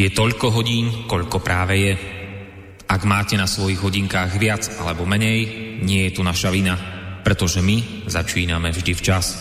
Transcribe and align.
Je 0.00 0.08
toľko 0.08 0.56
hodín, 0.56 1.04
koľko 1.04 1.44
práve 1.44 1.76
je. 1.76 1.92
Ak 2.88 3.04
máte 3.04 3.36
na 3.36 3.44
svojich 3.44 3.84
hodinkách 3.84 4.32
viac 4.40 4.64
alebo 4.80 5.04
menej, 5.04 5.44
nie 5.84 6.08
je 6.08 6.16
tu 6.16 6.24
naša 6.24 6.48
vina, 6.48 6.72
pretože 7.20 7.60
my 7.60 8.08
začíname 8.08 8.72
vždy 8.72 8.96
včas. 8.96 9.36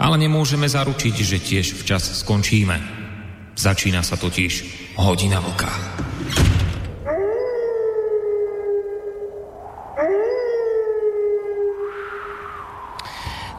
Ale 0.00 0.16
nemôžeme 0.16 0.64
zaručiť, 0.64 1.12
že 1.12 1.44
tiež 1.44 1.76
včas 1.76 2.24
skončíme. 2.24 2.80
Začína 3.52 4.00
sa 4.00 4.16
totiž 4.16 4.96
hodina 4.96 5.44
vlka. 5.44 5.68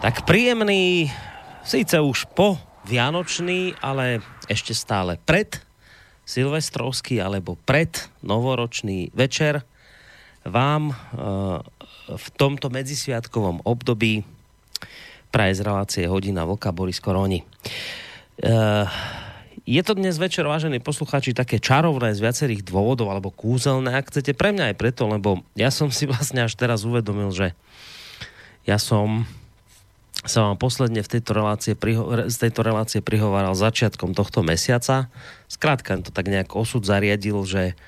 Tak 0.01 0.25
príjemný, 0.25 1.13
síce 1.61 2.01
už 2.01 2.25
po 2.33 2.57
Vianočný, 2.89 3.77
ale 3.85 4.25
ešte 4.49 4.73
stále 4.73 5.21
pred 5.21 5.68
Silvestrovský 6.29 7.17
alebo 7.17 7.57
pred 7.65 7.89
novoročný 8.21 9.09
večer 9.17 9.65
vám 10.45 10.93
e, 10.93 10.95
v 12.13 12.27
tomto 12.37 12.69
medzisviatkovom 12.69 13.65
období 13.65 14.21
praje 15.33 15.57
z 15.57 15.61
relácie 15.65 16.03
Hodina 16.05 16.45
Vlka 16.45 16.69
Boris 16.69 17.01
Koroni. 17.01 17.41
E, 17.41 17.45
je 19.65 19.81
to 19.81 19.97
dnes 19.97 20.21
večer, 20.21 20.45
vážení 20.45 20.77
poslucháči, 20.77 21.33
také 21.33 21.57
čarovné 21.57 22.13
z 22.13 22.21
viacerých 22.21 22.61
dôvodov, 22.61 23.09
alebo 23.09 23.33
kúzelné, 23.33 23.97
ak 23.97 24.13
chcete. 24.13 24.37
Pre 24.37 24.53
mňa 24.53 24.73
aj 24.73 24.75
preto, 24.77 25.09
lebo 25.09 25.41
ja 25.57 25.73
som 25.73 25.89
si 25.89 26.05
vlastne 26.09 26.45
až 26.45 26.53
teraz 26.53 26.85
uvedomil, 26.85 27.33
že 27.33 27.57
ja 28.69 28.77
som 28.77 29.25
sa 30.27 30.51
vám 30.51 30.59
posledne 30.59 30.99
v 30.99 31.11
tejto 31.15 31.31
relácie, 31.31 31.73
z 32.27 32.37
tejto 32.37 32.61
relácie 32.65 32.99
prihováral 32.99 33.55
začiatkom 33.55 34.11
tohto 34.11 34.43
mesiaca. 34.43 35.07
Skrátka 35.47 35.95
to 36.03 36.11
tak 36.11 36.27
nejak 36.27 36.51
osud 36.59 36.83
zariadil, 36.83 37.39
že 37.47 37.79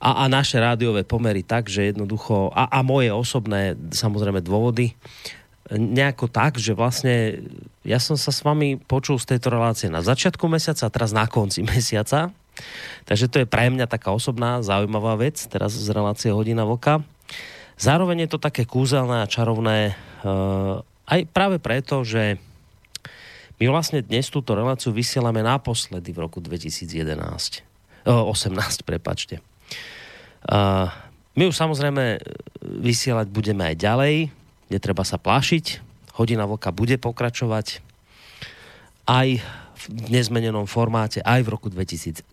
a, 0.00 0.24
a 0.24 0.32
naše 0.32 0.56
rádiové 0.56 1.04
pomery 1.04 1.44
tak, 1.44 1.68
že 1.68 1.92
jednoducho, 1.92 2.48
a, 2.56 2.72
a 2.72 2.80
moje 2.80 3.12
osobné 3.12 3.76
samozrejme 3.92 4.40
dôvody, 4.40 4.96
nejako 5.70 6.26
tak, 6.26 6.56
že 6.56 6.72
vlastne 6.72 7.44
ja 7.86 8.00
som 8.02 8.16
sa 8.18 8.32
s 8.34 8.42
vami 8.42 8.80
počul 8.80 9.20
z 9.20 9.36
tejto 9.36 9.54
relácie 9.54 9.86
na 9.92 10.02
začiatku 10.02 10.48
mesiaca 10.50 10.88
a 10.88 10.94
teraz 10.94 11.12
na 11.12 11.28
konci 11.28 11.62
mesiaca. 11.70 12.32
Takže 13.06 13.30
to 13.30 13.36
je 13.44 13.46
pre 13.48 13.68
mňa 13.68 13.86
taká 13.86 14.10
osobná, 14.10 14.64
zaujímavá 14.64 15.16
vec, 15.20 15.36
teraz 15.46 15.76
z 15.76 15.88
relácie 15.92 16.32
Hodina 16.32 16.64
Voka. 16.64 17.04
Zároveň 17.80 18.28
je 18.28 18.36
to 18.36 18.42
také 18.42 18.68
kúzelné 18.68 19.24
a 19.24 19.30
čarovné 19.30 19.96
uh, 20.20 20.84
aj 21.10 21.26
práve 21.34 21.58
preto, 21.58 22.06
že 22.06 22.38
my 23.60 23.68
vlastne 23.68 24.00
dnes 24.00 24.30
túto 24.30 24.56
reláciu 24.56 24.94
vysielame 24.94 25.44
naposledy 25.44 26.14
v 26.14 26.22
roku 26.24 26.40
2011. 26.40 26.88
O, 28.08 28.32
18, 28.32 28.86
prepačte. 28.88 29.44
My 31.36 31.42
už 31.44 31.52
samozrejme 31.52 32.24
vysielať 32.64 33.28
budeme 33.28 33.68
aj 33.68 33.76
ďalej, 33.76 34.14
netreba 34.72 35.04
sa 35.04 35.20
plášiť. 35.20 35.84
Hodina 36.16 36.48
vlka 36.48 36.72
bude 36.72 36.96
pokračovať 36.96 37.84
aj 39.04 39.44
v 39.80 39.84
nezmenenom 40.08 40.64
formáte 40.64 41.20
aj 41.20 41.44
v 41.44 41.52
roku 41.52 41.68
2019. 41.68 42.24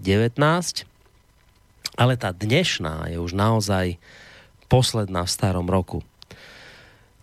Ale 1.97 2.13
tá 2.16 2.29
dnešná 2.31 3.11
je 3.11 3.17
už 3.17 3.33
naozaj 3.35 3.99
posledná 4.71 5.23
v 5.23 5.33
starom 5.33 5.67
roku. 5.67 6.03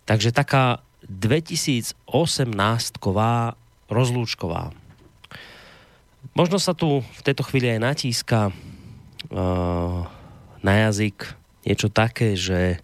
Takže 0.05 0.29
taká 0.35 0.85
2018-ková 1.09 3.57
rozlúčková. 3.89 4.69
Možno 6.33 6.57
sa 6.57 6.73
tu 6.73 7.05
v 7.05 7.21
tejto 7.21 7.45
chvíli 7.45 7.69
aj 7.69 7.79
natíska 7.79 8.49
uh, 8.49 10.09
na 10.65 10.73
jazyk 10.89 11.37
niečo 11.65 11.89
také, 11.89 12.37
že, 12.37 12.77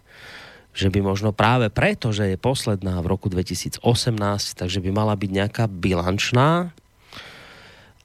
že 0.73 0.89
by 0.89 1.05
možno 1.05 1.33
práve 1.33 1.69
preto, 1.69 2.13
že 2.13 2.33
je 2.33 2.37
posledná 2.37 2.97
v 3.01 3.09
roku 3.13 3.29
2018, 3.29 3.81
takže 4.57 4.81
by 4.81 4.89
mala 4.89 5.13
byť 5.13 5.29
nejaká 5.29 5.69
bilančná. 5.69 6.73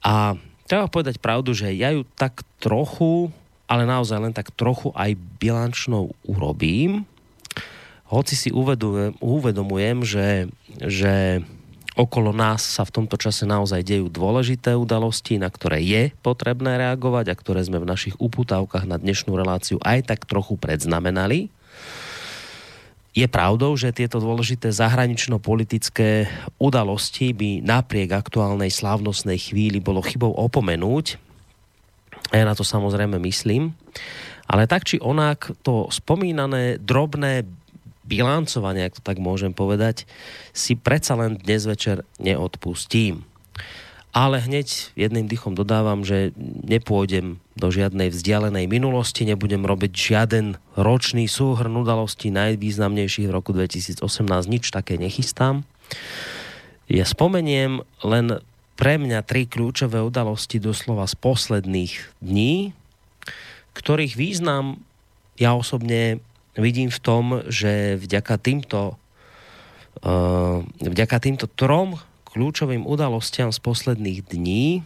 A 0.05 0.37
treba 0.69 0.85
povedať 0.89 1.17
pravdu, 1.17 1.57
že 1.57 1.73
ja 1.73 1.89
ju 1.93 2.05
tak 2.17 2.45
trochu, 2.61 3.33
ale 3.65 3.89
naozaj 3.89 4.21
len 4.21 4.33
tak 4.33 4.53
trochu 4.53 4.93
aj 4.93 5.17
bilančnou 5.41 6.13
urobím, 6.25 7.05
hoci 8.07 8.33
si 8.39 8.49
uvedomujem, 8.55 9.19
uvedomujem 9.19 9.97
že, 10.07 10.27
že 10.79 11.43
okolo 11.97 12.31
nás 12.31 12.61
sa 12.63 12.85
v 12.85 12.93
tomto 12.93 13.17
čase 13.17 13.43
naozaj 13.43 13.83
dejú 13.83 14.07
dôležité 14.07 14.77
udalosti, 14.77 15.41
na 15.41 15.49
ktoré 15.49 15.81
je 15.81 16.13
potrebné 16.21 16.77
reagovať 16.77 17.25
a 17.33 17.35
ktoré 17.35 17.65
sme 17.65 17.81
v 17.81 17.89
našich 17.89 18.15
uputávkach 18.21 18.85
na 18.85 19.01
dnešnú 19.01 19.33
reláciu 19.33 19.81
aj 19.81 20.13
tak 20.13 20.29
trochu 20.29 20.55
predznamenali. 20.55 21.49
Je 23.17 23.25
pravdou, 23.25 23.73
že 23.73 23.89
tieto 23.97 24.21
dôležité 24.21 24.69
zahranično-politické 24.69 26.29
udalosti 26.61 27.33
by 27.33 27.65
napriek 27.65 28.13
aktuálnej 28.13 28.69
slávnostnej 28.69 29.41
chvíli 29.41 29.81
bolo 29.81 30.05
chybou 30.05 30.37
opomenúť. 30.37 31.17
Ja 32.29 32.45
na 32.45 32.53
to 32.53 32.61
samozrejme 32.61 33.17
myslím. 33.25 33.73
Ale 34.45 34.69
tak 34.69 34.85
či 34.85 35.01
onak 35.01 35.49
to 35.65 35.89
spomínané 35.89 36.77
drobné 36.77 37.43
bilancovanie, 38.07 38.87
ak 38.87 38.97
to 38.97 39.01
tak 39.03 39.19
môžem 39.19 39.51
povedať, 39.51 40.07
si 40.55 40.79
predsa 40.79 41.19
len 41.19 41.35
dnes 41.35 41.67
večer 41.67 42.07
neodpustím. 42.17 43.27
Ale 44.15 44.41
hneď 44.41 44.97
jedným 44.97 45.29
dychom 45.29 45.53
dodávam, 45.53 46.01
že 46.01 46.33
nepôjdem 46.65 47.37
do 47.53 47.67
žiadnej 47.69 48.09
vzdialenej 48.09 48.65
minulosti, 48.65 49.27
nebudem 49.27 49.61
robiť 49.61 49.91
žiaden 49.93 50.57
ročný 50.73 51.29
súhrn 51.29 51.75
udalostí 51.75 52.33
najvýznamnejších 52.33 53.27
v 53.29 53.35
roku 53.35 53.53
2018, 53.53 54.01
nič 54.49 54.73
také 54.73 54.97
nechystám. 54.97 55.67
Ja 56.87 57.03
spomeniem 57.03 57.83
len 58.01 58.41
pre 58.79 58.95
mňa 58.95 59.21
tri 59.27 59.45
kľúčové 59.45 59.99
udalosti 60.01 60.57
doslova 60.57 61.05
z 61.05 61.13
posledných 61.19 61.93
dní, 62.23 62.71
ktorých 63.75 64.17
význam 64.17 64.81
ja 65.37 65.53
osobne 65.53 66.17
vidím 66.57 66.89
v 66.89 66.99
tom, 66.99 67.23
že 67.47 67.95
vďaka 68.01 68.35
týmto, 68.41 68.97
uh, 70.03 70.65
vďaka 70.81 71.17
týmto 71.21 71.45
trom 71.47 72.01
kľúčovým 72.27 72.85
udalostiam 72.85 73.49
z 73.49 73.59
posledných 73.61 74.19
dní 74.25 74.85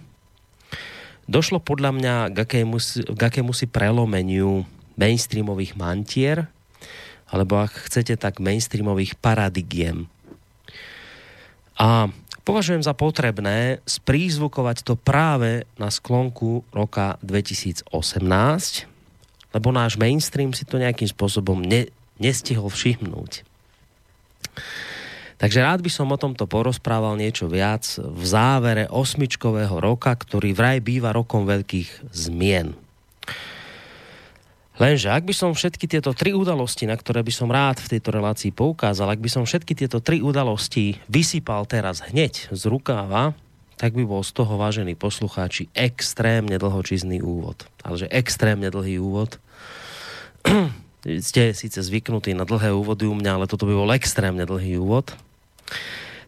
došlo 1.32 1.64
podľa 1.64 1.92
mňa 1.96 2.16
k 2.36 2.38
akému, 2.44 2.78
k 3.16 3.22
akému 3.22 3.52
si 3.56 3.66
prelomeniu 3.72 4.68
mainstreamových 5.00 5.80
mantier, 5.80 6.52
alebo 7.32 7.64
ak 7.64 7.88
chcete, 7.88 8.20
tak 8.20 8.44
mainstreamových 8.44 9.16
paradigiem. 9.16 10.12
A 11.80 12.12
považujem 12.44 12.84
za 12.84 12.92
potrebné 12.92 13.80
sprízvukovať 13.88 14.84
to 14.84 15.00
práve 15.00 15.64
na 15.80 15.88
sklonku 15.88 16.68
roka 16.76 17.16
2018, 17.24 18.91
lebo 19.52 19.72
náš 19.72 20.00
mainstream 20.00 20.56
si 20.56 20.64
to 20.64 20.80
nejakým 20.80 21.08
spôsobom 21.08 21.60
ne, 21.60 21.92
nestihol 22.20 22.72
všimnúť. 22.72 23.48
Takže 25.42 25.58
rád 25.58 25.82
by 25.82 25.90
som 25.90 26.14
o 26.14 26.22
tomto 26.22 26.46
porozprával 26.46 27.18
niečo 27.18 27.50
viac 27.50 27.82
v 27.98 28.24
závere 28.30 28.86
osmičkového 28.86 29.82
roka, 29.82 30.14
ktorý 30.14 30.54
vraj 30.54 30.86
býva 30.86 31.10
rokom 31.10 31.50
veľkých 31.50 32.14
zmien. 32.14 32.78
Lenže 34.78 35.14
ak 35.14 35.26
by 35.26 35.34
som 35.34 35.54
všetky 35.54 35.90
tieto 35.90 36.14
tri 36.14 36.34
udalosti, 36.34 36.86
na 36.86 36.94
ktoré 36.94 37.26
by 37.26 37.34
som 37.34 37.50
rád 37.50 37.82
v 37.82 37.98
tejto 37.98 38.14
relácii 38.14 38.54
poukázal, 38.54 39.14
ak 39.14 39.22
by 39.22 39.30
som 39.30 39.44
všetky 39.46 39.74
tieto 39.78 39.98
tri 40.02 40.22
udalosti 40.22 40.98
vysypal 41.10 41.66
teraz 41.66 42.06
hneď 42.06 42.54
z 42.54 42.62
rukáva, 42.70 43.34
tak 43.82 43.98
by 43.98 44.06
bol 44.06 44.22
z 44.22 44.38
toho, 44.38 44.62
vážení 44.62 44.94
poslucháči, 44.94 45.66
extrémne 45.74 46.54
dlhočizný 46.62 47.26
úvod. 47.26 47.66
Ale 47.82 48.06
že 48.06 48.08
extrémne 48.14 48.70
dlhý 48.70 49.02
úvod. 49.02 49.42
Ste 51.02 51.58
síce 51.58 51.82
zvyknutí 51.82 52.38
na 52.38 52.46
dlhé 52.46 52.78
úvody 52.78 53.10
u 53.10 53.18
mňa, 53.18 53.42
ale 53.42 53.50
toto 53.50 53.66
by 53.66 53.74
bol 53.74 53.90
extrémne 53.98 54.46
dlhý 54.46 54.78
úvod. 54.78 55.18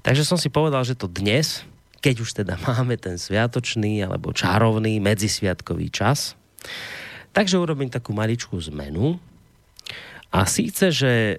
Takže 0.02 0.26
som 0.26 0.42
si 0.42 0.50
povedal, 0.50 0.82
že 0.82 0.98
to 0.98 1.06
dnes, 1.06 1.62
keď 2.02 2.16
už 2.26 2.30
teda 2.42 2.58
máme 2.66 2.98
ten 2.98 3.22
sviatočný 3.22 4.02
alebo 4.02 4.34
čarovný 4.34 4.98
medzisviatkový 4.98 5.94
čas, 5.94 6.34
takže 7.38 7.62
urobím 7.62 7.94
takú 7.94 8.18
maličkú 8.18 8.58
zmenu. 8.74 9.22
A 10.34 10.50
síce, 10.50 10.90
že 10.90 11.38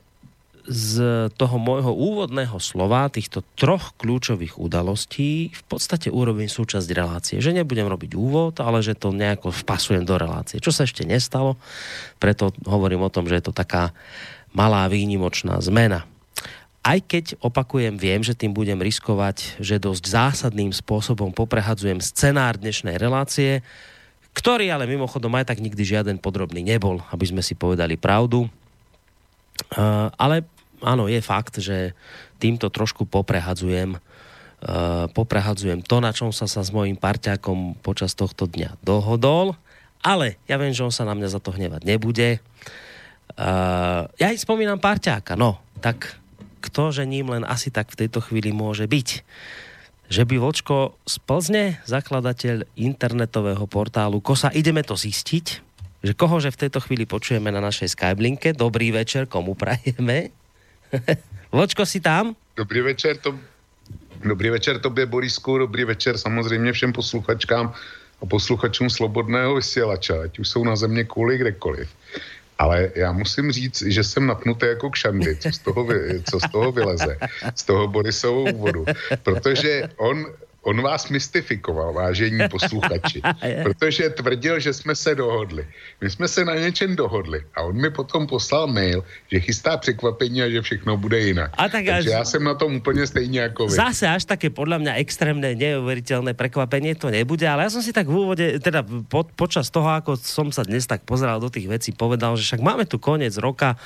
z 0.65 1.29
toho 1.37 1.57
môjho 1.61 1.93
úvodného 1.93 2.57
slova, 2.57 3.13
týchto 3.13 3.45
troch 3.53 3.93
kľúčových 4.01 4.57
udalostí, 4.57 5.53
v 5.53 5.65
podstate 5.69 6.09
urobím 6.09 6.49
súčasť 6.49 6.89
relácie. 6.97 7.37
Že 7.41 7.61
nebudem 7.61 7.85
robiť 7.85 8.17
úvod, 8.17 8.57
ale 8.65 8.81
že 8.81 8.97
to 8.97 9.13
nejako 9.13 9.53
vpasujem 9.53 10.09
do 10.09 10.17
relácie. 10.17 10.65
Čo 10.65 10.73
sa 10.73 10.89
ešte 10.89 11.05
nestalo, 11.05 11.61
preto 12.17 12.57
hovorím 12.65 13.05
o 13.05 13.13
tom, 13.13 13.29
že 13.29 13.41
je 13.41 13.45
to 13.45 13.53
taká 13.53 13.93
malá 14.57 14.89
výnimočná 14.89 15.61
zmena. 15.61 16.09
Aj 16.85 17.01
keď, 17.01 17.41
opakujem, 17.41 17.97
viem, 17.97 18.21
že 18.21 18.37
tým 18.37 18.53
budem 18.53 18.77
riskovať, 18.77 19.57
že 19.61 19.81
dosť 19.81 20.05
zásadným 20.05 20.73
spôsobom 20.73 21.33
poprehadzujem 21.33 22.01
scenár 22.01 22.61
dnešnej 22.61 23.01
relácie, 23.01 23.65
ktorý 24.37 24.69
ale 24.69 24.85
mimochodom 24.85 25.33
aj 25.37 25.49
tak 25.49 25.65
nikdy 25.65 25.81
žiaden 25.81 26.17
podrobný 26.21 26.61
nebol, 26.61 27.01
aby 27.09 27.25
sme 27.25 27.41
si 27.41 27.57
povedali 27.57 27.97
pravdu. 27.97 28.49
Uh, 29.73 30.11
ale 30.19 30.43
áno, 30.82 31.06
je 31.06 31.21
fakt, 31.23 31.61
že 31.62 31.93
týmto 32.43 32.73
trošku 32.73 33.06
poprehadzujem 33.06 33.99
uh, 33.99 35.06
poprehadzujem 35.12 35.85
to, 35.85 36.00
na 36.00 36.11
čom 36.11 36.32
sa 36.32 36.49
sa 36.49 36.65
s 36.65 36.73
mojím 36.73 36.97
parťákom 36.97 37.79
počas 37.85 38.17
tohto 38.17 38.49
dňa 38.49 38.81
dohodol, 38.81 39.55
ale 40.00 40.41
ja 40.49 40.56
viem, 40.56 40.73
že 40.73 40.85
on 40.85 40.94
sa 40.94 41.06
na 41.06 41.15
mňa 41.15 41.29
za 41.31 41.41
to 41.41 41.55
hnevať 41.55 41.85
nebude. 41.85 42.41
Uh, 43.35 44.09
ja 44.19 44.32
aj 44.32 44.43
spomínam 44.43 44.81
parťáka, 44.81 45.37
no, 45.37 45.61
tak 45.79 46.19
kto 46.65 46.97
že 46.97 47.05
ním 47.05 47.29
len 47.29 47.44
asi 47.44 47.69
tak 47.69 47.93
v 47.93 48.06
tejto 48.06 48.25
chvíli 48.25 48.50
môže 48.50 48.88
byť 48.88 49.09
že 50.05 50.29
by 50.29 50.37
Vočko 50.37 51.00
z 51.09 51.17
Plzne, 51.25 51.65
zakladateľ 51.88 52.77
internetového 52.77 53.65
portálu 53.65 54.20
KOSA, 54.20 54.53
ideme 54.53 54.85
to 54.85 54.93
zistiť, 54.93 55.47
že 56.05 56.12
koho 56.12 56.37
že 56.37 56.53
v 56.53 56.69
tejto 56.69 56.85
chvíli 56.85 57.09
počujeme 57.09 57.49
na 57.49 57.65
našej 57.65 57.97
Skyblinke. 57.97 58.53
Dobrý 58.53 58.93
večer, 58.93 59.25
komu 59.25 59.56
prajeme? 59.56 60.44
Vočko, 61.52 61.87
si 61.87 62.00
tam? 62.00 62.37
Dobrý 62.56 62.81
večer, 62.81 63.17
to... 63.17 63.38
Dobrý 64.25 64.50
večer 64.50 64.81
tobě, 64.81 65.06
Borisku, 65.06 65.58
dobrý 65.58 65.85
večer 65.85 66.19
samozřejmě 66.19 66.73
všem 66.73 66.93
posluchačkám 66.93 67.73
a 68.23 68.26
posluchačům 68.26 68.91
Slobodného 68.91 69.55
vysílača, 69.55 70.23
ať 70.23 70.38
už 70.38 70.49
jsou 70.49 70.64
na 70.64 70.76
země 70.76 71.05
kvůli 71.05 71.38
kdekoliv. 71.38 71.88
Ale 72.58 72.91
já 72.94 73.12
musím 73.12 73.52
říct, 73.52 73.82
že 73.82 74.05
jsem 74.05 74.26
napnutý 74.26 74.67
jako 74.67 74.91
kšandy, 74.91 75.37
co 75.37 75.52
z 75.52 75.58
toho, 75.58 75.85
vy, 75.85 76.23
co 76.31 76.41
z 76.41 76.50
toho 76.52 76.73
vyleze, 76.73 77.19
z 77.55 77.62
toho 77.62 77.88
Borisovou 77.88 78.52
úvodu. 78.52 78.85
Protože 79.23 79.82
on 79.96 80.26
on 80.65 80.81
vás 80.83 81.09
mystifikoval, 81.09 81.93
vážení 81.93 82.41
posluchači, 82.51 83.23
protože 83.63 84.11
tvrdil, 84.11 84.61
že 84.61 84.73
jsme 84.73 84.95
se 84.97 85.15
dohodli. 85.15 85.67
My 86.01 86.11
jsme 86.11 86.29
se 86.29 86.45
na 86.45 86.55
něčem 86.55 86.97
dohodli 86.97 87.41
a 87.55 87.63
on 87.63 87.77
mi 87.77 87.91
potom 87.91 88.27
poslal 88.27 88.67
mail, 88.67 89.05
že 89.33 89.41
chystá 89.41 89.77
překvapení 89.77 90.43
a 90.43 90.49
že 90.49 90.63
všechno 90.63 90.97
bude 90.97 91.21
jinak. 91.21 91.51
A 91.55 91.69
tak 91.69 91.85
Takže 91.85 92.11
až... 92.11 92.17
já 92.17 92.25
jsem 92.25 92.45
na 92.45 92.55
tom 92.55 92.77
úplně 92.77 93.07
stejně 93.07 93.41
jako 93.41 93.67
vy. 93.67 93.73
Zase 93.77 94.09
až 94.09 94.25
také 94.25 94.49
podľa 94.51 94.81
mňa 94.81 94.93
extrémne 95.01 95.53
neuveriteľné 95.55 96.33
prekvapenie 96.33 96.97
to 96.97 97.13
nebude, 97.13 97.45
ale 97.45 97.69
ja 97.69 97.71
som 97.71 97.85
si 97.85 97.93
tak 97.93 98.09
v 98.09 98.15
úvode, 98.17 98.47
teda 98.61 98.87
po, 99.09 99.25
počas 99.25 99.69
toho, 99.69 99.89
ako 99.93 100.17
som 100.17 100.49
sa 100.49 100.65
dnes 100.65 100.89
tak 100.89 101.05
pozeral 101.05 101.41
do 101.41 101.53
tých 101.53 101.69
vecí, 101.69 101.91
povedal, 101.93 102.37
že 102.41 102.49
však 102.49 102.65
máme 102.65 102.89
tu 102.89 102.97
koniec 102.97 103.37
roka, 103.37 103.77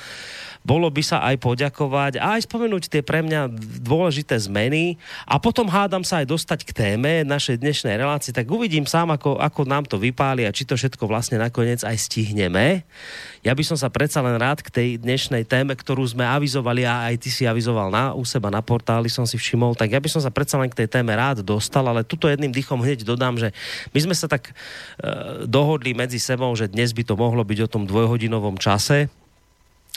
bolo 0.63 0.91
by 0.91 1.01
sa 1.01 1.23
aj 1.23 1.39
poďakovať 1.39 2.19
a 2.19 2.35
aj 2.35 2.45
spomenúť 2.45 2.91
tie 2.91 3.01
pre 3.01 3.23
mňa 3.23 3.49
dôležité 3.79 4.35
zmeny 4.35 4.99
a 5.23 5.39
potom 5.39 5.71
hádam 5.71 6.03
sa 6.03 6.19
aj 6.19 6.27
dostať 6.29 6.59
k 6.67 6.71
téme 6.75 7.23
našej 7.23 7.63
dnešnej 7.63 7.95
relácie, 7.95 8.35
tak 8.35 8.51
uvidím 8.51 8.83
sám, 8.83 9.15
ako, 9.15 9.39
ako 9.39 9.61
nám 9.63 9.87
to 9.87 9.95
vypáli 9.95 10.43
a 10.43 10.51
či 10.51 10.67
to 10.67 10.75
všetko 10.75 11.07
vlastne 11.07 11.39
nakoniec 11.39 11.81
aj 11.81 11.95
stihneme. 11.95 12.83
Ja 13.39 13.55
by 13.55 13.63
som 13.63 13.79
sa 13.79 13.87
predsa 13.87 14.19
len 14.19 14.35
rád 14.35 14.59
k 14.59 14.69
tej 14.69 14.89
dnešnej 14.99 15.47
téme, 15.47 15.71
ktorú 15.71 16.03
sme 16.03 16.27
avizovali 16.27 16.83
a 16.83 17.07
aj 17.07 17.15
ty 17.23 17.29
si 17.31 17.47
avizoval 17.47 17.87
na, 17.87 18.11
u 18.11 18.27
seba 18.27 18.51
na 18.51 18.59
portáli, 18.59 19.07
som 19.07 19.23
si 19.23 19.39
všimol, 19.39 19.79
tak 19.79 19.95
ja 19.95 19.99
by 20.03 20.11
som 20.11 20.19
sa 20.19 20.29
predsa 20.29 20.59
len 20.59 20.67
k 20.67 20.83
tej 20.83 20.91
téme 20.91 21.15
rád 21.15 21.39
dostal, 21.39 21.87
ale 21.87 22.03
tuto 22.03 22.27
jedným 22.27 22.51
dychom 22.51 22.83
hneď 22.83 23.07
dodám, 23.07 23.39
že 23.39 23.55
my 23.95 23.99
sme 24.11 24.15
sa 24.15 24.27
tak 24.27 24.51
e, 24.51 24.53
dohodli 25.47 25.95
medzi 25.95 26.19
sebou, 26.19 26.51
že 26.51 26.67
dnes 26.67 26.91
by 26.91 27.07
to 27.07 27.15
mohlo 27.15 27.47
byť 27.47 27.59
o 27.63 27.71
tom 27.71 27.87
dvojhodinovom 27.87 28.59
čase, 28.59 29.07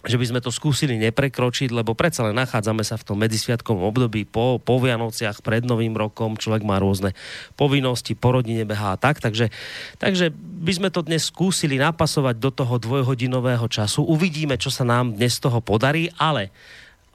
že 0.02 0.18
by 0.18 0.26
sme 0.34 0.40
to 0.42 0.50
skúsili 0.50 0.98
neprekročiť, 0.98 1.70
lebo 1.70 1.94
predsa 1.94 2.26
len 2.26 2.34
nachádzame 2.34 2.82
sa 2.82 2.98
v 2.98 3.06
tom 3.06 3.22
medzisviatkovom 3.22 3.86
období 3.86 4.26
po, 4.26 4.58
po 4.58 4.82
Vianociach, 4.82 5.46
pred 5.46 5.62
Novým 5.62 5.94
rokom, 5.94 6.34
človek 6.34 6.66
má 6.66 6.82
rôzne 6.82 7.14
povinnosti, 7.54 8.18
po 8.18 8.34
rodine 8.34 8.66
behá 8.66 8.98
a 8.98 9.00
tak, 9.00 9.22
takže, 9.22 9.54
takže 10.02 10.34
by 10.34 10.72
sme 10.74 10.88
to 10.90 11.06
dnes 11.06 11.30
skúsili 11.30 11.78
napasovať 11.78 12.34
do 12.42 12.50
toho 12.50 12.82
dvojhodinového 12.82 13.70
času. 13.70 14.02
Uvidíme, 14.02 14.58
čo 14.58 14.74
sa 14.74 14.82
nám 14.82 15.14
dnes 15.14 15.38
z 15.38 15.46
toho 15.46 15.62
podarí, 15.62 16.10
ale 16.18 16.50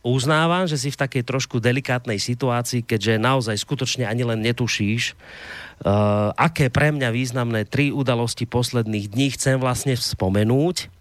uznávam, 0.08 0.64
že 0.64 0.80
si 0.80 0.88
v 0.88 1.02
takej 1.04 1.28
trošku 1.28 1.60
delikátnej 1.60 2.16
situácii, 2.24 2.88
keďže 2.88 3.20
naozaj 3.20 3.60
skutočne 3.60 4.08
ani 4.08 4.24
len 4.24 4.40
netušíš, 4.40 5.12
uh, 5.12 6.32
aké 6.40 6.72
pre 6.72 6.96
mňa 6.96 7.12
významné 7.12 7.68
tri 7.68 7.92
udalosti 7.92 8.48
posledných 8.48 9.12
dní 9.12 9.36
chcem 9.36 9.60
vlastne 9.60 10.00
spomenúť 10.00 10.96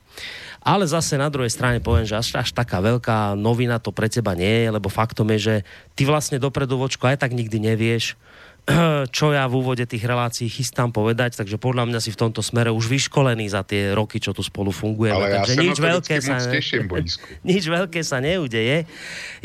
ale 0.66 0.82
zase 0.90 1.14
na 1.14 1.30
druhej 1.30 1.54
strane 1.54 1.78
poviem, 1.78 2.02
že 2.02 2.18
až, 2.18 2.42
až 2.42 2.50
taká 2.50 2.82
veľká 2.82 3.38
novina 3.38 3.78
to 3.78 3.94
pre 3.94 4.10
teba 4.10 4.34
nie 4.34 4.66
je, 4.66 4.74
lebo 4.74 4.90
faktom 4.90 5.30
je, 5.38 5.38
že 5.38 5.54
ty 5.94 6.02
vlastne 6.02 6.42
dopredu 6.42 6.74
vočko 6.74 7.06
aj 7.06 7.22
tak 7.22 7.38
nikdy 7.38 7.62
nevieš, 7.70 8.18
čo 9.16 9.30
ja 9.30 9.46
v 9.46 9.62
úvode 9.62 9.86
tých 9.86 10.02
relácií 10.02 10.50
chystám 10.50 10.90
povedať, 10.90 11.38
takže 11.38 11.54
podľa 11.54 11.86
mňa 11.86 12.00
si 12.02 12.10
v 12.10 12.18
tomto 12.18 12.42
smere 12.42 12.74
už 12.74 12.90
vyškolený 12.90 13.46
za 13.54 13.62
tie 13.62 13.94
roky, 13.94 14.18
čo 14.18 14.34
tu 14.34 14.42
spolu 14.42 14.74
fungujeme. 14.74 15.14
Ale 15.14 15.38
takže 15.38 15.54
ja 15.54 15.62
nič 15.62 15.78
veľké 15.78 16.16
sa 16.18 16.36
teším, 16.42 16.90
nič 17.54 17.64
veľké 17.70 18.02
sa 18.02 18.18
neudeje. 18.18 18.90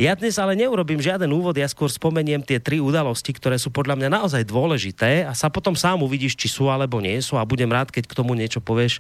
Ja 0.02 0.18
dnes 0.18 0.42
ale 0.42 0.58
neurobím 0.58 0.98
žiaden 0.98 1.30
úvod, 1.30 1.54
ja 1.54 1.70
skôr 1.70 1.94
spomeniem 1.94 2.42
tie 2.42 2.58
tri 2.58 2.82
udalosti, 2.82 3.30
ktoré 3.38 3.62
sú 3.62 3.70
podľa 3.70 4.02
mňa 4.02 4.10
naozaj 4.10 4.42
dôležité 4.42 5.30
a 5.30 5.38
sa 5.38 5.54
potom 5.54 5.78
sám 5.78 6.02
uvidíš, 6.02 6.34
či 6.34 6.50
sú 6.50 6.74
alebo 6.74 6.98
nie 6.98 7.22
sú 7.22 7.38
a 7.38 7.46
budem 7.46 7.70
rád, 7.70 7.94
keď 7.94 8.10
k 8.10 8.18
tomu 8.18 8.34
niečo 8.34 8.58
povieš 8.58 8.98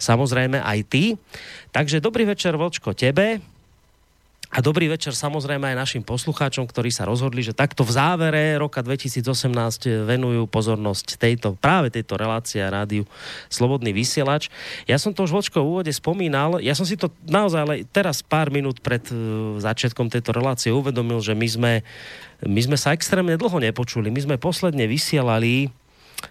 samozrejme 0.00 0.56
aj 0.56 0.78
ty. 0.88 1.20
Takže 1.76 2.00
dobrý 2.00 2.24
večer, 2.24 2.56
Vočko, 2.56 2.96
tebe. 2.96 3.44
A 4.50 4.58
dobrý 4.58 4.90
večer 4.90 5.14
samozrejme 5.14 5.62
aj 5.62 5.78
našim 5.78 6.02
poslucháčom, 6.02 6.66
ktorí 6.66 6.90
sa 6.90 7.06
rozhodli, 7.06 7.38
že 7.38 7.54
takto 7.54 7.86
v 7.86 7.94
závere 7.94 8.58
roka 8.58 8.82
2018 8.82 9.46
venujú 10.10 10.50
pozornosť 10.50 11.22
tejto, 11.22 11.54
práve 11.54 11.94
tejto 11.94 12.18
relácie 12.18 12.58
a 12.58 12.66
rádiu 12.66 13.06
Slobodný 13.46 13.94
vysielač. 13.94 14.50
Ja 14.90 14.98
som 14.98 15.14
to 15.14 15.22
už 15.22 15.30
vočko 15.30 15.62
v 15.62 15.70
úvode 15.70 15.92
spomínal, 15.94 16.58
ja 16.58 16.74
som 16.74 16.82
si 16.82 16.98
to 16.98 17.14
naozaj 17.30 17.62
ale 17.62 17.74
teraz 17.94 18.26
pár 18.26 18.50
minút 18.50 18.82
pred 18.82 19.06
uh, 19.14 19.54
začiatkom 19.62 20.10
tejto 20.10 20.34
relácie 20.34 20.74
uvedomil, 20.74 21.22
že 21.22 21.38
my 21.38 21.46
sme, 21.46 21.72
my 22.42 22.60
sme 22.66 22.74
sa 22.74 22.90
extrémne 22.90 23.38
dlho 23.38 23.62
nepočuli. 23.62 24.10
My 24.10 24.18
sme 24.18 24.34
posledne 24.34 24.90
vysielali 24.90 25.70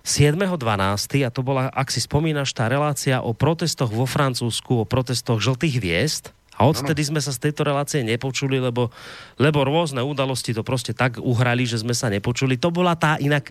7.12. 0.03 1.23
a 1.23 1.31
to 1.31 1.39
bola, 1.39 1.71
ak 1.71 1.87
si 1.87 2.03
spomínaš, 2.03 2.51
tá 2.51 2.67
relácia 2.67 3.23
o 3.23 3.31
protestoch 3.31 3.95
vo 3.95 4.03
Francúzsku, 4.03 4.83
o 4.83 4.85
protestoch 4.85 5.39
žltých 5.39 5.79
hviezd 5.79 6.25
a 6.59 6.67
odtedy 6.67 7.07
sme 7.07 7.23
sa 7.23 7.31
z 7.31 7.47
tejto 7.47 7.63
relácie 7.63 8.03
nepočuli, 8.03 8.59
lebo, 8.59 8.91
lebo 9.39 9.63
rôzne 9.63 10.03
udalosti 10.03 10.51
to 10.51 10.59
proste 10.59 10.91
tak 10.91 11.15
uhrali, 11.15 11.63
že 11.63 11.79
sme 11.79 11.95
sa 11.95 12.11
nepočuli. 12.11 12.59
To 12.59 12.67
bola 12.67 12.99
tá 12.99 13.15
inak 13.15 13.47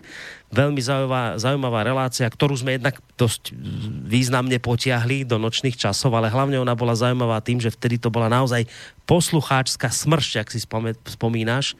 veľmi 0.53 0.77
zaujímavá, 0.77 1.41
zaujímavá 1.41 1.81
relácia, 1.81 2.29
ktorú 2.29 2.53
sme 2.53 2.77
jednak 2.77 3.01
dosť 3.17 3.57
významne 4.05 4.61
potiahli 4.61 5.25
do 5.25 5.41
nočných 5.41 5.73
časov, 5.73 6.13
ale 6.13 6.29
hlavne 6.29 6.61
ona 6.61 6.77
bola 6.77 6.93
zaujímavá 6.93 7.41
tým, 7.41 7.57
že 7.57 7.73
vtedy 7.73 7.97
to 7.97 8.13
bola 8.13 8.29
naozaj 8.29 8.69
poslucháčská 9.09 9.89
smršť, 9.89 10.33
ak 10.45 10.47
si 10.53 10.61
spomínaš 11.09 11.73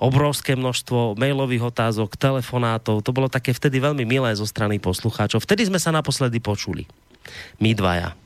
obrovské 0.00 0.56
množstvo 0.56 1.18
mailových 1.18 1.74
otázok, 1.74 2.16
telefonátov. 2.16 3.04
To 3.04 3.10
bolo 3.12 3.28
také 3.28 3.52
vtedy 3.52 3.82
veľmi 3.82 4.08
milé 4.08 4.32
zo 4.32 4.48
strany 4.48 4.80
poslucháčov. 4.80 5.44
Vtedy 5.44 5.68
sme 5.68 5.76
sa 5.76 5.92
naposledy 5.92 6.40
počuli. 6.40 6.88
My 7.60 7.76
dvaja. 7.76 8.16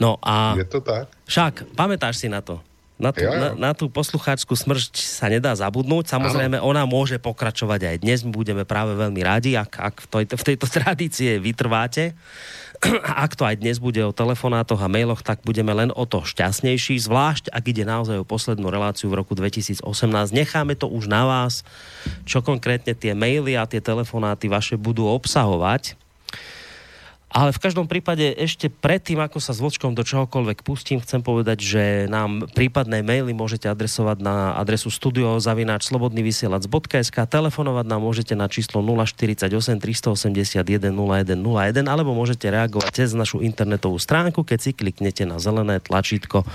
No 0.00 0.20
a... 0.20 0.56
Je 0.56 0.66
to 0.66 0.80
tak? 0.80 1.10
Však, 1.28 1.76
pamätáš 1.76 2.22
si 2.22 2.28
na 2.28 2.40
to? 2.40 2.60
Na 2.96 3.12
tú, 3.12 3.28
ja. 3.28 3.36
Na, 3.36 3.48
na 3.52 3.70
tú 3.76 3.92
poslucháčskú 3.92 4.56
smršť 4.56 5.04
sa 5.04 5.28
nedá 5.28 5.52
zabudnúť. 5.52 6.08
Samozrejme, 6.16 6.56
ano. 6.56 6.64
ona 6.64 6.88
môže 6.88 7.20
pokračovať 7.20 7.92
aj 7.92 7.96
dnes. 8.00 8.24
My 8.24 8.32
budeme 8.32 8.64
práve 8.64 8.96
veľmi 8.96 9.20
radi, 9.20 9.52
ak, 9.52 9.72
ak 9.76 9.94
v, 10.00 10.06
tejto, 10.08 10.34
v 10.40 10.44
tejto 10.48 10.66
tradície 10.80 11.36
vytrváte. 11.36 12.16
ak 13.04 13.36
to 13.36 13.44
aj 13.44 13.60
dnes 13.60 13.76
bude 13.76 14.00
o 14.00 14.16
telefonátoch 14.16 14.80
a 14.80 14.88
mailoch, 14.88 15.20
tak 15.20 15.44
budeme 15.44 15.76
len 15.76 15.92
o 15.92 16.08
to 16.08 16.24
šťastnejší. 16.24 16.96
Zvlášť, 16.96 17.52
ak 17.52 17.64
ide 17.68 17.84
naozaj 17.84 18.16
o 18.16 18.24
poslednú 18.24 18.72
reláciu 18.72 19.12
v 19.12 19.20
roku 19.20 19.36
2018. 19.36 19.84
Necháme 20.32 20.72
to 20.72 20.88
už 20.88 21.04
na 21.04 21.28
vás, 21.28 21.68
čo 22.24 22.40
konkrétne 22.40 22.96
tie 22.96 23.12
maily 23.12 23.60
a 23.60 23.68
tie 23.68 23.84
telefonáty 23.84 24.48
vaše 24.48 24.80
budú 24.80 25.04
obsahovať 25.04 26.00
ale 27.26 27.50
v 27.50 27.58
každom 27.58 27.90
prípade 27.90 28.22
ešte 28.38 28.70
predtým, 28.70 29.18
ako 29.18 29.42
sa 29.42 29.50
s 29.50 29.58
Vlčkom 29.58 29.98
do 29.98 30.06
čohokoľvek 30.06 30.62
pustím, 30.62 31.02
chcem 31.02 31.26
povedať, 31.26 31.58
že 31.58 31.82
nám 32.06 32.46
prípadné 32.54 33.02
maily 33.02 33.34
môžete 33.34 33.66
adresovať 33.66 34.22
na 34.22 34.54
adresu 34.54 34.94
studiozavináčslobodnyvysielac.sk 34.94 37.18
telefonovať 37.26 37.86
nám 37.90 38.06
môžete 38.06 38.38
na 38.38 38.46
číslo 38.46 38.78
048 38.78 39.42
381 39.50 40.94
0101 40.94 41.90
alebo 41.90 42.14
môžete 42.14 42.46
reagovať 42.46 42.94
cez 42.94 43.10
našu 43.10 43.42
internetovú 43.42 43.98
stránku, 43.98 44.46
keď 44.46 44.58
si 44.62 44.70
kliknete 44.70 45.26
na 45.26 45.42
zelené 45.42 45.82
tlačítko 45.82 46.46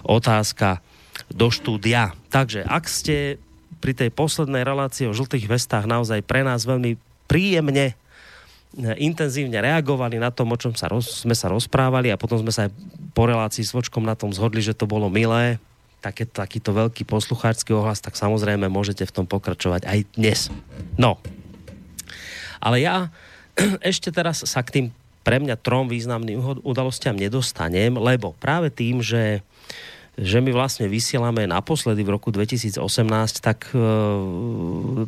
otázka 0.00 0.80
do 1.28 1.52
štúdia. 1.52 2.16
Takže 2.32 2.64
ak 2.64 2.88
ste 2.88 3.36
pri 3.84 3.92
tej 3.92 4.08
poslednej 4.10 4.64
relácii 4.64 5.06
o 5.06 5.12
žltých 5.12 5.44
vestách 5.44 5.84
naozaj 5.84 6.24
pre 6.24 6.40
nás 6.40 6.64
veľmi 6.64 6.96
príjemne 7.28 7.92
intenzívne 9.00 9.56
reagovali 9.60 10.20
na 10.20 10.28
tom, 10.28 10.52
o 10.52 10.60
čom 10.60 10.76
sa 10.76 10.92
roz, 10.92 11.24
sme 11.24 11.32
sa 11.32 11.48
rozprávali 11.48 12.12
a 12.12 12.20
potom 12.20 12.36
sme 12.36 12.52
sa 12.52 12.68
aj 12.68 12.70
po 13.16 13.24
relácii 13.24 13.64
s 13.64 13.72
Vočkom 13.72 14.04
na 14.04 14.12
tom 14.12 14.28
zhodli, 14.30 14.60
že 14.60 14.76
to 14.76 14.84
bolo 14.84 15.08
milé, 15.08 15.56
také, 16.04 16.28
takýto 16.28 16.76
veľký 16.76 17.08
poslucháčsky 17.08 17.72
ohlas, 17.72 18.04
tak 18.04 18.14
samozrejme 18.14 18.68
môžete 18.68 19.08
v 19.08 19.14
tom 19.14 19.26
pokračovať 19.26 19.88
aj 19.88 19.98
dnes. 20.14 20.52
No, 21.00 21.16
ale 22.60 22.84
ja 22.84 23.08
ešte 23.90 24.12
teraz 24.12 24.44
sa 24.44 24.60
k 24.60 24.72
tým 24.72 24.86
pre 25.26 25.42
mňa 25.42 25.58
trom 25.58 25.90
významným 25.90 26.62
udalostiam 26.62 27.18
nedostanem, 27.18 27.98
lebo 27.98 28.38
práve 28.38 28.70
tým, 28.70 29.02
že 29.02 29.42
že 30.16 30.40
my 30.40 30.48
vlastne 30.48 30.88
vysielame 30.88 31.44
naposledy 31.44 32.00
v 32.00 32.16
roku 32.16 32.32
2018, 32.32 32.80
tak 33.44 33.68
e, 33.70 33.80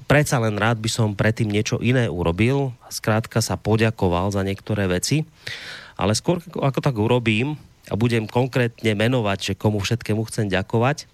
predsa 0.05 0.37
len 0.37 0.61
rád 0.61 0.85
by 0.85 0.91
som 0.93 1.17
predtým 1.17 1.49
niečo 1.49 1.81
iné 1.81 2.13
urobil. 2.13 2.77
Skrátka 2.93 3.41
sa 3.41 3.57
poďakoval 3.57 4.29
za 4.29 4.45
niektoré 4.45 4.85
veci. 4.85 5.25
Ale 5.97 6.13
skôr 6.13 6.45
ako 6.53 6.79
tak 6.85 7.01
urobím 7.01 7.57
a 7.89 7.97
budem 7.97 8.29
konkrétne 8.29 8.93
menovať, 8.93 9.39
že 9.41 9.59
komu 9.59 9.81
všetkému 9.81 10.29
chcem 10.29 10.53
ďakovať, 10.53 11.09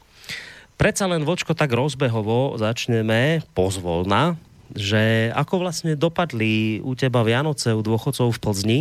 predsa 0.74 1.06
len 1.06 1.22
vočko 1.22 1.54
tak 1.54 1.70
rozbehovo 1.70 2.58
začneme 2.58 3.46
pozvolna, 3.54 4.34
že 4.74 5.30
ako 5.38 5.62
vlastne 5.62 5.94
dopadli 5.94 6.82
u 6.82 6.98
teba 6.98 7.22
Vianoce 7.22 7.70
u 7.70 7.80
dôchodcov 7.80 8.34
v 8.34 8.42
Plzni, 8.42 8.78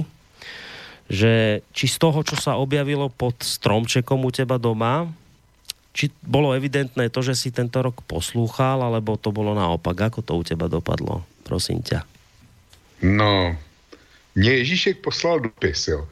že 1.11 1.61
či 1.75 1.85
z 1.87 1.97
toho, 1.99 2.23
čo 2.23 2.35
sa 2.39 2.55
objavilo 2.55 3.11
pod 3.11 3.39
stromčekom 3.43 4.23
u 4.23 4.31
teba 4.31 4.57
doma, 4.57 5.07
či 5.93 6.09
bolo 6.25 6.57
evidentné 6.57 7.13
to, 7.13 7.21
že 7.21 7.37
si 7.37 7.53
tento 7.53 7.77
rok 7.83 8.01
poslúchal, 8.09 8.81
alebo 8.81 9.13
to 9.19 9.29
bolo 9.29 9.53
naopak? 9.53 10.09
Ako 10.09 10.25
to 10.25 10.33
u 10.33 10.43
teba 10.43 10.65
dopadlo? 10.65 11.21
Prosím 11.45 11.85
ťa. 11.85 12.01
No, 13.03 13.57
mě 14.35 14.51
Ježíšek 14.51 14.97
poslal 15.03 15.39
dopis, 15.39 15.87
jo. 15.87 16.07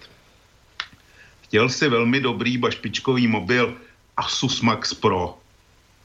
Chtěl 1.41 1.69
si 1.69 1.89
velmi 1.89 2.19
dobrý 2.19 2.57
bašpičkový 2.57 3.27
mobil 3.27 3.77
Asus 4.17 4.61
Max 4.61 4.93
Pro. 4.93 5.37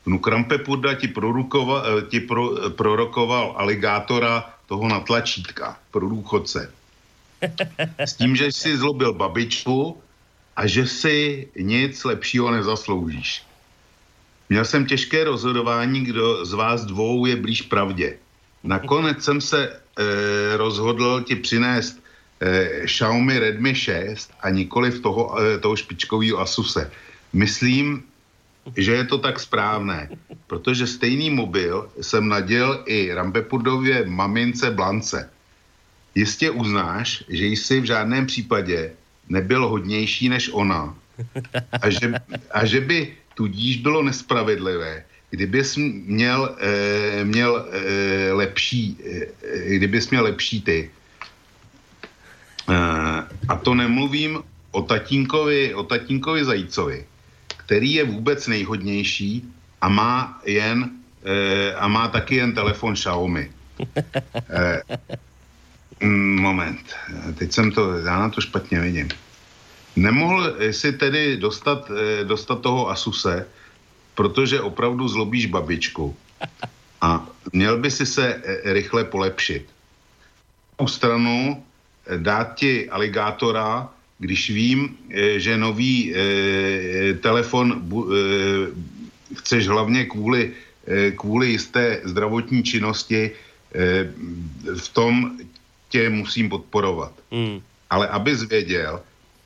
Vnuk 0.06 0.26
Rampepurda 0.26 0.94
ti, 0.94 1.08
prorokoval, 1.08 1.82
eh, 1.86 2.02
ti 2.08 2.20
pro, 2.20 2.70
prorokoval 2.70 3.54
aligátora 3.56 4.54
toho 4.66 4.88
na 4.88 5.04
pro 5.90 6.08
důchodce. 6.08 6.72
S 7.98 8.14
tím, 8.14 8.36
že 8.36 8.46
jsi 8.46 8.76
zlobil 8.76 9.12
babičku 9.12 9.98
a 10.56 10.66
že 10.66 10.86
si 10.86 11.48
nic 11.56 12.04
lepšího 12.04 12.50
nezasloužíš. 12.50 13.42
Měl 14.50 14.64
jsem 14.64 14.86
těžké 14.86 15.24
rozhodování, 15.24 16.00
kdo 16.00 16.44
z 16.44 16.52
vás 16.52 16.84
dvou 16.84 17.26
je 17.26 17.36
blíž 17.36 17.62
pravdě. 17.62 18.18
Nakonec 18.64 19.24
jsem 19.24 19.40
se 19.40 19.68
e, 19.68 19.76
rozhodl 20.56 21.22
ti 21.22 21.36
přinést 21.36 22.02
e, 22.40 22.86
Xiaomi 22.86 23.38
Redmi 23.38 23.74
6 23.74 24.34
a 24.40 24.50
nikoli 24.50 24.90
v 24.90 25.00
toho, 25.00 25.40
e, 25.40 25.58
toho 25.58 25.76
špičkového 25.76 26.38
Asuse. 26.38 26.90
Myslím, 27.32 28.02
že 28.76 28.92
je 28.92 29.04
to 29.04 29.18
tak 29.18 29.40
správné, 29.40 30.10
protože 30.46 30.86
stejný 30.86 31.30
mobil 31.30 31.88
jsem 32.00 32.28
naděl 32.28 32.82
i 32.86 33.14
Rampepudově 33.14 34.04
mamince 34.06 34.70
Blance. 34.70 35.30
Jistě 36.14 36.50
uznáš, 36.50 37.24
že 37.28 37.46
jsi 37.46 37.80
v 37.80 37.84
žádném 37.84 38.26
případě 38.26 38.92
nebyl 39.28 39.68
hodnější 39.68 40.28
než 40.28 40.50
ona 40.52 40.94
a 41.82 41.90
že, 41.90 42.12
a 42.50 42.66
že 42.66 42.80
by 42.80 43.14
tudíž 43.34 43.76
bylo 43.76 44.02
nespravedlivé, 44.02 45.04
kdybys 45.30 45.76
měl, 46.06 46.56
e, 46.60 47.24
měl 47.24 47.66
e, 47.70 48.32
lepší, 48.32 48.98
e, 49.04 49.76
kdybys 49.76 50.10
měl 50.10 50.24
lepší 50.24 50.62
ty. 50.62 50.90
E, 52.68 52.76
a 53.48 53.54
to 53.62 53.74
nemluvím 53.74 54.42
o 54.70 54.82
tatínkovi, 54.82 55.74
o 55.74 55.82
tatínkovi 55.82 56.44
Zajícovi, 56.44 57.06
který 57.56 57.92
je 57.94 58.04
vůbec 58.04 58.46
nejhodnější 58.46 59.44
a 59.80 59.88
má 59.88 60.40
jen 60.46 60.90
e, 61.24 61.74
a 61.74 61.88
má 61.88 62.08
taky 62.08 62.34
jen 62.34 62.54
telefon 62.54 62.94
Xiaomi. 62.94 63.50
E, 64.50 64.82
moment, 66.40 66.80
teď 67.38 67.52
jsem 67.52 67.72
to, 67.72 67.98
já 67.98 68.18
na 68.18 68.28
to 68.28 68.40
špatně 68.40 68.80
vidím. 68.80 69.08
Nemohl 69.96 70.56
si 70.70 70.92
tedy 70.92 71.36
dostat, 71.36 71.90
eh, 71.90 72.24
dostat 72.24 72.60
toho 72.60 72.90
Asuse, 72.90 73.46
protože 74.14 74.60
opravdu 74.60 75.08
zlobíš 75.08 75.46
babičku 75.46 76.16
a 77.00 77.26
měl 77.52 77.78
by 77.78 77.90
si 77.90 78.06
se 78.06 78.26
eh, 78.34 78.72
rychle 78.72 79.04
polepšit. 79.04 79.66
Na 80.80 80.86
stranu 80.86 81.64
eh, 82.06 82.18
dát 82.18 82.54
ti 82.54 82.90
aligátora, 82.90 83.88
když 84.20 84.50
vím, 84.50 84.96
že 85.40 85.56
nový 85.56 86.12
telefon 87.24 87.88
chceš 89.32 89.68
hlavně 89.68 90.04
kvůli, 90.12 90.52
kvůli 91.16 91.56
jisté 91.56 92.04
zdravotní 92.04 92.62
činnosti, 92.62 93.32
v 94.76 94.88
tom 94.92 95.40
tě 95.88 96.10
musím 96.12 96.52
podporovat. 96.52 97.12
Mm. 97.32 97.64
Ale 97.90 98.08
abys 98.08 98.44
věděl, 98.44 99.00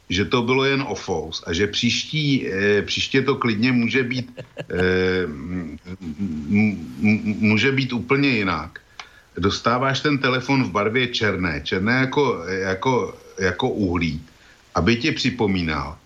že 0.09 0.25
to 0.25 0.43
bylo 0.43 0.65
jen 0.65 0.83
o 0.83 0.95
fous 0.95 1.43
a 1.47 1.53
že 1.53 1.67
příští, 1.67 2.49
e, 2.49 2.83
příště 2.83 3.23
to 3.23 3.35
klidně 3.35 3.73
může 3.73 4.03
být, 4.03 4.41
e, 4.71 5.27
může 7.41 7.73
být 7.73 7.93
úplně 7.93 8.29
jinak. 8.29 8.81
Dostáváš 9.37 10.01
ten 10.01 10.19
telefon 10.19 10.65
v 10.65 10.71
barvě 10.71 11.07
černé, 11.09 11.61
černé 11.65 11.93
jako, 11.93 12.45
jako, 12.47 13.19
jako 13.39 13.69
uhlí, 13.69 14.23
aby 14.75 14.97
ti 14.97 15.13
připomínal, 15.13 15.99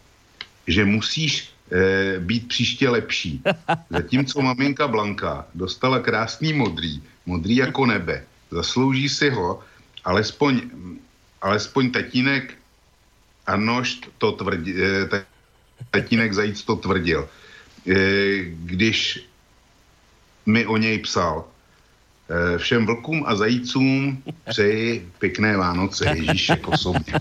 že 0.67 0.85
musíš 0.85 1.51
e, 1.73 2.21
být 2.21 2.49
příště 2.49 2.89
lepší. 2.89 3.43
Zatímco 3.91 4.43
maminka 4.43 4.89
Blanka 4.89 5.47
dostala 5.55 5.99
krásný 5.99 6.53
modrý, 6.53 7.03
modrý 7.27 7.57
jako 7.57 7.87
nebe. 7.87 8.25
Zaslouží 8.51 9.09
si 9.09 9.31
ho, 9.31 9.61
alespoň, 10.05 10.61
alespoň 11.43 11.91
tatínek 11.91 12.58
Arnošt 13.49 14.13
to 14.19 14.33
tvrdí, 14.33 14.75
eh, 14.77 15.25
tatínek 15.91 16.33
Zajíc 16.33 16.63
to 16.63 16.77
tvrdil, 16.77 17.25
eh, 17.25 18.45
když 18.69 19.25
mi 20.47 20.67
o 20.67 20.77
něj 20.77 20.99
psal. 21.09 21.45
Eh, 22.29 22.59
všem 22.59 22.87
vlkům 22.87 23.25
a 23.27 23.35
zajícům 23.35 24.23
přeji 24.49 25.09
pěkné 25.19 25.57
Vánoce, 25.57 26.05
Ježíše 26.13 26.61
osobně. 26.69 27.15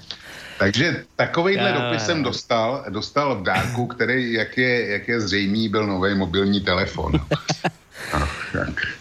Takže 0.60 1.06
takovýhle 1.16 1.72
dopis 1.72 2.04
jsem 2.06 2.24
dostal, 2.24 2.86
dostal 2.90 3.40
v 3.40 3.44
dárku, 3.44 3.88
který, 3.88 4.34
jak 4.34 4.58
je, 4.58 4.88
jak 4.88 5.08
je 5.08 5.22
zřejmý, 5.22 5.70
byl 5.70 5.88
nový 5.88 6.16
mobilní 6.16 6.62
telefon. 6.62 7.14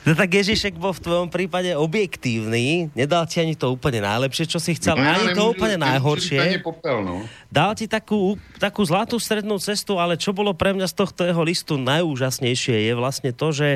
No 0.03 0.13
tak 0.19 0.31
Ježišek 0.35 0.75
bol 0.75 0.91
v 0.91 1.03
tvojom 1.03 1.29
prípade 1.31 1.71
objektívny, 1.77 2.91
nedal 2.97 3.29
ti 3.29 3.39
ani 3.39 3.55
to 3.55 3.71
úplne 3.71 4.03
najlepšie, 4.03 4.51
čo 4.51 4.59
si 4.59 4.75
chcel, 4.75 4.99
no, 4.99 5.07
ani 5.07 5.37
to 5.37 5.53
úplne 5.53 5.79
najhoršie. 5.79 6.59
Popel, 6.65 7.05
no. 7.07 7.23
Dal 7.47 7.77
ti 7.79 7.87
takú, 7.87 8.35
takú 8.59 8.83
zlatú 8.83 9.21
strednú 9.21 9.61
cestu, 9.63 10.01
ale 10.01 10.19
čo 10.19 10.35
bolo 10.35 10.57
pre 10.57 10.75
mňa 10.75 10.91
z 10.91 10.95
tohto 10.99 11.23
jeho 11.23 11.43
listu 11.47 11.79
najúžasnejšie 11.79 12.91
je 12.91 12.93
vlastne 12.99 13.31
to, 13.31 13.55
že 13.55 13.69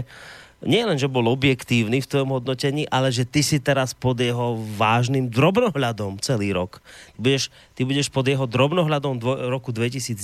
nie 0.61 0.85
len, 0.85 1.01
že 1.01 1.09
bol 1.09 1.25
objektívny 1.33 2.05
v 2.05 2.11
tvojom 2.11 2.37
hodnotení, 2.37 2.85
ale 2.93 3.09
že 3.09 3.25
ty 3.25 3.41
si 3.41 3.57
teraz 3.57 3.97
pod 3.97 4.21
jeho 4.21 4.61
vážnym 4.77 5.33
drobnohľadom 5.33 6.21
celý 6.21 6.53
rok. 6.53 6.85
Ty 7.17 7.19
budeš, 7.19 7.45
ty 7.73 7.81
budeš 7.89 8.09
pod 8.13 8.29
jeho 8.29 8.45
drobnohľadom 8.45 9.17
dvo, 9.17 9.49
roku 9.49 9.73
2019 9.73 10.21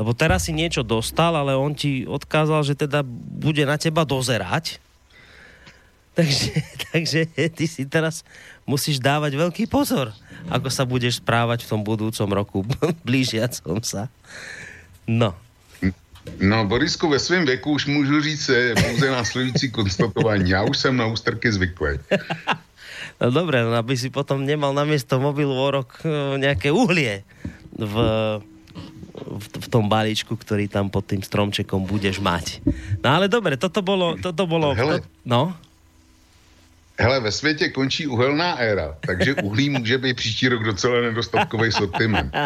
Lebo 0.00 0.16
teraz 0.16 0.48
si 0.48 0.56
niečo 0.56 0.80
dostal, 0.80 1.36
ale 1.36 1.52
on 1.52 1.76
ti 1.76 2.08
odkázal, 2.08 2.64
že 2.64 2.72
teda 2.72 3.04
bude 3.04 3.68
na 3.68 3.76
teba 3.76 4.08
dozerať. 4.08 4.80
Takže, 6.20 6.52
takže 6.90 7.20
ty 7.54 7.64
si 7.70 7.86
teraz 7.86 8.26
musíš 8.66 8.98
dávať 8.98 9.40
veľký 9.40 9.70
pozor, 9.70 10.10
ako 10.50 10.68
sa 10.68 10.82
budeš 10.82 11.22
správať 11.22 11.64
v 11.64 11.70
tom 11.70 11.80
budúcom 11.86 12.28
roku, 12.34 12.58
blížiacom 13.08 13.78
sa. 13.80 14.10
No. 15.06 15.38
No, 16.42 16.66
Borisku, 16.66 17.08
ve 17.08 17.18
svém 17.18 17.46
věku 17.46 17.72
už 17.72 17.86
můžu 17.86 18.20
říct 18.20 18.50
pouze 18.82 19.10
následující 19.10 19.70
konstatování. 19.70 20.50
Já 20.50 20.62
už 20.62 20.78
jsem 20.78 20.96
na 20.96 21.06
ústrky 21.06 21.52
zvyklý. 21.52 21.98
No 23.20 23.28
dobre, 23.28 23.60
no 23.60 23.76
aby 23.76 24.00
si 24.00 24.08
potom 24.08 24.48
nemal 24.48 24.72
na 24.72 24.88
miesto 24.88 25.20
mobilu 25.20 25.52
o 25.52 25.68
rok 25.68 26.00
eh, 26.04 26.40
nejaké 26.40 26.72
uhlie 26.72 27.20
v, 27.76 27.94
v, 29.20 29.46
v 29.60 29.68
tom 29.68 29.88
balíčku, 29.88 30.36
ktorý 30.36 30.66
tam 30.66 30.88
pod 30.88 31.06
tým 31.06 31.22
stromčekom 31.22 31.84
budeš 31.84 32.18
mať. 32.18 32.64
No 33.04 33.08
ale 33.14 33.28
dobre, 33.28 33.56
toto 33.60 33.80
bolo... 33.84 34.16
Toto 34.20 34.44
bolo 34.48 34.72
Hele, 34.74 35.00
to, 35.00 35.06
no? 35.24 35.54
Hele, 37.00 37.20
ve 37.20 37.32
světě 37.32 37.68
končí 37.68 38.06
uhelná 38.06 38.60
éra, 38.60 38.96
takže 39.00 39.34
uhlí 39.34 39.70
může 39.70 39.98
být 39.98 40.16
příští 40.16 40.48
rok 40.48 40.64
docela 40.64 41.00
nedostatkový 41.00 41.72
sortiment. 41.72 42.34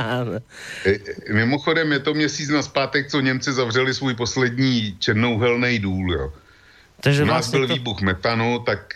E, 0.87 0.99
mimochodem 1.33 1.93
je 1.93 1.99
to 1.99 2.15
měsíc 2.15 2.49
na 2.49 2.63
zpátek, 2.63 3.11
co 3.11 3.21
Němci 3.21 3.53
zavřeli 3.53 3.95
svůj 3.95 4.15
poslední 4.15 4.97
černouhelný 4.99 5.79
důl. 5.79 6.13
Jo. 6.13 6.33
Takže 7.01 7.25
nás 7.25 7.29
vlastně 7.29 7.59
byl 7.59 7.69
to... 7.69 7.75
výbuch 7.75 8.01
metanu, 8.01 8.59
tak 8.59 8.95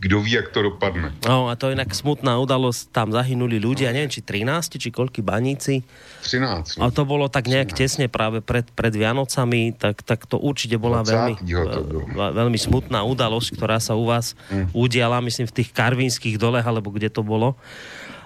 e, 0.00 0.04
kdo 0.04 0.24
ví, 0.24 0.32
jak 0.32 0.48
to 0.48 0.64
dopadne. 0.64 1.12
No 1.28 1.52
a 1.52 1.60
to 1.60 1.68
je 1.68 1.76
inak 1.76 1.92
smutná 1.92 2.40
udalosť, 2.40 2.88
tam 2.88 3.12
zahynuli 3.12 3.60
ľudia, 3.60 3.92
neviem, 3.92 4.08
či 4.08 4.24
13, 4.24 4.80
či 4.80 4.88
koľky 4.88 5.20
baníci. 5.20 5.84
13. 6.24 6.80
No. 6.80 6.88
A 6.88 6.92
to 6.92 7.04
bolo 7.04 7.28
tak 7.28 7.52
nejak 7.52 7.76
13. 7.76 7.76
tesne 7.76 8.06
práve 8.08 8.40
pred, 8.40 8.64
pred 8.72 8.96
Vianocami, 8.96 9.76
tak, 9.76 10.00
tak 10.00 10.24
to 10.24 10.40
určite 10.40 10.80
bola 10.80 11.04
veľmi, 11.04 11.36
veľmi 12.16 12.58
smutná 12.58 13.04
udalosť, 13.04 13.60
ktorá 13.60 13.76
sa 13.76 13.92
u 13.92 14.08
vás 14.08 14.32
mm. 14.48 14.72
udiala, 14.72 15.20
myslím, 15.20 15.44
v 15.44 15.56
tých 15.60 15.70
karvínskych 15.76 16.40
dolech, 16.40 16.64
alebo 16.64 16.88
kde 16.88 17.12
to 17.12 17.20
bolo. 17.20 17.52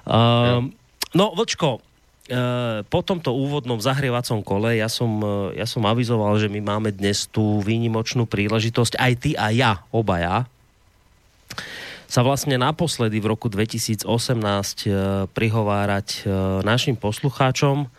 Uh, 0.07 0.71
no, 1.11 1.35
Vlčko, 1.35 1.83
Uh, 2.25 2.81
po 2.89 3.05
tomto 3.05 3.37
úvodnom 3.37 3.77
zahrievacom 3.77 4.41
kole 4.41 4.81
ja 4.81 4.89
som, 4.89 5.21
uh, 5.21 5.53
ja 5.53 5.69
som 5.69 5.85
avizoval, 5.85 6.41
že 6.41 6.49
my 6.49 6.57
máme 6.65 6.89
dnes 6.89 7.29
tú 7.29 7.61
výnimočnú 7.61 8.25
príležitosť, 8.25 8.97
aj 8.97 9.13
ty 9.21 9.31
a 9.37 9.53
ja, 9.53 9.85
obaja, 9.93 10.49
sa 12.15 12.21
vlastne 12.23 12.55
naposledy 12.55 13.19
v 13.19 13.35
roku 13.35 13.51
2018 13.51 14.07
e, 14.07 14.89
prihovárať 15.35 16.09
e, 16.15 16.19
našim 16.63 16.95
poslucháčom. 16.95 17.91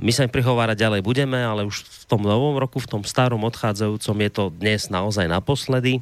My 0.00 0.10
sa 0.16 0.24
im 0.24 0.32
prihovárať 0.32 0.80
ďalej 0.80 1.00
budeme, 1.04 1.38
ale 1.38 1.68
už 1.68 1.84
v 1.84 2.04
tom 2.08 2.24
novom 2.24 2.56
roku, 2.56 2.80
v 2.80 2.88
tom 2.88 3.02
starom 3.04 3.44
odchádzajúcom 3.44 4.16
je 4.16 4.30
to 4.32 4.44
dnes 4.48 4.88
naozaj 4.88 5.28
naposledy. 5.28 6.00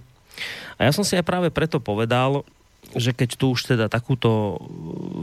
A 0.78 0.86
ja 0.88 0.92
som 0.94 1.02
si 1.02 1.18
aj 1.18 1.26
práve 1.26 1.48
preto 1.50 1.82
povedal, 1.82 2.46
že 2.94 3.10
keď 3.10 3.30
tu 3.34 3.58
už 3.58 3.74
teda 3.74 3.90
takúto 3.90 4.60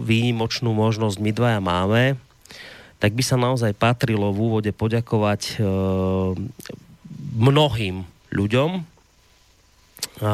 výnimočnú 0.03 0.75
možnosť 0.75 1.17
my 1.23 1.31
dvaja 1.33 1.59
máme, 1.63 2.19
tak 2.99 3.15
by 3.15 3.23
sa 3.23 3.39
naozaj 3.39 3.79
patrilo 3.79 4.35
v 4.35 4.39
úvode 4.43 4.71
poďakovať 4.75 5.41
e, 5.47 5.57
mnohým 7.39 8.03
ľuďom. 8.35 8.69
A 10.19 10.33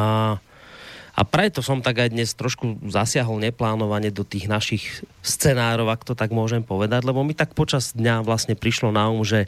a 1.15 1.21
preto 1.23 1.63
som 1.63 1.79
tak 1.79 2.03
aj 2.03 2.11
dnes 2.11 2.35
trošku 2.35 2.91
zasiahol 2.91 3.39
neplánovane 3.39 4.11
do 4.11 4.27
tých 4.27 4.51
našich 4.51 4.83
scenárov, 5.23 5.87
ak 5.87 6.03
to 6.03 6.11
tak 6.11 6.35
môžem 6.35 6.59
povedať, 6.59 7.07
lebo 7.07 7.23
mi 7.23 7.31
tak 7.31 7.55
počas 7.55 7.95
dňa 7.95 8.19
vlastne 8.27 8.59
prišlo 8.59 8.91
na 8.91 9.07
um, 9.07 9.23
že 9.23 9.47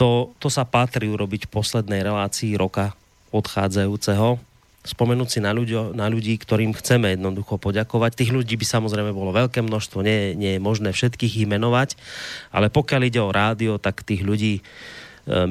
to, 0.00 0.32
to 0.40 0.48
sa 0.48 0.64
patrí 0.64 1.12
urobiť 1.12 1.44
v 1.44 1.52
poslednej 1.52 2.00
relácii 2.00 2.56
roka 2.56 2.96
odchádzajúceho. 3.36 4.40
Spomenúť 4.80 5.28
si 5.28 5.38
na, 5.44 5.52
ľudio, 5.52 5.92
na 5.92 6.08
ľudí, 6.08 6.40
ktorým 6.40 6.72
chceme 6.72 7.12
jednoducho 7.12 7.60
poďakovať. 7.60 8.16
Tých 8.16 8.32
ľudí 8.32 8.56
by 8.56 8.64
samozrejme 8.64 9.12
bolo 9.12 9.36
veľké 9.36 9.60
množstvo, 9.60 10.00
nie, 10.00 10.32
nie 10.32 10.56
je 10.56 10.64
možné 10.64 10.96
všetkých 10.96 11.44
ich 11.44 11.46
menovať, 11.46 12.00
ale 12.48 12.72
pokiaľ 12.72 13.00
ide 13.04 13.20
o 13.20 13.28
rádio, 13.28 13.76
tak 13.76 14.00
tých 14.00 14.24
ľudí 14.24 14.56
e, 14.56 14.62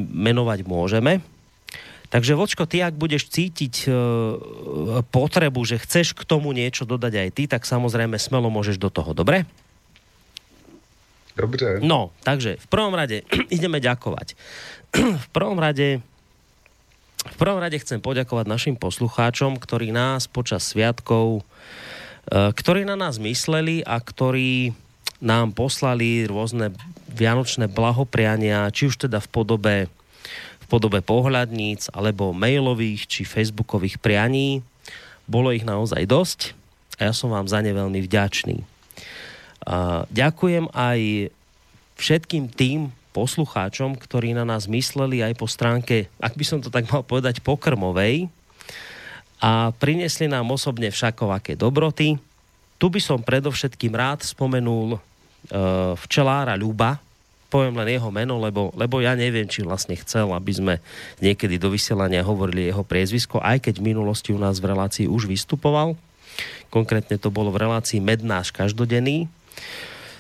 menovať 0.10 0.66
môžeme. 0.66 1.22
Takže 2.10 2.34
Vočko, 2.34 2.66
ty 2.66 2.82
ak 2.82 2.98
budeš 2.98 3.30
cítiť 3.30 3.86
e, 3.86 3.90
potrebu, 5.14 5.62
že 5.62 5.78
chceš 5.78 6.18
k 6.18 6.26
tomu 6.26 6.50
niečo 6.58 6.90
dodať 6.90 7.14
aj 7.14 7.30
ty, 7.38 7.44
tak 7.46 7.70
samozrejme 7.70 8.18
smelo 8.18 8.50
môžeš 8.50 8.82
do 8.82 8.90
toho, 8.90 9.14
dobre? 9.14 9.46
Dobre. 11.38 11.80
No, 11.86 12.10
takže 12.26 12.58
v 12.58 12.68
prvom 12.68 12.98
rade 12.98 13.22
ideme 13.56 13.78
ďakovať. 13.78 14.34
v 15.26 15.28
prvom 15.30 15.62
rade 15.62 16.02
v 17.20 17.36
prvom 17.36 17.60
rade 17.60 17.78
chcem 17.78 18.00
poďakovať 18.00 18.46
našim 18.48 18.76
poslucháčom, 18.80 19.60
ktorí 19.60 19.92
nás 19.92 20.26
počas 20.26 20.66
sviatkov, 20.66 21.46
e, 22.26 22.52
ktorí 22.58 22.90
na 22.90 22.98
nás 22.98 23.22
mysleli 23.22 23.86
a 23.86 24.02
ktorí 24.02 24.74
nám 25.22 25.54
poslali 25.54 26.26
rôzne 26.26 26.72
vianočné 27.12 27.68
blahopriania, 27.70 28.72
či 28.72 28.88
už 28.88 29.06
teda 29.06 29.20
v 29.20 29.30
podobe 29.30 29.76
podobe 30.70 31.02
pohľadníc 31.02 31.90
alebo 31.92 32.32
mailových 32.32 33.10
či 33.10 33.22
facebookových 33.26 33.98
prianí. 33.98 34.62
Bolo 35.26 35.50
ich 35.50 35.66
naozaj 35.66 36.06
dosť 36.06 36.40
a 37.02 37.10
ja 37.10 37.14
som 37.14 37.34
vám 37.34 37.50
za 37.50 37.60
ne 37.66 37.74
veľmi 37.74 38.00
vďačný. 38.06 38.62
Ďakujem 40.14 40.72
aj 40.72 41.30
všetkým 42.00 42.48
tým 42.54 42.94
poslucháčom, 43.12 43.98
ktorí 43.98 44.32
na 44.38 44.46
nás 44.46 44.70
mysleli 44.70 45.26
aj 45.26 45.34
po 45.36 45.50
stránke, 45.50 46.08
ak 46.22 46.38
by 46.38 46.46
som 46.46 46.60
to 46.62 46.72
tak 46.72 46.88
mal 46.88 47.04
povedať, 47.04 47.42
pokrmovej 47.44 48.30
a 49.42 49.74
priniesli 49.76 50.30
nám 50.30 50.48
osobne 50.54 50.94
všakovaké 50.94 51.58
dobroty. 51.58 52.16
Tu 52.80 52.86
by 52.88 53.02
som 53.04 53.20
predovšetkým 53.20 53.92
rád 53.92 54.24
spomenul 54.24 54.96
e, 54.96 55.00
včelára 56.00 56.56
Ľuba, 56.56 57.00
poviem 57.50 57.76
len 57.82 57.98
jeho 57.98 58.14
meno, 58.14 58.38
lebo, 58.38 58.70
lebo 58.78 59.02
ja 59.02 59.18
neviem, 59.18 59.50
či 59.50 59.66
vlastne 59.66 59.98
chcel, 59.98 60.30
aby 60.32 60.54
sme 60.54 60.74
niekedy 61.18 61.58
do 61.58 61.74
vysielania 61.74 62.22
hovorili 62.22 62.70
jeho 62.70 62.86
priezvisko, 62.86 63.42
aj 63.42 63.66
keď 63.66 63.82
v 63.82 63.90
minulosti 63.94 64.30
u 64.32 64.40
nás 64.40 64.62
v 64.62 64.70
relácii 64.70 65.10
už 65.10 65.26
vystupoval. 65.26 65.98
Konkrétne 66.70 67.18
to 67.18 67.34
bolo 67.34 67.50
v 67.50 67.66
relácii 67.66 67.98
Mednáš 67.98 68.54
každodenný. 68.54 69.26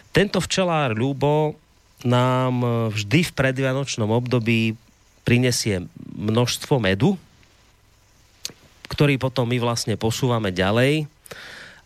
Tento 0.09 0.41
včelár 0.41 0.97
Ľubo 0.97 1.53
nám 2.01 2.89
vždy 2.89 3.29
v 3.29 3.35
predvianočnom 3.37 4.09
období 4.09 4.73
prinesie 5.21 5.85
množstvo 6.17 6.81
medu, 6.81 7.13
ktorý 8.89 9.21
potom 9.21 9.45
my 9.45 9.61
vlastne 9.61 9.93
posúvame 9.93 10.49
ďalej 10.49 11.05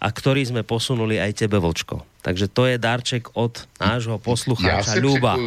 a 0.04 0.12
ktorý 0.12 0.44
sme 0.44 0.68
posunuli 0.68 1.16
aj 1.16 1.48
tebe, 1.48 1.56
Vlčko. 1.64 2.04
Takže 2.28 2.52
to 2.52 2.68
je 2.68 2.76
darček 2.76 3.32
od 3.40 3.64
nášho 3.80 4.20
poslucháča 4.20 5.00
Ľuba. 5.00 5.40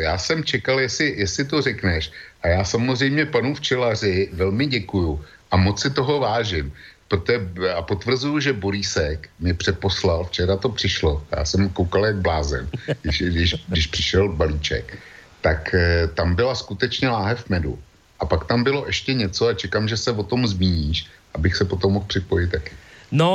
Já 0.00 0.18
jsem 0.18 0.44
čekal, 0.44 0.80
jestli, 0.80 1.20
jestli 1.20 1.44
to 1.44 1.62
řekneš. 1.62 2.10
A 2.42 2.48
já 2.48 2.64
samozřejmě 2.64 3.26
panu 3.26 3.54
včelaři 3.54 4.28
velmi 4.32 4.66
děkuju 4.66 5.20
a 5.50 5.56
moc 5.56 5.82
si 5.82 5.90
toho 5.90 6.20
vážím. 6.20 6.72
Proto, 7.08 7.32
a 7.76 7.82
potvrzuju, 7.82 8.40
že 8.40 8.52
Borísek 8.52 9.28
mi 9.40 9.54
přeposlal, 9.54 10.24
včera 10.24 10.56
to 10.56 10.68
přišlo, 10.68 11.24
já 11.32 11.44
jsem 11.44 11.68
koukal 11.68 12.06
jak 12.06 12.16
blázen, 12.16 12.68
když, 13.02 13.22
když, 13.22 13.54
když 13.68 13.86
přišel 13.86 14.28
balíček, 14.28 14.98
tak 15.40 15.74
e, 15.74 16.08
tam 16.08 16.34
byla 16.34 16.54
skutečně 16.54 17.08
láhev 17.08 17.48
medu. 17.48 17.78
A 18.20 18.26
pak 18.26 18.44
tam 18.44 18.64
bylo 18.64 18.86
ještě 18.86 19.14
něco 19.14 19.48
a 19.48 19.54
čekám, 19.54 19.88
že 19.88 19.96
se 19.96 20.12
o 20.12 20.22
tom 20.22 20.46
zmíníš, 20.46 21.06
abych 21.34 21.56
se 21.56 21.64
potom 21.64 21.92
mohl 21.92 22.04
připojit 22.08 22.50
taky. 22.50 22.72
No, 23.08 23.32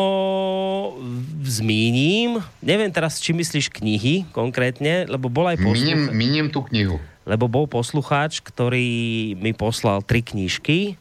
zmíním, 1.42 2.46
neviem 2.62 2.94
teraz, 2.94 3.18
či 3.18 3.34
myslíš 3.34 3.74
knihy 3.74 4.30
konkrétne, 4.30 5.10
lebo 5.10 5.34
bol 5.34 5.50
aj 5.50 5.58
poslucháč... 5.58 6.14
Mínim, 6.14 6.54
tú 6.54 6.62
knihu. 6.70 7.02
Lebo 7.26 7.50
bol 7.50 7.66
poslucháč, 7.66 8.38
ktorý 8.46 9.34
mi 9.34 9.56
poslal 9.58 10.06
tri 10.06 10.22
knižky 10.22 10.94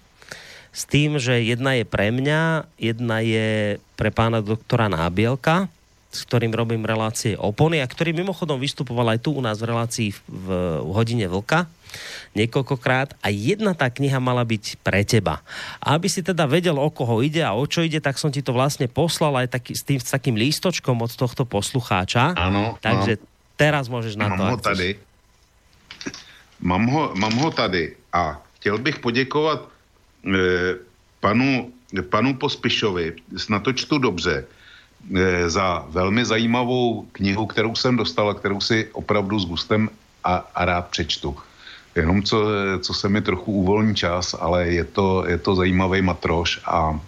s 0.72 0.88
tým, 0.88 1.20
že 1.20 1.44
jedna 1.44 1.76
je 1.76 1.84
pre 1.84 2.08
mňa, 2.08 2.64
jedna 2.80 3.20
je 3.20 3.76
pre 4.00 4.08
pána 4.08 4.40
doktora 4.40 4.88
Nábielka, 4.88 5.68
s 6.12 6.28
ktorým 6.28 6.52
robím 6.52 6.84
relácie 6.84 7.32
opony 7.40 7.80
a 7.80 7.88
ktorý 7.88 8.12
mimochodom 8.12 8.60
vystupoval 8.60 9.16
aj 9.16 9.24
tu 9.24 9.32
u 9.32 9.40
nás 9.40 9.56
v 9.56 9.72
relácii 9.72 10.08
v, 10.12 10.18
v, 10.28 10.46
hodine 10.92 11.24
vlka 11.24 11.64
niekoľkokrát 12.32 13.20
a 13.20 13.28
jedna 13.28 13.76
tá 13.76 13.92
kniha 13.92 14.16
mala 14.16 14.44
byť 14.44 14.80
pre 14.80 15.04
teba. 15.04 15.44
A 15.76 15.96
aby 15.96 16.08
si 16.08 16.24
teda 16.24 16.48
vedel, 16.48 16.76
o 16.80 16.88
koho 16.88 17.20
ide 17.20 17.44
a 17.44 17.52
o 17.52 17.64
čo 17.68 17.84
ide, 17.84 18.00
tak 18.00 18.16
som 18.16 18.32
ti 18.32 18.40
to 18.40 18.56
vlastne 18.56 18.88
poslal 18.88 19.36
aj 19.44 19.52
taký, 19.52 19.72
s, 19.76 19.84
tým, 19.84 20.00
s 20.00 20.08
takým 20.08 20.36
lístočkom 20.36 20.96
od 20.96 21.12
tohto 21.12 21.44
poslucháča. 21.44 22.32
Áno. 22.32 22.80
Takže 22.80 23.20
no. 23.20 23.24
teraz 23.60 23.92
môžeš 23.92 24.16
na 24.16 24.32
mám 24.32 24.38
to. 24.40 24.44
Ho 24.48 24.56
tady. 24.56 24.88
Mám 26.62 26.84
ho, 26.88 27.02
mám 27.18 27.34
ho 27.42 27.50
tady 27.50 27.96
a 28.12 28.40
chtěl 28.56 28.78
bych 28.78 28.98
poděkovat 28.98 29.68
e, 30.24 30.38
panu, 31.20 31.72
panu 32.08 32.38
Pospišovi, 32.38 33.36
snad 33.36 33.62
to 33.62 33.72
čtu 33.72 33.98
dobře, 33.98 34.46
za 35.46 35.86
velmi 35.88 36.24
zajímavou 36.24 37.06
knihu, 37.12 37.46
kterou 37.46 37.74
jsem 37.74 37.96
dostal 37.96 38.30
a 38.30 38.34
kterou 38.34 38.60
si 38.60 38.88
opravdu 38.92 39.38
s 39.38 39.46
gustem 39.46 39.90
a, 40.24 40.34
a 40.54 40.64
rád 40.64 40.88
přečtu. 40.88 41.36
Jenom 41.96 42.22
co, 42.22 42.44
co 42.80 42.94
se 42.94 43.08
mi 43.08 43.20
trochu 43.20 43.52
uvolní 43.52 43.94
čas, 43.94 44.34
ale 44.40 44.68
je 44.68 44.84
to, 44.84 45.24
je 45.28 45.38
to 45.38 45.54
zajímavý 45.54 46.02
matroš 46.02 46.60
a 46.64 47.00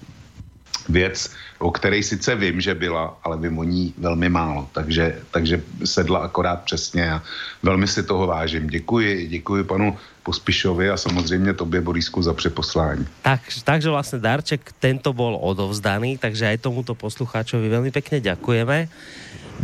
věc, 0.88 1.32
o 1.58 1.70
které 1.70 2.02
sice 2.02 2.34
vím, 2.34 2.60
že 2.60 2.74
byla, 2.74 3.18
ale 3.24 3.38
vím 3.38 3.58
o 3.58 3.64
ní 3.64 3.94
velmi 3.98 4.28
málo, 4.28 4.68
takže, 4.72 5.20
takže 5.30 5.62
sedla 5.84 6.18
akorát 6.18 6.62
přesně 6.62 7.12
a 7.12 7.22
velmi 7.62 7.86
si 7.86 8.02
toho 8.02 8.26
vážím. 8.26 8.66
Děkuji, 8.66 9.26
děkuji 9.28 9.64
panu 9.64 9.96
Pospišovi 10.24 10.90
a 10.90 10.96
samozřejmě 10.96 11.54
tobě, 11.54 11.80
Borisku, 11.80 12.22
za 12.22 12.32
přeposlání. 12.32 13.06
Tak, 13.22 13.40
takže 13.64 13.88
vlastně 13.90 14.18
darček 14.18 14.72
tento 14.80 15.12
bol 15.12 15.36
odovzdaný, 15.36 16.16
takže 16.18 16.48
aj 16.48 16.64
tomuto 16.64 16.96
poslucháčovi 16.96 17.68
veľmi 17.68 17.92
pekne 17.92 18.24
ďakujeme. 18.24 18.88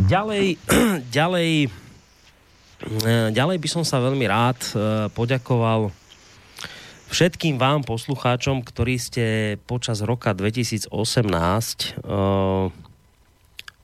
Ďalej, 0.05 0.45
ďalej, 1.17 1.49
eh, 2.85 3.29
ďalej 3.33 3.57
by 3.57 3.67
som 3.67 3.81
sa 3.81 3.97
veľmi 3.97 4.25
rád 4.29 4.61
eh, 4.61 5.09
poďakoval 5.09 5.89
všetkým 7.09 7.57
vám 7.59 7.83
poslucháčom, 7.83 8.63
ktorí 8.63 8.95
ste 8.95 9.25
počas 9.67 9.99
roka 9.99 10.31
2018 10.31 10.87
uh, 10.87 12.71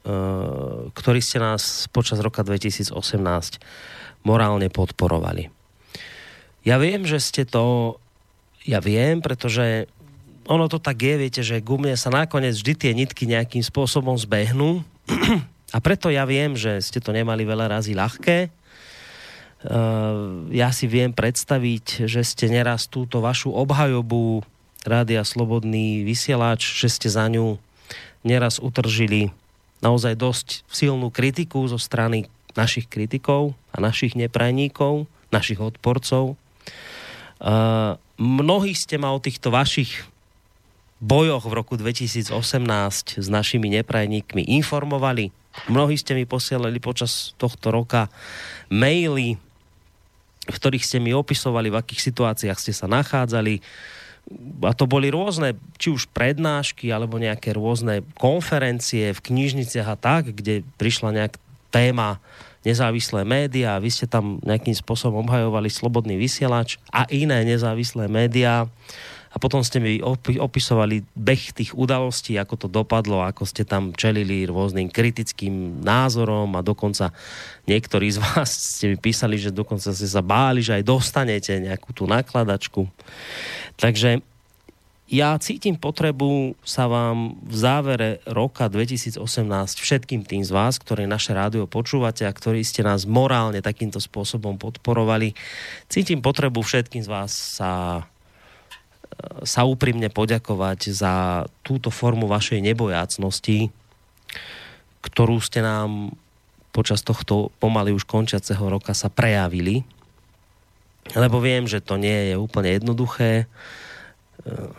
uh, 0.08 0.88
ktorí 0.96 1.20
ste 1.20 1.44
nás 1.44 1.92
počas 1.92 2.24
roka 2.24 2.40
2018 2.40 2.96
morálne 4.24 4.72
podporovali. 4.72 5.57
Ja 6.68 6.76
viem, 6.76 7.08
že 7.08 7.24
ste 7.24 7.48
to 7.48 7.96
ja 8.68 8.84
viem, 8.84 9.24
pretože 9.24 9.88
ono 10.44 10.68
to 10.68 10.84
tak 10.84 11.00
je, 11.00 11.16
viete, 11.16 11.40
že 11.40 11.64
ku 11.64 11.80
mne 11.80 11.96
sa 11.96 12.12
nakoniec 12.12 12.60
vždy 12.60 12.74
tie 12.76 12.92
nitky 12.92 13.24
nejakým 13.24 13.64
spôsobom 13.64 14.20
zbehnú 14.20 14.84
a 15.76 15.78
preto 15.80 16.12
ja 16.12 16.28
viem, 16.28 16.60
že 16.60 16.84
ste 16.84 17.00
to 17.00 17.16
nemali 17.16 17.48
veľa 17.48 17.72
razy 17.80 17.96
ľahké 17.96 18.52
Eh, 19.58 20.18
ja 20.54 20.70
si 20.70 20.86
viem 20.86 21.10
predstaviť, 21.10 22.06
že 22.06 22.22
ste 22.22 22.46
neraz 22.46 22.86
túto 22.86 23.26
vašu 23.26 23.50
obhajobu 23.58 24.46
Rádia 24.86 25.26
Slobodný 25.26 26.06
vysielač, 26.06 26.62
že 26.62 26.88
ste 26.94 27.10
za 27.10 27.26
ňu 27.26 27.58
neraz 28.22 28.62
utržili 28.62 29.34
naozaj 29.82 30.14
dosť 30.14 30.48
silnú 30.70 31.10
kritiku 31.10 31.66
zo 31.66 31.82
strany 31.82 32.30
našich 32.54 32.86
kritikov 32.86 33.58
a 33.74 33.82
našich 33.82 34.14
neprajníkov, 34.14 35.10
našich 35.34 35.58
odporcov. 35.58 36.38
Uh, 37.38 37.98
mnohí 38.18 38.74
ste 38.74 38.98
ma 38.98 39.14
o 39.14 39.22
týchto 39.22 39.54
vašich 39.54 40.06
bojoch 40.98 41.46
v 41.46 41.54
roku 41.54 41.78
2018 41.78 42.34
s 43.22 43.28
našimi 43.30 43.70
neprajníkmi 43.78 44.50
informovali. 44.58 45.30
Mnohí 45.70 45.98
ste 45.98 46.18
mi 46.18 46.26
posielali 46.26 46.82
počas 46.82 47.38
tohto 47.38 47.70
roka 47.70 48.10
maily 48.74 49.38
v 50.48 50.56
ktorých 50.56 50.84
ste 50.84 50.98
mi 51.04 51.12
opisovali, 51.12 51.68
v 51.68 51.80
akých 51.80 52.02
situáciách 52.12 52.58
ste 52.58 52.72
sa 52.72 52.88
nachádzali. 52.88 53.60
A 54.64 54.72
to 54.76 54.88
boli 54.88 55.12
rôzne, 55.12 55.56
či 55.80 55.92
už 55.92 56.12
prednášky, 56.12 56.92
alebo 56.92 57.20
nejaké 57.20 57.56
rôzne 57.56 58.04
konferencie 58.20 59.12
v 59.16 59.24
knižniciach 59.24 59.88
a 59.88 60.00
tak, 60.00 60.36
kde 60.36 60.64
prišla 60.80 61.16
nejak 61.16 61.36
téma 61.72 62.20
nezávislé 62.68 63.24
médiá 63.24 63.80
vy 63.80 63.88
ste 63.88 64.04
tam 64.04 64.44
nejakým 64.44 64.76
spôsobom 64.76 65.24
obhajovali 65.24 65.72
slobodný 65.72 66.20
vysielač 66.20 66.76
a 66.92 67.08
iné 67.08 67.48
nezávislé 67.48 68.12
médiá 68.12 68.68
a 69.28 69.38
potom 69.38 69.62
ste 69.62 69.78
mi 69.78 70.02
opisovali 70.40 71.06
beh 71.14 71.54
tých 71.54 71.72
udalostí, 71.78 72.42
ako 72.42 72.56
to 72.58 72.68
dopadlo, 72.72 73.22
ako 73.22 73.46
ste 73.46 73.68
tam 73.68 73.94
čelili 73.94 74.50
rôznym 74.50 74.90
kritickým 74.90 75.84
názorom 75.86 76.58
a 76.58 76.66
dokonca 76.66 77.14
niektorí 77.70 78.10
z 78.10 78.18
vás 78.18 78.50
ste 78.82 78.96
mi 78.96 78.98
písali, 78.98 79.38
že 79.38 79.54
dokonca 79.54 79.94
ste 79.94 80.08
sa 80.10 80.26
báli, 80.26 80.66
že 80.66 80.82
aj 80.82 80.84
dostanete 80.90 81.54
nejakú 81.60 81.94
tú 81.94 82.10
nakladačku. 82.10 82.90
Takže 83.78 84.26
ja 85.08 85.40
cítim 85.40 85.80
potrebu 85.80 86.60
sa 86.68 86.92
vám 86.92 87.40
v 87.40 87.56
závere 87.56 88.10
roka 88.28 88.68
2018 88.68 89.24
všetkým 89.80 90.28
tým 90.28 90.44
z 90.44 90.52
vás, 90.52 90.76
ktorí 90.84 91.08
naše 91.08 91.32
rádio 91.32 91.64
počúvate 91.64 92.28
a 92.28 92.36
ktorí 92.36 92.60
ste 92.68 92.84
nás 92.84 93.08
morálne 93.08 93.64
takýmto 93.64 94.04
spôsobom 94.04 94.60
podporovali, 94.60 95.32
cítim 95.88 96.20
potrebu 96.20 96.60
všetkým 96.60 97.08
z 97.08 97.10
vás 97.10 97.32
sa 97.32 98.04
sa 99.44 99.66
úprimne 99.66 100.14
poďakovať 100.14 100.94
za 100.94 101.14
túto 101.66 101.90
formu 101.90 102.30
vašej 102.30 102.62
nebojácnosti, 102.62 103.74
ktorú 105.02 105.42
ste 105.42 105.66
nám 105.66 106.14
počas 106.70 107.02
tohto 107.02 107.50
pomaly 107.58 107.90
už 107.96 108.06
končiaceho 108.06 108.62
roka 108.70 108.94
sa 108.94 109.10
prejavili. 109.10 109.82
Lebo 111.18 111.42
viem, 111.42 111.66
že 111.66 111.82
to 111.82 111.98
nie 111.98 112.30
je 112.30 112.36
úplne 112.38 112.70
jednoduché. 112.78 113.50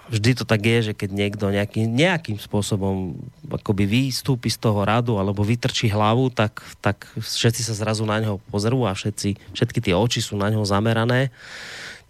Vždy 0.08 0.30
to 0.40 0.44
tak 0.48 0.64
je, 0.64 0.90
že 0.90 0.96
keď 0.96 1.10
niekto 1.12 1.52
nejaký, 1.52 1.84
nejakým 1.84 2.40
spôsobom 2.40 3.20
akoby 3.52 3.84
vystúpi 3.84 4.48
z 4.48 4.56
toho 4.56 4.80
radu 4.84 5.20
alebo 5.20 5.44
vytrčí 5.44 5.92
hlavu, 5.92 6.32
tak, 6.32 6.64
tak 6.80 7.04
všetci 7.16 7.60
sa 7.60 7.74
zrazu 7.76 8.08
na 8.08 8.22
neho 8.22 8.40
pozerú 8.48 8.88
a 8.88 8.96
všetci, 8.96 9.52
všetky 9.52 9.78
tie 9.84 9.94
oči 9.94 10.24
sú 10.24 10.40
na 10.40 10.48
neho 10.48 10.64
zamerané. 10.64 11.28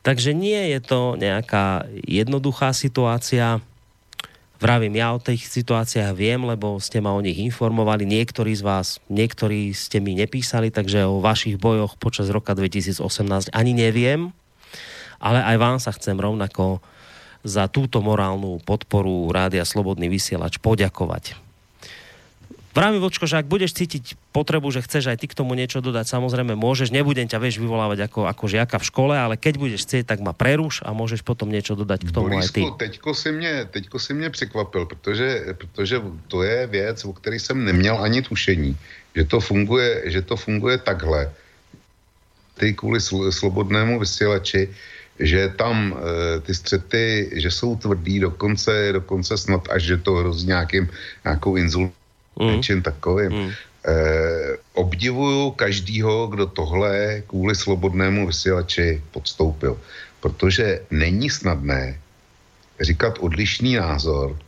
Takže 0.07 0.31
nie 0.31 0.71
je 0.73 0.79
to 0.79 1.19
nejaká 1.19 1.91
jednoduchá 2.07 2.71
situácia. 2.71 3.59
Vravím, 4.59 4.99
ja 4.99 5.15
o 5.15 5.23
tých 5.23 5.47
situáciách 5.47 6.15
viem, 6.15 6.43
lebo 6.43 6.79
ste 6.79 7.03
ma 7.03 7.15
o 7.15 7.23
nich 7.23 7.39
informovali. 7.39 8.07
Niektorí 8.07 8.55
z 8.55 8.63
vás, 8.63 9.03
niektorí 9.11 9.75
ste 9.75 9.99
mi 9.99 10.15
nepísali, 10.15 10.71
takže 10.71 11.07
o 11.07 11.23
vašich 11.23 11.59
bojoch 11.59 11.99
počas 11.99 12.31
roka 12.31 12.55
2018 12.55 13.03
ani 13.51 13.73
neviem. 13.75 14.31
Ale 15.19 15.43
aj 15.43 15.57
vám 15.59 15.77
sa 15.83 15.91
chcem 15.91 16.15
rovnako 16.15 16.79
za 17.47 17.71
túto 17.71 18.03
morálnu 18.03 18.59
podporu 18.67 19.31
Rádia 19.31 19.63
Slobodný 19.63 20.11
vysielač 20.11 20.59
poďakovať. 20.59 21.39
Vrámi 22.79 23.03
Vočko, 23.03 23.27
že 23.27 23.43
ak 23.43 23.51
budeš 23.51 23.75
cítiť 23.75 24.15
potrebu, 24.31 24.71
že 24.71 24.87
chceš 24.87 25.11
aj 25.11 25.19
ty 25.19 25.27
k 25.27 25.35
tomu 25.35 25.59
niečo 25.59 25.83
dodať, 25.83 26.15
samozrejme 26.15 26.55
môžeš, 26.55 26.95
nebudem 26.95 27.27
ťa 27.27 27.43
vieš 27.43 27.59
vyvolávať 27.59 28.07
ako, 28.07 28.31
ako 28.31 28.45
žiaka 28.47 28.79
v 28.79 28.87
škole, 28.87 29.15
ale 29.19 29.35
keď 29.35 29.59
budeš 29.59 29.83
chcieť, 29.83 30.15
tak 30.15 30.23
ma 30.23 30.31
preruš 30.31 30.87
a 30.87 30.95
môžeš 30.95 31.27
potom 31.27 31.51
niečo 31.51 31.75
dodať 31.75 32.07
k 32.07 32.11
tomu 32.15 32.31
Borisku, 32.31 32.55
aj 32.55 32.55
ty. 32.55 32.63
Teďko 32.79 33.11
si, 33.19 33.31
mě, 33.35 33.67
teďko 33.75 33.99
si 33.99 34.15
mě 34.15 34.31
překvapil, 34.31 34.87
protože, 34.87 35.59
protože 35.59 35.97
to 36.29 36.43
je 36.43 36.67
věc, 36.67 37.05
o 37.05 37.13
které 37.13 37.37
jsem 37.43 37.65
neměl 37.65 37.99
ani 37.99 38.23
tušení, 38.23 38.77
že 39.17 39.25
to 39.25 39.41
funguje, 39.41 40.03
že 40.07 40.23
to 40.23 40.37
funguje 40.37 40.79
takhle. 40.79 41.33
Ty 42.63 42.75
kvůli 42.75 43.01
slobodnému 43.31 43.99
vysílači, 43.99 44.71
že 45.21 45.49
tam 45.49 45.97
e, 45.97 46.41
ty 46.41 46.55
střety, 46.55 47.31
že 47.33 47.51
jsou 47.51 47.77
tvrdý, 47.77 48.21
dokonce, 48.21 48.91
dokonce 48.93 49.39
snad 49.39 49.69
až, 49.71 49.83
že 49.83 49.97
to 49.97 50.13
hrozí 50.15 50.47
nějakým, 50.47 50.89
nějakou 51.25 51.57
inzul 51.57 51.91
mm. 52.41 52.83
takovým. 52.83 53.33
Mm. 53.33 53.51
Eh, 53.87 54.57
obdivuju 54.75 55.51
každýho, 55.51 56.27
kdo 56.27 56.47
tohle 56.47 57.23
kvůli 57.27 57.55
slobodnému 57.55 58.27
vysílači 58.27 59.03
podstoupil. 59.11 59.81
Protože 60.21 60.81
není 60.91 61.31
snadné 61.31 61.99
říkat 62.81 63.19
odlišný 63.19 63.75
názor, 63.75 64.39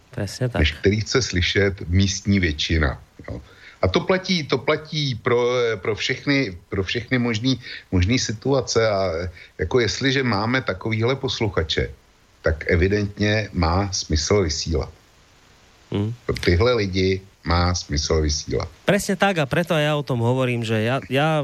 tak. 0.49 0.59
než 0.59 0.73
který 0.73 1.01
chce 1.01 1.23
slyšet 1.23 1.89
místní 1.89 2.41
většina. 2.41 3.03
Jo. 3.29 3.41
A 3.81 3.89
to 3.89 4.01
platí, 4.01 4.45
to 4.45 4.59
platí 4.59 5.15
pro, 5.15 5.57
pro 5.81 5.95
všechny, 5.95 6.59
pro 6.69 6.85
všechny 6.85 7.19
možný, 7.19 7.61
možný 7.93 8.19
situace 8.19 8.89
a 8.89 9.13
jako 9.59 9.81
jestliže 9.81 10.23
máme 10.23 10.63
takovýhle 10.63 11.17
posluchače, 11.17 11.91
tak 12.43 12.65
evidentně 12.71 13.49
má 13.53 13.93
smysl 13.93 14.43
vysílat. 14.43 14.93
Hmm. 15.93 16.15
Pro 16.27 16.37
tyhle 16.37 16.73
lidi 16.75 17.21
má 17.45 17.75
smysl 17.75 18.21
vysílať. 18.21 18.69
Presne 18.85 19.17
tak 19.17 19.41
a 19.41 19.49
preto 19.49 19.73
ja 19.73 19.97
o 19.97 20.05
tom 20.05 20.21
hovorím, 20.21 20.61
že 20.61 20.77
ja, 20.85 21.01
ja, 21.09 21.41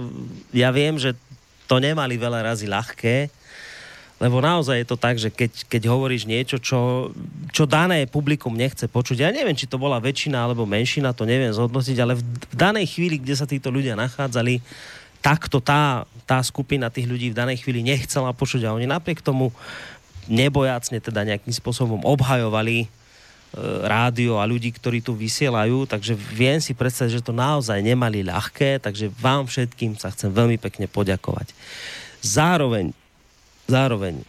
ja 0.52 0.68
viem, 0.68 1.00
že 1.00 1.16
to 1.64 1.80
nemali 1.80 2.20
veľa 2.20 2.52
razy 2.52 2.68
ľahké, 2.68 3.32
lebo 4.16 4.40
naozaj 4.40 4.80
je 4.80 4.88
to 4.88 4.96
tak, 4.96 5.20
že 5.20 5.28
keď, 5.28 5.68
keď 5.68 5.82
hovoríš 5.92 6.24
niečo, 6.24 6.56
čo, 6.56 7.12
čo 7.52 7.68
dané 7.68 8.08
publikum 8.08 8.56
nechce 8.56 8.88
počuť, 8.88 9.22
ja 9.24 9.30
neviem, 9.30 9.52
či 9.52 9.68
to 9.68 9.76
bola 9.76 10.00
väčšina 10.00 10.40
alebo 10.40 10.64
menšina, 10.64 11.12
to 11.12 11.28
neviem 11.28 11.52
zhodnotiť, 11.52 11.96
ale 12.00 12.16
v, 12.16 12.22
v 12.24 12.56
danej 12.56 12.86
chvíli, 12.96 13.20
kde 13.20 13.34
sa 13.36 13.44
títo 13.44 13.68
ľudia 13.68 13.92
nachádzali, 13.92 14.64
takto 15.20 15.60
tá, 15.60 16.08
tá 16.24 16.40
skupina 16.40 16.88
tých 16.88 17.08
ľudí 17.10 17.32
v 17.32 17.38
danej 17.38 17.60
chvíli 17.60 17.84
nechcela 17.84 18.32
počuť 18.32 18.64
a 18.64 18.74
oni 18.76 18.88
napriek 18.88 19.20
tomu 19.20 19.52
nebojácne 20.26 20.98
teda 20.98 21.22
nejakým 21.22 21.52
spôsobom 21.52 22.02
obhajovali 22.02 22.88
E, 23.56 23.88
rádio 23.88 24.36
a 24.36 24.44
ľudí, 24.44 24.68
ktorí 24.68 25.00
tu 25.00 25.16
vysielajú, 25.16 25.88
takže 25.88 26.12
viem 26.12 26.60
si 26.60 26.76
predstaviť, 26.76 27.22
že 27.22 27.24
to 27.24 27.32
naozaj 27.32 27.80
nemali 27.80 28.20
ľahké, 28.20 28.84
takže 28.84 29.08
vám 29.16 29.48
všetkým 29.48 29.96
sa 29.96 30.12
chcem 30.12 30.28
veľmi 30.28 30.60
pekne 30.60 30.84
poďakovať. 30.84 31.56
Zároveň, 32.20 32.92
zároveň 33.66 34.22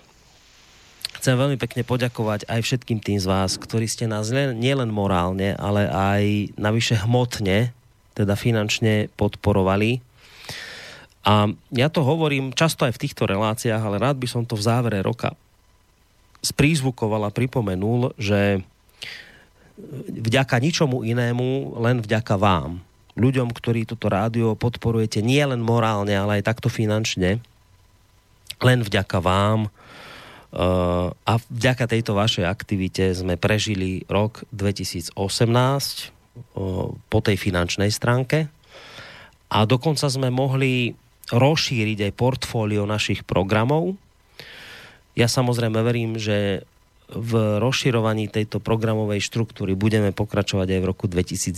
chcem 1.17 1.34
veľmi 1.34 1.58
pekne 1.58 1.82
poďakovať 1.82 2.45
aj 2.45 2.62
všetkým 2.62 3.02
tým 3.02 3.17
z 3.17 3.26
vás, 3.26 3.58
ktorí 3.58 3.89
ste 3.89 4.06
nás 4.06 4.30
nielen 4.32 4.93
morálne, 4.93 5.58
ale 5.58 5.89
aj 5.89 6.54
navyše 6.56 7.02
hmotne, 7.04 7.73
teda 8.13 8.34
finančne 8.38 9.10
podporovali. 9.17 10.00
A 11.28 11.52
ja 11.76 11.91
to 11.91 12.06
hovorím 12.08 12.56
často 12.56 12.88
aj 12.88 12.95
v 12.95 13.02
týchto 13.04 13.28
reláciách, 13.28 13.82
ale 13.82 14.00
rád 14.00 14.15
by 14.21 14.28
som 14.30 14.47
to 14.47 14.56
v 14.56 14.63
závere 14.63 15.04
roka 15.04 15.36
sprízvukoval 16.39 17.28
a 17.28 17.34
pripomenul, 17.34 18.15
že 18.15 18.63
vďaka 20.08 20.58
ničomu 20.58 21.04
inému, 21.04 21.78
len 21.82 22.00
vďaka 22.00 22.39
vám, 22.39 22.80
ľuďom, 23.17 23.52
ktorí 23.52 23.84
toto 23.89 24.08
rádio 24.08 24.54
podporujete 24.56 25.19
nie 25.26 25.41
len 25.41 25.60
morálne, 25.60 26.13
ale 26.13 26.39
aj 26.39 26.47
takto 26.47 26.69
finančne, 26.69 27.41
len 28.62 28.80
vďaka 28.82 29.17
vám 29.22 29.70
uh, 29.70 31.13
a 31.13 31.34
vďaka 31.50 31.86
tejto 31.89 32.17
vašej 32.17 32.46
aktivite 32.46 33.13
sme 33.13 33.38
prežili 33.38 34.06
rok 34.10 34.46
2018 34.54 35.13
uh, 35.13 36.10
po 36.93 37.20
tej 37.22 37.38
finančnej 37.38 37.89
stránke 37.93 38.50
a 39.48 39.58
dokonca 39.63 40.08
sme 40.12 40.28
mohli 40.28 40.91
rozšíriť 41.28 42.08
aj 42.08 42.13
portfólio 42.15 42.88
našich 42.88 43.28
programov. 43.28 44.00
Ja 45.17 45.28
samozrejme 45.28 45.80
verím, 45.84 46.15
že 46.15 46.63
v 47.08 47.63
rozširovaní 47.63 48.28
tejto 48.28 48.60
programovej 48.60 49.24
štruktúry 49.24 49.80
budeme 49.80 50.12
pokračovať 50.12 50.76
aj 50.76 50.80
v 50.84 50.89
roku 50.91 51.08
2019. 51.08 51.56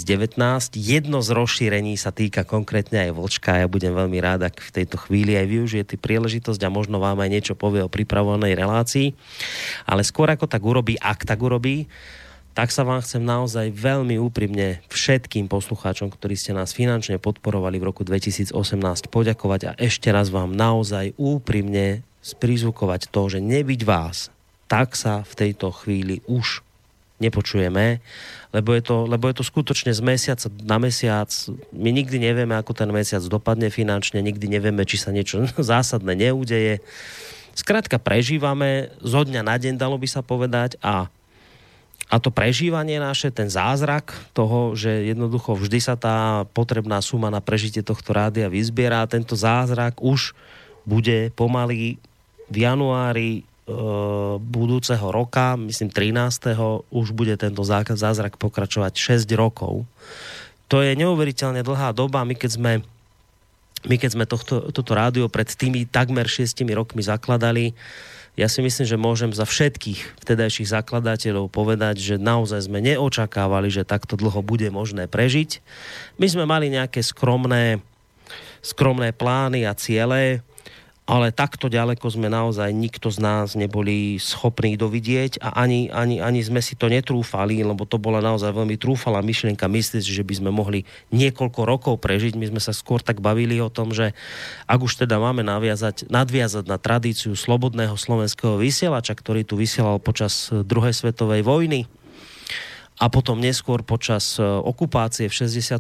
Jedno 0.78 1.26
z 1.26 1.30
rozšírení 1.34 1.98
sa 1.98 2.14
týka 2.14 2.46
konkrétne 2.46 3.10
aj 3.10 3.18
Vlčka. 3.18 3.58
Ja 3.58 3.66
budem 3.66 3.98
veľmi 3.98 4.22
rád, 4.22 4.46
ak 4.46 4.62
v 4.62 4.76
tejto 4.82 5.02
chvíli 5.02 5.34
aj 5.34 5.50
využijete 5.50 5.98
príležitosť 5.98 6.62
a 6.62 6.70
možno 6.70 7.02
vám 7.02 7.18
aj 7.26 7.30
niečo 7.34 7.54
povie 7.58 7.82
o 7.82 7.90
pripravovanej 7.90 8.54
relácii. 8.54 9.08
Ale 9.90 10.06
skôr 10.06 10.30
ako 10.30 10.46
tak 10.46 10.62
urobí, 10.62 11.02
ak 11.02 11.26
tak 11.26 11.42
urobí, 11.42 11.90
tak 12.54 12.70
sa 12.70 12.86
vám 12.86 13.02
chcem 13.02 13.26
naozaj 13.26 13.74
veľmi 13.74 14.22
úprimne 14.22 14.86
všetkým 14.94 15.50
poslucháčom, 15.50 16.14
ktorí 16.14 16.38
ste 16.38 16.54
nás 16.54 16.78
finančne 16.78 17.18
podporovali 17.18 17.82
v 17.82 17.88
roku 17.90 18.06
2018 18.06 18.54
poďakovať 19.10 19.62
a 19.66 19.72
ešte 19.82 20.14
raz 20.14 20.30
vám 20.30 20.54
naozaj 20.54 21.18
úprimne 21.18 22.06
sprizvukovať 22.22 23.10
to, 23.10 23.22
že 23.34 23.40
nebyť 23.42 23.82
vás, 23.88 24.30
tak 24.69 24.93
sa 24.93 25.25
v 25.25 25.34
tejto 25.34 25.73
chvíli 25.73 26.21
už 26.29 26.62
nepočujeme, 27.19 27.99
lebo 28.55 28.69
je, 28.73 28.82
to, 28.82 29.03
lebo 29.03 29.27
je 29.27 29.36
to 29.41 29.43
skutočne 29.43 29.91
z 29.91 29.99
mesiaca 29.99 30.47
na 30.63 30.79
mesiac. 30.79 31.27
My 31.75 31.91
nikdy 31.91 32.15
nevieme, 32.15 32.55
ako 32.55 32.71
ten 32.71 32.88
mesiac 32.89 33.19
dopadne 33.27 33.67
finančne, 33.67 34.23
nikdy 34.23 34.47
nevieme, 34.47 34.88
či 34.88 34.95
sa 34.95 35.12
niečo 35.12 35.43
zásadné 35.60 36.15
neudeje. 36.15 36.79
Skrátka 37.58 37.99
prežívame 37.99 38.93
zo 39.03 39.25
dňa 39.27 39.41
na 39.43 39.60
deň, 39.60 39.75
dalo 39.75 39.99
by 39.99 40.08
sa 40.08 40.23
povedať, 40.23 40.79
a 40.79 41.12
a 42.10 42.17
to 42.17 42.34
prežívanie 42.34 42.97
naše, 42.97 43.29
ten 43.29 43.53
zázrak 43.53 44.17
toho, 44.34 44.73
že 44.73 45.13
jednoducho 45.13 45.53
vždy 45.53 45.77
sa 45.77 45.93
tá 45.93 46.41
potrebná 46.58 46.97
suma 47.05 47.29
na 47.29 47.38
prežitie 47.38 47.86
tohto 47.86 48.17
rádia 48.17 48.49
vyzbiera, 48.49 49.05
tento 49.05 49.38
zázrak 49.38 50.01
už 50.01 50.34
bude 50.89 51.29
pomaly 51.38 52.01
v 52.49 52.55
januári 52.65 53.45
budúceho 54.39 55.08
roka, 55.13 55.53
myslím 55.60 55.93
13. 55.93 56.58
už 56.89 57.08
bude 57.13 57.38
tento 57.38 57.62
zázrak 57.63 58.41
pokračovať 58.41 58.93
6 59.21 59.29
rokov. 59.38 59.86
To 60.69 60.86
je 60.86 60.93
neuveriteľne 60.93 61.65
dlhá 61.65 61.93
doba. 61.93 62.25
My 62.25 62.38
keď 62.38 62.51
sme, 62.58 62.73
my 63.86 63.95
keď 63.97 64.10
sme 64.13 64.25
tohto, 64.29 64.69
toto 64.69 64.91
rádio 64.93 65.29
pred 65.29 65.49
tými 65.49 65.86
takmer 65.89 66.29
6 66.29 66.62
rokmi 66.73 67.01
zakladali, 67.01 67.73
ja 68.38 68.47
si 68.47 68.63
myslím, 68.63 68.88
že 68.88 68.95
môžem 68.95 69.32
za 69.36 69.43
všetkých 69.43 70.23
vtedajších 70.23 70.71
zakladateľov 70.71 71.51
povedať, 71.51 71.99
že 71.99 72.15
naozaj 72.15 72.71
sme 72.71 72.79
neočakávali, 72.79 73.67
že 73.67 73.84
takto 73.84 74.15
dlho 74.15 74.39
bude 74.39 74.71
možné 74.71 75.12
prežiť. 75.12 75.60
My 76.15 76.27
sme 76.32 76.47
mali 76.47 76.71
nejaké 76.71 77.03
skromné, 77.03 77.84
skromné 78.63 79.12
plány 79.12 79.67
a 79.67 79.75
ciele, 79.75 80.39
ale 81.10 81.34
takto 81.34 81.74
ďaleko 81.74 82.06
sme 82.06 82.30
naozaj 82.30 82.69
nikto 82.69 83.10
z 83.10 83.17
nás 83.17 83.58
neboli 83.58 84.22
schopní 84.22 84.78
dovidieť 84.78 85.41
a 85.41 85.58
ani, 85.58 85.89
ani, 85.89 86.22
ani 86.22 86.45
sme 86.45 86.62
si 86.62 86.78
to 86.78 86.86
netrúfali, 86.86 87.65
lebo 87.65 87.82
to 87.89 87.98
bola 87.98 88.22
naozaj 88.22 88.54
veľmi 88.54 88.78
trúfalá 88.78 89.26
myšlienka 89.26 89.65
myslieť, 89.65 90.06
že 90.06 90.22
by 90.22 90.38
sme 90.38 90.54
mohli 90.54 90.86
niekoľko 91.10 91.65
rokov 91.65 91.98
prežiť. 91.98 92.38
My 92.38 92.54
sme 92.54 92.62
sa 92.62 92.78
skôr 92.78 93.02
tak 93.02 93.26
bavili 93.26 93.58
o 93.58 93.74
tom, 93.74 93.89
že 93.89 94.13
ak 94.69 94.86
už 94.86 95.02
teda 95.02 95.17
máme 95.17 95.41
naviazať, 95.41 96.06
nadviazať 96.13 96.69
na 96.69 96.78
tradíciu 96.78 97.34
slobodného 97.34 97.98
slovenského 97.98 98.62
vysielača, 98.62 99.17
ktorý 99.17 99.41
tu 99.41 99.58
vysielal 99.58 99.98
počas 99.98 100.54
druhej 100.54 100.93
svetovej 100.93 101.41
vojny, 101.41 101.89
a 103.00 103.08
potom 103.08 103.39
neskôr 103.39 103.80
počas 103.80 104.36
e, 104.36 104.43
okupácie 104.43 105.32
v 105.32 105.34
68. 105.48 105.80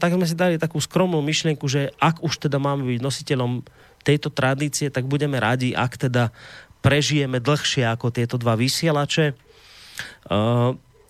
tak 0.00 0.16
sme 0.16 0.24
si 0.24 0.32
dali 0.32 0.56
takú 0.56 0.80
skromnú 0.80 1.20
myšlienku, 1.20 1.68
že 1.68 1.92
ak 2.00 2.24
už 2.24 2.48
teda 2.48 2.56
máme 2.56 2.88
byť 2.88 3.00
nositeľom 3.04 3.60
tejto 4.08 4.32
tradície, 4.32 4.88
tak 4.88 5.04
budeme 5.04 5.36
radi, 5.36 5.76
ak 5.76 6.08
teda 6.08 6.32
prežijeme 6.80 7.44
dlhšie 7.44 7.84
ako 7.84 8.08
tieto 8.08 8.40
dva 8.40 8.56
vysielače. 8.56 9.36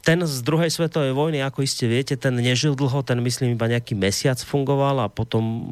Ten 0.03 0.19
z 0.25 0.41
druhej 0.41 0.73
svetovej 0.73 1.13
vojny, 1.13 1.45
ako 1.45 1.63
iste 1.63 1.85
viete, 1.85 2.17
ten 2.17 2.33
nežil 2.35 2.73
dlho, 2.73 3.05
ten 3.05 3.21
myslím 3.21 3.55
iba 3.55 3.69
nejaký 3.69 3.93
mesiac 3.93 4.41
fungoval 4.41 5.05
a 5.05 5.13
potom 5.13 5.69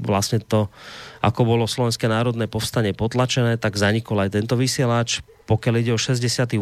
vlastne 0.00 0.40
to, 0.40 0.72
ako 1.20 1.44
bolo 1.44 1.68
Slovenské 1.68 2.08
národné 2.08 2.48
povstanie 2.48 2.96
potlačené, 2.96 3.60
tak 3.60 3.76
zanikol 3.76 4.24
aj 4.24 4.40
tento 4.40 4.56
vysielač. 4.56 5.20
Pokiaľ 5.44 5.74
ide 5.84 5.92
o 5.92 6.00
68 6.00 6.56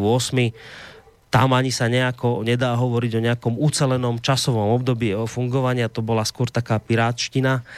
tam 1.29 1.53
ani 1.53 1.68
sa 1.68 1.92
nejako 1.92 2.40
nedá 2.40 2.72
hovoriť 2.72 3.12
o 3.20 3.24
nejakom 3.24 3.55
ucelenom 3.61 4.16
časovom 4.16 4.72
období 4.81 5.12
o 5.12 5.29
fungovania, 5.29 5.92
to 5.92 6.01
bola 6.01 6.24
skôr 6.24 6.48
taká 6.48 6.81
pirátština. 6.81 7.68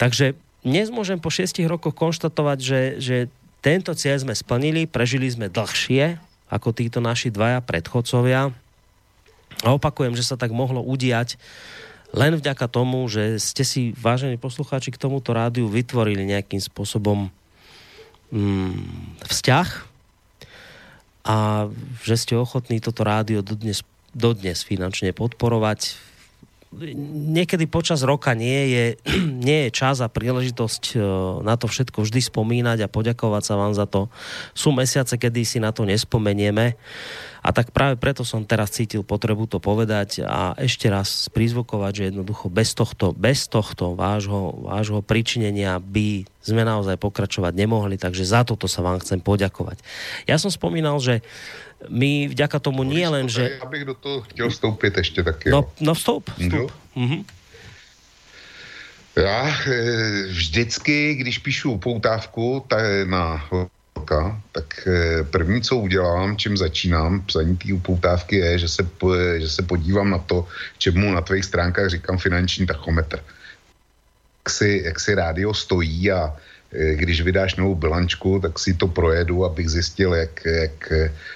Takže 0.00 0.32
dnes 0.66 0.90
môžem 0.90 1.22
po 1.22 1.30
šiestich 1.30 1.70
rokoch 1.70 1.94
konštatovať, 1.94 2.58
že, 2.58 2.80
že 2.98 3.16
tento 3.62 3.94
cieľ 3.94 4.26
sme 4.26 4.34
splnili, 4.34 4.90
prežili 4.90 5.30
sme 5.30 5.46
dlhšie 5.46 6.18
ako 6.50 6.74
títo 6.74 6.98
naši 6.98 7.30
dvaja 7.30 7.62
predchodcovia. 7.62 8.50
A 9.62 9.68
opakujem, 9.70 10.18
že 10.18 10.26
sa 10.26 10.34
tak 10.34 10.50
mohlo 10.50 10.82
udiať 10.82 11.38
len 12.14 12.38
vďaka 12.38 12.70
tomu, 12.70 13.02
že 13.10 13.42
ste 13.42 13.66
si, 13.66 13.90
vážení 13.94 14.38
poslucháči, 14.38 14.94
k 14.94 15.00
tomuto 15.00 15.34
rádiu 15.34 15.66
vytvorili 15.66 16.22
nejakým 16.22 16.62
spôsobom 16.62 17.28
mm, 18.30 19.26
vzťah 19.26 19.68
a 21.26 21.66
že 22.06 22.14
ste 22.14 22.38
ochotní 22.38 22.78
toto 22.78 23.02
rádio 23.02 23.42
dodnes, 23.42 23.82
dodnes 24.14 24.62
finančne 24.62 25.10
podporovať 25.10 25.98
niekedy 27.32 27.64
počas 27.66 28.04
roka 28.04 28.36
nie 28.36 28.72
je, 28.72 28.84
nie 29.48 29.68
je 29.68 29.70
čas 29.74 30.04
a 30.04 30.12
príležitosť 30.12 30.82
e, 30.94 30.96
na 31.42 31.56
to 31.56 31.66
všetko 31.66 32.04
vždy 32.04 32.20
spomínať 32.20 32.84
a 32.84 32.92
poďakovať 32.92 33.42
sa 33.42 33.54
vám 33.56 33.72
za 33.72 33.88
to. 33.88 34.12
Sú 34.52 34.72
mesiace, 34.72 35.16
kedy 35.16 35.42
si 35.42 35.58
na 35.58 35.72
to 35.72 35.88
nespomenieme 35.88 36.76
a 37.46 37.54
tak 37.54 37.70
práve 37.70 37.94
preto 37.94 38.26
som 38.26 38.42
teraz 38.42 38.74
cítil 38.74 39.06
potrebu 39.06 39.46
to 39.46 39.62
povedať 39.62 40.26
a 40.26 40.58
ešte 40.58 40.90
raz 40.90 41.30
prizvukovať, 41.30 41.92
že 41.94 42.02
jednoducho 42.10 42.50
bez 42.50 42.74
tohto, 42.74 43.14
bez 43.14 43.46
tohto 43.46 43.94
vášho, 43.94 44.66
vášho 44.66 44.98
pričinenia 44.98 45.78
by 45.78 46.26
sme 46.42 46.66
naozaj 46.66 46.98
pokračovať 46.98 47.54
nemohli, 47.54 48.02
takže 48.02 48.26
za 48.26 48.42
toto 48.42 48.66
sa 48.66 48.82
vám 48.82 48.98
chcem 48.98 49.22
poďakovať. 49.22 49.78
Ja 50.26 50.42
som 50.42 50.50
spomínal, 50.50 50.98
že 50.98 51.22
my 51.86 52.26
vďaka 52.34 52.58
tomu 52.58 52.82
nie 52.82 53.06
len, 53.06 53.30
že... 53.30 53.62
Ja 53.62 53.70
bych 53.70 53.84
do 53.84 53.94
toho 53.94 54.26
chtěl 54.26 54.50
vstoupit 54.50 54.96
ještě 54.96 55.22
taky. 55.22 55.50
No, 55.50 55.70
no 55.80 55.94
vstup, 55.94 56.30
vstup. 56.34 56.72
Mhm. 56.96 57.24
Já 59.16 59.48
e, 59.48 59.82
vždycky, 60.28 61.14
když 61.14 61.38
píšu 61.38 61.78
poutávku 61.78 62.64
tak 62.68 63.08
na 63.08 63.48
roka, 64.06 64.40
tak 64.52 64.86
e, 64.86 65.24
první, 65.24 65.62
co 65.62 65.76
udělám, 65.76 66.36
čím 66.36 66.56
začínám 66.56 67.22
psaní 67.26 67.56
té 67.56 67.72
upoutávky, 67.72 68.36
je, 68.36 68.58
že 68.58 68.68
se, 68.68 68.82
že 69.36 69.48
se 69.48 69.62
podívám 69.62 70.10
na 70.10 70.18
to, 70.18 70.46
čemu 70.78 71.12
na 71.12 71.20
tvých 71.20 71.44
stránkách 71.44 71.90
říkám 71.90 72.18
finanční 72.18 72.66
tachometr. 72.66 73.18
Jak 74.44 74.50
si, 74.50 74.82
jak 74.84 75.00
si 75.00 75.14
rádio 75.14 75.54
stojí 75.54 76.12
a 76.12 76.36
Eh, 76.72 76.94
když 76.94 77.22
vydáš 77.22 77.56
novou 77.56 77.74
bilančku, 77.74 78.40
tak 78.42 78.58
si 78.58 78.74
to 78.74 78.90
projedu, 78.90 79.44
abych 79.44 79.70
zjistil, 79.70 80.14
jak, 80.14 80.44
jak 80.44 80.92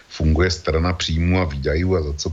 funguje 0.09 0.51
strana 0.51 0.93
příjmu 0.93 1.41
a 1.41 1.45
výdajů 1.45 1.97
a 1.97 2.03
za 2.03 2.13
co 2.13 2.29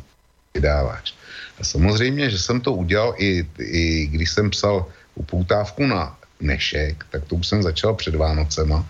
vydáváš. 0.54 1.14
A 1.60 1.64
samozřejmě, 1.64 2.30
že 2.30 2.40
jsem 2.40 2.62
to 2.62 2.74
udělal 2.74 3.14
i, 3.18 3.46
i 3.60 4.08
když 4.08 4.32
jsem 4.32 4.50
psal 4.50 4.86
upoutávku 5.16 5.86
na 5.86 6.18
dnešek, 6.42 7.06
tak 7.10 7.26
to 7.26 7.36
už 7.36 7.48
jsem 7.48 7.64
začal 7.64 7.94
před 7.94 8.16
Vánocema 8.16 8.86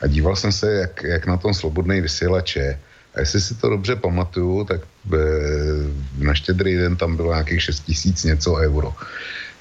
a 0.00 0.06
díval 0.06 0.36
jsem 0.36 0.52
se, 0.52 0.72
jak, 0.72 1.02
jak 1.02 1.26
na 1.26 1.36
tom 1.36 1.54
slobodný 1.54 2.00
vysílač 2.00 2.56
je. 2.56 2.78
A 3.14 3.20
jestli 3.20 3.40
si 3.40 3.54
to 3.54 3.68
dobře 3.68 3.96
pamatuju, 3.96 4.64
tak 4.64 4.80
eh, 5.14 5.18
na 6.18 6.34
štědrý 6.34 6.76
den 6.76 6.96
tam 6.96 7.16
bylo 7.16 7.32
nějakých 7.32 7.62
6 7.62 7.80
tisíc 7.80 8.24
něco 8.24 8.54
euro. 8.54 8.94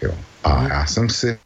Jo. 0.02 0.14
A 0.44 0.60
mhm. 0.60 0.68
já 0.72 0.86
jsem 0.86 1.10
si 1.10 1.38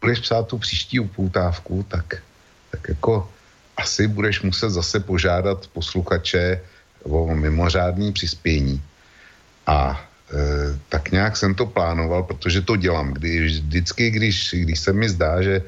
budeš 0.00 0.20
psát 0.20 0.46
tu 0.46 0.58
příští 0.58 1.00
upoutávku, 1.00 1.82
tak, 1.88 2.22
tak 2.70 2.88
jako 2.88 3.28
asi 3.76 4.06
budeš 4.06 4.42
muset 4.42 4.70
zase 4.70 5.00
požádat 5.00 5.66
posluchače 5.66 6.60
o 7.02 7.34
mimořádný 7.34 8.12
přispění. 8.12 8.82
A 9.66 9.98
e, 10.30 10.78
tak 10.88 11.10
nějak 11.10 11.36
jsem 11.36 11.54
to 11.54 11.66
plánoval, 11.66 12.22
protože 12.22 12.62
to 12.62 12.76
dělám. 12.76 13.12
Kdy, 13.12 13.44
vždycky, 13.44 14.10
když, 14.10 14.54
když 14.54 14.78
se 14.80 14.92
mi 14.92 15.08
zdá, 15.08 15.42
že 15.42 15.62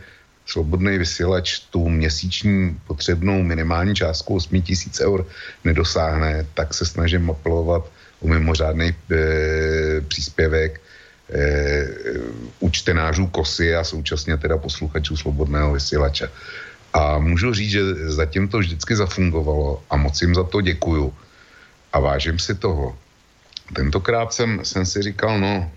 slobodný 0.48 0.98
vysílač 0.98 1.58
tu 1.70 1.88
měsíční 1.88 2.80
potřebnou 2.86 3.42
minimální 3.42 3.94
částku 3.94 4.36
8 4.36 4.62
tisíc 4.62 5.00
eur 5.00 5.26
nedosáhne, 5.64 6.46
tak 6.54 6.74
se 6.74 6.86
snažím 6.86 7.30
apelovat 7.30 7.84
o 8.20 8.28
mimořádný 8.28 8.88
e, 8.88 8.94
příspěvek 10.00 10.80
e, 10.80 11.40
u 12.60 12.70
čtenářů 12.70 13.26
KOSY 13.26 13.76
a 13.76 13.84
současně 13.84 14.36
teda 14.36 14.56
posluchačů 14.56 15.16
slobodného 15.16 15.72
vysílače. 15.72 16.30
A 16.92 17.18
můžu 17.18 17.54
říct, 17.54 17.70
že 17.70 17.82
zatím 18.16 18.48
to 18.48 18.58
vždycky 18.58 18.96
zafungovalo 18.96 19.84
a 19.90 19.96
moc 19.96 20.16
jim 20.22 20.34
za 20.34 20.44
to 20.44 20.60
děkuju. 20.60 21.14
A 21.92 22.00
vážím 22.00 22.38
si 22.38 22.54
toho. 22.54 22.96
Tentokrát 23.72 24.32
jsem, 24.32 24.64
jsem 24.64 24.86
si 24.86 25.02
říkal, 25.02 25.40
no, 25.40 25.70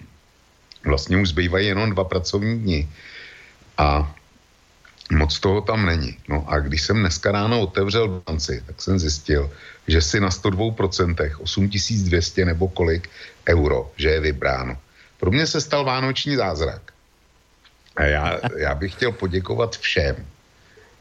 vlastně 0.85 1.17
už 1.17 1.29
zbývají 1.29 1.67
jenom 1.67 1.91
dva 1.91 2.03
pracovní 2.03 2.59
dny. 2.59 2.89
A 3.77 4.15
moc 5.11 5.39
toho 5.39 5.61
tam 5.61 5.85
není. 5.85 6.17
No 6.29 6.45
a 6.47 6.59
když 6.59 6.81
jsem 6.81 6.99
dneska 6.99 7.31
ráno 7.31 7.61
otevřel 7.61 8.23
banci, 8.25 8.63
tak 8.65 8.81
jsem 8.81 8.99
zjistil, 8.99 9.51
že 9.87 10.01
si 10.01 10.19
na 10.19 10.29
102% 10.29 11.35
8200 11.39 12.45
nebo 12.45 12.67
kolik 12.67 13.09
euro, 13.49 13.91
že 13.97 14.09
je 14.09 14.19
vybráno. 14.19 14.77
Pro 15.19 15.31
mě 15.31 15.47
se 15.47 15.61
stal 15.61 15.85
vánoční 15.85 16.35
zázrak. 16.35 16.81
A 17.95 18.03
já, 18.03 18.39
já 18.57 18.75
bych 18.75 18.93
chtěl 18.93 19.11
poděkovat 19.11 19.77
všem, 19.77 20.15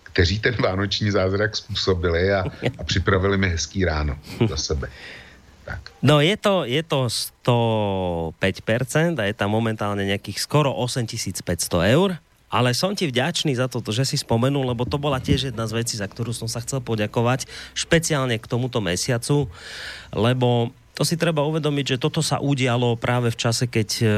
kteří 0.02 0.40
ten 0.40 0.54
vánoční 0.58 1.10
zázrak 1.10 1.56
způsobili 1.56 2.32
a, 2.32 2.44
a 2.78 2.84
připravili 2.84 3.38
mi 3.38 3.48
hezký 3.48 3.84
ráno 3.84 4.18
za 4.48 4.56
sebe. 4.56 4.88
Tak. 5.64 5.80
No 6.02 6.20
je 6.20 6.36
to, 6.36 6.64
je 6.64 6.82
to 6.82 7.06
105% 7.46 9.20
a 9.20 9.24
je 9.30 9.34
tam 9.38 9.54
momentálne 9.54 10.02
nejakých 10.02 10.42
skoro 10.42 10.74
8500 10.74 11.46
eur. 11.94 12.18
Ale 12.50 12.74
som 12.74 12.98
ti 12.98 13.06
vďačný 13.06 13.54
za 13.54 13.70
to, 13.70 13.78
že 13.94 14.02
si 14.02 14.18
spomenul, 14.18 14.66
lebo 14.66 14.82
to 14.82 14.98
bola 14.98 15.22
tiež 15.22 15.54
jedna 15.54 15.70
z 15.70 15.78
vecí, 15.78 15.94
za 15.94 16.10
ktorú 16.10 16.34
som 16.34 16.50
sa 16.50 16.58
chcel 16.58 16.82
poďakovať, 16.82 17.46
špeciálne 17.78 18.34
k 18.42 18.50
tomuto 18.50 18.82
mesiacu, 18.82 19.46
lebo 20.10 20.74
to 21.00 21.08
si 21.08 21.16
treba 21.16 21.40
uvedomiť, 21.48 21.96
že 21.96 22.02
toto 22.02 22.20
sa 22.20 22.44
udialo 22.44 22.92
práve 23.00 23.32
v 23.32 23.40
čase, 23.40 23.64
keď, 23.64 23.88
e, 24.04 24.16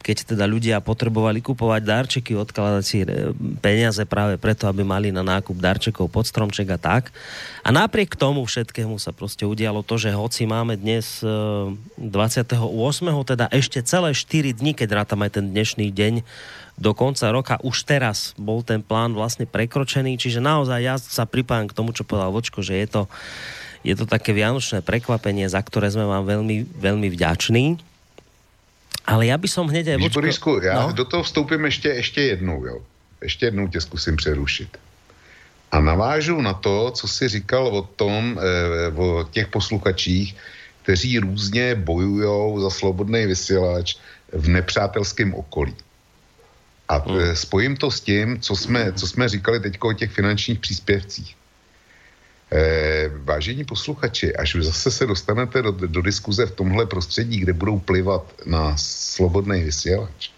keď 0.00 0.32
teda 0.32 0.48
ľudia 0.48 0.80
potrebovali 0.80 1.44
kupovať 1.44 1.82
darčeky, 1.84 2.32
odkladať 2.32 2.84
si 2.88 3.04
e, 3.04 3.36
peniaze 3.60 4.00
práve 4.08 4.40
preto, 4.40 4.64
aby 4.64 4.80
mali 4.80 5.12
na 5.12 5.20
nákup 5.20 5.60
darčekov 5.60 6.08
pod 6.08 6.24
stromček 6.24 6.72
a 6.72 6.80
tak. 6.80 7.12
A 7.60 7.68
napriek 7.68 8.16
tomu 8.16 8.48
všetkému 8.48 8.96
sa 8.96 9.12
proste 9.12 9.44
udialo 9.44 9.84
to, 9.84 10.00
že 10.00 10.08
hoci 10.08 10.48
máme 10.48 10.80
dnes 10.80 11.20
28. 11.20 12.00
E, 12.00 13.12
teda 13.28 13.52
ešte 13.52 13.84
celé 13.84 14.16
4 14.16 14.56
dní, 14.56 14.72
keď 14.72 15.04
rátam 15.04 15.20
aj 15.20 15.36
ten 15.36 15.52
dnešný 15.52 15.92
deň, 15.92 16.24
do 16.76 16.92
konca 16.92 17.32
roka 17.32 17.56
už 17.64 17.88
teraz 17.88 18.36
bol 18.36 18.60
ten 18.60 18.84
plán 18.84 19.16
vlastne 19.16 19.48
prekročený, 19.48 20.20
čiže 20.20 20.44
naozaj 20.44 20.80
ja 20.84 20.94
sa 21.00 21.24
pripájam 21.24 21.72
k 21.72 21.76
tomu, 21.76 21.96
čo 21.96 22.04
povedal 22.04 22.32
Vočko, 22.32 22.60
že 22.60 22.76
je 22.76 22.88
to 22.88 23.02
je 23.86 23.94
to 23.94 24.02
také 24.02 24.34
vianočné 24.34 24.82
prekvapenie, 24.82 25.46
za 25.46 25.62
ktoré 25.62 25.86
sme 25.86 26.10
vám 26.10 26.26
veľmi, 26.26 26.66
veľmi 26.74 27.06
vďační. 27.06 27.78
Ale 29.06 29.30
ja 29.30 29.38
by 29.38 29.46
som 29.46 29.70
hneď 29.70 29.94
aj... 29.94 29.98
Vočko... 30.02 30.18
Borisku, 30.18 30.50
já 30.58 30.90
no? 30.90 30.92
do 30.92 31.04
toho 31.06 31.22
vstoupím 31.22 31.64
ještě, 31.64 31.88
ještě 31.88 32.20
jednou, 32.22 32.66
jo. 32.66 32.82
Ještě 33.22 33.46
jednou 33.46 33.68
tě 33.68 33.80
zkusím 33.80 34.16
přerušit. 34.16 34.76
A 35.72 35.80
navážu 35.80 36.40
na 36.40 36.52
to, 36.52 36.90
co 36.90 37.08
jsi 37.08 37.28
říkal 37.28 37.66
o 37.66 37.82
tom, 37.82 38.38
e, 38.38 38.90
o 38.90 39.24
těch 39.30 39.48
posluchačích, 39.48 40.36
kteří 40.82 41.18
různě 41.18 41.74
bojují 41.74 42.62
za 42.62 42.70
slobodný 42.70 43.26
vysílač 43.26 43.94
v 44.32 44.48
nepřátelském 44.48 45.34
okolí. 45.34 45.74
A 46.88 46.96
hmm. 46.96 47.36
spojím 47.36 47.76
to 47.76 47.90
s 47.90 48.00
tím, 48.00 48.40
co 48.40 48.56
jsme, 48.56 48.92
co 48.92 49.06
jsme 49.06 49.28
říkali 49.28 49.60
teď 49.60 49.78
o 49.80 49.92
těch 49.92 50.10
finančních 50.10 50.58
příspěvcích. 50.58 51.36
Eh, 52.52 53.10
vážení 53.26 53.64
posluchači, 53.64 54.36
až 54.36 54.56
zase 54.60 54.90
se 54.90 55.06
dostanete 55.06 55.62
do, 55.62 55.70
do 55.70 56.02
diskuze 56.02 56.46
v 56.46 56.54
tomhle 56.54 56.86
prostředí, 56.86 57.38
kde 57.38 57.52
budou 57.52 57.78
plivat 57.78 58.22
na 58.46 58.76
slobodný 58.78 59.62
vysílač 59.62 60.30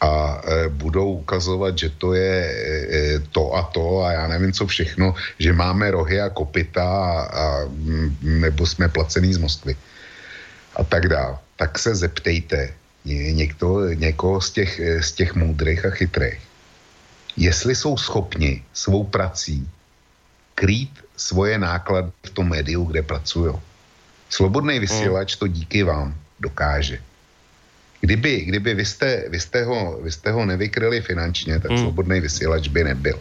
a 0.00 0.42
eh, 0.44 0.68
budou 0.68 1.12
ukazovat, 1.24 1.78
že 1.78 1.88
to 1.88 2.12
je 2.14 2.52
eh, 2.92 3.18
to 3.32 3.54
a 3.56 3.62
to 3.62 4.04
a 4.04 4.12
já 4.12 4.28
nevím 4.28 4.52
co 4.52 4.66
všechno, 4.66 5.14
že 5.38 5.52
máme 5.52 5.90
rohy 5.90 6.20
a 6.20 6.28
kopita 6.28 6.84
a, 6.84 7.20
a 7.22 7.64
mm, 7.64 8.16
nebo 8.22 8.66
jsme 8.66 8.88
placený 8.88 9.34
z 9.34 9.38
Moskvy 9.38 9.76
a 10.76 10.84
tak 10.84 11.08
dále, 11.08 11.38
tak 11.56 11.78
se 11.78 11.94
zeptejte 11.94 12.79
někdo, 13.04 13.88
někoho 13.88 14.40
z 14.40 14.50
těch, 14.50 14.80
z 15.00 15.12
těch 15.12 15.34
moudrých 15.34 15.84
a 15.84 15.90
chytrých, 15.90 16.40
jestli 17.36 17.74
jsou 17.74 17.96
schopni 17.96 18.64
svou 18.72 19.04
prací 19.04 19.68
krýt 20.54 20.92
svoje 21.16 21.58
náklady 21.58 22.12
v 22.26 22.30
tom 22.30 22.48
médiu, 22.48 22.84
kde 22.84 23.02
pracují. 23.02 23.54
Slobodný 24.28 24.78
vysílač 24.78 25.36
to 25.36 25.46
díky 25.46 25.82
vám 25.82 26.14
dokáže. 26.40 27.00
Kdyby, 28.00 28.40
kdyby 28.40 28.74
vy, 28.74 28.84
jste, 28.84 29.24
vy, 29.28 29.40
jste 29.40 29.64
ho, 29.64 30.00
vy 30.02 30.12
jste 30.12 30.32
ho 30.32 30.46
nevykryli 30.46 31.00
finančně, 31.00 31.60
tak 31.60 31.70
hmm. 31.70 31.80
slobodný 31.80 32.20
vysílač 32.20 32.68
by 32.68 32.84
nebyl. 32.84 33.18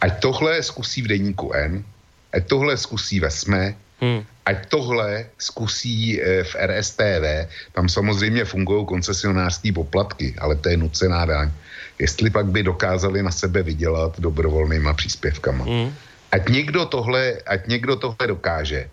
Ať 0.00 0.20
tohle 0.20 0.62
zkusí 0.62 1.02
v 1.02 1.08
deníku 1.08 1.52
N, 1.52 1.84
ať 2.32 2.46
tohle 2.46 2.76
zkusí 2.76 3.20
ve 3.20 3.30
SME, 3.30 3.74
hmm. 4.00 4.24
Ať 4.50 4.66
tohle 4.66 5.30
zkusí 5.38 6.18
e, 6.18 6.44
v 6.44 6.52
RSTV, 6.58 7.24
tam 7.72 7.86
samozřejmě 7.88 8.44
fungují 8.44 8.86
koncesionářské 8.86 9.72
poplatky, 9.72 10.34
ale 10.38 10.58
to 10.58 10.68
je 10.68 10.76
nucená 10.76 11.22
daň. 11.24 11.50
Jestli 11.98 12.30
pak 12.30 12.46
by 12.50 12.62
dokázali 12.62 13.22
na 13.22 13.30
sebe 13.30 13.62
vydělat 13.62 14.20
dobrovolnýma 14.20 14.92
příspěvkama. 14.92 15.64
Hmm. 15.64 15.94
Ať 16.32 16.48
někdo 16.48 16.86
tohle, 16.86 17.38
ať 17.46 17.66
někdo 17.66 17.96
tohle 17.96 18.26
dokáže. 18.26 18.90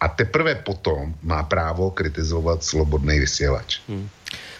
A 0.00 0.08
teprve 0.08 0.54
potom 0.54 1.14
má 1.22 1.42
právo 1.42 1.90
kritizovat 1.90 2.64
slobodný 2.64 3.20
vysielač. 3.20 3.84
Hmm. 3.88 4.08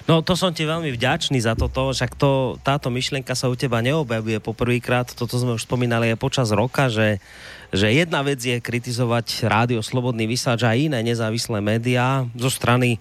No 0.09 0.27
to 0.27 0.35
som 0.35 0.51
ti 0.51 0.67
veľmi 0.67 0.91
vďačný 0.97 1.39
za 1.39 1.55
toto, 1.55 1.95
však 1.95 2.19
to, 2.19 2.57
táto 2.67 2.91
myšlienka 2.91 3.37
sa 3.39 3.47
u 3.47 3.55
teba 3.55 3.79
neobjavuje 3.79 4.43
poprvýkrát, 4.43 5.07
toto 5.13 5.39
sme 5.39 5.55
už 5.55 5.69
spomínali 5.69 6.11
aj 6.11 6.19
počas 6.19 6.49
roka, 6.51 6.91
že, 6.91 7.23
že 7.71 7.87
jedna 7.87 8.27
vec 8.27 8.43
je 8.43 8.59
kritizovať 8.59 9.47
rádio 9.47 9.79
Slobodný 9.79 10.27
vysáč 10.27 10.67
a 10.67 10.75
iné 10.75 10.99
nezávislé 11.07 11.63
médiá 11.63 12.27
zo 12.35 12.51
strany 12.51 12.99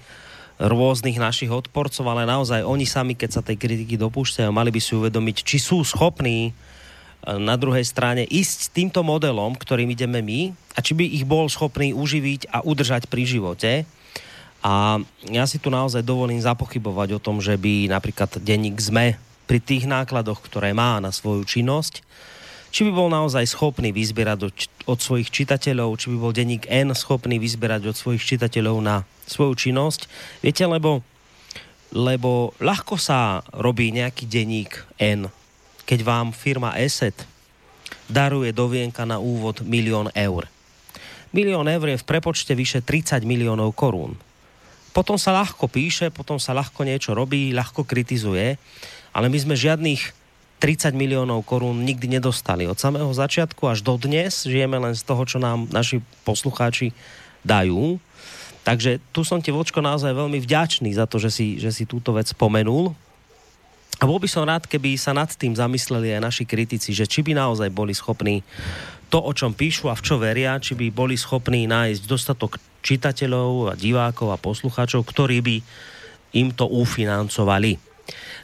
rôznych 0.60 1.18
našich 1.18 1.50
odporcov, 1.50 2.04
ale 2.06 2.28
naozaj 2.28 2.62
oni 2.62 2.86
sami, 2.86 3.16
keď 3.16 3.40
sa 3.40 3.42
tej 3.42 3.58
kritiky 3.58 3.96
dopúšťajú, 3.96 4.52
mali 4.52 4.70
by 4.70 4.82
si 4.84 4.92
uvedomiť, 4.94 5.38
či 5.42 5.58
sú 5.58 5.82
schopní 5.82 6.52
na 7.26 7.56
druhej 7.56 7.84
strane 7.84 8.28
ísť 8.28 8.72
týmto 8.76 9.02
modelom, 9.02 9.56
ktorým 9.56 9.92
ideme 9.92 10.20
my 10.20 10.52
a 10.76 10.80
či 10.84 10.96
by 10.96 11.04
ich 11.04 11.26
bol 11.28 11.48
schopný 11.48 11.96
uživiť 11.96 12.52
a 12.52 12.64
udržať 12.64 13.08
pri 13.08 13.24
živote. 13.28 13.72
A 14.60 15.00
ja 15.32 15.48
si 15.48 15.56
tu 15.60 15.72
naozaj 15.72 16.04
dovolím 16.04 16.44
zapochybovať 16.44 17.16
o 17.16 17.24
tom, 17.24 17.40
že 17.40 17.56
by 17.56 17.88
napríklad 17.88 18.44
denník 18.44 18.76
ZME 18.80 19.16
pri 19.48 19.60
tých 19.64 19.88
nákladoch, 19.88 20.44
ktoré 20.44 20.76
má 20.76 21.00
na 21.00 21.16
svoju 21.16 21.48
činnosť, 21.48 22.04
či 22.70 22.86
by 22.86 22.92
bol 22.94 23.10
naozaj 23.10 23.50
schopný 23.50 23.90
vyzbierať 23.90 24.40
od, 24.86 25.00
svojich 25.02 25.34
čitateľov, 25.34 25.98
či 25.98 26.14
by 26.14 26.18
bol 26.22 26.34
denník 26.34 26.70
N 26.70 26.94
schopný 26.94 27.42
vyzbierať 27.42 27.90
od 27.90 27.96
svojich 27.98 28.22
čitateľov 28.22 28.78
na 28.82 28.96
svoju 29.26 29.58
činnosť. 29.58 30.06
Viete, 30.46 30.70
lebo, 30.70 31.02
lebo 31.90 32.54
ľahko 32.62 32.98
sa 33.02 33.42
robí 33.54 33.90
nejaký 33.90 34.30
denník 34.30 34.86
N, 35.02 35.34
keď 35.90 36.00
vám 36.06 36.30
firma 36.30 36.78
ESET 36.78 37.26
daruje 38.10 38.54
do 38.54 38.70
vienka 38.70 39.06
na 39.06 39.18
úvod 39.18 39.66
milión 39.66 40.10
eur. 40.14 40.46
Milión 41.30 41.70
eur 41.70 41.86
je 41.94 42.02
v 42.02 42.08
prepočte 42.10 42.58
vyše 42.58 42.82
30 42.82 43.22
miliónov 43.26 43.78
korún. 43.78 44.18
Potom 44.90 45.22
sa 45.22 45.30
ľahko 45.30 45.70
píše, 45.70 46.10
potom 46.10 46.42
sa 46.42 46.58
ľahko 46.58 46.82
niečo 46.82 47.14
robí, 47.14 47.54
ľahko 47.54 47.86
kritizuje, 47.86 48.58
ale 49.14 49.30
my 49.30 49.38
sme 49.38 49.54
žiadnych 49.54 50.19
30 50.60 50.92
miliónov 50.92 51.48
korún 51.48 51.88
nikdy 51.88 52.20
nedostali. 52.20 52.68
Od 52.68 52.76
samého 52.76 53.10
začiatku 53.10 53.64
až 53.66 53.80
do 53.80 53.96
dnes 53.96 54.44
žijeme 54.44 54.76
len 54.76 54.92
z 54.92 55.04
toho, 55.08 55.24
čo 55.24 55.40
nám 55.40 55.72
naši 55.72 56.04
poslucháči 56.28 56.92
dajú. 57.48 57.96
Takže 58.68 59.00
tu 59.16 59.24
som 59.24 59.40
ti, 59.40 59.56
Vočko, 59.56 59.80
naozaj 59.80 60.12
veľmi 60.12 60.38
vďačný 60.44 60.92
za 60.92 61.08
to, 61.08 61.18
že 61.18 61.32
si, 61.32 61.48
že 61.58 61.72
si 61.72 61.88
túto 61.88 62.12
vec 62.12 62.28
spomenul, 62.28 62.92
a 64.00 64.08
bol 64.08 64.16
by 64.16 64.32
som 64.32 64.48
rád, 64.48 64.64
keby 64.64 64.96
sa 64.96 65.12
nad 65.12 65.28
tým 65.28 65.52
zamysleli 65.52 66.16
aj 66.16 66.24
naši 66.24 66.44
kritici, 66.48 66.96
že 66.96 67.04
či 67.04 67.20
by 67.20 67.36
naozaj 67.36 67.68
boli 67.68 67.92
schopní 67.92 68.48
to, 69.12 69.20
o 69.20 69.36
čom 69.36 69.52
píšu 69.52 69.92
a 69.92 69.98
v 70.00 70.06
čo 70.08 70.16
veria, 70.16 70.56
či 70.56 70.72
by 70.72 70.88
boli 70.88 71.20
schopní 71.20 71.68
nájsť 71.68 72.08
dostatok 72.08 72.64
čitateľov 72.80 73.52
a 73.68 73.74
divákov 73.76 74.32
a 74.32 74.40
poslucháčov, 74.40 75.04
ktorí 75.04 75.44
by 75.44 75.56
im 76.32 76.56
to 76.56 76.64
ufinancovali. 76.64 77.89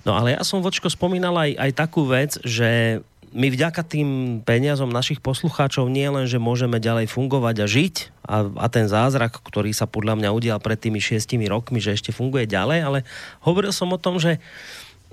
No 0.07 0.17
ale 0.17 0.37
ja 0.37 0.41
som, 0.45 0.61
Vočko, 0.61 0.89
spomínal 0.91 1.35
aj, 1.35 1.51
aj 1.57 1.71
takú 1.75 2.05
vec, 2.05 2.37
že 2.45 3.01
my 3.35 3.51
vďaka 3.51 3.83
tým 3.83 4.39
peniazom 4.47 4.87
našich 4.87 5.19
poslucháčov 5.19 5.91
nie 5.91 6.07
len, 6.07 6.23
že 6.23 6.39
môžeme 6.39 6.79
ďalej 6.79 7.11
fungovať 7.11 7.55
a 7.59 7.67
žiť 7.67 7.95
a, 8.23 8.37
a 8.47 8.67
ten 8.71 8.87
zázrak, 8.87 9.43
ktorý 9.43 9.75
sa 9.75 9.83
podľa 9.91 10.15
mňa 10.15 10.29
udial 10.31 10.59
pred 10.63 10.79
tými 10.79 11.03
šiestimi 11.03 11.51
rokmi, 11.51 11.83
že 11.83 11.99
ešte 11.99 12.15
funguje 12.15 12.47
ďalej, 12.47 12.79
ale 12.79 12.99
hovoril 13.43 13.75
som 13.75 13.91
o 13.91 13.99
tom, 13.99 14.17
že 14.17 14.39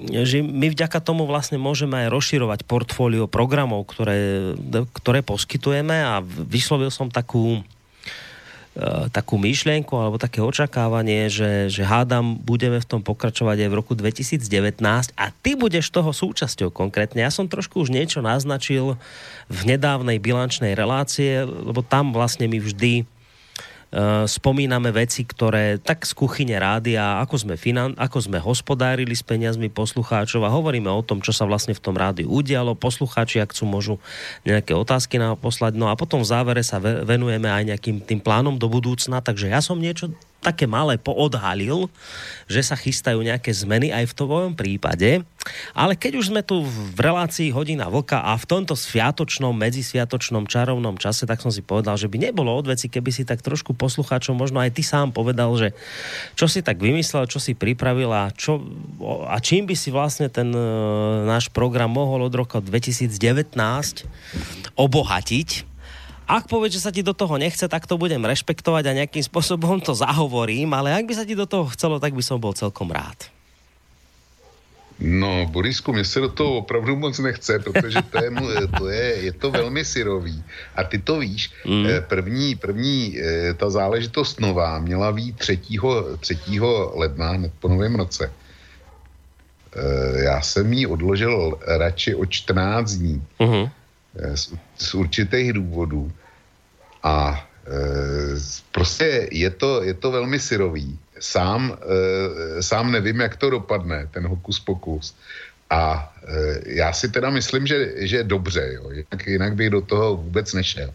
že 0.02 0.40
my 0.40 0.72
vďaka 0.72 0.98
tomu 1.04 1.28
vlastne 1.28 1.60
môžeme 1.60 1.94
aj 1.94 2.08
rozširovať 2.10 2.60
portfólio 2.64 3.28
programov, 3.28 3.86
ktoré, 3.86 4.56
ktoré 4.98 5.20
poskytujeme 5.20 5.94
a 5.94 6.24
vyslovil 6.24 6.88
som 6.88 7.12
takú 7.12 7.60
takú 9.12 9.36
myšlienku 9.36 9.92
alebo 9.92 10.16
také 10.16 10.40
očakávanie, 10.40 11.28
že, 11.28 11.68
že 11.68 11.84
hádam, 11.84 12.40
budeme 12.40 12.80
v 12.80 12.88
tom 12.88 13.04
pokračovať 13.04 13.68
aj 13.68 13.68
v 13.68 13.76
roku 13.76 13.92
2019 13.92 14.80
a 15.12 15.24
ty 15.28 15.52
budeš 15.52 15.92
toho 15.92 16.08
súčasťou 16.08 16.72
konkrétne. 16.72 17.20
Ja 17.20 17.28
som 17.28 17.52
trošku 17.52 17.84
už 17.84 17.92
niečo 17.92 18.24
naznačil 18.24 18.96
v 19.52 19.60
nedávnej 19.68 20.16
bilančnej 20.16 20.72
relácie, 20.72 21.44
lebo 21.44 21.84
tam 21.84 22.16
vlastne 22.16 22.48
mi 22.48 22.64
vždy 22.64 23.04
spomíname 24.24 24.88
veci, 24.88 25.28
ktoré 25.28 25.76
tak 25.76 26.08
z 26.08 26.16
kuchyne 26.16 26.56
rádia, 26.56 27.20
ako 27.20 27.36
sme, 27.44 27.54
finan- 27.60 27.92
ako 28.00 28.24
sme 28.24 28.40
hospodárili 28.40 29.12
s 29.12 29.20
peniazmi 29.20 29.68
poslucháčov 29.68 30.48
a 30.48 30.54
hovoríme 30.54 30.88
o 30.88 31.04
tom, 31.04 31.20
čo 31.20 31.36
sa 31.36 31.44
vlastne 31.44 31.76
v 31.76 31.84
tom 31.84 31.92
rádiu 31.92 32.32
udialo. 32.32 32.72
Poslucháči, 32.72 33.44
ak 33.44 33.52
chcú, 33.52 33.68
môžu 33.68 33.94
nejaké 34.48 34.72
otázky 34.72 35.20
nám 35.20 35.36
poslať. 35.36 35.76
No 35.76 35.92
a 35.92 35.94
potom 36.00 36.24
v 36.24 36.30
závere 36.32 36.64
sa 36.64 36.80
venujeme 36.80 37.52
aj 37.52 37.68
nejakým 37.68 38.00
tým 38.00 38.24
plánom 38.24 38.56
do 38.56 38.72
budúcna, 38.72 39.20
takže 39.20 39.52
ja 39.52 39.60
som 39.60 39.76
niečo 39.76 40.16
také 40.42 40.66
malé 40.66 40.98
poodhalil, 40.98 41.86
že 42.50 42.66
sa 42.66 42.74
chystajú 42.74 43.22
nejaké 43.22 43.54
zmeny 43.54 43.94
aj 43.94 44.10
v 44.10 44.16
tvojom 44.18 44.52
prípade. 44.58 45.22
Ale 45.74 45.94
keď 45.94 46.18
už 46.18 46.34
sme 46.34 46.42
tu 46.42 46.62
v 46.66 46.98
relácii 46.98 47.54
hodina 47.54 47.86
vlka 47.86 48.18
a 48.18 48.34
v 48.34 48.46
tomto 48.46 48.74
sviatočnom, 48.74 49.54
medzisviatočnom, 49.54 50.50
čarovnom 50.50 50.98
čase, 50.98 51.26
tak 51.26 51.42
som 51.42 51.54
si 51.54 51.62
povedal, 51.62 51.94
že 51.94 52.10
by 52.10 52.30
nebolo 52.30 52.50
od 52.50 52.70
veci, 52.70 52.90
keby 52.90 53.10
si 53.14 53.22
tak 53.22 53.42
trošku 53.42 53.74
poslucháčom, 53.74 54.34
možno 54.34 54.58
aj 54.58 54.74
ty 54.74 54.82
sám 54.82 55.14
povedal, 55.14 55.54
že 55.54 55.74
čo 56.34 56.50
si 56.50 56.62
tak 56.62 56.82
vymyslel, 56.82 57.30
čo 57.30 57.38
si 57.38 57.54
pripravil 57.54 58.10
a, 58.10 58.30
čo, 58.34 58.62
a 59.30 59.38
čím 59.38 59.66
by 59.66 59.74
si 59.78 59.94
vlastne 59.94 60.30
ten 60.30 60.50
e, 60.50 60.62
náš 61.26 61.50
program 61.50 61.90
mohol 61.90 62.26
od 62.26 62.34
roka 62.34 62.58
2019 62.62 63.54
obohatiť 64.78 65.71
ak 66.26 66.48
povieš, 66.48 66.78
že 66.78 66.84
sa 66.84 66.94
ti 66.94 67.02
do 67.02 67.12
toho 67.12 67.34
nechce, 67.36 67.66
tak 67.68 67.86
to 67.86 67.98
budem 67.98 68.22
rešpektovať 68.22 68.84
a 68.88 68.96
nejakým 69.04 69.24
spôsobom 69.24 69.82
to 69.82 69.92
zahovorím, 69.92 70.72
ale 70.72 70.94
ak 70.94 71.04
by 71.06 71.14
sa 71.14 71.26
ti 71.26 71.34
do 71.36 71.44
toho 71.44 71.68
chcelo, 71.74 71.98
tak 71.98 72.14
by 72.14 72.22
som 72.22 72.38
bol 72.38 72.54
celkom 72.54 72.88
rád. 72.90 73.32
No, 75.04 75.46
Borisku, 75.46 75.92
mě 75.92 76.04
se 76.04 76.20
do 76.20 76.28
toho 76.28 76.54
opravdu 76.54 76.96
moc 76.96 77.18
nechce, 77.18 77.58
protože 77.58 78.02
to 78.02 78.24
je, 78.24 78.30
to 78.78 78.88
je, 78.88 79.04
je 79.04 79.32
to 79.32 79.50
velmi 79.50 79.84
syrový. 79.84 80.44
A 80.76 80.84
ty 80.84 80.98
to 80.98 81.18
víš, 81.18 81.50
mm. 81.66 81.86
první, 82.08 82.54
první 82.54 83.18
eh, 83.18 83.54
ta 83.54 83.70
záležitost 83.70 84.40
nová 84.40 84.78
měla 84.78 85.12
být 85.12 85.38
3. 85.38 85.58
3. 86.20 86.38
ledna, 86.94 87.28
hned 87.30 87.52
po 87.60 87.68
novém 87.68 87.94
roce. 87.94 88.32
Eh, 89.76 90.22
já 90.22 90.40
jsem 90.40 90.72
ji 90.72 90.86
odložil 90.86 91.58
radši 91.66 92.14
o 92.14 92.26
14 92.26 92.92
dní. 92.92 93.22
Mm-hmm. 93.40 93.70
Z, 94.34 94.52
z 94.78 94.94
určitých 94.94 95.52
důvodů. 95.52 96.12
A 97.02 97.48
e, 97.66 97.70
prostě 98.72 99.28
je 99.32 99.50
to, 99.50 99.82
je 99.82 99.94
to 99.94 100.10
velmi 100.10 100.38
syrový. 100.38 100.98
Sám, 101.20 101.78
e, 102.58 102.62
sám 102.62 102.92
nevím, 102.92 103.20
jak 103.20 103.36
to 103.36 103.50
dopadne, 103.50 104.08
ten 104.10 104.26
hokus 104.26 104.60
pokus. 104.60 105.16
A 105.70 106.12
e, 106.28 106.76
já 106.76 106.92
si 106.92 107.08
teda 107.08 107.30
myslím, 107.30 107.66
že, 107.66 108.06
že 108.06 108.24
dobře, 108.24 108.70
jo. 108.74 108.90
Jinak, 108.90 109.26
jinak 109.26 109.54
bych 109.54 109.70
do 109.70 109.80
toho 109.80 110.16
vůbec 110.16 110.52
nešel. 110.52 110.94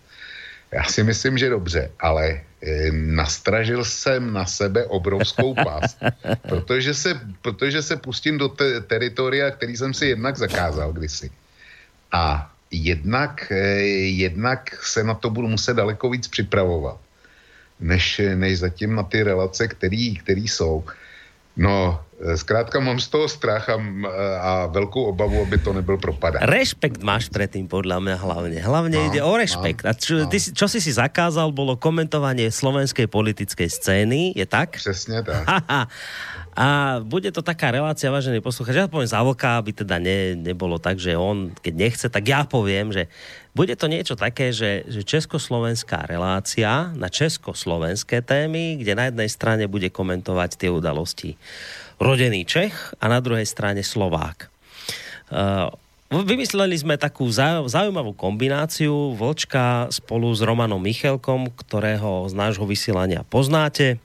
Já 0.72 0.84
si 0.84 1.04
myslím, 1.04 1.38
že 1.38 1.50
dobře, 1.50 1.92
ale 2.00 2.28
e, 2.30 2.92
nastražil 2.92 3.86
jsem 3.86 4.34
na 4.34 4.46
sebe 4.46 4.86
obrovskou 4.86 5.56
pás, 5.56 5.98
protože 6.50 6.94
se, 6.94 7.20
protože 7.42 7.82
se 7.82 7.96
pustím 7.98 8.38
do 8.38 8.48
te, 8.50 8.82
teritoria, 8.82 9.52
který 9.52 9.78
jsem 9.78 9.94
si 9.94 10.06
jednak 10.06 10.38
zakázal 10.38 10.94
kdysi. 10.94 11.32
A 12.12 12.52
jednak, 12.72 13.52
eh, 13.52 13.82
jednak 14.28 14.84
se 14.84 15.04
na 15.04 15.14
to 15.14 15.30
budu 15.30 15.48
muset 15.48 15.74
daleko 15.74 16.10
víc 16.10 16.28
připravovat, 16.28 16.98
než, 17.80 18.22
než 18.36 18.60
zatím 18.60 18.96
na 18.96 19.04
ty 19.04 19.24
relace, 19.24 19.68
který, 19.68 20.16
který 20.16 20.48
jsou. 20.48 20.84
No, 21.58 22.00
eh, 22.22 22.38
zkrátka 22.38 22.80
mám 22.80 23.00
z 23.00 23.08
toho 23.08 23.26
strach 23.26 23.66
a, 23.70 23.78
a 24.42 24.52
veľkú 24.70 25.10
obavu, 25.10 25.42
aby 25.42 25.58
to 25.58 25.74
nebyl 25.74 25.98
propadák. 25.98 26.46
Rešpekt 26.46 27.02
máš 27.02 27.34
predtým, 27.34 27.66
podľa 27.66 27.98
mňa 27.98 28.16
hlavne. 28.22 28.60
Hlavne 28.62 28.98
no, 29.02 29.06
ide 29.10 29.22
o 29.26 29.34
rešpekt. 29.34 29.82
No, 29.82 29.90
a 29.90 29.92
čo, 29.98 30.14
no. 30.22 30.30
ty, 30.30 30.38
čo 30.38 30.70
si 30.70 30.78
si 30.78 30.94
zakázal, 30.94 31.50
bolo 31.50 31.74
komentovanie 31.74 32.54
slovenskej 32.54 33.10
politickej 33.10 33.74
scény, 33.74 34.38
je 34.38 34.46
tak? 34.46 34.78
Přesně 34.78 35.26
tak. 35.26 35.50
A 36.58 36.98
bude 37.06 37.30
to 37.30 37.46
taká 37.46 37.70
relácia, 37.70 38.10
vážený 38.10 38.42
poslucháč, 38.42 38.82
ja 38.82 38.90
poviem 38.90 39.06
za 39.06 39.22
vlka, 39.22 39.62
aby 39.62 39.78
teda 39.78 40.02
ne, 40.02 40.34
nebolo 40.34 40.82
tak, 40.82 40.98
že 40.98 41.14
on, 41.14 41.54
keď 41.54 41.74
nechce, 41.78 42.08
tak 42.10 42.26
ja 42.26 42.50
poviem, 42.50 42.90
že 42.90 43.06
bude 43.54 43.78
to 43.78 43.86
niečo 43.86 44.18
také, 44.18 44.50
že, 44.50 44.82
že 44.90 45.06
československá 45.06 46.10
relácia 46.10 46.90
na 46.98 47.14
československé 47.14 48.26
témy, 48.26 48.82
kde 48.82 48.98
na 48.98 49.14
jednej 49.14 49.30
strane 49.30 49.70
bude 49.70 49.94
komentovať 49.94 50.58
tie 50.58 50.74
udalosti 50.74 51.38
rodený 52.02 52.42
Čech 52.50 52.74
a 52.98 53.06
na 53.06 53.22
druhej 53.22 53.46
strane 53.46 53.86
Slovák. 53.86 54.50
Uh, 55.30 55.70
Vymysleli 56.08 56.72
sme 56.80 56.96
takú 56.96 57.28
zaujímavú 57.68 58.16
kombináciu 58.16 59.12
Vlčka 59.20 59.92
spolu 59.92 60.32
s 60.32 60.40
Romanom 60.40 60.80
Michelkom, 60.80 61.52
ktorého 61.52 62.32
z 62.32 62.34
nášho 62.34 62.64
vysielania 62.64 63.28
poznáte 63.28 64.00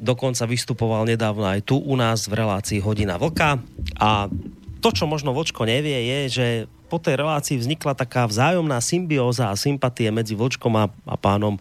dokonca 0.00 0.48
vystupoval 0.48 1.04
nedávno 1.04 1.44
aj 1.44 1.68
tu 1.68 1.76
u 1.76 1.94
nás 1.94 2.24
v 2.24 2.40
relácii 2.40 2.80
Hodina 2.80 3.20
Vlka 3.20 3.60
a 4.00 4.32
to, 4.80 4.88
čo 4.96 5.04
možno 5.04 5.36
Vočko 5.36 5.68
nevie, 5.68 6.08
je, 6.08 6.20
že 6.32 6.46
po 6.88 6.96
tej 6.96 7.20
relácii 7.20 7.60
vznikla 7.60 7.94
taká 7.94 8.24
vzájomná 8.26 8.80
symbióza 8.80 9.52
a 9.52 9.60
sympatie 9.60 10.08
medzi 10.10 10.34
Vočkom 10.34 10.74
a, 10.74 10.88
a 11.06 11.14
pánom 11.14 11.60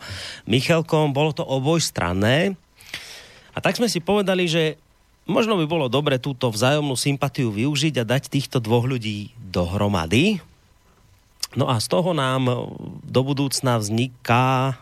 Michalkom. 0.49 1.13
Bolo 1.13 1.35
to 1.35 1.45
obojstranné. 1.45 2.57
A 3.53 3.57
tak 3.59 3.77
sme 3.77 3.91
si 3.91 4.01
povedali, 4.01 4.49
že 4.49 4.79
možno 5.29 5.59
by 5.59 5.69
bolo 5.69 5.85
dobre 5.91 6.17
túto 6.17 6.49
vzájomnú 6.49 6.97
sympatiu 6.97 7.53
využiť 7.53 8.01
a 8.01 8.07
dať 8.07 8.31
týchto 8.31 8.57
dvoch 8.57 8.89
ľudí 8.89 9.35
dohromady. 9.37 10.41
No 11.53 11.69
a 11.69 11.77
z 11.77 11.91
toho 11.91 12.15
nám 12.15 12.49
do 13.05 13.21
budúcna 13.21 13.77
vzniká 13.77 14.79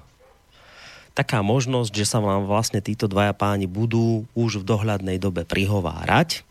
taká 1.18 1.42
možnosť, 1.42 1.90
že 1.90 2.06
sa 2.06 2.22
vám 2.22 2.46
vlastne 2.46 2.78
títo 2.78 3.10
dvaja 3.10 3.34
páni 3.34 3.66
budú 3.66 4.30
už 4.38 4.62
v 4.62 4.68
dohľadnej 4.70 5.18
dobe 5.18 5.50
prihovárať. 5.50 6.46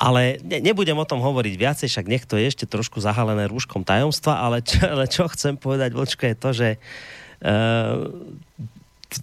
Ale 0.00 0.40
ne, 0.40 0.64
nebudem 0.64 0.96
o 0.96 1.04
tom 1.04 1.20
hovoriť 1.20 1.54
viacej, 1.54 1.88
však 1.92 2.08
nech 2.08 2.24
to 2.24 2.40
je 2.40 2.48
ešte 2.48 2.64
trošku 2.64 3.04
zahalené 3.04 3.44
rúškom 3.44 3.84
tajomstva, 3.84 4.40
ale 4.40 4.64
čo, 4.64 4.80
ale 4.88 5.04
čo 5.04 5.28
chcem 5.28 5.60
povedať, 5.60 5.92
Vlčko, 5.92 6.24
je 6.24 6.36
to, 6.36 6.50
že 6.56 6.68
uh, 7.44 8.08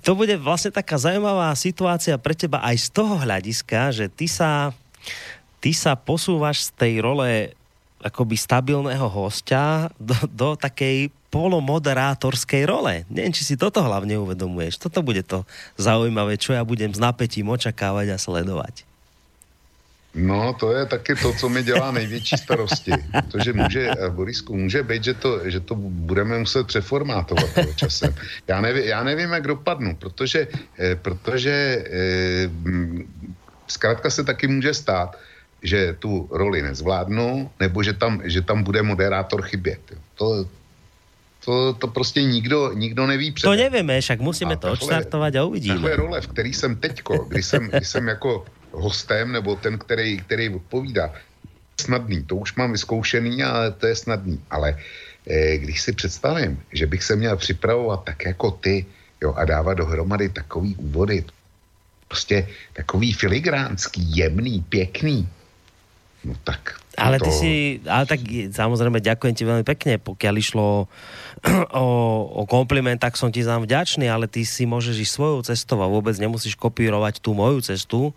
to 0.05 0.11
bude 0.15 0.31
vlastne 0.39 0.71
taká 0.71 0.95
zaujímavá 0.95 1.51
situácia 1.57 2.15
pre 2.21 2.37
teba 2.37 2.63
aj 2.63 2.77
z 2.77 2.87
toho 2.93 3.19
hľadiska, 3.19 3.91
že 3.91 4.05
ty 4.07 4.29
sa, 4.29 4.71
ty 5.59 5.75
sa 5.75 5.97
posúvaš 5.97 6.69
z 6.69 6.77
tej 6.77 6.93
role 7.03 7.51
akoby 8.01 8.39
stabilného 8.39 9.05
hostia 9.11 9.91
do, 9.99 10.15
do 10.31 10.49
takej 10.55 11.11
polomoderátorskej 11.31 12.67
role. 12.67 13.07
Neviem, 13.07 13.31
či 13.31 13.47
si 13.47 13.55
toto 13.55 13.79
hlavne 13.79 14.19
uvedomuješ. 14.19 14.77
Toto 14.77 14.99
bude 14.99 15.23
to 15.23 15.47
zaujímavé, 15.79 16.35
čo 16.35 16.51
ja 16.51 16.61
budem 16.67 16.91
s 16.91 16.99
napätím 16.99 17.47
očakávať 17.49 18.13
a 18.13 18.17
sledovať. 18.19 18.83
No, 20.11 20.51
to 20.59 20.75
je 20.75 20.85
taky 20.85 21.15
to, 21.15 21.33
co 21.33 21.49
mi 21.49 21.63
dělá 21.63 21.91
největší 21.91 22.37
starosti. 22.37 22.91
Protože 23.11 23.53
může, 23.53 23.91
eh, 23.91 24.09
Borisku, 24.09 24.57
může 24.57 24.83
být, 24.83 25.03
že 25.03 25.13
to, 25.13 25.49
že 25.49 25.59
to 25.59 25.75
budeme 25.79 26.39
muset 26.39 26.67
přeformátovat 26.67 27.49
časem. 27.75 28.15
Já 28.47 28.61
nevím, 28.61 28.83
já 28.83 29.03
nevím, 29.03 29.31
jak 29.31 29.47
dopadnu, 29.47 29.95
protože, 29.95 30.47
eh, 30.79 30.95
protože 30.95 31.85
eh, 31.87 32.49
zkrátka 33.67 34.09
se 34.09 34.23
taky 34.23 34.47
může 34.47 34.73
stát, 34.73 35.15
že 35.63 35.95
tu 35.99 36.27
roli 36.31 36.61
nezvládnu, 36.61 37.51
nebo 37.59 37.83
že 37.83 37.93
tam, 37.93 38.21
že 38.25 38.41
tam 38.41 38.63
bude 38.63 38.83
moderátor 38.83 39.41
chybět. 39.41 39.81
To, 40.19 40.43
to, 41.45 41.73
to 41.73 41.87
prostě 41.87 42.23
nikdo, 42.23 42.73
nikdo 42.73 43.07
neví 43.07 43.31
předem. 43.31 43.57
To 43.57 43.63
nevíme, 43.63 44.01
však 44.01 44.19
musíme 44.19 44.53
a 44.53 44.57
to 44.57 44.71
odstartovat 44.71 45.35
a 45.35 45.45
uvidíme. 45.45 45.75
Takhle 45.75 45.95
role, 45.95 46.21
v 46.21 46.27
který 46.27 46.53
jsem 46.53 46.75
teďko, 46.75 47.25
když 47.29 47.45
jsem, 47.45 47.67
když 47.67 47.87
jsem 47.87 48.07
jako 48.07 48.45
hostem, 48.71 49.31
nebo 49.31 49.55
ten, 49.55 49.77
který, 49.77 50.17
který 50.17 50.49
odpovídá, 50.49 51.13
snadný, 51.81 52.23
to 52.23 52.35
už 52.35 52.55
mám 52.55 52.71
vyzkoušený 52.71 53.43
a 53.43 53.71
to 53.77 53.87
je 53.87 53.95
snadný, 53.95 54.37
ale 54.49 54.77
eh, 55.27 55.57
když 55.57 55.81
si 55.81 55.91
představím, 55.91 56.61
že 56.73 56.87
bych 56.87 57.03
se 57.03 57.15
měl 57.15 57.37
připravovat 57.37 58.03
tak 58.03 58.25
jako 58.25 58.51
ty, 58.51 58.85
jo, 59.21 59.33
a 59.33 59.45
dávat 59.45 59.73
dohromady 59.73 60.29
takový 60.29 60.75
úvody, 60.75 61.25
prostě 62.07 62.47
takový 62.73 63.13
filigránský, 63.13 64.17
jemný, 64.17 64.61
pěkný, 64.69 65.29
no 66.25 66.35
tak 66.45 66.81
ale 66.99 67.23
ty 67.23 67.31
si, 67.31 67.51
ale 67.87 68.03
tak 68.03 68.19
samozrejme 68.51 68.99
ďakujem 68.99 69.33
ti 69.33 69.47
veľmi 69.47 69.63
pekne, 69.63 69.95
pokiaľ 69.95 70.35
išlo 70.35 70.85
o, 71.83 71.87
o 72.35 72.43
kompliment, 72.43 72.99
tak 72.99 73.15
som 73.15 73.31
ti 73.31 73.39
zám 73.41 73.63
vďačný, 73.63 74.11
ale 74.11 74.27
ty 74.27 74.43
si 74.43 74.67
môžeš 74.67 74.99
ísť 74.99 75.13
svojou 75.15 75.39
cestou 75.47 75.79
a 75.79 75.87
vôbec 75.87 76.13
nemusíš 76.19 76.59
kopírovať 76.59 77.23
tú 77.23 77.31
moju 77.31 77.63
cestu. 77.63 78.11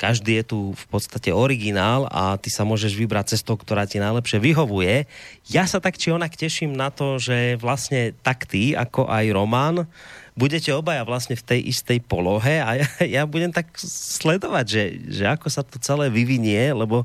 každý 0.00 0.42
je 0.42 0.44
tu 0.50 0.58
v 0.74 0.84
podstate 0.90 1.30
originál 1.30 2.10
a 2.10 2.34
ty 2.40 2.50
sa 2.50 2.66
môžeš 2.66 2.96
vybrať 2.96 3.38
cestou, 3.38 3.54
ktorá 3.54 3.86
ti 3.86 4.02
najlepšie 4.02 4.42
vyhovuje. 4.42 5.06
Ja 5.46 5.68
sa 5.68 5.78
tak 5.78 6.00
či 6.00 6.10
onak 6.10 6.34
teším 6.34 6.74
na 6.74 6.90
to, 6.90 7.22
že 7.22 7.60
vlastne 7.60 8.16
tak 8.24 8.50
ty, 8.50 8.74
ako 8.74 9.06
aj 9.06 9.24
Roman, 9.30 9.86
budete 10.32 10.72
obaja 10.72 11.04
vlastne 11.04 11.36
v 11.36 11.44
tej 11.44 11.60
istej 11.68 12.00
polohe 12.04 12.60
a 12.60 12.80
ja, 12.80 12.86
ja 13.20 13.22
budem 13.28 13.52
tak 13.52 13.72
sledovať, 13.82 14.66
že, 14.66 14.82
že 15.08 15.24
ako 15.28 15.46
sa 15.48 15.62
to 15.64 15.76
celé 15.78 16.08
vyvinie, 16.08 16.72
lebo 16.72 17.04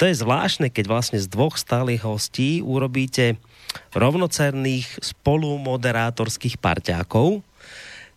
to 0.00 0.08
je 0.08 0.16
zvláštne, 0.16 0.72
keď 0.72 0.84
vlastne 0.88 1.18
z 1.20 1.28
dvoch 1.28 1.60
stálych 1.60 2.00
hostí 2.06 2.64
urobíte 2.64 3.36
rovnocerných 3.92 4.98
spolumoderátorských 4.98 6.56
parťákov. 6.56 7.44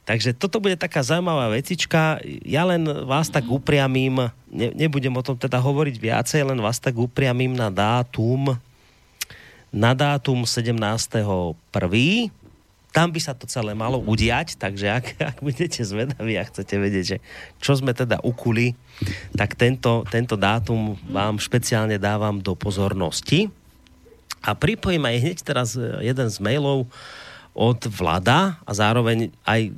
Takže 0.03 0.35
toto 0.35 0.59
bude 0.59 0.75
taká 0.75 0.99
zaujímavá 0.99 1.47
vecička. 1.47 2.19
Ja 2.43 2.67
len 2.67 2.83
vás 3.07 3.31
tak 3.31 3.47
upriamím, 3.47 4.31
ne, 4.51 4.67
nebudem 4.75 5.15
o 5.15 5.23
tom 5.23 5.39
teda 5.39 5.63
hovoriť 5.63 5.95
viacej, 5.95 6.41
len 6.43 6.59
vás 6.59 6.79
tak 6.79 6.99
upriamím 6.99 7.55
na 7.55 7.71
dátum 7.71 8.59
na 9.73 9.97
dátum 9.97 10.45
17.1 10.45 11.57
tam 12.93 13.09
by 13.09 13.17
sa 13.17 13.33
to 13.33 13.49
celé 13.49 13.73
malo 13.73 13.97
udiať, 13.97 14.61
takže 14.61 14.93
ak, 14.93 15.17
ak 15.33 15.41
budete 15.41 15.81
zvedaví 15.81 16.37
a 16.37 16.45
chcete 16.45 16.77
vedieť, 16.77 17.17
že 17.17 17.25
čo 17.57 17.73
sme 17.73 17.97
teda 17.97 18.21
ukuli, 18.21 18.77
tak 19.33 19.57
tento, 19.57 20.05
tento 20.07 20.37
dátum 20.37 20.93
vám 21.09 21.41
špeciálne 21.41 21.97
dávam 21.97 22.37
do 22.37 22.53
pozornosti. 22.53 23.49
A 24.45 24.53
pripojím 24.53 25.09
aj 25.09 25.21
hneď 25.25 25.41
teraz 25.41 25.73
e, 25.73 25.81
jeden 26.05 26.29
z 26.29 26.37
mailov 26.37 26.85
od 27.57 27.81
Vlada 27.89 28.61
a 28.61 28.71
zároveň 28.77 29.33
aj 29.47 29.71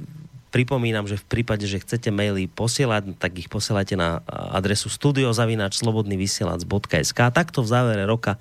pripomínam, 0.49 1.03
že 1.03 1.20
v 1.20 1.28
prípade, 1.28 1.68
že 1.68 1.84
chcete 1.84 2.07
maily 2.16 2.47
posielať, 2.47 3.20
tak 3.20 3.36
ich 3.36 3.51
posielajte 3.51 3.99
na 3.99 4.24
adresu 4.55 4.88
studiozavinač.slobodnyvysielac.sk 4.88 7.20
Takto 7.36 7.59
v 7.59 7.68
závere 7.68 8.07
roka 8.07 8.39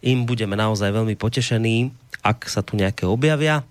im 0.00 0.24
budeme 0.24 0.56
naozaj 0.56 0.92
veľmi 0.92 1.16
potešení, 1.16 1.92
ak 2.24 2.48
sa 2.48 2.60
tu 2.64 2.76
nejaké 2.76 3.04
objavia 3.04 3.64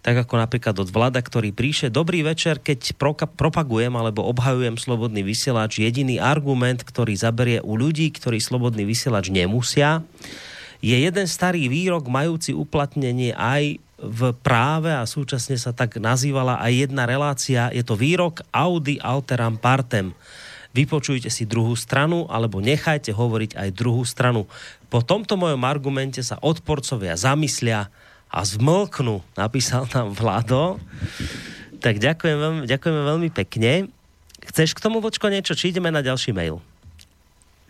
tak 0.00 0.16
ako 0.24 0.40
napríklad 0.40 0.72
od 0.80 0.88
vláda, 0.88 1.20
ktorý 1.20 1.52
príše. 1.52 1.92
Dobrý 1.92 2.24
večer, 2.24 2.56
keď 2.56 2.96
propagujem 3.36 3.92
alebo 3.92 4.24
obhajujem 4.24 4.80
slobodný 4.80 5.20
vysielač, 5.20 5.84
jediný 5.84 6.16
argument, 6.16 6.80
ktorý 6.80 7.12
zaberie 7.12 7.60
u 7.60 7.76
ľudí, 7.76 8.08
ktorí 8.08 8.40
slobodný 8.40 8.88
vysielač 8.88 9.28
nemusia, 9.28 10.00
je 10.80 10.96
jeden 10.96 11.28
starý 11.28 11.68
výrok 11.68 12.08
majúci 12.08 12.56
uplatnenie 12.56 13.36
aj 13.36 13.76
v 14.00 14.20
práve 14.40 14.88
a 14.88 15.04
súčasne 15.04 15.60
sa 15.60 15.76
tak 15.76 16.00
nazývala 16.00 16.56
aj 16.56 16.88
jedna 16.88 17.04
relácia. 17.04 17.68
Je 17.68 17.84
to 17.84 18.00
výrok 18.00 18.40
Audi 18.48 18.96
alteram 18.96 19.60
partem. 19.60 20.16
Vypočujte 20.70 21.26
si 21.28 21.46
druhú 21.46 21.74
stranu 21.74 22.30
alebo 22.30 22.62
nechajte 22.62 23.10
hovoriť 23.10 23.58
aj 23.58 23.68
druhú 23.74 24.06
stranu. 24.06 24.46
Po 24.86 25.02
tomto 25.02 25.34
mojom 25.34 25.66
argumente 25.66 26.22
sa 26.22 26.38
odporcovia 26.38 27.18
zamyslia 27.18 27.90
a 28.30 28.40
zmlknú, 28.46 29.18
napísal 29.34 29.90
nám 29.90 30.14
Vlado. 30.14 30.78
Tak 31.82 31.98
ďakujem 31.98 32.36
veľmi, 32.38 32.62
ďakujeme 32.70 33.02
veľmi 33.02 33.28
pekne. 33.34 33.90
Chceš 34.46 34.78
k 34.78 34.82
tomu, 34.82 35.02
Vočko, 35.02 35.26
niečo, 35.26 35.58
či 35.58 35.74
ideme 35.74 35.90
na 35.90 36.06
ďalší 36.06 36.30
mail? 36.30 36.62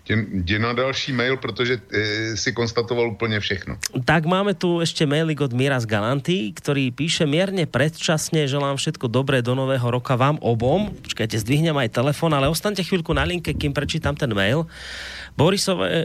Jde 0.09 0.59
na 0.59 0.73
další 0.73 1.13
mail, 1.13 1.37
protože 1.37 1.79
e, 1.79 2.37
si 2.37 2.51
konstatoval 2.51 3.15
úplne 3.15 3.39
všechno. 3.39 3.79
Tak 4.03 4.27
máme 4.27 4.59
tu 4.59 4.83
ešte 4.83 5.07
mailik 5.07 5.39
od 5.39 5.55
Mira 5.55 5.79
z 5.79 5.87
Galanty, 5.87 6.51
ktorý 6.51 6.91
píše 6.91 7.31
mierne 7.31 7.69
predčasne, 7.69 8.51
želám 8.51 8.75
všetko 8.75 9.07
dobré 9.07 9.39
do 9.39 9.55
nového 9.55 9.87
roka 9.87 10.19
vám 10.19 10.41
obom. 10.43 10.91
Počkajte, 11.07 11.39
zdvihnem 11.39 11.77
aj 11.79 11.95
telefon, 11.95 12.35
ale 12.35 12.51
ostaňte 12.51 12.83
chvíľku 12.83 13.15
na 13.15 13.23
linke, 13.23 13.55
kým 13.55 13.71
prečítam 13.71 14.19
ten 14.19 14.35
mail. 14.35 14.67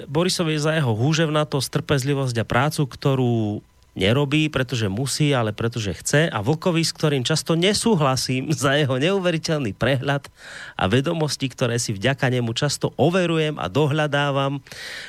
Borisovi 0.07 0.55
za 0.61 0.77
jeho 0.77 0.93
húževnatosť, 0.93 1.81
trpezlivosť 1.81 2.35
a 2.39 2.45
prácu, 2.45 2.81
ktorú 2.85 3.65
nerobí, 3.95 4.51
pretože 4.51 4.91
musí, 4.91 5.31
ale 5.31 5.55
pretože 5.55 5.95
chce 5.95 6.27
a 6.27 6.39
Vlkovi, 6.43 6.83
s 6.83 6.91
ktorým 6.91 7.23
často 7.23 7.55
nesúhlasím 7.55 8.51
za 8.51 8.75
jeho 8.75 8.99
neuveriteľný 8.99 9.71
prehľad 9.73 10.27
a 10.75 10.83
vedomosti, 10.91 11.47
ktoré 11.47 11.79
si 11.79 11.95
vďaka 11.95 12.27
nemu 12.27 12.51
často 12.51 12.91
overujem 12.99 13.55
a 13.57 13.71
dohľadávam, 13.71 14.59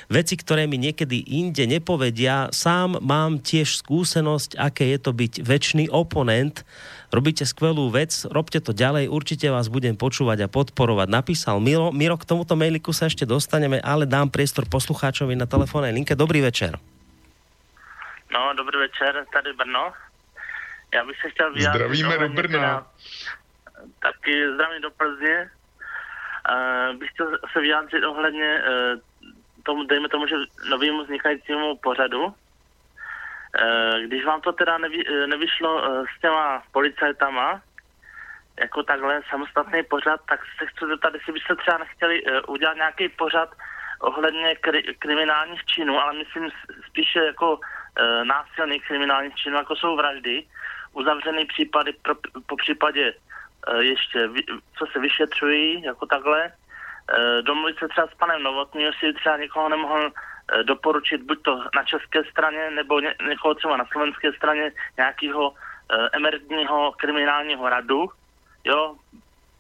veci, 0.07 0.39
ktoré 0.39 0.71
mi 0.71 0.79
niekedy 0.79 1.27
inde 1.27 1.67
nepovedia, 1.67 2.49
sám 2.55 3.03
mám 3.03 3.43
tiež 3.43 3.83
skúsenosť, 3.83 4.57
aké 4.57 4.95
je 4.95 4.99
to 5.03 5.11
byť 5.11 5.33
väčší 5.43 5.91
oponent, 5.91 6.63
robíte 7.11 7.43
skvelú 7.43 7.91
vec, 7.91 8.15
robte 8.31 8.63
to 8.63 8.71
ďalej, 8.71 9.11
určite 9.11 9.51
vás 9.51 9.67
budem 9.67 9.99
počúvať 9.99 10.47
a 10.47 10.49
podporovať. 10.49 11.11
Napísal 11.11 11.59
Miro, 11.59 11.91
Miro 11.91 12.15
k 12.15 12.25
tomuto 12.25 12.55
mailiku 12.55 12.95
sa 12.95 13.11
ešte 13.11 13.27
dostaneme, 13.27 13.83
ale 13.83 14.07
dám 14.07 14.31
priestor 14.31 14.65
poslucháčovi 14.71 15.35
na 15.35 15.51
telefónnej 15.51 15.91
linke. 15.91 16.15
Dobrý 16.15 16.39
večer. 16.39 16.96
No, 18.37 18.53
dobrý 18.55 18.79
večer, 18.79 19.27
tady 19.33 19.53
Brno. 19.53 19.93
Já 20.95 21.05
bych 21.05 21.21
se 21.21 21.31
chtěl 21.31 21.53
vyjádřit... 21.53 21.79
Zdravíme 21.79 22.19
do 22.19 22.29
Brna. 22.29 22.51
Teda, 22.51 22.87
taky 23.99 24.53
zdravím 24.55 24.83
do 24.83 24.91
Plzně. 24.91 25.51
Uh, 26.51 26.97
bych 26.97 27.11
chtěl 27.11 27.39
se 27.53 27.61
vyjádřit 27.61 28.05
ohledně 28.05 28.63
uh, 28.63 29.01
tomu, 29.63 29.85
dejme 29.85 30.09
tomu, 30.09 30.27
že 30.27 30.37
novému 30.69 31.05
vznikajícímu 31.05 31.77
pořadu. 31.77 32.25
Uh, 32.25 32.35
když 34.07 34.25
vám 34.25 34.41
to 34.41 34.53
teda 34.53 34.79
nevy, 34.79 35.05
nevyšlo 35.27 35.75
uh, 35.75 36.07
s 36.17 36.21
těma 36.21 36.63
policajtama, 36.73 37.63
jako 38.61 38.83
takhle 38.83 39.21
samostatný 39.31 39.83
pořad, 39.83 40.21
tak 40.29 40.41
se 40.59 40.67
chci 40.67 40.87
zeptat, 40.87 41.15
jestli 41.15 41.33
byste 41.33 41.57
třeba 41.57 41.79
nechtěli 41.79 42.23
uh, 42.23 42.41
udělat 42.49 42.77
nějaký 42.77 43.09
pořad 43.09 43.49
ohledně 44.01 44.55
kri- 44.55 44.95
kriminálních 44.99 45.65
činů, 45.65 46.01
ale 46.01 46.13
myslím 46.19 46.51
spíše 46.89 47.19
jako 47.19 47.61
násilných 48.25 48.87
kriminálních 48.89 49.35
činů, 49.35 49.57
jako 49.57 49.77
jsou 49.77 49.97
vraždy, 49.97 50.45
uzavřený 50.93 51.45
případy 51.47 51.93
pro, 51.93 52.15
po 52.47 52.57
případě 52.57 53.15
e, 53.15 53.83
ještě, 53.83 54.29
co 54.79 54.87
se 54.93 54.99
vyšetřují, 54.99 55.83
jako 55.83 56.07
takhle, 56.07 56.45
e, 56.45 56.53
domluvit 57.43 57.79
se 57.79 57.89
třeba 57.89 58.07
s 58.07 58.15
panem 58.15 58.43
Novotným, 58.43 58.87
jestli 58.87 59.13
třeba 59.13 59.37
někoho 59.37 59.69
nemohl 59.69 60.11
e, 60.11 60.65
doporučit 60.65 61.23
buď 61.23 61.43
to 61.43 61.65
na 61.77 61.85
české 61.85 62.25
straně, 62.25 62.71
nebo 62.71 63.01
ně, 63.01 63.15
někoho 63.29 63.55
třeba 63.55 63.77
na 63.77 63.85
slovenské 63.93 64.33
straně 64.33 64.73
nějakého 64.97 65.53
e, 65.53 66.09
emeritního 66.13 66.93
kriminálního 66.93 67.69
radu, 67.69 68.09
jo, 68.65 68.97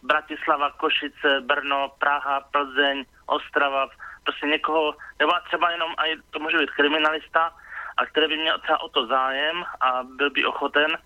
Bratislava, 0.03 0.70
Košice, 0.70 1.41
Brno, 1.41 1.93
Praha, 1.99 2.41
Plzeň, 2.41 3.05
Ostrava, 3.26 3.89
prostě 4.24 4.47
někoho, 4.47 4.95
nebo 5.18 5.32
třeba 5.49 5.70
jenom, 5.70 5.95
aj 5.99 6.16
to 6.30 6.39
může 6.39 6.59
být 6.59 6.70
kriminalista, 6.70 7.53
a 7.97 8.07
který 8.07 8.28
by 8.28 8.36
měl 8.36 8.59
třeba 8.59 8.80
o 8.80 8.88
to 8.88 9.07
zájem 9.07 9.64
a 9.80 10.03
byl 10.03 10.30
by 10.30 10.44
ochoten 10.44 10.99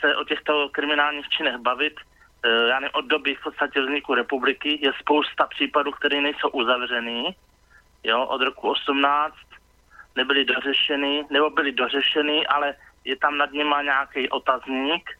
se 0.00 0.16
o 0.16 0.24
těchto 0.24 0.68
kriminálních 0.68 1.28
činech 1.28 1.56
bavit. 1.56 1.94
E, 2.42 2.48
já 2.68 2.80
nevím, 2.80 2.94
od 2.94 3.04
doby 3.06 3.34
v 3.34 3.42
podstatě 3.42 3.80
vzniku 3.80 4.14
republiky 4.14 4.78
je 4.82 4.92
spousta 5.00 5.46
případů, 5.46 5.90
které 5.92 6.20
nejsou 6.20 6.48
uzavřený. 6.48 7.36
Jo, 8.04 8.26
od 8.26 8.42
roku 8.42 8.70
18 8.70 9.34
nebyly 10.16 10.44
dořešeny, 10.44 11.26
nebo 11.30 11.50
byly 11.50 11.72
dořešeny, 11.72 12.46
ale 12.46 12.74
je 13.04 13.16
tam 13.16 13.38
nad 13.38 13.52
nima 13.52 13.82
nějaký 13.82 14.30
otazník, 14.30 15.10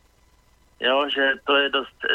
jo, 0.80 1.08
že 1.08 1.32
to 1.44 1.56
je 1.56 1.68
dost 1.68 2.04
e, 2.04 2.14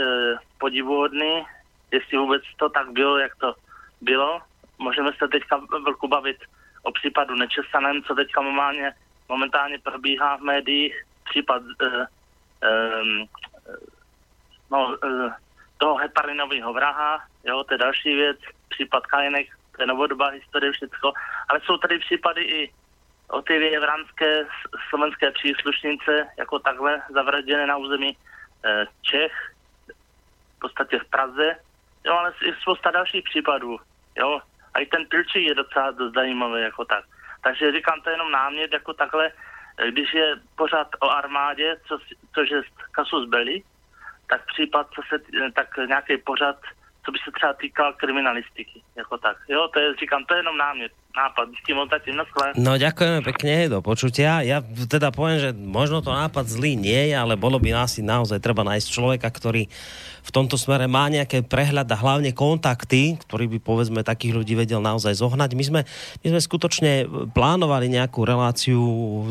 podivuhodný, 0.58 1.46
jestli 1.92 2.18
vůbec 2.18 2.44
to 2.58 2.70
tak 2.70 2.92
bylo, 2.92 3.18
jak 3.18 3.36
to 3.36 3.56
bylo. 4.02 4.42
Můžeme 4.78 5.12
se 5.14 5.28
teďka 5.28 5.62
velkou 5.84 6.08
bavit 6.08 6.38
o 6.84 6.92
případu 6.92 7.36
Nečesaném, 7.36 8.04
co 8.04 8.16
teďka 8.16 8.42
momentálně, 8.42 8.94
momentálně 9.30 9.80
probíhá 9.80 10.38
v 10.38 10.42
médiích, 10.42 11.06
případ 11.30 11.62
uh, 11.62 12.06
um, 13.02 13.28
no, 14.72 14.98
uh, 15.04 15.32
toho 15.78 15.96
heparinového 15.96 16.74
vraha, 16.74 17.24
jo, 17.44 17.64
to 17.64 17.74
je 17.74 17.78
další 17.78 18.16
věc, 18.16 18.38
případ 18.70 19.06
Kajenek, 19.06 19.48
to 19.76 19.84
je 19.84 19.88
novodobá 19.88 20.28
historie, 20.28 20.72
všecko, 20.72 21.14
ale 21.50 21.62
jsou 21.62 21.78
tady 21.78 22.00
případy 22.00 22.42
i 22.42 22.74
o 23.30 23.42
ty 23.42 23.58
věvranské 23.58 24.46
slovenské 24.90 25.32
příslušnice, 25.32 26.28
jako 26.38 26.60
takhle 26.60 27.02
zavražděné 27.14 27.68
na 27.68 27.78
území 27.78 28.18
uh, 28.18 28.72
Čech, 29.02 29.34
v 30.58 30.60
podstatě 30.60 31.00
v 31.00 31.10
Praze, 31.10 31.56
jo, 32.06 32.14
ale 32.14 32.34
i 32.44 32.54
spousta 32.62 32.92
dalších 32.92 33.24
případů, 33.24 33.78
jo, 34.18 34.42
a 34.80 34.82
i 34.82 34.86
ten 34.86 35.06
pilčí 35.06 35.46
je 35.46 35.56
docela 35.56 35.92
zajímavý 36.16 36.62
jako 36.62 36.86
tak. 36.86 37.04
Takže 37.44 37.72
říkám 37.72 38.02
to 38.02 38.10
jenom 38.10 38.32
námět 38.32 38.74
jako 38.74 38.94
takhle, 38.94 39.32
když 39.90 40.14
je 40.14 40.36
pořád 40.56 40.88
o 41.00 41.10
armádě, 41.10 41.78
co, 41.88 42.00
což 42.34 42.50
je 42.52 42.62
kasus 42.92 43.30
belli, 43.30 43.64
tak 44.30 44.46
případ, 44.46 44.88
co 44.96 45.02
se, 45.10 45.16
tak 45.54 45.68
nějaký 45.88 46.18
pořad, 46.18 46.56
co 47.06 47.12
by 47.12 47.20
se 47.20 47.32
třeba 47.32 47.54
týkal 47.54 47.94
kriminalistiky, 47.94 48.82
jako 48.96 49.18
tak. 49.18 49.38
Jo, 49.48 49.68
to 49.68 49.80
je, 49.80 49.96
říkám, 49.96 50.26
to 50.26 50.34
je 50.34 50.40
jenom 50.40 50.58
námět. 50.58 50.92
Nápad. 51.10 51.45
Díky 51.49 51.74
moc 51.74 51.89
zatím, 51.89 52.22
No 52.62 52.78
ďakujeme 52.78 53.20
pekne, 53.26 53.66
do 53.66 53.82
počutia. 53.82 54.45
Ja 54.45 54.62
teda 54.62 55.10
poviem, 55.10 55.41
že 55.41 55.49
možno 55.57 56.05
to 56.05 56.14
nápad 56.14 56.45
zlý 56.45 56.78
nie 56.78 57.10
je, 57.10 57.16
ale 57.18 57.34
bolo 57.34 57.57
by 57.57 57.74
asi 57.74 58.05
naozaj 58.05 58.38
treba 58.38 58.62
nájsť 58.62 58.88
človeka, 58.88 59.28
ktorý 59.30 59.66
v 60.20 60.32
tomto 60.36 60.60
smere 60.60 60.86
má 60.86 61.10
nejaké 61.10 61.41
prehľad 61.41 61.89
a 61.89 61.97
hlavne 61.97 62.30
kontakty, 62.36 63.18
ktorý 63.18 63.49
by 63.49 63.57
povedzme 63.64 64.05
takých 64.05 64.38
ľudí 64.38 64.53
vedel 64.53 64.78
naozaj 64.84 65.18
zohnať. 65.18 65.49
My 65.57 65.64
sme, 65.66 65.82
my 66.22 66.28
sme 66.30 66.41
skutočne 66.43 66.91
plánovali 67.34 67.89
nejakú 67.89 68.22
reláciu 68.28 68.78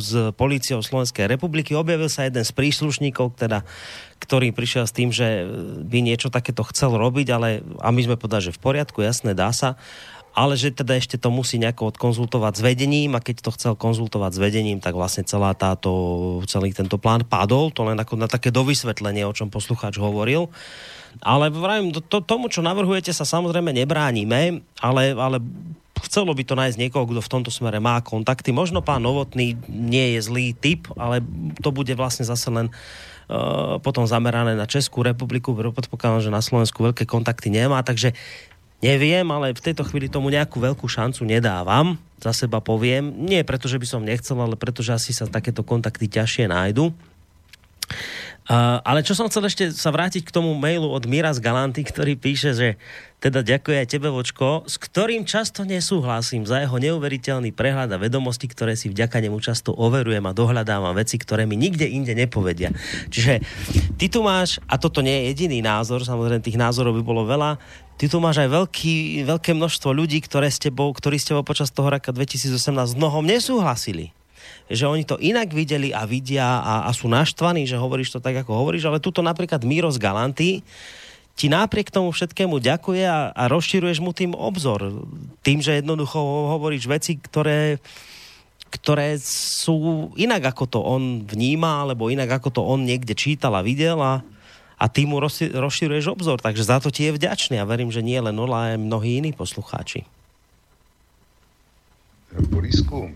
s 0.02 0.34
políciou 0.34 0.82
Slovenskej 0.82 1.30
republiky. 1.30 1.78
Objavil 1.78 2.10
sa 2.10 2.26
jeden 2.26 2.42
z 2.42 2.50
príslušníkov, 2.50 3.38
teda, 3.38 3.62
ktorý 4.18 4.50
prišiel 4.50 4.90
s 4.90 4.96
tým, 4.96 5.14
že 5.14 5.46
by 5.86 5.98
niečo 6.02 6.32
takéto 6.34 6.66
chcel 6.66 6.98
robiť, 6.98 7.26
ale 7.30 7.62
a 7.78 7.94
my 7.94 8.00
sme 8.02 8.18
povedali, 8.18 8.50
že 8.50 8.56
v 8.56 8.62
poriadku, 8.64 8.98
jasné, 9.04 9.38
dá 9.38 9.54
sa 9.54 9.78
ale 10.36 10.54
že 10.54 10.70
teda 10.70 10.94
ešte 10.94 11.18
to 11.18 11.34
musí 11.34 11.58
nejako 11.58 11.90
odkonzultovať 11.94 12.52
s 12.58 12.62
vedením 12.62 13.16
a 13.16 13.24
keď 13.24 13.42
to 13.42 13.50
chcel 13.54 13.72
konzultovať 13.74 14.36
s 14.36 14.42
vedením, 14.42 14.78
tak 14.78 14.94
vlastne 14.94 15.26
celá 15.26 15.52
táto, 15.52 15.90
celý 16.46 16.70
tento 16.70 16.96
plán 17.00 17.26
padol, 17.26 17.74
to 17.74 17.82
len 17.82 17.98
ako 17.98 18.14
na 18.14 18.30
také 18.30 18.54
dovysvetlenie, 18.54 19.26
o 19.26 19.34
čom 19.34 19.50
poslucháč 19.50 19.98
hovoril. 19.98 20.46
Ale 21.24 21.50
vravím, 21.50 21.90
to, 21.90 22.22
tomu, 22.22 22.46
čo 22.52 22.62
navrhujete, 22.62 23.10
sa 23.10 23.26
samozrejme 23.26 23.74
nebránime, 23.74 24.62
ale, 24.78 25.16
ale 25.16 25.42
chcelo 26.06 26.30
by 26.30 26.42
to 26.46 26.54
nájsť 26.54 26.78
niekoho, 26.78 27.08
kto 27.10 27.20
v 27.24 27.32
tomto 27.32 27.50
smere 27.50 27.82
má 27.82 27.98
kontakty. 27.98 28.54
Možno 28.54 28.84
pán 28.84 29.02
Novotný 29.02 29.58
nie 29.66 30.14
je 30.14 30.20
zlý 30.22 30.54
typ, 30.54 30.86
ale 30.94 31.18
to 31.58 31.74
bude 31.74 31.90
vlastne 31.98 32.22
zase 32.22 32.46
len 32.54 32.70
uh, 32.70 33.82
potom 33.82 34.06
zamerané 34.06 34.54
na 34.54 34.68
Českú 34.70 35.02
republiku, 35.02 35.50
predpokladám, 35.56 36.22
že 36.22 36.30
na 36.30 36.44
Slovensku 36.44 36.78
veľké 36.86 37.02
kontakty 37.08 37.50
nemá, 37.50 37.82
takže 37.82 38.14
Neviem, 38.78 39.26
ale 39.34 39.50
v 39.50 39.64
tejto 39.64 39.82
chvíli 39.82 40.06
tomu 40.06 40.30
nejakú 40.30 40.62
veľkú 40.62 40.86
šancu 40.86 41.26
nedávam. 41.26 41.98
Za 42.22 42.30
seba 42.30 42.62
poviem. 42.62 43.10
Nie 43.10 43.42
preto, 43.42 43.66
že 43.66 43.78
by 43.78 43.86
som 43.86 44.06
nechcel, 44.06 44.38
ale 44.38 44.54
preto, 44.54 44.86
že 44.86 44.94
asi 44.94 45.10
sa 45.10 45.26
takéto 45.26 45.66
kontakty 45.66 46.06
ťažšie 46.06 46.46
nájdu. 46.46 46.94
Uh, 48.48 48.80
ale 48.80 49.04
čo 49.04 49.12
som 49.12 49.28
chcel 49.28 49.44
ešte 49.44 49.76
sa 49.76 49.92
vrátiť 49.92 50.24
k 50.24 50.32
tomu 50.32 50.56
mailu 50.56 50.88
od 50.88 51.04
Mira 51.04 51.28
z 51.36 51.44
Galanty, 51.44 51.84
ktorý 51.84 52.16
píše, 52.16 52.56
že 52.56 52.68
teda 53.20 53.44
ďakuje 53.44 53.76
aj 53.84 53.88
tebe, 53.92 54.08
Vočko, 54.08 54.64
s 54.64 54.80
ktorým 54.80 55.28
často 55.28 55.68
nesúhlasím 55.68 56.48
za 56.48 56.64
jeho 56.64 56.80
neuveriteľný 56.80 57.52
prehľad 57.52 57.92
a 57.92 58.00
vedomosti, 58.00 58.48
ktoré 58.48 58.72
si 58.72 58.88
vďaka 58.88 59.20
nemu 59.20 59.36
často 59.44 59.76
overujem 59.76 60.24
a 60.24 60.32
dohľadávam 60.32 60.96
veci, 60.96 61.20
ktoré 61.20 61.44
mi 61.44 61.60
nikde 61.60 61.84
inde 61.92 62.16
nepovedia. 62.16 62.72
Čiže 63.12 63.44
ty 64.00 64.08
tu 64.08 64.24
máš, 64.24 64.64
a 64.64 64.80
toto 64.80 65.04
nie 65.04 65.12
je 65.12 65.36
jediný 65.36 65.60
názor, 65.60 66.00
samozrejme 66.08 66.40
tých 66.40 66.56
názorov 66.56 66.96
by 66.96 67.02
bolo 67.04 67.28
veľa, 67.28 67.60
ty 67.98 68.06
tu 68.06 68.22
máš 68.22 68.40
aj 68.40 68.48
veľký, 68.48 69.26
veľké 69.26 69.50
množstvo 69.58 69.90
ľudí, 69.90 70.22
ktoré 70.22 70.48
s 70.48 70.62
tebou, 70.62 70.94
ktorí 70.94 71.18
s 71.18 71.28
tebou 71.28 71.42
počas 71.42 71.74
toho 71.74 71.90
roka 71.90 72.14
2018 72.14 72.54
mnohom 72.94 73.26
nesúhlasili 73.26 74.14
že 74.68 74.84
oni 74.84 75.04
to 75.04 75.16
inak 75.16 75.48
videli 75.48 75.96
a 75.96 76.04
vidia 76.04 76.60
a, 76.60 76.84
a 76.84 76.90
sú 76.92 77.08
naštvaní, 77.08 77.64
že 77.64 77.80
hovoríš 77.80 78.12
to 78.12 78.20
tak, 78.20 78.36
ako 78.44 78.52
hovoríš, 78.52 78.84
ale 78.84 79.00
tuto 79.00 79.24
napríklad 79.24 79.64
Miro 79.64 79.88
z 79.88 79.96
Galanty 79.96 80.50
ti 81.38 81.46
napriek 81.46 81.88
tomu 81.88 82.10
všetkému 82.12 82.60
ďakuje 82.60 83.04
a, 83.08 83.32
a 83.32 83.42
rozširuješ 83.48 84.02
mu 84.02 84.10
tým 84.12 84.34
obzor. 84.34 85.06
Tým, 85.40 85.62
že 85.62 85.78
jednoducho 85.78 86.18
hovoríš 86.18 86.90
veci, 86.90 87.14
ktoré, 87.16 87.78
ktoré 88.68 89.16
sú 89.22 90.10
inak, 90.18 90.52
ako 90.52 90.64
to 90.66 90.80
on 90.82 91.24
vníma, 91.24 91.86
alebo 91.86 92.10
inak, 92.10 92.42
ako 92.42 92.48
to 92.50 92.60
on 92.66 92.84
niekde 92.84 93.14
čítal 93.14 93.54
a 93.54 93.62
videl 93.62 94.02
a, 94.02 94.20
a 94.78 94.84
ty 94.88 95.06
mu 95.06 95.18
rozširuješ 95.54 96.06
obzor. 96.06 96.38
Takže 96.38 96.62
za 96.62 96.78
to 96.78 96.94
ti 96.94 97.10
je 97.10 97.16
vďačný 97.18 97.58
a 97.58 97.66
verím, 97.66 97.90
že 97.90 97.98
nie 97.98 98.18
len 98.22 98.38
Ola, 98.38 98.72
aj 98.72 98.78
mnohí 98.78 99.18
iní 99.18 99.34
poslucháči. 99.34 100.06
Borisku, 102.48 103.10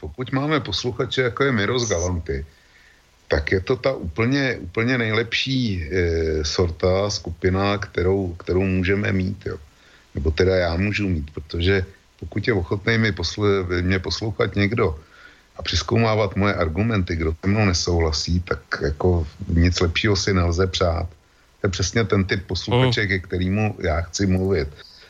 pokud 0.00 0.32
máme 0.32 0.60
posluchače, 0.60 1.22
jako 1.22 1.44
je 1.44 1.52
Miros 1.52 1.88
Galanty, 1.88 2.46
tak 3.28 3.52
je 3.52 3.60
to 3.60 3.76
ta 3.76 3.92
úplně, 3.92 4.56
úplně 4.60 4.98
nejlepší 4.98 5.82
e, 5.82 5.88
sorta, 6.44 7.10
skupina, 7.10 7.78
kterou, 7.78 8.34
kterou 8.38 8.62
můžeme 8.62 9.12
mít. 9.12 9.46
Jo. 9.46 9.56
Nebo 10.14 10.30
teda 10.30 10.56
já 10.56 10.76
můžu 10.76 11.08
mít, 11.08 11.30
protože 11.30 11.84
pokud 12.20 12.48
je 12.48 12.54
ochotný 12.54 12.98
mi 12.98 13.12
poslu, 13.12 13.44
mě 13.82 13.98
poslouchat 13.98 14.56
někdo 14.56 14.98
a 15.58 15.62
přeskoumávat 15.62 16.36
moje 16.36 16.54
argumenty, 16.54 17.16
kdo 17.16 17.34
se 17.40 17.50
mnou 17.50 17.64
nesouhlasí, 17.64 18.40
tak 18.40 18.60
jako 18.82 19.26
nic 19.48 19.80
lepšího 19.80 20.16
si 20.16 20.34
nelze 20.34 20.66
přát. 20.66 21.06
To 21.60 21.66
je 21.66 21.70
přesně 21.70 22.04
ten 22.04 22.24
typ 22.24 22.46
posluchače, 22.46 23.02
mm. 23.02 23.08
ke 23.08 23.18
kterému 23.18 23.76
já 23.78 24.00
chci 24.00 24.26
mluvit. 24.26 24.68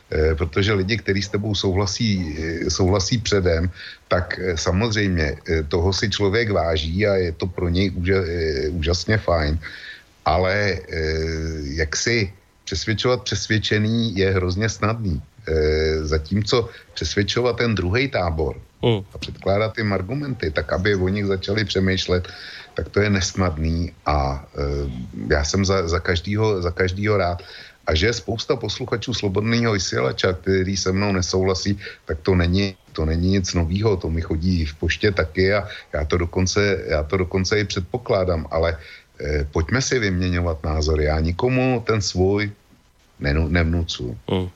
Eh, 0.09 0.34
protože 0.34 0.72
lidi, 0.72 0.96
kteří 0.96 1.22
s 1.22 1.28
tebou 1.28 1.55
souhlasí, 1.55 2.36
eh, 2.40 2.70
souhlasí 2.70 3.18
předem, 3.18 3.68
tak 4.09 4.40
eh, 4.40 4.57
samozřejmě 4.57 5.36
toho 5.68 5.92
si 5.92 6.09
člověk 6.09 6.51
váží 6.51 7.07
a 7.07 7.14
je 7.14 7.32
to 7.32 7.46
pro 7.46 7.68
něj 7.68 7.92
úžasně 8.72 9.18
fajn. 9.18 9.61
Ale 10.24 10.76
jak 11.76 11.96
si 11.96 12.32
přesvědčovat 12.64 13.24
přesvědčený 13.24 14.16
je 14.16 14.28
hrozně 14.36 14.68
snadný. 14.68 15.22
Zatímco 16.05 16.68
přesvědčovat 16.92 17.57
ten 17.57 17.72
druhý 17.72 18.12
tábor 18.12 18.61
mm. 18.83 19.01
a 19.14 19.18
předkládat 19.18 19.79
jim 19.79 19.93
argumenty, 19.93 20.51
tak 20.51 20.72
aby 20.72 20.95
o 20.95 21.09
nich 21.09 21.26
začali 21.26 21.64
přemýšlet, 21.64 22.29
tak 22.74 22.89
to 22.89 23.01
je 23.01 23.11
nesnadný 23.11 23.93
a 24.07 24.47
já 25.31 25.45
jsem 25.45 25.64
za, 25.64 25.89
za, 25.89 26.01
každýho, 26.01 26.62
za 26.62 26.70
každýho 26.70 27.16
rád 27.16 27.43
a 27.89 27.95
že 27.95 28.07
je 28.07 28.20
spousta 28.20 28.57
posluchačů 28.57 29.14
slobodného 29.14 29.72
vysílača, 29.72 30.33
který 30.33 30.76
se 30.76 30.93
mnou 30.93 31.12
nesouhlasí, 31.12 31.79
tak 32.05 32.20
to 32.20 32.35
není, 32.35 32.76
to 32.93 33.05
není 33.05 33.41
nic 33.41 33.55
nového, 33.55 33.97
to 33.97 34.11
mi 34.11 34.20
chodí 34.20 34.66
v 34.68 34.74
poště 34.74 35.12
taky 35.12 35.55
a 35.55 35.68
já 35.93 36.05
to 36.05 36.16
dokonce, 36.18 36.85
já 36.87 37.03
to 37.03 37.16
dokonce 37.16 37.61
i 37.61 37.64
předpokládám, 37.64 38.47
ale 38.51 38.76
eh, 39.20 39.49
pojďme 39.53 39.83
si 39.83 39.99
vyměňovat 39.99 40.64
názory. 40.64 41.05
Já 41.05 41.20
nikomu 41.20 41.83
ten 41.87 42.05
svůj 42.05 42.53
nenu, 43.20 43.49
nevnucu. 43.49 44.18
Mm. 44.31 44.49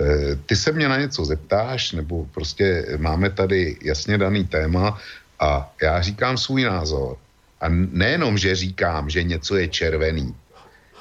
Eh, 0.00 0.36
ty 0.46 0.56
se 0.56 0.72
mě 0.72 0.88
na 0.88 0.98
něco 0.98 1.24
zeptáš, 1.24 1.92
nebo 1.92 2.24
prostě 2.24 2.86
máme 2.96 3.30
tady 3.30 3.76
jasně 3.82 4.18
daný 4.18 4.44
téma 4.44 4.98
a 5.40 5.74
já 5.82 6.00
říkám 6.00 6.38
svůj 6.38 6.64
názor. 6.64 7.16
A 7.60 7.68
nejenom, 7.68 8.38
že 8.38 8.54
říkám, 8.56 9.10
že 9.10 9.22
něco 9.22 9.56
je 9.56 9.68
červený, 9.68 10.34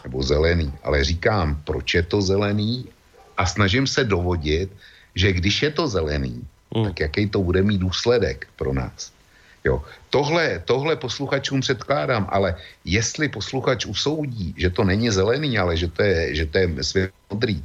nebo 0.03 0.23
zelený, 0.23 0.73
ale 0.83 1.03
říkám, 1.03 1.61
proč 1.63 1.93
je 1.93 2.03
to 2.03 2.21
zelený 2.21 2.85
a 3.37 3.45
snažím 3.45 3.87
se 3.87 4.03
dovodit, 4.03 4.69
že 5.15 5.33
když 5.33 5.61
je 5.61 5.71
to 5.71 5.87
zelený, 5.87 6.43
mm. 6.75 6.83
tak 6.85 6.99
jaký 6.99 7.29
to 7.29 7.41
bude 7.41 7.63
mít 7.63 7.77
důsledek 7.77 8.47
pro 8.55 8.73
nás. 8.73 9.11
Jo. 9.63 9.83
Tohle, 10.09 10.61
tohle 10.65 10.95
posluchačům 10.95 11.61
předkládám, 11.61 12.27
ale 12.29 12.55
jestli 12.85 13.29
posluchač 13.29 13.85
usoudí, 13.85 14.53
že 14.57 14.69
to 14.69 14.83
není 14.83 15.09
zelený, 15.09 15.57
ale 15.57 15.77
že 15.77 15.87
to 15.87 16.03
je, 16.03 16.35
že 16.35 16.45
to 16.45 16.57
je 16.57 16.67
svět 16.83 17.11
modrý, 17.29 17.63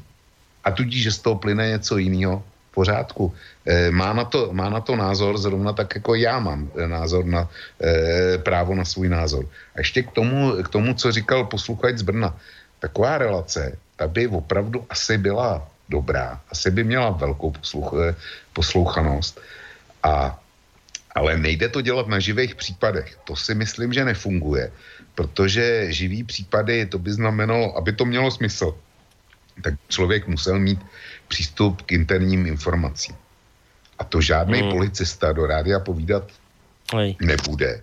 a 0.66 0.70
tudíž, 0.74 1.02
že 1.02 1.12
z 1.14 1.18
toho 1.22 1.36
plyne 1.38 1.78
něco 1.78 1.94
jiného, 2.02 2.42
pořádku. 2.74 3.32
E, 3.64 3.88
má, 3.94 4.12
na 4.12 4.26
to, 4.26 4.50
má 4.52 4.68
na 4.68 4.82
to 4.84 4.98
názor 4.98 5.38
zrovna 5.38 5.72
tak, 5.72 5.94
jako 5.94 6.18
já 6.18 6.42
mám 6.42 6.68
e, 6.74 6.84
názor 6.90 7.24
na 7.24 7.48
e, 7.80 8.38
právo 8.42 8.74
na 8.74 8.84
svůj 8.84 9.08
názor. 9.08 9.46
A 9.46 9.80
ještě 9.80 10.02
k 10.02 10.10
tomu, 10.10 10.60
k 10.60 10.68
tomu, 10.68 10.92
co 10.92 11.06
říkal 11.08 11.48
posluchač 11.48 12.02
z 12.02 12.04
Brna. 12.04 12.36
Taková 12.82 13.18
relace, 13.18 13.78
ta 13.96 14.10
by 14.10 14.28
opravdu 14.28 14.84
asi 14.90 15.16
byla 15.16 15.64
dobrá. 15.88 16.42
Asi 16.52 16.68
by 16.68 16.84
měla 16.84 17.16
velkou 17.16 17.56
posluch, 17.56 17.94
e, 17.96 18.12
poslouchanost. 18.52 19.40
A, 20.02 20.36
ale 21.14 21.40
nejde 21.40 21.72
to 21.72 21.80
dělat 21.80 22.12
na 22.12 22.20
živých 22.20 22.60
případech. 22.60 23.16
To 23.24 23.32
si 23.38 23.54
myslím, 23.54 23.94
že 23.96 24.04
nefunguje. 24.04 24.68
Protože 25.16 25.88
živý 25.88 26.28
případy, 26.28 26.92
to 26.92 27.00
by 27.00 27.08
znamenalo, 27.08 27.72
aby 27.72 27.96
to 27.96 28.04
mělo 28.04 28.28
smysl, 28.28 28.76
tak 29.62 29.74
člověk 29.88 30.26
musel 30.26 30.58
mít 30.58 30.80
přístup 31.28 31.82
k 31.82 31.92
interním 31.92 32.46
informacím. 32.46 33.14
A 33.98 34.04
to 34.04 34.20
žádný 34.20 34.62
mm. 34.62 34.70
policista 34.70 35.32
do 35.32 35.46
rádia 35.46 35.80
povídat 35.80 36.28
Oj. 36.92 37.16
nebude. 37.20 37.80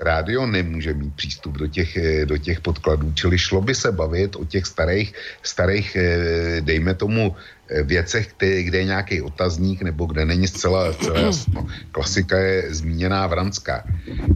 Rádio 0.00 0.46
nemůže 0.46 0.94
mít 0.94 1.14
přístup 1.14 1.54
do 1.62 1.66
těch, 1.66 1.96
eh, 1.96 2.26
do 2.26 2.38
těch 2.38 2.60
podkladů, 2.60 3.12
čili 3.14 3.38
šlo 3.38 3.60
by 3.60 3.74
se 3.74 3.92
bavit 3.92 4.36
o 4.36 4.44
těch 4.44 4.66
starých, 4.66 5.14
starých 5.42 5.96
eh, 5.96 6.60
dejme 6.60 6.94
tomu, 6.94 7.36
eh, 7.70 7.82
věcech, 7.82 8.34
kde, 8.38 8.62
kde 8.62 8.78
je 8.78 8.84
nějaký 8.84 9.22
otazník 9.22 9.82
nebo 9.82 10.06
kde 10.06 10.24
není 10.24 10.48
zcela, 10.48 10.92
zcela 10.92 11.20
jasno. 11.30 11.66
Klasika 11.92 12.38
je 12.38 12.74
zmíněná 12.74 13.26
Vranská. 13.26 13.84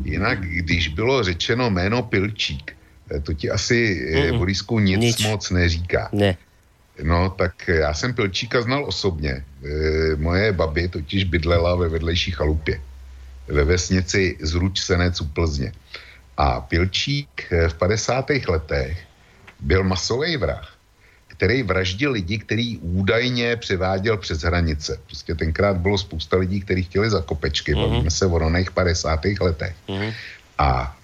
Jinak, 0.04 0.40
když 0.40 0.94
bylo 0.94 1.24
řečeno 1.24 1.70
jméno 1.70 2.02
Pilčík, 2.02 2.76
to 3.22 3.34
ti 3.34 3.50
asi, 3.50 3.78
mm. 4.30 4.38
Borisku, 4.38 4.78
nic, 4.78 5.00
nic 5.00 5.18
moc 5.22 5.50
neříká. 5.50 6.08
Ne. 6.12 6.36
No, 7.02 7.30
tak 7.30 7.68
já 7.68 7.94
jsem 7.94 8.14
Pilčíka 8.14 8.62
znal 8.62 8.84
osobně. 8.84 9.30
E, 9.30 9.44
moje 10.16 10.52
babi 10.52 10.88
totiž 10.88 11.24
bydlela 11.24 11.76
ve 11.76 11.88
vedlejší 11.88 12.30
chalupě. 12.30 12.80
Ve 13.48 13.64
vesnici 13.64 14.36
Zruč 14.40 14.80
Senec 14.80 15.20
u 15.20 15.26
Plzně. 15.26 15.72
A 16.36 16.60
Pilčík 16.60 17.52
e, 17.52 17.68
v 17.68 17.74
50. 17.74 18.30
letech 18.48 18.98
byl 19.60 19.84
masový 19.84 20.36
vrah, 20.36 20.76
který 21.26 21.62
vraždil 21.62 22.12
lidi, 22.12 22.38
který 22.38 22.78
údajně 22.78 23.56
převáděl 23.56 24.16
přes 24.16 24.40
hranice. 24.40 24.98
Prostě 25.06 25.34
tenkrát 25.34 25.76
bylo 25.76 25.98
spousta 25.98 26.36
lidí, 26.36 26.60
kteří 26.60 26.82
chtěli 26.82 27.10
za 27.10 27.22
kopečky, 27.22 27.74
mm-hmm. 27.74 27.88
bavíme 27.88 28.10
se 28.10 28.26
o 28.26 28.38
ronejch 28.38 28.70
50. 28.70 29.20
letech. 29.40 29.76
Mm-hmm. 29.88 30.12
A 30.58 30.96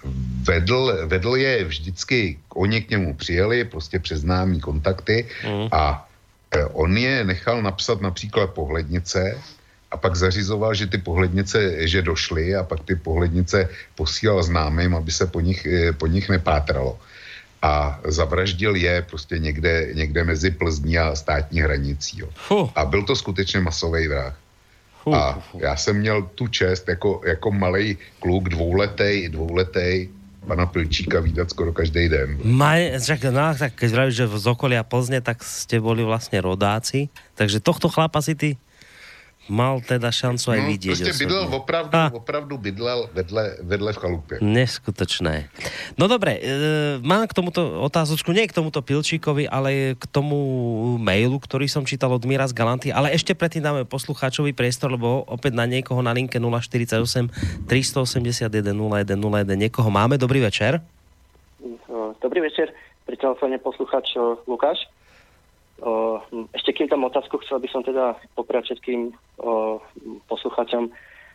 vedl, 0.43 0.93
vedl 1.05 1.35
je 1.35 1.63
vždycky, 1.63 2.39
oni 2.55 2.81
k 2.81 2.89
němu 2.89 3.13
přijeli, 3.13 3.63
prostě 3.63 3.99
přes 3.99 4.21
známý 4.21 4.59
kontakty 4.59 5.27
mm. 5.45 5.67
a 5.71 6.09
e, 6.51 6.65
on 6.65 6.97
je 6.97 7.23
nechal 7.23 7.61
napsat 7.61 8.01
například 8.01 8.49
pohlednice 8.49 9.37
a 9.91 9.97
pak 9.97 10.15
zařizoval, 10.15 10.73
že 10.73 10.87
ty 10.87 10.97
pohlednice, 10.97 11.87
že 11.87 12.01
došly 12.01 12.55
a 12.55 12.63
pak 12.63 12.79
ty 12.83 12.95
pohlednice 12.95 13.69
posílal 13.95 14.43
známým, 14.43 14.95
aby 14.95 15.11
se 15.11 15.25
po 15.27 15.39
nich, 15.39 15.65
e, 15.65 15.93
po 15.93 16.07
nich 16.07 16.29
nepátralo. 16.29 16.97
A 17.61 17.99
zavraždil 18.07 18.75
je 18.75 19.01
prostě 19.01 19.39
někde, 19.39 19.87
někde 19.93 20.23
mezi 20.23 20.51
Plzní 20.51 20.97
a 20.97 21.15
státní 21.15 21.61
hranicí. 21.61 22.19
Jo. 22.19 22.29
A 22.75 22.85
byl 22.85 23.03
to 23.03 23.15
skutečně 23.15 23.59
masový 23.59 24.07
vrah. 24.07 24.35
A 25.11 25.43
já 25.59 25.75
jsem 25.75 25.97
měl 25.97 26.21
tu 26.35 26.47
čest 26.47 26.87
jako, 26.87 27.21
jako 27.25 27.51
malý 27.51 27.97
kluk, 28.19 28.49
dvouletej, 28.49 29.29
dvouletej, 29.29 30.09
pana 30.47 30.65
Pilčíka 30.65 31.19
výdat 31.19 31.49
skoro 31.49 31.73
každý 31.73 32.09
den. 32.09 32.39
Maj, 32.43 32.99
však, 32.99 33.31
no, 33.31 33.55
tak 33.55 33.79
keď 33.79 33.89
vravíš, 33.91 34.15
že 34.15 34.25
z 34.27 34.47
okolia 34.47 34.83
Plzne, 34.83 35.23
tak 35.23 35.39
ste 35.43 35.79
boli 35.79 36.03
vlastne 36.03 36.39
rodáci, 36.43 37.07
takže 37.39 37.63
tohto 37.63 37.87
chlapa 37.87 38.19
si 38.19 38.35
ty 38.35 38.49
mal 39.51 39.83
teda 39.83 40.07
šancu 40.07 40.55
aj 40.55 40.59
no, 40.63 40.67
vidieť. 40.71 40.99
Prostě 41.03 41.19
bydlel 41.19 41.45
opravdu, 41.51 41.97
a. 41.97 42.11
opravdu 42.13 42.57
bydlel 42.57 43.09
vedle, 43.13 43.43
vedle 43.61 43.93
v 43.93 43.97
chalupě. 43.97 44.35
Neskutočné. 44.41 45.51
No 45.99 46.07
dobre, 46.07 46.39
e, 46.39 46.41
mám 47.03 47.27
k 47.27 47.35
tomuto 47.35 47.83
otázočku, 47.83 48.31
nie 48.31 48.47
k 48.47 48.55
tomuto 48.55 48.79
Pilčíkovi, 48.79 49.51
ale 49.51 49.99
k 49.99 50.03
tomu 50.07 50.37
mailu, 50.99 51.39
ktorý 51.39 51.67
som 51.67 51.83
čítal 51.83 52.15
od 52.15 52.23
Mira 52.23 52.47
z 52.47 52.55
Galanty, 52.55 52.89
ale 52.95 53.11
ešte 53.11 53.35
predtým 53.35 53.63
dáme 53.63 53.81
poslucháčový 53.83 54.55
priestor, 54.55 54.95
lebo 54.95 55.27
opäť 55.27 55.59
na 55.59 55.67
niekoho 55.67 55.99
na 55.99 56.15
linke 56.15 56.39
048 56.39 57.67
381 57.67 58.47
0101 58.47 59.59
niekoho 59.59 59.89
máme. 59.91 60.15
Dobrý 60.15 60.39
večer. 60.39 60.79
Dobrý 62.23 62.39
večer. 62.39 62.71
Pri 63.03 63.19
telefóne 63.19 63.59
poslucháč 63.59 64.15
Lukáš. 64.47 64.79
Ešte 66.55 66.71
kým 66.71 66.87
tam 66.87 67.03
otázku, 67.03 67.43
chcel 67.43 67.59
by 67.59 67.67
som 67.67 67.83
teda 67.83 68.15
popriať 68.39 68.71
všetkým 68.71 69.11
poslucháčom 70.31 70.89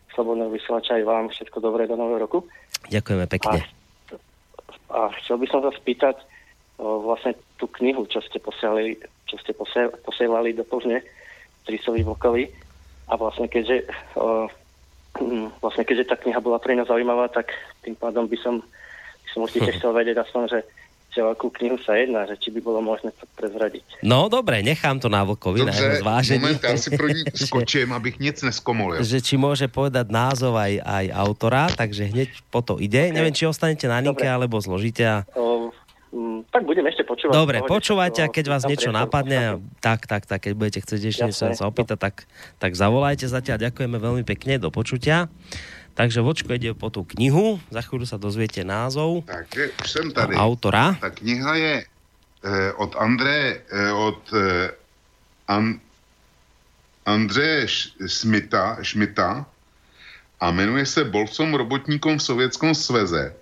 Slobodného 0.09 0.49
vysielača 0.49 0.97
aj 0.97 1.05
vám 1.05 1.25
všetko 1.29 1.61
dobré 1.61 1.85
do 1.85 1.93
nového 1.93 2.25
roku. 2.25 2.41
Ďakujeme 2.89 3.29
pekne. 3.29 3.61
A, 3.61 4.17
a 4.89 4.99
chcel 5.21 5.37
by 5.37 5.47
som 5.53 5.61
sa 5.61 5.69
spýtať 5.77 6.17
vlastne 6.79 7.35
tú 7.59 7.67
knihu, 7.77 8.07
čo 8.07 8.23
ste 8.23 8.39
posielali, 8.39 8.97
čo 9.27 9.35
ste 9.37 9.51
posielali 10.01 10.55
do 10.55 10.63
Plzne, 10.63 11.03
Trisovi 11.67 12.01
Vlkovi. 12.01 12.49
A 13.09 13.13
vlastne 13.19 13.51
keďže, 13.51 13.85
o, 14.15 14.47
vlastne 15.59 15.83
keďže 15.83 16.09
tá 16.09 16.15
kniha 16.15 16.39
bola 16.39 16.57
pre 16.61 16.73
nás 16.73 16.87
zaujímavá, 16.87 17.27
tak 17.29 17.51
tým 17.83 17.97
pádom 17.99 18.25
by 18.25 18.37
som, 18.39 18.63
by 19.25 19.27
som 19.29 19.43
určite 19.43 19.69
chcel 19.77 19.91
vedieť 19.91 20.23
aspoň, 20.23 20.43
že 20.47 20.59
že 21.09 21.25
o 21.25 21.33
akú 21.33 21.49
knihu 21.49 21.81
sa 21.81 21.97
jedná, 21.97 22.29
že 22.29 22.37
či 22.37 22.53
by 22.53 22.61
bolo 22.61 22.85
možné 22.85 23.09
to 23.17 23.25
prezradiť. 23.33 24.05
No 24.05 24.29
dobre, 24.29 24.61
nechám 24.61 25.01
to 25.01 25.09
na 25.09 25.25
Vlkovi 25.25 25.65
Dobře, 25.65 25.81
na 25.81 25.95
zvážení. 25.97 26.37
moment, 26.37 26.61
ja 26.61 26.77
si 26.77 26.89
pro 26.93 27.09
ní 27.09 27.25
skočím, 27.49 27.89
abych 27.97 28.21
nic 28.21 28.37
neskomolil. 28.45 29.01
Že 29.01 29.17
či 29.25 29.35
môže 29.35 29.65
povedať 29.65 30.13
názov 30.13 30.53
aj, 30.53 30.77
aj 30.85 31.05
autora, 31.09 31.73
takže 31.73 32.13
hneď 32.13 32.29
po 32.53 32.61
to 32.61 32.77
ide. 32.77 33.09
Okay. 33.09 33.15
Neviem, 33.15 33.33
či 33.33 33.49
ostanete 33.49 33.89
na 33.89 33.97
linke, 34.05 34.29
alebo 34.29 34.61
zložíte. 34.61 35.01
A... 35.01 35.25
O, 35.33 35.73
m, 36.13 36.45
mm, 36.45 36.53
tak 36.53 36.69
budem 36.69 36.85
ešte 36.85 37.01
počúvať. 37.01 37.33
Dobre, 37.33 37.57
počúvajte 37.65 38.21
a 38.21 38.29
keď 38.29 38.45
vás 38.45 38.63
niečo 38.69 38.93
napadne, 38.93 39.57
tak, 39.81 40.05
tak, 40.05 40.29
tak, 40.29 40.45
keď 40.45 40.53
budete 40.53 40.79
chcieť 40.85 41.01
ešte 41.09 41.23
niečo 41.25 41.57
sa 41.57 41.65
opýtať, 41.65 41.97
tak, 41.97 42.29
tak 42.61 42.77
zavolajte 42.77 43.25
zatiaľ. 43.25 43.65
Ďakujeme 43.65 43.97
veľmi 43.97 44.23
pekne, 44.29 44.61
do 44.61 44.69
počutia. 44.69 45.25
Takže 45.99 46.23
Vočko 46.23 46.55
ide 46.55 46.71
po 46.71 46.87
tú 46.87 47.03
knihu, 47.03 47.59
za 47.67 47.83
chvíľu 47.83 48.07
sa 48.07 48.15
dozviete 48.15 48.63
názov. 48.63 49.27
Takže 49.27 49.75
už 49.83 49.87
jsem 49.91 50.07
tady. 50.15 50.31
Autora. 50.39 50.95
Ta 50.95 51.11
kniha 51.11 51.53
je 51.59 51.75
eh, 51.83 52.71
od 52.79 52.95
André, 52.95 53.59
eh, 53.67 53.91
od 53.91 54.23
eh, 54.31 54.71
An, 55.51 55.75
Andreje 57.03 57.67
Šmita, 58.07 58.79
Šmita 58.79 59.43
a 60.39 60.45
jmenuje 60.51 60.85
se 60.85 61.03
Bolcom 61.03 61.53
robotníkom 61.53 62.17
v 62.17 62.23
Sovětskom 62.23 62.71
sveze 62.71 63.35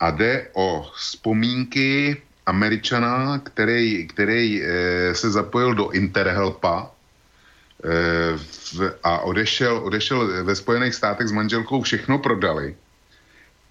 a 0.00 0.10
jde 0.10 0.46
o 0.54 0.86
vzpomínky 0.94 2.22
Američana, 2.46 3.38
který, 3.38 4.06
který 4.06 4.62
eh, 4.62 5.14
se 5.14 5.30
zapojil 5.30 5.74
do 5.74 5.90
Interhelpa, 5.90 6.90
Eh, 7.80 8.36
a 9.02 9.24
odešel, 9.24 9.80
odešel 9.84 10.44
ve 10.44 10.54
Spojených 10.56 10.94
státech 10.94 11.28
s 11.28 11.32
manželkou, 11.32 11.80
všechno 11.80 12.18
prodali 12.18 12.76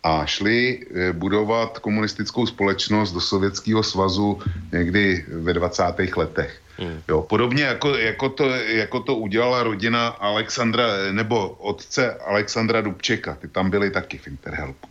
a 0.03 0.26
šli 0.26 0.82
eh, 0.82 1.14
budovat 1.14 1.80
komunistickou 1.80 2.47
společnost 2.47 3.14
do 3.14 3.22
Sovětského 3.22 3.84
svazu 3.84 4.41
někdy 4.72 5.26
ve 5.30 5.53
20. 5.53 5.84
letech. 6.16 6.62
Hmm. 6.78 7.01
Jo, 7.07 7.22
podobně 7.22 7.64
jako, 7.64 7.97
jako, 7.97 8.30
to, 8.30 8.45
jako 8.49 8.99
to 8.99 9.16
udělala 9.16 9.64
rodina 9.64 10.07
Alexandra, 10.07 10.88
nebo 11.12 11.49
otce 11.49 12.14
Alexandra 12.14 12.82
Dubčeka. 12.82 13.36
Ty 13.36 13.47
tam 13.47 13.70
byli 13.70 13.91
taky 13.91 14.18
v 14.18 14.28
Interhelpu. 14.28 14.88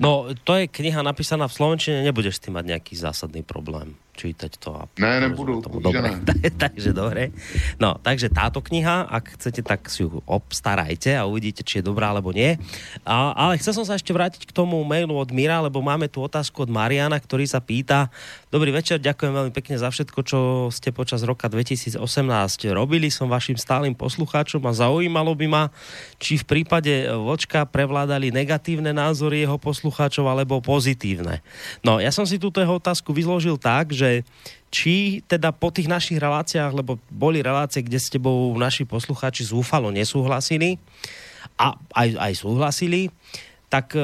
No, 0.00 0.26
to 0.44 0.54
je 0.54 0.68
kniha 0.68 1.02
napísaná 1.02 1.48
v 1.48 1.52
Slovenčine, 1.52 2.00
nebudeš 2.00 2.40
s 2.40 2.48
tým 2.48 2.56
mať 2.56 2.64
nejaký 2.72 2.96
zásadný 2.96 3.44
problém 3.44 3.92
čítať 4.20 4.52
to. 4.60 4.76
A 4.76 4.84
ne, 5.00 5.24
nebudú. 5.24 5.64
Tomu. 5.64 5.80
Dobre, 5.80 6.12
ne. 6.20 6.50
takže 6.68 6.92
dobre. 6.92 7.32
No, 7.80 7.96
takže 7.96 8.28
táto 8.28 8.60
kniha, 8.60 9.08
ak 9.08 9.40
chcete, 9.40 9.64
tak 9.64 9.88
si 9.88 10.04
ju 10.04 10.20
obstarajte 10.28 11.16
a 11.16 11.24
uvidíte, 11.24 11.64
či 11.64 11.80
je 11.80 11.88
dobrá 11.88 12.12
alebo 12.12 12.36
nie. 12.36 12.60
A, 13.08 13.32
ale 13.32 13.56
chcel 13.56 13.72
som 13.72 13.88
sa 13.88 13.96
ešte 13.96 14.12
vrátiť 14.12 14.44
k 14.44 14.52
tomu 14.52 14.76
mailu 14.84 15.16
od 15.16 15.32
Mira, 15.32 15.64
lebo 15.64 15.80
máme 15.80 16.12
tu 16.12 16.20
otázku 16.20 16.68
od 16.68 16.70
Mariana, 16.70 17.16
ktorý 17.16 17.48
sa 17.48 17.64
pýta, 17.64 18.12
Dobrý 18.50 18.74
večer, 18.74 18.98
ďakujem 18.98 19.30
veľmi 19.30 19.52
pekne 19.54 19.78
za 19.78 19.94
všetko, 19.94 20.26
čo 20.26 20.38
ste 20.74 20.90
počas 20.90 21.22
roka 21.22 21.46
2018 21.46 22.02
robili. 22.74 23.06
Som 23.06 23.30
vašim 23.30 23.54
stálym 23.54 23.94
poslucháčom 23.94 24.58
a 24.66 24.74
zaujímalo 24.74 25.38
by 25.38 25.46
ma, 25.46 25.64
či 26.18 26.34
v 26.34 26.58
prípade 26.58 27.06
Vočka 27.14 27.62
prevládali 27.62 28.34
negatívne 28.34 28.90
názory 28.90 29.46
jeho 29.46 29.54
poslucháčov 29.54 30.26
alebo 30.26 30.58
pozitívne. 30.58 31.46
No, 31.86 32.02
ja 32.02 32.10
som 32.10 32.26
si 32.26 32.42
túto 32.42 32.58
jeho 32.58 32.82
otázku 32.82 33.14
vyzložil 33.14 33.54
tak, 33.54 33.94
že 33.94 34.09
či 34.70 35.20
teda 35.26 35.50
po 35.50 35.74
tých 35.74 35.90
našich 35.90 36.22
reláciách, 36.22 36.70
lebo 36.70 37.02
boli 37.10 37.42
relácie, 37.42 37.82
kde 37.82 37.98
s 37.98 38.12
tebou 38.12 38.54
naši 38.54 38.86
poslucháči 38.86 39.50
zúfalo 39.50 39.90
nesúhlasili 39.90 40.78
a 41.58 41.74
aj, 41.94 42.08
aj 42.14 42.32
súhlasili, 42.38 43.10
tak 43.66 43.94
e, 43.94 44.02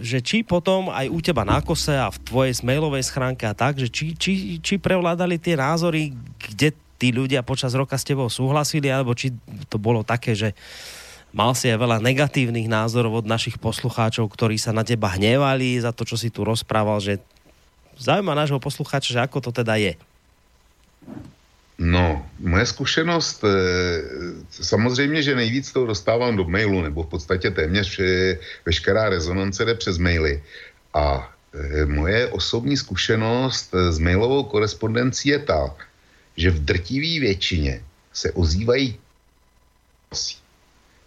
že 0.00 0.24
či 0.24 0.44
potom 0.44 0.88
aj 0.88 1.08
u 1.08 1.20
teba 1.20 1.44
na 1.44 1.60
kose 1.60 1.96
a 1.96 2.08
v 2.08 2.20
tvojej 2.24 2.54
mailovej 2.64 3.04
schránke 3.08 3.44
a 3.44 3.56
tak, 3.56 3.80
že 3.80 3.92
či, 3.92 4.16
či, 4.16 4.32
či 4.60 4.74
prevládali 4.80 5.40
tie 5.40 5.56
názory, 5.56 6.12
kde 6.36 6.72
tí 7.00 7.12
ľudia 7.12 7.44
počas 7.44 7.76
roka 7.76 7.96
s 7.96 8.08
tebou 8.08 8.32
súhlasili, 8.32 8.88
alebo 8.88 9.12
či 9.12 9.32
to 9.68 9.76
bolo 9.76 10.00
také, 10.00 10.32
že 10.32 10.56
mal 11.34 11.52
si 11.52 11.66
aj 11.66 11.80
veľa 11.80 11.98
negatívnych 11.98 12.70
názorov 12.70 13.24
od 13.24 13.26
našich 13.26 13.58
poslucháčov, 13.58 14.30
ktorí 14.30 14.56
sa 14.56 14.70
na 14.70 14.86
teba 14.86 15.10
hnevali 15.12 15.82
za 15.82 15.90
to, 15.90 16.06
čo 16.06 16.14
si 16.14 16.30
tu 16.30 16.46
rozprával, 16.46 17.02
že 17.02 17.18
zaujíma 17.98 18.34
nášho 18.34 18.60
poslucháča, 18.60 19.12
že 19.14 19.20
ako 19.20 19.40
to 19.40 19.50
teda 19.52 19.76
je. 19.76 19.94
No, 21.78 22.22
moje 22.38 22.66
zkušenost, 22.66 23.44
eh, 23.44 23.50
samozřejmě, 24.50 25.22
že 25.22 25.34
nejvíc 25.34 25.72
toho 25.72 25.86
dostávám 25.86 26.36
do 26.36 26.44
mailu, 26.44 26.82
nebo 26.82 27.02
v 27.02 27.10
podstatě 27.18 27.50
téměř 27.50 28.00
veškerá 28.66 29.08
rezonance 29.08 29.64
jde 29.64 29.74
přes 29.74 29.98
maily. 29.98 30.42
A 30.94 31.26
eh, 31.54 31.86
moje 31.86 32.28
osobní 32.30 32.76
zkušenost 32.76 33.74
s 33.74 33.98
mailovou 33.98 34.44
korespondencí 34.44 35.28
je 35.28 35.38
ta, 35.38 35.74
že 36.36 36.50
v 36.50 36.64
drtivé 36.64 37.20
většině 37.20 37.82
se 38.12 38.32
ozývají 38.32 38.98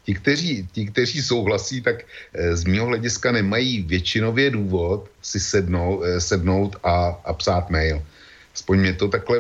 ti, 0.08 0.16
kteří, 0.16 0.68
ti, 0.72 0.88
kteří 0.88 1.20
souhlasí, 1.20 1.84
tak 1.84 2.08
eh, 2.34 2.55
z 2.55 2.64
mého 2.64 2.88
hlediska 2.88 3.36
nemají 3.36 3.84
většinově 3.84 4.55
důvod 4.55 5.12
si 5.20 5.39
sednout, 5.39 6.03
sednout 6.24 6.80
a, 6.84 7.20
a 7.28 7.34
psát 7.36 7.68
mail. 7.70 7.99
Aspoň 8.55 8.80
mě 8.80 8.93
to 8.93 9.08
takhle 9.12 9.39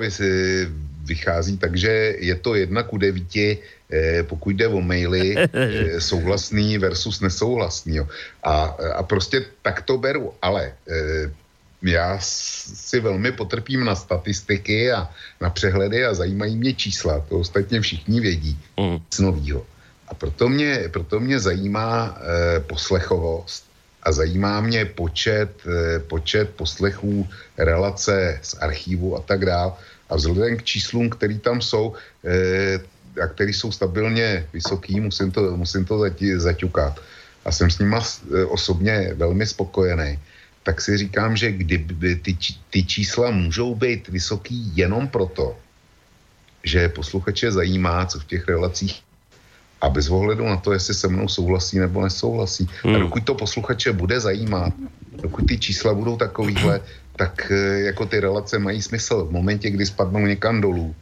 vychází, 1.07 1.57
takže 1.57 2.19
je 2.19 2.35
to 2.35 2.55
jedna 2.55 2.83
ku 2.83 2.99
devíti, 2.99 3.57
eh, 3.89 4.23
pokud 4.23 4.51
jde 4.51 4.67
o 4.67 4.83
maily, 4.83 5.35
eh, 5.53 6.01
souhlasný 6.01 6.77
versus 6.77 7.23
nesouhlasný. 7.23 8.03
A, 8.43 8.75
a 8.99 9.03
prostě 9.03 9.45
tak 9.63 9.81
to 9.87 9.97
beru, 9.97 10.33
ale 10.41 10.75
eh, 10.87 11.31
já 11.81 12.19
si 12.19 12.99
velmi 12.99 13.31
potrpím 13.31 13.85
na 13.85 13.95
statistiky 13.95 14.91
a 14.91 15.07
na 15.41 15.49
přehledy 15.49 16.05
a 16.05 16.13
zajímají 16.13 16.57
mě 16.57 16.73
čísla, 16.73 17.23
to 17.29 17.39
ostatně 17.39 17.81
všichni 17.81 18.19
vědí, 18.19 18.59
mm. 18.77 18.97
z 19.13 19.19
novýho. 19.19 19.65
A 20.07 20.13
proto 20.13 20.49
mě, 20.49 20.89
proto 20.91 21.19
mě 21.19 21.39
zajímá 21.39 22.17
eh, 22.17 22.59
poslechovost 22.59 23.67
a 24.07 24.11
zajímá 24.11 24.61
mě 24.61 24.85
počet, 24.85 25.51
eh, 25.67 25.99
počet 25.99 26.55
poslechů, 26.55 27.27
relace 27.57 28.39
z 28.41 28.55
archívu 28.63 29.17
a 29.17 29.21
tak 29.21 29.45
dále 29.45 29.75
A 30.09 30.15
vzhledem 30.15 30.57
k 30.57 30.63
číslům, 30.63 31.11
který 31.11 31.39
tam 31.39 31.59
jsou, 31.59 31.91
eh, 32.23 32.79
a 33.19 33.27
který 33.27 33.51
jsou 33.51 33.71
stabilně 33.75 34.47
vysoký, 34.55 35.03
musím 35.03 35.35
to, 35.35 35.51
musím 35.59 35.83
to 35.83 35.99
zaťukat. 36.39 36.95
A 37.43 37.51
jsem 37.51 37.67
s 37.67 37.79
nima 37.83 37.99
eh, 37.99 38.47
osobně 38.47 39.11
velmi 39.19 39.43
spokojený. 39.43 40.15
Tak 40.63 40.79
si 40.79 40.97
říkám, 40.97 41.35
že 41.35 41.51
kdyby 41.51 42.15
ty, 42.23 42.31
ty 42.71 42.79
čísla 42.83 43.31
můžou 43.31 43.75
být 43.75 44.07
vysoký 44.07 44.71
jenom 44.75 45.07
proto, 45.11 45.59
že 46.63 46.91
posluchače 46.91 47.51
zajímá, 47.51 48.07
co 48.07 48.19
v 48.19 48.27
těch 48.31 48.47
relacích 48.47 49.06
a 49.81 49.89
bez 49.89 50.09
ohledu 50.09 50.45
na 50.45 50.57
to, 50.57 50.73
jestli 50.73 50.93
se 50.93 51.07
mnou 51.07 51.27
souhlasí 51.27 51.79
nebo 51.79 52.01
nesouhlasí. 52.01 52.69
Hmm. 52.83 52.95
A 52.95 52.99
dokud 52.99 53.23
to 53.23 53.33
posluchače 53.35 53.93
bude 53.93 54.19
zajímat, 54.19 54.73
dokud 55.21 55.45
ty 55.47 55.57
čísla 55.57 55.93
budou 55.93 56.17
takovýhle, 56.17 56.81
tak 57.15 57.51
eh, 57.51 57.79
jako 57.93 58.05
ty 58.05 58.19
relace 58.19 58.59
mají 58.59 58.81
smysl. 58.81 59.25
V 59.25 59.31
momentě, 59.31 59.69
kdy 59.69 59.85
spadnou 59.85 60.19
někam 60.19 60.61
dolů 60.61 60.95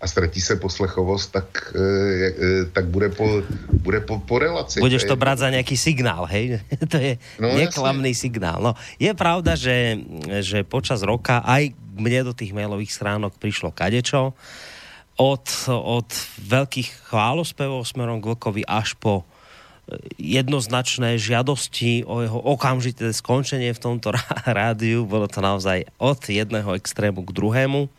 a 0.00 0.06
ztratí 0.06 0.40
se 0.40 0.56
poslechovost, 0.56 1.32
tak, 1.32 1.74
eh, 1.76 1.78
eh, 1.78 2.64
tak 2.72 2.86
bude, 2.88 3.08
po, 3.08 3.42
bude 3.72 4.00
po, 4.00 4.18
po 4.18 4.38
relaci. 4.38 4.80
Budeš 4.80 5.04
to 5.04 5.16
brát 5.16 5.38
za 5.38 5.50
nějaký 5.50 5.76
signál, 5.76 6.24
hej? 6.24 6.60
to 6.90 6.96
je 6.96 7.18
no, 7.38 7.52
neklamný 7.54 8.10
jasne. 8.10 8.20
signál. 8.20 8.58
No, 8.62 8.72
je 8.98 9.12
pravda, 9.14 9.54
že, 9.54 10.00
že 10.40 10.64
počas 10.64 11.04
roka 11.04 11.44
aj 11.44 11.76
mne 12.00 12.32
do 12.32 12.32
tých 12.32 12.56
mailových 12.56 12.96
stránok 12.96 13.36
prišlo 13.36 13.76
kadečo 13.76 14.32
od, 15.20 15.44
od 15.68 16.08
veľkých 16.40 17.12
chválospevov 17.12 17.84
smerom 17.84 18.24
k 18.24 18.32
Vlkovi 18.32 18.64
až 18.64 18.96
po 18.96 19.28
jednoznačné 20.16 21.18
žiadosti 21.18 22.06
o 22.06 22.22
jeho 22.22 22.38
okamžité 22.38 23.10
skončenie 23.10 23.74
v 23.74 23.82
tomto 23.82 24.14
rádiu. 24.58 25.04
Bolo 25.04 25.28
to 25.28 25.44
naozaj 25.44 25.84
od 26.00 26.20
jedného 26.24 26.72
extrému 26.78 27.26
k 27.26 27.34
druhému. 27.36 27.90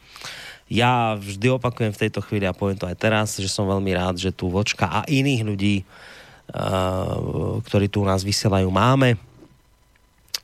Ja 0.71 1.19
vždy 1.19 1.59
opakujem 1.59 1.91
v 1.91 2.01
tejto 2.07 2.23
chvíli 2.23 2.47
a 2.47 2.55
poviem 2.55 2.79
to 2.79 2.87
aj 2.87 2.95
teraz, 2.95 3.35
že 3.35 3.51
som 3.51 3.67
veľmi 3.67 3.91
rád, 3.91 4.15
že 4.15 4.31
tu 4.31 4.47
Vočka 4.47 4.87
a 4.87 5.03
iných 5.03 5.43
ľudí, 5.43 5.75
uh, 5.83 7.59
ktorí 7.59 7.91
tu 7.91 7.99
u 8.01 8.07
nás 8.07 8.23
vysielajú, 8.23 8.71
máme. 8.71 9.19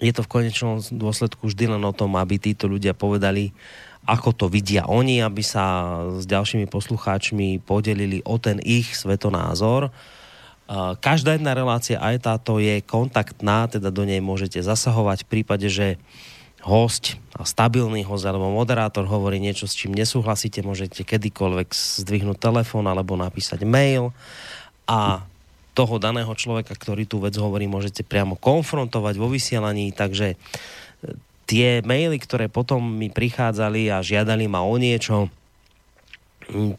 Je 0.03 0.11
to 0.11 0.27
v 0.27 0.29
konečnom 0.29 0.83
dôsledku 0.83 1.47
vždy 1.47 1.71
len 1.71 1.81
o 1.81 1.95
tom, 1.95 2.19
aby 2.19 2.37
títo 2.37 2.67
ľudia 2.67 2.91
povedali, 2.91 3.55
ako 4.03 4.29
to 4.35 4.45
vidia 4.51 4.85
oni, 4.85 5.23
aby 5.23 5.41
sa 5.41 5.97
s 6.19 6.27
ďalšími 6.29 6.69
poslucháčmi 6.69 7.63
podelili 7.63 8.21
o 8.27 8.37
ten 8.37 8.61
ich 8.61 8.93
svetonázor. 8.93 9.89
Každá 10.99 11.39
jedna 11.39 11.55
relácia, 11.55 11.95
aj 11.95 12.27
táto, 12.27 12.59
je 12.59 12.83
kontaktná, 12.83 13.71
teda 13.71 13.87
do 13.87 14.03
nej 14.03 14.19
môžete 14.19 14.59
zasahovať 14.59 15.23
v 15.23 15.29
prípade, 15.31 15.67
že 15.71 15.95
host, 16.67 17.15
stabilný 17.39 18.03
host 18.03 18.27
alebo 18.27 18.51
moderátor 18.51 19.07
hovorí 19.07 19.39
niečo, 19.39 19.63
s 19.63 19.79
čím 19.79 19.95
nesúhlasíte, 19.95 20.59
môžete 20.67 21.07
kedykoľvek 21.07 21.71
zdvihnúť 22.03 22.37
telefón 22.43 22.91
alebo 22.91 23.15
napísať 23.15 23.63
mail 23.63 24.11
a 24.83 25.23
toho 25.77 26.01
daného 26.01 26.33
človeka, 26.33 26.73
ktorý 26.73 27.05
tú 27.05 27.21
vec 27.21 27.37
hovorí, 27.37 27.69
môžete 27.69 28.01
priamo 28.01 28.33
konfrontovať 28.33 29.13
vo 29.21 29.29
vysielaní, 29.29 29.93
takže 29.93 30.33
e, 30.33 30.37
tie 31.47 31.79
maily, 31.81 32.19
ktoré 32.19 32.51
potom 32.51 32.83
mi 32.83 33.07
prichádzali 33.07 33.87
a 33.87 34.03
žiadali 34.03 34.51
ma 34.51 34.61
o 34.67 34.75
niečo, 34.75 35.31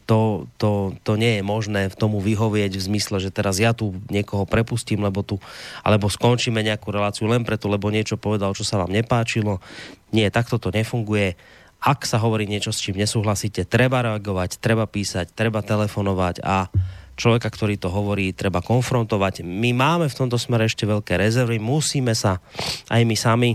to, 0.09 0.49
to, 0.57 0.97
to 1.05 1.13
nie 1.13 1.39
je 1.39 1.43
možné 1.45 1.93
v 1.93 1.95
tomu 1.97 2.17
vyhovieť 2.17 2.73
v 2.73 2.85
zmysle, 2.89 3.21
že 3.21 3.29
teraz 3.29 3.61
ja 3.61 3.73
tu 3.77 3.93
niekoho 4.09 4.49
prepustím, 4.49 5.05
lebo 5.05 5.21
tu, 5.21 5.37
alebo 5.85 6.09
skončíme 6.09 6.65
nejakú 6.65 6.89
reláciu 6.89 7.29
len 7.29 7.45
preto, 7.45 7.69
lebo 7.69 7.93
niečo 7.93 8.17
povedal, 8.17 8.57
čo 8.57 8.65
sa 8.65 8.81
vám 8.81 8.89
nepáčilo. 8.89 9.61
Nie, 10.09 10.33
takto 10.33 10.57
to 10.57 10.73
nefunguje. 10.73 11.37
Ak 11.79 12.03
sa 12.03 12.17
hovorí 12.17 12.49
niečo, 12.49 12.73
s 12.73 12.81
čím 12.81 12.97
nesúhlasíte, 12.97 13.63
treba 13.69 14.01
reagovať, 14.01 14.57
treba 14.57 14.89
písať, 14.89 15.31
treba 15.31 15.61
telefonovať 15.61 16.41
a 16.43 16.67
človeka, 17.15 17.47
ktorý 17.53 17.77
to 17.77 17.93
hovorí, 17.93 18.33
treba 18.33 18.65
konfrontovať. 18.65 19.45
My 19.45 19.71
máme 19.71 20.09
v 20.09 20.17
tomto 20.17 20.41
smere 20.41 20.65
ešte 20.65 20.89
veľké 20.89 21.15
rezervy, 21.15 21.61
musíme 21.61 22.17
sa 22.17 22.41
aj 22.89 23.01
my 23.05 23.15
sami 23.15 23.51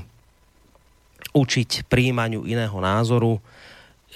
učiť 1.35 1.91
príjmaniu 1.91 2.47
iného 2.47 2.79
názoru, 2.79 3.43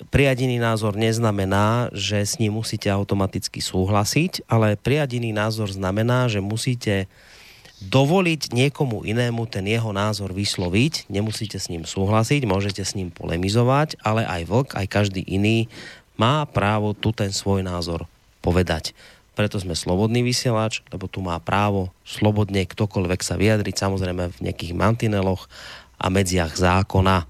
priadený 0.07 0.63
názor 0.63 0.95
neznamená, 0.95 1.91
že 1.91 2.23
s 2.23 2.39
ním 2.39 2.55
musíte 2.55 2.87
automaticky 2.87 3.59
súhlasiť, 3.59 4.47
ale 4.47 4.79
priadený 4.79 5.35
názor 5.35 5.67
znamená, 5.75 6.31
že 6.31 6.39
musíte 6.39 7.11
dovoliť 7.79 8.51
niekomu 8.51 9.07
inému 9.07 9.47
ten 9.47 9.67
jeho 9.67 9.95
názor 9.95 10.35
vysloviť, 10.35 11.11
nemusíte 11.11 11.59
s 11.59 11.71
ním 11.71 11.87
súhlasiť, 11.87 12.43
môžete 12.47 12.83
s 12.83 12.95
ním 12.99 13.11
polemizovať, 13.15 13.99
ale 14.03 14.27
aj 14.27 14.43
vlk, 14.47 14.69
aj 14.75 14.87
každý 14.91 15.23
iný 15.23 15.71
má 16.19 16.43
právo 16.47 16.95
tu 16.95 17.15
ten 17.15 17.31
svoj 17.31 17.63
názor 17.63 18.11
povedať. 18.43 18.95
Preto 19.39 19.63
sme 19.63 19.79
slobodný 19.79 20.27
vysielač, 20.27 20.83
lebo 20.91 21.07
tu 21.07 21.23
má 21.23 21.39
právo 21.39 21.95
slobodne 22.03 22.67
ktokoľvek 22.67 23.21
sa 23.23 23.39
vyjadriť, 23.39 23.75
samozrejme 23.79 24.35
v 24.35 24.43
nejakých 24.51 24.75
mantineloch 24.75 25.47
a 25.99 26.07
medziach 26.09 26.55
zákona. 26.55 27.27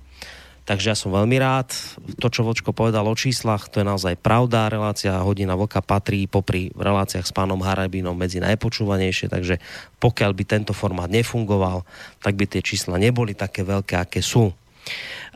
Takže 0.68 0.92
ja 0.92 0.96
som 1.00 1.16
veľmi 1.16 1.40
rád. 1.40 1.72
To, 2.20 2.28
čo 2.28 2.44
Vočko 2.44 2.76
povedal 2.76 3.08
o 3.08 3.16
číslach, 3.16 3.72
to 3.72 3.80
je 3.80 3.88
naozaj 3.88 4.20
pravda. 4.20 4.68
Relácia 4.68 5.16
Hodina 5.24 5.56
Vlka 5.56 5.80
patrí 5.80 6.28
popri 6.28 6.68
reláciách 6.76 7.24
s 7.24 7.32
pánom 7.32 7.56
Harabinom 7.64 8.12
medzi 8.12 8.36
najpočúvanejšie, 8.44 9.32
takže 9.32 9.64
pokiaľ 9.96 10.30
by 10.36 10.44
tento 10.44 10.76
formát 10.76 11.08
nefungoval, 11.08 11.88
tak 12.20 12.36
by 12.36 12.44
tie 12.44 12.60
čísla 12.60 13.00
neboli 13.00 13.32
také 13.32 13.64
veľké, 13.64 13.96
aké 13.96 14.20
sú. 14.20 14.52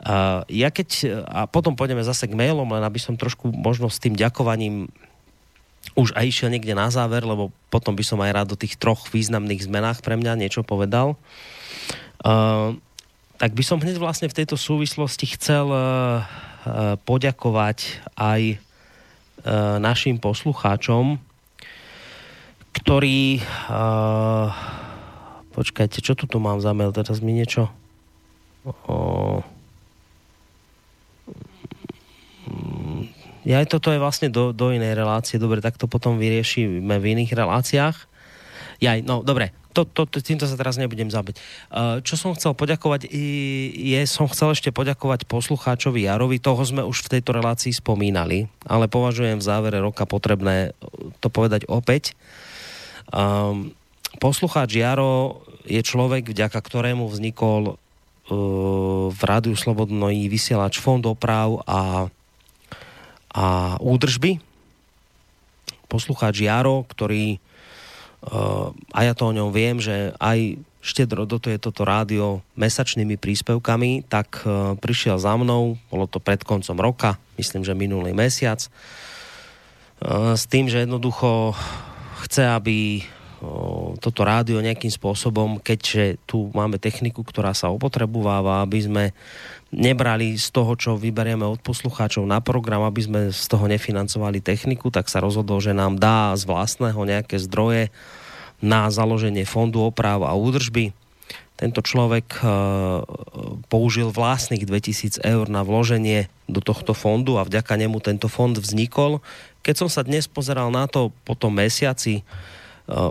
Uh, 0.05 0.45
ja 0.53 0.69
keď, 0.69 0.89
a 1.25 1.49
potom 1.49 1.73
pôjdeme 1.73 2.05
zase 2.05 2.29
k 2.29 2.37
mailom, 2.37 2.69
len 2.69 2.85
aby 2.85 3.01
som 3.01 3.17
trošku 3.17 3.49
možno 3.49 3.89
s 3.89 3.97
tým 3.97 4.13
ďakovaním 4.13 4.85
už 5.97 6.13
aj 6.13 6.25
išiel 6.29 6.49
niekde 6.53 6.77
na 6.77 6.93
záver, 6.93 7.25
lebo 7.25 7.49
potom 7.73 7.97
by 7.97 8.05
som 8.05 8.21
aj 8.21 8.31
rád 8.37 8.47
do 8.53 8.57
tých 8.57 8.77
troch 8.77 9.09
významných 9.09 9.65
zmenách 9.65 10.05
pre 10.05 10.13
mňa 10.13 10.37
niečo 10.37 10.61
povedal. 10.61 11.17
Uh, 12.21 12.77
tak 13.43 13.59
by 13.59 13.59
som 13.59 13.83
hneď 13.83 13.99
vlastne 13.99 14.31
v 14.31 14.39
tejto 14.39 14.55
súvislosti 14.55 15.27
chcel 15.35 15.67
uh, 15.67 16.23
poďakovať 17.03 17.99
aj 18.15 18.55
uh, 18.55 19.83
našim 19.83 20.15
poslucháčom, 20.15 21.19
ktorí... 22.71 23.43
Počkajte, 25.51 25.99
čo 25.99 26.15
tu 26.15 26.39
mám 26.39 26.63
za 26.63 26.71
mail? 26.71 26.95
Teraz 26.95 27.19
mi 27.19 27.35
niečo... 27.35 27.67
Uh, 28.63 29.43
ja 33.43 33.59
toto 33.67 33.91
je 33.91 33.99
vlastne 33.99 34.31
do, 34.31 34.55
do 34.55 34.71
inej 34.71 34.95
relácie. 34.95 35.35
Dobre, 35.35 35.59
tak 35.59 35.75
to 35.75 35.91
potom 35.91 36.15
vyriešime 36.15 36.95
v 36.95 37.05
iných 37.11 37.35
reláciách. 37.35 38.07
Ja, 38.79 38.95
no 39.03 39.19
dobre, 39.19 39.51
to, 39.73 40.05
to, 40.05 40.21
týmto 40.21 40.45
sa 40.45 40.53
teraz 40.53 40.77
nebudem 40.77 41.09
zabiť. 41.09 41.35
Čo 42.05 42.15
som 42.15 42.31
chcel 42.37 42.53
poďakovať, 42.53 43.09
je, 43.09 43.99
som 44.05 44.29
chcel 44.29 44.53
ešte 44.53 44.69
poďakovať 44.69 45.25
poslucháčovi 45.25 46.05
Jarovi, 46.05 46.37
toho 46.37 46.61
sme 46.61 46.85
už 46.85 47.09
v 47.09 47.11
tejto 47.17 47.33
relácii 47.33 47.73
spomínali, 47.73 48.45
ale 48.69 48.85
považujem 48.85 49.41
v 49.41 49.47
závere 49.49 49.81
roka 49.81 50.05
potrebné 50.05 50.77
to 51.19 51.33
povedať 51.33 51.67
opäť. 51.67 52.13
Um, 53.11 53.75
poslucháč 54.23 54.79
Jaro 54.79 55.43
je 55.67 55.83
človek, 55.83 56.31
vďaka 56.31 56.55
ktorému 56.55 57.11
vznikol 57.11 57.75
uh, 57.75 57.75
v 59.11 59.21
Rádiu 59.25 59.59
Slobodný 59.59 60.31
vysielač 60.31 60.79
Fond 60.79 61.03
oprav 61.03 61.59
a, 61.67 62.07
a 63.35 63.45
údržby. 63.83 64.39
Poslucháč 65.91 66.47
Jaro, 66.47 66.87
ktorý 66.87 67.42
a 68.93 68.99
ja 69.03 69.13
to 69.15 69.27
o 69.27 69.35
ňom 69.35 69.51
viem, 69.51 69.83
že 69.83 70.15
aj 70.15 70.63
štedro 70.83 71.23
dotuje 71.23 71.55
toto 71.59 71.87
rádio 71.87 72.43
mesačnými 72.59 73.15
príspevkami, 73.15 74.03
tak 74.11 74.43
e, 74.43 74.75
prišiel 74.75 75.15
za 75.15 75.39
mnou, 75.39 75.79
bolo 75.87 76.05
to 76.11 76.19
pred 76.19 76.43
koncom 76.43 76.75
roka, 76.75 77.15
myslím, 77.39 77.63
že 77.63 77.71
minulý 77.71 78.11
mesiac, 78.11 78.59
e, 78.59 78.69
s 80.35 80.43
tým, 80.43 80.67
že 80.67 80.83
jednoducho 80.83 81.55
chce, 82.27 82.43
aby 82.51 83.07
toto 83.99 84.21
rádio 84.23 84.63
nejakým 84.63 84.91
spôsobom, 84.91 85.59
keďže 85.59 86.21
tu 86.23 86.51
máme 86.55 86.79
techniku, 86.79 87.23
ktorá 87.25 87.51
sa 87.51 87.71
opotrebováva, 87.71 88.63
aby 88.63 88.79
sme 88.83 89.03
nebrali 89.73 90.37
z 90.37 90.53
toho, 90.53 90.77
čo 90.77 90.91
vyberieme 90.95 91.43
od 91.43 91.59
poslucháčov 91.59 92.23
na 92.23 92.39
program, 92.39 92.85
aby 92.85 93.01
sme 93.03 93.21
z 93.33 93.45
toho 93.49 93.65
nefinancovali 93.65 94.39
techniku, 94.39 94.93
tak 94.93 95.09
sa 95.09 95.19
rozhodol, 95.19 95.59
že 95.59 95.73
nám 95.73 95.97
dá 95.97 96.31
z 96.37 96.45
vlastného 96.45 96.99
nejaké 97.03 97.41
zdroje 97.41 97.89
na 98.63 98.87
založenie 98.87 99.43
fondu 99.43 99.83
oprav 99.83 100.23
a 100.23 100.31
údržby. 100.37 100.95
Tento 101.53 101.85
človek 101.85 102.39
e, 102.39 102.43
použil 103.69 104.09
vlastných 104.09 104.65
2000 104.65 105.21
eur 105.21 105.45
na 105.51 105.61
vloženie 105.61 106.31
do 106.49 106.63
tohto 106.63 106.97
fondu 106.97 107.37
a 107.37 107.45
vďaka 107.45 107.77
nemu 107.77 107.99
tento 108.01 108.25
fond 108.31 108.55
vznikol. 108.55 109.21
Keď 109.61 109.85
som 109.85 109.89
sa 109.91 110.01
dnes 110.01 110.25
pozeral 110.25 110.73
na 110.73 110.89
to 110.89 111.13
po 111.23 111.37
tom 111.37 111.59
mesiaci 111.59 112.25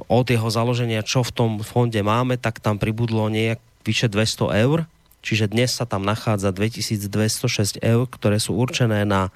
od 0.08 0.26
jeho 0.28 0.48
založenia, 0.52 1.06
čo 1.06 1.24
v 1.24 1.32
tom 1.32 1.50
fonde 1.64 2.00
máme, 2.04 2.36
tak 2.36 2.60
tam 2.60 2.76
pribudlo 2.76 3.32
nejak 3.32 3.60
vyše 3.82 4.12
200 4.12 4.62
eur 4.62 4.84
čiže 5.22 5.48
dnes 5.48 5.70
sa 5.72 5.86
tam 5.86 6.02
nachádza 6.02 6.50
2206 6.50 7.78
eur, 7.80 8.04
ktoré 8.10 8.42
sú 8.42 8.58
určené 8.58 9.06
na, 9.06 9.30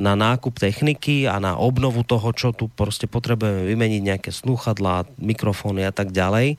na 0.00 0.16
nákup 0.16 0.56
techniky 0.56 1.28
a 1.28 1.36
na 1.38 1.54
obnovu 1.60 2.02
toho, 2.02 2.32
čo 2.32 2.56
tu 2.56 2.72
proste 2.72 3.04
potrebujeme 3.06 3.68
vymeniť, 3.68 4.02
nejaké 4.02 4.30
slúchadlá, 4.32 5.06
mikrofóny 5.20 5.84
a 5.84 5.92
tak 5.92 6.10
ďalej. 6.10 6.56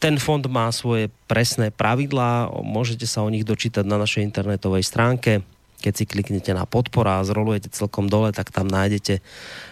Ten 0.00 0.16
fond 0.16 0.40
má 0.48 0.72
svoje 0.72 1.12
presné 1.28 1.68
pravidlá, 1.68 2.48
môžete 2.64 3.04
sa 3.04 3.20
o 3.20 3.28
nich 3.28 3.44
dočítať 3.44 3.84
na 3.84 4.00
našej 4.00 4.24
internetovej 4.24 4.80
stránke. 4.80 5.44
Keď 5.84 5.92
si 5.92 6.04
kliknete 6.08 6.56
na 6.56 6.64
podpora 6.64 7.20
a 7.20 7.28
zrolujete 7.28 7.68
celkom 7.68 8.08
dole, 8.08 8.32
tak 8.32 8.48
tam 8.48 8.64
nájdete 8.64 9.20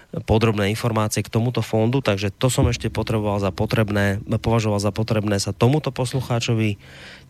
podrobné 0.09 0.73
informácie 0.73 1.21
k 1.21 1.29
tomuto 1.29 1.61
fondu, 1.61 2.01
takže 2.01 2.33
to 2.33 2.49
som 2.49 2.65
ešte 2.73 2.89
potreboval 2.89 3.45
za 3.45 3.53
potrebné, 3.53 4.25
považoval 4.41 4.81
za 4.81 4.89
potrebné 4.89 5.37
sa 5.37 5.53
tomuto 5.53 5.93
poslucháčovi 5.93 6.81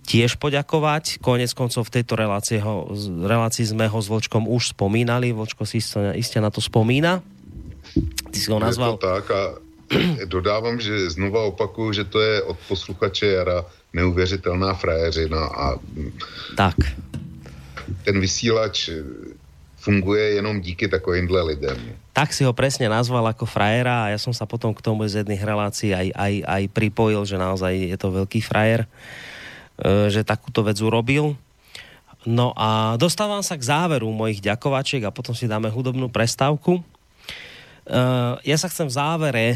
tiež 0.06 0.38
poďakovať. 0.38 1.18
Konec 1.18 1.50
koncov 1.58 1.90
v 1.90 1.94
tejto 2.00 2.14
relácii, 2.14 2.62
ho, 2.62 2.86
relácii 3.26 3.66
sme 3.66 3.90
ho 3.90 3.98
s 3.98 4.06
Vlčkom 4.06 4.46
už 4.46 4.78
spomínali. 4.78 5.34
Vlčko 5.34 5.66
si 5.66 5.82
iste 6.14 6.38
na 6.38 6.54
to 6.54 6.62
spomína. 6.62 7.18
Ty 8.30 8.38
si 8.38 8.48
ho 8.48 8.62
nazval... 8.62 8.94
Je 8.94 9.02
to 9.02 9.10
tak 9.10 9.26
a 9.34 9.42
dodávám, 10.38 10.78
že 10.78 11.10
znova 11.10 11.50
opakuju, 11.50 11.92
že 11.92 12.04
to 12.06 12.20
je 12.22 12.42
od 12.42 12.58
posluchače 12.68 13.26
Jara 13.26 13.64
neuvěřitelná 13.92 14.74
frajeřina 14.74 15.44
a 15.44 15.78
tak. 16.56 16.76
ten 18.04 18.20
vysílač 18.20 18.90
funguje 19.76 20.30
jenom 20.30 20.60
díky 20.60 20.88
takovýmhle 20.88 21.42
lidem. 21.42 21.76
Tak 22.18 22.34
si 22.34 22.42
ho 22.42 22.50
presne 22.50 22.90
nazval 22.90 23.30
ako 23.30 23.46
frajera 23.46 24.10
a 24.10 24.10
ja 24.10 24.18
som 24.18 24.34
sa 24.34 24.42
potom 24.42 24.74
k 24.74 24.82
tomu 24.82 25.06
z 25.06 25.22
jedných 25.22 25.38
relácií 25.38 25.94
aj, 25.94 26.10
aj, 26.18 26.34
aj 26.50 26.62
pripojil, 26.74 27.22
že 27.22 27.38
naozaj 27.38 27.94
je 27.94 27.94
to 27.94 28.10
veľký 28.10 28.42
frajer, 28.42 28.90
e, 29.78 30.10
že 30.10 30.26
takúto 30.26 30.66
vec 30.66 30.82
urobil. 30.82 31.38
No 32.26 32.50
a 32.58 32.98
dostávam 32.98 33.38
sa 33.46 33.54
k 33.54 33.70
záveru 33.70 34.10
mojich 34.10 34.42
ďakovačiek 34.42 35.06
a 35.06 35.14
potom 35.14 35.30
si 35.30 35.46
dáme 35.46 35.70
hudobnú 35.70 36.10
prestávku. 36.10 36.82
E, 36.82 36.82
ja 38.42 38.56
sa 38.58 38.66
chcem 38.66 38.90
v 38.90 38.96
závere 38.98 39.46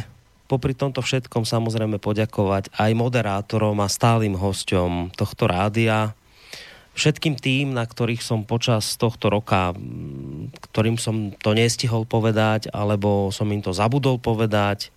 popri 0.46 0.78
tomto 0.78 1.02
všetkom 1.02 1.42
samozrejme 1.42 1.98
poďakovať 1.98 2.70
aj 2.78 2.90
moderátorom 2.94 3.74
a 3.82 3.90
stálym 3.90 4.38
hosťom 4.38 5.10
tohto 5.18 5.50
rádia, 5.50 6.14
všetkým 6.92 7.40
tým, 7.40 7.72
na 7.72 7.88
ktorých 7.88 8.20
som 8.20 8.44
počas 8.44 9.00
tohto 9.00 9.32
roka, 9.32 9.72
ktorým 10.68 11.00
som 11.00 11.32
to 11.32 11.56
nestihol 11.56 12.04
povedať, 12.04 12.68
alebo 12.68 13.32
som 13.32 13.48
im 13.48 13.64
to 13.64 13.72
zabudol 13.72 14.20
povedať, 14.20 14.92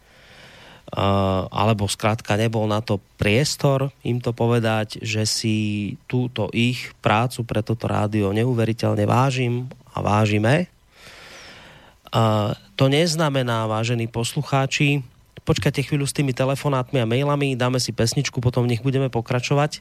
alebo 1.50 1.90
skrátka 1.90 2.38
nebol 2.38 2.70
na 2.70 2.78
to 2.78 3.02
priestor 3.18 3.90
im 4.06 4.22
to 4.22 4.38
povedať, 4.38 5.02
že 5.02 5.26
si 5.26 5.58
túto 6.06 6.52
ich 6.54 6.94
prácu 7.02 7.42
pre 7.42 7.66
toto 7.66 7.90
rádio 7.90 8.30
neuveriteľne 8.30 9.08
vážim 9.10 9.66
a 9.96 10.06
vážime. 10.06 10.70
To 12.76 12.86
neznamená, 12.86 13.66
vážení 13.66 14.06
poslucháči, 14.06 15.02
počkajte 15.46 15.86
chvíľu 15.86 16.10
s 16.10 16.18
tými 16.18 16.34
telefonátmi 16.34 17.00
a 17.00 17.08
mailami, 17.08 17.54
dáme 17.54 17.78
si 17.78 17.94
pesničku, 17.94 18.42
potom 18.42 18.66
v 18.66 18.76
nich 18.76 18.82
budeme 18.82 19.14
pokračovať. 19.14 19.80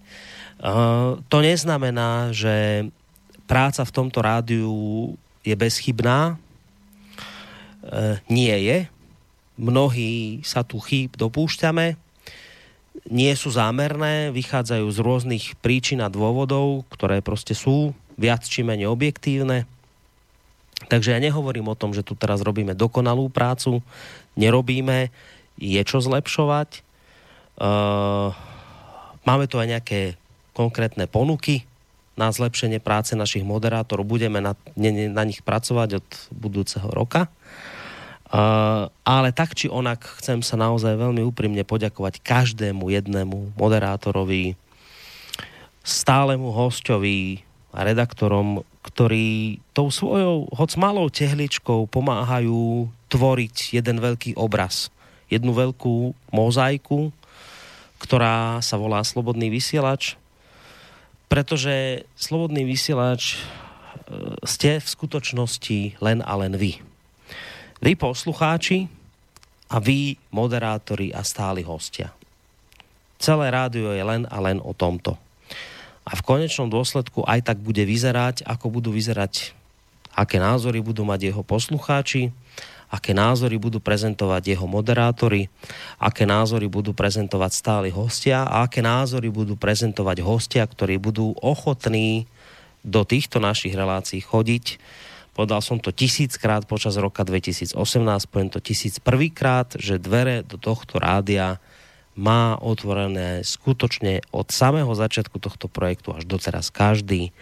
Uh, 0.60 1.18
to 1.32 1.40
neznamená, 1.40 2.30
že 2.36 2.86
práca 3.48 3.82
v 3.82 3.94
tomto 3.96 4.20
rádiu 4.20 4.72
je 5.40 5.56
bezchybná. 5.56 6.36
Uh, 7.80 8.20
nie 8.28 8.52
je. 8.52 8.78
Mnohí 9.56 10.44
sa 10.44 10.60
tu 10.62 10.76
chýb 10.78 11.16
dopúšťame. 11.16 11.96
Nie 13.10 13.32
sú 13.34 13.50
zámerné, 13.50 14.30
vychádzajú 14.30 14.86
z 14.86 14.98
rôznych 15.02 15.44
príčin 15.58 16.04
a 16.04 16.12
dôvodov, 16.12 16.86
ktoré 16.92 17.24
proste 17.24 17.56
sú 17.56 17.96
viac 18.14 18.46
či 18.46 18.62
menej 18.62 18.86
objektívne. 18.86 19.66
Takže 20.88 21.16
ja 21.16 21.20
nehovorím 21.22 21.70
o 21.72 21.78
tom, 21.78 21.96
že 21.96 22.04
tu 22.04 22.12
teraz 22.18 22.44
robíme 22.44 22.76
dokonalú 22.76 23.32
prácu, 23.32 23.80
nerobíme 24.36 25.08
je 25.58 25.82
čo 25.86 26.02
zlepšovať. 26.02 26.82
Uh, 27.54 28.34
máme 29.22 29.46
tu 29.46 29.62
aj 29.62 29.68
nejaké 29.70 30.00
konkrétne 30.54 31.06
ponuky 31.06 31.66
na 32.14 32.30
zlepšenie 32.30 32.78
práce 32.78 33.14
našich 33.18 33.42
moderátorov. 33.42 34.06
Budeme 34.06 34.38
na, 34.38 34.54
ne, 34.78 35.10
na 35.10 35.22
nich 35.26 35.42
pracovať 35.42 36.02
od 36.02 36.08
budúceho 36.30 36.86
roka. 36.90 37.26
Uh, 38.34 38.90
ale 39.06 39.30
tak 39.30 39.54
či 39.54 39.70
onak 39.70 40.02
chcem 40.18 40.42
sa 40.42 40.58
naozaj 40.58 40.98
veľmi 40.98 41.22
úprimne 41.22 41.62
poďakovať 41.62 42.18
každému 42.18 42.90
jednému 42.90 43.54
moderátorovi, 43.54 44.58
stálemu 45.86 46.50
hostovi 46.50 47.46
a 47.70 47.86
redaktorom, 47.86 48.66
ktorí 48.82 49.58
tou 49.70 49.90
svojou, 49.90 50.50
hoc 50.50 50.70
malou 50.74 51.06
tehličkou 51.10 51.86
pomáhajú 51.86 52.90
tvoriť 53.06 53.78
jeden 53.78 54.02
veľký 54.02 54.34
obraz 54.34 54.93
jednu 55.34 55.52
veľkú 55.52 56.14
mozaiku, 56.30 57.10
ktorá 57.98 58.60
sa 58.62 58.76
volá 58.78 59.02
Slobodný 59.02 59.50
vysielač, 59.50 60.14
pretože 61.26 62.06
Slobodný 62.14 62.62
vysielač 62.62 63.34
e, 63.34 63.36
ste 64.46 64.78
v 64.78 64.86
skutočnosti 64.86 65.98
len 65.98 66.22
a 66.22 66.32
len 66.38 66.54
vy. 66.54 66.78
Vy 67.82 67.98
poslucháči 67.98 68.86
a 69.72 69.80
vy 69.80 70.14
moderátori 70.30 71.10
a 71.10 71.24
stáli 71.26 71.64
hostia. 71.64 72.12
Celé 73.18 73.48
rádio 73.48 73.90
je 73.96 74.04
len 74.04 74.28
a 74.28 74.38
len 74.44 74.60
o 74.60 74.76
tomto. 74.76 75.16
A 76.04 76.12
v 76.12 76.22
konečnom 76.22 76.68
dôsledku 76.68 77.24
aj 77.24 77.48
tak 77.48 77.58
bude 77.64 77.80
vyzerať, 77.80 78.44
ako 78.44 78.68
budú 78.68 78.92
vyzerať, 78.92 79.56
aké 80.12 80.36
názory 80.36 80.84
budú 80.84 81.08
mať 81.08 81.32
jeho 81.32 81.40
poslucháči, 81.40 82.28
aké 82.90 83.16
názory 83.16 83.56
budú 83.56 83.80
prezentovať 83.80 84.56
jeho 84.56 84.66
moderátori, 84.68 85.48
aké 86.00 86.24
názory 86.28 86.66
budú 86.68 86.92
prezentovať 86.92 87.50
stáli 87.52 87.88
hostia? 87.92 88.44
A 88.44 88.66
aké 88.66 88.84
názory 88.84 89.28
budú 89.28 89.54
prezentovať 89.56 90.24
hostia, 90.24 90.64
ktorí 90.64 91.00
budú 91.00 91.36
ochotní 91.40 92.28
do 92.84 93.02
týchto 93.02 93.40
našich 93.40 93.72
relácií 93.72 94.20
chodiť. 94.20 94.76
Podal 95.34 95.64
som 95.64 95.82
to 95.82 95.90
tisíckrát 95.90 96.62
počas 96.68 96.94
roka 96.94 97.26
2018, 97.26 97.74
poviem 98.30 98.50
to 98.52 98.62
tisíc 98.62 99.02
prvýkrát, 99.02 99.74
že 99.74 99.98
dvere 99.98 100.46
do 100.46 100.60
tohto 100.60 101.02
rádia 101.02 101.58
má 102.14 102.54
otvorené 102.62 103.42
skutočne 103.42 104.22
od 104.30 104.46
samého 104.54 104.94
začiatku 104.94 105.42
tohto 105.42 105.66
projektu 105.66 106.14
až 106.14 106.22
doteraz 106.30 106.70
každý 106.70 107.34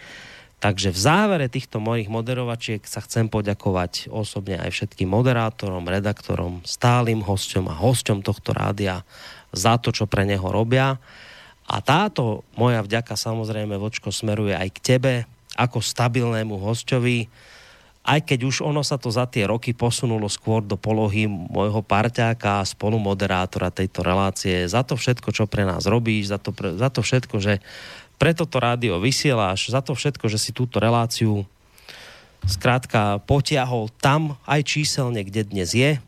Takže 0.63 0.95
v 0.95 0.99
závere 1.03 1.51
týchto 1.51 1.83
mojich 1.83 2.07
moderovačiek 2.07 2.79
sa 2.87 3.03
chcem 3.03 3.27
poďakovať 3.27 4.07
osobne 4.07 4.55
aj 4.63 4.71
všetkým 4.71 5.11
moderátorom, 5.11 5.83
redaktorom, 5.83 6.63
stálym 6.63 7.19
hosťom 7.19 7.67
a 7.67 7.75
hosťom 7.75 8.23
tohto 8.23 8.55
rádia 8.55 9.03
za 9.51 9.75
to, 9.75 9.91
čo 9.91 10.07
pre 10.07 10.23
neho 10.23 10.47
robia. 10.47 10.95
A 11.67 11.83
táto 11.83 12.47
moja 12.55 12.79
vďaka 12.79 13.11
samozrejme, 13.11 13.75
Vočko, 13.75 14.15
smeruje 14.15 14.55
aj 14.55 14.69
k 14.71 14.95
tebe 14.95 15.13
ako 15.59 15.83
stabilnému 15.83 16.55
hostovi, 16.55 17.27
aj 18.03 18.23
keď 18.23 18.39
už 18.47 18.55
ono 18.63 18.83
sa 18.83 18.95
to 18.99 19.07
za 19.11 19.27
tie 19.27 19.47
roky 19.47 19.71
posunulo 19.71 20.27
skôr 20.27 20.59
do 20.59 20.75
polohy 20.75 21.23
môjho 21.27 21.79
parťáka 21.83 22.59
a 22.59 22.67
spolumoderátora 22.67 23.71
tejto 23.71 24.03
relácie. 24.03 24.67
Za 24.67 24.83
to 24.83 24.99
všetko, 24.99 25.31
čo 25.31 25.47
pre 25.47 25.63
nás 25.63 25.87
robíš, 25.87 26.31
za 26.31 26.39
to, 26.39 26.51
za 26.55 26.87
to 26.91 26.99
všetko, 26.99 27.35
že 27.39 27.63
preto 28.23 28.47
to 28.47 28.55
rádio 28.63 29.03
vysieláš, 29.03 29.67
za 29.67 29.83
to 29.83 29.91
všetko, 29.91 30.31
že 30.31 30.39
si 30.39 30.55
túto 30.55 30.79
reláciu 30.79 31.43
skrátka 32.47 33.19
potiahol 33.27 33.91
tam 33.99 34.39
aj 34.47 34.63
číselne, 34.63 35.27
kde 35.27 35.43
dnes 35.43 35.75
je. 35.75 35.99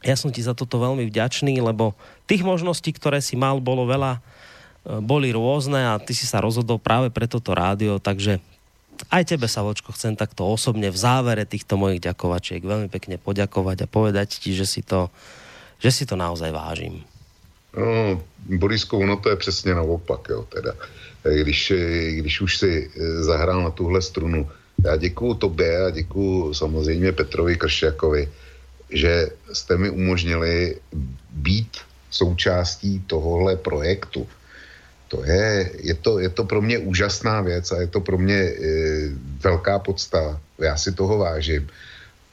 Ja 0.00 0.16
som 0.16 0.32
ti 0.32 0.40
za 0.40 0.56
toto 0.56 0.80
veľmi 0.80 1.04
vďačný, 1.04 1.60
lebo 1.60 1.92
tých 2.24 2.40
možností, 2.40 2.96
ktoré 2.96 3.20
si 3.20 3.36
mal, 3.36 3.60
bolo 3.60 3.84
veľa, 3.84 4.16
e, 4.16 4.20
boli 5.04 5.28
rôzne 5.28 5.92
a 5.92 6.00
ty 6.00 6.16
si 6.16 6.24
sa 6.24 6.40
rozhodol 6.40 6.80
práve 6.80 7.12
pre 7.12 7.28
toto 7.28 7.52
rádio, 7.52 8.00
takže 8.00 8.40
aj 9.12 9.28
tebe 9.28 9.44
sa, 9.44 9.60
Vočko, 9.60 9.92
chcem 9.92 10.16
takto 10.16 10.48
osobne 10.48 10.88
v 10.88 10.96
závere 10.96 11.44
týchto 11.44 11.76
mojich 11.76 12.00
ďakovačiek 12.00 12.64
veľmi 12.64 12.88
pekne 12.88 13.20
poďakovať 13.20 13.84
a 13.84 13.92
povedať 13.92 14.40
ti, 14.40 14.56
že 14.56 14.64
si 14.64 14.80
to, 14.80 15.12
že 15.84 15.92
si 15.92 16.04
to 16.08 16.16
naozaj 16.16 16.48
vážim. 16.48 17.04
No, 17.76 18.22
Borisko, 18.58 18.98
ono 18.98 19.16
to 19.16 19.30
je 19.30 19.36
přesně 19.36 19.74
naopak, 19.74 20.28
jo, 20.30 20.46
teda. 20.48 20.72
Když, 21.42 21.72
když 22.08 22.40
už 22.40 22.58
si 22.58 22.90
eh, 22.90 23.22
zahrál 23.22 23.62
na 23.62 23.70
tuhle 23.70 24.02
strunu. 24.02 24.50
Já 24.84 24.96
děkuju 24.96 25.34
tobě 25.34 25.86
a 25.86 25.90
děkuju 25.90 26.54
samozřejmě 26.54 27.12
Petrovi 27.12 27.56
Kršakovi, 27.56 28.28
že 28.90 29.28
jste 29.52 29.76
mi 29.76 29.90
umožnili 29.90 30.76
být 31.30 31.78
součástí 32.10 33.02
tohohle 33.06 33.56
projektu. 33.56 34.26
To 35.08 35.24
je, 35.24 35.70
je, 35.82 35.94
to, 35.94 36.18
je 36.18 36.28
to 36.28 36.44
pro 36.44 36.62
mě 36.62 36.78
úžasná 36.78 37.40
věc 37.40 37.72
a 37.72 37.80
je 37.80 37.86
to 37.86 38.00
pro 38.00 38.18
mě 38.18 38.34
e, 38.34 38.54
velká 39.42 39.78
podsta. 39.78 40.40
Já 40.58 40.76
si 40.76 40.92
toho 40.92 41.18
vážím. 41.18 41.68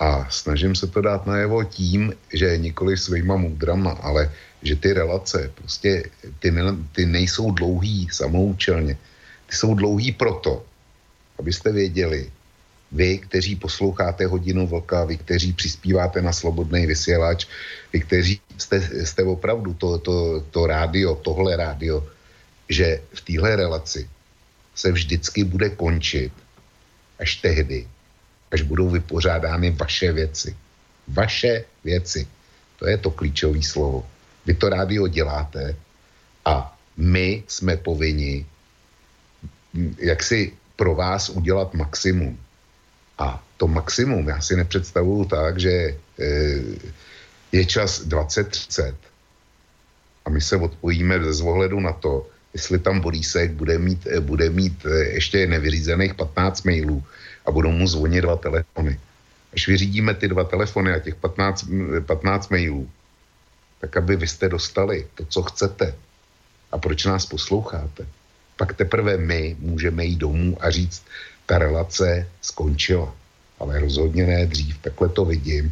A 0.01 0.25
snažím 0.29 0.75
se 0.75 0.87
to 0.87 1.01
dát 1.01 1.29
najevo 1.29 1.63
tím, 1.63 2.13
že 2.33 2.57
nikoli 2.57 2.97
svýma 2.97 3.37
můdrama, 3.37 3.91
ale 4.01 4.33
že 4.65 4.75
ty 4.75 4.93
relace 4.93 5.51
prostě 5.55 6.09
ty, 6.39 6.53
ty 6.91 7.05
nejsou 7.05 7.51
dlouhý 7.51 8.09
samoučelně. 8.11 8.97
Ty 9.45 9.55
jsou 9.55 9.75
dlouhý 9.75 10.11
proto, 10.11 10.65
abyste 11.39 11.71
věděli, 11.71 12.31
vy, 12.91 13.17
kteří 13.17 13.55
posloucháte 13.55 14.25
hodinu 14.25 14.67
vlka, 14.67 15.05
vy, 15.05 15.17
kteří 15.17 15.53
přispíváte 15.53 16.21
na 16.21 16.33
slobodný 16.33 16.85
vysílač, 16.85 17.45
vy, 17.93 17.99
kteří 18.01 18.41
jste, 18.57 19.05
jste 19.05 19.23
opravdu 19.23 19.73
to, 19.73 19.97
to, 19.97 20.41
to 20.51 20.67
rádio, 20.67 21.15
tohle 21.15 21.55
rádio, 21.55 22.07
že 22.69 23.01
v 23.13 23.21
téhle 23.21 23.55
relaci 23.55 24.09
se 24.75 24.91
vždycky 24.91 25.43
bude 25.43 25.69
končit 25.69 26.33
až 27.19 27.35
tehdy, 27.35 27.87
až 28.51 28.61
budou 28.61 28.89
vypořádány 28.89 29.71
vaše 29.71 30.11
věci. 30.11 30.55
Vaše 31.07 31.65
věci. 31.83 32.27
To 32.79 32.87
je 32.87 32.97
to 32.97 33.11
klíčové 33.11 33.61
slovo. 33.63 34.07
Vy 34.45 34.53
to 34.53 34.69
rádio 34.69 35.07
děláte 35.07 35.75
a 36.45 36.77
my 36.97 37.43
jsme 37.47 37.77
povinni 37.77 38.45
jak 39.97 40.23
si 40.23 40.53
pro 40.75 40.95
vás 40.95 41.29
udělat 41.29 41.73
maximum. 41.73 42.39
A 43.17 43.43
to 43.57 43.67
maximum 43.67 44.27
já 44.27 44.41
si 44.41 44.55
nepředstavuju 44.55 45.25
tak, 45.25 45.59
že 45.59 45.69
e, 45.69 45.95
je 47.51 47.65
čas 47.65 48.01
20.30 48.01 48.95
a 50.25 50.29
my 50.29 50.41
se 50.41 50.57
odpojíme 50.57 51.19
bez 51.19 51.41
ohledu 51.41 51.79
na 51.79 51.93
to, 51.93 52.27
jestli 52.53 52.79
tam 52.79 52.99
Borísek 52.99 53.51
bude 53.51 53.77
mít, 53.77 54.07
e, 54.07 54.19
bude 54.19 54.49
mít 54.49 54.85
e, 54.85 54.89
ještě 55.05 55.47
nevyřízených 55.47 56.13
15 56.13 56.63
mailů 56.63 57.03
a 57.45 57.51
budou 57.51 57.71
mu 57.71 57.87
zvonit 57.87 58.21
dva 58.21 58.35
telefony. 58.35 58.99
Až 59.53 59.67
vyřídíme 59.67 60.13
ty 60.13 60.27
dva 60.27 60.43
telefony 60.43 60.93
a 60.93 60.99
těch 60.99 61.15
15, 61.15 61.65
15 62.05 62.49
mailů, 62.49 62.89
tak 63.81 63.97
aby 63.97 64.15
vy 64.15 64.27
jste 64.27 64.49
dostali 64.49 65.07
to, 65.15 65.25
co 65.25 65.41
chcete 65.41 65.95
a 66.71 66.77
proč 66.77 67.05
nás 67.05 67.25
posloucháte, 67.25 68.07
pak 68.57 68.73
teprve 68.73 69.17
my 69.17 69.55
můžeme 69.59 70.05
jít 70.05 70.19
domů 70.19 70.57
a 70.59 70.69
říct, 70.69 71.03
ta 71.45 71.57
relace 71.57 72.27
skončila. 72.41 73.15
Ale 73.59 73.79
rozhodně 73.79 74.25
ne 74.25 74.45
dřív, 74.45 74.77
takhle 74.77 75.09
to 75.09 75.25
vidím. 75.25 75.71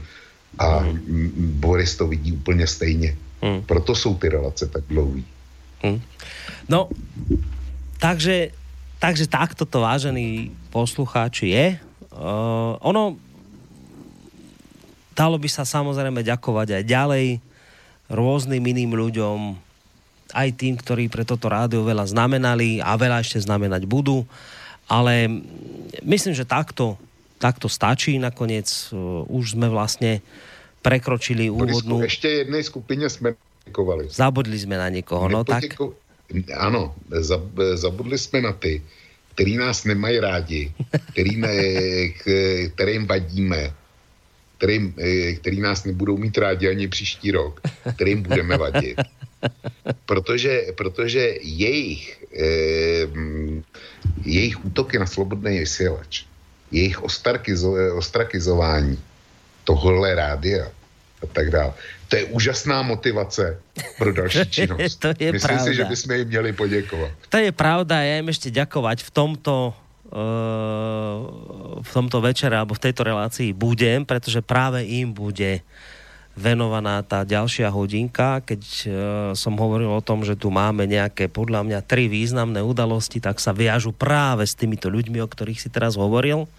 A 0.60 0.80
mm. 0.80 1.32
Boris 1.64 1.96
to 1.96 2.08
vidí 2.08 2.32
úplně 2.32 2.68
stejně. 2.68 3.18
Mm. 3.42 3.64
Proto 3.64 3.96
jsou 3.96 4.16
ty 4.18 4.30
relace 4.30 4.68
tak 4.68 4.84
dlouhé. 4.90 5.22
Mm. 5.84 6.00
No, 6.68 6.92
takže, 7.98 8.52
takže 9.02 9.26
takto 9.26 9.64
to, 9.64 9.82
vážení 9.82 10.54
poslucháči, 10.70 11.52
je. 11.52 11.68
Uh, 12.14 12.76
ono 12.84 13.16
dalo 15.16 15.36
by 15.40 15.50
sa 15.52 15.68
samozrejme 15.68 16.24
ďakovať 16.24 16.80
aj 16.80 16.84
ďalej 16.84 17.28
rôznym 18.12 18.64
iným 18.64 18.96
ľuďom, 18.96 19.38
aj 20.36 20.50
tým, 20.56 20.78
ktorí 20.78 21.10
pre 21.10 21.26
toto 21.26 21.50
rádio 21.50 21.82
veľa 21.84 22.06
znamenali 22.08 22.80
a 22.80 22.94
veľa 22.96 23.24
ešte 23.24 23.44
znamenať 23.44 23.90
budú 23.90 24.24
ale 24.90 25.30
myslím, 26.02 26.34
že 26.34 26.50
takto, 26.50 26.98
takto 27.38 27.70
stačí. 27.70 28.18
Nakoniec 28.18 28.66
uh, 28.90 29.22
už 29.30 29.54
sme 29.56 29.70
vlastne 29.70 30.26
prekročili 30.82 31.46
úvodnú... 31.48 32.02
Ešte 32.02 32.44
jednej 32.44 32.66
skupine 32.66 33.06
sme 33.06 33.38
poděkovali. 33.70 34.10
Zabudli 34.10 34.58
sme 34.58 34.82
na 34.82 34.90
niekoho, 34.90 35.30
no 35.30 35.46
tak... 35.46 35.78
Ano, 36.58 36.94
zab, 37.10 37.42
zabudli 37.74 38.18
jsme 38.18 38.42
na 38.42 38.54
ty, 38.54 38.82
který 39.34 39.58
nás 39.58 39.86
nemají 39.86 40.20
rádi, 40.20 40.74
který 41.14 41.38
ne, 41.38 41.54
kterým 42.74 43.08
vadíme, 43.08 43.74
kterým, 44.58 44.94
který 45.42 45.62
nás 45.62 45.86
nebudou 45.86 46.18
mít 46.18 46.38
rádi 46.38 46.70
ani 46.70 46.88
příští 46.88 47.32
rok, 47.32 47.62
kterým 47.96 48.24
budeme 48.24 48.58
vadit. 48.58 49.02
Protože, 50.06 50.76
protože 50.76 51.40
jejich, 51.42 52.26
eh, 52.36 53.08
jejich 54.26 54.66
útoky 54.66 55.00
na 55.00 55.08
slobodný 55.08 55.60
vysílač, 55.60 56.28
jejich 56.72 57.02
ostarkizo, 57.02 57.74
ostrakizování 57.96 59.00
tohle 59.64 60.16
rádia 60.16 60.70
a 61.24 61.26
tak 61.26 61.50
dále. 61.50 61.74
To 62.10 62.14
je 62.18 62.26
úžasná 62.34 62.82
motivace 62.82 63.62
pro 64.02 64.10
další 64.10 64.50
činnost. 64.66 64.98
to 64.98 65.14
je 65.14 65.30
Myslím 65.30 65.58
pravda. 65.58 65.66
si, 65.66 65.72
že 65.78 65.84
bychom 65.86 66.12
jim 66.12 66.28
měli 66.28 66.52
poděkovat. 66.54 67.12
To 67.30 67.38
je 67.38 67.52
pravda, 67.54 68.02
ja 68.02 68.18
im 68.18 68.30
ešte 68.34 68.50
ďakovať 68.50 69.06
v 69.06 69.12
tomto 69.14 69.78
v 71.86 71.92
tomto 71.94 72.18
večere 72.18 72.58
alebo 72.58 72.74
v 72.74 72.82
tejto 72.82 73.06
relácii 73.06 73.54
budem, 73.54 74.02
pretože 74.02 74.42
práve 74.42 74.82
im 74.82 75.14
bude 75.14 75.62
venovaná 76.34 77.06
tá 77.06 77.22
ďalšia 77.22 77.70
hodinka. 77.70 78.42
Keď 78.42 78.62
uh, 78.64 78.92
som 79.38 79.54
hovoril 79.60 79.92
o 79.92 80.02
tom, 80.02 80.26
že 80.26 80.34
tu 80.34 80.50
máme 80.50 80.90
nejaké 80.90 81.30
podľa 81.30 81.62
mňa 81.62 81.80
tri 81.86 82.10
významné 82.10 82.64
udalosti, 82.64 83.22
tak 83.22 83.38
sa 83.38 83.54
viažu 83.54 83.94
práve 83.94 84.50
s 84.50 84.58
týmito 84.58 84.90
ľuďmi, 84.90 85.22
o 85.22 85.30
ktorých 85.30 85.62
si 85.62 85.70
teraz 85.70 85.94
hovoril. 85.94 86.50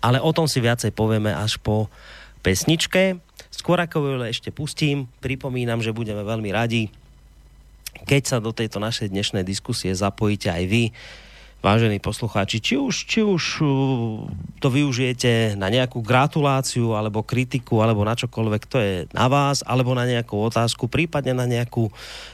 Ale 0.00 0.22
o 0.22 0.32
tom 0.32 0.48
si 0.48 0.62
viacej 0.62 0.94
povieme 0.96 1.34
až 1.34 1.58
po 1.60 1.92
pesničke. 2.40 3.20
Skôr 3.62 3.78
ako 3.78 4.02
ju 4.02 4.26
ešte 4.26 4.50
pustím, 4.50 5.06
pripomínam, 5.22 5.78
že 5.78 5.94
budeme 5.94 6.26
veľmi 6.26 6.50
radi, 6.50 6.90
keď 8.10 8.22
sa 8.26 8.36
do 8.42 8.50
tejto 8.50 8.82
našej 8.82 9.14
dnešnej 9.14 9.46
diskusie 9.46 9.94
zapojíte 9.94 10.50
aj 10.50 10.64
vy 10.66 10.84
vážení 11.62 12.02
poslucháči, 12.02 12.58
či 12.58 12.74
už, 12.74 13.06
či 13.06 13.22
už 13.22 13.62
uh, 13.62 14.26
to 14.58 14.66
využijete 14.66 15.54
na 15.54 15.70
nejakú 15.70 16.02
gratuláciu, 16.02 16.98
alebo 16.98 17.22
kritiku, 17.22 17.78
alebo 17.86 18.02
na 18.02 18.18
čokoľvek, 18.18 18.62
to 18.66 18.82
je 18.82 18.94
na 19.14 19.30
vás, 19.30 19.62
alebo 19.62 19.94
na 19.94 20.10
nejakú 20.10 20.42
otázku, 20.42 20.90
prípadne 20.90 21.30
na 21.30 21.46
nejakú, 21.46 21.86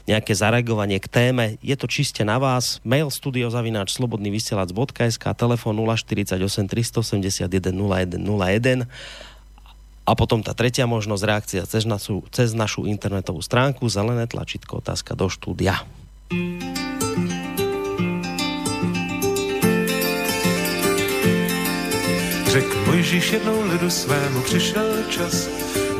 nejaké 0.09 0.33
zareagovanie 0.33 0.97
k 0.97 1.13
téme. 1.13 1.61
Je 1.61 1.77
to 1.77 1.85
čiste 1.85 2.25
na 2.25 2.41
vás. 2.41 2.81
Mail 2.89 3.13
studiozavináč 3.13 4.01
slobodnyvysielac.sk, 4.01 5.25
telefon 5.37 5.77
048 5.77 6.41
381 6.41 7.77
0101 8.17 8.89
a 10.09 10.17
potom 10.17 10.41
tá 10.41 10.57
tretia 10.57 10.89
možnosť 10.89 11.23
reakcia 11.29 11.63
cez 11.69 11.85
našu, 11.85 12.25
cez 12.33 12.57
našu 12.57 12.89
internetovú 12.89 13.45
stránku 13.45 13.85
zelené 13.93 14.25
tlačítko 14.25 14.81
otázka 14.81 15.13
do 15.13 15.29
štúdia. 15.29 15.85
Řek 22.49 22.69
Mojžíš 22.89 23.33
jednou 23.33 23.61
lidu 23.69 23.91
svému 23.91 24.41
přišel 24.41 25.05
čas, 25.13 25.49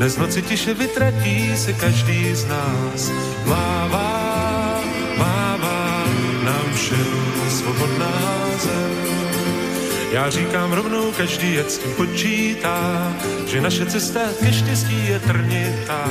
dnes 0.01 0.17
noci 0.17 0.41
tiše 0.41 0.73
vytratí 0.73 1.53
se 1.57 1.73
každý 1.73 2.35
z 2.35 2.45
nás. 2.49 3.11
Mává, 3.45 4.81
mává 5.17 6.05
nám 6.43 6.73
všem 6.73 7.13
svobodná 7.49 8.13
zem. 8.57 9.08
Já 10.11 10.29
říkám 10.29 10.73
rovnou, 10.73 11.11
každý 11.11 11.59
ať 11.59 11.69
s 11.69 11.77
tím 11.77 11.93
počítá, 11.93 13.13
že 13.47 13.61
naše 13.61 13.85
cesta 13.85 14.19
ke 14.39 14.53
štěstí 14.53 15.07
je 15.07 15.19
trnitá. 15.19 16.05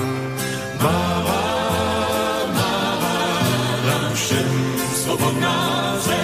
Mává, 0.83 1.43
mává 2.55 3.19
nám 3.87 4.15
všem 4.15 4.75
svobodná 4.95 5.97
zem. 6.01 6.18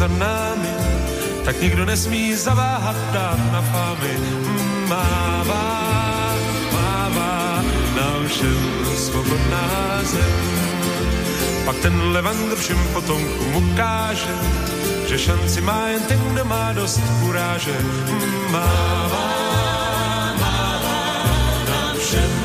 Za 0.00 0.08
námi, 0.08 0.74
tak 1.44 1.60
nikdo 1.60 1.84
nesmí 1.84 2.34
zaváhat 2.34 2.96
dát 3.12 3.52
na 3.52 3.60
fámy. 3.60 4.16
Mává, 4.88 5.68
mává 6.72 7.62
nám 7.96 8.28
všem 8.28 8.60
svobodná 8.96 10.00
zem. 10.02 10.40
Pak 11.64 11.76
ten 11.76 12.12
Levandr 12.12 12.56
všem 12.56 12.78
potomkům 12.92 13.56
ukáže, 13.56 14.34
že 15.08 15.18
šanci 15.18 15.60
má 15.60 15.88
jen 15.88 16.02
ten, 16.02 16.20
kdo 16.32 16.44
má 16.44 16.72
dost 16.72 17.00
kuráže. 17.20 17.76
Mává, 18.50 19.28
mává 20.40 21.00
nám 21.68 21.96
všem 21.98 22.39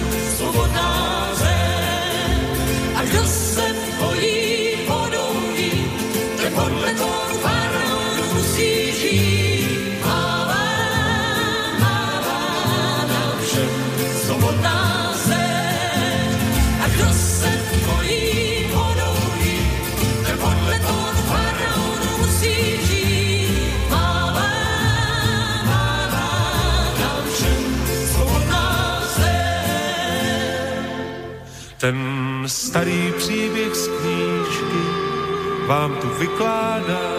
ten 31.78 31.98
starý 32.48 33.14
příběh 33.18 33.76
z 33.76 33.88
knížky 33.88 34.84
vám 35.68 35.96
tu 35.96 36.10
vykládá. 36.10 37.16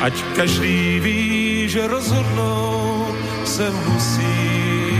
Ať 0.00 0.22
každý 0.36 1.00
ví, 1.00 1.68
že 1.68 1.86
rozhodnout 1.86 3.14
se 3.44 3.70
musí 3.70 4.98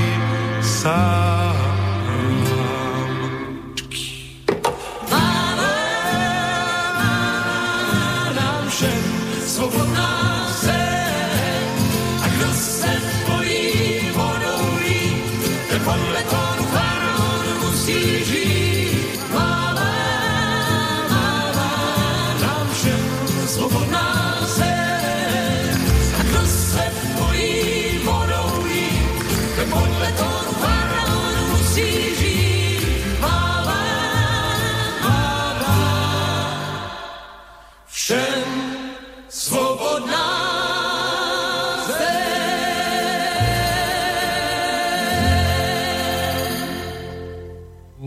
sám. 0.61 1.80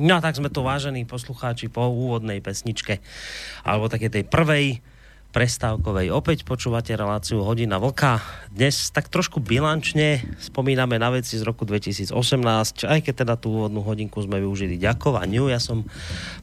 No 0.03 0.19
tak 0.19 0.35
sme 0.35 0.51
tu 0.51 0.67
vážení 0.67 1.07
poslucháči 1.07 1.71
po 1.71 1.88
úvodnej 1.88 2.43
pesničke, 2.43 2.99
alebo 3.63 3.88
také 3.88 4.11
tej 4.11 4.27
prvej 4.27 4.84
prestávkovej. 5.34 6.14
Opäť 6.14 6.45
počúvate 6.45 6.93
reláciu 6.93 7.41
Hodina 7.41 7.81
Vlka. 7.81 8.22
Dnes 8.53 8.93
tak 8.93 9.10
trošku 9.10 9.41
bilančne 9.41 10.22
spomíname 10.38 11.01
na 11.01 11.10
veci 11.10 11.41
z 11.41 11.41
roku 11.41 11.65
2018, 11.65 12.14
aj 12.85 12.99
keď 13.01 13.26
teda 13.26 13.34
tú 13.41 13.57
úvodnú 13.57 13.81
hodinku 13.81 14.22
sme 14.22 14.38
využili 14.38 14.77
ďakovaniu. 14.77 15.49
Ja 15.49 15.57
som 15.57 15.89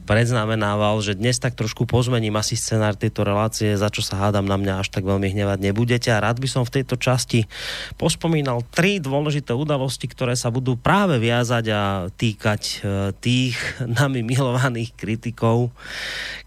predznamenával, 0.03 0.99
že 0.99 1.15
dnes 1.15 1.39
tak 1.39 1.55
trošku 1.55 1.87
pozmením 1.87 2.35
asi 2.35 2.59
scenár 2.59 2.99
tejto 2.99 3.23
relácie, 3.23 3.79
za 3.79 3.87
čo 3.87 4.03
sa 4.03 4.27
hádam 4.27 4.43
na 4.43 4.59
mňa 4.59 4.83
až 4.83 4.91
tak 4.91 5.07
veľmi 5.07 5.31
hnevať 5.31 5.71
nebudete. 5.71 6.11
A 6.11 6.19
rád 6.19 6.43
by 6.43 6.51
som 6.51 6.67
v 6.67 6.83
tejto 6.83 6.99
časti 6.99 7.47
pospomínal 7.95 8.67
tri 8.75 8.99
dôležité 8.99 9.55
udalosti, 9.55 10.11
ktoré 10.11 10.35
sa 10.35 10.51
budú 10.51 10.75
práve 10.75 11.15
viazať 11.15 11.65
a 11.71 11.81
týkať 12.11 12.61
e, 12.67 12.75
tých 13.23 13.55
nami 14.03 14.19
milovaných 14.19 14.91
kritikov, 14.99 15.71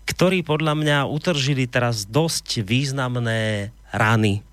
ktorí 0.04 0.44
podľa 0.44 0.74
mňa 0.76 0.98
utržili 1.08 1.64
teraz 1.68 2.04
dosť 2.04 2.64
významné 2.64 3.72
rany. 3.92 4.44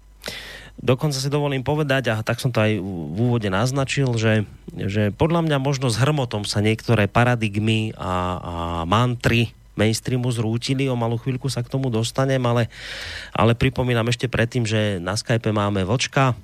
Dokonca 0.81 1.21
si 1.21 1.29
dovolím 1.29 1.61
povedať, 1.61 2.09
a 2.09 2.25
tak 2.25 2.41
som 2.41 2.49
to 2.49 2.57
aj 2.57 2.73
v 2.81 3.17
úvode 3.21 3.45
naznačil, 3.53 4.17
že, 4.17 4.49
že 4.73 5.13
podľa 5.13 5.45
mňa 5.45 5.57
možno 5.61 5.93
s 5.93 6.01
hrmotom 6.01 6.41
sa 6.41 6.57
niektoré 6.57 7.05
paradigmy 7.05 7.93
a, 7.93 8.01
a 8.01 8.53
mantry 8.89 9.53
mainstreamu 9.75 10.27
zrútili, 10.29 10.91
o 10.91 10.99
malú 10.99 11.15
chvíľku 11.15 11.47
sa 11.47 11.63
k 11.63 11.71
tomu 11.71 11.87
dostanem, 11.87 12.41
ale, 12.43 12.67
ale 13.31 13.55
pripomínam 13.55 14.05
ešte 14.11 14.27
predtým, 14.27 14.67
že 14.67 14.99
na 14.99 15.15
Skype 15.15 15.49
máme 15.49 15.87
Vočka, 15.87 16.35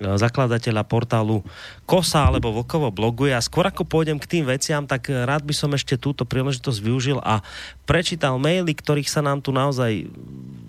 zakladateľa 0.00 0.88
portálu 0.88 1.44
Kosa 1.84 2.24
alebo 2.24 2.48
Vlkovo 2.56 2.88
bloguje 2.88 3.36
a 3.36 3.44
skôr 3.44 3.68
ako 3.68 3.84
pôjdem 3.84 4.16
k 4.16 4.38
tým 4.38 4.44
veciam, 4.48 4.88
tak 4.88 5.12
rád 5.12 5.44
by 5.44 5.52
som 5.52 5.68
ešte 5.76 6.00
túto 6.00 6.24
príležitosť 6.24 6.78
využil 6.80 7.20
a 7.20 7.44
prečítal 7.84 8.40
maily, 8.40 8.72
ktorých 8.72 9.12
sa 9.12 9.20
nám 9.20 9.44
tu 9.44 9.52
naozaj 9.52 10.08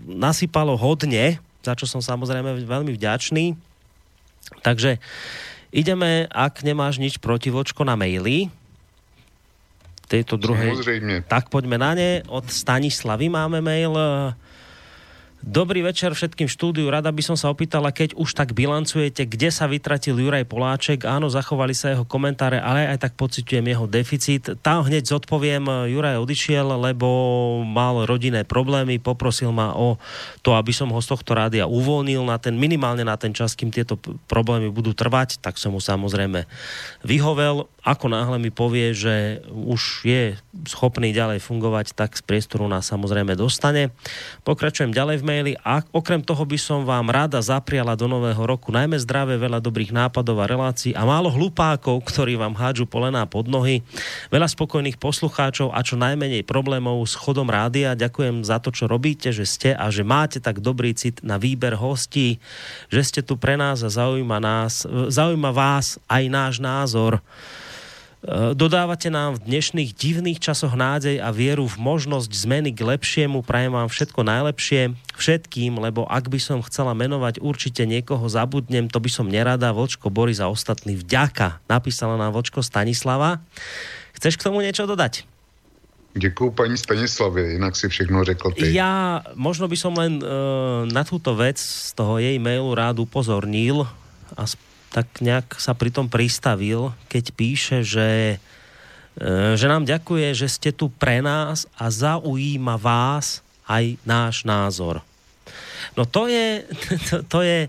nasypalo 0.03 0.75
hodne, 0.75 1.39
za 1.63 1.71
čo 1.71 1.87
som 1.87 2.03
samozrejme 2.03 2.67
veľmi 2.67 2.91
vďačný. 2.91 3.55
Takže 4.59 4.99
ideme, 5.71 6.27
ak 6.27 6.59
nemáš 6.67 6.99
nič 6.99 7.15
proti 7.23 7.47
vočko 7.47 7.87
na 7.87 7.95
maily, 7.95 8.51
tejto 10.11 10.35
druhej. 10.35 10.77
Samozrejme. 10.77 11.25
Tak 11.25 11.47
poďme 11.47 11.79
na 11.79 11.91
ne. 11.95 12.11
Od 12.27 12.45
Stanislavy 12.45 13.31
máme 13.31 13.63
mail. 13.63 13.95
Dobrý 15.43 15.83
večer 15.83 16.15
všetkým 16.15 16.47
štúdiu. 16.47 16.87
Rada 16.87 17.11
by 17.11 17.19
som 17.19 17.35
sa 17.35 17.51
opýtala, 17.51 17.91
keď 17.91 18.15
už 18.15 18.31
tak 18.31 18.55
bilancujete, 18.55 19.27
kde 19.27 19.51
sa 19.51 19.67
vytratil 19.67 20.15
Juraj 20.15 20.47
Poláček. 20.47 21.03
Áno, 21.03 21.27
zachovali 21.27 21.75
sa 21.75 21.91
jeho 21.91 22.07
komentáre, 22.07 22.63
ale 22.63 22.87
aj 22.87 23.03
tak 23.03 23.19
pociťujem 23.19 23.67
jeho 23.67 23.83
deficit. 23.83 24.55
Tam 24.63 24.87
hneď 24.87 25.03
zodpoviem, 25.03 25.67
Juraj 25.91 26.23
odišiel, 26.23 26.63
lebo 26.87 27.11
mal 27.67 28.07
rodinné 28.07 28.47
problémy, 28.47 29.03
poprosil 29.03 29.51
ma 29.51 29.75
o 29.75 29.99
to, 30.47 30.55
aby 30.55 30.71
som 30.71 30.87
ho 30.95 30.99
z 31.03 31.11
tohto 31.11 31.35
rádia 31.35 31.67
uvoľnil 31.67 32.23
na 32.23 32.39
ten, 32.39 32.55
minimálne 32.55 33.03
na 33.03 33.19
ten 33.19 33.35
čas, 33.35 33.51
kým 33.51 33.67
tieto 33.67 33.99
problémy 34.31 34.71
budú 34.71 34.95
trvať, 34.95 35.43
tak 35.43 35.59
som 35.59 35.75
mu 35.75 35.83
samozrejme 35.83 36.47
vyhovel. 37.03 37.67
Ako 37.83 38.07
náhle 38.07 38.39
mi 38.39 38.47
povie, 38.47 38.95
že 38.95 39.43
už 39.51 40.07
je 40.07 40.39
schopný 40.71 41.11
ďalej 41.11 41.43
fungovať, 41.43 41.91
tak 41.91 42.15
z 42.15 42.23
priestoru 42.23 42.63
nás 42.71 42.87
samozrejme 42.87 43.35
dostane. 43.35 43.91
Pokračujem 44.47 44.95
ďalej 44.95 45.19
v 45.19 45.32
maili 45.33 45.57
a 45.65 45.81
okrem 45.89 46.21
toho 46.21 46.45
by 46.45 46.57
som 46.61 46.85
vám 46.85 47.09
rada 47.09 47.41
zapriala 47.41 47.97
do 47.97 48.05
nového 48.05 48.37
roku 48.45 48.69
najmä 48.69 49.01
zdravé, 49.01 49.41
veľa 49.41 49.57
dobrých 49.57 49.89
nápadov 49.89 50.37
a 50.37 50.45
relácií 50.45 50.93
a 50.93 51.01
málo 51.09 51.33
hlupákov, 51.33 52.05
ktorí 52.05 52.37
vám 52.37 52.53
hádžu 52.53 52.85
polená 52.85 53.25
pod 53.25 53.49
nohy, 53.49 53.81
veľa 54.29 54.45
spokojných 54.45 55.01
poslucháčov 55.01 55.73
a 55.73 55.81
čo 55.81 55.97
najmenej 55.97 56.45
problémov 56.45 57.01
s 57.09 57.17
chodom 57.17 57.49
rádia. 57.49 57.97
Ďakujem 57.97 58.45
za 58.45 58.61
to, 58.61 58.69
čo 58.69 58.85
robíte, 58.85 59.33
že 59.33 59.49
ste 59.49 59.73
a 59.73 59.89
že 59.89 60.05
máte 60.05 60.37
tak 60.37 60.61
dobrý 60.61 60.93
cit 60.93 61.25
na 61.25 61.41
výber 61.41 61.73
hostí, 61.73 62.37
že 62.93 63.01
ste 63.01 63.21
tu 63.25 63.33
pre 63.33 63.57
nás 63.57 63.81
a 63.81 63.89
zaujíma, 63.89 64.37
nás, 64.37 64.85
zaujíma 64.85 65.49
vás 65.49 65.97
aj 66.05 66.23
náš 66.29 66.61
názor. 66.61 67.17
Eh, 68.23 68.55
dodávate 68.55 69.11
nám 69.11 69.35
v 69.35 69.51
dnešných 69.51 69.91
divných 69.91 70.39
časoch 70.39 70.79
nádej 70.79 71.19
a 71.19 71.27
vieru 71.35 71.67
v 71.67 71.75
možnosť 71.75 72.31
zmeny 72.31 72.71
k 72.71 72.79
lepšiemu. 72.79 73.43
Prajem 73.43 73.75
vám 73.75 73.91
všetko 73.91 74.23
najlepšie 74.23 74.95
všetkým, 75.19 75.75
lebo 75.75 76.07
ak 76.07 76.31
by 76.31 76.39
som 76.39 76.63
chcela 76.63 76.95
menovať 76.95 77.43
určite 77.43 77.83
niekoho 77.83 78.23
zabudnem, 78.31 78.87
to 78.87 79.03
by 79.03 79.11
som 79.11 79.27
nerada. 79.27 79.75
Vočko 79.75 80.07
Boris 80.07 80.39
a 80.39 80.47
ostatný 80.47 80.95
vďaka. 81.03 81.59
Napísala 81.67 82.15
nám 82.15 82.31
Vočko 82.31 82.63
Stanislava. 82.63 83.43
Chceš 84.15 84.39
k 84.39 84.45
tomu 84.47 84.63
niečo 84.63 84.87
dodať? 84.87 85.27
Děkuji 86.15 86.51
paní 86.51 86.77
Stanislavě, 86.77 87.51
jinak 87.51 87.75
si 87.75 87.89
všechno 87.89 88.23
řekl 88.23 88.51
ty. 88.55 88.71
Ja 88.71 89.25
možno 89.35 89.67
by 89.67 89.75
som 89.75 89.97
len 89.99 90.23
uh, 90.23 90.85
na 90.87 91.03
túto 91.03 91.35
vec 91.35 91.59
z 91.59 91.91
toho 91.91 92.23
jej 92.23 92.39
mailu 92.39 92.71
rád 92.71 93.03
upozornil 93.03 93.83
a 94.37 94.47
tak 94.93 95.09
nejak 95.25 95.57
sa 95.57 95.73
pri 95.73 95.89
tom 95.89 96.05
pristavil, 96.05 96.93
keď 97.09 97.33
píše, 97.33 97.77
že, 97.81 98.37
e, 99.17 99.57
že 99.57 99.65
nám 99.65 99.89
ďakuje, 99.89 100.37
že 100.37 100.47
ste 100.47 100.69
tu 100.69 100.93
pre 100.93 101.25
nás 101.25 101.65
a 101.73 101.89
zaujíma 101.89 102.77
vás 102.77 103.41
aj 103.65 103.97
náš 104.05 104.45
názor. 104.45 105.01
No 105.97 106.05
to 106.05 106.29
je, 106.29 106.61
to, 107.09 107.15
to 107.25 107.39
je, 107.41 107.59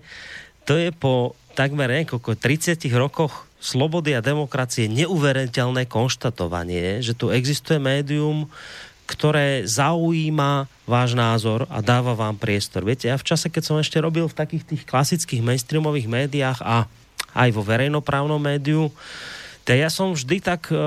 to 0.68 0.76
je 0.76 0.92
po 0.92 1.32
takmer 1.56 2.05
niekoľko 2.05 2.36
30 2.36 2.76
rokoch 2.92 3.48
slobody 3.64 4.12
a 4.12 4.20
demokracie 4.20 4.92
neuveriteľné 4.92 5.88
konštatovanie, 5.88 7.01
že 7.01 7.16
tu 7.16 7.32
existuje 7.32 7.80
médium, 7.80 8.44
ktoré 9.09 9.64
zaujíma 9.64 10.68
váš 10.84 11.16
názor 11.16 11.64
a 11.72 11.80
dáva 11.80 12.12
vám 12.12 12.36
priestor. 12.36 12.84
Viete, 12.84 13.09
ja 13.09 13.16
v 13.16 13.24
čase, 13.24 13.48
keď 13.48 13.62
som 13.64 13.76
ešte 13.80 13.96
robil 14.01 14.28
v 14.28 14.36
takých 14.36 14.64
tých 14.68 14.82
klasických 14.84 15.44
mainstreamových 15.44 16.09
médiách 16.09 16.60
a 16.60 16.84
aj 17.35 17.51
vo 17.51 17.62
verejnoprávnom 17.66 18.39
médiu. 18.39 18.89
Tak 19.66 19.77
ja 19.77 19.91
som 19.91 20.15
vždy 20.15 20.36
tak 20.39 20.70
e, 20.70 20.77
e, 20.77 20.81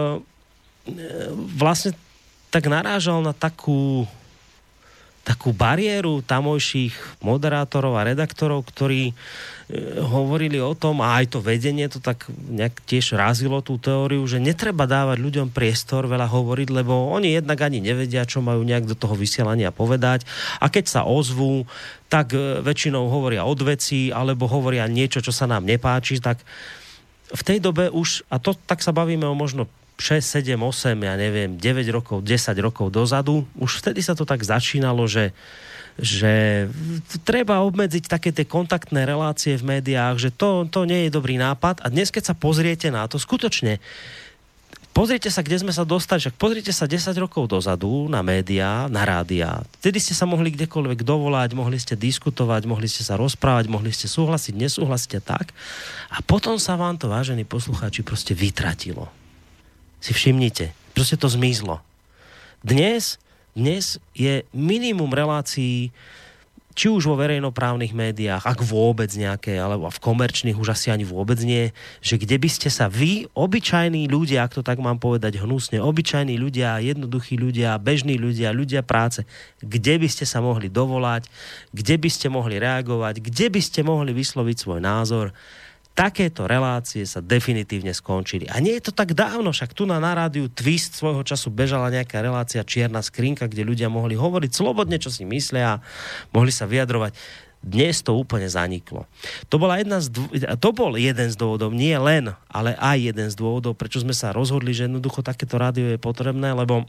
vlastne 1.60 1.92
tak 2.48 2.72
narážal 2.72 3.20
na 3.20 3.36
takú 3.36 4.08
takú 5.28 5.52
bariéru 5.52 6.24
tamojších 6.24 7.20
moderátorov 7.20 8.00
a 8.00 8.08
redaktorov, 8.08 8.64
ktorí 8.72 9.12
e, 9.12 9.14
hovorili 10.00 10.56
o 10.64 10.72
tom, 10.72 11.04
a 11.04 11.20
aj 11.20 11.36
to 11.36 11.40
vedenie 11.44 11.92
to 11.92 12.00
tak 12.00 12.32
nejak 12.32 12.80
tiež 12.88 13.20
razilo 13.20 13.60
tú 13.60 13.76
teóriu, 13.76 14.24
že 14.24 14.40
netreba 14.40 14.88
dávať 14.88 15.20
ľuďom 15.20 15.48
priestor 15.52 16.08
veľa 16.08 16.32
hovoriť, 16.32 16.72
lebo 16.72 17.12
oni 17.12 17.36
jednak 17.36 17.60
ani 17.60 17.84
nevedia, 17.84 18.24
čo 18.24 18.40
majú 18.40 18.64
nejak 18.64 18.88
do 18.88 18.96
toho 18.96 19.20
vysielania 19.20 19.76
povedať. 19.76 20.24
A 20.64 20.72
keď 20.72 20.88
sa 20.88 21.02
ozvú, 21.04 21.68
tak 22.08 22.32
e, 22.32 22.64
väčšinou 22.64 23.12
hovoria 23.12 23.44
od 23.44 23.60
veci, 23.68 24.08
alebo 24.08 24.48
hovoria 24.48 24.88
niečo, 24.88 25.20
čo 25.20 25.36
sa 25.36 25.44
nám 25.44 25.68
nepáči, 25.68 26.24
tak 26.24 26.40
v 27.28 27.42
tej 27.44 27.60
dobe 27.60 27.92
už, 27.92 28.24
a 28.32 28.40
to 28.40 28.56
tak 28.56 28.80
sa 28.80 28.96
bavíme 28.96 29.28
o 29.28 29.36
možno 29.36 29.68
6, 29.98 30.22
7, 30.22 30.58
8, 30.62 30.94
ja 30.94 31.14
neviem, 31.18 31.58
9 31.58 31.90
rokov, 31.90 32.22
10 32.22 32.54
rokov 32.62 32.94
dozadu, 32.94 33.44
už 33.58 33.82
vtedy 33.82 34.06
sa 34.06 34.14
to 34.14 34.24
tak 34.24 34.46
začínalo, 34.46 35.06
že 35.10 35.34
že 35.98 36.70
treba 37.26 37.66
obmedziť 37.66 38.06
také 38.06 38.30
tie 38.30 38.46
kontaktné 38.46 39.10
relácie 39.10 39.58
v 39.58 39.82
médiách, 39.82 40.22
že 40.22 40.30
to, 40.30 40.70
to 40.70 40.86
nie 40.86 41.10
je 41.10 41.16
dobrý 41.18 41.42
nápad. 41.42 41.82
A 41.82 41.90
dnes, 41.90 42.14
keď 42.14 42.30
sa 42.30 42.36
pozriete 42.38 42.94
na 42.94 43.10
to, 43.10 43.18
skutočne 43.18 43.82
pozrite 44.98 45.30
sa, 45.30 45.46
kde 45.46 45.62
sme 45.62 45.70
sa 45.70 45.86
dostali, 45.86 46.18
však 46.18 46.42
pozrite 46.42 46.74
sa 46.74 46.90
10 46.90 47.14
rokov 47.22 47.46
dozadu 47.46 48.10
na 48.10 48.26
médiá, 48.26 48.90
na 48.90 49.06
rádia. 49.06 49.62
Vtedy 49.78 50.02
ste 50.02 50.18
sa 50.18 50.26
mohli 50.26 50.50
kdekoľvek 50.50 51.06
dovolať, 51.06 51.54
mohli 51.54 51.78
ste 51.78 51.94
diskutovať, 51.94 52.66
mohli 52.66 52.90
ste 52.90 53.06
sa 53.06 53.14
rozprávať, 53.14 53.70
mohli 53.70 53.94
ste 53.94 54.10
súhlasiť, 54.10 54.58
nesúhlasiť 54.58 55.22
tak. 55.22 55.54
A 56.10 56.26
potom 56.26 56.58
sa 56.58 56.74
vám 56.74 56.98
to, 56.98 57.14
vážení 57.14 57.46
poslucháči, 57.46 58.02
proste 58.02 58.34
vytratilo. 58.34 59.06
Si 59.98 60.14
všimnite, 60.14 60.74
proste 60.94 61.18
to 61.18 61.28
zmizlo. 61.30 61.82
Dnes, 62.62 63.18
dnes 63.58 63.98
je 64.14 64.46
minimum 64.54 65.10
relácií 65.10 65.90
či 66.78 66.94
už 66.94 67.10
vo 67.10 67.18
verejnoprávnych 67.18 67.90
médiách, 67.90 68.46
ak 68.46 68.62
vôbec 68.62 69.10
nejaké, 69.18 69.58
alebo 69.58 69.90
v 69.90 69.98
komerčných 69.98 70.54
už 70.54 70.78
asi 70.78 70.94
ani 70.94 71.10
vôbec 71.10 71.42
nie, 71.42 71.74
že 72.06 72.22
kde 72.22 72.38
by 72.38 72.46
ste 72.46 72.70
sa 72.70 72.86
vy, 72.86 73.26
obyčajní 73.34 74.06
ľudia, 74.06 74.46
ak 74.46 74.54
to 74.54 74.62
tak 74.62 74.78
mám 74.78 75.02
povedať 75.02 75.42
hnusne, 75.42 75.82
obyčajní 75.82 76.38
ľudia, 76.38 76.78
jednoduchí 76.86 77.34
ľudia, 77.34 77.82
bežní 77.82 78.22
ľudia, 78.22 78.54
ľudia 78.54 78.86
práce, 78.86 79.26
kde 79.58 79.98
by 79.98 80.06
ste 80.06 80.30
sa 80.30 80.38
mohli 80.38 80.70
dovolať, 80.70 81.26
kde 81.74 81.98
by 81.98 82.10
ste 82.14 82.30
mohli 82.30 82.62
reagovať, 82.62 83.26
kde 83.26 83.50
by 83.50 83.62
ste 83.66 83.82
mohli 83.82 84.14
vysloviť 84.14 84.56
svoj 84.62 84.78
názor 84.78 85.34
takéto 85.98 86.46
relácie 86.46 87.10
sa 87.10 87.26
definitívne 87.26 87.90
skončili. 87.90 88.46
A 88.54 88.62
nie 88.62 88.78
je 88.78 88.86
to 88.86 88.94
tak 88.94 89.18
dávno, 89.18 89.50
však 89.50 89.74
tu 89.74 89.90
na, 89.90 89.98
na 89.98 90.14
rádiu 90.14 90.46
Twist 90.46 90.94
svojho 90.94 91.26
času 91.26 91.50
bežala 91.50 91.90
nejaká 91.90 92.22
relácia 92.22 92.62
Čierna 92.62 93.02
skrinka, 93.02 93.50
kde 93.50 93.66
ľudia 93.66 93.90
mohli 93.90 94.14
hovoriť 94.14 94.54
slobodne, 94.54 95.02
čo 95.02 95.10
si 95.10 95.26
myslia, 95.26 95.82
mohli 96.30 96.54
sa 96.54 96.70
vyjadrovať. 96.70 97.18
Dnes 97.66 98.06
to 98.06 98.14
úplne 98.14 98.46
zaniklo. 98.46 99.10
To, 99.50 99.58
bola 99.58 99.82
jedna 99.82 99.98
z 99.98 100.14
dvo- 100.14 100.30
to 100.62 100.70
bol 100.70 100.94
jeden 100.94 101.34
z 101.34 101.36
dôvodov, 101.36 101.74
nie 101.74 101.98
len, 101.98 102.30
ale 102.46 102.78
aj 102.78 102.98
jeden 103.02 103.28
z 103.34 103.36
dôvodov, 103.36 103.74
prečo 103.74 103.98
sme 103.98 104.14
sa 104.14 104.30
rozhodli, 104.30 104.78
že 104.78 104.86
jednoducho 104.86 105.26
takéto 105.26 105.58
rádio 105.58 105.98
je 105.98 106.00
potrebné, 106.00 106.54
lebo 106.54 106.86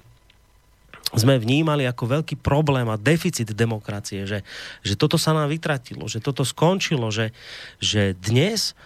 sme 1.16 1.40
vnímali 1.40 1.88
ako 1.88 2.20
veľký 2.20 2.36
problém 2.44 2.84
a 2.92 3.00
deficit 3.00 3.48
demokracie, 3.56 4.28
že, 4.28 4.44
že 4.84 4.92
toto 4.92 5.16
sa 5.16 5.32
nám 5.32 5.48
vytratilo, 5.48 6.04
že 6.04 6.20
toto 6.20 6.44
skončilo, 6.44 7.08
že, 7.08 7.32
že 7.80 8.12
dnes 8.12 8.76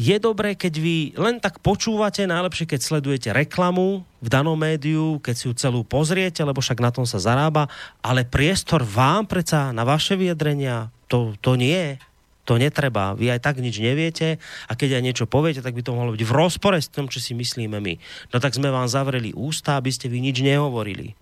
je 0.00 0.16
dobré, 0.16 0.56
keď 0.56 0.74
vy 0.80 0.96
len 1.12 1.36
tak 1.36 1.60
počúvate, 1.60 2.24
najlepšie, 2.24 2.64
keď 2.64 2.80
sledujete 2.80 3.28
reklamu 3.36 4.00
v 4.24 4.28
danom 4.32 4.56
médiu, 4.56 5.20
keď 5.20 5.34
si 5.36 5.44
ju 5.44 5.52
celú 5.52 5.84
pozriete, 5.84 6.40
lebo 6.40 6.64
však 6.64 6.80
na 6.80 6.88
tom 6.88 7.04
sa 7.04 7.20
zarába, 7.20 7.68
ale 8.00 8.24
priestor 8.24 8.80
vám 8.80 9.28
predsa 9.28 9.76
na 9.76 9.84
vaše 9.84 10.16
vyjadrenia, 10.16 10.88
to, 11.04 11.36
to 11.44 11.60
nie. 11.60 12.00
To 12.48 12.56
netreba. 12.56 13.12
Vy 13.14 13.30
aj 13.30 13.44
tak 13.44 13.60
nič 13.60 13.78
neviete 13.78 14.40
a 14.66 14.72
keď 14.72 14.98
aj 14.98 15.04
niečo 15.04 15.24
poviete, 15.28 15.60
tak 15.60 15.76
by 15.76 15.84
to 15.84 15.92
mohlo 15.92 16.16
byť 16.16 16.24
v 16.24 16.32
rozpore 16.34 16.80
s 16.80 16.88
tom, 16.88 17.06
čo 17.06 17.20
si 17.20 17.36
myslíme 17.36 17.78
my. 17.78 17.94
No 18.32 18.40
tak 18.40 18.56
sme 18.56 18.72
vám 18.72 18.88
zavreli 18.88 19.36
ústa, 19.36 19.76
aby 19.76 19.92
ste 19.92 20.08
vy 20.08 20.18
nič 20.24 20.40
nehovorili. 20.40 21.14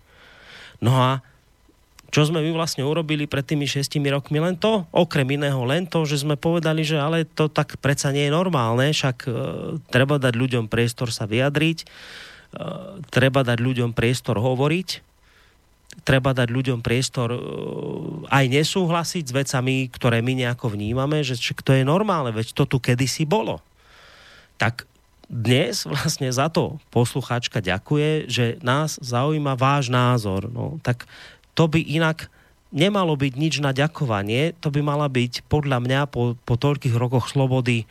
No 0.79 0.95
a 0.95 1.21
čo 2.09 2.25
sme 2.25 2.41
my 2.41 2.51
vlastne 2.57 2.81
urobili 2.81 3.29
pred 3.29 3.45
tými 3.45 3.69
šestimi 3.69 4.09
rokmi? 4.09 4.41
Len 4.41 4.57
to, 4.57 4.89
okrem 4.89 5.29
iného, 5.29 5.61
len 5.61 5.85
to, 5.85 6.01
že 6.09 6.25
sme 6.25 6.33
povedali, 6.33 6.81
že 6.81 6.97
ale 6.97 7.25
to 7.25 7.45
tak 7.49 7.77
predsa 7.77 8.09
nie 8.09 8.25
je 8.25 8.33
normálne, 8.33 8.89
však 8.89 9.17
e, 9.25 9.29
treba 9.93 10.17
dať 10.17 10.33
ľuďom 10.33 10.65
priestor 10.65 11.13
sa 11.13 11.29
vyjadriť, 11.29 11.77
e, 11.81 11.87
treba 13.13 13.45
dať 13.45 13.57
ľuďom 13.61 13.93
priestor 13.93 14.41
hovoriť, 14.41 15.05
treba 16.01 16.33
dať 16.33 16.49
ľuďom 16.49 16.81
priestor 16.81 17.29
e, 17.29 17.39
aj 18.25 18.45
nesúhlasiť 18.57 19.23
s 19.29 19.35
vecami, 19.45 19.85
ktoré 19.93 20.25
my 20.25 20.33
nejako 20.33 20.73
vnímame, 20.73 21.21
že 21.21 21.37
to 21.61 21.77
je 21.77 21.85
normálne, 21.85 22.33
veď 22.33 22.57
to 22.57 22.65
tu 22.65 22.81
kedysi 22.81 23.29
bolo. 23.29 23.61
Tak 24.57 24.89
dnes 25.29 25.85
vlastne 25.85 26.33
za 26.33 26.49
to 26.49 26.81
poslucháčka 26.89 27.61
ďakuje, 27.61 28.25
že 28.25 28.45
nás 28.65 28.97
zaujíma 28.97 29.53
váš 29.53 29.93
názor. 29.93 30.49
No, 30.49 30.81
tak 30.81 31.05
to 31.59 31.67
by 31.67 31.83
inak 31.83 32.31
nemalo 32.71 33.19
byť 33.19 33.33
nič 33.35 33.59
na 33.59 33.75
ďakovanie, 33.75 34.55
to 34.63 34.71
by 34.71 34.79
mala 34.79 35.11
byť 35.11 35.43
podľa 35.51 35.83
mňa 35.83 35.99
po, 36.07 36.39
po 36.47 36.55
toľkých 36.55 36.95
rokoch 36.95 37.27
slobody 37.27 37.83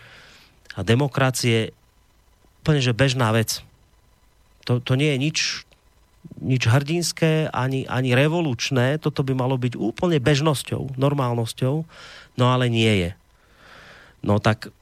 a 0.73 0.81
demokracie 0.81 1.77
úplne 2.65 2.81
že 2.81 2.97
bežná 2.97 3.29
vec. 3.37 3.61
To, 4.65 4.81
to 4.81 4.97
nie 4.97 5.13
je 5.13 5.19
nič, 5.21 5.39
nič 6.41 6.63
hrdinské 6.65 7.53
ani, 7.53 7.85
ani 7.85 8.17
revolučné, 8.17 8.97
toto 8.97 9.21
by 9.21 9.37
malo 9.37 9.61
byť 9.61 9.77
úplne 9.77 10.17
bežnosťou, 10.17 10.97
normálnosťou, 10.97 11.75
no 12.41 12.45
ale 12.49 12.73
nie 12.73 12.93
je. 13.05 13.11
No 14.25 14.41
tak 14.41 14.73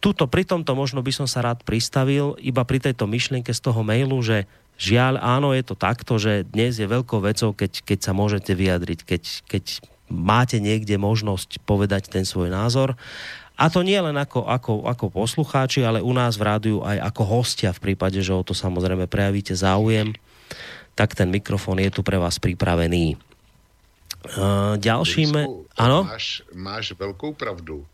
tuto, 0.00 0.24
pri 0.24 0.48
tomto 0.48 0.72
možno 0.72 1.04
by 1.04 1.12
som 1.12 1.28
sa 1.28 1.44
rád 1.44 1.60
pristavil, 1.60 2.40
iba 2.40 2.64
pri 2.64 2.80
tejto 2.80 3.04
myšlienke 3.04 3.52
z 3.52 3.60
toho 3.60 3.84
mailu, 3.84 4.16
že 4.24 4.48
Žiaľ, 4.80 5.20
áno, 5.20 5.52
je 5.52 5.60
to 5.60 5.76
takto, 5.76 6.16
že 6.16 6.48
dnes 6.48 6.80
je 6.80 6.88
veľkou 6.88 7.20
vecou, 7.20 7.52
keď, 7.52 7.84
keď 7.84 7.98
sa 8.00 8.12
môžete 8.16 8.56
vyjadriť, 8.56 9.04
keď, 9.04 9.22
keď 9.44 9.64
máte 10.08 10.56
niekde 10.56 10.96
možnosť 10.96 11.60
povedať 11.68 12.08
ten 12.08 12.24
svoj 12.24 12.48
názor. 12.48 12.96
A 13.60 13.68
to 13.68 13.84
nie 13.84 14.00
len 14.00 14.16
ako, 14.16 14.48
ako, 14.48 14.88
ako 14.88 15.12
poslucháči, 15.12 15.84
ale 15.84 16.00
u 16.00 16.16
nás 16.16 16.40
v 16.40 16.48
rádiu 16.48 16.80
aj 16.80 16.96
ako 17.12 17.22
hostia 17.28 17.76
v 17.76 17.92
prípade, 17.92 18.24
že 18.24 18.32
o 18.32 18.40
to 18.40 18.56
samozrejme 18.56 19.04
prejavíte 19.04 19.52
záujem, 19.52 20.16
tak 20.96 21.12
ten 21.12 21.28
mikrofón 21.28 21.76
je 21.84 21.92
tu 21.92 22.00
pre 22.00 22.16
vás 22.16 22.40
pripravený. 22.40 23.20
Uh, 24.32 24.80
ďalším... 24.80 25.32
Ano? 25.76 26.08
Máš, 26.08 26.40
máš 26.56 26.96
velkou 26.96 27.36
pravdu. 27.36 27.84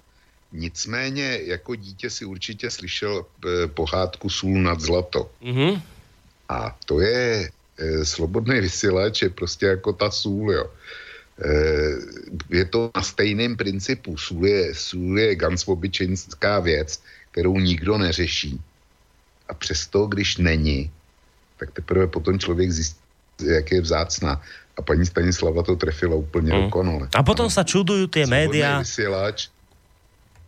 Nicméně 0.53 1.39
jako 1.51 1.75
dítě 1.75 2.11
si 2.11 2.25
určitě 2.25 2.71
slyšel 2.71 3.27
eh, 3.27 3.67
pohádku 3.67 4.31
Sůl 4.31 4.63
nad 4.63 4.81
zlato. 4.81 5.31
Uh-huh. 5.43 5.83
A 6.49 6.77
to 6.87 7.01
je 7.01 7.51
e, 7.79 8.05
slobodný 8.05 8.61
vysílač, 8.61 9.23
je 9.23 9.31
prostě 9.31 9.67
jako 9.67 9.93
ta 9.93 10.11
sůl, 10.11 10.53
jo. 10.53 10.67
E, 11.45 11.51
je 12.51 12.65
to 12.65 12.91
na 12.97 13.03
stejném 13.03 13.57
principu. 13.57 14.17
Sůl 14.17 14.47
je, 14.47 14.75
sůl 14.75 15.19
je 15.19 15.35
ganz 15.35 15.69
obyčejnská 15.69 16.61
věc, 16.61 17.03
kterou 17.31 17.59
nikdo 17.59 17.99
neřeší. 17.99 18.61
A 19.49 19.55
přesto, 19.55 20.07
když 20.07 20.37
není, 20.37 20.91
tak 21.57 21.71
teprve 21.71 22.07
potom 22.07 22.39
člověk 22.39 22.71
zjistí, 22.71 23.01
jak 23.45 23.73
je 23.73 23.81
vzácná. 23.81 24.43
A 24.77 24.83
paní 24.83 25.07
Stanislava 25.07 25.63
to 25.63 25.77
trefila 25.77 26.17
úplně 26.17 26.53
hmm. 26.53 26.63
dokonale. 26.63 27.09
A 27.17 27.23
potom 27.25 27.49
sa 27.49 27.65
čudujú 27.65 28.13
tie 28.13 28.29
médiá. 28.29 28.85
Vysielač, 28.85 29.49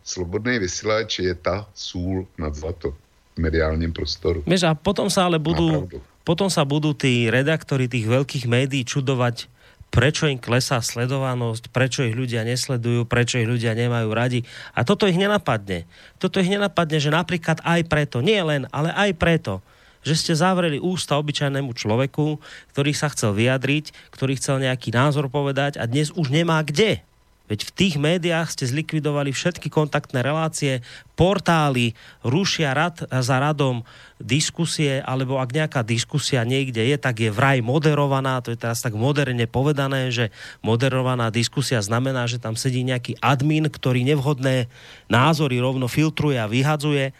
slobodný 0.05 0.61
vysielač 0.61 1.17
je 1.19 1.33
ta 1.33 1.65
sůl 1.73 2.29
nad 2.37 2.53
zlato 2.53 2.93
mediálnym 3.37 3.93
prostoru. 3.93 4.41
Vieš, 4.47 4.69
a 4.69 4.73
potom 4.73 5.11
sa 5.11 5.27
ale 5.29 5.37
budú, 5.37 5.85
potom 6.25 6.47
sa 6.47 6.65
budú 6.65 6.95
tí 6.95 7.29
redaktori 7.29 7.89
tých 7.89 8.09
veľkých 8.09 8.45
médií 8.49 8.87
čudovať, 8.87 9.49
prečo 9.89 10.29
im 10.29 10.37
klesá 10.37 10.79
sledovanosť, 10.79 11.73
prečo 11.73 12.05
ich 12.05 12.13
ľudia 12.13 12.45
nesledujú, 12.45 13.09
prečo 13.09 13.41
ich 13.41 13.49
ľudia 13.49 13.73
nemajú 13.73 14.09
radi. 14.13 14.45
A 14.77 14.85
toto 14.85 15.09
ich 15.09 15.17
nenapadne. 15.17 15.89
Toto 16.21 16.37
ich 16.37 16.49
nenapadne, 16.49 17.01
že 17.01 17.09
napríklad 17.09 17.61
aj 17.65 17.81
preto, 17.89 18.21
nie 18.21 18.37
len, 18.39 18.69
ale 18.69 18.93
aj 18.93 19.17
preto, 19.17 19.65
že 20.05 20.15
ste 20.15 20.33
zavreli 20.37 20.79
ústa 20.79 21.17
obyčajnému 21.19 21.75
človeku, 21.75 22.39
ktorý 22.71 22.91
sa 22.95 23.11
chcel 23.11 23.35
vyjadriť, 23.35 23.91
ktorý 24.13 24.37
chcel 24.39 24.63
nejaký 24.63 24.95
názor 24.95 25.27
povedať 25.27 25.75
a 25.81 25.89
dnes 25.89 26.13
už 26.15 26.31
nemá 26.31 26.61
kde. 26.63 27.03
Veď 27.49 27.65
v 27.65 27.73
tých 27.73 27.95
médiách 27.97 28.53
ste 28.53 28.69
zlikvidovali 28.69 29.33
všetky 29.33 29.73
kontaktné 29.73 30.21
relácie, 30.21 30.85
portály, 31.17 31.97
rušia 32.21 32.77
rad 32.77 33.01
za 33.09 33.41
radom 33.41 33.81
diskusie, 34.21 35.01
alebo 35.01 35.41
ak 35.41 35.57
nejaká 35.57 35.81
diskusia 35.81 36.45
niekde 36.45 36.85
je, 36.85 36.95
tak 37.01 37.17
je 37.17 37.33
vraj 37.33 37.65
moderovaná, 37.65 38.37
to 38.45 38.53
je 38.53 38.61
teraz 38.61 38.85
tak 38.85 38.93
moderne 38.93 39.49
povedané, 39.49 40.13
že 40.13 40.29
moderovaná 40.61 41.33
diskusia 41.33 41.81
znamená, 41.81 42.29
že 42.29 42.37
tam 42.37 42.53
sedí 42.53 42.85
nejaký 42.85 43.17
admin, 43.17 43.65
ktorý 43.65 44.05
nevhodné 44.05 44.69
názory 45.09 45.57
rovno 45.57 45.89
filtruje 45.89 46.37
a 46.37 46.45
vyhadzuje. 46.45 47.17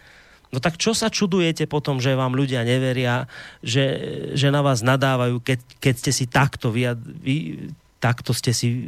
No 0.50 0.58
tak 0.62 0.78
čo 0.82 0.94
sa 0.98 1.10
čudujete 1.10 1.66
potom, 1.66 1.98
že 1.98 2.18
vám 2.18 2.34
ľudia 2.38 2.66
neveria, 2.66 3.26
že, 3.66 3.86
že 4.34 4.50
na 4.50 4.62
vás 4.62 4.82
nadávajú, 4.82 5.42
keď, 5.42 5.60
keď 5.78 5.94
ste 5.98 6.12
si 6.14 6.26
takto 6.26 6.74
vy, 6.74 6.94
vy, 6.98 7.36
takto 8.00 8.32
ste 8.32 8.56
si 8.56 8.68
e, 8.68 8.80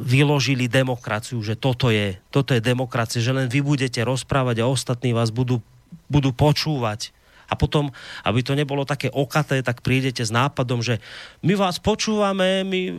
vyložili 0.00 0.66
demokraciu, 0.66 1.38
že 1.44 1.54
toto 1.54 1.92
je, 1.92 2.16
toto 2.32 2.56
je 2.56 2.64
demokracia, 2.64 3.20
že 3.20 3.36
len 3.36 3.46
vy 3.46 3.60
budete 3.60 4.00
rozprávať 4.00 4.64
a 4.64 4.70
ostatní 4.72 5.12
vás 5.12 5.28
budú, 5.28 5.60
budú 6.08 6.32
počúvať. 6.32 7.12
A 7.50 7.58
potom, 7.58 7.90
aby 8.22 8.46
to 8.46 8.54
nebolo 8.54 8.86
také 8.86 9.10
okaté, 9.10 9.58
tak 9.66 9.82
prídete 9.82 10.22
s 10.22 10.30
nápadom, 10.30 10.86
že 10.86 11.02
my 11.42 11.58
vás 11.58 11.82
počúvame, 11.82 12.62
my, 12.62 12.94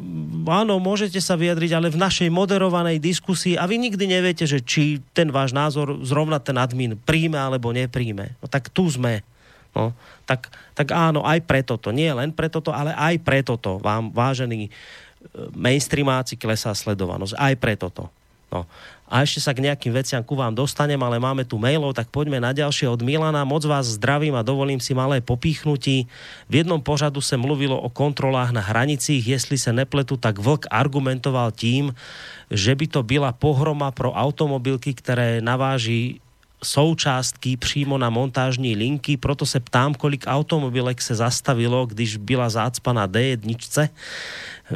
áno, 0.51 0.75
môžete 0.83 1.23
sa 1.23 1.39
vyjadriť, 1.39 1.71
ale 1.71 1.87
v 1.87 1.95
našej 1.95 2.27
moderovanej 2.27 2.99
diskusii 2.99 3.55
a 3.55 3.63
vy 3.63 3.79
nikdy 3.79 4.11
neviete, 4.11 4.43
že 4.43 4.59
či 4.59 4.99
ten 5.15 5.31
váš 5.31 5.55
názor 5.55 6.03
zrovna 6.03 6.43
ten 6.43 6.59
admin 6.59 6.99
príjme 6.99 7.39
alebo 7.39 7.71
nepríjme. 7.71 8.35
No 8.43 8.51
tak 8.51 8.67
tu 8.67 8.91
sme. 8.91 9.23
No, 9.71 9.95
tak, 10.27 10.51
tak 10.75 10.91
áno, 10.91 11.23
aj 11.23 11.43
preto 11.47 11.79
to. 11.79 11.95
Nie 11.95 12.11
len 12.11 12.35
preto 12.35 12.59
to, 12.59 12.75
ale 12.75 12.91
aj 12.91 13.15
preto 13.23 13.55
to 13.55 13.79
vám, 13.79 14.11
vážení 14.11 14.67
e, 14.67 14.71
mainstreamáci, 15.55 16.35
klesá 16.35 16.75
sledovanosť. 16.75 17.39
Aj 17.39 17.53
preto 17.55 17.87
to. 17.87 18.11
No. 18.51 18.67
A 19.11 19.27
ešte 19.27 19.43
sa 19.43 19.51
k 19.51 19.63
nejakým 19.63 19.91
veciam 19.91 20.23
ku 20.23 20.39
vám 20.39 20.55
dostanem, 20.55 20.99
ale 21.03 21.19
máme 21.19 21.43
tu 21.43 21.59
mailov, 21.59 21.91
tak 21.91 22.07
poďme 22.07 22.39
na 22.39 22.55
ďalšie 22.55 22.87
od 22.87 23.03
Milana. 23.03 23.43
Moc 23.43 23.63
vás 23.67 23.99
zdravím 23.99 24.39
a 24.39 24.43
dovolím 24.43 24.79
si 24.79 24.95
malé 24.95 25.19
popíchnutí. 25.19 26.07
V 26.47 26.53
jednom 26.63 26.79
pořadu 26.79 27.19
sa 27.19 27.35
mluvilo 27.35 27.75
o 27.75 27.91
kontrolách 27.91 28.55
na 28.55 28.63
hranicích. 28.63 29.19
Jestli 29.23 29.59
sa 29.59 29.75
nepletu, 29.75 30.15
tak 30.15 30.39
Vlk 30.39 30.71
argumentoval 30.71 31.51
tím, 31.51 31.91
že 32.47 32.71
by 32.71 32.87
to 32.87 33.03
byla 33.03 33.35
pohroma 33.35 33.91
pro 33.91 34.15
automobilky, 34.15 34.95
ktoré 34.95 35.43
naváží 35.43 36.23
součástky 36.63 37.57
přímo 37.57 37.97
na 37.97 38.09
montážní 38.09 38.75
linky, 38.75 39.17
proto 39.17 39.45
se 39.45 39.59
ptám, 39.59 39.93
kolik 39.93 40.23
automobilek 40.27 41.01
se 41.01 41.15
zastavilo, 41.15 41.85
když 41.85 42.17
byla 42.17 42.49
zácpa 42.49 42.93
na 42.93 43.07
D1, 43.07 43.89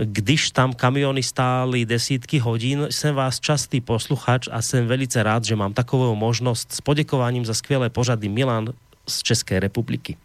když 0.04 0.52
tam 0.52 0.74
kamiony 0.74 1.24
stály 1.24 1.86
desítky 1.86 2.40
hodín. 2.40 2.88
Jsem 2.90 3.16
vás 3.16 3.40
častý 3.40 3.82
posluchač 3.82 4.48
a 4.52 4.62
jsem 4.62 4.88
velice 4.88 5.24
rád, 5.24 5.44
že 5.44 5.56
mám 5.56 5.74
takovou 5.74 6.16
možnost 6.16 6.74
s 6.74 6.82
poděkováním 6.82 7.46
za 7.46 7.54
skvělé 7.54 7.90
pořady 7.90 8.30
Milan 8.30 8.74
z 9.08 9.24
České 9.24 9.60
republiky. 9.60 10.18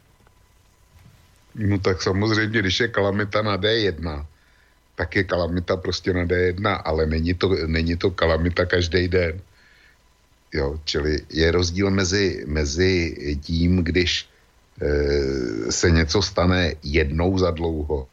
No 1.55 1.79
tak 1.79 2.03
samozřejmě, 2.03 2.61
když 2.61 2.81
je 2.81 2.89
kalamita 2.89 3.43
na 3.43 3.59
D1, 3.59 4.27
tak 4.95 5.17
je 5.17 5.25
kalamita 5.25 5.77
prostě 5.77 6.13
na 6.13 6.25
D1, 6.25 6.81
ale 6.85 7.07
není 7.07 7.35
to, 7.35 7.57
není 7.67 7.97
to 7.97 8.11
kalamita 8.11 8.65
každý 8.67 9.09
den. 9.09 9.41
Jo, 10.55 10.81
čili 10.85 11.23
je 11.31 11.51
rozdíl 11.51 11.91
mezi, 11.91 12.45
mezi 12.47 13.17
tím, 13.43 13.85
když 13.85 14.29
e, 14.83 15.73
se 15.73 15.91
něco 15.91 16.23
stane 16.23 16.75
jednou 16.83 17.39
za 17.39 17.51
dlouho, 17.51 18.07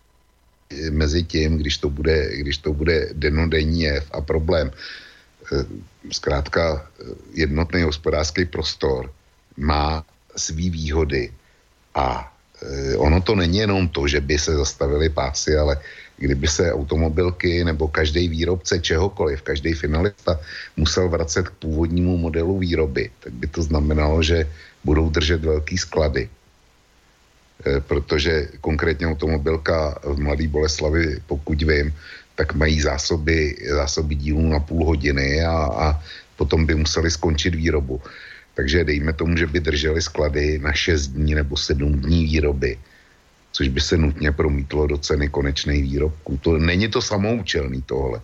mezi 0.92 1.24
tím, 1.24 1.58
když 1.58 1.78
to 1.78 1.90
bude, 1.90 2.38
když 2.38 2.58
to 2.58 2.74
bude 2.74 3.10
denodenní 3.14 3.82
jev 3.82 4.06
a 4.12 4.22
problém. 4.22 4.72
E, 4.72 5.66
zkrátka 6.12 6.88
jednotný 7.34 7.82
hospodářský 7.82 8.46
prostor 8.46 9.12
má 9.58 10.06
svý 10.36 10.70
výhody 10.70 11.34
a 11.96 12.34
e, 12.62 12.98
ono 12.98 13.22
to 13.22 13.36
není 13.36 13.58
jenom 13.58 13.90
to, 13.90 14.08
že 14.08 14.22
by 14.22 14.40
se 14.40 14.54
zastavili 14.56 15.10
pásy, 15.10 15.58
ale 15.58 15.82
kdyby 16.18 16.48
se 16.48 16.74
automobilky 16.74 17.64
nebo 17.64 17.88
každý 17.88 18.28
výrobce 18.28 18.80
čehokoliv, 18.80 19.42
každý 19.42 19.74
finalista 19.74 20.40
musel 20.78 21.10
vracet 21.10 21.50
k 21.50 21.58
původnímu 21.62 22.18
modelu 22.18 22.60
výroby, 22.60 23.10
tak 23.20 23.34
by 23.34 23.48
to 23.48 23.62
znamenalo, 23.62 24.24
že 24.24 24.50
budou 24.84 25.10
držet 25.10 25.46
velký 25.46 25.78
sklady. 25.78 26.30
E, 27.66 27.80
protože 27.82 28.48
konkrétně 28.62 29.08
automobilka 29.08 30.00
v 30.04 30.20
Mladé 30.20 30.48
Boleslavi, 30.48 31.22
pokud 31.28 31.62
vím, 31.62 31.94
tak 32.36 32.54
mají 32.54 32.82
zásoby, 32.82 33.58
zásoby 33.70 34.16
dílů 34.16 34.50
na 34.50 34.60
půl 34.60 34.86
hodiny 34.86 35.46
a, 35.46 35.54
a 35.54 35.86
potom 36.38 36.66
by 36.66 36.76
museli 36.76 37.12
skončit 37.12 37.56
výrobu. 37.56 38.02
Takže 38.54 38.84
dejme 38.84 39.14
tomu, 39.14 39.38
že 39.38 39.46
by 39.46 39.60
drželi 39.60 40.02
sklady 40.02 40.60
na 40.60 40.74
6 40.74 41.08
dní 41.08 41.36
nebo 41.36 41.58
7 41.58 42.02
dní 42.02 42.26
výroby 42.26 42.78
což 43.58 43.68
by 43.74 43.82
se 43.82 43.98
nutně 43.98 44.32
promítlo 44.32 44.88
do 44.88 44.98
ceny 44.98 45.34
konečných 45.34 45.84
výrobků. 45.84 46.38
To, 46.38 46.58
není 46.62 46.88
to 46.94 47.02
samoučelný 47.02 47.82
tohle. 47.82 48.22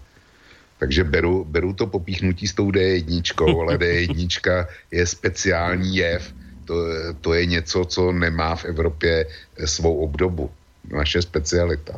Takže 0.77 1.03
beru, 1.03 1.45
beru 1.49 1.73
to 1.73 1.88
popíchnutí 1.88 2.47
s 2.47 2.53
tou 2.53 2.69
D1, 2.69 3.34
ale 3.61 3.77
D1 3.77 4.68
je 4.91 5.05
speciální 5.07 5.95
jev. 5.95 6.34
To, 6.65 6.76
to 7.22 7.34
je 7.34 7.45
něco, 7.45 7.85
co 7.85 8.11
nemá 8.11 8.55
v 8.55 8.65
Evropě 8.65 9.26
svou 9.65 10.05
obdobu. 10.05 10.51
Naše 10.93 11.22
specialita. 11.22 11.97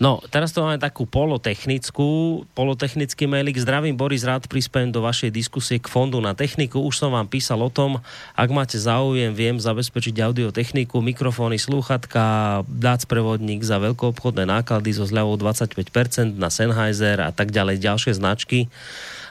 No, 0.00 0.24
teraz 0.32 0.56
to 0.56 0.64
máme 0.64 0.80
takú 0.80 1.04
polotechnickú, 1.04 2.42
polotechnický 2.56 3.28
mailik. 3.28 3.60
Zdravím, 3.60 4.00
Boris, 4.00 4.24
rád 4.24 4.48
prispiem 4.48 4.88
do 4.88 5.04
vašej 5.04 5.28
diskusie 5.28 5.76
k 5.76 5.92
fondu 5.92 6.16
na 6.24 6.32
techniku. 6.32 6.80
Už 6.80 6.96
som 6.96 7.12
vám 7.12 7.28
písal 7.28 7.60
o 7.60 7.68
tom, 7.68 8.00
ak 8.32 8.48
máte 8.48 8.80
záujem, 8.80 9.36
viem 9.36 9.60
zabezpečiť 9.60 10.24
audiotechniku, 10.24 11.04
mikrofóny, 11.04 11.60
slúchatka, 11.60 12.64
dát 12.64 13.04
prevodník 13.04 13.60
za 13.60 13.76
veľkoobchodné 13.76 14.48
náklady 14.48 14.96
so 14.96 15.04
zľavou 15.04 15.36
25% 15.36 15.76
na 16.32 16.48
Sennheiser 16.48 17.20
a 17.20 17.28
tak 17.28 17.52
ďalej, 17.52 17.84
ďalšie 17.84 18.16
značky 18.16 18.72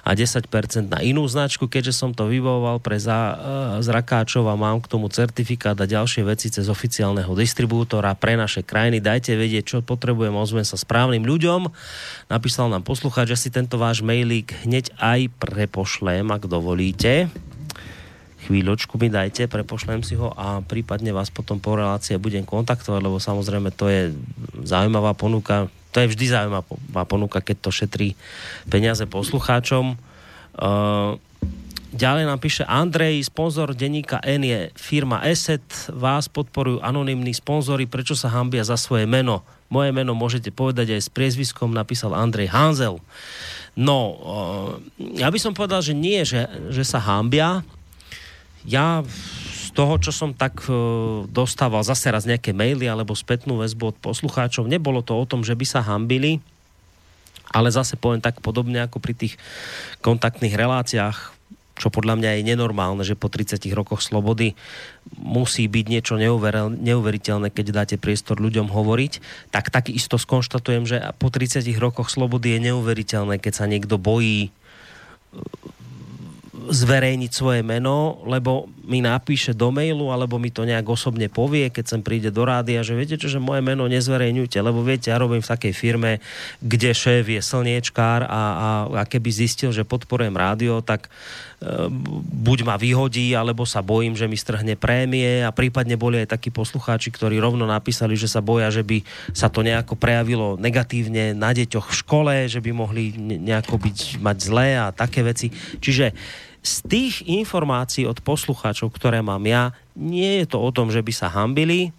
a 0.03 0.15
10% 0.15 0.47
na 0.87 0.99
inú 1.03 1.27
značku, 1.27 1.67
keďže 1.67 1.93
som 1.93 2.11
to 2.15 2.27
vybavoval 2.27 2.79
pre 2.79 2.97
za, 2.97 3.19
e, 3.19 3.35
zrakáčov 3.83 4.47
a 4.47 4.55
mám 4.55 4.79
k 4.79 4.89
tomu 4.89 5.11
certifikát 5.11 5.75
a 5.79 5.85
ďalšie 5.85 6.23
veci 6.25 6.47
cez 6.49 6.67
oficiálneho 6.71 7.31
distribútora 7.35 8.15
pre 8.15 8.39
naše 8.39 8.63
krajiny. 8.63 9.03
Dajte 9.03 9.35
vedieť, 9.35 9.63
čo 9.65 9.77
potrebujem, 9.85 10.35
ozvem 10.35 10.65
sa 10.65 10.79
správnym 10.79 11.23
ľuďom. 11.23 11.69
Napísal 12.31 12.71
nám 12.71 12.87
poslucháč, 12.87 13.35
že 13.35 13.47
si 13.47 13.49
tento 13.51 13.75
váš 13.77 14.03
mailík 14.05 14.65
hneď 14.65 14.95
aj 14.99 15.29
prepošlem, 15.39 16.27
ak 16.31 16.47
dovolíte 16.47 17.31
chvíľočku 18.49 18.97
mi 18.97 19.13
dajte, 19.13 19.45
prepošlem 19.45 20.01
si 20.01 20.17
ho 20.17 20.33
a 20.33 20.65
prípadne 20.65 21.13
vás 21.13 21.29
potom 21.29 21.61
po 21.61 21.77
relácii 21.77 22.17
budem 22.17 22.41
kontaktovať, 22.41 22.97
lebo 22.97 23.21
samozrejme 23.21 23.69
to 23.69 23.85
je 23.85 24.01
zaujímavá 24.65 25.13
ponuka 25.13 25.69
to 25.89 26.01
je 26.03 26.11
vždy 26.11 26.25
zaujímavá 26.29 27.03
ponuka, 27.09 27.41
keď 27.41 27.57
to 27.65 27.69
šetrí 27.73 28.13
peniaze 28.69 29.03
poslucháčom. 29.09 29.97
Uh, 30.59 31.17
Ďalej 31.89 32.29
nám 32.29 32.37
píše 32.37 32.69
Andrej, 32.69 33.25
sponzor 33.33 33.73
denníka 33.73 34.21
N 34.21 34.45
je 34.45 34.69
firma 34.77 35.25
Eset, 35.25 35.65
vás 35.89 36.29
podporujú 36.29 36.85
anonimní 36.85 37.33
sponzory, 37.33 37.89
prečo 37.89 38.13
sa 38.13 38.29
hambia 38.29 38.61
za 38.61 38.77
svoje 38.77 39.09
meno? 39.09 39.41
Moje 39.73 39.89
meno 39.89 40.13
môžete 40.13 40.53
povedať 40.53 40.93
aj 40.93 41.01
s 41.01 41.09
priezviskom, 41.09 41.73
napísal 41.73 42.13
Andrej 42.13 42.53
Hanzel. 42.53 43.01
No, 43.73 43.97
uh, 44.05 44.71
ja 45.17 45.33
by 45.33 45.39
som 45.41 45.57
povedal, 45.57 45.81
že 45.81 45.97
nie, 45.97 46.21
že, 46.21 46.45
že 46.69 46.85
sa 46.85 47.01
hambia. 47.01 47.65
Ja 48.69 49.01
toho, 49.79 49.95
čo 49.95 50.11
som 50.11 50.35
tak 50.35 50.67
e, 50.67 50.75
dostával 51.31 51.87
zase 51.87 52.11
raz 52.11 52.27
nejaké 52.27 52.51
maily 52.51 52.83
alebo 52.91 53.15
spätnú 53.15 53.63
väzbu 53.63 53.95
od 53.95 53.97
poslucháčov, 54.03 54.67
nebolo 54.67 54.99
to 54.99 55.15
o 55.15 55.23
tom, 55.23 55.47
že 55.47 55.55
by 55.55 55.63
sa 55.63 55.79
hambili, 55.79 56.43
ale 57.55 57.71
zase 57.71 57.95
poviem 57.95 58.19
tak 58.19 58.43
podobne 58.43 58.83
ako 58.83 58.99
pri 58.99 59.15
tých 59.15 59.39
kontaktných 60.03 60.51
reláciách, 60.51 61.31
čo 61.79 61.87
podľa 61.87 62.19
mňa 62.19 62.29
je 62.35 62.47
nenormálne, 62.51 63.07
že 63.07 63.15
po 63.15 63.31
30 63.31 63.55
rokoch 63.71 64.03
slobody 64.03 64.51
musí 65.15 65.71
byť 65.71 65.85
niečo 65.87 66.19
neuveriteľné, 66.75 67.47
keď 67.47 67.65
dáte 67.71 67.95
priestor 67.95 68.43
ľuďom 68.43 68.67
hovoriť, 68.67 69.23
tak 69.55 69.71
takisto 69.71 70.19
skonštatujem, 70.19 70.83
že 70.83 70.99
po 71.15 71.31
30 71.31 71.63
rokoch 71.79 72.11
slobody 72.11 72.59
je 72.59 72.67
neuveriteľné, 72.67 73.39
keď 73.39 73.63
sa 73.63 73.65
niekto 73.71 73.95
bojí 73.95 74.51
zverejniť 76.67 77.31
svoje 77.31 77.63
meno, 77.63 78.19
lebo 78.27 78.67
mi 78.89 79.05
napíše 79.05 79.53
do 79.53 79.69
mailu, 79.69 80.09
alebo 80.09 80.41
mi 80.41 80.49
to 80.49 80.65
nejak 80.65 80.89
osobne 80.89 81.29
povie, 81.29 81.69
keď 81.69 81.85
sem 81.85 82.01
príde 82.01 82.33
do 82.33 82.41
rádia, 82.41 82.81
že 82.81 82.97
viete 82.97 83.21
čo, 83.21 83.29
že 83.29 83.37
moje 83.37 83.61
meno 83.61 83.85
nezverejňujte, 83.85 84.57
lebo 84.65 84.81
viete, 84.81 85.13
ja 85.13 85.21
robím 85.21 85.45
v 85.45 85.51
takej 85.53 85.73
firme, 85.77 86.11
kde 86.65 86.89
šéf 86.89 87.29
je 87.29 87.37
slniečkár 87.37 88.25
a, 88.25 88.27
a, 88.27 88.69
a 88.89 89.03
keby 89.05 89.29
zistil, 89.29 89.69
že 89.69 89.85
podporujem 89.85 90.33
rádio, 90.33 90.81
tak 90.81 91.05
e, 91.05 91.85
buď 92.33 92.65
ma 92.65 92.81
vyhodí, 92.81 93.37
alebo 93.37 93.69
sa 93.69 93.85
bojím, 93.85 94.17
že 94.17 94.25
mi 94.25 94.35
strhne 94.35 94.73
prémie 94.73 95.45
a 95.45 95.53
prípadne 95.53 95.93
boli 95.93 96.25
aj 96.25 96.33
takí 96.33 96.49
poslucháči, 96.49 97.13
ktorí 97.13 97.37
rovno 97.37 97.69
napísali, 97.69 98.17
že 98.17 98.25
sa 98.25 98.41
boja, 98.41 98.73
že 98.73 98.81
by 98.81 99.05
sa 99.37 99.53
to 99.53 99.61
nejako 99.61 99.93
prejavilo 99.93 100.57
negatívne 100.57 101.37
na 101.37 101.53
deťoch 101.53 101.93
v 101.93 101.97
škole, 102.01 102.33
že 102.49 102.57
by 102.57 102.73
mohli 102.73 103.13
nejako 103.21 103.77
byť, 103.77 104.17
mať 104.17 104.37
zlé 104.41 104.81
a 104.81 104.89
také 104.89 105.21
veci. 105.21 105.53
Čiže 105.77 106.17
z 106.59 106.75
tých 106.85 107.15
informácií 107.23 108.03
od 108.03 108.19
poslucháčov, 108.19 108.78
ktoré 108.87 109.19
mám 109.19 109.43
ja, 109.43 109.75
nie 109.99 110.39
je 110.39 110.55
to 110.55 110.63
o 110.63 110.71
tom, 110.71 110.87
že 110.87 111.03
by 111.03 111.11
sa 111.11 111.27
hambili, 111.27 111.91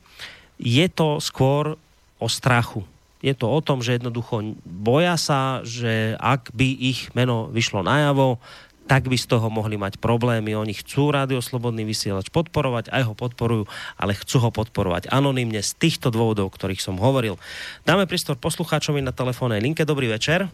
je 0.57 0.86
to 0.89 1.20
skôr 1.20 1.77
o 2.16 2.27
strachu. 2.28 2.89
Je 3.20 3.36
to 3.36 3.52
o 3.52 3.61
tom, 3.61 3.85
že 3.85 4.01
jednoducho 4.01 4.57
boja 4.65 5.20
sa, 5.20 5.61
že 5.61 6.16
ak 6.16 6.57
by 6.57 6.69
ich 6.73 7.12
meno 7.12 7.52
vyšlo 7.52 7.85
najavo, 7.85 8.40
tak 8.89 9.07
by 9.07 9.15
z 9.15 9.31
toho 9.31 9.47
mohli 9.52 9.78
mať 9.78 10.02
problémy. 10.02 10.57
Oni 10.59 10.74
chcú 10.74 11.15
Rádio 11.15 11.39
Slobodný 11.39 11.86
vysielač 11.86 12.27
podporovať, 12.32 12.90
aj 12.90 13.02
ho 13.07 13.15
podporujú, 13.15 13.70
ale 13.94 14.19
chcú 14.19 14.43
ho 14.43 14.51
podporovať 14.51 15.07
anonymne 15.15 15.62
z 15.62 15.78
týchto 15.78 16.11
dôvodov, 16.11 16.51
o 16.51 16.55
ktorých 16.55 16.82
som 16.82 16.98
hovoril. 16.98 17.39
Dáme 17.86 18.11
prístor 18.11 18.35
poslucháčovi 18.35 18.98
na 18.98 19.15
telefónnej 19.15 19.62
linke. 19.62 19.86
Dobrý 19.86 20.11
večer. 20.11 20.51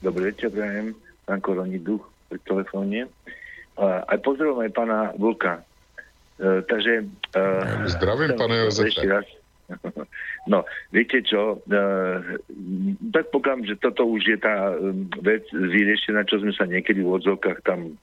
Dobrý 0.00 0.32
večer, 0.32 0.48
prajem. 0.48 0.96
Pán 1.28 1.44
Koroni 1.44 1.76
Duch 1.76 2.08
pri 2.32 2.40
telefóne. 2.40 3.04
Aj 3.78 4.18
pozdravujem 4.20 4.66
aj 4.66 4.72
pána 4.74 4.98
Vlka. 5.16 5.62
E, 6.40 6.62
takže... 6.64 7.04
E, 7.36 7.88
Zdravím, 7.88 8.36
pane 8.36 8.56
Jozefe. 8.66 9.04
No, 10.48 10.64
viete 10.90 11.20
čo, 11.22 11.62
e, 11.68 11.78
tak 13.12 13.28
pokladám, 13.30 13.70
že 13.70 13.78
toto 13.78 14.08
už 14.08 14.24
je 14.24 14.38
tá 14.40 14.72
vec 15.20 15.46
vyriešená, 15.52 16.26
čo 16.26 16.40
sme 16.40 16.50
sa 16.56 16.64
niekedy 16.64 17.04
v 17.04 17.20
odzovkách 17.20 17.60
tam 17.62 17.94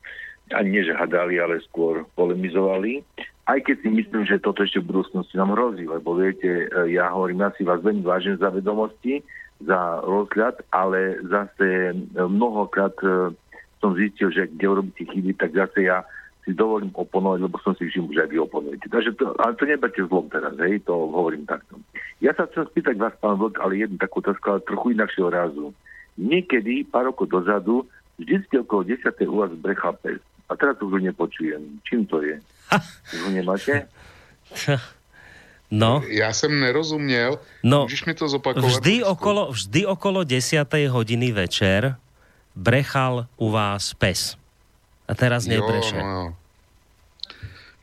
ani 0.53 0.79
nie 0.79 0.83
že 0.85 0.95
hadali, 0.95 1.41
ale 1.41 1.59
skôr 1.65 2.07
polemizovali. 2.15 3.03
Aj 3.51 3.59
keď 3.59 3.83
si 3.83 3.89
myslím, 3.89 4.23
že 4.23 4.39
toto 4.39 4.63
ešte 4.63 4.79
v 4.79 4.95
budúcnosti 4.95 5.35
nám 5.35 5.57
hrozí, 5.57 5.89
lebo 5.89 6.15
viete, 6.15 6.71
ja 6.87 7.11
hovorím, 7.11 7.41
ja 7.41 7.51
si 7.57 7.67
vás 7.67 7.83
veľmi 7.83 8.05
vážim 8.05 8.39
za 8.39 8.53
vedomosti, 8.53 9.19
za 9.59 10.05
rozhľad, 10.05 10.61
ale 10.71 11.19
zase 11.27 11.99
mnohokrát 12.15 12.95
som 13.77 13.93
zistil, 13.93 14.33
že 14.33 14.49
kde 14.49 14.65
urobíte 14.67 15.03
chyby, 15.05 15.37
tak 15.37 15.53
zase 15.53 15.85
ja 15.85 16.03
si 16.47 16.55
dovolím 16.55 16.95
oponovať, 16.95 17.39
lebo 17.43 17.59
som 17.59 17.75
si 17.75 17.91
všimol, 17.91 18.15
že 18.15 18.23
aj 18.23 18.29
vy 18.31 18.37
oponujete. 18.39 18.87
Takže 18.87 19.11
to, 19.19 19.35
ale 19.35 19.51
to 19.59 19.67
neberte 19.67 20.01
zlom 20.07 20.31
teraz, 20.31 20.55
hej, 20.63 20.79
to 20.87 20.95
hovorím 20.95 21.43
takto. 21.43 21.75
Ja 22.23 22.31
sa 22.31 22.47
chcem 22.47 22.63
spýtať 22.71 22.95
vás, 22.95 23.13
pán 23.19 23.35
Vlk, 23.35 23.59
ale 23.59 23.83
jednu 23.83 23.99
takú 23.99 24.23
otázku, 24.23 24.55
ale 24.55 24.63
trochu 24.63 24.95
inakšieho 24.95 25.27
rázu. 25.27 25.75
Niekedy, 26.15 26.87
pár 26.87 27.11
rokov 27.11 27.27
dozadu, 27.27 27.83
vždy 28.15 28.63
okolo 28.63 28.87
10. 28.87 29.11
u 29.27 29.35
vás 29.43 29.51
brecha 29.59 29.91
pes. 29.99 30.23
A 30.47 30.55
teraz 30.55 30.79
už 30.79 30.95
ho 30.95 30.99
nepočujem. 31.03 31.83
Čím 31.83 32.07
to 32.07 32.23
je? 32.23 32.39
Už 33.13 33.19
ho 33.27 33.31
nemáte? 33.31 33.91
No. 35.71 36.01
Já 36.07 36.33
jsem 36.33 36.59
nerozuměl. 36.59 37.39
No, 37.63 37.81
Můžeš 37.83 38.05
mi 38.05 38.13
to 38.13 38.29
zopakovat? 38.29 38.71
Vždy 38.71 39.03
okolo, 39.03 39.51
vždy 39.51 39.85
okolo 39.85 40.23
10. 40.23 40.67
hodiny 40.87 41.31
večer 41.31 41.95
brechal 42.57 43.29
u 43.37 43.53
vás 43.53 43.93
pes. 43.93 44.33
A 45.07 45.15
teraz 45.15 45.45
nebreše. 45.45 45.95
Jo, 45.95 46.03
no, 46.03 46.09
jo. 46.09 46.33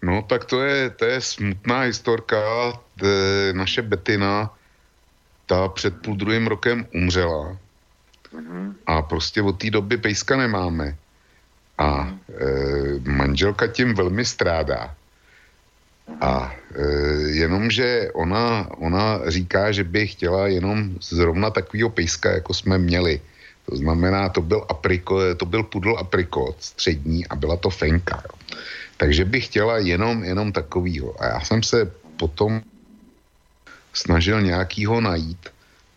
no 0.03 0.23
tak 0.23 0.45
to 0.45 0.61
je, 0.61 0.91
to 0.91 1.05
je 1.05 1.21
smutná 1.21 1.81
historka. 1.81 2.37
T, 2.99 3.07
naše 3.53 3.83
Betina, 3.83 4.51
ta 5.47 5.69
před 5.69 5.95
půl 6.03 6.17
druhým 6.17 6.47
rokem 6.47 6.87
umřela. 6.95 7.59
Mhm. 8.33 8.75
A 8.87 9.03
prostě 9.03 9.43
od 9.43 9.53
té 9.53 9.71
doby 9.71 9.97
pejska 9.97 10.37
nemáme. 10.37 10.97
A 11.79 12.07
e, 12.07 13.11
manželka 13.11 13.67
tím 13.67 13.95
velmi 13.95 14.25
strádá. 14.25 14.95
A 16.21 16.55
e, 16.75 16.83
jenomže 17.35 18.11
ona, 18.15 18.69
ona 18.79 19.31
říká, 19.31 19.73
že 19.73 19.85
by 19.85 20.07
chtěla 20.07 20.47
jenom 20.47 20.95
zrovna 21.01 21.51
takového 21.51 21.91
pejska, 21.91 22.31
jako 22.31 22.55
jsme 22.55 22.79
měli. 22.79 23.21
To 23.71 23.77
znamená, 23.77 24.29
to 24.29 24.41
byl, 24.41 24.67
apriko, 24.69 25.35
to 25.35 25.47
byl 25.47 25.63
pudl 25.63 25.97
aprikot 25.99 26.57
střední 26.61 27.27
a 27.27 27.35
byla 27.35 27.57
to 27.57 27.71
fenka. 27.71 28.23
Jo. 28.25 28.59
Takže 28.97 29.25
bych 29.25 29.45
chtěla 29.47 29.79
jenom, 29.79 30.25
jenom 30.25 30.53
takovýho. 30.53 31.23
A 31.23 31.27
já 31.27 31.41
jsem 31.41 31.63
se 31.63 31.93
potom 32.17 32.63
snažil 33.93 34.43
nějakýho 34.43 35.01
najít 35.01 35.49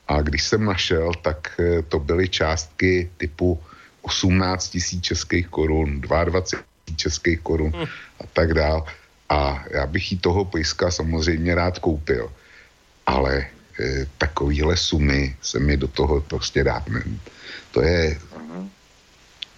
a 0.07 0.22
když 0.22 0.44
jsem 0.44 0.65
našel, 0.65 1.11
tak 1.22 1.60
eh, 1.60 1.81
to 1.81 1.99
byly 1.99 2.30
částky 2.30 3.10
typu 3.18 3.60
18 4.02 4.69
tisíc 4.69 5.03
českých 5.03 5.48
korun, 5.48 6.02
22 6.02 6.41
tisíc 6.85 6.99
českých 6.99 7.39
korun 7.39 7.72
a 8.19 8.23
tak 8.34 8.53
dál. 8.53 8.85
A 9.30 9.64
já 9.72 9.85
bych 9.85 10.11
jí 10.11 10.18
toho 10.18 10.45
pejska 10.45 10.91
samozřejmě 10.91 11.56
rád 11.56 11.80
koupil. 11.80 12.31
Ale 13.06 13.35
e, 13.80 14.06
takovýhle 14.18 14.77
sumy 14.77 15.35
se 15.41 15.60
mi 15.60 15.77
do 15.77 15.88
toho 15.88 16.22
prostě 16.22 16.64
dát 16.64 16.88
ne. 16.89 17.03
To 17.78 17.84
je... 17.86 18.18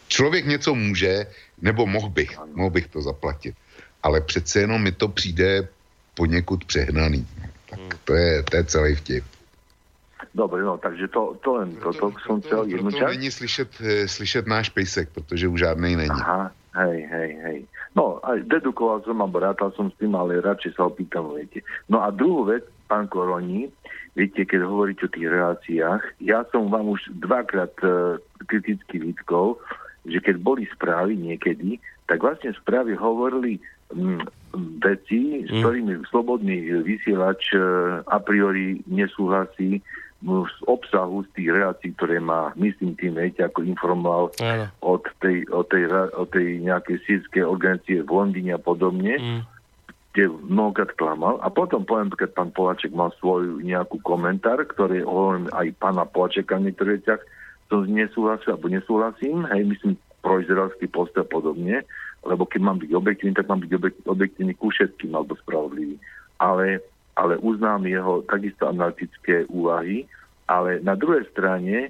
Člověk 0.07 0.45
něco 0.45 0.75
může, 0.75 1.25
nebo 1.61 1.85
mohl 1.85 2.09
bych, 2.09 2.35
mohl 2.53 2.69
bych 2.69 2.87
to 2.87 3.01
zaplatit. 3.01 3.55
Ale 4.03 4.21
přece 4.21 4.59
jenom 4.59 4.83
mi 4.83 4.91
to 4.91 5.07
přijde 5.07 5.67
poněkud 6.13 6.65
přehnaný. 6.65 7.27
Tak 7.69 7.79
to 8.03 8.13
je, 8.13 8.43
to 8.43 8.57
je 8.57 8.63
celý 8.63 8.95
vtip. 8.95 9.23
Dobre, 10.35 10.61
no, 10.63 10.77
takže 10.77 11.07
to, 11.07 11.37
to 11.41 11.53
len 11.53 11.75
toto 11.79 12.11
som 12.27 12.43
chcel 12.43 12.67
jednu 12.67 12.91
proto 12.91 13.01
časť. 13.01 13.11
není 13.15 13.31
slyšet, 13.31 13.69
eh, 13.81 14.07
slyšet 14.07 14.47
náš 14.47 14.69
pejsek, 14.69 15.09
protože 15.09 15.47
už 15.47 15.59
žádnej 15.59 15.95
není. 15.95 16.11
Aha, 16.21 16.51
hej, 16.75 17.07
hej, 17.11 17.31
hej. 17.43 17.59
No, 17.95 18.19
aj 18.21 18.45
dedukoval 18.45 19.01
som, 19.01 19.15
alebo 19.15 19.39
rátal 19.39 19.71
som 19.73 19.89
s 19.89 19.95
tým, 19.97 20.13
ale 20.13 20.43
radšej 20.43 20.75
sa 20.75 20.85
opýtam, 20.85 21.33
viete. 21.33 21.65
No 21.89 22.03
a 22.03 22.11
druhú 22.11 22.45
vec, 22.45 22.67
pán 22.85 23.07
Koroni, 23.07 23.71
viete, 24.19 24.43
keď 24.43 24.67
hovoríte 24.67 25.07
o 25.07 25.13
tých 25.15 25.31
reláciách, 25.31 26.01
ja 26.19 26.43
som 26.51 26.67
vám 26.67 26.91
už 26.91 27.07
dvakrát 27.23 27.71
e, 27.79 28.19
kriticky 28.51 28.99
vytkol, 28.99 29.55
že 30.03 30.19
keď 30.19 30.35
boli 30.43 30.67
správy 30.75 31.15
niekedy, 31.15 31.79
tak 32.11 32.19
vlastne 32.19 32.51
správy 32.59 32.99
hovorili 32.99 33.63
mm, 33.95 34.27
veci, 34.83 35.47
s 35.47 35.51
ktorými 35.63 36.03
slobodný 36.11 36.83
vysielač 36.83 37.55
e, 37.55 37.59
a 38.03 38.17
priori 38.19 38.83
nesúhlasí 38.91 39.79
m, 40.19 40.43
z 40.43 40.57
obsahu 40.67 41.23
z 41.23 41.29
tých 41.39 41.49
relácií, 41.55 41.89
ktoré 41.95 42.19
má, 42.19 42.51
myslím 42.59 42.99
tým, 42.99 43.15
viete, 43.15 43.47
ako 43.47 43.63
informoval 43.63 44.35
od 44.83 45.03
tej, 45.23 45.47
od 45.47 45.65
tej, 45.71 45.87
od 45.95 46.27
tej 46.27 46.59
nejakej 46.59 46.97
sírskej 47.07 47.47
organizácie 47.47 48.03
v 48.03 48.11
Londýne 48.11 48.59
a 48.59 48.61
podobne, 48.61 49.15
Mm. 49.19 49.58
Kde 50.19 50.35
mnohokrát 50.51 50.91
klamal. 50.99 51.39
A 51.39 51.47
potom 51.47 51.87
poviem, 51.87 52.11
keď 52.11 52.35
pán 52.35 52.51
Polaček 52.51 52.91
mal 52.91 53.15
svoj 53.23 53.63
nejakú 53.63 54.03
komentár, 54.03 54.59
ktorý 54.67 55.07
hovorím 55.07 55.47
aj 55.55 55.71
pána 55.79 56.03
Polačeka 56.03 56.59
v 56.59 56.67
niektorých 56.67 56.99
veciach, 56.99 57.21
som 57.71 57.87
nesúhlasil, 57.87 58.51
alebo 58.51 58.67
nesúhlasím, 58.67 59.47
hej, 59.47 59.63
myslím 59.63 59.95
proizraelský 60.19 60.91
postoj 60.91 61.23
podobne, 61.23 61.87
lebo 62.27 62.43
keď 62.43 62.59
mám 62.59 62.83
byť 62.83 62.91
objektívny, 62.91 63.33
tak 63.39 63.47
mám 63.47 63.63
byť 63.63 63.71
objek- 63.71 64.03
objektívny 64.03 64.53
ku 64.59 64.67
všetkým, 64.67 65.15
alebo 65.15 65.39
spravodlivý. 65.39 65.95
Ale, 66.43 66.83
ale 67.15 67.39
uznám 67.39 67.87
jeho 67.87 68.19
takisto 68.27 68.67
analytické 68.67 69.47
úvahy, 69.47 70.03
ale 70.51 70.83
na 70.83 70.99
druhej 70.99 71.23
strane 71.31 71.87
e, 71.87 71.89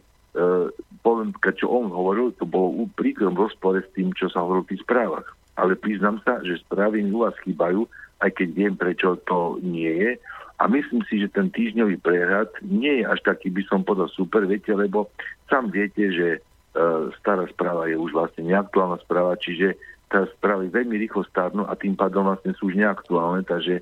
poviem, 1.02 1.34
keď 1.42 1.66
čo 1.66 1.68
on 1.74 1.90
hovoril, 1.90 2.30
to 2.38 2.46
bolo 2.46 2.86
v 2.94 3.34
rozpore 3.34 3.82
s 3.82 3.90
tým, 3.98 4.14
čo 4.14 4.30
sa 4.30 4.46
hovorilo 4.46 4.70
v 4.70 4.78
tých 4.78 4.86
správach. 4.86 5.26
Ale 5.58 5.74
priznám 5.74 6.22
sa, 6.22 6.38
že 6.46 6.62
správy 6.62 7.02
u 7.10 7.26
vás 7.26 7.34
chýbajú, 7.42 7.90
aj 8.20 8.32
keď 8.36 8.48
viem, 8.52 8.74
prečo 8.76 9.20
to 9.28 9.60
nie 9.64 9.90
je. 9.90 10.12
A 10.60 10.68
myslím 10.68 11.00
si, 11.08 11.24
že 11.24 11.32
ten 11.32 11.48
týždňový 11.48 12.04
prehľad 12.04 12.52
nie 12.68 13.00
je 13.00 13.06
až 13.08 13.24
taký, 13.24 13.48
by 13.48 13.64
som 13.72 13.88
povedal, 13.88 14.12
super, 14.12 14.44
viete, 14.44 14.76
lebo 14.76 15.08
sám 15.48 15.72
viete, 15.72 16.12
že 16.12 16.28
e, 16.36 16.40
stará 17.24 17.48
správa 17.48 17.88
je 17.88 17.96
už 17.96 18.12
vlastne 18.12 18.44
neaktuálna 18.44 19.00
správa, 19.08 19.40
čiže 19.40 19.80
tá 20.12 20.28
správy 20.36 20.68
veľmi 20.68 21.00
rýchlo 21.00 21.24
starnú 21.32 21.64
a 21.64 21.80
tým 21.80 21.96
pádom 21.96 22.28
vlastne 22.28 22.52
sú 22.60 22.68
už 22.68 22.76
neaktuálne, 22.76 23.48
takže 23.48 23.80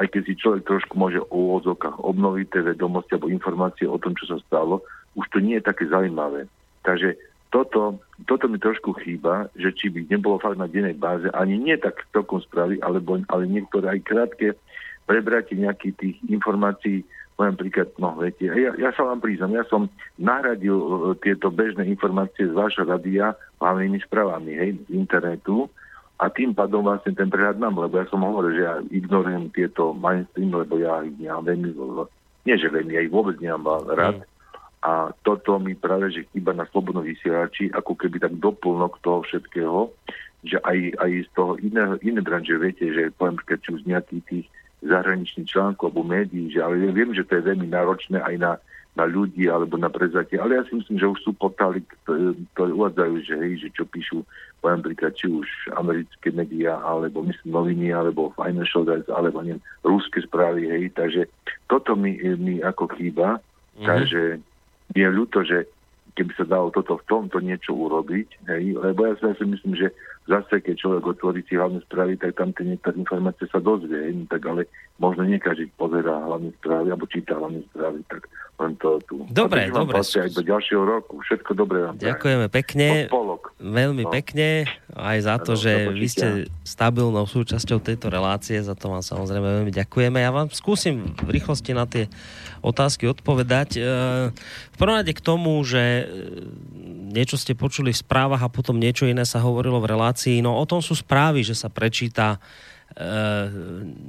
aj 0.00 0.06
keď 0.10 0.22
si 0.26 0.34
človek 0.40 0.62
trošku 0.64 0.94
môže 0.96 1.20
o 1.28 1.36
úvodzokách 1.52 2.00
obnoviť 2.00 2.46
tie 2.50 2.62
vedomosti 2.72 3.14
alebo 3.14 3.30
informácie 3.30 3.86
o 3.86 4.00
tom, 4.00 4.16
čo 4.16 4.26
sa 4.32 4.38
stalo, 4.48 4.80
už 5.14 5.26
to 5.30 5.38
nie 5.38 5.60
je 5.60 5.68
také 5.68 5.86
zaujímavé. 5.86 6.48
Takže 6.82 7.14
toto, 7.54 8.02
toto 8.26 8.50
mi 8.50 8.58
trošku 8.58 8.98
chýba, 8.98 9.46
že 9.54 9.70
či 9.70 9.86
by 9.86 10.10
nebolo 10.10 10.42
fakt 10.42 10.58
na 10.58 10.66
dennej 10.66 10.98
báze, 10.98 11.30
ani 11.30 11.54
nie 11.54 11.78
tak 11.78 12.02
celkom 12.10 12.42
správy, 12.42 12.82
alebo, 12.82 13.22
ale 13.30 13.46
niektoré 13.46 13.94
aj 13.94 14.00
krátke 14.02 14.58
prebratie 15.06 15.54
nejakých 15.54 15.94
tých 15.94 16.16
informácií, 16.26 17.06
poviem 17.38 17.54
príklad, 17.54 17.94
no 18.02 18.18
viete, 18.18 18.50
ja, 18.50 18.74
ja 18.74 18.90
sa 18.90 19.06
vám 19.06 19.22
priznam, 19.22 19.54
ja 19.54 19.62
som 19.70 19.86
nahradil 20.18 20.74
e, 20.74 20.98
tieto 21.22 21.54
bežné 21.54 21.86
informácie 21.86 22.50
z 22.50 22.54
vášho 22.58 22.90
radia 22.90 23.38
hlavnými 23.62 24.02
správami, 24.02 24.50
hej, 24.58 24.70
z 24.74 24.88
internetu. 24.90 25.70
A 26.18 26.30
tým 26.30 26.54
pádom 26.54 26.86
vlastne 26.86 27.10
ten 27.10 27.26
prehľad 27.26 27.58
mám, 27.58 27.74
lebo 27.74 27.98
ja 27.98 28.06
som 28.06 28.22
hovoril, 28.22 28.54
že 28.54 28.62
ja 28.62 28.74
ignorujem 28.86 29.50
tieto 29.50 29.94
mainstream, 29.94 30.54
lebo 30.54 30.78
ja 30.78 31.02
nemám 31.02 31.42
veľmi, 31.42 31.70
nie 32.46 32.54
že 32.54 32.70
veľmi, 32.70 32.94
ja 32.94 33.02
ich 33.02 33.14
vôbec 33.14 33.34
nemám 33.42 33.82
rád. 33.94 34.22
A 34.84 35.16
toto 35.24 35.56
mi 35.56 35.72
práve, 35.72 36.12
že 36.12 36.28
chýba 36.28 36.52
na 36.52 36.68
slobodnom 36.68 37.08
vysielači, 37.08 37.72
ako 37.72 37.96
keby 37.96 38.20
tak 38.20 38.36
doplnok 38.36 39.00
toho 39.00 39.24
všetkého, 39.24 39.88
že 40.44 40.60
aj, 40.60 41.00
aj 41.00 41.10
z 41.24 41.28
toho 41.32 41.56
iného, 41.56 41.96
iné 42.04 42.20
branže, 42.20 42.52
viete, 42.60 42.84
že 42.92 43.08
poviem, 43.16 43.40
keď 43.40 43.58
či 43.64 43.70
už 43.72 43.80
z 43.80 43.90
nejakých 43.96 44.24
tých 44.28 44.46
zahraničných 44.84 45.48
článkov 45.48 45.88
alebo 45.88 46.04
médií, 46.04 46.52
že 46.52 46.60
ale 46.60 46.84
ja 46.84 46.92
viem, 46.92 47.16
že 47.16 47.24
to 47.24 47.40
je 47.40 47.48
veľmi 47.48 47.72
náročné 47.72 48.20
aj 48.20 48.36
na, 48.36 48.52
na 48.92 49.04
ľudí 49.08 49.48
alebo 49.48 49.80
na 49.80 49.88
prezatie, 49.88 50.36
ale 50.36 50.60
ja 50.60 50.62
si 50.68 50.76
myslím, 50.76 51.00
že 51.00 51.12
už 51.16 51.20
sú 51.24 51.30
portály, 51.32 51.80
ktoré, 52.04 52.36
uvádzajú, 52.76 53.14
že 53.24 53.34
hej, 53.40 53.52
že 53.64 53.68
čo 53.72 53.88
píšu, 53.88 54.20
poviem 54.60 54.84
príklad, 54.84 55.16
či 55.16 55.32
už 55.32 55.48
americké 55.80 56.28
médiá, 56.28 56.76
alebo 56.84 57.24
myslím 57.24 57.56
noviny, 57.56 57.96
alebo 57.96 58.36
Financial 58.36 58.84
Times, 58.84 59.08
alebo 59.08 59.40
neviem, 59.40 59.64
rúske 59.80 60.20
správy, 60.20 60.68
hej, 60.68 60.92
takže 60.92 61.24
toto 61.72 61.96
mi, 61.96 62.20
mi 62.36 62.60
ako 62.60 62.92
chýba, 63.00 63.40
mm-hmm. 63.40 63.88
takže 63.88 64.22
je 64.94 65.06
ľúto, 65.06 65.42
že 65.42 65.66
keby 66.14 66.30
sa 66.38 66.46
dalo 66.46 66.70
toto 66.70 66.94
v 66.94 67.06
tomto 67.10 67.42
niečo 67.42 67.74
urobiť, 67.74 68.46
hej, 68.46 68.78
lebo 68.78 69.02
ja 69.02 69.18
si, 69.18 69.42
myslím, 69.42 69.74
že 69.74 69.90
zase, 70.30 70.62
keď 70.62 70.74
človek 70.78 71.04
otvorí 71.18 71.42
si 71.50 71.58
hlavné 71.58 71.82
správy, 71.90 72.14
tak 72.14 72.38
tam 72.38 72.54
tie 72.54 72.70
niektoré 72.70 72.94
informácie 73.02 73.50
sa 73.50 73.58
dozvie, 73.58 73.98
hej, 73.98 74.22
no 74.22 74.24
tak 74.30 74.46
ale 74.46 74.70
možno 75.02 75.26
nie 75.26 75.42
každý 75.42 75.66
pozerá 75.74 76.22
hlavné 76.22 76.54
správy, 76.62 76.86
alebo 76.94 77.10
číta 77.10 77.34
hlavné 77.34 77.66
správy, 77.74 77.98
tak 78.06 78.30
len 78.62 78.72
to 78.78 79.02
tu. 79.10 79.26
Dobre, 79.34 79.66
dobre. 79.74 79.98
aj 79.98 80.30
do 80.30 80.42
ďalšieho 80.46 80.82
roku. 80.86 81.18
Všetko 81.26 81.50
dobré 81.58 81.82
vám 81.82 81.98
prajem. 81.98 82.10
Ďakujeme 82.14 82.46
pekne. 82.46 82.86
Veľmi 83.58 84.04
No. 84.06 84.10
pekne 84.14 84.46
aj 84.94 85.18
za 85.26 85.36
to, 85.42 85.58
Áno, 85.58 85.60
že 85.60 85.72
do 85.90 85.98
vy 85.98 86.06
ste 86.06 86.26
stabilnou 86.62 87.26
súčasťou 87.26 87.82
tejto 87.82 88.14
relácie, 88.14 88.62
za 88.62 88.78
to 88.78 88.86
vám 88.94 89.02
samozrejme 89.02 89.42
veľmi 89.42 89.72
ďakujeme. 89.74 90.22
Ja 90.22 90.30
vám 90.30 90.54
skúsim 90.54 91.18
v 91.18 91.34
rýchlosti 91.34 91.74
na 91.74 91.82
tie 91.82 92.06
otázky 92.62 93.10
odpovedať. 93.10 93.74
E, 93.74 93.80
V 94.70 94.76
prvom 94.78 95.02
rade 95.02 95.10
k 95.10 95.18
tomu, 95.18 95.58
že 95.66 95.82
e, 95.82 96.04
niečo 97.10 97.34
ste 97.34 97.58
počuli 97.58 97.90
v 97.90 98.02
správach 98.06 98.46
a 98.46 98.52
potom 98.54 98.78
niečo 98.78 99.10
iné 99.10 99.26
sa 99.26 99.42
hovorilo 99.42 99.82
v 99.82 99.90
relácii. 99.90 100.38
No 100.38 100.54
o 100.54 100.64
tom 100.64 100.78
sú 100.78 100.94
správy, 100.94 101.42
že 101.42 101.58
sa 101.58 101.66
prečíta 101.66 102.38
e, 102.94 103.50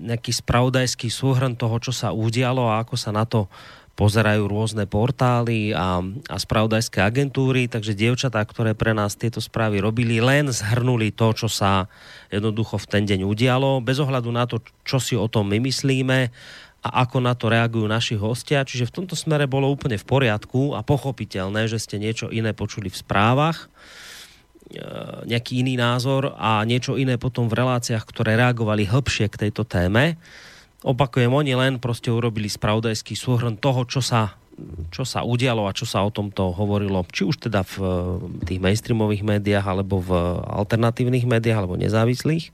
nejaký 0.06 0.38
spravodajský 0.38 1.10
súhrn 1.10 1.57
toho, 1.57 1.82
čo 1.82 1.90
sa 1.90 2.14
udialo 2.14 2.70
a 2.70 2.86
ako 2.86 2.94
sa 2.94 3.10
na 3.10 3.26
to 3.26 3.49
pozerajú 3.95 4.51
rôzne 4.51 4.84
portály 4.91 5.72
a, 5.72 6.03
a 6.03 6.35
spravodajské 6.35 6.99
agentúry, 6.99 7.72
takže 7.72 7.95
dievčatá, 7.95 8.43
ktoré 8.43 8.76
pre 8.76 8.91
nás 8.91 9.15
tieto 9.15 9.39
správy 9.39 9.80
robili, 9.80 10.19
len 10.19 10.51
zhrnuli 10.51 11.15
to, 11.15 11.31
čo 11.31 11.47
sa 11.47 11.88
jednoducho 12.27 12.76
v 12.76 12.89
ten 12.91 13.03
deň 13.07 13.23
udialo, 13.23 13.80
bez 13.80 14.03
ohľadu 14.03 14.30
na 14.35 14.43
to, 14.43 14.59
čo 14.84 14.99
si 14.99 15.15
o 15.15 15.31
tom 15.31 15.47
my 15.47 15.63
myslíme 15.63 16.27
a 16.85 16.89
ako 17.01 17.17
na 17.23 17.34
to 17.34 17.49
reagujú 17.49 17.88
naši 17.88 18.13
hostia. 18.19 18.67
Čiže 18.67 18.91
v 18.91 18.95
tomto 19.01 19.15
smere 19.17 19.49
bolo 19.49 19.72
úplne 19.72 19.97
v 19.97 20.05
poriadku 20.05 20.77
a 20.77 20.85
pochopiteľné, 20.85 21.65
že 21.65 21.81
ste 21.81 21.97
niečo 21.97 22.30
iné 22.30 22.53
počuli 22.53 22.93
v 22.93 22.99
správach 22.99 23.65
e, 23.65 24.85
nejaký 25.26 25.65
iný 25.65 25.81
názor 25.81 26.38
a 26.38 26.61
niečo 26.67 26.99
iné 26.99 27.17
potom 27.17 27.49
v 27.49 27.57
reláciách, 27.57 28.05
ktoré 28.05 28.38
reagovali 28.38 28.85
hĺbšie 28.85 29.31
k 29.34 29.49
tejto 29.49 29.65
téme 29.65 30.19
opakujem, 30.86 31.34
oni 31.34 31.57
len 31.57 31.82
proste 31.82 32.14
urobili 32.14 32.45
spravodajský 32.45 33.18
súhrn 33.18 33.57
toho, 33.57 33.90
čo 33.90 34.06
sa, 34.06 34.38
čo 34.94 35.02
sa 35.02 35.26
udialo 35.26 35.66
a 35.66 35.74
čo 35.74 35.90
sa 35.90 36.06
o 36.06 36.14
tomto 36.14 36.53
hovorilo, 36.53 37.02
či 37.10 37.26
už 37.26 37.49
teda 37.49 37.66
v 37.66 37.76
tých 38.45 38.62
mainstreamových 38.62 39.26
médiách, 39.26 39.66
alebo 39.66 39.98
v 39.98 40.14
alternatívnych 40.45 41.26
médiách, 41.26 41.66
alebo 41.66 41.82
nezávislých. 41.82 42.53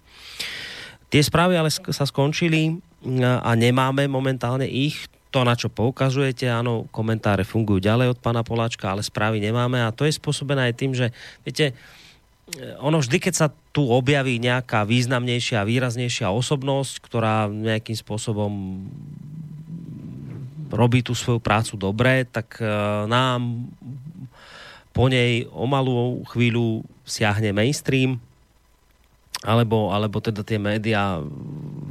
Tie 1.11 1.21
správy 1.21 1.59
ale 1.59 1.67
sa 1.67 2.07
skončili 2.07 2.79
a 3.19 3.51
nemáme 3.59 4.07
momentálne 4.07 4.63
ich. 4.63 5.11
To, 5.31 5.47
na 5.47 5.55
čo 5.55 5.71
poukazujete, 5.71 6.43
áno, 6.47 6.91
komentáre 6.91 7.47
fungujú 7.47 7.79
ďalej 7.79 8.15
od 8.15 8.19
pána 8.19 8.43
Poláčka, 8.43 8.91
ale 8.91 8.99
správy 8.99 9.39
nemáme 9.39 9.79
a 9.79 9.95
to 9.95 10.03
je 10.03 10.11
spôsobené 10.11 10.71
aj 10.71 10.75
tým, 10.75 10.91
že 10.91 11.15
viete, 11.47 11.71
E, 11.71 12.00
ono 12.59 12.99
vždy, 12.99 13.17
keď 13.23 13.33
sa 13.33 13.47
tu 13.71 13.87
objaví 13.87 14.35
nejaká 14.35 14.83
významnejšia 14.83 15.63
a 15.63 15.67
výraznejšia 15.67 16.35
osobnosť, 16.35 16.93
ktorá 16.99 17.47
nejakým 17.47 17.95
spôsobom 17.95 18.51
robí 20.71 21.03
tú 21.03 21.15
svoju 21.15 21.39
prácu 21.39 21.75
dobre, 21.79 22.27
tak 22.27 22.59
e, 22.59 22.67
nám 23.07 23.67
po 24.91 25.07
nej 25.07 25.47
o 25.51 25.63
malú 25.67 26.23
chvíľu 26.31 26.83
siahne 27.07 27.55
mainstream, 27.55 28.19
alebo, 29.41 29.89
alebo 29.95 30.19
teda 30.19 30.43
tie 30.43 30.59
médiá 30.59 31.23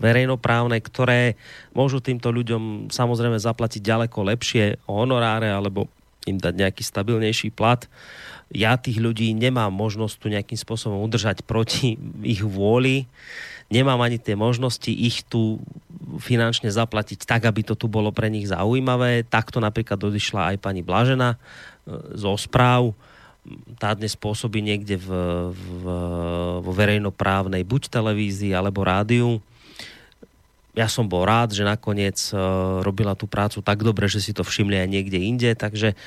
verejnoprávne, 0.01 0.77
ktoré 0.81 1.35
môžu 1.73 1.99
týmto 2.05 2.31
ľuďom 2.31 2.93
samozrejme 2.93 3.37
zaplatiť 3.41 3.81
ďaleko 3.81 4.19
lepšie 4.33 4.65
honoráre, 4.89 5.49
alebo 5.49 5.89
im 6.29 6.37
dať 6.37 6.55
nejaký 6.57 6.85
stabilnejší 6.85 7.49
plat. 7.53 7.89
Uh, 7.89 8.30
ja 8.51 8.75
tých 8.75 8.99
ľudí 8.99 9.31
nemám 9.31 9.71
možnosť 9.71 10.15
tu 10.19 10.27
nejakým 10.27 10.59
spôsobom 10.59 10.99
udržať 11.07 11.47
proti 11.47 11.95
ich 12.27 12.43
vôli. 12.43 13.07
Nemám 13.71 14.03
ani 14.03 14.19
tie 14.19 14.35
možnosti 14.35 14.91
ich 14.91 15.23
tu 15.23 15.63
finančne 16.19 16.67
zaplatiť 16.67 17.23
tak, 17.23 17.47
aby 17.47 17.63
to 17.63 17.79
tu 17.79 17.87
bolo 17.87 18.11
pre 18.11 18.27
nich 18.27 18.51
zaujímavé. 18.51 19.23
Takto 19.23 19.63
napríklad 19.63 20.03
odišla 20.03 20.55
aj 20.55 20.57
pani 20.59 20.83
Blažena 20.83 21.39
e, 21.39 22.19
zo 22.19 22.35
správ. 22.35 22.91
Tá 23.79 23.95
dnes 23.95 24.19
pôsobí 24.19 24.59
niekde 24.59 24.99
v, 24.99 25.09
v, 25.55 25.83
vo 26.61 26.73
verejnoprávnej 26.75 27.63
buď 27.63 27.87
televízii 27.89 28.51
alebo 28.51 28.83
rádiu. 28.83 29.39
Ja 30.75 30.87
som 30.87 31.07
bol 31.07 31.27
rád, 31.27 31.51
že 31.51 31.67
nakoniec 31.67 32.21
uh, 32.31 32.79
robila 32.85 33.19
tú 33.19 33.27
prácu 33.27 33.59
tak 33.59 33.83
dobre, 33.83 34.07
že 34.07 34.23
si 34.23 34.31
to 34.31 34.47
všimli 34.47 34.79
aj 34.79 34.89
niekde 34.93 35.19
inde, 35.19 35.51
takže 35.59 35.99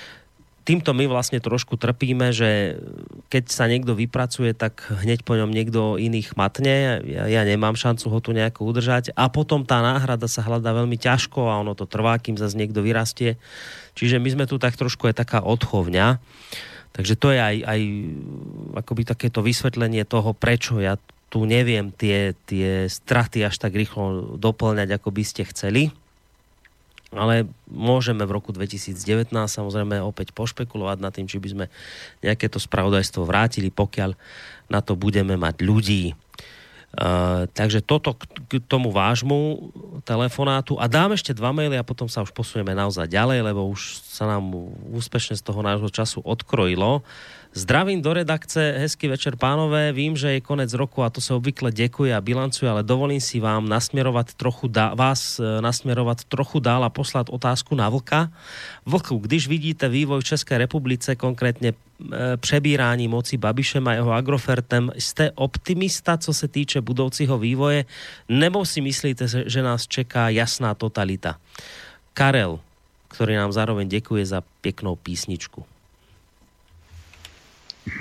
týmto 0.64 0.96
my 0.96 1.06
vlastne 1.12 1.44
trošku 1.44 1.76
trpíme, 1.76 2.32
že 2.32 2.80
keď 3.28 3.44
sa 3.52 3.68
niekto 3.68 3.94
vypracuje, 3.94 4.56
tak 4.56 4.88
hneď 5.04 5.28
po 5.28 5.36
ňom 5.36 5.52
niekto 5.52 6.00
iný 6.00 6.24
chmatne. 6.24 7.04
Ja, 7.04 7.28
ja 7.28 7.42
nemám 7.44 7.76
šancu 7.76 8.08
ho 8.10 8.20
tu 8.24 8.32
nejako 8.32 8.68
udržať. 8.72 9.12
A 9.14 9.28
potom 9.28 9.68
tá 9.68 9.84
náhrada 9.84 10.26
sa 10.32 10.42
hľadá 10.42 10.72
veľmi 10.72 10.96
ťažko 10.96 11.52
a 11.52 11.60
ono 11.60 11.76
to 11.76 11.84
trvá, 11.84 12.16
kým 12.18 12.40
zase 12.40 12.56
niekto 12.56 12.80
vyrastie. 12.80 13.36
Čiže 13.94 14.24
my 14.24 14.30
sme 14.40 14.46
tu 14.48 14.56
tak 14.58 14.80
trošku 14.80 15.12
je 15.12 15.16
taká 15.16 15.44
odchovňa. 15.44 16.24
Takže 16.94 17.14
to 17.20 17.34
je 17.34 17.40
aj, 17.42 17.56
aj 17.66 17.82
akoby 18.86 19.04
takéto 19.04 19.44
vysvetlenie 19.44 20.06
toho, 20.06 20.32
prečo 20.32 20.78
ja 20.78 20.96
tu 21.34 21.50
neviem 21.50 21.90
tie, 21.90 22.38
tie 22.46 22.86
straty 22.86 23.42
až 23.42 23.58
tak 23.58 23.74
rýchlo 23.74 24.38
doplňať, 24.38 25.02
ako 25.02 25.10
by 25.10 25.24
ste 25.26 25.50
chceli 25.50 25.90
ale 27.14 27.50
môžeme 27.70 28.26
v 28.26 28.36
roku 28.36 28.50
2019 28.52 29.30
samozrejme 29.30 30.02
opäť 30.02 30.34
pošpekulovať 30.34 30.98
nad 31.00 31.14
tým, 31.14 31.30
či 31.30 31.38
by 31.40 31.48
sme 31.50 31.66
nejaké 32.26 32.50
to 32.50 32.58
spravodajstvo 32.62 33.24
vrátili, 33.24 33.70
pokiaľ 33.70 34.18
na 34.70 34.80
to 34.82 34.98
budeme 34.98 35.38
mať 35.38 35.56
ľudí. 35.62 36.04
Uh, 36.94 37.50
takže 37.58 37.82
toto 37.82 38.14
k, 38.14 38.22
k 38.46 38.62
tomu 38.70 38.94
vášmu 38.94 39.74
telefonátu 40.06 40.78
a 40.78 40.86
dám 40.86 41.18
ešte 41.18 41.34
dva 41.34 41.50
maily 41.50 41.74
a 41.74 41.82
potom 41.82 42.06
sa 42.06 42.22
už 42.22 42.30
posunieme 42.30 42.78
naozaj 42.78 43.10
ďalej, 43.10 43.50
lebo 43.50 43.66
už 43.66 43.98
sa 44.14 44.30
nám 44.30 44.54
úspešne 44.94 45.34
z 45.34 45.42
toho 45.42 45.66
nášho 45.66 45.90
času 45.90 46.22
odkrojilo. 46.22 47.02
Uh, 47.02 47.43
Zdravím 47.54 48.02
do 48.02 48.14
redakce, 48.14 48.82
hezký 48.82 49.08
večer 49.08 49.38
pánové, 49.38 49.94
vím, 49.94 50.18
že 50.18 50.34
je 50.34 50.42
konec 50.42 50.74
roku 50.74 51.06
a 51.06 51.14
to 51.14 51.22
sa 51.22 51.38
obvykle 51.38 51.70
dekuje 51.70 52.10
a 52.10 52.18
bilancuje, 52.18 52.66
ale 52.66 52.82
dovolím 52.82 53.22
si 53.22 53.38
vám 53.38 53.70
nasmerovať 53.70 54.34
trochu 54.34 54.66
dá, 54.66 54.98
vás 54.98 55.38
e, 55.38 55.62
nasmerovať 55.62 56.26
trochu 56.26 56.58
dál 56.58 56.82
a 56.82 56.90
poslať 56.90 57.30
otázku 57.30 57.78
na 57.78 57.94
Vlka. 57.94 58.34
Vlku, 58.90 59.22
když 59.22 59.46
vidíte 59.46 59.86
vývoj 59.86 60.26
v 60.26 60.30
České 60.34 60.58
republice, 60.58 61.14
konkrétně 61.14 61.78
e, 61.78 62.38
přebírání 62.42 63.06
moci 63.06 63.38
Babišem 63.38 63.86
a 63.86 64.02
jeho 64.02 64.12
Agrofertem, 64.12 64.90
jste 64.98 65.32
optimista, 65.38 66.18
co 66.18 66.34
se 66.34 66.48
týče 66.50 66.82
budoucího 66.82 67.38
vývoje, 67.38 67.86
nebo 68.30 68.66
si 68.66 68.82
myslíte, 68.82 69.30
že 69.46 69.62
nás 69.62 69.86
čeká 69.86 70.34
jasná 70.34 70.74
totalita? 70.74 71.38
Karel, 72.18 72.58
ktorý 73.14 73.38
nám 73.38 73.54
zároveň 73.54 73.94
děkuje 73.94 74.26
za 74.26 74.42
pěknou 74.42 74.98
písničku. 74.98 75.73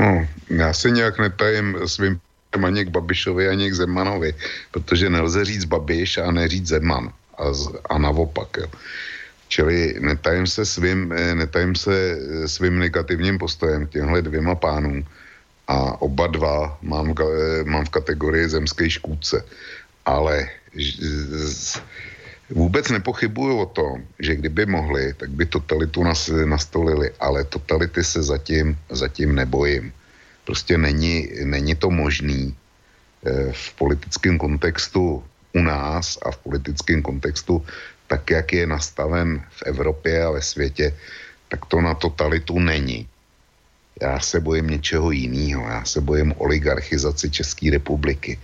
No, 0.01 0.29
já 0.49 0.73
se 0.73 0.91
nějak 0.91 1.19
netajím 1.19 1.79
svým 1.87 2.21
ani 2.61 2.85
k 2.85 2.89
Babišovi, 2.89 3.49
ani 3.49 3.71
k 3.71 3.75
Zemanovi, 3.75 4.35
protože 4.71 5.11
nelze 5.11 5.45
říct 5.45 5.65
Babiš 5.65 6.19
a 6.19 6.31
neříct 6.31 6.69
Zeman 6.69 7.13
a, 7.39 7.53
z, 7.53 7.73
a 7.91 7.99
naopak. 7.99 8.49
Jo. 8.57 8.69
Čili 9.49 9.97
netajím 10.01 10.47
se, 10.47 10.65
svým, 10.65 11.13
eh, 11.13 11.35
netajím 11.35 11.75
se 11.75 11.93
eh, 11.93 12.49
svým 12.49 12.79
negativním 12.79 13.39
postojem 13.39 13.87
těmhle 13.87 14.23
dvěma 14.23 14.55
pánům 14.55 15.05
a 15.69 16.01
oba 16.01 16.27
dva 16.27 16.79
mám, 16.83 17.15
eh, 17.17 17.65
mám 17.65 17.85
v 17.85 17.95
kategorii 18.01 18.49
zemské 18.49 18.91
škůdce. 18.91 19.45
Ale 20.05 20.49
z, 21.41 21.81
Vůbec 22.53 22.89
nepochybuju 22.89 23.59
o 23.59 23.67
tom, 23.67 24.05
že 24.21 24.37
kdyby 24.37 24.67
mohli, 24.67 25.15
tak 25.15 25.31
by 25.31 25.47
totalitu 25.47 26.05
nas, 26.05 26.29
nastolili, 26.29 27.11
ale 27.21 27.45
totality 27.45 28.05
se 28.05 28.23
zatím, 28.23 28.79
zatím 28.91 29.35
nebojím. 29.35 29.93
Prostě 30.45 30.79
není, 30.79 31.29
není 31.45 31.75
to 31.75 31.91
možný 31.91 32.53
eh, 32.53 33.53
v 33.53 33.75
politickém 33.75 34.39
kontextu 34.39 35.25
u 35.53 35.61
nás 35.63 36.19
a 36.23 36.31
v 36.31 36.39
politickém 36.39 37.03
kontextu 37.03 37.65
tak, 38.07 38.31
jak 38.31 38.53
je 38.53 38.67
nastaven 38.67 39.41
v 39.51 39.63
Evropě 39.63 40.25
a 40.25 40.31
ve 40.31 40.43
světě, 40.43 40.93
tak 41.49 41.67
to 41.67 41.81
na 41.81 41.95
totalitu 41.95 42.59
není. 42.59 43.09
Já 44.03 44.21
se 44.21 44.41
bojím 44.41 44.67
něčeho 44.67 45.11
jiného. 45.11 45.65
Já 45.65 45.85
se 45.85 46.01
bojím 46.01 46.35
oligarchizaci 46.37 47.31
České 47.31 47.71
republiky 47.71 48.39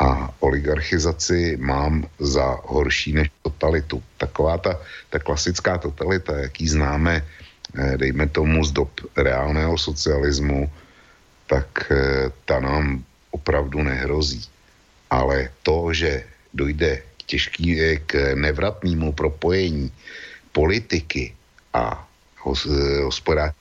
a 0.00 0.32
oligarchizaci 0.40 1.60
mám 1.60 2.08
za 2.18 2.56
horší 2.64 3.12
než 3.12 3.28
totalitu. 3.42 4.02
Taková 4.16 4.58
ta, 4.58 4.80
ta 5.10 5.18
klasická 5.18 5.78
totalita, 5.78 6.36
jaký 6.48 6.68
známe, 6.68 7.20
eh, 7.20 7.96
dejme 7.96 8.28
tomu 8.32 8.64
z 8.64 8.72
dob 8.72 8.88
reálného 9.16 9.76
socialismu, 9.78 10.72
tak 11.46 11.92
eh, 11.92 12.32
ta 12.48 12.60
nám 12.60 13.04
opravdu 13.30 13.84
nehrozí. 13.84 14.40
Ale 15.10 15.52
to, 15.62 15.92
že 15.92 16.24
dojde 16.56 16.96
k, 16.96 17.22
těžký, 17.36 17.66
eh, 17.80 17.96
k 18.00 18.34
nevratnému 18.40 19.12
propojení 19.12 19.92
politiky 20.52 21.36
a 21.76 22.08
hospodářství, 22.40 23.60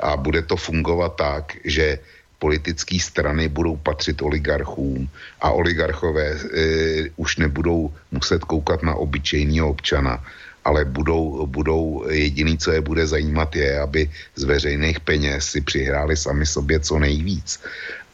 a 0.00 0.16
bude 0.16 0.42
to 0.46 0.56
fungovat 0.56 1.16
tak, 1.18 1.56
že 1.64 1.98
politické 2.40 2.96
strany 2.96 3.52
budou 3.52 3.76
patřit 3.76 4.24
oligarchům 4.24 5.08
a 5.40 5.52
oligarchové 5.52 6.26
e, 6.32 6.40
už 7.20 7.36
nebudou 7.36 7.92
muset 8.10 8.40
koukat 8.48 8.82
na 8.82 8.96
obyčejného 8.96 9.68
občana, 9.68 10.24
ale 10.64 10.88
budou, 10.88 11.46
budou 11.46 12.08
jediný, 12.08 12.56
co 12.58 12.72
je 12.72 12.80
bude 12.80 13.04
zajímat, 13.06 13.56
je, 13.56 13.80
aby 13.80 14.00
z 14.36 14.42
veřejných 14.44 15.00
peněz 15.00 15.52
si 15.52 15.60
přihráli 15.60 16.16
sami 16.16 16.48
sobě 16.48 16.80
co 16.80 16.98
nejvíc. 16.98 17.60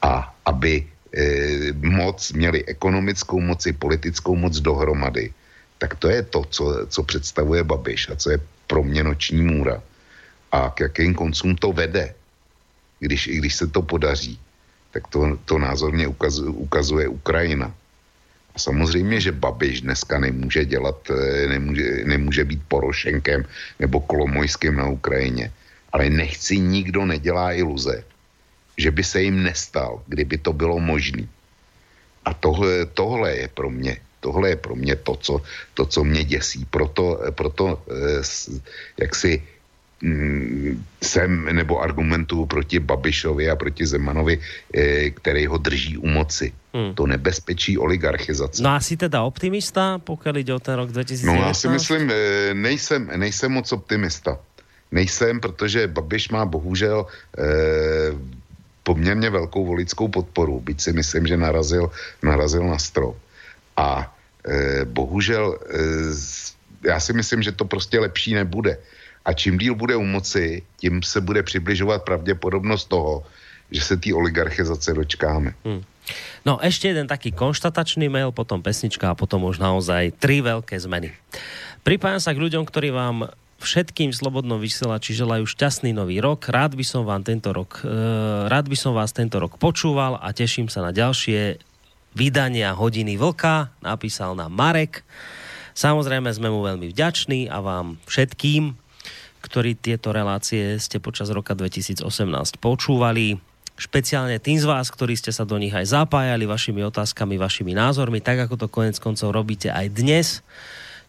A 0.02 0.34
aby 0.44 0.82
e, 0.82 1.72
moc, 1.72 2.18
měli 2.34 2.66
ekonomickou 2.66 3.40
moc 3.40 3.62
i 3.66 3.72
politickou 3.72 4.34
moc 4.34 4.58
dohromady, 4.58 5.30
tak 5.78 5.94
to 6.02 6.10
je 6.10 6.22
to, 6.22 6.44
co, 6.50 6.64
co 6.90 7.00
představuje 7.02 7.62
Babiš 7.62 8.10
a 8.10 8.16
co 8.18 8.30
je 8.30 8.38
pro 8.66 8.82
mě 8.82 9.06
noční 9.06 9.42
můra. 9.42 9.82
A 10.52 10.70
k 10.74 10.90
jakým 10.90 11.14
koncům 11.14 11.56
to 11.56 11.72
vede 11.72 12.14
když, 13.00 13.26
i 13.26 13.36
když 13.36 13.54
se 13.54 13.66
to 13.66 13.82
podaří, 13.82 14.38
tak 14.90 15.08
to, 15.08 15.38
to 15.44 15.58
názorně 15.58 16.08
ukazuje, 16.08 16.50
ukazuje 16.50 17.08
Ukrajina. 17.08 17.74
A 18.54 18.58
samozřejmě, 18.58 19.20
že 19.20 19.32
Babiš 19.32 19.80
dneska 19.80 20.18
nemůže 20.18 20.64
dělat, 20.64 20.96
eh, 21.10 21.46
nemůže, 21.48 22.04
nemůže 22.04 22.44
být 22.44 22.62
Porošenkem 22.68 23.44
nebo 23.80 24.00
Kolomojským 24.00 24.76
na 24.76 24.88
Ukrajině. 24.88 25.52
Ale 25.92 26.10
nechci, 26.10 26.58
nikdo 26.58 27.04
nedělá 27.04 27.52
iluze, 27.52 28.04
že 28.76 28.90
by 28.90 29.04
se 29.04 29.22
jim 29.22 29.42
nestal, 29.42 30.02
kdyby 30.08 30.38
to 30.38 30.52
bylo 30.52 30.80
možné. 30.80 31.28
A 32.24 32.34
tohle, 32.34 32.86
tohle 32.96 33.36
je 33.36 33.48
pro 33.48 33.70
mě 33.70 34.00
tohle 34.26 34.48
je 34.48 34.56
pro 34.58 34.74
mě 34.74 34.96
to, 34.96 35.14
co, 35.22 35.34
to, 35.74 35.86
co 35.86 36.00
mě 36.04 36.24
děsí. 36.24 36.66
Proto, 36.66 37.30
proto 37.30 37.78
eh, 37.86 38.22
jak 38.98 39.14
si 39.14 39.38
mm, 40.06 40.84
jsem 41.02 41.50
nebo 41.52 41.82
argumentuju 41.82 42.46
proti 42.46 42.78
Babišovi 42.78 43.50
a 43.50 43.58
proti 43.58 43.86
Zemanovi, 43.86 44.38
eh, 44.38 45.10
který 45.10 45.46
ho 45.46 45.58
drží 45.58 45.98
u 45.98 46.06
moci. 46.06 46.52
Hmm. 46.74 46.94
To 46.94 47.06
nebezpečí 47.06 47.78
oligarchizace. 47.78 48.62
No 48.62 48.70
a 48.70 48.80
si 48.80 48.96
teda 48.96 49.22
optimista, 49.22 49.98
pokud 49.98 50.36
jde 50.36 50.54
o 50.54 50.62
ten 50.62 50.74
rok 50.74 50.92
2019? 50.94 51.26
No 51.26 51.48
já 51.48 51.54
si 51.54 51.68
myslím, 51.68 52.10
eh, 52.10 52.54
nejsem, 52.54 53.10
nejsem 53.16 53.52
moc 53.52 53.72
optimista. 53.72 54.38
Nejsem, 54.92 55.40
protože 55.40 55.90
Babiš 55.90 56.28
má 56.30 56.46
bohužel 56.46 57.06
eh, 57.38 58.14
poměrně 58.86 59.30
velkou 59.30 59.66
volickou 59.66 60.08
podporu, 60.08 60.62
byť 60.62 60.78
si 60.80 60.90
myslím, 60.94 61.26
že 61.26 61.36
narazil, 61.36 61.90
narazil 62.22 62.62
na 62.62 62.78
strop. 62.78 63.18
A 63.76 64.14
e, 64.46 64.86
bohužel 64.86 65.58
e, 65.58 65.78
já 66.86 67.00
si 67.00 67.12
myslím, 67.12 67.42
že 67.42 67.52
to 67.52 67.64
prostě 67.66 67.98
lepší 67.98 68.38
nebude. 68.38 68.78
A 69.26 69.34
čím 69.34 69.58
díl 69.58 69.74
bude 69.74 69.98
u 69.98 70.06
moci, 70.06 70.62
tím 70.78 71.02
se 71.02 71.20
bude 71.20 71.42
přibližovat 71.42 72.06
pravděpodobnost 72.06 72.86
toho, 72.86 73.26
že 73.70 73.82
se 73.82 73.94
té 73.98 74.14
oligarchizace 74.14 74.94
dočkáme. 74.94 75.54
Hmm. 75.66 75.82
No 76.46 76.62
ešte 76.62 76.94
jeden 76.94 77.10
taký 77.10 77.34
konštatačný 77.34 78.06
mail, 78.06 78.30
potom 78.30 78.62
pesnička 78.62 79.10
a 79.10 79.18
potom 79.18 79.42
už 79.50 79.58
naozaj 79.58 80.14
tri 80.22 80.38
veľké 80.38 80.78
zmeny. 80.78 81.10
Pripájam 81.82 82.22
sa 82.22 82.30
k 82.30 82.42
ľuďom, 82.46 82.62
ktorí 82.62 82.94
vám 82.94 83.26
všetkým 83.58 84.14
slobodnom 84.14 84.62
vysielači 84.62 85.18
želajú 85.18 85.42
šťastný 85.42 85.90
nový 85.90 86.22
rok. 86.22 86.46
Rád 86.46 86.78
by 86.78 86.84
som 86.86 87.02
vám 87.02 87.26
tento 87.26 87.50
rok, 87.50 87.82
e, 87.82 87.90
rád 88.46 88.70
by 88.70 88.76
som 88.78 88.94
vás 88.94 89.10
tento 89.10 89.42
rok 89.42 89.58
počúval 89.58 90.22
a 90.22 90.30
teším 90.30 90.70
sa 90.70 90.86
na 90.86 90.94
ďalšie 90.94 91.58
vydania 92.14 92.70
Hodiny 92.76 93.18
Vlka. 93.18 93.74
Napísal 93.82 94.38
nám 94.38 94.54
Marek. 94.54 95.02
Samozrejme 95.74 96.30
sme 96.30 96.48
mu 96.48 96.62
veľmi 96.62 96.88
vďační 96.94 97.50
a 97.50 97.58
vám 97.58 97.98
všetkým, 98.06 98.85
ktorí 99.46 99.78
tieto 99.78 100.10
relácie 100.10 100.74
ste 100.82 100.98
počas 100.98 101.30
roka 101.30 101.54
2018 101.54 102.02
počúvali. 102.58 103.38
Špeciálne 103.78 104.42
tým 104.42 104.58
z 104.58 104.66
vás, 104.66 104.90
ktorí 104.90 105.14
ste 105.14 105.30
sa 105.30 105.46
do 105.46 105.54
nich 105.54 105.70
aj 105.70 105.94
zapájali 105.94 106.48
vašimi 106.50 106.82
otázkami, 106.82 107.38
vašimi 107.38 107.76
názormi, 107.76 108.18
tak 108.18 108.42
ako 108.42 108.58
to 108.58 108.66
konec 108.66 108.98
koncov 108.98 109.30
robíte 109.30 109.70
aj 109.70 109.86
dnes 109.94 110.42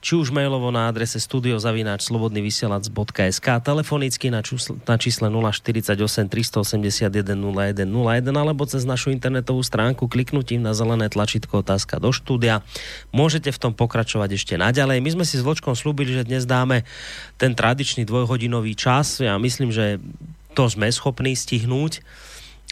či 0.08 0.16
už 0.16 0.32
mailovo 0.32 0.72
na 0.72 0.88
adrese 0.88 1.20
studiozavináč.slobodnyvysielac.sk 1.20 3.48
telefonicky 3.60 4.32
na, 4.32 4.40
čísle, 4.40 4.80
na 4.88 4.96
čísle 4.96 5.28
048 5.28 6.32
381 6.32 7.12
0101 7.12 8.32
alebo 8.32 8.64
cez 8.64 8.88
našu 8.88 9.12
internetovú 9.12 9.60
stránku 9.60 10.08
kliknutím 10.08 10.64
na 10.64 10.72
zelené 10.72 11.12
tlačítko 11.12 11.60
otázka 11.60 12.00
do 12.00 12.16
štúdia. 12.16 12.64
Môžete 13.12 13.52
v 13.52 13.60
tom 13.60 13.76
pokračovať 13.76 14.40
ešte 14.40 14.56
naďalej. 14.56 15.04
My 15.04 15.20
sme 15.20 15.28
si 15.28 15.36
s 15.36 15.44
Vlčkom 15.44 15.76
slúbili, 15.76 16.16
že 16.16 16.24
dnes 16.24 16.48
dáme 16.48 16.88
ten 17.36 17.52
tradičný 17.52 18.08
dvojhodinový 18.08 18.80
čas. 18.80 19.20
Ja 19.20 19.36
myslím, 19.36 19.76
že 19.76 20.00
to 20.56 20.72
sme 20.72 20.88
schopní 20.88 21.36
stihnúť, 21.36 22.00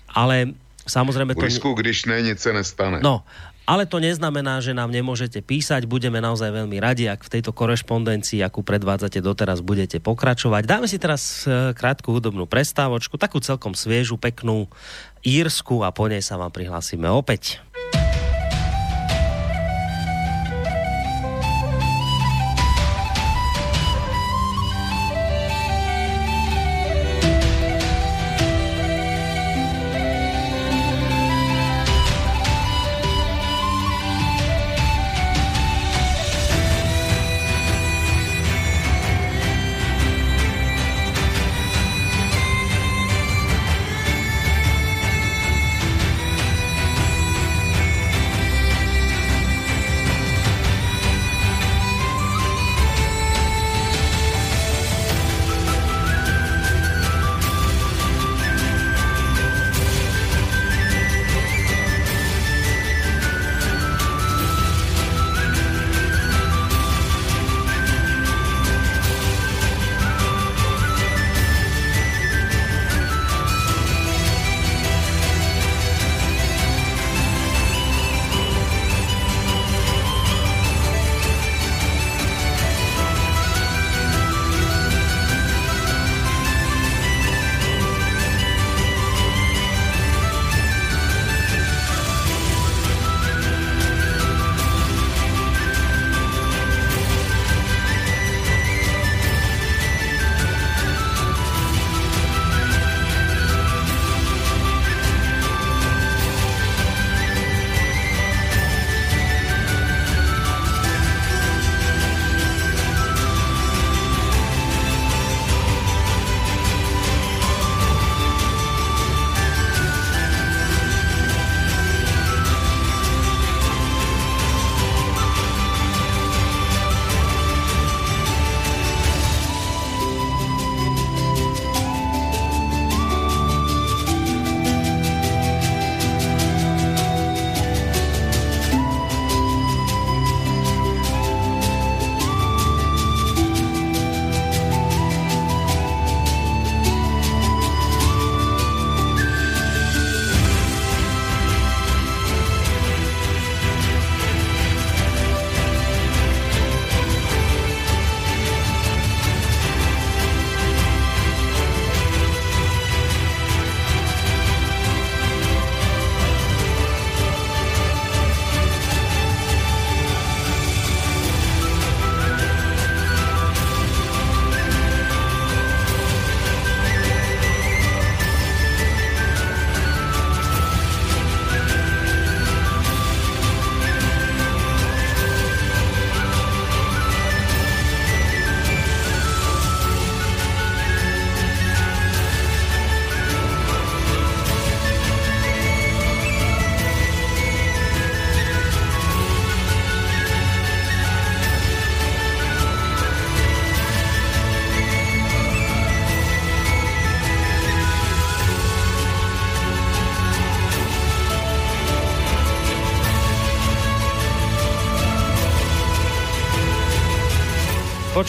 ale 0.08 0.56
samozrejme... 0.88 1.36
To... 1.36 1.44
Borisku, 1.44 1.76
když 1.76 2.08
ne, 2.08 2.32
nic 2.32 2.40
se 2.40 2.56
nestane. 2.56 3.04
No, 3.04 3.28
ale 3.66 3.90
to 3.90 3.98
neznamená, 3.98 4.62
že 4.62 4.78
nám 4.78 4.94
nemôžete 4.94 5.42
písať. 5.42 5.90
Budeme 5.90 6.22
naozaj 6.22 6.54
veľmi 6.54 6.78
radi, 6.78 7.10
ak 7.10 7.26
v 7.26 7.32
tejto 7.38 7.50
korešpondencii, 7.50 8.46
akú 8.46 8.62
predvádzate 8.62 9.26
doteraz, 9.26 9.66
budete 9.66 9.98
pokračovať. 9.98 10.70
Dáme 10.70 10.86
si 10.86 11.02
teraz 11.02 11.50
e, 11.50 11.74
krátku 11.74 12.14
hudobnú 12.14 12.46
prestávočku, 12.46 13.18
takú 13.18 13.42
celkom 13.42 13.74
sviežu, 13.74 14.22
peknú 14.22 14.70
írsku 15.26 15.82
a 15.82 15.90
po 15.90 16.06
nej 16.06 16.22
sa 16.22 16.38
vám 16.38 16.54
prihlásime 16.54 17.10
opäť. 17.10 17.65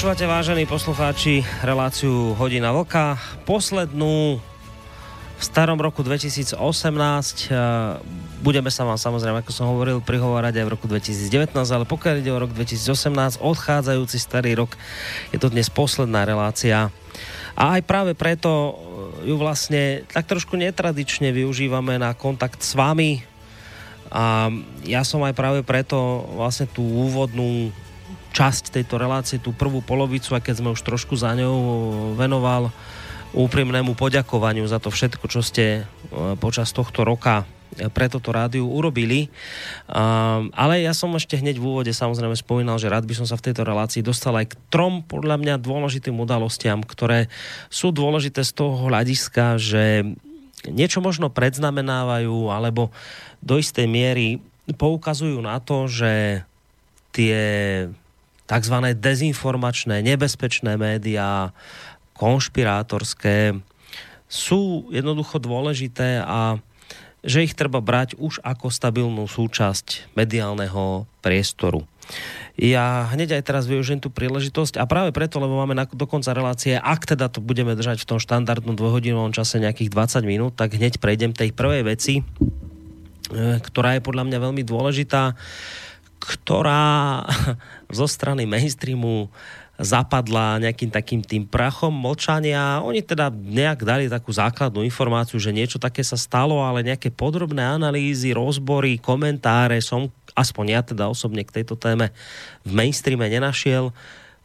Počúvate, 0.07 0.31
vážení 0.31 0.70
poslucháči, 0.70 1.43
reláciu 1.66 2.31
Hodina 2.39 2.70
Vlka. 2.70 3.19
Poslednú 3.43 4.39
v 5.35 5.43
starom 5.43 5.83
roku 5.83 6.07
2018. 6.07 6.62
Budeme 8.39 8.70
sa 8.70 8.87
vám 8.87 9.03
samozrejme, 9.03 9.43
ako 9.43 9.51
som 9.51 9.66
hovoril, 9.66 9.99
prihovárať 9.99 10.62
aj 10.62 10.66
v 10.70 10.70
roku 10.78 10.87
2019, 10.87 11.51
ale 11.59 11.91
pokiaľ 11.91 12.23
ide 12.23 12.31
o 12.31 12.39
rok 12.39 12.55
2018, 12.55 13.43
odchádzajúci 13.43 14.23
starý 14.23 14.55
rok, 14.55 14.78
je 15.35 15.43
to 15.43 15.51
dnes 15.51 15.66
posledná 15.74 16.23
relácia. 16.23 16.95
A 17.59 17.74
aj 17.74 17.83
práve 17.83 18.15
preto 18.15 18.78
ju 19.27 19.35
vlastne 19.35 20.07
tak 20.07 20.31
trošku 20.31 20.55
netradične 20.55 21.35
využívame 21.35 21.99
na 21.99 22.15
kontakt 22.15 22.62
s 22.62 22.78
vami. 22.78 23.27
A 24.15 24.55
ja 24.87 25.03
som 25.03 25.27
aj 25.27 25.35
práve 25.35 25.66
preto 25.66 26.31
vlastne 26.39 26.70
tú 26.70 26.87
úvodnú 26.87 27.74
časť 28.36 28.76
tejto 28.76 29.00
relácie, 29.00 29.40
tú 29.40 29.56
prvú 29.56 29.80
polovicu, 29.80 30.36
a 30.36 30.44
keď 30.44 30.60
sme 30.60 30.74
už 30.76 30.84
trošku 30.84 31.16
za 31.16 31.32
ňou 31.32 31.56
venoval 32.20 32.68
úprimnému 33.32 33.96
poďakovaniu 33.96 34.68
za 34.68 34.76
to 34.76 34.92
všetko, 34.92 35.24
čo 35.28 35.40
ste 35.40 35.64
e, 35.80 35.82
počas 36.36 36.72
tohto 36.76 37.04
roka 37.04 37.48
pre 37.92 38.08
toto 38.08 38.32
rádiu 38.32 38.64
urobili. 38.64 39.28
ale 40.54 40.80
ja 40.80 40.96
som 40.96 41.12
ešte 41.12 41.36
hneď 41.36 41.60
v 41.60 41.66
úvode 41.66 41.92
samozrejme 41.92 42.32
spomínal, 42.38 42.80
že 42.80 42.88
rád 42.88 43.04
by 43.04 43.14
som 43.20 43.26
sa 43.28 43.36
v 43.36 43.50
tejto 43.50 43.68
relácii 43.68 44.00
dostal 44.00 44.32
aj 44.38 44.54
k 44.54 44.58
trom 44.72 45.04
podľa 45.04 45.36
mňa 45.36 45.54
dôležitým 45.60 46.16
udalostiam, 46.16 46.80
ktoré 46.80 47.28
sú 47.68 47.92
dôležité 47.92 48.46
z 48.46 48.52
toho 48.56 48.88
hľadiska, 48.88 49.60
že 49.60 50.08
niečo 50.64 51.04
možno 51.04 51.28
predznamenávajú 51.28 52.48
alebo 52.48 52.88
do 53.44 53.60
istej 53.60 53.84
miery 53.84 54.40
poukazujú 54.72 55.38
na 55.44 55.60
to, 55.60 55.86
že 55.86 56.42
tie 57.12 57.36
tzv. 58.47 58.77
dezinformačné, 58.94 60.01
nebezpečné 60.01 60.78
médiá, 60.78 61.51
konšpirátorské, 62.16 63.59
sú 64.27 64.90
jednoducho 64.90 65.39
dôležité 65.39 66.23
a 66.24 66.59
že 67.27 67.43
ich 67.43 67.59
treba 67.59 67.82
brať 67.82 68.14
už 68.18 68.39
ako 68.43 68.70
stabilnú 68.70 69.27
súčasť 69.27 70.14
mediálneho 70.14 71.10
priestoru. 71.23 71.82
Ja 72.55 73.10
hneď 73.10 73.43
aj 73.43 73.43
teraz 73.51 73.64
využijem 73.66 73.98
tú 73.98 74.14
príležitosť 74.14 74.78
a 74.78 74.86
práve 74.86 75.10
preto, 75.10 75.43
lebo 75.43 75.59
máme 75.59 75.74
na, 75.74 75.85
do 75.90 76.06
konca 76.06 76.31
relácie, 76.31 76.78
ak 76.78 77.02
teda 77.02 77.27
to 77.27 77.43
budeme 77.43 77.74
držať 77.74 78.06
v 78.06 78.09
tom 78.14 78.18
štandardnom 78.23 78.78
dvojhodinovom 78.78 79.35
čase 79.35 79.59
nejakých 79.59 79.90
20 79.90 80.23
minút, 80.23 80.52
tak 80.55 80.78
hneď 80.78 81.02
prejdem 81.02 81.35
tej 81.35 81.51
prvej 81.51 81.82
veci, 81.82 82.23
e, 82.23 82.24
ktorá 83.59 83.98
je 83.98 84.06
podľa 84.06 84.24
mňa 84.31 84.39
veľmi 84.39 84.62
dôležitá 84.62 85.35
ktorá 86.18 87.24
zo 87.98 88.06
strany 88.09 88.48
mainstreamu 88.48 89.28
zapadla 89.76 90.56
nejakým 90.56 90.88
takým 90.88 91.20
tým 91.20 91.44
prachom 91.44 91.93
mlčania. 91.93 92.80
Oni 92.80 93.05
teda 93.05 93.28
nejak 93.28 93.84
dali 93.84 94.09
takú 94.09 94.32
základnú 94.32 94.80
informáciu, 94.80 95.36
že 95.36 95.52
niečo 95.52 95.76
také 95.76 96.01
sa 96.01 96.16
stalo, 96.16 96.64
ale 96.64 96.80
nejaké 96.80 97.12
podrobné 97.12 97.60
analýzy, 97.60 98.32
rozbory, 98.32 98.97
komentáre 98.97 99.84
som, 99.84 100.09
aspoň 100.32 100.64
ja 100.72 100.80
teda 100.80 101.05
osobne 101.12 101.44
k 101.44 101.60
tejto 101.60 101.76
téme 101.76 102.09
v 102.64 102.72
mainstreame 102.72 103.28
nenašiel 103.28 103.93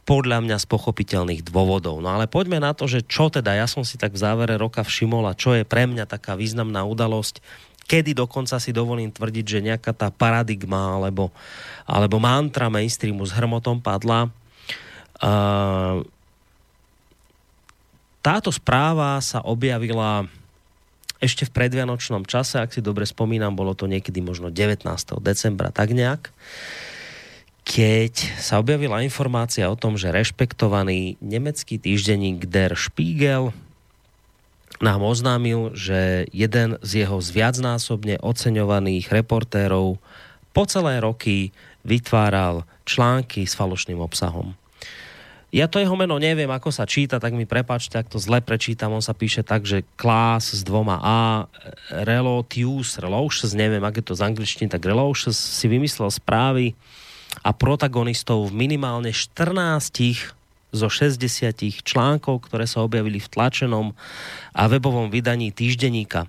podľa 0.02 0.42
mňa 0.42 0.56
z 0.58 0.66
pochopiteľných 0.66 1.46
dôvodov. 1.46 2.02
No 2.02 2.10
ale 2.12 2.26
poďme 2.26 2.58
na 2.58 2.74
to, 2.74 2.90
že 2.90 3.06
čo 3.06 3.30
teda, 3.30 3.54
ja 3.54 3.70
som 3.70 3.86
si 3.86 3.94
tak 3.94 4.12
v 4.12 4.20
závere 4.20 4.58
roka 4.58 4.82
všimol 4.82 5.30
a 5.30 5.38
čo 5.38 5.54
je 5.54 5.62
pre 5.62 5.86
mňa 5.86 6.10
taká 6.10 6.34
významná 6.34 6.82
udalosť, 6.82 7.38
kedy 7.86 8.16
dokonca 8.16 8.56
si 8.62 8.70
dovolím 8.70 9.10
tvrdiť, 9.10 9.44
že 9.44 9.66
nejaká 9.66 9.92
tá 9.92 10.08
paradigma 10.08 10.96
alebo, 10.98 11.34
alebo 11.86 12.16
mantra 12.22 12.72
mainstreamu 12.72 13.26
s 13.26 13.34
hrmotom 13.34 13.82
padla. 13.82 14.30
Uh, 15.22 16.02
táto 18.22 18.54
správa 18.54 19.18
sa 19.18 19.42
objavila 19.42 20.30
ešte 21.22 21.46
v 21.46 21.54
predvianočnom 21.54 22.26
čase, 22.26 22.58
ak 22.58 22.74
si 22.74 22.82
dobre 22.82 23.06
spomínam, 23.06 23.54
bolo 23.54 23.78
to 23.78 23.86
niekedy 23.86 24.18
možno 24.18 24.50
19. 24.50 24.82
decembra, 25.22 25.70
tak 25.70 25.94
nejak, 25.94 26.34
keď 27.62 28.42
sa 28.42 28.58
objavila 28.58 29.06
informácia 29.06 29.70
o 29.70 29.78
tom, 29.78 29.94
že 29.94 30.10
rešpektovaný 30.10 31.22
nemecký 31.22 31.78
týždenník 31.78 32.50
Der 32.50 32.74
Spiegel 32.74 33.54
nám 34.82 35.06
oznámil, 35.06 35.70
že 35.78 36.26
jeden 36.34 36.76
z 36.82 37.06
jeho 37.06 37.22
zviacnásobne 37.22 38.18
oceňovaných 38.18 39.14
reportérov 39.14 40.02
po 40.50 40.62
celé 40.66 40.98
roky 40.98 41.54
vytváral 41.86 42.66
články 42.82 43.46
s 43.46 43.54
falošným 43.54 44.02
obsahom. 44.02 44.58
Ja 45.52 45.68
to 45.68 45.76
jeho 45.76 45.92
meno 45.92 46.16
neviem, 46.16 46.48
ako 46.48 46.72
sa 46.72 46.88
číta, 46.88 47.20
tak 47.20 47.36
mi 47.36 47.44
prepačte, 47.44 48.00
ak 48.00 48.08
to 48.08 48.16
zle 48.16 48.40
prečítam. 48.40 48.96
On 48.96 49.04
sa 49.04 49.12
píše 49.12 49.44
tak, 49.44 49.68
že 49.68 49.84
Klaas 50.00 50.56
s 50.56 50.64
dvoma 50.64 50.96
A, 51.04 51.44
Relotius, 51.92 52.96
Relotius, 52.96 53.52
neviem, 53.52 53.84
aké 53.84 54.00
to 54.00 54.16
z 54.16 54.32
angličtiny, 54.32 54.72
tak 54.72 54.80
Relotius 54.80 55.36
si 55.36 55.68
vymyslel 55.68 56.08
správy 56.08 56.72
a 57.44 57.52
protagonistov 57.52 58.48
v 58.48 58.64
minimálne 58.64 59.12
14 59.12 60.41
zo 60.72 60.88
60 60.88 61.84
článkov, 61.84 62.48
ktoré 62.48 62.64
sa 62.64 62.80
objavili 62.80 63.20
v 63.20 63.28
tlačenom 63.28 63.92
a 64.56 64.62
webovom 64.66 65.12
vydaní 65.12 65.52
týždenníka. 65.52 66.26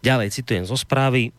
Ďalej 0.00 0.38
citujem 0.38 0.64
zo 0.64 0.78
správy. 0.78 1.34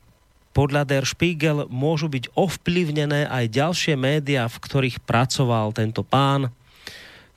Podľa 0.51 0.84
Der 0.84 1.06
Spiegel 1.07 1.72
môžu 1.72 2.11
byť 2.11 2.35
ovplyvnené 2.35 3.31
aj 3.31 3.56
ďalšie 3.56 3.95
médiá, 3.95 4.51
v 4.51 4.60
ktorých 4.60 4.99
pracoval 5.07 5.72
tento 5.72 6.03
pán, 6.03 6.51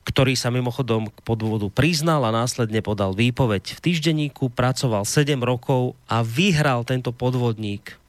ktorý 0.03 0.35
sa 0.35 0.51
mimochodom 0.51 1.07
k 1.07 1.19
podvodu 1.23 1.71
priznal 1.71 2.27
a 2.27 2.35
následne 2.35 2.83
podal 2.83 3.15
výpoveď. 3.15 3.79
V 3.79 3.79
týždenníku 3.79 4.51
pracoval 4.51 5.07
7 5.07 5.39
rokov 5.39 5.95
a 6.11 6.19
vyhral 6.19 6.83
tento 6.83 7.15
podvodník 7.15 8.02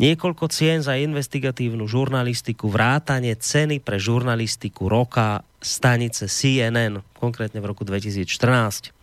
Niekoľko 0.00 0.48
cien 0.48 0.80
za 0.80 0.96
investigatívnu 0.96 1.84
žurnalistiku, 1.84 2.72
vrátanie 2.72 3.36
ceny 3.36 3.84
pre 3.84 4.00
žurnalistiku 4.00 4.88
roka 4.88 5.44
stanice 5.60 6.24
CNN, 6.24 7.04
konkrétne 7.20 7.60
v 7.60 7.68
roku 7.68 7.84
2014. 7.84 8.96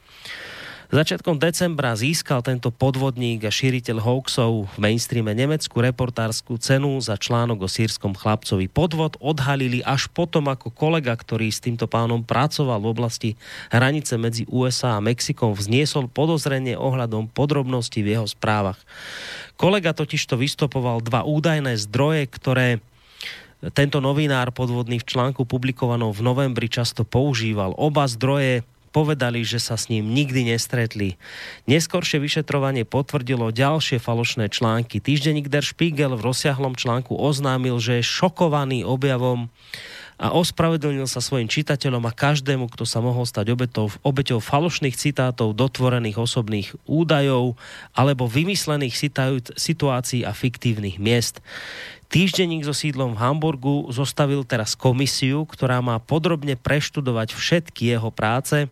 Začiatkom 0.87 1.35
decembra 1.35 1.99
získal 1.99 2.39
tento 2.39 2.71
podvodník 2.71 3.43
a 3.43 3.51
šíriteľ 3.51 3.99
hoaxov 3.99 4.71
v 4.71 4.75
mainstreame 4.79 5.35
nemeckú 5.35 5.83
reportárskú 5.83 6.55
cenu 6.63 6.95
za 7.03 7.19
článok 7.19 7.67
o 7.67 7.69
sírskom 7.69 8.15
chlapcovi. 8.15 8.71
Podvod 8.71 9.19
odhalili 9.19 9.83
až 9.83 10.07
potom, 10.07 10.47
ako 10.47 10.71
kolega, 10.71 11.11
ktorý 11.11 11.51
s 11.51 11.59
týmto 11.59 11.91
pánom 11.91 12.23
pracoval 12.23 12.79
v 12.79 12.87
oblasti 12.87 13.29
hranice 13.67 14.15
medzi 14.15 14.47
USA 14.47 14.95
a 14.95 15.03
Mexikom, 15.03 15.51
vzniesol 15.59 16.07
podozrenie 16.07 16.79
ohľadom 16.79 17.35
podrobností 17.35 17.99
v 17.99 18.15
jeho 18.15 18.27
správach. 18.31 18.79
Kolega 19.59 19.91
totižto 19.91 20.39
vystopoval 20.39 21.03
dva 21.03 21.27
údajné 21.27 21.75
zdroje, 21.83 22.31
ktoré 22.31 22.79
tento 23.75 23.99
novinár 23.99 24.55
podvodný 24.55 25.03
v 25.03 25.09
článku 25.09 25.43
publikovanom 25.43 26.15
v 26.15 26.21
novembri 26.23 26.71
často 26.71 27.03
používal. 27.03 27.75
Oba 27.75 28.07
zdroje 28.07 28.63
povedali, 28.97 29.45
že 29.45 29.61
sa 29.61 29.77
s 29.77 29.93
ním 29.93 30.09
nikdy 30.09 30.57
nestretli. 30.57 31.21
Neskoršie 31.69 32.17
vyšetrovanie 32.17 32.81
potvrdilo 32.81 33.53
ďalšie 33.53 34.01
falošné 34.01 34.49
články. 34.49 34.97
Týždenník 34.97 35.53
Der 35.53 35.61
Spiegel 35.61 36.17
v 36.17 36.25
rozsiahlom 36.25 36.73
článku 36.73 37.13
oznámil, 37.13 37.77
že 37.77 38.01
je 38.01 38.09
šokovaný 38.09 38.81
objavom 38.81 39.53
a 40.17 40.33
ospravedlnil 40.33 41.05
sa 41.05 41.21
svojim 41.21 41.45
čitateľom 41.45 42.01
a 42.09 42.17
každému, 42.17 42.73
kto 42.73 42.89
sa 42.89 43.05
mohol 43.05 43.29
stať 43.29 43.53
obetou, 43.53 43.93
obeťou 44.01 44.41
falošných 44.41 44.97
citátov, 44.97 45.53
dotvorených 45.53 46.17
osobných 46.17 46.73
údajov 46.89 47.53
alebo 47.93 48.25
vymyslených 48.25 48.97
situácií 49.53 50.25
a 50.25 50.33
fiktívnych 50.33 50.97
miest. 50.97 51.37
Týždenník 52.09 52.65
so 52.65 52.73
sídlom 52.73 53.13
v 53.13 53.21
Hamburgu 53.21 53.93
zostavil 53.93 54.41
teraz 54.41 54.73
komisiu, 54.73 55.45
ktorá 55.45 55.85
má 55.85 56.01
podrobne 56.01 56.57
preštudovať 56.57 57.37
všetky 57.37 57.93
jeho 57.93 58.09
práce 58.09 58.65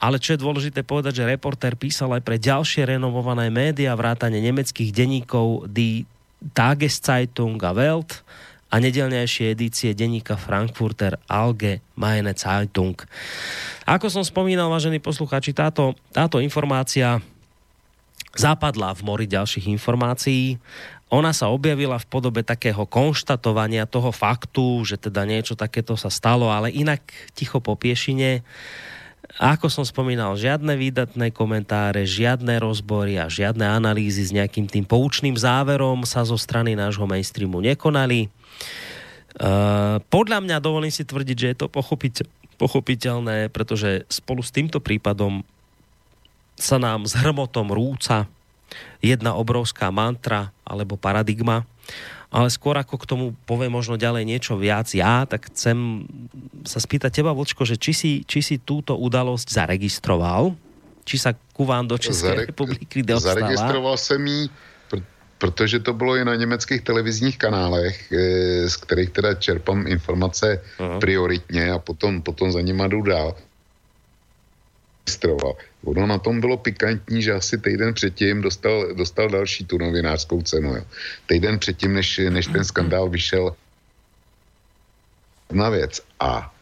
ale 0.00 0.16
čo 0.16 0.32
je 0.32 0.40
dôležité 0.40 0.80
povedať, 0.80 1.20
že 1.20 1.28
reportér 1.28 1.76
písal 1.76 2.16
aj 2.16 2.24
pre 2.24 2.40
ďalšie 2.40 2.88
renovované 2.96 3.52
médiá, 3.52 3.92
vrátane 3.92 4.40
nemeckých 4.40 4.96
denníkov 4.96 5.68
Die 5.68 6.08
Tageszeitung 6.56 7.60
a 7.60 7.76
Welt 7.76 8.24
a 8.72 8.80
nedelnejšie 8.80 9.52
edície 9.52 9.92
denníka 9.92 10.40
Frankfurter 10.40 11.20
Allgemeine 11.28 12.32
Zeitung. 12.32 12.96
Ako 13.84 14.08
som 14.08 14.24
spomínal, 14.24 14.72
vážení 14.72 15.02
poslucháči, 15.02 15.52
táto, 15.52 15.92
táto 16.14 16.40
informácia 16.40 17.20
zapadla 18.32 18.94
v 18.94 19.02
mori 19.02 19.26
ďalších 19.26 19.66
informácií. 19.68 20.56
Ona 21.10 21.34
sa 21.34 21.50
objavila 21.50 21.98
v 21.98 22.06
podobe 22.06 22.46
takého 22.46 22.86
konštatovania 22.86 23.90
toho 23.90 24.14
faktu, 24.14 24.86
že 24.86 24.96
teda 24.96 25.26
niečo 25.26 25.58
takéto 25.58 25.98
sa 25.98 26.06
stalo, 26.06 26.46
ale 26.46 26.70
inak 26.70 27.02
ticho 27.34 27.58
po 27.58 27.74
piešine 27.74 28.46
ako 29.38 29.70
som 29.70 29.84
spomínal, 29.86 30.34
žiadne 30.34 30.74
výdatné 30.74 31.30
komentáre, 31.30 32.02
žiadne 32.02 32.58
rozbory 32.58 33.14
a 33.20 33.30
žiadne 33.30 33.62
analýzy 33.62 34.26
s 34.26 34.34
nejakým 34.34 34.66
tým 34.66 34.82
poučným 34.82 35.38
záverom 35.38 36.02
sa 36.02 36.26
zo 36.26 36.34
strany 36.34 36.74
nášho 36.74 37.06
mainstreamu 37.06 37.62
nekonali. 37.62 38.26
podľa 40.10 40.38
mňa 40.42 40.56
dovolím 40.58 40.90
si 40.90 41.06
tvrdiť, 41.06 41.36
že 41.38 41.50
je 41.54 41.56
to 41.62 41.66
pochopiteľ, 41.70 42.26
pochopiteľné, 42.58 43.48
pretože 43.54 44.04
spolu 44.10 44.42
s 44.42 44.50
týmto 44.50 44.82
prípadom 44.82 45.46
sa 46.58 46.76
nám 46.76 47.06
s 47.08 47.16
hrmotom 47.16 47.72
rúca 47.72 48.28
jedna 49.00 49.32
obrovská 49.38 49.88
mantra 49.88 50.52
alebo 50.66 50.98
paradigma. 51.00 51.64
Ale 52.30 52.46
skôr 52.46 52.78
ako 52.78 52.94
k 52.94 53.08
tomu 53.10 53.26
poviem 53.42 53.74
možno 53.74 53.98
ďalej 53.98 54.22
niečo 54.22 54.54
viac 54.54 54.86
ja, 54.94 55.26
tak 55.26 55.50
chcem 55.50 56.06
sa 56.62 56.78
spýtať 56.78 57.10
teba, 57.10 57.34
Vlčko, 57.34 57.66
že 57.66 57.74
či 57.74 57.90
si, 57.90 58.10
či 58.22 58.38
si 58.38 58.62
túto 58.62 58.94
udalosť 58.94 59.50
zaregistroval, 59.50 60.54
či 61.02 61.18
sa 61.18 61.34
ku 61.34 61.66
vám 61.66 61.90
do 61.90 61.98
České 61.98 62.30
Zare- 62.30 62.46
republiky 62.46 63.02
dostala. 63.02 63.34
Zaregistroval 63.34 63.96
jsem 63.98 64.26
ji, 64.26 64.48
pr- 64.90 65.04
protože 65.38 65.78
to 65.82 65.92
bylo 65.92 66.16
i 66.16 66.24
na 66.24 66.34
německých 66.34 66.80
televizních 66.86 67.38
kanálech, 67.38 68.12
e, 68.12 68.16
z 68.70 68.76
kterých 68.76 69.10
teda 69.10 69.34
čerpám 69.34 69.86
informace 69.86 70.62
uh-huh. 70.78 70.98
prioritně 71.02 71.72
a 71.72 71.78
potom, 71.78 72.22
potom 72.22 72.52
za 72.52 72.60
nima 72.60 72.86
jdu 72.86 73.02
dál. 73.02 73.34
Ono 75.84 76.06
na 76.06 76.18
tom 76.18 76.40
bylo 76.40 76.56
pikantní, 76.56 77.22
že 77.22 77.32
asi 77.32 77.58
týden 77.58 77.94
předtím 77.94 78.42
dostal, 78.42 78.94
dostal 78.94 79.28
další 79.28 79.64
tu 79.64 79.78
novinářskou 79.78 80.42
cenu. 80.42 80.76
Jo. 80.76 80.84
Týden 81.26 81.58
předtím, 81.58 81.94
než, 81.94 82.20
než 82.28 82.46
ten 82.46 82.64
skandál 82.64 83.08
vyšel 83.08 83.56
na 85.52 85.68
věc. 85.68 86.00
A 86.20 86.54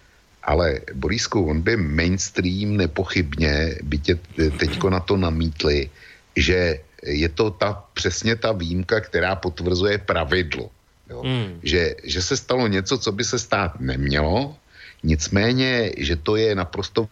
ale 0.49 0.81
Borisku, 0.95 1.45
on 1.45 1.61
by 1.61 1.77
mainstream 1.77 2.77
nepochybně, 2.77 3.77
by 3.82 3.99
tě 3.99 4.15
teďko 4.59 4.90
na 4.90 5.01
to 5.01 5.16
namítli, 5.16 5.90
že 6.36 6.81
je 7.05 7.28
to 7.28 7.51
ta, 7.51 7.85
přesně 7.93 8.36
ta 8.36 8.53
výjimka, 8.53 9.01
která 9.01 9.36
potvrzuje 9.36 9.99
pravidlo. 9.99 10.70
Jo? 11.11 11.23
Mm. 11.24 11.61
Že, 11.62 11.95
že 12.05 12.23
se 12.23 12.36
stalo 12.36 12.66
něco, 12.66 12.99
co 12.99 13.12
by 13.12 13.24
se 13.24 13.39
stát 13.39 13.81
nemělo, 13.81 14.57
nicméně, 15.03 15.93
že 15.97 16.16
to 16.16 16.36
je 16.36 16.55
naprosto 16.55 17.09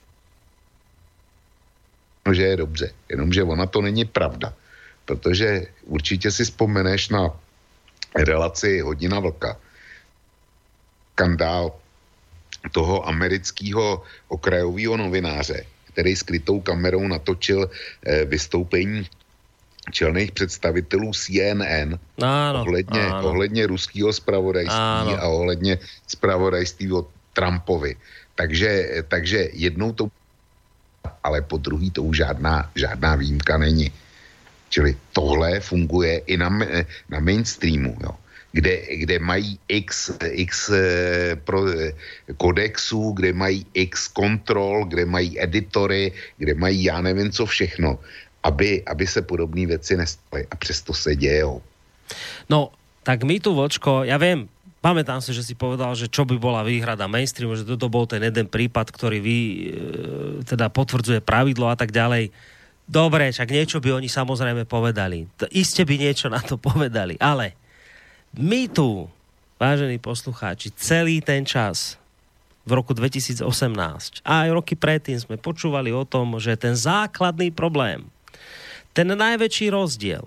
že 2.35 2.43
je 2.43 2.57
dobře, 2.57 2.87
jenomže 3.09 3.43
ona 3.43 3.67
to 3.67 3.83
není 3.83 4.05
pravda. 4.05 4.55
Protože 5.05 5.67
určitě 5.85 6.31
si 6.31 6.45
vzpomeneš 6.45 7.09
na 7.09 7.31
relaci 8.17 8.81
Hodina 8.81 9.21
vlka. 9.21 9.57
Skandál 11.13 11.73
toho 12.73 13.09
amerického 13.09 14.03
okrajového 14.29 14.97
novináře, 14.97 15.65
který 15.93 16.17
skrytou 16.17 16.61
kamerou 16.61 17.09
natočil 17.09 17.71
eh, 17.71 18.25
vystoupení 18.25 19.07
čelných 19.91 20.33
představitelů 20.33 21.13
CNN 21.15 21.99
ano, 22.23 22.61
ohledně, 22.61 23.07
ano. 23.07 23.29
ohledně 23.29 23.67
ruského 23.67 24.13
spravodajství 24.13 25.15
ano. 25.15 25.23
a 25.23 25.27
ohledně 25.29 25.79
spravodajství 26.07 26.93
o 26.93 27.07
Trumpovi. 27.33 27.97
Takže, 28.35 29.03
takže 29.09 29.49
jednou 29.53 29.93
to 29.93 30.09
ale 31.25 31.43
po 31.43 31.57
druhý 31.57 31.91
to 31.91 32.03
už 32.03 32.17
žádná, 32.17 32.71
žádná 32.75 33.17
výjimka 33.17 33.59
není. 33.59 33.93
Čili 34.69 34.97
tohle 35.13 35.61
funguje 35.61 36.19
i 36.19 36.37
na, 36.37 36.49
na 37.09 37.21
mainstreamu. 37.21 37.97
Jo 38.03 38.15
kde, 38.57 38.75
kde 39.05 39.17
mají 39.19 39.59
x, 39.69 40.17
x 40.33 40.73
eh, 40.73 41.37
pro, 41.37 41.69
eh, 41.69 41.93
kodexů, 42.41 43.13
kde 43.13 43.37
mají 43.37 43.67
x 43.77 44.09
kontrol, 44.09 44.89
kde 44.89 45.05
mají 45.05 45.37
editory, 45.37 46.13
kde 46.41 46.55
mají 46.57 46.89
já 46.89 47.01
nevím 47.05 47.29
co 47.29 47.47
všechno, 47.47 48.01
aby, 48.43 48.81
aby 48.89 49.05
se 49.07 49.21
podobné 49.23 49.67
věci 49.67 49.97
nestaly. 49.97 50.47
A 50.51 50.57
přesto 50.57 50.97
se 50.97 51.17
dějou. 51.17 51.61
No, 52.49 52.73
tak 53.03 53.29
my 53.29 53.41
tu, 53.41 53.55
Vočko, 53.55 54.09
ja 54.09 54.17
viem, 54.17 54.49
pamätám 54.85 55.21
si, 55.25 55.35
že 55.35 55.43
si 55.43 55.55
povedal, 55.59 55.93
že 55.99 56.11
čo 56.11 56.25
by 56.25 56.37
bola 56.39 56.67
výhrada 56.67 57.11
mainstreamu, 57.11 57.59
že 57.59 57.67
toto 57.67 57.91
bol 57.91 58.07
ten 58.07 58.23
jeden 58.23 58.47
prípad, 58.47 58.91
ktorý 58.93 59.19
vy, 59.19 59.39
e, 59.39 59.57
teda 60.47 60.71
potvrdzuje 60.71 61.21
pravidlo 61.25 61.69
a 61.69 61.77
tak 61.77 61.91
ďalej. 61.91 62.31
Dobre, 62.87 63.35
však 63.35 63.51
niečo 63.51 63.83
by 63.83 63.99
oni 63.99 64.07
samozrejme 64.07 64.63
povedali. 64.63 65.27
Iste 65.51 65.83
by 65.83 65.95
niečo 65.99 66.31
na 66.31 66.39
to 66.39 66.55
povedali, 66.55 67.19
ale 67.19 67.59
my 68.37 68.71
tu, 68.71 69.11
vážení 69.59 69.99
poslucháči, 69.99 70.71
celý 70.77 71.19
ten 71.19 71.43
čas 71.43 71.99
v 72.67 72.75
roku 72.75 72.95
2018 72.95 73.43
a 74.27 74.33
aj 74.47 74.49
roky 74.55 74.75
predtým 74.75 75.19
sme 75.19 75.39
počúvali 75.39 75.95
o 75.95 76.07
tom, 76.07 76.39
že 76.43 76.59
ten 76.59 76.75
základný 76.75 77.55
problém, 77.55 78.07
ten 78.95 79.07
najväčší 79.07 79.71
rozdiel, 79.71 80.27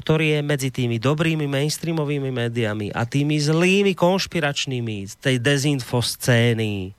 ktorý 0.00 0.34
je 0.34 0.40
medzi 0.40 0.68
tými 0.72 0.96
dobrými 0.96 1.44
mainstreamovými 1.44 2.32
médiami 2.32 2.88
a 2.96 3.04
tými 3.04 3.36
zlými 3.36 3.92
konšpiračnými 3.92 5.20
tej 5.20 5.36
dezinfo 5.36 6.00
scény, 6.00 6.96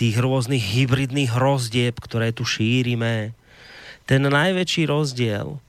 tých 0.00 0.16
rôznych 0.16 0.64
hybridných 0.64 1.36
rozdieb, 1.36 2.00
ktoré 2.00 2.32
tu 2.32 2.48
šírime, 2.48 3.36
ten 4.08 4.24
najväčší 4.24 4.88
rozdiel 4.88 5.60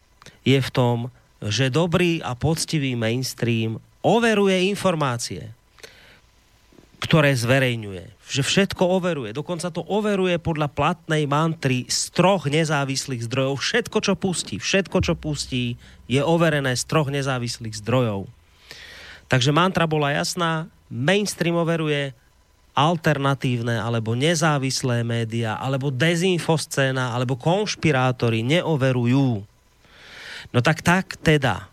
je 0.47 0.59
v 0.63 0.69
tom, 0.71 1.11
že 1.43 1.67
dobrý 1.67 2.23
a 2.23 2.31
poctivý 2.33 2.95
mainstream 2.95 3.83
overuje 3.99 4.71
informácie, 4.71 5.51
ktoré 7.03 7.35
zverejňuje. 7.35 8.16
Že 8.27 8.43
všetko 8.43 8.83
overuje. 8.83 9.31
Dokonca 9.31 9.71
to 9.71 9.87
overuje 9.87 10.35
podľa 10.35 10.67
platnej 10.67 11.23
mantry 11.25 11.87
z 11.87 12.11
troch 12.11 12.47
nezávislých 12.51 13.23
zdrojov. 13.23 13.55
Všetko, 13.59 13.97
čo 14.03 14.13
pustí, 14.19 14.55
všetko, 14.59 14.97
čo 14.99 15.13
pustí, 15.15 15.79
je 16.11 16.19
overené 16.19 16.75
z 16.75 16.83
troch 16.83 17.07
nezávislých 17.07 17.79
zdrojov. 17.79 18.27
Takže 19.31 19.55
mantra 19.55 19.87
bola 19.87 20.11
jasná. 20.11 20.67
Mainstream 20.91 21.55
overuje 21.55 22.11
alternatívne 22.77 23.79
alebo 23.79 24.13
nezávislé 24.13 25.01
médiá, 25.01 25.57
alebo 25.57 25.89
dezinfoscéna, 25.89 27.15
alebo 27.15 27.33
konšpirátori 27.33 28.45
neoverujú 28.45 29.43
No 30.51 30.63
tak 30.63 30.83
tak 30.83 31.19
teda, 31.19 31.67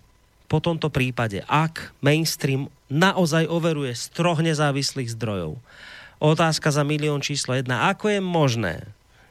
po 0.50 0.58
tomto 0.58 0.90
prípade, 0.90 1.42
ak 1.46 1.94
mainstream 2.02 2.70
naozaj 2.90 3.46
overuje 3.46 3.94
z 3.94 4.04
troch 4.14 4.42
nezávislých 4.42 5.14
zdrojov, 5.14 5.58
otázka 6.22 6.70
za 6.70 6.82
milión 6.86 7.22
číslo 7.22 7.54
jedna, 7.54 7.90
ako 7.90 8.12
je 8.12 8.20
možné, 8.20 8.76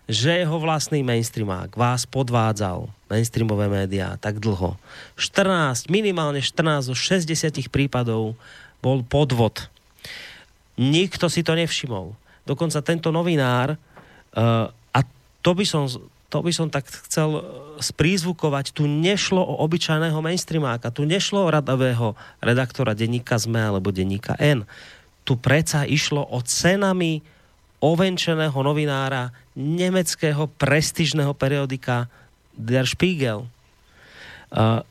že 0.10 0.44
jeho 0.44 0.60
vlastný 0.60 1.00
mainstreamák 1.00 1.80
vás 1.80 2.04
podvádzal, 2.04 2.92
mainstreamové 3.08 3.72
médiá, 3.72 4.20
tak 4.20 4.44
dlho. 4.44 4.76
14, 5.16 5.88
minimálne 5.88 6.44
14 6.44 6.92
zo 6.92 6.96
60 6.96 7.72
prípadov 7.72 8.36
bol 8.84 9.00
podvod. 9.08 9.72
Nikto 10.76 11.32
si 11.32 11.40
to 11.46 11.56
nevšimol. 11.56 12.12
Dokonca 12.44 12.84
tento 12.84 13.16
novinár, 13.16 13.80
uh, 13.80 14.68
a 14.92 15.00
to 15.40 15.52
by 15.56 15.64
som 15.64 15.88
to 16.34 16.42
by 16.42 16.50
som 16.50 16.66
tak 16.74 16.90
chcel 16.90 17.30
e, 17.38 17.42
sprízvukovať, 17.78 18.74
tu 18.74 18.90
nešlo 18.90 19.38
o 19.38 19.62
obyčajného 19.62 20.18
mainstreamáka, 20.18 20.90
tu 20.90 21.06
nešlo 21.06 21.46
o 21.46 21.54
radového 21.54 22.18
redaktora 22.42 22.98
denníka 22.98 23.38
ZME 23.38 23.62
alebo 23.62 23.94
denníka 23.94 24.34
N. 24.42 24.66
Tu 25.24 25.34
preca 25.40 25.88
išlo 25.88 26.24
o 26.24 26.40
cenami 26.44 27.24
ovenčeného 27.84 28.56
novinára 28.64 29.32
nemeckého 29.56 30.48
prestižného 30.56 31.36
periodika 31.36 32.08
Der 32.56 32.88
Spiegel. 32.88 33.48
Uh, 34.54 34.84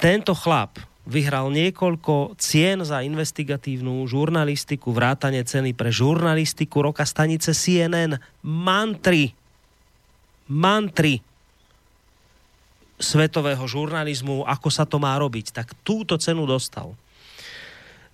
tento 0.00 0.34
chlap 0.34 0.78
vyhral 1.04 1.52
niekoľko 1.52 2.34
cien 2.40 2.80
za 2.80 3.04
investigatívnu 3.04 4.08
žurnalistiku, 4.08 4.90
vrátane 4.90 5.44
ceny 5.44 5.76
pre 5.76 5.92
žurnalistiku 5.92 6.80
roka 6.80 7.04
stanice 7.04 7.52
CNN, 7.52 8.16
mantry 8.40 9.36
mantry 10.48 11.24
svetového 13.00 13.64
žurnalizmu, 13.66 14.46
ako 14.46 14.68
sa 14.70 14.86
to 14.86 15.02
má 15.02 15.16
robiť, 15.18 15.50
tak 15.50 15.74
túto 15.82 16.14
cenu 16.16 16.46
dostal. 16.46 16.94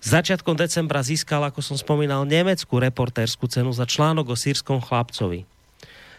Začiatkom 0.01 0.57
decembra 0.57 1.05
získal, 1.05 1.45
ako 1.45 1.61
som 1.61 1.77
spomínal, 1.77 2.25
nemeckú 2.25 2.81
reportérskú 2.81 3.45
cenu 3.45 3.69
za 3.69 3.85
článok 3.85 4.33
o 4.33 4.35
sírskom 4.35 4.81
chlapcovi. 4.81 5.45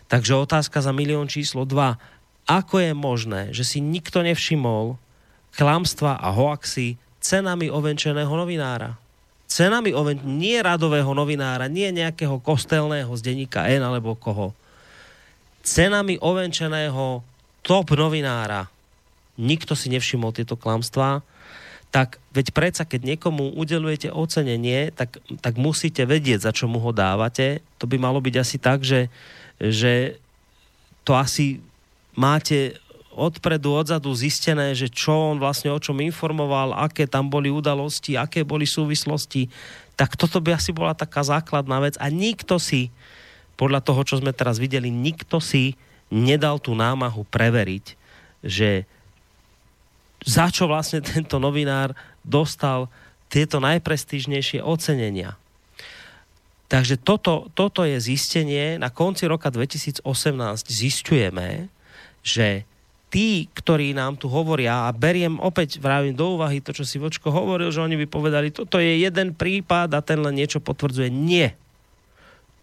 Takže 0.07 0.39
otázka 0.39 0.79
za 0.79 0.95
milión 0.95 1.27
číslo 1.27 1.67
2. 1.67 1.99
Ako 2.47 2.79
je 2.79 2.93
možné, 2.95 3.43
že 3.51 3.67
si 3.67 3.83
nikto 3.83 4.23
nevšimol 4.23 4.99
klamstva 5.59 6.15
a 6.19 6.31
hoaxy 6.31 6.95
cenami 7.19 7.71
ovenčeného 7.71 8.31
novinára? 8.31 8.95
Cenami 9.51 9.91
oven... 9.93 10.23
nie 10.25 10.57
radového 10.63 11.11
novinára, 11.13 11.67
nie 11.67 11.91
nejakého 11.91 12.39
kostelného 12.41 13.11
z 13.19 13.21
denníka 13.21 13.67
N 13.69 13.83
alebo 13.83 14.15
koho 14.15 14.55
cenami 15.63 16.19
ovenčeného 16.19 17.23
top 17.63 17.95
novinára 17.95 18.67
nikto 19.41 19.73
si 19.73 19.89
nevšimol 19.89 20.35
tieto 20.35 20.59
klamstvá, 20.59 21.25
tak 21.93 22.17
veď 22.33 22.57
predsa, 22.57 22.89
keď 22.89 23.05
niekomu 23.05 23.53
udelujete 23.53 24.09
ocenenie, 24.09 24.89
tak, 24.97 25.21
tak 25.45 25.61
musíte 25.61 26.09
vedieť, 26.09 26.49
za 26.49 26.53
čo 26.57 26.65
mu 26.65 26.81
ho 26.81 26.89
dávate. 26.89 27.61
To 27.77 27.85
by 27.85 28.01
malo 28.01 28.17
byť 28.17 28.35
asi 28.41 28.57
tak, 28.57 28.81
že, 28.81 29.13
že 29.61 30.17
to 31.05 31.13
asi 31.13 31.61
máte 32.17 32.81
odpredu, 33.13 33.77
odzadu 33.77 34.09
zistené, 34.17 34.73
že 34.73 34.89
čo 34.89 35.13
on 35.13 35.37
vlastne 35.37 35.69
o 35.69 35.77
čom 35.77 36.01
informoval, 36.01 36.73
aké 36.81 37.05
tam 37.05 37.29
boli 37.29 37.53
udalosti, 37.53 38.17
aké 38.17 38.41
boli 38.41 38.65
súvislosti, 38.65 39.53
Tak 39.93 40.17
toto 40.17 40.41
by 40.41 40.57
asi 40.57 40.73
bola 40.73 40.97
taká 40.97 41.21
základná 41.21 41.77
vec 41.85 42.01
a 42.01 42.09
nikto 42.09 42.57
si, 42.57 42.89
podľa 43.61 43.85
toho, 43.85 44.01
čo 44.09 44.17
sme 44.17 44.33
teraz 44.33 44.57
videli, 44.57 44.89
nikto 44.89 45.45
si 45.45 45.77
nedal 46.09 46.57
tú 46.57 46.73
námahu 46.73 47.29
preveriť, 47.29 48.01
že 48.41 48.89
za 50.23 50.49
čo 50.49 50.71
vlastne 50.71 51.03
tento 51.03 51.39
novinár 51.43 51.95
dostal 52.23 52.87
tieto 53.33 53.59
najprestížnejšie 53.59 54.61
ocenenia. 54.63 55.41
Takže 56.73 56.97
toto, 56.97 57.53
toto 57.53 57.85
je 57.85 58.01
zistenie. 58.01 58.81
Na 58.81 58.89
konci 58.89 59.29
roka 59.29 59.53
2018 59.53 60.05
zistujeme, 60.73 61.69
že 62.25 62.65
tí, 63.13 63.45
ktorí 63.53 63.93
nám 63.93 64.17
tu 64.17 64.33
hovoria, 64.33 64.89
a 64.89 64.97
beriem 64.97 65.37
opäť 65.37 65.77
vravím 65.77 66.17
do 66.17 66.41
úvahy 66.41 66.65
to, 66.65 66.73
čo 66.73 66.89
si 66.89 66.97
Vočko 66.97 67.29
hovoril, 67.29 67.69
že 67.69 67.85
oni 67.85 68.01
by 68.01 68.07
povedali, 68.09 68.49
toto 68.49 68.81
je 68.81 69.05
jeden 69.05 69.37
prípad 69.37 69.93
a 69.93 70.01
ten 70.01 70.25
len 70.25 70.33
niečo 70.33 70.65
potvrdzuje. 70.65 71.13
Nie. 71.13 71.53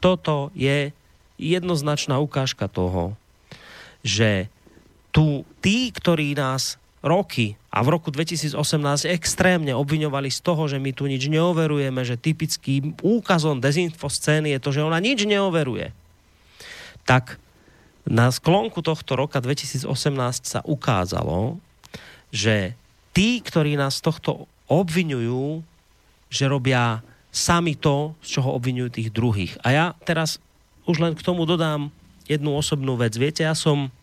Toto 0.02 0.50
je 0.58 0.90
jednoznačná 1.38 2.18
ukážka 2.18 2.66
toho, 2.66 3.14
že 4.02 4.50
tu 5.14 5.46
tí, 5.62 5.94
ktorí 5.94 6.34
nás 6.34 6.79
roky 7.00 7.56
a 7.72 7.80
v 7.80 7.96
roku 7.96 8.12
2018 8.12 8.56
extrémne 9.08 9.72
obviňovali 9.72 10.28
z 10.28 10.40
toho, 10.44 10.68
že 10.68 10.82
my 10.82 10.92
tu 10.92 11.08
nič 11.08 11.32
neoverujeme, 11.32 12.02
že 12.04 12.20
typickým 12.20 12.98
úkazom 13.00 13.64
dezinfoscény 13.64 14.56
je 14.56 14.60
to, 14.60 14.70
že 14.76 14.84
ona 14.84 15.00
nič 15.00 15.24
neoveruje. 15.24 15.96
Tak 17.08 17.40
na 18.10 18.34
sklonku 18.34 18.84
tohto 18.84 19.16
roka 19.16 19.40
2018 19.40 19.86
sa 20.44 20.60
ukázalo, 20.68 21.62
že 22.34 22.76
tí, 23.16 23.40
ktorí 23.40 23.80
nás 23.80 24.04
tohto 24.04 24.50
obvinujú, 24.70 25.64
že 26.30 26.46
robia 26.46 27.02
sami 27.30 27.78
to, 27.78 28.18
z 28.26 28.40
čoho 28.40 28.54
obvinujú 28.58 28.90
tých 28.90 29.10
druhých. 29.14 29.54
A 29.62 29.68
ja 29.72 29.86
teraz 30.04 30.42
už 30.90 31.02
len 31.02 31.14
k 31.14 31.26
tomu 31.26 31.46
dodám 31.46 31.94
jednu 32.26 32.54
osobnú 32.58 32.98
vec. 32.98 33.14
Viete, 33.18 33.46
ja 33.46 33.54
som 33.54 33.94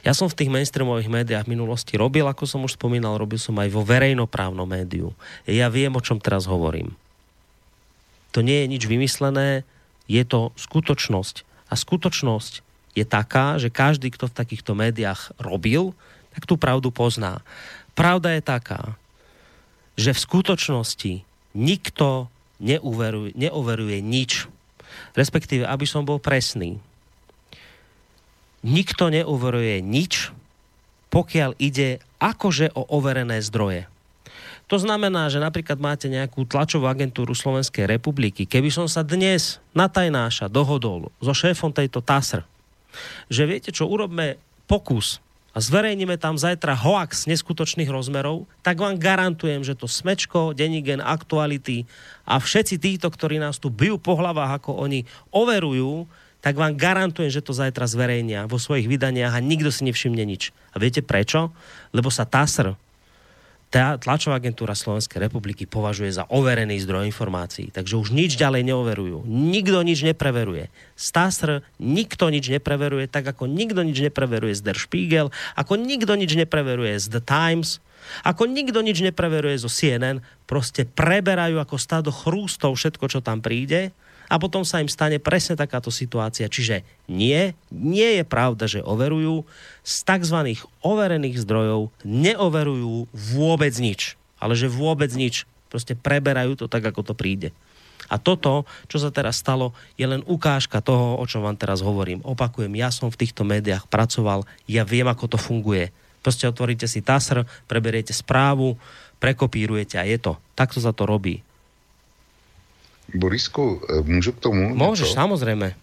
ja 0.00 0.12
som 0.16 0.28
v 0.28 0.36
tých 0.36 0.52
mainstreamových 0.52 1.12
médiách 1.12 1.44
v 1.44 1.52
minulosti 1.56 1.94
robil, 2.00 2.24
ako 2.24 2.44
som 2.48 2.64
už 2.64 2.80
spomínal, 2.80 3.20
robil 3.20 3.36
som 3.36 3.56
aj 3.60 3.68
vo 3.68 3.84
verejnoprávnom 3.84 4.64
médiu. 4.64 5.12
Ja 5.44 5.68
viem, 5.68 5.92
o 5.92 6.04
čom 6.04 6.16
teraz 6.16 6.48
hovorím. 6.48 6.96
To 8.32 8.40
nie 8.40 8.64
je 8.64 8.70
nič 8.70 8.82
vymyslené, 8.86 9.66
je 10.06 10.22
to 10.24 10.54
skutočnosť. 10.56 11.68
A 11.70 11.74
skutočnosť 11.76 12.62
je 12.98 13.04
taká, 13.06 13.58
že 13.60 13.70
každý, 13.70 14.10
kto 14.10 14.26
v 14.26 14.36
takýchto 14.36 14.72
médiách 14.74 15.34
robil, 15.38 15.94
tak 16.34 16.46
tú 16.46 16.58
pravdu 16.58 16.90
pozná. 16.90 17.42
Pravda 17.94 18.34
je 18.34 18.42
taká, 18.42 18.94
že 19.98 20.14
v 20.14 20.24
skutočnosti 20.24 21.12
nikto 21.52 22.30
neuveruje, 22.62 23.34
neuveruje 23.34 23.98
nič. 24.00 24.46
Respektíve, 25.14 25.66
aby 25.66 25.86
som 25.86 26.06
bol 26.06 26.22
presný, 26.22 26.78
nikto 28.60 29.08
neuveruje 29.08 29.80
nič, 29.80 30.32
pokiaľ 31.10 31.58
ide 31.58 31.98
akože 32.22 32.76
o 32.76 32.86
overené 32.86 33.40
zdroje. 33.42 33.90
To 34.70 34.78
znamená, 34.78 35.26
že 35.26 35.42
napríklad 35.42 35.82
máte 35.82 36.06
nejakú 36.06 36.46
tlačovú 36.46 36.86
agentúru 36.86 37.34
Slovenskej 37.34 37.90
republiky. 37.90 38.46
Keby 38.46 38.70
som 38.70 38.86
sa 38.86 39.02
dnes 39.02 39.58
na 39.74 39.90
tajnáša 39.90 40.46
dohodol 40.46 41.10
so 41.18 41.34
šéfom 41.34 41.74
tejto 41.74 41.98
TASR, 41.98 42.46
že 43.26 43.50
viete 43.50 43.74
čo, 43.74 43.90
urobme 43.90 44.38
pokus 44.70 45.18
a 45.50 45.58
zverejníme 45.58 46.14
tam 46.22 46.38
zajtra 46.38 46.78
hoax 46.78 47.26
neskutočných 47.26 47.90
rozmerov, 47.90 48.46
tak 48.62 48.78
vám 48.78 48.94
garantujem, 48.94 49.66
že 49.66 49.74
to 49.74 49.90
smečko, 49.90 50.54
denigen, 50.54 51.02
aktuality 51.02 51.90
a 52.22 52.38
všetci 52.38 52.78
títo, 52.78 53.10
ktorí 53.10 53.42
nás 53.42 53.58
tu 53.58 53.74
bijú 53.74 53.98
po 53.98 54.14
hlavách, 54.14 54.62
ako 54.62 54.86
oni 54.86 55.02
overujú, 55.34 56.06
tak 56.40 56.56
vám 56.56 56.76
garantujem, 56.76 57.28
že 57.28 57.44
to 57.44 57.52
zajtra 57.52 57.84
zverejnia 57.84 58.48
vo 58.48 58.56
svojich 58.56 58.88
vydaniach 58.88 59.36
a 59.36 59.44
nikto 59.44 59.68
si 59.68 59.84
nevšimne 59.84 60.24
nič. 60.24 60.56
A 60.72 60.80
viete 60.80 61.04
prečo? 61.04 61.52
Lebo 61.92 62.08
sa 62.08 62.24
TASR, 62.24 62.76
tá 63.70 63.94
tlačová 64.02 64.42
agentúra 64.42 64.74
Slovenskej 64.74 65.30
republiky 65.30 65.62
považuje 65.62 66.10
za 66.10 66.26
overený 66.26 66.82
zdroj 66.82 67.06
informácií. 67.06 67.70
Takže 67.70 67.94
už 68.02 68.10
nič 68.10 68.34
ďalej 68.34 68.66
neoverujú. 68.66 69.22
Nikto 69.30 69.86
nič 69.86 70.02
nepreveruje. 70.02 70.66
Z 70.98 71.06
TASR 71.14 71.62
nikto 71.78 72.34
nič 72.34 72.50
nepreveruje, 72.50 73.06
tak 73.06 73.30
ako 73.30 73.46
nikto 73.46 73.86
nič 73.86 74.10
nepreveruje 74.10 74.58
z 74.58 74.62
Der 74.66 74.74
Spiegel, 74.74 75.30
ako 75.54 75.78
nikto 75.78 76.18
nič 76.18 76.34
nepreveruje 76.34 76.98
z 76.98 77.06
The 77.14 77.22
Times, 77.22 77.78
ako 78.26 78.50
nikto 78.50 78.82
nič 78.82 79.06
nepreveruje 79.06 79.62
zo 79.62 79.70
CNN. 79.70 80.18
Proste 80.50 80.82
preberajú 80.82 81.62
ako 81.62 81.76
stádo 81.78 82.10
chrústov 82.10 82.74
všetko, 82.74 83.06
čo 83.06 83.20
tam 83.22 83.38
príde 83.38 83.94
a 84.30 84.38
potom 84.38 84.62
sa 84.62 84.78
im 84.78 84.86
stane 84.86 85.18
presne 85.18 85.58
takáto 85.58 85.90
situácia. 85.90 86.46
Čiže 86.46 86.86
nie, 87.10 87.50
nie 87.74 88.22
je 88.22 88.24
pravda, 88.24 88.70
že 88.70 88.78
overujú. 88.78 89.42
Z 89.82 90.06
tzv. 90.06 90.54
overených 90.86 91.42
zdrojov 91.42 91.90
neoverujú 92.06 93.10
vôbec 93.10 93.74
nič. 93.82 94.14
Ale 94.38 94.54
že 94.54 94.70
vôbec 94.70 95.10
nič. 95.18 95.50
Proste 95.66 95.98
preberajú 95.98 96.54
to 96.54 96.70
tak, 96.70 96.86
ako 96.86 97.10
to 97.10 97.14
príde. 97.18 97.50
A 98.06 98.22
toto, 98.22 98.66
čo 98.86 99.02
sa 99.02 99.10
teraz 99.10 99.42
stalo, 99.42 99.74
je 99.98 100.06
len 100.06 100.22
ukážka 100.26 100.78
toho, 100.78 101.18
o 101.18 101.24
čom 101.26 101.42
vám 101.42 101.58
teraz 101.58 101.82
hovorím. 101.82 102.22
Opakujem, 102.22 102.70
ja 102.78 102.94
som 102.94 103.10
v 103.10 103.18
týchto 103.18 103.42
médiách 103.42 103.90
pracoval, 103.90 104.46
ja 104.70 104.86
viem, 104.86 105.06
ako 105.10 105.36
to 105.36 105.38
funguje. 105.38 105.90
Proste 106.22 106.46
otvoríte 106.46 106.86
si 106.86 107.02
TASR, 107.02 107.46
preberiete 107.66 108.14
správu, 108.14 108.78
prekopírujete 109.18 109.98
a 110.00 110.06
je 110.06 110.18
to. 110.18 110.32
Takto 110.54 110.78
sa 110.78 110.94
to 110.94 111.06
robí. 111.06 111.42
Borisku, 113.14 113.82
eh, 113.88 114.02
můžu 114.02 114.32
k 114.32 114.40
tomu? 114.40 114.74
Můžeš, 114.74 115.00
něco? 115.00 115.14
samozřejmě. 115.14 115.74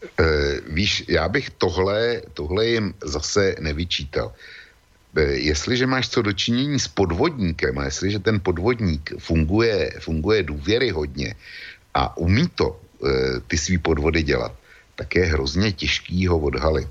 E, 0.00 0.60
víš, 0.68 1.04
já 1.08 1.28
bych 1.28 1.50
tohle, 1.50 2.22
tohle 2.34 2.66
jim 2.66 2.94
zase 3.04 3.56
nevyčítal. 3.60 4.32
E, 5.16 5.22
jestliže 5.22 5.86
máš 5.86 6.08
co 6.08 6.22
dočinění 6.22 6.80
s 6.80 6.88
podvodníkem 6.88 7.78
a 7.78 7.84
jestliže 7.84 8.18
ten 8.18 8.40
podvodník 8.40 9.12
funguje, 9.18 9.92
funguje 10.00 10.42
důvěryhodně 10.42 11.34
a 11.94 12.16
umí 12.16 12.48
to 12.54 12.80
e, 12.80 13.40
ty 13.40 13.58
svý 13.58 13.78
podvody 13.78 14.22
dělat, 14.22 14.52
tak 14.96 15.14
je 15.14 15.24
hrozně 15.24 15.72
těžký 15.72 16.26
ho 16.26 16.38
odhalit. 16.38 16.88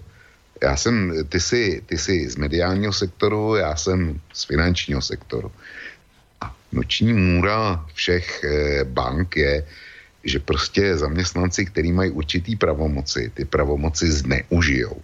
Já 0.61 0.75
jsem, 0.77 1.25
ty 1.29 1.39
jsi, 1.39 1.81
ty 1.85 1.97
jsi 1.97 2.29
z 2.29 2.35
mediálního 2.35 2.93
sektoru, 2.93 3.55
já 3.55 3.75
jsem 3.75 4.21
z 4.33 4.43
finančního 4.43 5.01
sektoru 5.01 5.51
noční 6.71 7.13
můra 7.13 7.85
všech 7.93 8.43
eh, 8.43 8.83
bank 8.83 9.37
je, 9.37 9.63
že 10.23 10.39
prostě 10.39 10.97
zaměstnanci, 10.97 11.65
kteří 11.65 11.91
mají 11.91 12.11
určitý 12.11 12.55
pravomoci, 12.55 13.31
ty 13.33 13.45
pravomoci 13.45 14.11
zneužijou. 14.11 15.01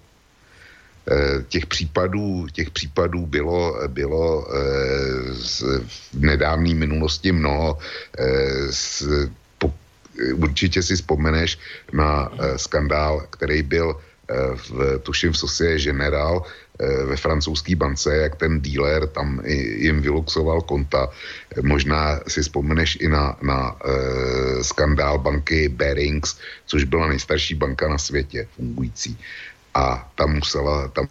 Eh, 1.06 1.44
těch 1.48 1.66
případů, 1.66 2.48
těch 2.52 2.70
případů 2.70 3.26
bylo, 3.26 3.78
bylo 3.88 4.48
eh, 4.50 4.58
v 6.14 6.20
nedávné 6.20 6.74
minulosti 6.74 7.32
mnoho. 7.32 7.78
Určitě 10.36 10.84
si 10.84 10.96
vzpomeneš 10.96 11.60
na 11.94 12.32
skandál, 12.56 13.28
který 13.30 13.64
byl 13.64 14.00
v, 14.56 14.99
tuším 14.99 15.31
v 15.31 15.38
Societe 15.38 15.84
General 15.84 16.45
Eh, 16.80 17.06
ve 17.06 17.15
francouzské 17.15 17.76
bance, 17.76 18.15
jak 18.15 18.35
ten 18.35 18.61
dealer 18.61 19.07
tam 19.07 19.39
jim 19.80 20.02
vyluxoval 20.02 20.61
konta. 20.61 21.07
Možná 21.61 22.19
si 22.27 22.41
vzpomeneš 22.41 22.97
i 22.99 23.07
na, 23.07 23.38
na 23.41 23.72
uh, 23.72 24.61
skandál 24.61 25.19
banky 25.19 25.69
Barings, 25.69 26.35
což 26.65 26.84
byla 26.84 27.07
nejstarší 27.07 27.56
banka 27.56 27.88
na 27.88 27.97
světě 27.97 28.47
fungující. 28.56 29.18
A 29.73 30.11
tam 30.15 30.35
musela, 30.35 30.88
tam 30.88 31.07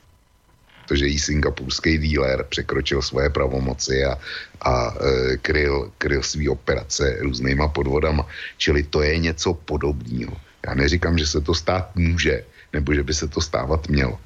protože 0.84 1.06
jí 1.06 1.18
singapurský 1.18 1.98
dealer 1.98 2.44
překročil 2.48 3.02
svoje 3.02 3.30
pravomoci 3.30 4.04
a, 4.04 4.18
a 4.60 4.94
e, 5.00 5.36
kryl, 5.36 5.92
kryl 5.98 6.22
svý 6.22 6.48
operace 6.48 7.16
různýma 7.20 7.68
podvodama. 7.68 8.28
Čili 8.56 8.82
to 8.82 9.02
je 9.02 9.18
něco 9.18 9.54
podobného. 9.54 10.36
Já 10.66 10.74
neříkám, 10.74 11.18
že 11.18 11.26
se 11.26 11.40
to 11.40 11.54
stát 11.54 11.96
může, 11.96 12.44
nebo 12.74 12.94
že 12.94 13.02
by 13.02 13.14
se 13.14 13.28
to 13.28 13.40
stávat 13.40 13.88
mělo 13.88 14.18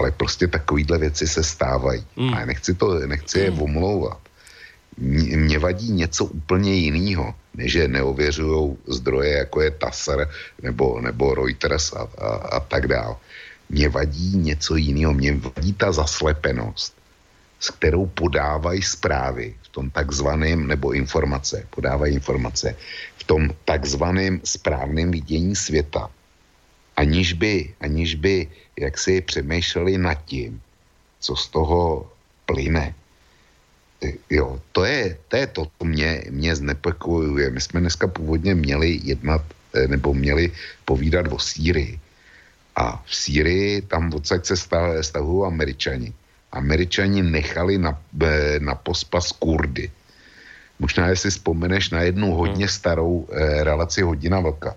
ale 0.00 0.10
prostě 0.10 0.48
takovýhle 0.48 0.98
věci 0.98 1.26
se 1.28 1.44
stávají. 1.44 2.04
Mm. 2.16 2.34
A 2.34 2.44
nechci, 2.44 2.74
to, 2.74 2.98
nechci 3.04 3.38
je 3.38 3.50
mm. 3.50 3.62
omlouvat. 3.62 4.18
Mně 5.36 5.58
vadí 5.58 5.92
něco 5.92 6.24
úplně 6.24 6.74
jiného, 6.74 7.34
než 7.54 7.72
že 7.72 7.88
neověřují 7.88 8.76
zdroje, 8.86 9.32
jako 9.38 9.60
je 9.60 9.70
TASR 9.70 10.28
nebo, 10.62 11.00
nebo 11.00 11.34
Reuters 11.34 11.92
a, 11.92 12.08
a, 12.18 12.28
a 12.56 12.60
tak 12.60 12.88
dále. 12.88 13.16
Mně 13.68 13.88
vadí 13.88 14.36
něco 14.36 14.76
jiného, 14.76 15.14
mně 15.14 15.36
vadí 15.36 15.72
ta 15.72 15.92
zaslepenost, 15.92 16.96
s 17.60 17.70
kterou 17.70 18.06
podávají 18.06 18.82
zprávy 18.82 19.54
v 19.62 19.68
tom 19.68 19.90
takzvaném, 19.90 20.66
nebo 20.66 20.92
informace, 20.92 21.66
podávají 21.70 22.14
informace 22.14 22.76
v 23.16 23.24
tom 23.24 23.50
takzvaném 23.64 24.40
správném 24.44 25.10
vidění 25.10 25.56
světa, 25.56 26.10
aniž 27.00 27.32
by, 27.32 27.54
aniž 27.80 28.20
by 28.20 28.36
jak 28.76 28.98
si 28.98 29.24
přemýšleli 29.24 29.96
nad 29.98 30.20
tím, 30.28 30.60
co 31.20 31.32
z 31.36 31.44
toho 31.48 32.04
plyne. 32.44 32.94
jo, 34.30 34.60
to 34.72 34.84
je 34.84 35.16
to, 35.28 35.36
je 35.36 35.46
to 35.46 35.62
co 35.64 35.84
mě, 35.84 36.24
mě 36.30 36.56
znepokojuje. 36.56 37.50
My 37.50 37.60
jsme 37.60 37.80
dneska 37.80 38.08
původně 38.08 38.54
měli 38.54 39.00
jednat, 39.04 39.44
eh, 39.76 39.88
nebo 39.88 40.12
měli 40.12 40.52
povídat 40.84 41.28
o 41.32 41.38
Sýrii. 41.38 42.00
A 42.76 42.96
v 43.04 43.12
Sýrii 43.12 43.84
tam 43.84 44.12
odsaď 44.12 44.40
se 44.46 44.56
stahují 45.00 45.40
američani. 45.48 46.12
Američani 46.52 47.22
nechali 47.22 47.76
na, 47.76 47.92
eh, 48.24 48.60
na 48.60 48.74
pospas 48.74 49.32
Kurdy. 49.36 49.88
Možná, 50.80 51.12
jestli 51.12 51.30
vzpomeneš 51.30 51.92
na 51.92 52.08
jednu 52.08 52.32
hodně 52.32 52.64
hmm. 52.64 52.76
starou 52.76 53.28
eh, 53.28 53.64
relaci 53.64 54.00
Hodina 54.00 54.40
vlka, 54.40 54.76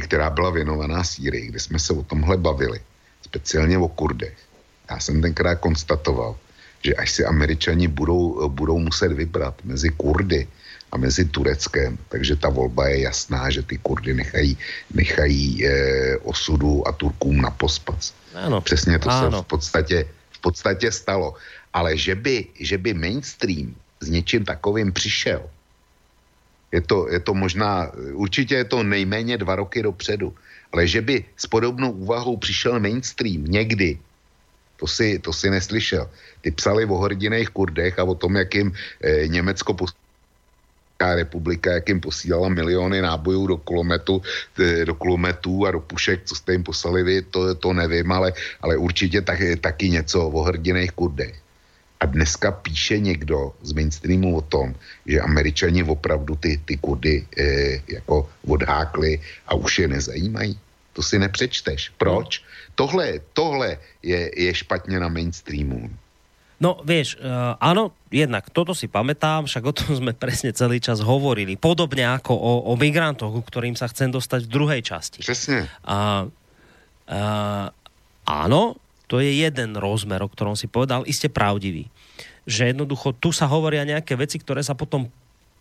která 0.00 0.30
byla 0.30 0.50
věnovaná 0.50 1.04
Sýrii, 1.04 1.46
kde 1.46 1.60
jsme 1.60 1.78
se 1.78 1.92
o 1.92 2.02
tomhle 2.02 2.36
bavili, 2.36 2.80
speciálně 3.22 3.78
o 3.78 3.88
Kurdech. 3.88 4.36
Já 4.90 5.00
jsem 5.00 5.22
tenkrát 5.22 5.54
konstatoval, 5.54 6.36
že 6.84 6.94
až 6.94 7.10
si 7.10 7.24
američani 7.24 7.88
budou, 7.88 8.48
budou 8.48 8.78
muset 8.78 9.12
vybrat 9.12 9.54
mezi 9.64 9.88
Kurdy 9.90 10.48
a 10.92 10.96
mezi 10.96 11.24
Tureckem, 11.24 11.98
takže 12.08 12.36
ta 12.36 12.48
volba 12.48 12.88
je 12.88 13.00
jasná, 13.00 13.50
že 13.50 13.62
ty 13.62 13.78
Kurdy 13.78 14.14
nechají, 14.14 14.58
nechají 14.94 15.66
eh, 15.66 16.16
osudu 16.22 16.88
a 16.88 16.92
Turkům 16.92 17.40
na 17.40 17.50
pospas. 17.50 18.14
Ano. 18.34 18.60
Přesně 18.60 18.98
to 18.98 19.10
ano. 19.10 19.38
se 19.38 19.42
v 19.42 19.46
podstatě, 19.46 20.06
v 20.30 20.38
podstatě 20.40 20.92
stalo. 20.92 21.34
Ale 21.72 21.96
že 21.98 22.14
by, 22.14 22.46
že 22.60 22.78
by 22.78 22.94
mainstream 22.94 23.74
s 24.00 24.08
něčím 24.08 24.44
takovým 24.44 24.92
přišel, 24.92 25.42
je 26.74 26.80
to, 26.82 27.06
je 27.06 27.20
to 27.22 27.34
možná, 27.34 27.94
určitě 28.18 28.54
je 28.54 28.66
to 28.66 28.82
nejméně 28.82 29.38
dva 29.38 29.56
roky 29.62 29.82
dopředu, 29.82 30.34
ale 30.74 30.86
že 30.86 31.00
by 31.00 31.24
s 31.38 31.46
podobnou 31.46 31.90
úvahou 31.90 32.36
přišel 32.36 32.82
mainstream 32.82 33.46
někdy, 33.46 33.98
to 34.76 34.86
si, 34.86 35.18
to 35.22 35.30
si 35.32 35.50
neslyšel. 35.50 36.10
Ty 36.42 36.50
psali 36.50 36.82
o 36.84 36.98
hrdinných 36.98 37.54
Kurdech 37.54 37.98
a 37.98 38.04
o 38.04 38.14
tom, 38.14 38.36
jak 38.36 38.54
jim 38.54 38.72
e, 39.00 39.28
Německo 39.28 39.76
republika, 41.04 41.72
jak 41.72 41.88
jim 41.88 42.00
posílala 42.00 42.48
miliony 42.48 43.02
nábojů 43.02 43.46
do 43.46 43.56
kulometu, 43.56 44.22
e, 44.56 44.84
do 44.84 44.94
kulometů 44.94 45.66
a 45.66 45.70
do 45.70 45.80
pušek, 45.80 46.24
co 46.24 46.34
jste 46.34 46.52
jim 46.52 46.64
poslali 46.64 47.02
vy, 47.02 47.22
to, 47.22 47.54
to 47.54 47.72
nevím, 47.72 48.12
ale, 48.12 48.32
ale 48.60 48.76
určitě 48.76 49.20
tak, 49.20 49.38
taky 49.60 49.90
něco 49.90 50.16
o 50.28 50.42
hrdinných 50.42 50.92
Kurdech. 50.96 51.43
A 52.04 52.06
dneska 52.06 52.52
píše 52.52 53.00
někdo 53.00 53.56
z 53.64 53.72
mainstreamu 53.72 54.36
o 54.36 54.44
tom, 54.44 54.76
že 55.08 55.24
američani 55.24 55.80
opravdu 55.84 56.36
ty, 56.36 56.60
ty 56.64 56.76
Kurdy 56.76 57.24
e, 57.32 57.44
jako 57.88 58.28
odhákli 58.44 59.20
a 59.48 59.54
už 59.54 59.78
je 59.78 59.88
nezajímají. 59.88 60.58
To 60.92 61.02
si 61.02 61.18
nepřečteš. 61.18 61.96
Proč? 61.96 62.44
Tohle, 62.74 63.24
tohle 63.32 63.78
je, 64.02 64.30
je 64.36 64.54
špatně 64.54 65.00
na 65.00 65.08
mainstreamu. 65.08 65.88
No 66.60 66.78
vieš, 66.86 67.18
uh, 67.18 67.58
áno, 67.58 67.92
jednak 68.14 68.46
toto 68.54 68.78
si 68.78 68.86
pamätám, 68.86 69.50
však 69.50 69.64
o 69.68 69.74
tom 69.74 69.90
sme 69.98 70.14
presne 70.14 70.54
celý 70.54 70.78
čas 70.78 71.02
hovorili. 71.02 71.58
Podobne 71.58 72.06
ako 72.06 72.30
o, 72.30 72.52
o 72.70 72.72
migrantoch, 72.78 73.34
ku 73.34 73.42
ktorým 73.42 73.74
sa 73.74 73.90
chcem 73.90 74.14
dostať 74.14 74.46
v 74.46 74.52
druhej 74.54 74.80
časti. 74.86 75.20
Presne. 75.26 75.66
A, 75.82 76.24
uh, 77.10 77.66
áno, 78.24 78.78
to 79.06 79.20
je 79.20 79.44
jeden 79.44 79.76
rozmer, 79.76 80.20
o 80.24 80.28
ktorom 80.28 80.56
si 80.56 80.68
povedal, 80.70 81.04
iste 81.04 81.28
pravdivý. 81.28 81.92
Že 82.48 82.76
jednoducho 82.76 83.12
tu 83.16 83.32
sa 83.32 83.48
hovoria 83.48 83.84
nejaké 83.84 84.16
veci, 84.16 84.40
ktoré 84.40 84.64
sa 84.64 84.76
potom 84.76 85.08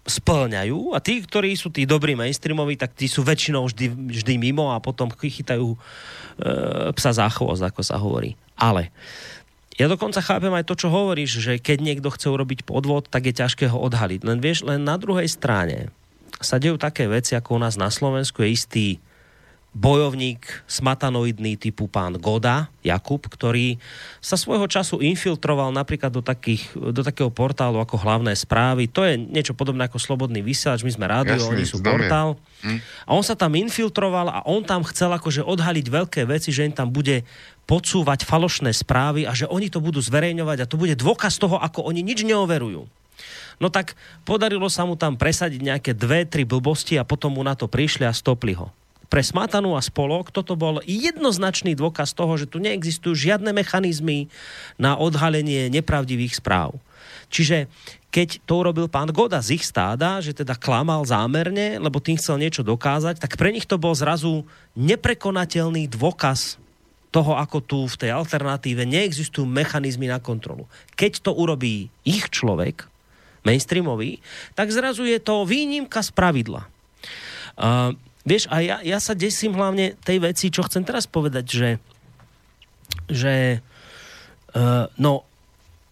splňajú 0.03 0.91
a 0.91 0.99
tí, 0.99 1.23
ktorí 1.23 1.55
sú 1.55 1.71
tí 1.71 1.87
dobrí 1.87 2.11
mainstreamoví, 2.11 2.75
tak 2.75 2.91
tí 2.91 3.07
sú 3.07 3.23
väčšinou 3.23 3.71
vždy, 3.71 3.87
vždy 4.19 4.33
mimo 4.35 4.75
a 4.75 4.83
potom 4.83 5.07
chytajú 5.07 5.75
e, 5.75 5.77
psa 6.91 7.15
za 7.15 7.27
chvost, 7.31 7.63
ako 7.63 7.81
sa 7.87 7.95
hovorí. 7.95 8.35
Ale 8.59 8.91
ja 9.79 9.87
dokonca 9.87 10.19
chápem 10.19 10.51
aj 10.51 10.67
to, 10.67 10.75
čo 10.75 10.91
hovoríš, 10.91 11.39
že 11.39 11.53
keď 11.55 11.77
niekto 11.79 12.11
chce 12.11 12.27
urobiť 12.29 12.67
podvod, 12.67 13.07
tak 13.07 13.31
je 13.31 13.33
ťažké 13.33 13.71
ho 13.71 13.79
odhaliť. 13.79 14.27
Len 14.27 14.43
vieš, 14.43 14.67
len 14.67 14.83
na 14.83 14.99
druhej 14.99 15.25
strane 15.31 15.89
sa 16.43 16.59
dejú 16.59 16.75
také 16.75 17.07
veci, 17.07 17.39
ako 17.39 17.57
u 17.57 17.59
nás 17.63 17.79
na 17.79 17.87
Slovensku 17.87 18.43
je 18.43 18.49
istý 18.51 18.87
bojovník 19.73 20.45
smatanoidný 20.69 21.57
typu 21.57 21.89
pán 21.89 22.13
Goda, 22.21 22.69
Jakub, 22.85 23.25
ktorý 23.25 23.81
sa 24.21 24.37
svojho 24.37 24.69
času 24.69 25.01
infiltroval 25.01 25.73
napríklad 25.73 26.13
do, 26.13 26.21
takých, 26.21 26.69
do 26.77 27.01
takého 27.01 27.33
portálu 27.33 27.81
ako 27.81 27.97
hlavné 27.97 28.37
správy. 28.37 28.85
To 28.93 29.01
je 29.01 29.17
niečo 29.17 29.57
podobné 29.57 29.89
ako 29.89 29.97
Slobodný 29.97 30.45
vysielač, 30.45 30.85
my 30.85 30.93
sme 30.93 31.09
rádio, 31.09 31.41
Jasný, 31.41 31.49
oni 31.57 31.65
sú 31.65 31.81
znamená. 31.81 31.89
portál. 31.89 32.29
Hm. 32.61 32.79
A 33.09 33.09
on 33.17 33.25
sa 33.25 33.33
tam 33.33 33.57
infiltroval 33.57 34.29
a 34.29 34.39
on 34.45 34.61
tam 34.61 34.85
chcel 34.85 35.09
akože 35.09 35.41
odhaliť 35.41 35.85
veľké 35.89 36.21
veci, 36.29 36.53
že 36.53 36.69
im 36.69 36.73
tam 36.77 36.93
bude 36.93 37.25
podsúvať 37.65 38.29
falošné 38.29 38.69
správy 38.77 39.25
a 39.25 39.33
že 39.33 39.49
oni 39.49 39.73
to 39.73 39.81
budú 39.81 39.97
zverejňovať 39.97 40.57
a 40.61 40.69
to 40.69 40.77
bude 40.77 40.93
dôkaz 40.93 41.41
toho, 41.41 41.57
ako 41.57 41.89
oni 41.89 42.05
nič 42.05 42.21
neoverujú. 42.21 42.85
No 43.57 43.67
tak 43.73 43.97
podarilo 44.21 44.69
sa 44.69 44.85
mu 44.85 44.93
tam 44.93 45.17
presadiť 45.17 45.61
nejaké 45.65 45.91
dve, 45.97 46.29
tri 46.29 46.45
blbosti 46.45 47.01
a 47.01 47.07
potom 47.07 47.33
mu 47.33 47.41
na 47.41 47.57
to 47.57 47.65
prišli 47.65 48.05
a 48.05 48.13
stopli 48.13 48.53
ho 48.53 48.69
pre 49.13 49.21
Smatanu 49.21 49.77
a 49.77 49.85
spolok 49.85 50.33
toto 50.33 50.57
bol 50.57 50.81
jednoznačný 50.89 51.77
dôkaz 51.77 52.17
toho, 52.17 52.33
že 52.33 52.49
tu 52.49 52.57
neexistujú 52.57 53.13
žiadne 53.13 53.53
mechanizmy 53.53 54.25
na 54.81 54.97
odhalenie 54.97 55.69
nepravdivých 55.69 56.41
správ. 56.41 56.81
Čiže 57.29 57.69
keď 58.09 58.41
to 58.49 58.65
urobil 58.65 58.89
pán 58.89 59.13
Goda 59.13 59.37
z 59.37 59.61
ich 59.61 59.69
stáda, 59.69 60.17
že 60.17 60.33
teda 60.33 60.57
klamal 60.57 61.05
zámerne, 61.05 61.77
lebo 61.77 62.01
tým 62.01 62.17
chcel 62.17 62.41
niečo 62.41 62.65
dokázať, 62.65 63.21
tak 63.21 63.37
pre 63.37 63.53
nich 63.53 63.69
to 63.69 63.77
bol 63.77 63.93
zrazu 63.93 64.49
neprekonateľný 64.73 65.85
dôkaz 65.93 66.57
toho, 67.13 67.37
ako 67.37 67.61
tu 67.61 67.85
v 67.85 67.99
tej 68.01 68.17
alternatíve 68.17 68.81
neexistujú 68.81 69.45
mechanizmy 69.45 70.09
na 70.09 70.17
kontrolu. 70.17 70.65
Keď 70.97 71.29
to 71.29 71.37
urobí 71.37 71.93
ich 72.01 72.33
človek, 72.33 72.89
mainstreamový, 73.45 74.17
tak 74.57 74.73
zrazu 74.73 75.05
je 75.05 75.21
to 75.21 75.45
výnimka 75.45 76.01
z 76.01 76.09
pravidla. 76.09 76.65
Uh, 77.53 77.93
Vieš, 78.23 78.47
a 78.47 78.63
ja, 78.63 78.77
ja 78.79 78.99
sa 79.03 79.11
desím 79.11 79.55
hlavne 79.55 79.99
tej 79.99 80.23
veci, 80.23 80.47
čo 80.47 80.63
chcem 80.63 80.87
teraz 80.87 81.03
povedať, 81.03 81.45
že, 81.47 81.69
že 83.11 83.33
uh, 84.55 84.87
no, 84.95 85.27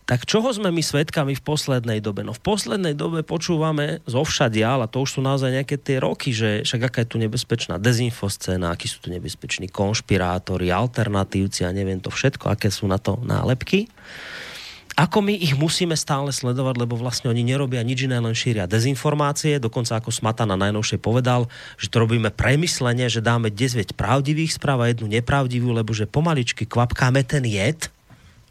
tak 0.08 0.28
čoho 0.28 0.52
sme 0.52 0.72
my 0.72 0.80
svetkami 0.80 1.36
v 1.36 1.44
poslednej 1.44 2.00
dobe? 2.00 2.24
No 2.24 2.32
v 2.32 2.44
poslednej 2.44 2.96
dobe 2.96 3.24
počúvame 3.24 4.00
zo 4.08 4.24
všadiaľ, 4.24 4.88
a 4.88 4.92
to 4.92 5.04
už 5.04 5.20
sú 5.20 5.20
naozaj 5.20 5.52
nejaké 5.60 5.76
tie 5.76 6.00
roky, 6.00 6.32
že 6.32 6.64
však 6.64 6.82
aká 6.88 7.00
je 7.04 7.12
tu 7.12 7.18
nebezpečná 7.20 7.80
dezinfoscéna, 7.80 8.72
akí 8.76 8.88
sú 8.88 9.04
tu 9.04 9.12
nebezpeční 9.12 9.68
konšpirátori, 9.68 10.72
alternatívci 10.72 11.68
a 11.68 11.76
neviem 11.76 12.00
to 12.00 12.12
všetko, 12.12 12.48
aké 12.48 12.72
sú 12.72 12.88
na 12.88 13.00
to 13.00 13.20
nálepky. 13.24 13.88
Uh, 13.88 14.51
ako 15.02 15.26
my 15.26 15.34
ich 15.34 15.58
musíme 15.58 15.98
stále 15.98 16.30
sledovať, 16.30 16.78
lebo 16.78 16.94
vlastne 16.94 17.34
oni 17.34 17.42
nerobia 17.42 17.82
nič 17.82 18.06
iné, 18.06 18.22
len 18.22 18.38
šíria 18.38 18.70
dezinformácie, 18.70 19.58
dokonca 19.58 19.98
ako 19.98 20.14
Smatana 20.14 20.54
najnovšie 20.54 21.02
povedal, 21.02 21.50
že 21.82 21.90
to 21.90 22.06
robíme 22.06 22.30
premyslenie, 22.30 23.10
že 23.10 23.26
dáme 23.26 23.50
10 23.50 23.98
pravdivých 23.98 24.62
správ 24.62 24.86
a 24.86 24.94
jednu 24.94 25.10
nepravdivú, 25.10 25.74
lebo 25.74 25.90
že 25.90 26.06
pomaličky 26.06 26.70
kvapkáme 26.70 27.26
ten 27.26 27.42
jed 27.50 27.90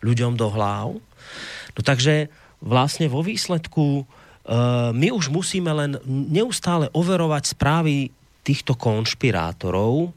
ľuďom 0.02 0.34
do 0.34 0.50
hlav. 0.50 0.98
No 1.78 1.80
takže 1.86 2.26
vlastne 2.58 3.06
vo 3.06 3.22
výsledku 3.22 4.02
uh, 4.02 4.90
my 4.90 5.14
už 5.14 5.30
musíme 5.30 5.70
len 5.70 6.02
neustále 6.08 6.90
overovať 6.90 7.54
správy 7.54 8.10
týchto 8.42 8.74
konšpirátorov, 8.74 10.10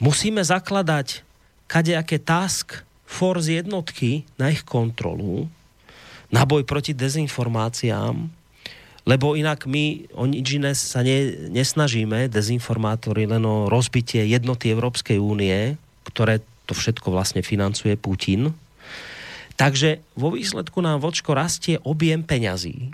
musíme 0.00 0.40
zakladať 0.40 1.20
kadejaké 1.68 2.16
task 2.16 2.85
force 3.16 3.48
jednotky 3.48 4.28
na 4.36 4.52
ich 4.52 4.60
kontrolu, 4.60 5.48
na 6.28 6.44
boj 6.44 6.68
proti 6.68 6.92
dezinformáciám, 6.92 8.28
lebo 9.06 9.38
inak 9.38 9.64
my 9.64 10.12
o 10.12 10.28
nič 10.28 10.60
iné 10.60 10.76
sa 10.76 11.00
ne, 11.00 11.48
nesnažíme, 11.48 12.28
dezinformátori, 12.28 13.24
len 13.24 13.40
o 13.48 13.72
rozbitie 13.72 14.26
jednoty 14.28 14.68
Európskej 14.68 15.16
únie, 15.16 15.80
ktoré 16.04 16.44
to 16.68 16.74
všetko 16.74 17.14
vlastne 17.14 17.40
financuje 17.40 17.94
Putin. 17.94 18.52
Takže 19.56 20.02
vo 20.18 20.34
výsledku 20.34 20.82
nám 20.84 21.00
vočko 21.00 21.32
rastie 21.32 21.80
objem 21.86 22.20
peňazí, 22.20 22.92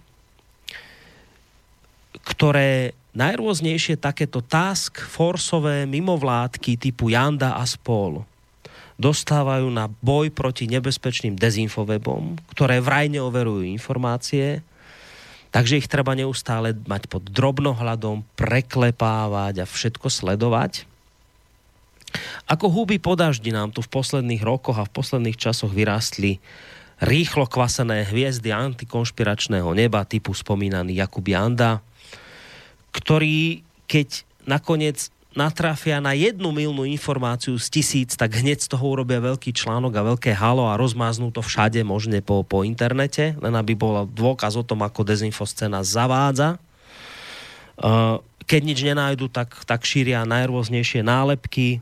ktoré 2.23 2.94
najrôznejšie 3.16 3.99
takéto 3.99 4.44
task 4.44 5.01
forceové 5.01 5.89
mimovládky 5.89 6.77
typu 6.78 7.11
Janda 7.11 7.57
a 7.57 7.65
spol 7.66 8.23
dostávajú 8.97 9.69
na 9.69 9.93
boj 10.01 10.32
proti 10.32 10.69
nebezpečným 10.69 11.36
dezinfowebom, 11.36 12.40
ktoré 12.56 12.81
vraj 12.81 13.09
neoverujú 13.12 13.64
informácie, 13.64 14.64
takže 15.52 15.85
ich 15.85 15.89
treba 15.89 16.16
neustále 16.16 16.73
mať 16.73 17.09
pod 17.12 17.28
drobnohľadom, 17.28 18.24
preklepávať 18.35 19.62
a 19.62 19.66
všetko 19.69 20.09
sledovať. 20.09 20.89
Ako 22.48 22.69
huby 22.69 23.01
po 23.01 23.16
daždi 23.16 23.52
nám 23.52 23.73
tu 23.73 23.81
v 23.81 23.93
posledných 23.93 24.44
rokoch 24.44 24.77
a 24.77 24.89
v 24.89 24.94
posledných 24.94 25.40
časoch 25.40 25.73
vyrástli 25.73 26.40
rýchlo 27.02 27.48
kvasené 27.48 28.06
hviezdy 28.06 28.55
antikonšpiračného 28.55 29.66
neba 29.74 30.06
typu 30.06 30.36
spomínaný 30.36 31.01
Jakub 31.01 31.24
Janda, 31.27 31.82
ktorý 32.94 33.64
keď 33.90 34.24
nakoniec 34.48 35.12
natrafia 35.33 36.01
na 36.01 36.13
jednu 36.13 36.53
milnú 36.53 36.85
informáciu 36.85 37.57
z 37.57 37.67
tisíc, 37.69 38.15
tak 38.15 38.37
hneď 38.37 38.65
z 38.65 38.69
toho 38.73 38.85
urobia 38.97 39.21
veľký 39.21 39.53
článok 39.53 39.93
a 39.97 40.07
veľké 40.15 40.33
halo 40.37 40.69
a 40.69 40.77
rozmáznú 40.77 41.33
to 41.33 41.41
všade 41.41 41.81
možne 41.85 42.21
po, 42.21 42.45
po 42.45 42.65
internete, 42.65 43.37
len 43.41 43.55
aby 43.57 43.73
bol 43.73 44.05
dôkaz 44.09 44.57
o 44.61 44.65
tom, 44.65 44.85
ako 44.85 45.05
dezinfoscéna 45.05 45.81
zavádza. 45.85 46.61
Uh, 47.81 48.21
keď 48.45 48.61
nič 48.63 48.79
nenájdu, 48.85 49.33
tak, 49.33 49.65
tak 49.65 49.87
šíria 49.89 50.29
najrôznejšie 50.29 51.01
nálepky 51.01 51.81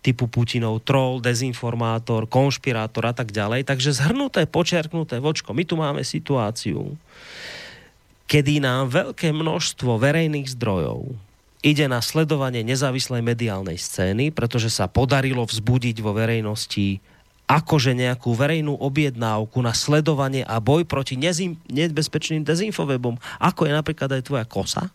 typu 0.00 0.30
Putinov 0.30 0.86
troll, 0.86 1.18
dezinformátor, 1.18 2.30
konšpirátor 2.30 3.10
a 3.10 3.14
tak 3.14 3.34
ďalej. 3.34 3.66
Takže 3.66 3.90
zhrnuté, 3.90 4.46
počerknuté, 4.46 5.18
vočko, 5.18 5.50
my 5.50 5.66
tu 5.66 5.74
máme 5.74 6.06
situáciu, 6.06 6.94
kedy 8.30 8.62
nám 8.62 8.94
veľké 8.94 9.34
množstvo 9.34 9.98
verejných 9.98 10.46
zdrojov 10.54 11.25
ide 11.66 11.90
na 11.90 11.98
sledovanie 11.98 12.62
nezávislej 12.62 13.26
mediálnej 13.26 13.74
scény, 13.74 14.30
pretože 14.30 14.70
sa 14.70 14.86
podarilo 14.86 15.42
vzbudiť 15.42 15.98
vo 15.98 16.14
verejnosti 16.14 17.02
akože 17.46 17.94
nejakú 17.94 18.34
verejnú 18.34 18.74
objednávku 18.78 19.62
na 19.62 19.74
sledovanie 19.74 20.42
a 20.46 20.62
boj 20.62 20.86
proti 20.86 21.18
nezim, 21.18 21.58
nebezpečným 21.70 22.42
dezinfovebom, 22.42 23.18
ako 23.38 23.66
je 23.66 23.72
napríklad 23.74 24.18
aj 24.18 24.22
tvoja 24.26 24.46
kosa. 24.46 24.90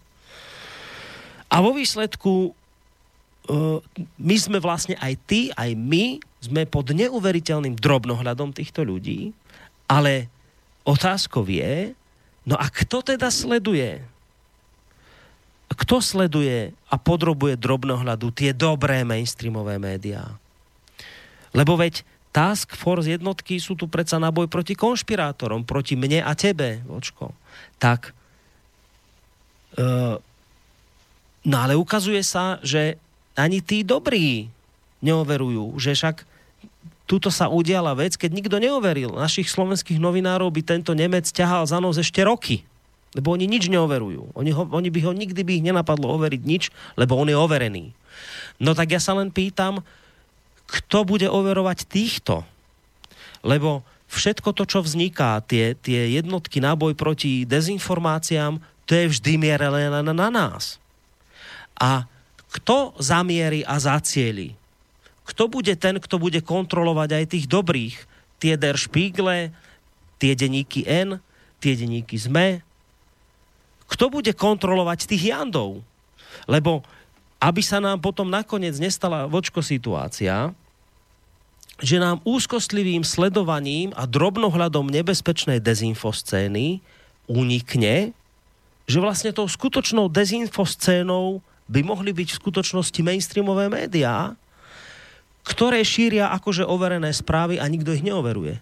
A 1.52 1.60
vo 1.64 1.76
výsledku 1.76 2.52
uh, 2.52 3.80
my 4.20 4.36
sme 4.40 4.60
vlastne 4.60 4.96
aj 5.00 5.14
ty, 5.28 5.40
aj 5.56 5.76
my 5.76 6.20
sme 6.44 6.68
pod 6.68 6.92
neuveriteľným 6.92 7.76
drobnohľadom 7.80 8.52
týchto 8.52 8.84
ľudí, 8.84 9.32
ale 9.88 10.28
otázkou 10.84 11.48
je, 11.48 11.96
no 12.48 12.56
a 12.60 12.68
kto 12.68 13.16
teda 13.16 13.32
sleduje 13.32 14.04
kto 15.74 16.04
sleduje 16.04 16.76
a 16.92 16.96
podrobuje 17.00 17.56
drobnohľadu 17.56 18.34
tie 18.36 18.52
dobré 18.52 19.08
mainstreamové 19.08 19.80
médiá? 19.80 20.36
Lebo 21.52 21.76
veď 21.80 22.04
Task 22.32 22.80
Force 22.80 23.12
jednotky 23.12 23.60
sú 23.60 23.76
tu 23.76 23.92
predsa 23.92 24.16
na 24.16 24.32
boj 24.32 24.48
proti 24.48 24.72
konšpirátorom, 24.72 25.68
proti 25.68 26.00
mne 26.00 26.24
a 26.24 26.32
tebe, 26.32 26.80
vočko. 26.88 27.36
Tak, 27.76 28.16
uh, 29.76 30.16
no 31.44 31.56
ale 31.60 31.76
ukazuje 31.76 32.24
sa, 32.24 32.56
že 32.64 32.96
ani 33.36 33.60
tí 33.60 33.84
dobrí 33.84 34.48
neoverujú, 35.04 35.76
že 35.76 35.92
však 35.92 36.24
tuto 37.04 37.28
sa 37.28 37.52
udiala 37.52 37.92
vec, 37.92 38.16
keď 38.16 38.32
nikto 38.32 38.58
neoveril. 38.64 39.12
Našich 39.12 39.52
slovenských 39.52 40.00
novinárov 40.00 40.48
by 40.48 40.62
tento 40.64 40.96
Nemec 40.96 41.28
ťahal 41.28 41.68
za 41.68 41.84
nos 41.84 42.00
ešte 42.00 42.24
roky. 42.24 42.64
Lebo 43.12 43.36
oni 43.36 43.44
nič 43.44 43.68
neoverujú. 43.68 44.32
Oni, 44.40 44.52
ho, 44.56 44.64
oni 44.72 44.88
by 44.88 45.00
ho 45.04 45.12
nikdy 45.12 45.42
by 45.44 45.52
ich 45.60 45.66
nenapadlo 45.68 46.08
overiť 46.16 46.42
nič, 46.48 46.64
lebo 46.96 47.20
on 47.20 47.28
je 47.28 47.36
overený. 47.36 47.92
No 48.64 48.72
tak 48.72 48.96
ja 48.96 49.04
sa 49.04 49.12
len 49.18 49.34
pýtam, 49.34 49.84
kto 50.72 51.04
bude 51.04 51.28
overovať 51.28 51.84
týchto? 51.92 52.48
Lebo 53.44 53.84
všetko 54.08 54.56
to, 54.56 54.64
čo 54.64 54.80
vzniká, 54.80 55.44
tie, 55.44 55.76
tie 55.76 56.16
jednotky 56.16 56.64
na 56.64 56.76
boj 56.80 56.96
proti 56.96 57.44
dezinformáciám, 57.44 58.64
to 58.88 58.92
je 58.96 59.12
vždy 59.12 59.34
mierené 59.36 59.92
na, 59.92 60.04
na 60.04 60.30
nás. 60.32 60.80
A 61.76 62.08
kto 62.52 62.96
zamieri 63.00 63.64
a 63.64 63.80
zacieli? 63.80 64.56
Kto 65.28 65.48
bude 65.48 65.72
ten, 65.80 66.00
kto 66.00 66.20
bude 66.20 66.44
kontrolovať 66.44 67.10
aj 67.16 67.26
tých 67.32 67.46
dobrých? 67.48 67.96
Tie 68.40 68.60
Der 68.60 68.76
Spiegel, 68.76 69.52
tie 70.20 70.34
denníky 70.36 70.84
N, 70.84 71.24
tie 71.64 71.74
denníky 71.80 72.20
ZME, 72.20 72.60
kto 73.92 74.08
bude 74.08 74.32
kontrolovať 74.32 75.04
tých 75.12 75.36
jandov? 75.36 75.84
Lebo 76.48 76.82
aby 77.42 77.60
sa 77.60 77.84
nám 77.84 78.00
potom 78.00 78.30
nakoniec 78.30 78.78
nestala 78.80 79.28
vočko 79.28 79.60
situácia, 79.60 80.54
že 81.82 81.98
nám 81.98 82.22
úzkostlivým 82.22 83.02
sledovaním 83.02 83.90
a 83.98 84.06
drobnohľadom 84.06 84.86
nebezpečnej 84.88 85.58
dezinfoscény 85.58 86.78
unikne, 87.26 88.14
že 88.86 88.98
vlastne 89.02 89.34
tou 89.34 89.50
skutočnou 89.50 90.06
dezinfoscénou 90.14 91.42
by 91.66 91.82
mohli 91.82 92.14
byť 92.14 92.38
v 92.38 92.40
skutočnosti 92.46 93.02
mainstreamové 93.02 93.74
médiá, 93.74 94.38
ktoré 95.42 95.82
šíria 95.82 96.30
akože 96.38 96.62
overené 96.62 97.10
správy 97.10 97.58
a 97.58 97.66
nikto 97.66 97.98
ich 97.98 98.06
neoveruje. 98.06 98.62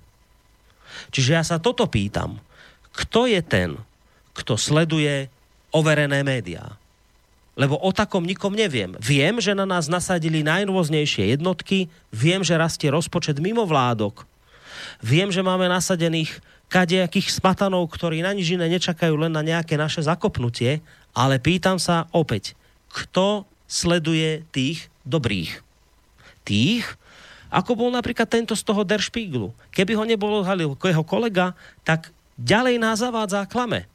Čiže 1.12 1.32
ja 1.36 1.44
sa 1.44 1.60
toto 1.60 1.84
pýtam. 1.92 2.40
Kto 2.96 3.28
je 3.28 3.44
ten, 3.44 3.76
kto 4.40 4.56
sleduje 4.56 5.28
overené 5.76 6.24
médiá. 6.24 6.80
Lebo 7.60 7.76
o 7.76 7.92
takom 7.92 8.24
nikom 8.24 8.56
neviem. 8.56 8.96
Viem, 9.04 9.44
že 9.44 9.52
na 9.52 9.68
nás 9.68 9.92
nasadili 9.92 10.40
najrôznejšie 10.48 11.36
jednotky, 11.36 11.92
viem, 12.08 12.40
že 12.40 12.56
rastie 12.56 12.88
rozpočet 12.88 13.36
mimo 13.44 13.68
vládok, 13.68 14.24
viem, 15.04 15.28
že 15.28 15.44
máme 15.44 15.68
nasadených 15.68 16.40
kadejakých 16.72 17.36
smatanov, 17.36 17.92
ktorí 17.92 18.24
na 18.24 18.32
nič 18.32 18.56
iné 18.56 18.72
nečakajú 18.72 19.18
len 19.20 19.34
na 19.34 19.44
nejaké 19.44 19.76
naše 19.76 20.06
zakopnutie, 20.06 20.80
ale 21.12 21.42
pýtam 21.42 21.82
sa 21.82 22.08
opäť, 22.16 22.56
kto 22.88 23.44
sleduje 23.68 24.46
tých 24.56 24.88
dobrých? 25.04 25.60
Tých, 26.48 26.86
ako 27.50 27.76
bol 27.76 27.90
napríklad 27.90 28.30
tento 28.30 28.54
z 28.54 28.64
toho 28.64 28.86
Der 28.86 29.02
Spiegelu. 29.02 29.50
Keby 29.74 29.98
ho 29.98 30.06
nebolo 30.06 30.46
halil 30.46 30.78
jeho 30.78 31.04
kolega, 31.04 31.58
tak 31.82 32.14
ďalej 32.38 32.78
nás 32.78 33.02
zavádza 33.02 33.44
a 33.44 33.50
klame. 33.50 33.90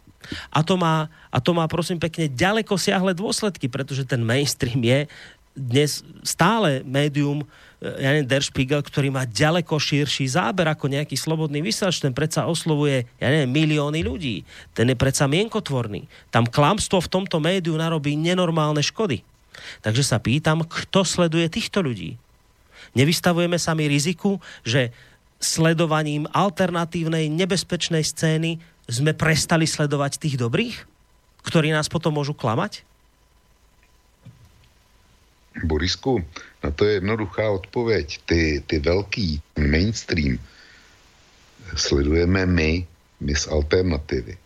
A 0.49 0.61
to 0.65 0.75
má, 0.79 1.09
a 1.29 1.39
to 1.39 1.53
má 1.53 1.65
prosím 1.69 2.01
pekne 2.01 2.31
ďaleko 2.31 2.75
siahle 2.77 3.13
dôsledky, 3.13 3.69
pretože 3.69 4.05
ten 4.09 4.21
mainstream 4.25 4.81
je 4.81 5.09
dnes 5.55 6.03
stále 6.27 6.83
médium 6.83 7.47
eh, 7.79 8.03
ja 8.03 8.09
neviem, 8.11 8.27
Der 8.27 8.43
Spiegel, 8.43 8.83
ktorý 8.83 9.15
má 9.15 9.23
ďaleko 9.23 9.79
širší 9.79 10.27
záber 10.27 10.67
ako 10.67 10.91
nejaký 10.91 11.15
slobodný 11.15 11.63
vysielač, 11.63 12.03
ten 12.03 12.11
predsa 12.11 12.51
oslovuje, 12.51 13.07
ja 13.23 13.29
neviem, 13.31 13.51
milióny 13.51 14.03
ľudí. 14.03 14.43
Ten 14.75 14.91
je 14.91 14.97
predsa 14.99 15.31
mienkotvorný. 15.31 16.11
Tam 16.35 16.45
klamstvo 16.45 16.99
v 16.99 17.13
tomto 17.13 17.39
médiu 17.39 17.79
narobí 17.79 18.19
nenormálne 18.19 18.83
škody. 18.83 19.23
Takže 19.87 20.03
sa 20.03 20.19
pýtam, 20.19 20.67
kto 20.67 21.07
sleduje 21.07 21.47
týchto 21.47 21.79
ľudí? 21.79 22.19
Nevystavujeme 22.99 23.59
sa 23.59 23.73
mi 23.79 23.87
riziku, 23.87 24.43
že 24.67 24.91
sledovaním 25.39 26.27
alternatívnej 26.31 27.31
nebezpečnej 27.31 28.03
scény 28.03 28.59
sme 28.89 29.17
prestali 29.17 29.65
sledovať 29.65 30.21
tých 30.21 30.37
dobrých, 30.37 30.77
ktorí 31.45 31.73
nás 31.73 31.89
potom 31.89 32.17
môžu 32.17 32.37
klamať? 32.37 32.85
Borisku, 35.63 36.25
na 36.63 36.71
to 36.75 36.85
je 36.85 36.99
jednoduchá 36.99 37.51
odpověď. 37.51 38.19
Ty, 38.27 38.63
ty 38.67 38.79
velký 38.79 39.41
mainstream 39.59 40.39
sledujeme 41.77 42.47
my, 42.47 42.87
my 43.21 43.35
z 43.35 43.45
alternativy. 43.49 44.37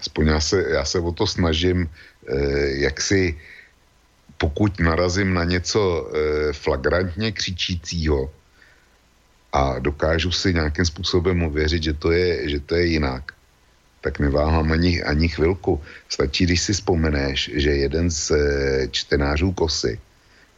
Aspoň 0.00 0.26
já 0.26 0.40
se, 0.40 0.56
já 0.70 0.84
o 1.02 1.12
to 1.12 1.26
snažím, 1.26 1.88
eh, 1.88 2.84
jak 2.84 3.00
si 3.00 3.38
pokud 4.36 4.80
narazím 4.80 5.34
na 5.34 5.44
něco 5.44 5.80
eh, 5.80 6.52
flagrantně 6.52 7.32
křičícího 7.32 8.30
a 9.52 9.78
dokážu 9.78 10.32
si 10.32 10.54
nějakým 10.54 10.84
způsobem 10.84 11.42
uvěřit, 11.42 11.82
že 11.82 11.92
to 11.92 12.12
je, 12.12 12.48
že 12.48 12.60
to 12.60 12.74
je 12.74 12.86
jinak, 12.86 13.32
tak 14.06 14.22
neváhám 14.22 14.70
ani, 14.70 15.02
ani 15.02 15.26
chvilku. 15.28 15.82
Stačí, 16.06 16.46
když 16.46 16.60
si 16.62 16.72
vzpomeneš, 16.78 17.50
že 17.58 17.70
jeden 17.70 18.06
z 18.06 18.30
e, 18.30 18.38
čtenářů 18.94 19.52
Kosy 19.52 19.98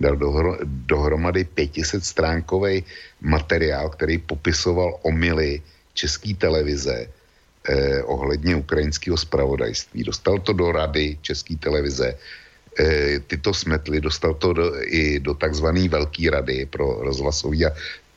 dal 0.00 0.20
dohro, 0.20 0.60
dohromady 0.84 1.48
500 1.48 2.04
stránkový 2.04 2.84
materiál, 3.24 3.88
který 3.96 4.18
popisoval 4.20 5.00
omily 5.02 5.64
české 5.96 6.36
televize 6.36 7.08
eh, 7.08 8.02
ohledně 8.04 8.56
ukrajinského 8.56 9.16
spravodajství. 9.16 10.04
Dostal 10.04 10.38
to 10.44 10.52
do 10.52 10.72
rady 10.72 11.18
české 11.24 11.56
televize, 11.56 12.14
eh, 12.78 13.18
tyto 13.26 13.50
smetly, 13.56 14.00
dostal 14.00 14.36
to 14.36 14.52
do, 14.52 14.76
i 14.84 15.18
do 15.24 15.34
takzvané 15.34 15.88
velké 15.88 16.30
rady 16.30 16.68
pro 16.68 17.00
rozhlasový 17.00 17.66
a 17.66 17.72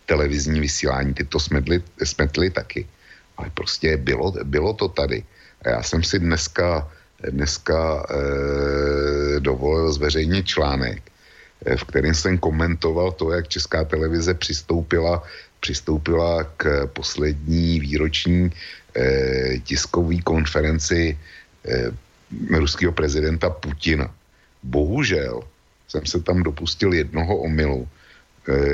televizní 0.05 0.59
vysílání, 0.59 1.13
tyto 1.13 1.39
smetly, 1.39 1.79
smetly 2.03 2.49
taky. 2.51 2.83
Ale 3.41 3.49
prostě 3.53 3.97
bylo, 3.97 4.31
bylo 4.43 4.73
to 4.73 4.87
tady. 4.87 5.23
A 5.65 5.69
já 5.69 5.81
jsem 5.83 6.03
si 6.03 6.19
dneska, 6.19 6.85
dneska 7.29 8.05
e, 8.05 9.39
dovolil 9.39 9.91
zveřejnit 9.93 10.45
článek, 10.45 11.01
e, 11.65 11.77
v 11.77 11.83
kterém 11.83 12.13
jsem 12.13 12.37
komentoval 12.37 13.11
to, 13.11 13.33
jak 13.33 13.47
Česká 13.49 13.83
televize 13.83 14.33
přistoupila, 14.33 15.23
přistoupila 15.59 16.43
k 16.57 16.87
poslední 16.93 17.79
výroční 17.79 18.53
e, 18.93 19.57
tiskové 19.65 20.21
konferenci 20.21 21.17
e, 21.65 21.91
ruského 22.53 22.93
prezidenta 22.93 23.49
Putina. 23.49 24.05
Bohužel 24.63 25.41
jsem 25.87 26.05
se 26.05 26.21
tam 26.21 26.45
dopustil 26.45 26.93
jednoho 26.93 27.37
omylu, 27.37 27.89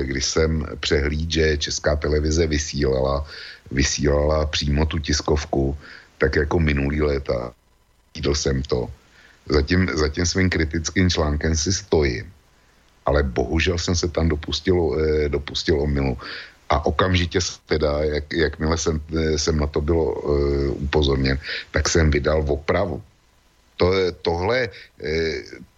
kdy 0.02 0.22
jsem 0.22 0.65
přehlíd, 0.80 1.31
že 1.31 1.57
Česká 1.57 1.95
televize 1.95 2.48
vysílala 2.48 3.27
vysílala 3.72 4.45
přímo 4.45 4.85
tu 4.85 4.99
tiskovku, 4.99 5.77
tak 6.18 6.35
jako 6.35 6.60
minulý 6.60 7.02
léta. 7.02 7.53
Jídl 8.15 8.35
jsem 8.35 8.64
to. 8.64 8.88
Zatím, 9.49 9.89
zatím 9.94 10.26
svým 10.26 10.49
kritickým 10.49 11.10
článkem 11.10 11.56
si 11.56 11.73
stojím. 11.73 12.31
ale 13.07 13.23
bohužel 13.23 13.80
jsem 13.80 13.95
se 13.95 14.11
tam 14.11 14.27
dopustil, 14.27 14.99
eh, 14.99 15.30
dopustil 15.31 15.80
omilu. 15.80 16.19
A 16.68 16.84
okamžitě 16.84 17.39
teda, 17.64 18.03
jak, 18.03 18.27
jakmile 18.35 18.76
jsem, 18.76 18.99
eh, 19.15 19.39
jsem 19.39 19.56
na 19.56 19.68
to 19.68 19.80
bylo 19.80 20.11
uh, 20.11 20.84
upozorněn, 20.84 21.39
tak 21.72 21.88
jsem 21.88 22.11
vydal 22.11 22.44
opravu. 22.44 22.99
To, 23.80 23.94
tohle, 24.22 24.69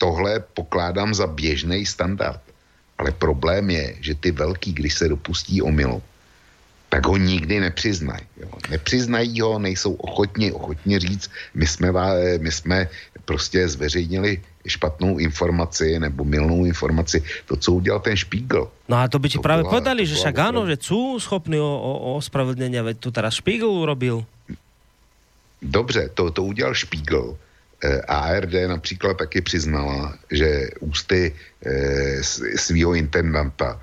tohle 0.02 0.40
pokládám 0.58 1.14
za 1.14 1.28
běžný 1.30 1.86
standard. 1.86 2.42
Ale 3.00 3.16
problém 3.16 3.70
je, 3.70 3.96
že 4.02 4.14
ty 4.16 4.32
velký, 4.32 4.74
když 4.76 4.94
se 4.94 5.08
dopustí 5.08 5.62
omilu, 5.62 6.04
tak 6.90 7.06
ho 7.08 7.18
nikdy 7.18 7.60
nepřiznají. 7.60 8.26
Nepřiznají 8.70 9.42
ho, 9.42 9.60
nejsou 9.60 9.94
ochotni, 9.94 10.52
ochotni 10.52 11.00
říct, 11.00 11.32
my 11.54 11.68
jsme, 11.68 11.90
my 12.42 12.52
jsme 12.52 12.90
prostě 13.26 13.68
zveřejnili 13.68 14.42
špatnou 14.68 15.18
informaci 15.18 16.00
nebo 16.00 16.26
milnou 16.26 16.66
informaci, 16.66 17.24
to, 17.46 17.56
co 17.56 17.72
udělal 17.72 18.00
ten 18.00 18.18
Špígl. 18.18 18.72
No 18.90 18.98
a 18.98 19.08
to 19.08 19.20
by 19.20 19.30
ti 19.30 19.38
to 19.38 19.46
práve 19.46 19.64
bola, 19.64 19.80
povedali, 19.80 20.04
že 20.06 20.18
však 20.18 20.36
áno, 20.50 20.66
že 20.68 20.82
sú 20.82 21.22
schopní 21.22 21.62
o, 21.62 21.70
o, 21.70 21.92
o 21.96 22.10
ospravedlnenia, 22.20 22.84
veď 22.84 22.98
to 23.00 23.10
teraz 23.14 23.38
Špígl 23.38 23.70
urobil. 23.70 24.26
Dobře, 25.62 26.10
to, 26.14 26.32
to 26.32 26.44
udělal 26.44 26.74
Špígl. 26.74 27.38
E, 27.84 28.02
ARD 28.02 28.54
například 28.68 29.18
taky 29.18 29.42
přiznala, 29.42 30.18
že 30.32 30.70
ústy 30.80 31.36
e, 31.66 32.24
svého 32.56 32.94
intendanta 32.94 33.80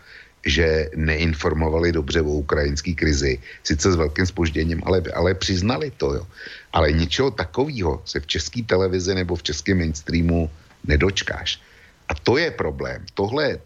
že 0.47 0.91
neinformovali 0.95 1.93
dobře 1.93 2.23
o 2.23 2.47
ukrajinské 2.47 2.95
krizi, 2.95 3.39
sice 3.63 3.93
s 3.93 3.97
velkým 3.99 4.27
spožděním, 4.27 4.79
ale, 4.87 5.03
ale 5.15 5.35
přiznali 5.35 5.91
to. 5.91 6.15
Jo. 6.15 6.27
Ale 6.73 6.93
ničeho 6.93 7.31
takového 7.31 8.03
se 8.07 8.21
v 8.21 8.27
české 8.27 8.63
televizi 8.63 9.15
nebo 9.15 9.37
v 9.37 9.43
českém 9.43 9.79
mainstreamu 9.79 10.51
nedočkáš. 10.87 11.61
A 12.09 12.15
to 12.15 12.39
je 12.39 12.51
problém. 12.51 13.03
Tohle 13.15 13.59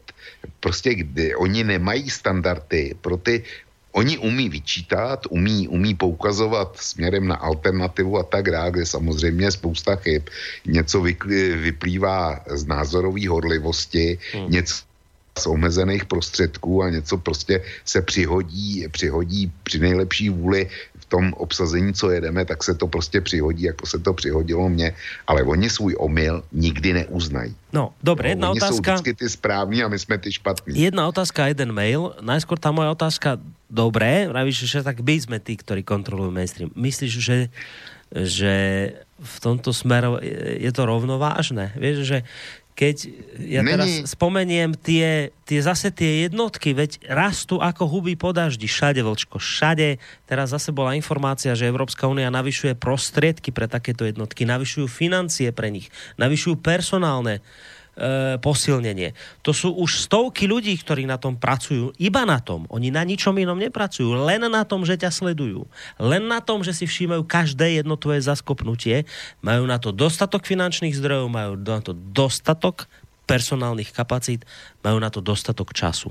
prostě, 0.60 0.94
kdy 0.94 1.34
oni 1.36 1.64
nemají 1.64 2.10
standardy 2.10 2.96
pro 3.00 3.16
ty, 3.16 3.44
Oni 3.92 4.18
umí 4.18 4.48
vyčítat, 4.48 5.26
umí, 5.30 5.68
umí 5.68 5.94
poukazovat 5.94 6.76
směrem 6.76 7.28
na 7.28 7.34
alternativu 7.34 8.18
a 8.18 8.22
tak 8.22 8.50
dále, 8.50 8.70
kde 8.70 8.86
samozřejmě 8.86 9.50
spousta 9.50 9.96
chyb. 9.96 10.22
Něco 10.66 11.00
vyplývá 11.56 12.40
z 12.46 12.66
názorové 12.66 13.28
horlivosti, 13.28 14.18
hmm. 14.32 14.50
něco 14.50 14.74
z 15.38 15.46
omezených 15.46 16.04
prostředků 16.04 16.82
a 16.82 16.90
něco 16.90 17.18
prostě 17.18 17.62
se 17.84 18.02
přihodí, 18.02 18.88
přihodí 18.90 19.52
při 19.62 19.78
nejlepší 19.78 20.28
vůli 20.28 20.68
tom 21.10 21.34
obsazení, 21.34 21.90
co 21.92 22.10
jedeme, 22.10 22.46
tak 22.46 22.62
se 22.62 22.74
to 22.78 22.86
prostě 22.86 23.20
přihodí, 23.20 23.62
jako 23.74 23.86
se 23.86 23.98
to 23.98 24.14
přihodilo 24.14 24.70
mně, 24.70 24.94
ale 25.26 25.42
oni 25.42 25.66
svůj 25.70 25.98
omyl 25.98 26.42
nikdy 26.54 26.92
neuznají. 27.02 27.54
No, 27.74 27.92
dobre, 28.02 28.30
no, 28.30 28.30
jedna 28.30 28.50
oni 28.50 28.60
otázka. 28.62 28.90
Oni 29.02 29.14
ty 29.14 29.26
správní 29.28 29.82
a 29.82 29.90
my 29.90 29.98
jsme 29.98 30.18
ty 30.18 30.32
špatní. 30.32 30.78
Jedna 30.78 31.10
otázka, 31.10 31.50
jeden 31.50 31.74
mail. 31.74 32.14
Najskôr 32.22 32.62
tá 32.62 32.70
moja 32.70 32.94
otázka, 32.94 33.42
dobré, 33.66 34.30
vravíš, 34.30 34.70
že 34.70 34.86
tak 34.86 35.02
my 35.02 35.16
sme 35.18 35.38
tí, 35.42 35.58
ktorí 35.58 35.82
kontrolujú 35.82 36.30
mainstream. 36.30 36.70
Myslíš, 36.78 37.12
že, 37.18 37.38
že 38.10 38.54
v 39.18 39.36
tomto 39.42 39.74
smeru 39.74 40.22
je 40.58 40.70
to 40.70 40.82
rovnovážne? 40.86 41.74
Vieš, 41.74 41.96
že 42.06 42.18
keď 42.74 42.96
ja 43.36 43.60
Není. 43.60 43.70
teraz 43.76 43.88
spomeniem 44.16 44.72
tie, 44.72 45.34
tie 45.44 45.60
zase 45.60 45.92
tie 45.92 46.24
jednotky, 46.24 46.72
veď 46.72 47.02
rastú 47.12 47.60
ako 47.60 47.84
huby 47.84 48.16
po 48.16 48.32
daždi, 48.32 48.64
všade 48.64 49.04
vlčko, 49.04 49.36
všade. 49.36 50.00
Teraz 50.24 50.54
zase 50.54 50.72
bola 50.72 50.96
informácia, 50.96 51.52
že 51.52 51.68
Európska 51.68 52.08
únia 52.08 52.32
navyšuje 52.32 52.78
prostriedky 52.80 53.52
pre 53.52 53.68
takéto 53.68 54.08
jednotky, 54.08 54.48
navyšujú 54.48 54.88
financie 54.88 55.52
pre 55.52 55.68
nich, 55.68 55.92
navyšujú 56.16 56.56
personálne 56.62 57.38
e, 57.38 57.42
posilnenie. 58.40 59.12
To 59.44 59.52
sú 59.52 59.76
už 59.76 60.08
stovky 60.08 60.48
ľudí, 60.48 60.72
ktorí 60.78 61.04
na 61.04 61.20
tom 61.20 61.36
pracujú. 61.36 61.92
Iba 62.00 62.24
na 62.24 62.40
tom. 62.40 62.64
Oni 62.72 62.88
na 62.88 63.04
ničom 63.04 63.36
inom 63.36 63.58
nepracujú. 63.60 64.24
Len 64.24 64.40
na 64.46 64.64
tom, 64.64 64.86
že 64.88 64.96
ťa 64.96 65.12
sledujú. 65.12 65.68
Len 66.00 66.24
na 66.24 66.40
tom, 66.40 66.64
že 66.64 66.72
si 66.72 66.88
všímajú 66.88 67.26
každé 67.28 67.82
jedno 67.82 68.00
tvoje 68.00 68.24
zaskopnutie. 68.24 69.04
Majú 69.44 69.64
na 69.68 69.76
to 69.76 69.92
dostatok 69.92 70.48
finančných 70.48 70.96
zdrojov, 70.96 71.28
majú 71.28 71.52
na 71.60 71.80
to 71.84 71.92
dostatok 71.92 72.88
personálnych 73.28 73.92
kapacít, 73.92 74.48
majú 74.82 74.98
na 74.98 75.12
to 75.12 75.22
dostatok 75.22 75.76
času 75.76 76.10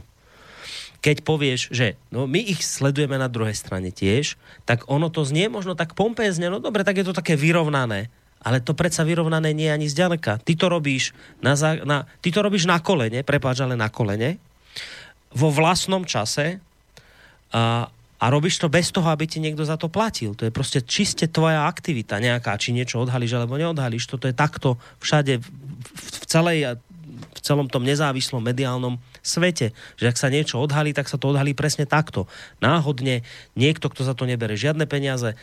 keď 0.99 1.23
povieš, 1.23 1.71
že 1.71 1.95
no, 2.11 2.27
my 2.27 2.43
ich 2.43 2.59
sledujeme 2.59 3.15
na 3.15 3.31
druhej 3.31 3.55
strane 3.55 3.87
tiež, 3.87 4.35
tak 4.67 4.83
ono 4.91 5.07
to 5.07 5.23
znie 5.23 5.47
možno 5.47 5.71
tak 5.71 5.95
pompézne, 5.95 6.51
no 6.51 6.59
dobre, 6.59 6.83
tak 6.83 6.99
je 6.99 7.07
to 7.07 7.15
také 7.15 7.39
vyrovnané. 7.39 8.11
Ale 8.39 8.63
to 8.63 8.71
predsa 8.71 9.03
vyrovnané 9.03 9.51
nie 9.51 9.67
je 9.67 9.75
ani 9.75 9.87
zďaleka. 9.91 10.39
Ty 10.39 10.53
to 10.55 10.65
robíš 10.71 11.11
na, 11.43 11.59
na, 11.83 12.07
ty 12.23 12.31
to 12.31 12.39
robíš 12.39 12.63
na 12.63 12.79
kolene, 12.79 13.23
prepáč, 13.27 13.59
ale 13.59 13.75
na 13.75 13.91
kolene, 13.91 14.39
vo 15.35 15.51
vlastnom 15.51 16.07
čase 16.07 16.63
a, 17.51 17.89
a 18.19 18.25
robíš 18.31 18.57
to 18.63 18.71
bez 18.71 18.89
toho, 18.95 19.05
aby 19.11 19.27
ti 19.27 19.43
niekto 19.43 19.67
za 19.67 19.75
to 19.75 19.91
platil. 19.91 20.33
To 20.39 20.47
je 20.47 20.55
proste 20.55 20.81
čiste 20.81 21.27
tvoja 21.27 21.67
aktivita 21.67 22.17
nejaká, 22.17 22.55
či 22.57 22.71
niečo 22.71 23.03
odhalíš 23.03 23.37
alebo 23.37 23.59
neodhalíš. 23.59 24.09
Toto 24.09 24.25
je 24.25 24.35
takto 24.35 24.79
všade 25.03 25.43
v, 25.43 25.47
v, 25.93 26.25
celej, 26.25 26.79
v 27.13 27.39
celom 27.43 27.67
tom 27.67 27.83
nezávislom 27.83 28.41
mediálnom 28.41 28.97
svete. 29.21 29.75
Že 29.99 30.05
ak 30.09 30.17
sa 30.17 30.33
niečo 30.33 30.57
odhalí, 30.63 30.95
tak 30.95 31.11
sa 31.11 31.19
to 31.19 31.35
odhalí 31.35 31.53
presne 31.53 31.85
takto. 31.85 32.25
Náhodne 32.63 33.21
niekto, 33.53 33.91
kto 33.91 34.07
za 34.07 34.15
to 34.15 34.23
nebere 34.23 34.55
žiadne 34.55 34.87
peniaze, 34.87 35.35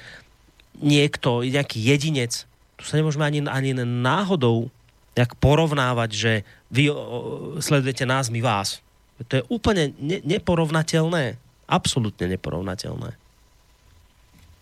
niekto, 0.81 1.45
nejaký 1.45 1.81
jedinec 1.81 2.45
tu 2.77 2.85
sa 2.85 3.01
nemôžeme 3.01 3.25
ani, 3.25 3.41
ani 3.49 3.73
náhodou 3.85 4.69
jak 5.17 5.33
porovnávať, 5.41 6.11
že 6.13 6.33
vy 6.69 6.93
o, 6.93 7.57
sledujete 7.57 8.05
nás, 8.05 8.29
my 8.29 8.45
vás. 8.45 8.85
To 9.33 9.41
je 9.41 9.43
úplne 9.49 9.97
ne, 9.97 10.21
neporovnateľné. 10.21 11.41
Absolutně 11.67 12.29
neporovnateľné. 12.29 13.17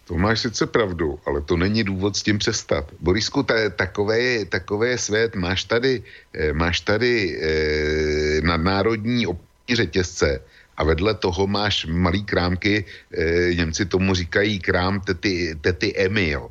To 0.05 0.21
máš 0.21 0.41
sice 0.41 0.67
pravdu, 0.67 1.19
ale 1.27 1.41
to 1.41 1.57
není 1.57 1.85
důvod 1.85 2.17
s 2.17 2.23
tím 2.23 2.39
přestat. 2.39 2.85
Borisku, 3.01 3.43
ta, 3.43 3.55
takové, 3.71 4.45
takové 4.45 4.99
svět. 4.99 5.35
Máš 5.35 5.65
tady, 5.65 6.03
eh, 6.35 6.53
máš 6.53 6.81
tady 6.81 7.13
eh, 7.41 8.41
nadnárodní 8.45 9.27
obchodní 9.27 9.75
řetězce 9.77 10.41
a 10.77 10.85
vedle 10.85 11.15
toho 11.15 11.47
máš 11.47 11.87
malý 11.89 12.25
krámky, 12.25 12.85
eh, 12.85 13.55
Němci 13.55 13.87
tomu 13.87 14.15
říkají 14.15 14.61
krám 14.61 15.01
tety, 15.01 15.57
tety 15.61 15.97
Emy, 15.97 16.29
jo. 16.31 16.51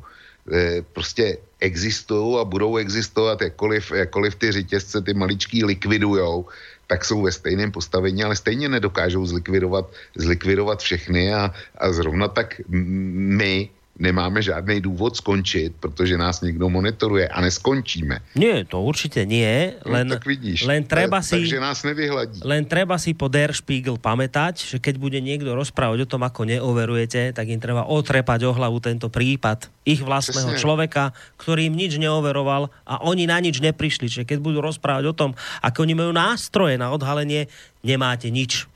Eh, 0.52 0.82
prostě 0.92 1.38
existují 1.64 2.40
a 2.40 2.44
budou 2.44 2.76
existovat, 2.76 3.40
jakkoliv, 3.40 3.90
jakkoliv 3.90 4.34
ty 4.34 4.52
řetězce, 4.52 5.00
ty 5.00 5.14
maličký 5.14 5.64
likvidujou, 5.64 6.46
tak 6.86 7.04
jsou 7.04 7.22
ve 7.22 7.32
stejném 7.32 7.72
postavení, 7.72 8.24
ale 8.24 8.36
stejně 8.36 8.68
nedokážou 8.68 9.26
zlikvidovat, 9.26 9.88
zlikvidovat 10.14 10.80
všechny 10.84 11.34
a, 11.34 11.48
a 11.78 11.92
zrovna 11.92 12.28
tak 12.28 12.60
my 12.68 13.68
nemáme 13.98 14.42
žádný 14.42 14.80
důvod 14.80 15.16
skončit, 15.16 15.72
protože 15.80 16.18
nás 16.18 16.40
někdo 16.40 16.68
monitoruje 16.68 17.28
a 17.28 17.40
neskončíme. 17.40 18.18
Nie, 18.34 18.66
to 18.66 18.82
určite 18.82 19.22
nie, 19.22 19.78
len, 19.86 20.10
no, 20.10 20.18
tak 20.18 20.26
vidíš, 20.26 20.66
len 20.66 20.82
treba 20.82 21.22
si, 21.22 21.38
takže 21.38 21.62
nás 21.62 21.86
nevyhladí. 21.86 22.42
Len 22.42 22.66
treba 22.66 22.98
si 22.98 23.14
po 23.14 23.30
Der 23.30 23.54
Spiegel 23.54 23.94
pamätať, 23.94 24.66
že 24.74 24.76
keď 24.82 24.98
bude 24.98 25.18
niekto 25.22 25.54
rozprávať 25.54 26.04
o 26.04 26.10
tom, 26.10 26.26
ako 26.26 26.42
neoverujete, 26.42 27.30
tak 27.30 27.46
im 27.46 27.62
treba 27.62 27.86
otrepať 27.86 28.50
o 28.50 28.54
hlavu 28.54 28.82
tento 28.82 29.06
prípad 29.06 29.70
ich 29.86 30.02
vlastného 30.02 30.56
Presne. 30.56 30.62
človeka, 30.62 31.02
ktorý 31.38 31.70
im 31.70 31.78
nič 31.78 32.00
neoveroval 32.02 32.72
a 32.82 32.94
oni 33.06 33.30
na 33.30 33.38
nič 33.38 33.62
neprišli. 33.62 34.10
Čiže 34.10 34.26
keď 34.26 34.38
budú 34.42 34.58
rozprávať 34.58 35.04
o 35.06 35.14
tom, 35.14 35.30
ako 35.62 35.86
oni 35.86 35.94
majú 35.94 36.10
nástroje 36.10 36.74
na 36.74 36.90
odhalenie, 36.90 37.46
nemáte 37.86 38.26
nič. 38.32 38.66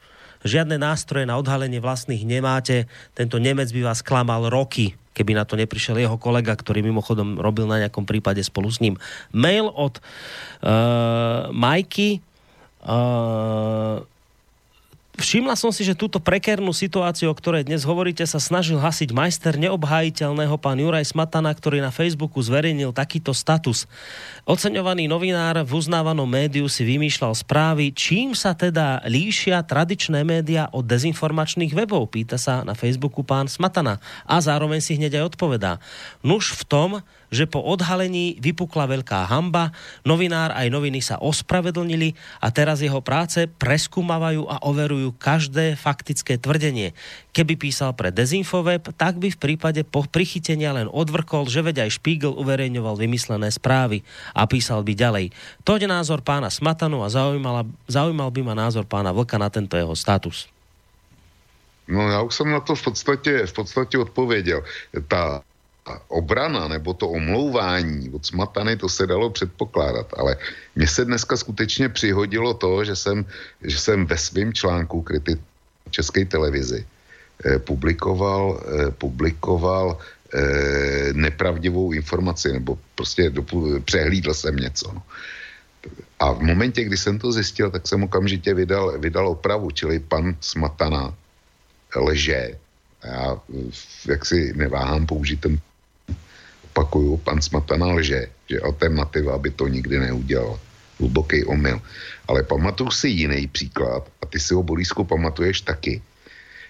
Žiadne 0.47 0.79
nástroje 0.79 1.27
na 1.27 1.39
odhalenie 1.39 1.83
vlastných 1.83 2.23
nemáte. 2.23 2.87
Tento 3.15 3.39
Nemec 3.43 3.71
by 3.75 3.81
vás 3.93 4.03
klamal 4.05 4.47
roky 4.51 4.95
keby 5.19 5.35
na 5.35 5.43
to 5.43 5.59
neprišiel 5.59 5.99
jeho 5.99 6.15
kolega, 6.15 6.55
ktorý 6.55 6.79
mimochodom 6.87 7.43
robil 7.43 7.67
na 7.67 7.83
nejakom 7.83 8.07
prípade 8.07 8.39
spolu 8.47 8.71
s 8.71 8.79
ním. 8.79 8.95
Mail 9.35 9.67
od 9.67 9.99
uh, 9.99 11.51
Majky. 11.51 12.23
Uh, 12.87 14.07
Všimla 15.19 15.59
som 15.59 15.75
si, 15.75 15.83
že 15.83 15.99
túto 15.99 16.23
prekernú 16.23 16.71
situáciu, 16.71 17.27
o 17.27 17.35
ktorej 17.35 17.67
dnes 17.67 17.83
hovoríte, 17.83 18.23
sa 18.23 18.39
snažil 18.39 18.79
hasiť 18.79 19.11
majster 19.11 19.59
neobhajiteľného 19.59 20.55
pán 20.63 20.79
Juraj 20.79 21.11
Smatana, 21.11 21.51
ktorý 21.51 21.83
na 21.83 21.91
Facebooku 21.91 22.39
zverejnil 22.39 22.95
takýto 22.95 23.35
status. 23.35 23.91
Oceňovaný 24.47 25.11
novinár 25.11 25.67
v 25.67 25.75
uznávanom 25.75 26.23
médiu 26.23 26.71
si 26.71 26.87
vymýšľal 26.87 27.35
správy, 27.35 27.91
čím 27.91 28.31
sa 28.39 28.55
teda 28.55 29.03
líšia 29.11 29.59
tradičné 29.67 30.23
média 30.23 30.71
od 30.71 30.87
dezinformačných 30.87 31.75
webov, 31.75 32.15
pýta 32.15 32.39
sa 32.39 32.63
na 32.63 32.79
Facebooku 32.79 33.27
pán 33.27 33.51
Smatana. 33.51 33.99
A 34.23 34.39
zároveň 34.39 34.79
si 34.79 34.95
hneď 34.95 35.19
aj 35.19 35.35
odpovedá. 35.35 35.83
Nuž 36.23 36.55
v 36.55 36.63
tom, 36.63 36.91
že 37.29 37.45
po 37.45 37.61
odhalení 37.61 38.41
vypukla 38.41 38.89
veľká 38.89 39.29
hamba, 39.29 39.73
novinár 40.05 40.53
aj 40.57 40.69
noviny 40.73 41.01
sa 41.05 41.21
ospravedlnili 41.21 42.17
a 42.41 42.49
teraz 42.49 42.81
jeho 42.81 43.01
práce 43.05 43.45
preskúmavajú 43.49 44.49
a 44.49 44.65
overujú 44.65 45.13
každé 45.17 45.77
faktické 45.77 46.41
tvrdenie. 46.41 46.97
Keby 47.37 47.55
písal 47.61 47.95
pre 47.95 48.11
Dezinfoweb, 48.11 48.91
tak 48.97 49.21
by 49.21 49.31
v 49.31 49.39
prípade 49.39 49.81
po 49.85 50.03
prichytenia 50.09 50.75
len 50.75 50.89
odvrkol, 50.91 51.47
že 51.47 51.63
veď 51.63 51.87
aj 51.87 52.01
Spiegel 52.01 52.35
uverejňoval 52.35 52.99
vymyslené 52.99 53.53
správy 53.53 54.03
a 54.33 54.49
písal 54.49 54.83
by 54.83 54.93
ďalej. 54.97 55.27
Toť 55.63 55.87
názor 55.87 56.25
pána 56.25 56.49
Smatanu 56.51 57.05
a 57.05 57.13
zaujímal, 57.13 57.69
zaujímal 57.87 58.33
by 58.33 58.41
ma 58.43 58.55
názor 58.57 58.89
pána 58.89 59.15
Vlka 59.15 59.39
na 59.39 59.53
tento 59.53 59.77
jeho 59.77 59.95
status. 59.95 60.49
No 61.89 62.11
já 62.11 62.21
už 62.21 62.35
jsem 62.35 62.51
na 62.51 62.61
to 62.61 62.75
v 62.75 62.83
podstatě, 62.85 63.47
v 63.47 63.53
podstatě 63.53 63.99
odpověděl. 63.99 64.63
Ta 65.09 65.41
obrana 66.09 66.69
nebo 66.69 66.95
to 66.95 67.09
omlouvání 67.09 68.11
od 68.11 68.27
smatany, 68.27 68.77
to 68.77 68.89
se 68.89 69.07
dalo 69.07 69.31
předpokládat, 69.31 70.07
ale 70.17 70.37
mně 70.77 70.87
se 70.87 71.05
dneska 71.05 71.37
skutečně 71.37 71.89
přihodilo 71.89 72.55
to, 72.55 72.85
že 72.85 72.97
jsem, 72.97 73.25
že 73.63 73.79
jsem 73.79 74.07
ve 74.07 74.19
svém 74.19 74.53
článku 74.53 75.03
kriti 75.03 75.39
České 75.91 76.25
televizi 76.25 76.87
eh, 77.45 77.59
publikoval, 77.59 78.61
eh, 78.61 78.91
publikoval 78.91 79.99
eh, 79.99 81.13
nepravdivou 81.13 81.93
informaci, 81.93 82.53
nebo 82.53 82.79
prostě 82.95 83.31
dopu, 83.31 83.81
přehlídl 83.81 84.35
jsem 84.35 84.57
něco. 84.57 84.93
No. 84.93 85.03
A 86.19 86.33
v 86.33 86.43
momentě, 86.43 86.85
kdy 86.85 86.97
jsem 86.97 87.19
to 87.19 87.33
zjistil, 87.33 87.71
tak 87.71 87.89
jsem 87.89 88.03
okamžitě 88.03 88.55
vydal, 88.55 88.99
vydal 88.99 89.29
opravu, 89.29 89.71
čili 89.71 90.01
pan 90.01 90.37
Smatana 90.41 91.15
lže. 91.97 92.59
Já 93.05 93.41
jak 94.09 94.27
si 94.27 94.53
neváhám 94.57 95.07
použít 95.07 95.41
ten 95.41 95.59
opakuju, 96.79 97.27
pan 97.27 97.43
Smatana 97.43 97.91
lže, 97.99 98.31
že 98.47 98.63
alternativa 98.63 99.35
by 99.35 99.51
to 99.51 99.67
nikdy 99.67 99.99
neudělal. 99.99 100.55
Hluboký 100.99 101.45
omyl. 101.45 101.83
Ale 102.31 102.43
pamatuju 102.43 102.91
si 102.91 103.09
jiný 103.09 103.47
příklad, 103.47 104.07
a 104.23 104.27
ty 104.27 104.39
si 104.39 104.55
ho, 104.55 104.63
Borisku, 104.63 105.05
pamatuješ 105.05 105.61
taky, 105.67 106.03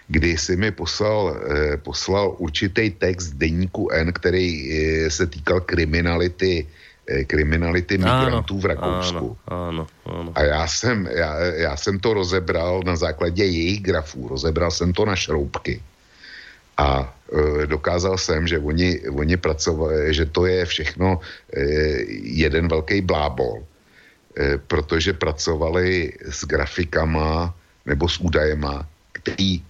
kdy 0.08 0.36
si 0.36 0.56
mi 0.56 0.72
poslal, 0.72 1.36
eh, 1.36 1.76
poslal 1.76 2.36
určitý 2.40 2.90
text 2.96 3.36
deníku 3.36 3.92
N, 3.92 4.12
který 4.12 4.48
eh, 4.48 5.10
se 5.10 5.28
týkal 5.28 5.60
kriminality 5.60 6.64
eh, 7.08 7.24
kriminality 7.24 7.98
migrantů 7.98 8.54
ano, 8.56 8.62
v 8.62 8.66
Rakousku. 8.66 9.26
Ano, 9.48 9.84
ano, 10.04 10.20
ano. 10.20 10.30
A 10.34 10.40
já 10.44 10.62
jsem, 10.66 11.08
já, 11.08 11.30
já 11.68 11.76
jsem 11.76 12.00
to 12.00 12.14
rozebral 12.14 12.80
na 12.84 12.96
základě 12.96 13.44
jejich 13.44 13.80
grafů, 13.80 14.28
rozebral 14.28 14.70
jsem 14.70 14.92
to 14.92 15.04
na 15.04 15.16
šroubky. 15.16 15.80
A 16.78 17.02
e, 17.02 17.66
dokázal 17.66 18.18
jsem, 18.18 18.46
že 18.46 18.58
oni, 18.58 19.00
oni 19.10 19.36
pracovali, 19.36 20.14
že 20.14 20.26
to 20.26 20.46
je 20.46 20.64
všechno 20.64 21.18
e, 21.18 21.60
jeden 22.38 22.68
velký 22.68 23.00
blábol, 23.00 23.66
e, 24.38 24.58
protože 24.58 25.12
pracovali 25.12 26.12
s 26.30 26.46
grafikama 26.46 27.54
nebo 27.86 28.08
s 28.08 28.18
údajema, 28.20 28.86
který, 29.12 29.62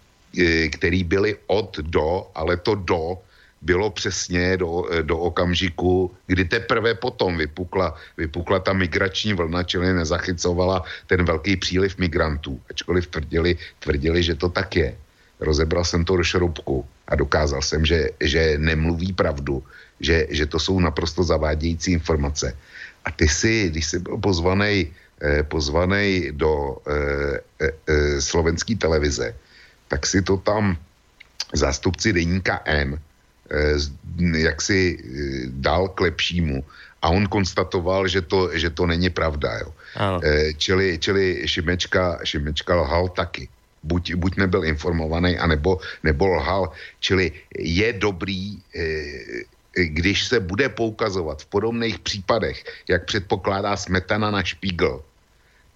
který 0.71 1.05
byly 1.05 1.37
od 1.47 1.79
do, 1.79 2.29
ale 2.35 2.57
to 2.57 2.75
do 2.75 3.19
bylo 3.63 3.91
přesně 3.91 4.57
do, 4.57 4.87
do 5.03 5.19
okamžiku, 5.19 6.15
kdy 6.27 6.45
teprve 6.45 6.95
potom 6.95 7.39
vypukla, 7.39 7.95
vypukla 8.17 8.59
ta 8.59 8.73
migrační 8.73 9.35
vlna, 9.35 9.63
čili 9.63 9.93
nezachycovala 9.93 10.85
ten 11.07 11.25
velký 11.25 11.57
příliv 11.57 11.99
migrantů, 11.99 12.61
ačkoliv 12.71 13.07
tvrdili, 13.07 13.59
tvrdili, 13.79 14.23
že 14.23 14.35
to 14.35 14.49
tak 14.49 14.77
je 14.77 14.95
rozebral 15.41 15.85
jsem 15.85 16.05
to 16.05 16.17
do 16.17 16.25
šroubku 16.25 16.85
a 17.09 17.17
dokázal 17.17 17.63
jsem, 17.63 17.87
že, 17.87 18.11
že 18.21 18.59
nemluví 18.59 19.13
pravdu, 19.13 19.63
že, 20.01 20.27
že 20.31 20.47
to 20.47 20.59
jsou 20.59 20.81
naprosto 20.81 21.23
zavádějící 21.23 21.93
informace. 21.93 22.57
A 23.05 23.11
ty 23.11 23.29
si, 23.29 23.71
když 23.71 23.87
jsi 23.87 23.99
byl 23.99 24.17
pozvaný 24.19 24.93
eh, 25.23 25.43
pozvaný 25.43 26.31
do 26.33 26.77
eh, 26.87 27.41
eh, 27.61 27.71
eh, 27.87 28.21
slovenské 28.21 28.77
televize, 28.77 29.35
tak 29.89 30.07
si 30.07 30.23
to 30.23 30.37
tam 30.37 30.77
zástupci 31.55 32.13
deníka 32.13 32.61
N 32.65 32.99
eh, 33.51 33.77
jak 34.37 34.63
si 34.63 34.99
eh, 34.99 35.01
dal 35.49 35.89
k 35.89 36.01
lepšímu 36.01 36.65
a 37.03 37.09
on 37.09 37.27
konstatoval, 37.27 38.09
že 38.11 38.23
to, 38.27 38.51
že 38.59 38.71
to 38.71 38.87
není 38.87 39.11
pravda. 39.11 39.59
Jo. 39.59 39.71
Eh, 40.23 40.53
čili, 40.59 40.99
čili 40.99 41.43
Šimečka, 41.47 42.19
Šimečka 42.27 42.75
lhal 42.75 43.09
taky 43.09 43.49
buď, 43.83 44.15
buď 44.15 44.37
nebyl 44.37 44.65
informovaný, 44.65 45.39
anebo, 45.39 45.81
nebo 46.03 46.27
lhal. 46.27 46.71
Čili 47.01 47.33
je 47.59 47.93
dobrý, 47.93 48.59
eh, 48.77 49.45
když 49.75 50.25
se 50.25 50.41
bude 50.41 50.69
poukazovat 50.69 51.43
v 51.43 51.47
podobných 51.47 51.99
případech, 51.99 52.65
jak 52.89 53.05
předpokládá 53.05 53.77
Smetana 53.77 54.31
na 54.31 54.43
Špígl, 54.43 55.05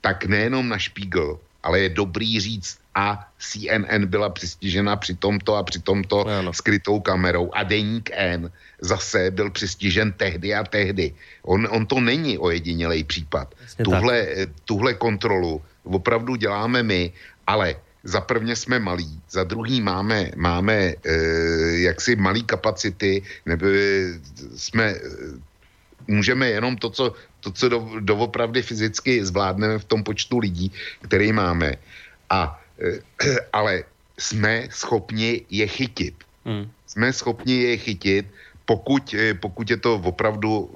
tak 0.01 0.25
nejenom 0.27 0.69
na 0.69 0.79
Špígl, 0.79 1.39
ale 1.63 1.81
je 1.81 1.89
dobrý 1.89 2.41
říct, 2.41 2.83
a 2.95 3.29
CNN 3.39 4.07
byla 4.07 4.29
přistižena 4.29 4.97
při 4.97 5.15
tomto 5.15 5.57
a 5.57 5.63
při 5.63 5.81
tomto 5.81 6.29
ano. 6.29 6.53
skrytou 6.53 7.01
kamerou 7.01 7.51
a 7.55 7.63
Deník 7.63 8.11
N 8.13 8.53
zase 8.81 9.31
byl 9.31 9.51
přistižen 9.51 10.13
tehdy 10.13 10.55
a 10.55 10.65
tehdy. 10.65 11.15
On, 11.43 11.69
on 11.71 11.87
to 11.87 12.01
není 12.01 12.39
ojedinělej 12.39 13.05
případ. 13.05 13.55
tuhle, 13.85 14.27
tuhle 14.65 14.95
kontrolu 14.95 15.63
opravdu 15.85 16.37
děláme 16.37 16.83
my, 16.83 17.13
ale 17.47 17.77
za 18.05 18.21
prvně 18.21 18.57
jsme 18.57 18.79
malí, 18.79 19.21
za 19.31 19.45
druhý 19.45 19.81
máme, 19.81 20.31
máme 20.37 20.75
e, 20.75 20.95
jaksi 21.87 22.17
malý 22.17 22.43
kapacity, 22.43 23.23
nebo 23.47 23.67
jsme, 24.57 24.85
e, 24.85 25.01
můžeme 26.07 26.49
jenom 26.49 26.77
to, 26.77 26.91
co, 26.91 27.15
to, 27.41 27.53
co 27.53 27.69
do, 27.69 27.89
doopravdy 28.01 28.63
fyzicky 28.63 29.25
zvládneme 29.25 29.79
v 29.79 29.85
tom 29.85 30.03
počtu 30.03 30.39
lidí, 30.39 30.73
který 31.03 31.33
máme. 31.33 31.75
A, 32.31 32.61
e, 32.81 32.99
ale 33.53 33.85
jsme 34.19 34.69
schopni 34.71 35.47
je 35.51 35.67
chytit. 35.67 36.15
Hmm. 36.45 36.71
Jsme 36.87 37.13
schopni 37.13 37.63
je 37.63 37.77
chytit, 37.77 38.27
pokud, 38.65 39.15
pokud 39.41 39.71
je 39.71 39.77
to 39.77 39.95
opravdu 39.95 40.71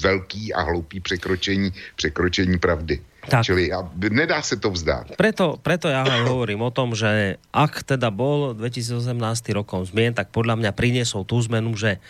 velký 0.00 0.54
a 0.54 0.62
hloupý 0.62 1.00
překročení, 1.00 1.72
překročení 1.96 2.58
pravdy. 2.58 3.00
Tak. 3.30 3.46
Čili 3.46 3.70
ja, 3.70 3.86
nedá 4.10 4.42
sa 4.42 4.58
to 4.58 4.74
vzdať. 4.74 5.14
Preto, 5.14 5.56
preto 5.62 5.86
ja 5.86 6.02
aj 6.02 6.26
hovorím 6.26 6.66
o 6.66 6.74
tom, 6.74 6.98
že 6.98 7.38
ak 7.54 7.86
teda 7.86 8.10
bol 8.10 8.58
2018 8.58 9.06
rokom 9.54 9.86
zmien, 9.86 10.10
tak 10.10 10.34
podľa 10.34 10.58
mňa 10.58 10.70
priniesol 10.74 11.22
tú 11.22 11.38
zmenu, 11.46 11.78
že 11.78 12.02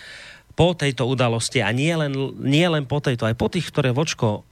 po 0.56 0.72
tejto 0.72 1.04
udalosti 1.04 1.60
a 1.60 1.70
nie 1.70 1.92
len, 1.92 2.12
nie 2.40 2.64
len 2.64 2.88
po 2.88 2.98
tejto, 3.04 3.28
aj 3.28 3.36
po 3.36 3.52
tých, 3.52 3.68
ktoré 3.68 3.92
Vočko 3.92 4.48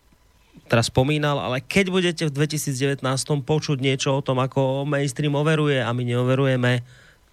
teraz 0.69 0.93
spomínal, 0.93 1.41
ale 1.41 1.65
keď 1.65 1.87
budete 1.89 2.23
v 2.29 2.35
2019 2.45 3.01
počuť 3.43 3.79
niečo 3.81 4.21
o 4.21 4.25
tom, 4.25 4.39
ako 4.39 4.85
mainstream 4.85 5.33
overuje 5.33 5.81
a 5.81 5.89
my 5.97 6.03
neoverujeme, 6.05 6.85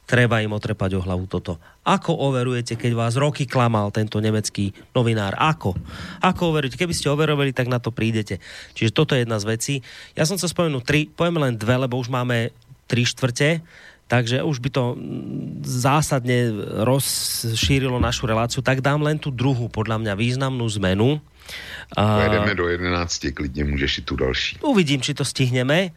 treba 0.06 0.42
im 0.42 0.54
otrepať 0.54 0.98
o 0.98 1.04
hlavu 1.04 1.26
toto. 1.26 1.58
Ako 1.86 2.14
overujete, 2.14 2.78
keď 2.78 2.92
vás 2.94 3.14
roky 3.18 3.50
klamal 3.50 3.90
tento 3.90 4.22
nemecký 4.22 4.74
novinár? 4.94 5.34
Ako? 5.38 5.74
Ako 6.22 6.54
overujete? 6.54 6.78
Keby 6.78 6.94
ste 6.94 7.10
overovali, 7.10 7.52
tak 7.54 7.70
na 7.70 7.82
to 7.82 7.90
prídete. 7.90 8.38
Čiže 8.78 8.94
toto 8.94 9.18
je 9.18 9.26
jedna 9.26 9.42
z 9.42 9.46
vecí. 9.50 9.74
Ja 10.14 10.30
som 10.30 10.38
sa 10.38 10.46
spomenul 10.46 10.86
tri, 10.86 11.10
poviem 11.10 11.42
len 11.42 11.58
dve, 11.58 11.78
lebo 11.78 11.98
už 11.98 12.14
máme 12.14 12.54
tri 12.86 13.02
štvrte, 13.02 13.66
takže 14.06 14.46
už 14.46 14.62
by 14.62 14.70
to 14.70 14.94
zásadne 15.66 16.54
rozšírilo 16.86 17.98
našu 17.98 18.30
reláciu. 18.30 18.62
Tak 18.62 18.86
dám 18.86 19.02
len 19.02 19.18
tú 19.18 19.34
druhú, 19.34 19.66
podľa 19.70 19.98
mňa 20.06 20.14
významnú 20.14 20.66
zmenu. 20.78 21.18
Pojedeme 21.94 22.54
do 22.58 22.66
11, 22.70 23.38
klidne 23.38 23.64
môžeš 23.70 24.02
i 24.02 24.04
tu 24.06 24.14
další. 24.18 24.58
Uvidím, 24.66 25.02
či 25.02 25.14
to 25.14 25.22
stihneme. 25.22 25.94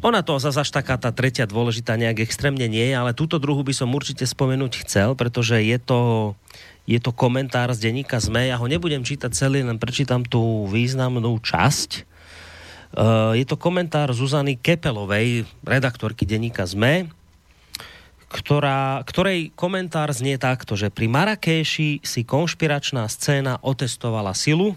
Ona 0.00 0.24
to 0.24 0.40
zase 0.40 0.64
až 0.64 0.70
taká 0.72 0.96
tá 0.96 1.12
tretia 1.12 1.44
dôležitá 1.44 2.00
nejak 2.00 2.24
extrémne 2.24 2.64
nie 2.66 2.90
je, 2.90 2.94
ale 2.96 3.12
túto 3.12 3.36
druhu 3.36 3.60
by 3.60 3.76
som 3.76 3.92
určite 3.92 4.24
spomenúť 4.24 4.88
chcel, 4.88 5.12
pretože 5.14 5.60
je 5.60 5.78
to, 5.78 6.32
je 6.88 6.98
to 6.98 7.12
komentár 7.12 7.70
z 7.76 7.92
denníka 7.92 8.18
ZME. 8.18 8.50
Ja 8.50 8.58
ho 8.58 8.66
nebudem 8.66 9.06
čítať 9.06 9.30
celý, 9.30 9.62
len 9.62 9.78
prečítam 9.78 10.26
tú 10.26 10.66
významnú 10.66 11.38
časť. 11.38 12.08
Uh, 12.92 13.32
je 13.38 13.46
to 13.48 13.56
komentár 13.56 14.12
Zuzany 14.12 14.58
Kepelovej, 14.58 15.48
redaktorky 15.64 16.26
denníka 16.28 16.66
ZME, 16.66 17.08
ktorá, 18.32 19.04
ktorej 19.04 19.52
komentár 19.52 20.08
znie 20.10 20.40
takto, 20.40 20.72
že 20.72 20.88
pri 20.88 21.04
Marrakeši 21.08 22.00
si 22.00 22.20
konšpiračná 22.24 23.04
scéna 23.06 23.60
otestovala 23.60 24.32
silu. 24.32 24.72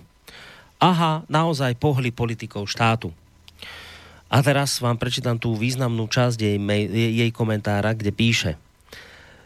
Aha, 0.78 1.24
naozaj 1.32 1.80
pohli 1.80 2.12
politikou 2.12 2.68
štátu. 2.68 3.16
A 4.30 4.42
teraz 4.42 4.82
vám 4.82 4.98
prečítam 4.98 5.38
tú 5.38 5.54
významnú 5.54 6.10
časť 6.10 6.38
jej, 6.42 6.58
jej 6.92 7.32
komentára, 7.32 7.94
kde 7.94 8.12
píše 8.12 8.58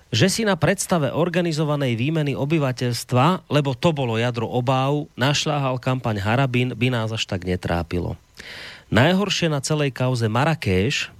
že 0.10 0.26
si 0.26 0.42
na 0.42 0.58
predstave 0.58 1.14
organizovanej 1.14 1.94
výmeny 1.94 2.34
obyvateľstva, 2.34 3.46
lebo 3.46 3.78
to 3.78 3.94
bolo 3.94 4.18
jadro 4.18 4.50
obáv, 4.50 5.06
našľahal 5.14 5.78
kampaň 5.78 6.18
Harabin, 6.18 6.74
by 6.74 6.90
nás 6.90 7.14
až 7.14 7.30
tak 7.30 7.46
netrápilo. 7.46 8.18
Najhoršie 8.90 9.54
na 9.54 9.62
celej 9.62 9.94
kauze 9.94 10.26
Marrakeš 10.26 11.14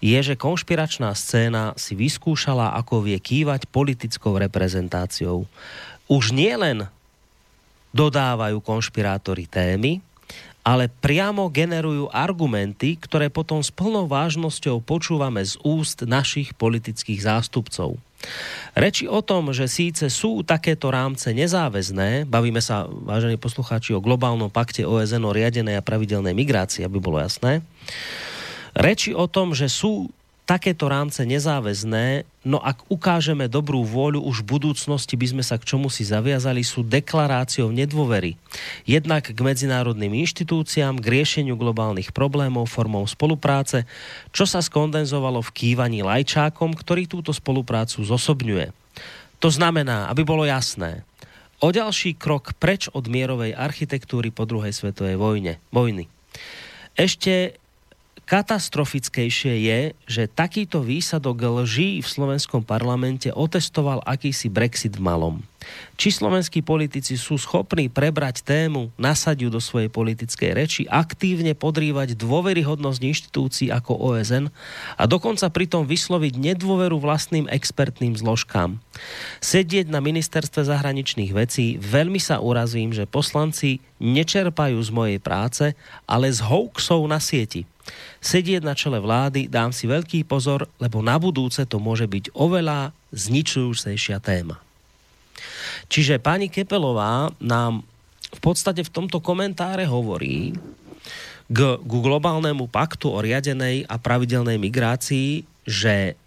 je, 0.00 0.16
že 0.16 0.32
konšpiračná 0.32 1.12
scéna 1.12 1.76
si 1.76 1.92
vyskúšala, 1.92 2.72
ako 2.80 3.04
vie 3.04 3.20
kývať 3.20 3.68
politickou 3.68 4.40
reprezentáciou. 4.40 5.44
už 6.08 6.32
nielen 6.32 6.88
dodávajú 7.92 8.64
konšpirátori 8.64 9.44
témy, 9.44 10.00
ale 10.66 10.90
priamo 10.90 11.46
generujú 11.46 12.10
argumenty, 12.10 12.98
ktoré 12.98 13.30
potom 13.30 13.62
s 13.62 13.70
plnou 13.70 14.10
vážnosťou 14.10 14.82
počúvame 14.82 15.46
z 15.46 15.54
úst 15.62 16.02
našich 16.02 16.58
politických 16.58 17.22
zástupcov. 17.22 17.94
Reči 18.74 19.06
o 19.06 19.22
tom, 19.22 19.54
že 19.54 19.70
síce 19.70 20.10
sú 20.10 20.42
takéto 20.42 20.90
rámce 20.90 21.30
nezáväzné, 21.30 22.26
bavíme 22.26 22.58
sa, 22.58 22.90
vážení 22.90 23.38
poslucháči, 23.38 23.94
o 23.94 24.02
globálnom 24.02 24.50
pakte 24.50 24.82
OSN 24.82 25.22
o 25.22 25.30
riadenej 25.30 25.78
a 25.78 25.86
pravidelnej 25.86 26.34
migrácii, 26.34 26.82
aby 26.82 26.98
bolo 26.98 27.22
jasné. 27.22 27.62
Reči 28.74 29.14
o 29.14 29.30
tom, 29.30 29.54
že 29.54 29.70
sú 29.70 30.10
takéto 30.46 30.86
rámce 30.86 31.26
nezáväzné, 31.26 32.22
no 32.46 32.62
ak 32.62 32.86
ukážeme 32.86 33.50
dobrú 33.50 33.82
vôľu, 33.82 34.22
už 34.22 34.46
v 34.46 34.56
budúcnosti 34.56 35.18
by 35.18 35.26
sme 35.34 35.42
sa 35.42 35.58
k 35.58 35.66
čomu 35.66 35.90
si 35.90 36.06
zaviazali, 36.06 36.62
sú 36.62 36.86
deklaráciou 36.86 37.74
nedôvery. 37.74 38.38
Jednak 38.86 39.34
k 39.34 39.38
medzinárodným 39.42 40.14
inštitúciám, 40.22 41.02
k 41.02 41.06
riešeniu 41.18 41.58
globálnych 41.58 42.14
problémov 42.14 42.70
formou 42.70 43.02
spolupráce, 43.10 43.90
čo 44.30 44.46
sa 44.46 44.62
skondenzovalo 44.62 45.42
v 45.42 45.50
kývaní 45.50 46.06
lajčákom, 46.06 46.78
ktorý 46.78 47.10
túto 47.10 47.34
spoluprácu 47.34 48.06
zosobňuje. 48.06 48.70
To 49.42 49.50
znamená, 49.50 50.06
aby 50.08 50.22
bolo 50.22 50.46
jasné, 50.46 51.02
o 51.58 51.74
ďalší 51.74 52.14
krok 52.14 52.54
preč 52.56 52.86
od 52.94 53.10
mierovej 53.10 53.50
architektúry 53.50 54.30
po 54.30 54.46
druhej 54.46 54.70
svetovej 54.70 55.18
vojne, 55.18 55.58
vojny. 55.74 56.06
Ešte 56.94 57.58
Katastrofickejšie 58.26 59.54
je, 59.70 59.80
že 60.10 60.26
takýto 60.26 60.82
výsadok 60.82 61.46
lží 61.62 62.02
v 62.02 62.08
slovenskom 62.10 62.66
parlamente 62.66 63.30
otestoval 63.30 64.02
akýsi 64.02 64.50
Brexit 64.50 64.98
v 64.98 65.06
malom. 65.06 65.36
Či 65.96 66.12
slovenskí 66.12 66.60
politici 66.60 67.16
sú 67.16 67.40
schopní 67.40 67.88
prebrať 67.88 68.44
tému, 68.44 68.92
nasadiu 69.00 69.48
do 69.48 69.62
svojej 69.62 69.88
politickej 69.88 70.50
reči, 70.52 70.82
aktívne 70.86 71.56
podrývať 71.56 72.18
dôveryhodnosť 72.20 73.00
inštitúcií 73.00 73.68
ako 73.72 73.96
OSN 74.12 74.52
a 75.00 75.02
dokonca 75.08 75.48
pritom 75.48 75.88
vysloviť 75.88 76.36
nedôveru 76.36 77.00
vlastným 77.00 77.48
expertným 77.48 78.12
zložkám. 78.12 78.76
Sedieť 79.40 79.88
na 79.88 80.04
ministerstve 80.04 80.68
zahraničných 80.68 81.32
vecí 81.32 81.80
veľmi 81.80 82.20
sa 82.20 82.44
urazím, 82.44 82.92
že 82.92 83.08
poslanci 83.08 83.80
nečerpajú 83.96 84.76
z 84.76 84.90
mojej 84.92 85.18
práce, 85.22 85.72
ale 86.04 86.28
z 86.28 86.44
hoaxov 86.44 87.00
na 87.08 87.16
sieti 87.16 87.64
sedieť 88.18 88.66
na 88.66 88.74
čele 88.74 88.98
vlády, 88.98 89.46
dám 89.46 89.70
si 89.70 89.86
veľký 89.86 90.26
pozor, 90.26 90.66
lebo 90.82 90.98
na 91.06 91.16
budúce 91.22 91.62
to 91.70 91.78
môže 91.78 92.10
byť 92.10 92.34
oveľa 92.34 92.90
zničujúcejšia 93.14 94.18
téma. 94.18 94.65
Čiže 95.86 96.18
pani 96.18 96.50
Kepelová 96.50 97.30
nám 97.38 97.86
v 98.34 98.40
podstate 98.42 98.82
v 98.82 98.90
tomto 98.90 99.22
komentáre 99.22 99.86
hovorí 99.86 100.52
k, 101.46 101.58
k 101.78 101.92
globálnemu 102.02 102.66
paktu 102.66 103.06
o 103.06 103.22
riadenej 103.22 103.86
a 103.86 103.96
pravidelnej 103.96 104.58
migrácii, 104.58 105.46
že 105.62 106.18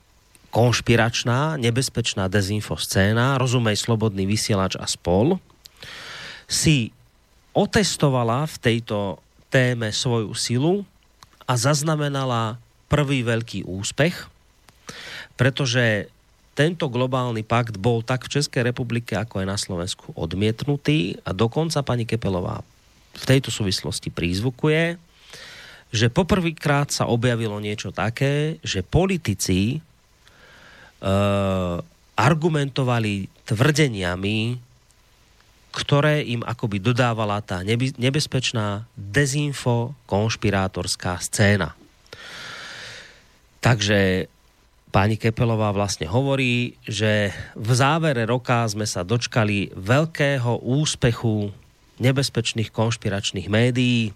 konšpiračná, 0.49 1.59
nebezpečná 1.61 2.25
dezinfoscéna, 2.31 3.37
rozumej 3.37 3.77
slobodný 3.77 4.25
vysielač 4.25 4.79
a 4.79 4.87
spol, 4.89 5.37
si 6.49 6.89
otestovala 7.53 8.49
v 8.49 8.55
tejto 8.57 9.21
téme 9.53 9.93
svoju 9.93 10.33
silu 10.33 10.75
a 11.45 11.53
zaznamenala 11.53 12.57
prvý 12.89 13.21
veľký 13.21 13.69
úspech, 13.69 14.25
pretože 15.37 16.09
tento 16.59 16.91
globálny 16.91 17.47
pakt 17.47 17.79
bol 17.79 18.03
tak 18.03 18.27
v 18.27 18.35
Českej 18.35 18.67
republike, 18.67 19.15
ako 19.15 19.39
aj 19.39 19.47
na 19.47 19.55
Slovensku 19.55 20.11
odmietnutý 20.11 21.15
a 21.23 21.31
dokonca 21.31 21.79
pani 21.87 22.03
Kepelová 22.03 22.59
v 23.15 23.23
tejto 23.23 23.47
súvislosti 23.47 24.11
prízvukuje, 24.11 24.99
že 25.95 26.11
poprvýkrát 26.11 26.91
sa 26.91 27.07
objavilo 27.07 27.55
niečo 27.63 27.95
také, 27.95 28.59
že 28.59 28.83
politici 28.83 29.79
e, 29.79 29.79
argumentovali 32.19 33.31
tvrdeniami, 33.47 34.59
ktoré 35.71 36.27
im 36.27 36.43
akoby 36.43 36.83
dodávala 36.83 37.39
tá 37.39 37.63
nebezpečná 37.97 38.83
dezinfo 38.99 39.95
konšpirátorská 40.11 41.23
scéna. 41.23 41.71
Takže 43.63 44.27
pani 44.89 45.21
Kepelová 45.21 45.69
vlastne 45.69 46.09
hovorí, 46.09 46.77
že 46.85 47.29
v 47.53 47.71
závere 47.77 48.25
roka 48.25 48.65
sme 48.65 48.89
sa 48.89 49.05
dočkali 49.05 49.77
veľkého 49.77 50.65
úspechu 50.65 51.53
nebezpečných 52.01 52.73
konšpiračných 52.73 53.47
médií, 53.51 54.15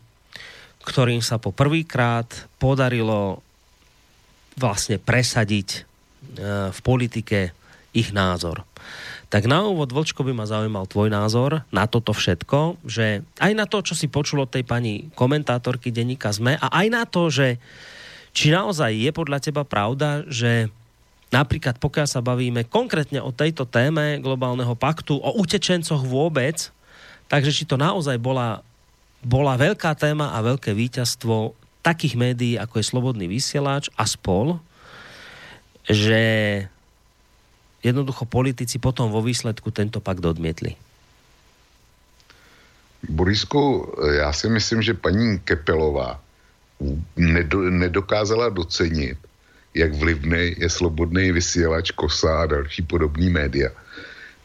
ktorým 0.83 1.21
sa 1.23 1.37
po 1.39 1.53
prvýkrát 1.53 2.27
podarilo 2.57 3.39
vlastne 4.59 4.99
presadiť 4.99 5.69
e, 5.73 5.79
v 6.69 6.79
politike 6.83 7.55
ich 7.93 8.09
názor. 8.11 8.65
Tak 9.29 9.49
na 9.49 9.65
úvod, 9.65 9.89
Vlčko, 9.89 10.21
by 10.21 10.33
ma 10.33 10.45
zaujímal 10.45 10.85
tvoj 10.85 11.09
názor 11.09 11.65
na 11.73 11.89
toto 11.89 12.13
všetko, 12.13 12.85
že 12.85 13.25
aj 13.41 13.53
na 13.57 13.65
to, 13.65 13.81
čo 13.81 13.97
si 13.97 14.05
počul 14.05 14.45
od 14.45 14.53
tej 14.53 14.61
pani 14.61 15.09
komentátorky 15.17 15.89
denníka 15.89 16.29
ZME 16.29 16.61
a 16.61 16.67
aj 16.69 16.87
na 16.93 17.03
to, 17.09 17.33
že 17.33 17.57
či 18.33 18.49
naozaj 18.49 18.91
je 18.97 19.11
podľa 19.13 19.39
teba 19.39 19.61
pravda, 19.61 20.25
že 20.25 20.67
napríklad 21.29 21.77
pokiaľ 21.77 22.07
sa 22.09 22.25
bavíme 22.25 22.65
konkrétne 22.65 23.21
o 23.21 23.29
tejto 23.29 23.69
téme 23.69 24.17
globálneho 24.21 24.73
paktu, 24.73 25.17
o 25.17 25.37
utečencoch 25.37 26.01
vôbec, 26.01 26.73
takže 27.29 27.53
či 27.53 27.63
to 27.69 27.77
naozaj 27.77 28.17
bola, 28.17 28.65
bola 29.21 29.53
veľká 29.53 29.93
téma 29.93 30.33
a 30.33 30.41
veľké 30.41 30.73
víťazstvo 30.73 31.53
takých 31.85 32.17
médií, 32.17 32.53
ako 32.57 32.79
je 32.81 32.89
Slobodný 32.89 33.25
vysielač 33.29 33.91
a 33.93 34.07
spol, 34.09 34.57
že 35.85 36.21
jednoducho 37.83 38.23
politici 38.23 38.79
potom 38.79 39.11
vo 39.11 39.19
výsledku 39.19 39.69
tento 39.69 39.99
pakt 39.99 40.23
odmietli? 40.23 40.79
Borisku, 43.03 43.91
já 44.15 44.33
si 44.33 44.49
myslím, 44.49 44.81
že 44.81 44.93
paní 44.93 45.39
Kepelová 45.39 46.23
nedokázala 47.69 48.49
docenit, 48.49 49.17
jak 49.73 49.93
vlivný 49.93 50.55
je 50.57 50.69
slobodný 50.69 51.31
vysílač, 51.31 51.91
kosa 51.91 52.41
a 52.41 52.45
další 52.45 52.81
podobný 52.81 53.29
média. 53.29 53.69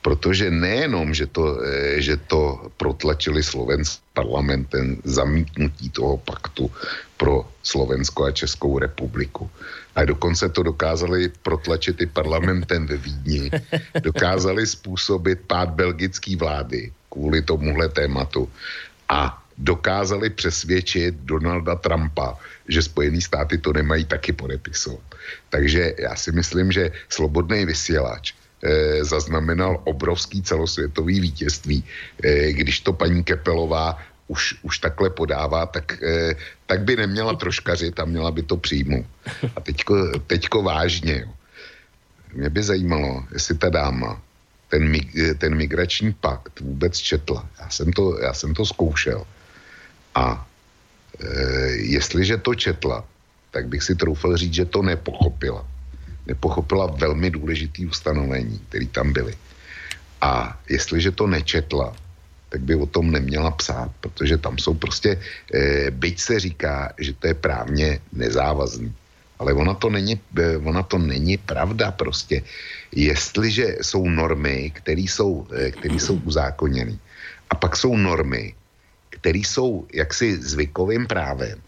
Protože 0.02 0.50
nejenom, 0.50 1.15
že 1.15 1.26
to, 1.26 1.58
eh, 1.60 2.00
že 2.00 2.17
to 2.17 2.70
protlačili 2.76 3.42
slovenský 3.42 4.00
parlamentem 4.15 5.02
zamítnutí 5.05 5.91
toho 5.91 6.17
paktu 6.23 6.70
pro 7.18 7.44
Slovensko 7.62 8.25
a 8.25 8.33
Českou 8.33 8.78
republiku, 8.78 9.50
a 9.99 10.05
dokonce 10.05 10.49
to 10.49 10.62
dokázali 10.62 11.34
protlačit 11.42 12.00
i 12.00 12.07
parlamentem 12.07 12.86
ve 12.86 12.97
Vídni, 12.97 13.50
dokázali 14.02 14.67
způsobit 14.67 15.41
pád 15.50 15.75
belgické 15.75 16.36
vlády 16.39 16.92
kvůli 17.10 17.42
tomuhle 17.42 17.89
tématu. 17.89 18.49
A 19.08 19.42
dokázali 19.59 20.31
přesvědčit 20.31 21.15
Donalda 21.15 21.75
Trumpa, 21.75 22.39
že 22.69 22.83
Spojené 22.83 23.20
státy 23.20 23.59
to 23.59 23.73
nemají 23.73 24.05
taky 24.05 24.33
podepisovat. 24.33 25.03
Takže 25.51 25.95
já 25.99 26.17
si 26.17 26.33
myslím, 26.33 26.73
že 26.73 26.91
slobodný 27.09 27.67
vysílač 27.67 28.33
eh, 28.62 29.05
zaznamenal 29.05 29.83
obrovský 29.85 30.43
celosvětový 30.43 31.20
vítězství, 31.20 31.85
eh, 32.25 32.53
když 32.53 32.81
to 32.81 32.93
paní 32.93 33.25
Kepelová 33.25 33.99
už, 34.28 34.55
už 34.62 34.78
takhle 34.78 35.11
podává, 35.11 35.67
tak, 35.67 36.03
eh, 36.03 36.35
tak 36.67 36.83
by 36.83 36.97
neměla 36.97 37.35
troškařit 37.35 38.01
a 38.01 38.05
měla 38.05 38.31
by 38.31 38.43
to 38.43 38.57
přijmout. 38.57 39.07
A 39.57 39.61
teďko, 39.61 40.19
teďko 40.27 40.62
vážně. 40.62 41.27
Mě 42.35 42.51
by 42.51 42.62
zajímalo, 42.62 43.25
jestli 43.33 43.59
ta 43.59 43.69
dáma 43.69 44.23
ten, 44.69 44.93
ten 45.39 45.55
migrační 45.55 46.12
pakt 46.12 46.61
vůbec 46.61 46.99
četla. 46.99 47.49
Já 47.61 47.69
jsem 47.70 47.93
to, 47.93 48.20
já 48.20 48.33
jsem 48.35 48.55
to 48.55 48.67
zkoušel. 48.67 49.25
A 50.19 50.35
e, 50.35 51.31
jestliže 51.95 52.43
to 52.43 52.55
četla, 52.55 53.07
tak 53.55 53.71
bych 53.71 53.83
si 53.83 53.95
troufal 53.95 54.37
říct, 54.37 54.55
že 54.55 54.67
to 54.67 54.83
nepochopila. 54.83 55.63
Nepochopila 56.27 56.87
velmi 56.99 57.31
důležitý 57.31 57.87
ustanovení, 57.87 58.59
které 58.69 58.87
tam 58.91 59.13
byly. 59.15 59.35
A 60.21 60.59
jestliže 60.69 61.15
to 61.15 61.27
nečetla, 61.27 61.95
tak 62.49 62.61
by 62.61 62.75
o 62.75 62.87
tom 62.87 63.11
neměla 63.15 63.51
psát, 63.51 63.93
protože 64.01 64.39
tam 64.43 64.59
jsou 64.59 64.75
prostě, 64.75 65.21
e, 65.55 65.91
byť 65.91 66.17
se 66.21 66.35
říká, 66.41 66.93
že 66.99 67.13
to 67.15 67.27
je 67.31 67.35
právně 67.35 68.01
nezávazný, 68.13 68.91
ale 69.39 69.55
ona 69.55 69.75
to 69.75 69.91
není, 69.91 70.19
e, 70.19 70.57
ona 70.59 70.83
to 70.83 70.99
není 70.99 71.37
pravda 71.39 71.93
prostě. 71.95 72.43
Jestliže 72.93 73.85
jsou 73.85 74.09
normy, 74.09 74.73
které 74.75 75.07
jsou, 75.07 75.47
e, 75.55 76.01
jsou 76.01 76.19
uzákoněny, 76.25 76.99
a 77.51 77.55
pak 77.55 77.77
jsou 77.77 77.97
normy, 77.97 78.58
které 79.21 79.39
jsou 79.39 79.87
jaksi 79.93 80.43
zvykovým 80.43 81.07
právem, 81.07 81.59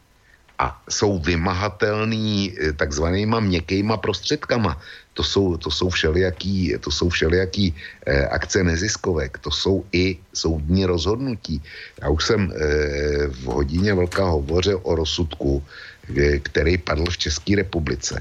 a 0.61 0.77
jsou 0.89 1.19
vymahatelný 1.19 2.53
eh, 2.53 2.73
takzvanýma 2.77 3.41
měkkýma 3.41 3.97
prostředkama. 3.97 4.77
To 5.17 5.25
jsou, 5.25 5.57
to 5.57 5.70
jsou 5.70 5.89
všelijaký, 5.89 6.77
to 6.81 6.91
jsou 6.91 7.09
všelijaký 7.09 7.75
eh, 8.07 8.29
akce 8.29 8.65
neziskovek, 8.65 9.39
to 9.41 9.51
jsou 9.51 9.85
i 9.93 10.20
soudní 10.37 10.85
rozhodnutí. 10.85 11.62
Já 12.03 12.09
už 12.09 12.25
jsem 12.25 12.53
eh, 12.53 13.27
v 13.27 13.45
hodině 13.45 13.95
velká 13.95 14.25
hovořil 14.25 14.81
o 14.85 14.95
rozsudku, 14.95 15.65
eh, 16.12 16.39
který 16.39 16.79
padl 16.79 17.09
v 17.09 17.19
České 17.19 17.57
republice, 17.57 18.20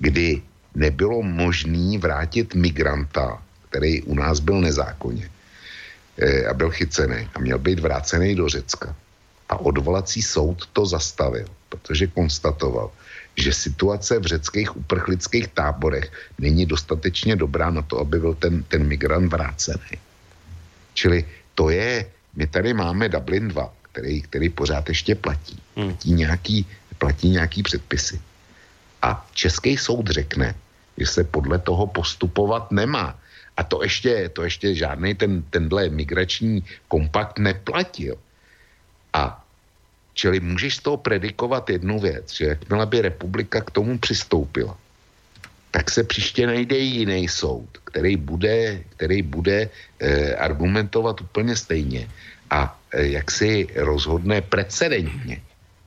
kdy 0.00 0.42
nebylo 0.74 1.22
možné 1.22 1.98
vrátit 2.00 2.56
migranta, 2.56 3.42
který 3.68 4.02
u 4.02 4.14
nás 4.16 4.40
byl 4.40 4.60
nezákonně 4.60 5.35
a 6.50 6.54
byl 6.54 6.70
chycený 6.70 7.28
a 7.34 7.38
měl 7.38 7.58
být 7.58 7.80
vrácený 7.80 8.34
do 8.34 8.48
Řecka. 8.48 8.96
A 9.48 9.60
odvolací 9.60 10.22
soud 10.22 10.66
to 10.72 10.86
zastavil, 10.86 11.46
protože 11.68 12.06
konstatoval, 12.06 12.90
že 13.36 13.52
situace 13.52 14.18
v 14.18 14.26
řeckých 14.26 14.76
uprchlických 14.76 15.48
táborech 15.48 16.12
není 16.38 16.66
dostatečně 16.66 17.36
dobrá 17.36 17.70
na 17.70 17.82
to, 17.82 18.00
aby 18.00 18.18
byl 18.18 18.34
ten, 18.34 18.62
ten 18.62 18.86
migrant 18.86 19.32
vrácený. 19.32 20.00
Čili 20.94 21.24
to 21.54 21.70
je, 21.70 22.06
my 22.36 22.46
tady 22.46 22.74
máme 22.74 23.08
Dublin 23.08 23.48
2, 23.48 23.72
který, 23.92 24.22
který 24.22 24.48
pořád 24.48 24.88
ještě 24.88 25.14
platí. 25.14 25.58
Platí 25.74 26.12
nějaký, 26.12 26.66
platí 26.98 27.28
nějaký 27.28 27.62
předpisy. 27.62 28.20
A 29.02 29.28
český 29.32 29.76
soud 29.76 30.08
řekne, 30.08 30.54
že 30.98 31.06
se 31.06 31.24
podle 31.24 31.58
toho 31.58 31.86
postupovat 31.86 32.72
nemá. 32.72 33.18
A 33.56 33.62
to 33.64 33.82
ještě, 33.82 34.28
to 34.28 34.42
ještě 34.42 34.74
žádný 34.74 35.14
ten, 35.14 35.42
tenhle 35.50 35.88
migrační 35.88 36.64
kompakt 36.88 37.38
neplatil. 37.38 38.16
A 39.12 39.44
čili 40.14 40.40
můžeš 40.40 40.76
z 40.76 40.82
toho 40.82 40.96
predikovat 40.96 41.70
jednu 41.70 42.00
věc, 42.00 42.32
že 42.32 42.44
jakmile 42.44 42.86
by 42.86 43.00
republika 43.00 43.60
k 43.60 43.70
tomu 43.70 43.98
přistoupila, 43.98 44.76
tak 45.70 45.90
se 45.90 46.04
příště 46.04 46.46
najde 46.46 46.78
jiný 46.78 47.28
soud, 47.28 47.68
který 47.84 48.16
bude, 48.16 48.80
který 48.96 49.22
bude 49.22 49.68
eh, 50.00 50.34
argumentovat 50.36 51.20
úplně 51.20 51.56
stejně 51.56 52.08
a 52.50 52.80
eh, 52.92 53.06
jak 53.06 53.30
si 53.30 53.68
rozhodne 53.76 54.40
precedentně. 54.40 55.42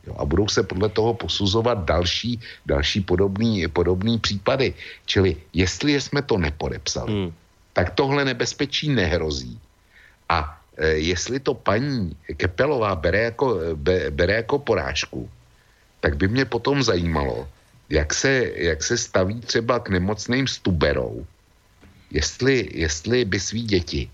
Jo, 0.08 0.16
a 0.18 0.26
budou 0.26 0.48
se 0.48 0.64
podle 0.64 0.90
toho 0.90 1.14
posuzovat 1.14 1.86
další, 1.86 2.40
další 2.66 3.02
podobný 3.74 4.20
případy. 4.22 4.74
Čili 5.06 5.38
jestli 5.54 6.02
jsme 6.02 6.22
to 6.22 6.38
nepodepsali, 6.38 7.14
hmm. 7.14 7.34
Tak 7.74 7.96
tohle 7.96 8.26
nebezpečí 8.26 8.90
nehrozí. 8.90 9.60
A 10.30 10.62
e, 10.78 10.88
jestli 10.88 11.40
to 11.40 11.54
paní 11.54 12.16
Kepelová 12.38 12.96
bere 12.96 13.20
jako, 13.34 13.60
be, 13.76 14.12
bere 14.12 14.34
jako 14.34 14.60
porážku, 14.60 15.30
tak 16.00 16.18
by 16.18 16.28
mě 16.28 16.46
potom 16.46 16.84
zajímalo, 16.84 17.48
jak 17.90 18.14
se, 18.14 18.52
jak 18.56 18.84
se 18.84 18.98
staví 18.98 19.42
třeba 19.42 19.80
k 19.80 19.90
nemocným 19.90 20.48
s 20.48 20.58
tuberou, 20.58 21.26
jestli, 22.12 22.70
jestli 22.74 23.26
by 23.26 23.40
svý 23.40 23.64
děti 23.64 24.10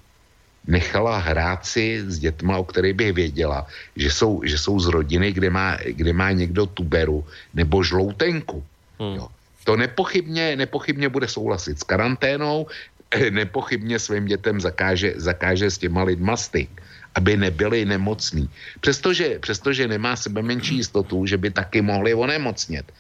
nechala 0.67 1.17
hrát 1.17 1.65
si 1.65 2.03
s 2.07 2.19
dětma, 2.19 2.57
o 2.57 2.63
kterých 2.63 2.93
bych 2.93 3.13
věděla, 3.13 3.67
že 3.95 4.11
jsou, 4.11 4.41
že 4.45 4.57
jsou 4.57 4.79
z 4.79 4.87
rodiny, 4.87 5.31
kde 5.31 5.49
má, 5.49 5.77
kde 5.77 6.13
má 6.13 6.31
někdo 6.31 6.65
tuberu 6.65 7.25
nebo 7.53 7.83
žloutenku. 7.83 8.63
Hmm. 8.99 9.15
Jo. 9.15 9.27
To 9.63 9.75
nepochybně, 9.77 10.55
nepochybně 10.55 11.09
bude 11.09 11.27
souhlasit 11.27 11.79
s 11.79 11.83
karanténou, 11.83 12.67
nepochybně 13.29 13.99
svým 13.99 14.25
dětem 14.25 14.61
zakáže, 14.61 15.13
zakáže 15.15 15.71
s 15.71 15.77
těma 15.77 16.03
lidma 16.03 16.37
styk, 16.37 16.81
aby 17.15 17.37
nebyli 17.37 17.85
nemocní. 17.85 18.49
Přestože, 18.79 19.39
přestože 19.39 19.87
nemá 19.87 20.15
sebe 20.15 20.41
menší 20.41 20.75
jistotu, 20.75 21.25
že 21.25 21.37
by 21.37 21.51
taky 21.51 21.81
mohli 21.81 22.13
onemocnět. 22.13 22.91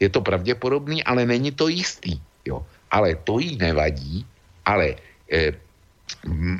Je 0.00 0.08
to 0.08 0.20
pravděpodobný, 0.20 1.04
ale 1.04 1.26
není 1.26 1.52
to 1.52 1.68
jistý. 1.68 2.20
Jo. 2.44 2.66
Ale 2.90 3.14
to 3.14 3.38
jí 3.38 3.56
nevadí, 3.56 4.26
ale 4.64 4.96
eh, 5.32 5.52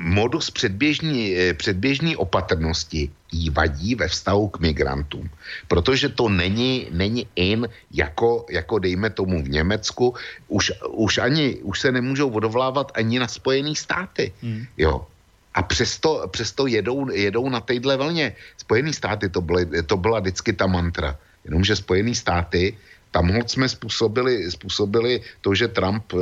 modus 0.01 0.51
předběžní, 0.51 1.35
eh, 1.35 1.53
předběžní 1.53 2.15
opatrnosti 2.15 3.09
jí 3.31 3.49
vadí 3.49 3.95
ve 3.95 4.07
vztahu 4.07 4.47
k 4.47 4.59
migrantům. 4.59 5.29
Protože 5.67 6.09
to 6.09 6.29
není, 6.29 6.87
není 6.91 7.27
in, 7.35 7.69
jako, 7.91 8.45
jako 8.49 8.79
dejme 8.79 9.09
tomu 9.09 9.43
v 9.43 9.49
Německu, 9.49 10.15
už, 10.47 10.71
už, 10.89 11.17
ani, 11.17 11.55
už 11.63 11.79
se 11.79 11.91
nemůžou 11.91 12.29
odovlávat 12.29 12.91
ani 12.95 13.19
na 13.19 13.27
Spojené 13.27 13.75
státy. 13.75 14.31
Hmm. 14.41 14.65
Jo. 14.77 15.07
A 15.53 15.63
přesto, 15.63 16.27
přesto 16.31 16.67
jedou, 16.67 17.11
jedou 17.11 17.49
na 17.49 17.59
téhle 17.59 17.97
vlně. 17.97 18.35
Spojené 18.57 18.93
státy 18.93 19.29
to, 19.29 19.41
byly, 19.41 19.83
to 19.83 19.97
byla 19.97 20.19
vždycky 20.19 20.53
ta 20.53 20.67
mantra. 20.67 21.17
Jenomže 21.45 21.75
Spojené 21.75 22.15
státy 22.15 22.77
tam 23.11 23.27
moc 23.27 23.51
jsme 23.51 23.69
způsobili, 23.69 24.51
způsobili 24.51 25.21
to, 25.41 25.55
že 25.55 25.67
Trump 25.67 26.13
e, 26.13 26.17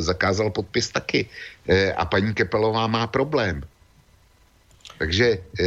zakázal 0.00 0.50
podpis 0.50 0.90
taky. 0.90 1.26
E, 1.68 1.92
a 1.92 2.04
paní 2.04 2.34
Kepelová 2.34 2.86
má 2.86 3.06
problém. 3.06 3.62
Takže 4.98 5.38
e, 5.60 5.66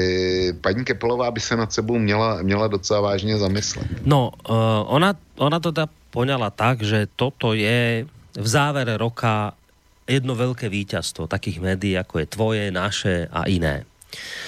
paní 0.53 0.83
Kepelová 0.85 1.31
by 1.31 1.39
se 1.39 1.55
nad 1.55 1.73
sebou 1.73 1.99
měla, 1.99 2.41
měla 2.41 2.67
docela 2.67 3.01
vážně 3.01 3.37
zamyslet. 3.37 3.87
No, 4.03 4.31
uh, 4.49 4.55
ona, 4.87 5.15
ona 5.37 5.59
to 5.59 5.71
teda 5.71 5.87
poňala 6.11 6.51
tak, 6.51 6.83
že 6.83 7.07
toto 7.15 7.55
je 7.55 8.03
v 8.35 8.47
závere 8.47 8.99
roka 8.99 9.55
jedno 10.03 10.35
veľké 10.35 10.67
víťazstvo 10.67 11.31
takých 11.31 11.63
médií, 11.63 11.95
ako 11.95 12.19
je 12.19 12.27
tvoje, 12.27 12.63
naše 12.71 13.31
a 13.31 13.47
iné. 13.47 13.87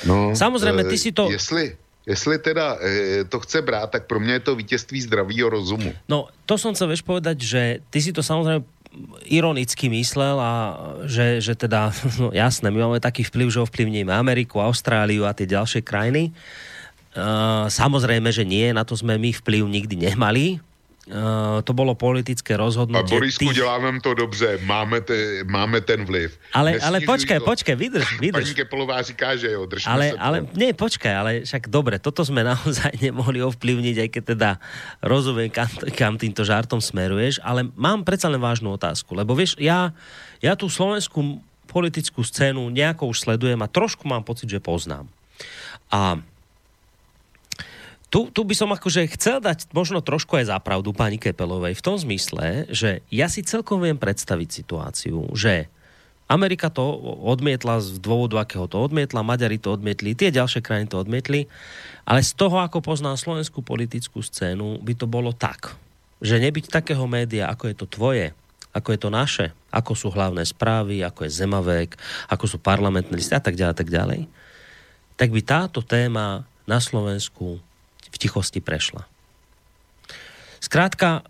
No, 0.03 0.35
Samozrejme, 0.35 0.83
ty 0.91 0.99
si 0.99 1.15
to... 1.15 1.31
Jestli, 1.31 1.71
Jestli 2.03 2.35
teda 2.39 2.77
e, 2.83 3.23
to 3.23 3.39
chce 3.39 3.61
brát, 3.61 3.87
tak 3.87 4.07
pro 4.07 4.19
mě 4.19 4.33
je 4.33 4.39
to 4.39 4.55
vítězství 4.55 5.01
zdravého 5.01 5.49
rozumu. 5.49 5.93
No, 6.11 6.27
to 6.45 6.59
som 6.59 6.75
chcel 6.75 6.91
vieš 6.91 7.07
povedať, 7.07 7.39
že 7.39 7.61
ty 7.87 8.03
si 8.03 8.11
to 8.11 8.19
samozrejme 8.19 8.67
ironicky 9.25 9.89
myslel 9.89 10.37
a 10.37 10.51
že, 11.07 11.41
že 11.41 11.55
teda, 11.55 11.95
no 12.21 12.29
jasné, 12.35 12.69
my 12.69 12.79
máme 12.83 12.99
taký 12.99 13.23
vplyv, 13.23 13.47
že 13.55 13.63
ovplyvníme 13.63 14.11
Ameriku, 14.11 14.59
Austráliu 14.59 15.23
a 15.23 15.35
tie 15.35 15.47
ďalšie 15.47 15.81
krajiny. 15.81 16.35
Uh, 17.13 17.69
samozrejme, 17.69 18.33
že 18.33 18.41
nie, 18.41 18.73
na 18.73 18.81
to 18.81 18.97
sme 18.97 19.21
my 19.21 19.29
vplyv 19.37 19.63
nikdy 19.69 19.95
nemali, 20.09 20.57
Uh, 21.03 21.59
to 21.67 21.75
bolo 21.75 21.99
politické 21.99 22.55
rozhodnutie. 22.55 23.11
A 23.11 23.19
Borisku, 23.19 23.43
tých... 23.51 23.59
děláme 23.59 23.99
to 23.99 24.13
dobře, 24.15 24.63
máme, 24.63 25.03
te, 25.03 25.43
máme 25.43 25.83
ten 25.83 26.07
vliv. 26.07 26.39
Ale, 26.55 26.79
ale 26.79 27.03
počkaj, 27.03 27.43
to. 27.43 27.45
počkaj, 27.45 27.75
vydrž, 27.75 28.07
vydrž. 28.23 28.43
Paní 28.47 28.55
Kepolová 28.55 29.01
říká, 29.03 29.35
že 29.35 29.51
jo, 29.51 29.67
držme 29.67 29.91
ale, 29.91 30.05
se 30.09 30.15
ale, 30.15 30.37
nie, 30.55 30.71
počkaj, 30.71 31.13
ale 31.15 31.31
však 31.43 31.67
dobre, 31.67 31.99
toto 31.99 32.23
sme 32.23 32.47
naozaj 32.55 33.03
nemohli 33.03 33.43
ovplyvniť, 33.43 33.95
aj 33.99 34.09
keď 34.15 34.23
teda 34.31 34.49
rozumiem, 35.03 35.51
kam, 35.51 35.67
kam 35.91 36.15
týmto 36.15 36.47
žartom 36.47 36.79
smeruješ, 36.79 37.43
ale 37.43 37.67
mám 37.75 38.07
predsa 38.07 38.31
len 38.31 38.39
vážnu 38.39 38.71
otázku, 38.71 39.11
lebo 39.11 39.35
vieš, 39.35 39.59
ja, 39.59 39.91
ja 40.39 40.55
tú 40.55 40.71
slovenskú 40.71 41.43
politickú 41.67 42.23
scénu 42.23 42.71
nejako 42.71 43.11
už 43.11 43.27
sledujem 43.27 43.59
a 43.59 43.67
trošku 43.67 44.07
mám 44.07 44.23
pocit, 44.23 44.47
že 44.47 44.63
poznám. 44.63 45.11
A 45.91 46.23
tu, 48.13 48.29
tu 48.29 48.45
by 48.45 48.53
som 48.53 48.69
akože 48.69 49.09
chcel 49.17 49.41
dať 49.41 49.73
možno 49.73 49.97
trošku 49.97 50.37
aj 50.37 50.53
zápravdu 50.53 50.93
pani 50.93 51.17
Kepelovej 51.17 51.73
v 51.73 51.81
tom 51.81 51.97
zmysle, 51.97 52.69
že 52.69 53.01
ja 53.09 53.25
si 53.25 53.41
celkom 53.41 53.81
viem 53.81 53.97
predstaviť 53.97 54.53
situáciu, 54.53 55.33
že 55.33 55.65
Amerika 56.29 56.69
to 56.69 56.85
odmietla 57.25 57.81
z 57.81 57.97
dôvodu, 57.97 58.45
akého 58.45 58.69
to 58.69 58.77
odmietla, 58.77 59.25
Maďari 59.25 59.57
to 59.57 59.73
odmietli, 59.73 60.13
tie 60.13 60.29
ďalšie 60.29 60.61
krajiny 60.61 60.93
to 60.93 61.01
odmietli, 61.01 61.49
ale 62.05 62.21
z 62.21 62.37
toho, 62.37 62.61
ako 62.61 62.85
poznám 62.85 63.17
slovenskú 63.17 63.65
politickú 63.65 64.21
scénu, 64.21 64.77
by 64.85 64.93
to 64.93 65.09
bolo 65.09 65.33
tak, 65.33 65.73
že 66.21 66.37
nebyť 66.37 66.69
takého 66.69 67.09
média, 67.09 67.49
ako 67.49 67.73
je 67.73 67.75
to 67.75 67.89
tvoje, 67.89 68.25
ako 68.77 68.93
je 68.93 68.99
to 69.01 69.09
naše, 69.09 69.45
ako 69.73 69.97
sú 69.97 70.07
hlavné 70.13 70.45
správy, 70.45 71.01
ako 71.01 71.25
je 71.25 71.33
Zemavek, 71.33 71.97
ako 72.29 72.45
sú 72.45 72.57
parlamentné 72.61 73.13
listy 73.13 73.33
a 73.33 73.41
tak 73.41 73.57
ďalej, 73.57 73.73
tak 73.73 73.89
ďalej, 73.89 74.21
tak 75.17 75.29
by 75.33 75.41
táto 75.41 75.81
téma 75.81 76.45
na 76.69 76.77
Slovensku 76.77 77.57
v 78.13 78.17
tichosti 78.21 78.61
prešla. 78.61 79.09
Skrátka, 80.61 81.25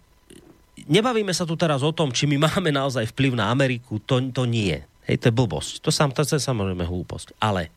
nebavíme 0.86 1.32
sa 1.32 1.48
tu 1.48 1.56
teraz 1.56 1.80
o 1.82 1.96
tom, 1.96 2.12
či 2.12 2.28
my 2.28 2.38
máme 2.44 2.70
naozaj 2.70 3.10
vplyv 3.16 3.40
na 3.40 3.50
Ameriku, 3.50 4.04
to, 4.04 4.20
to 4.36 4.44
nie. 4.44 4.76
Hej, 5.08 5.24
to 5.24 5.26
je 5.32 5.38
blbosť. 5.40 5.72
To, 5.84 5.90
sam, 5.90 6.12
to 6.12 6.24
je 6.24 6.40
samozrejme 6.40 6.84
hlúposť. 6.84 7.40
Ale, 7.40 7.72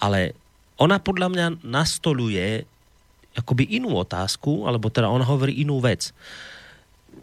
ale 0.00 0.36
ona 0.80 0.96
podľa 1.00 1.28
mňa 1.32 1.46
nastoluje 1.64 2.64
akoby 3.36 3.78
inú 3.78 3.94
otázku, 3.94 4.66
alebo 4.66 4.90
teda 4.90 5.06
ona 5.06 5.22
hovorí 5.22 5.62
inú 5.62 5.78
vec. 5.78 6.10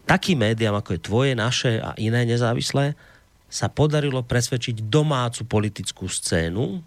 Takým 0.08 0.40
médiám, 0.40 0.80
ako 0.80 0.96
je 0.96 1.04
tvoje, 1.04 1.30
naše 1.36 1.82
a 1.84 1.92
iné 2.00 2.24
nezávislé, 2.24 2.96
sa 3.48 3.68
podarilo 3.68 4.24
presvedčiť 4.24 4.88
domácu 4.88 5.44
politickú 5.44 6.08
scénu, 6.08 6.80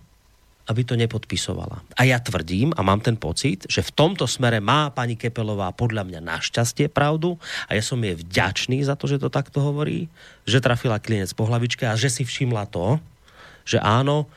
aby 0.69 0.81
to 0.85 0.93
nepodpisovala. 0.93 1.81
A 1.98 2.01
ja 2.06 2.22
tvrdím 2.22 2.73
a 2.77 2.81
mám 2.85 3.01
ten 3.01 3.17
pocit, 3.17 3.65
že 3.65 3.81
v 3.81 3.93
tomto 3.93 4.30
smere 4.30 4.61
má 4.61 4.93
pani 4.93 5.17
Kepelová 5.17 5.73
podľa 5.73 6.06
mňa 6.06 6.19
našťastie 6.22 6.90
pravdu 6.91 7.38
a 7.65 7.73
ja 7.73 7.83
som 7.83 7.98
jej 8.01 8.14
vďačný 8.14 8.85
za 8.85 8.93
to, 8.93 9.09
že 9.09 9.22
to 9.22 9.33
takto 9.33 9.61
hovorí, 9.61 10.07
že 10.45 10.61
trafila 10.61 11.01
klinec 11.01 11.33
po 11.33 11.49
hlavičke 11.49 11.85
a 11.90 11.98
že 11.98 12.14
si 12.14 12.23
všimla 12.23 12.69
to, 12.69 13.01
že 13.65 13.81
áno, 13.81 14.30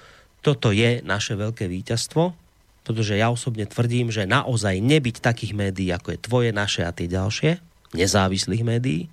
toto 0.44 0.72
je 0.72 1.00
naše 1.04 1.36
veľké 1.36 1.68
víťazstvo 1.68 2.44
pretože 2.84 3.16
ja 3.16 3.32
osobne 3.32 3.64
tvrdím, 3.64 4.12
že 4.12 4.28
naozaj 4.28 4.76
nebyť 4.76 5.24
takých 5.24 5.56
médií, 5.56 5.88
ako 5.88 6.14
je 6.14 6.18
tvoje, 6.20 6.48
naše 6.52 6.84
a 6.84 6.92
tie 6.92 7.08
ďalšie, 7.08 7.56
nezávislých 7.96 8.60
médií, 8.60 9.08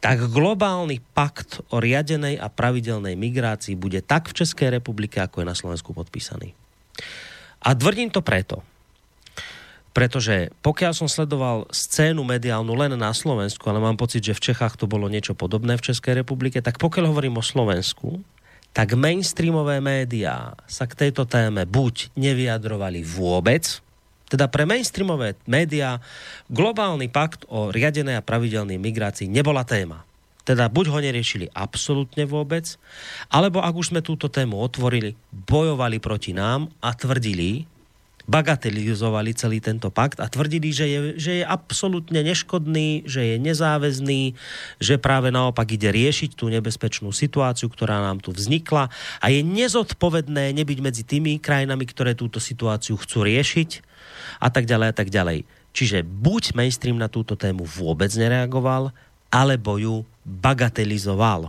tak 0.00 0.30
globálny 0.30 1.00
pakt 1.12 1.64
o 1.72 1.80
riadenej 1.80 2.36
a 2.36 2.52
pravidelnej 2.52 3.16
migrácii 3.16 3.74
bude 3.74 4.04
tak 4.04 4.30
v 4.30 4.44
Českej 4.44 4.78
republike, 4.80 5.20
ako 5.20 5.42
je 5.42 5.50
na 5.50 5.56
Slovensku 5.56 5.96
podpísaný. 5.96 6.52
A 7.64 7.72
tvrdím 7.72 8.12
to 8.12 8.20
preto, 8.20 8.60
pretože 9.94 10.50
pokiaľ 10.60 10.92
som 10.92 11.08
sledoval 11.08 11.70
scénu 11.70 12.26
mediálnu 12.26 12.74
len 12.74 12.98
na 12.98 13.14
Slovensku, 13.14 13.62
ale 13.70 13.78
mám 13.78 13.96
pocit, 13.96 14.20
že 14.20 14.36
v 14.36 14.52
Čechách 14.52 14.74
to 14.76 14.90
bolo 14.90 15.06
niečo 15.06 15.38
podobné 15.38 15.78
v 15.78 15.86
Českej 15.88 16.20
republike, 16.20 16.58
tak 16.60 16.82
pokiaľ 16.82 17.14
hovorím 17.14 17.38
o 17.40 17.46
Slovensku, 17.46 18.20
tak 18.74 18.98
mainstreamové 18.98 19.78
médiá 19.78 20.58
sa 20.66 20.90
k 20.90 21.06
tejto 21.06 21.30
téme 21.30 21.62
buď 21.62 22.10
nevyjadrovali 22.18 23.06
vôbec, 23.06 23.78
teda 24.28 24.48
pre 24.48 24.64
mainstreamové 24.64 25.36
médiá 25.44 26.00
globálny 26.48 27.12
pakt 27.12 27.44
o 27.52 27.68
riadenej 27.68 28.20
a 28.20 28.26
pravidelnej 28.26 28.80
migrácii 28.80 29.28
nebola 29.28 29.62
téma. 29.62 30.02
Teda 30.44 30.68
buď 30.68 30.92
ho 30.92 30.98
neriešili 31.00 31.48
absolútne 31.56 32.28
vôbec, 32.28 32.76
alebo 33.32 33.64
ak 33.64 33.74
už 33.80 33.96
sme 33.96 34.04
túto 34.04 34.28
tému 34.28 34.60
otvorili, 34.60 35.16
bojovali 35.32 35.96
proti 36.04 36.36
nám 36.36 36.68
a 36.84 36.92
tvrdili, 36.92 37.64
bagatelizovali 38.24 39.36
celý 39.36 39.60
tento 39.60 39.92
pakt 39.92 40.20
a 40.20 40.28
tvrdili, 40.28 40.72
že 40.72 40.88
je, 40.88 41.00
že 41.20 41.32
je 41.40 41.44
absolútne 41.44 42.20
neškodný, 42.24 43.04
že 43.04 43.20
je 43.20 43.36
nezáväzný, 43.40 44.22
že 44.80 44.96
práve 44.96 45.28
naopak 45.28 45.76
ide 45.76 45.92
riešiť 45.92 46.32
tú 46.32 46.48
nebezpečnú 46.48 47.12
situáciu, 47.12 47.68
ktorá 47.68 48.00
nám 48.00 48.24
tu 48.24 48.32
vznikla 48.32 48.88
a 49.20 49.26
je 49.28 49.44
nezodpovedné 49.44 50.56
nebyť 50.56 50.78
medzi 50.80 51.02
tými 51.04 51.36
krajinami, 51.36 51.84
ktoré 51.84 52.16
túto 52.16 52.40
situáciu 52.40 52.96
chcú 52.96 53.28
riešiť 53.28 53.93
a 54.44 54.48
tak 54.52 54.68
ďalej 54.68 54.88
a 54.92 54.94
tak 54.94 55.08
ďalej. 55.08 55.48
Čiže 55.72 56.04
buď 56.04 56.52
mainstream 56.52 57.00
na 57.00 57.08
túto 57.08 57.32
tému 57.32 57.64
vôbec 57.64 58.12
nereagoval, 58.12 58.92
alebo 59.32 59.80
ju 59.80 60.04
bagatelizoval. 60.22 61.48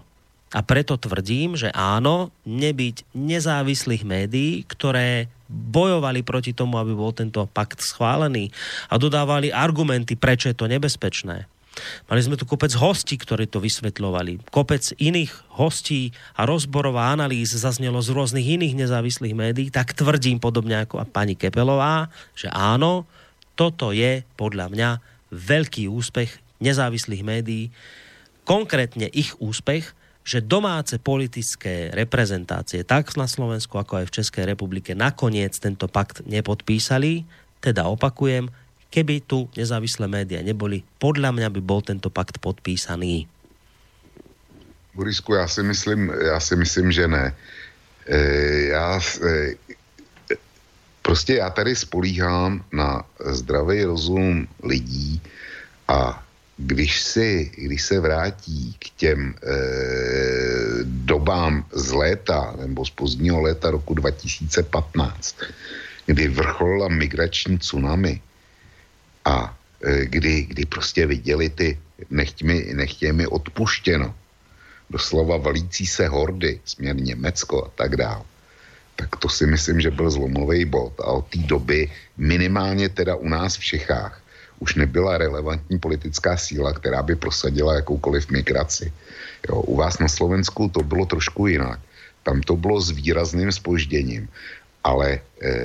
A 0.56 0.60
preto 0.64 0.96
tvrdím, 0.96 1.60
že 1.60 1.68
áno, 1.76 2.32
nebyť 2.48 3.04
nezávislých 3.12 4.08
médií, 4.08 4.64
ktoré 4.64 5.28
bojovali 5.52 6.24
proti 6.24 6.56
tomu, 6.56 6.80
aby 6.80 6.96
bol 6.96 7.12
tento 7.12 7.44
pakt 7.52 7.84
schválený 7.84 8.50
a 8.90 8.96
dodávali 8.96 9.52
argumenty, 9.52 10.16
prečo 10.16 10.50
je 10.50 10.58
to 10.58 10.72
nebezpečné. 10.72 11.46
Mali 12.08 12.22
sme 12.24 12.40
tu 12.40 12.48
kopec 12.48 12.72
hostí, 12.80 13.20
ktorí 13.20 13.52
to 13.52 13.60
vysvetľovali. 13.60 14.48
Kopec 14.52 14.96
iných 14.96 15.32
hostí 15.60 16.16
a 16.40 16.48
rozborov 16.48 16.96
a 16.96 17.12
analýz 17.12 17.56
zaznelo 17.56 18.00
z 18.00 18.16
rôznych 18.16 18.48
iných 18.60 18.88
nezávislých 18.88 19.36
médií, 19.36 19.68
tak 19.72 19.96
tvrdím 19.96 20.40
podobne 20.40 20.84
ako 20.84 21.04
pani 21.10 21.36
Kepelová, 21.36 22.08
že 22.36 22.48
áno, 22.52 23.08
toto 23.56 23.96
je 23.96 24.24
podľa 24.36 24.68
mňa 24.72 24.90
veľký 25.32 25.88
úspech 25.92 26.32
nezávislých 26.64 27.24
médií, 27.24 27.72
konkrétne 28.48 29.10
ich 29.12 29.36
úspech, 29.42 29.92
že 30.26 30.42
domáce 30.42 30.98
politické 30.98 31.94
reprezentácie 31.94 32.82
tak 32.82 33.14
na 33.14 33.30
Slovensku, 33.30 33.78
ako 33.78 34.02
aj 34.02 34.06
v 34.10 34.16
Českej 34.22 34.44
republike 34.50 34.98
nakoniec 34.98 35.54
tento 35.62 35.86
pakt 35.86 36.26
nepodpísali. 36.26 37.22
Teda 37.62 37.86
opakujem, 37.86 38.50
keby 38.96 39.28
tu 39.28 39.52
nezávislé 39.60 40.08
médiá 40.08 40.40
neboli, 40.40 40.80
podľa 41.04 41.36
mňa 41.36 41.52
by 41.52 41.60
bol 41.60 41.84
tento 41.84 42.08
pakt 42.08 42.40
podpísaný. 42.40 43.28
Borisku, 44.96 45.36
já 45.36 45.48
si 45.48 45.64
myslím, 45.64 46.08
já 46.08 46.40
si 46.40 46.56
myslím 46.56 46.92
že 46.92 47.08
ne. 47.08 47.36
E, 48.08 48.20
já, 48.72 49.00
e, 49.28 49.56
prostě 51.02 51.44
já 51.44 51.50
tady 51.50 51.76
spolíhám 51.76 52.64
na 52.72 53.04
zdravý 53.20 53.84
rozum 53.84 54.48
lidí 54.64 55.20
a 55.88 56.24
když, 56.58 57.02
si, 57.02 57.52
když 57.58 57.82
se 57.84 58.00
vrátí 58.00 58.76
k 58.80 58.90
těm 58.96 59.36
e, 59.36 59.56
dobám 60.84 61.66
z 61.76 61.92
léta 61.92 62.56
nebo 62.64 62.86
z 62.86 62.90
pozdního 62.90 63.42
léta 63.42 63.76
roku 63.76 63.94
2015, 63.94 65.36
kdy 66.06 66.28
vrcholila 66.28 66.88
migrační 66.88 67.60
tsunami 67.60 68.22
a 69.26 69.58
e, 69.84 70.06
kdy, 70.06 70.42
kdy 70.42 70.66
prostě 70.66 71.06
viděli 71.06 71.50
ty 71.50 71.80
nechť 72.10 73.04
odpuštěno, 73.30 74.16
doslova 74.90 75.38
valící 75.38 75.88
se 75.88 76.08
hordy 76.08 76.60
směr 76.66 76.96
Německo 76.96 77.66
a 77.66 77.70
tak 77.76 77.96
dále, 77.96 78.24
tak 78.96 79.16
to 79.16 79.30
si 79.30 79.46
myslím, 79.46 79.82
že 79.82 79.92
byl 79.92 80.12
zlomový 80.12 80.66
bod 80.66 81.00
a 81.00 81.20
od 81.20 81.28
té 81.28 81.40
doby 81.40 81.92
minimálně 82.18 82.90
teda 82.90 83.16
u 83.16 83.28
nás 83.28 83.58
v 83.58 83.64
Čechách 83.64 84.22
už 84.60 84.76
nebyla 84.76 85.18
relevantní 85.18 85.80
politická 85.80 86.38
síla, 86.38 86.74
která 86.74 87.04
by 87.04 87.16
prosadila 87.16 87.76
jakoukoliv 87.76 88.32
migraci. 88.32 88.94
Jo, 89.50 89.62
u 89.62 89.76
vás 89.76 90.00
na 90.00 90.08
Slovensku 90.08 90.70
to 90.70 90.80
bylo 90.84 91.06
trošku 91.06 91.48
jinak. 91.48 91.80
Tam 92.24 92.42
to 92.42 92.56
bylo 92.56 92.82
s 92.82 92.90
výrazným 92.90 93.52
spožděním. 93.52 94.28
Ale 94.86 95.18
e, 95.18 95.20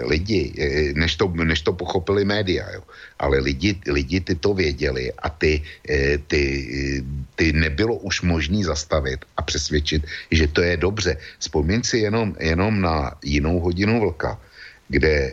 lidi, 0.09 0.49
e, 0.57 0.65
než, 0.97 1.21
to, 1.21 1.29
než 1.29 1.61
to 1.61 1.77
pochopili 1.77 2.25
média, 2.25 2.65
jo, 2.73 2.83
ale 3.21 3.39
lidi, 3.45 3.77
lidi 3.85 4.21
ty 4.21 4.35
to 4.35 4.57
věděli 4.57 5.13
a 5.13 5.29
ty, 5.29 5.61
e, 5.85 6.19
ty, 6.25 6.43
ty 7.37 7.53
nebylo 7.53 8.01
už 8.01 8.25
možný 8.25 8.65
zastavit 8.65 9.21
a 9.37 9.45
přesvědčit, 9.45 10.09
že 10.31 10.49
to 10.49 10.65
je 10.65 10.77
dobře. 10.77 11.17
Vzpomín 11.39 11.85
si 11.85 11.99
jenom, 11.99 12.33
jenom 12.41 12.81
na 12.81 13.13
jinou 13.21 13.61
hodinu 13.61 14.01
vlka, 14.01 14.41
kde 14.89 15.13
e, 15.13 15.33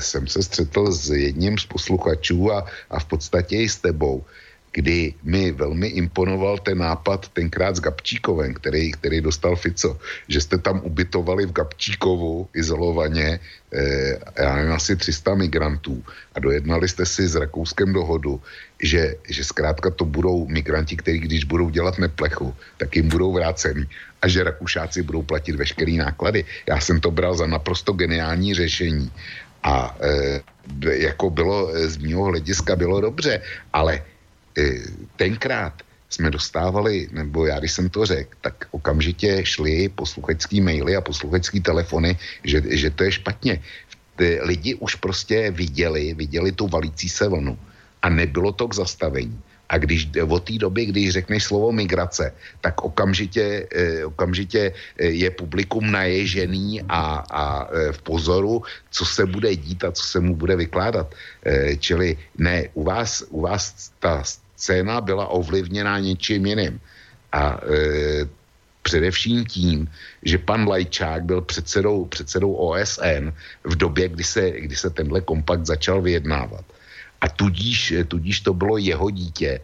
jsem 0.00 0.26
se 0.26 0.42
střetl 0.42 0.92
s 0.92 1.12
jedním 1.12 1.58
z 1.58 1.66
posluchačů 1.68 2.52
a, 2.52 2.64
a 2.90 2.96
v 2.98 3.04
podstatě 3.04 3.56
i 3.56 3.68
s 3.68 3.76
tebou, 3.76 4.24
kdy 4.72 5.14
mi 5.22 5.52
velmi 5.52 5.86
imponoval 5.86 6.58
ten 6.58 6.78
nápad 6.78 7.28
tenkrát 7.28 7.76
s 7.76 7.80
Gabčíkovem, 7.80 8.54
který, 8.54 8.92
který 8.92 9.20
dostal 9.20 9.56
Fico, 9.56 9.98
že 10.28 10.40
jste 10.40 10.58
tam 10.58 10.80
ubytovali 10.84 11.46
v 11.46 11.52
Gabčíkovu 11.52 12.48
izolovaně 12.54 13.40
eh, 13.72 14.18
já 14.38 14.56
nevím, 14.56 14.72
asi 14.72 14.96
300 14.96 15.34
migrantů 15.34 16.04
a 16.34 16.40
dojednali 16.40 16.88
jste 16.88 17.06
si 17.06 17.28
s 17.28 17.34
Rakouskem 17.34 17.92
dohodu, 17.92 18.40
že, 18.82 19.16
že 19.28 19.44
zkrátka 19.44 19.90
to 19.90 20.04
budou 20.04 20.46
migranti, 20.48 20.96
kteří 20.96 21.18
když 21.18 21.44
budou 21.44 21.70
dělat 21.70 21.98
neplechu, 21.98 22.54
tak 22.76 22.96
jim 22.96 23.08
budou 23.08 23.32
vrácený 23.32 23.88
a 24.22 24.28
že 24.28 24.44
Rakušáci 24.44 25.02
budou 25.02 25.22
platit 25.22 25.56
veškerý 25.56 25.96
náklady. 25.96 26.44
Já 26.66 26.80
jsem 26.80 27.00
to 27.00 27.10
bral 27.10 27.34
za 27.34 27.46
naprosto 27.46 27.92
geniální 27.92 28.54
řešení 28.54 29.10
a 29.62 29.96
e, 30.00 30.40
jako 31.08 31.30
bylo 31.30 31.70
z 31.88 31.96
mého 31.96 32.24
hlediska 32.24 32.76
bylo 32.76 33.00
dobře, 33.00 33.42
ale 33.72 34.02
tenkrát 35.16 35.82
jsme 36.08 36.30
dostávali, 36.30 37.08
nebo 37.12 37.46
já 37.46 37.58
když 37.58 37.72
jsem 37.72 37.88
to 37.88 38.06
řekl, 38.06 38.36
tak 38.40 38.64
okamžitě 38.70 39.40
šli 39.44 39.88
posluchačský 39.88 40.60
maily 40.60 40.96
a 40.96 41.00
posluchačský 41.00 41.60
telefony, 41.60 42.18
že, 42.44 42.62
že 42.64 42.90
to 42.90 43.04
je 43.04 43.12
špatně. 43.12 43.62
Lidi 44.40 44.74
už 44.74 44.94
prostě 44.94 45.50
viděli, 45.50 46.14
viděli 46.14 46.52
tu 46.52 46.68
valící 46.68 47.08
se 47.08 47.28
vlnu 47.28 47.58
a 48.02 48.08
nebylo 48.08 48.52
to 48.52 48.68
k 48.68 48.74
zastavení. 48.74 49.40
A 49.68 49.78
když 49.78 50.08
od 50.28 50.44
té 50.44 50.58
doby, 50.58 50.86
když 50.86 51.10
řekneš 51.10 51.44
slovo 51.44 51.72
migrace, 51.72 52.32
tak 52.60 52.80
okamžitě, 52.80 53.68
eh, 53.68 54.04
okamžitě 54.04 54.72
eh, 54.72 55.06
je 55.06 55.30
publikum 55.30 55.90
naježený 55.90 56.82
a, 56.88 57.20
a 57.30 57.68
eh, 57.68 57.92
v 57.92 58.02
pozoru, 58.02 58.62
co 58.90 59.04
se 59.04 59.26
bude 59.26 59.56
dít 59.56 59.84
a 59.84 59.92
co 59.92 60.02
se 60.02 60.20
mu 60.20 60.34
bude 60.34 60.56
vykládat. 60.56 61.14
Čili 61.78 62.16
ne, 62.38 62.68
u 62.74 62.82
vás, 62.84 63.24
u 63.28 63.40
vás 63.40 63.92
ta 64.00 64.24
scéna 64.58 65.00
byla 65.00 65.26
ovlivněná 65.30 65.98
něčím 65.98 66.46
jiným. 66.46 66.80
A 67.32 67.60
především 68.82 69.46
tím, 69.46 69.90
že 70.22 70.38
pan 70.38 70.68
Lajčák 70.68 71.24
byl 71.24 71.40
předsedou, 71.40 72.04
předsedou 72.04 72.52
OSN 72.52 73.30
v 73.64 73.74
době, 73.76 74.08
kdy 74.08 74.24
se, 74.24 74.50
kdy 74.50 74.76
se 74.76 74.90
tenhle 74.90 75.20
kompakt 75.20 75.66
začal 75.66 76.02
vyjednávat 76.02 76.64
a 77.20 77.28
tudíž, 77.28 77.94
tudíž 78.08 78.40
to 78.40 78.54
bylo 78.54 78.76
jeho 78.78 79.10
dítě 79.10 79.60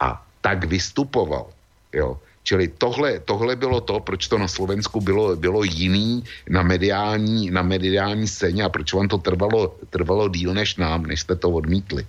a 0.00 0.22
tak 0.40 0.64
vystupoval. 0.64 1.50
Jo. 1.92 2.18
Čili 2.46 2.68
tohle, 2.68 3.18
tohle 3.26 3.56
bylo 3.56 3.80
to, 3.80 4.00
proč 4.00 4.28
to 4.28 4.38
na 4.38 4.48
Slovensku 4.48 5.00
bylo, 5.00 5.36
bylo 5.36 5.64
jiný 5.64 6.22
na 6.48 6.62
mediální, 6.62 7.50
na 7.50 7.62
mediální 7.62 8.28
scéně 8.28 8.62
a 8.62 8.68
proč 8.68 8.92
vám 8.92 9.08
to 9.08 9.18
trvalo, 9.18 9.74
trvalo 9.90 10.28
díl 10.28 10.54
než 10.54 10.76
nám, 10.76 11.06
než 11.10 11.20
jste 11.20 11.34
to 11.36 11.50
odmítli. 11.50 12.06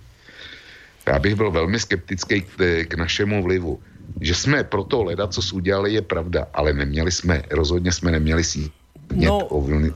Já 1.08 1.18
bych 1.18 1.34
byl 1.34 1.50
velmi 1.50 1.78
skeptický 1.80 2.40
k, 2.40 2.48
k 2.88 2.92
našemu 2.94 3.42
vlivu. 3.42 3.80
Že 4.20 4.34
jsme 4.34 4.64
proto 4.64 5.04
leda, 5.04 5.26
co 5.28 5.40
udělali, 5.52 5.92
je 5.92 6.02
pravda, 6.02 6.46
ale 6.54 6.72
neměli 6.72 7.12
jsme, 7.12 7.42
rozhodně 7.50 7.92
jsme 7.92 8.10
neměli 8.10 8.44
si 8.44 8.70
no, 9.14 9.38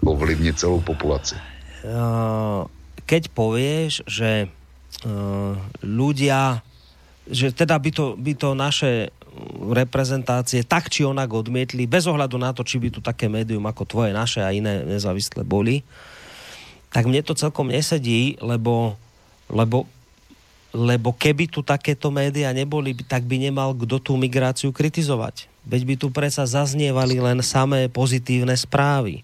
ovlivnit 0.04 0.58
celou 0.58 0.80
populaci. 0.80 1.34
Uh, 1.82 2.68
keď 3.06 3.28
povieš, 3.34 4.06
že 4.06 4.48
Eh, 5.02 5.54
ľudia, 5.82 6.62
že 7.26 7.50
teda 7.50 7.74
by 7.74 7.90
to, 7.90 8.14
by 8.14 8.32
to 8.38 8.54
naše 8.54 9.10
reprezentácie 9.72 10.62
tak 10.62 10.92
či 10.92 11.02
onak 11.02 11.32
odmietli, 11.32 11.88
bez 11.90 12.06
ohľadu 12.06 12.38
na 12.38 12.54
to, 12.54 12.62
či 12.62 12.78
by 12.78 12.92
tu 12.92 13.00
také 13.02 13.26
médium 13.26 13.64
ako 13.66 13.82
tvoje, 13.82 14.14
naše 14.14 14.44
a 14.44 14.54
iné 14.54 14.84
nezávislé 14.86 15.42
boli, 15.42 15.82
tak 16.92 17.08
mne 17.08 17.24
to 17.24 17.34
celkom 17.34 17.72
nesedí, 17.72 18.38
lebo, 18.44 18.94
lebo, 19.50 19.88
lebo 20.72 21.12
keby 21.12 21.52
tu 21.52 21.60
takéto 21.60 22.08
médiá 22.08 22.48
neboli, 22.56 22.96
tak 22.96 23.28
by 23.28 23.36
nemal 23.36 23.76
kto 23.76 24.00
tú 24.00 24.12
migráciu 24.16 24.72
kritizovať. 24.72 25.48
Veď 25.62 25.82
by 25.84 25.94
tu 26.00 26.08
predsa 26.10 26.42
zaznievali 26.48 27.22
len 27.22 27.38
samé 27.44 27.86
pozitívne 27.86 28.56
správy. 28.56 29.22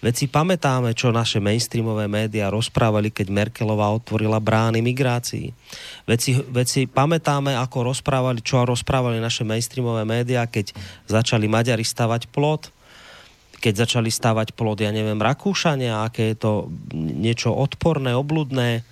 Veď 0.00 0.14
si 0.16 0.26
pamätáme, 0.28 0.92
čo 0.92 1.08
naše 1.08 1.40
mainstreamové 1.40 2.04
médiá 2.04 2.52
rozprávali, 2.52 3.08
keď 3.08 3.32
Merkelová 3.32 3.92
otvorila 3.96 4.36
brány 4.36 4.84
migrácii. 4.84 5.56
Veď 6.04 6.18
si, 6.20 6.32
veď 6.36 6.66
si 6.68 6.82
pamätáme, 6.84 7.56
ako 7.56 7.92
rozprávali, 7.92 8.44
čo 8.44 8.64
rozprávali 8.68 9.20
naše 9.20 9.44
mainstreamové 9.44 10.04
médiá, 10.04 10.44
keď 10.44 10.76
začali 11.08 11.48
Maďari 11.48 11.84
stavať 11.84 12.28
plot, 12.28 12.72
keď 13.56 13.88
začali 13.88 14.12
stavať 14.12 14.52
plot, 14.52 14.84
ja 14.84 14.92
neviem, 14.92 15.16
Rakúšania, 15.16 16.04
aké 16.04 16.36
je 16.36 16.44
to 16.44 16.52
niečo 16.92 17.56
odporné, 17.56 18.12
obludné. 18.12 18.84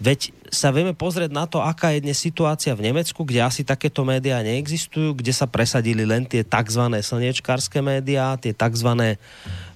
Veď 0.00 0.32
sa 0.50 0.74
vieme 0.74 0.92
pozrieť 0.92 1.30
na 1.30 1.46
to, 1.46 1.62
aká 1.62 1.94
je 1.94 2.02
dnes 2.02 2.18
situácia 2.18 2.74
v 2.74 2.90
Nemecku, 2.90 3.22
kde 3.22 3.40
asi 3.40 3.62
takéto 3.62 4.02
médiá 4.02 4.42
neexistujú, 4.42 5.14
kde 5.14 5.30
sa 5.30 5.46
presadili 5.46 6.02
len 6.02 6.26
tie 6.26 6.42
tzv. 6.42 6.90
slniečkárske 6.90 7.78
médiá, 7.78 8.34
tie 8.34 8.50
tzv. 8.50 9.16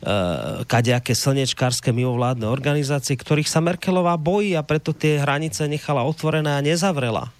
Uh, 0.05 0.67
kadejaké 0.67 1.15
slniečkárske 1.15 1.95
mimovládne 1.95 2.51
organizácie, 2.51 3.15
ktorých 3.15 3.49
sa 3.49 3.63
Merkelová 3.63 4.19
bojí 4.19 4.59
a 4.59 4.67
preto 4.67 4.91
tie 4.91 5.23
hranice 5.23 5.65
nechala 5.71 6.03
otvorené 6.03 6.59
a 6.59 6.61
nezavrela. 6.61 7.31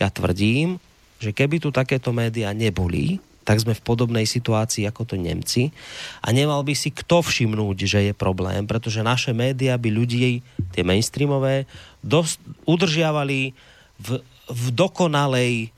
Ja 0.00 0.08
tvrdím, 0.08 0.80
že 1.20 1.36
keby 1.36 1.60
tu 1.60 1.68
takéto 1.68 2.10
médiá 2.16 2.56
neboli, 2.56 3.20
tak 3.44 3.60
sme 3.60 3.74
v 3.74 3.82
podobnej 3.82 4.28
situácii 4.28 4.86
ako 4.86 5.02
to 5.10 5.16
Nemci. 5.18 5.74
A 6.22 6.30
nemal 6.30 6.62
by 6.62 6.70
si 6.76 6.94
kto 6.94 7.24
všimnúť, 7.24 7.78
že 7.82 8.00
je 8.06 8.14
problém, 8.14 8.62
pretože 8.68 9.02
naše 9.02 9.34
médiá 9.34 9.74
by 9.74 9.90
ľudí, 9.90 10.44
tie 10.70 10.86
mainstreamové, 10.86 11.66
dosť 12.00 12.40
udržiavali 12.64 13.52
v, 14.00 14.08
v 14.48 14.64
dokonalej 14.72 15.70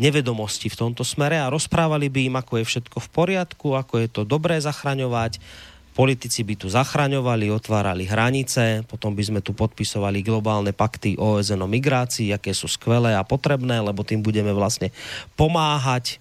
nevedomosti 0.00 0.72
v 0.72 0.78
tomto 0.80 1.04
smere 1.04 1.36
a 1.36 1.52
rozprávali 1.52 2.08
by 2.08 2.20
im, 2.32 2.36
ako 2.40 2.52
je 2.60 2.64
všetko 2.64 2.98
v 3.04 3.08
poriadku, 3.12 3.76
ako 3.76 3.94
je 4.00 4.08
to 4.08 4.22
dobré 4.24 4.56
zachraňovať. 4.56 5.36
Politici 5.92 6.40
by 6.40 6.54
tu 6.56 6.72
zachraňovali, 6.72 7.52
otvárali 7.52 8.08
hranice, 8.08 8.88
potom 8.88 9.12
by 9.12 9.20
sme 9.20 9.40
tu 9.44 9.52
podpisovali 9.52 10.24
globálne 10.24 10.72
pakty 10.72 11.20
OSN 11.20 11.60
o 11.60 11.68
migrácii, 11.68 12.32
aké 12.32 12.56
sú 12.56 12.70
skvelé 12.70 13.12
a 13.12 13.26
potrebné, 13.26 13.84
lebo 13.84 14.00
tým 14.00 14.24
budeme 14.24 14.56
vlastne 14.56 14.88
pomáhať 15.36 16.16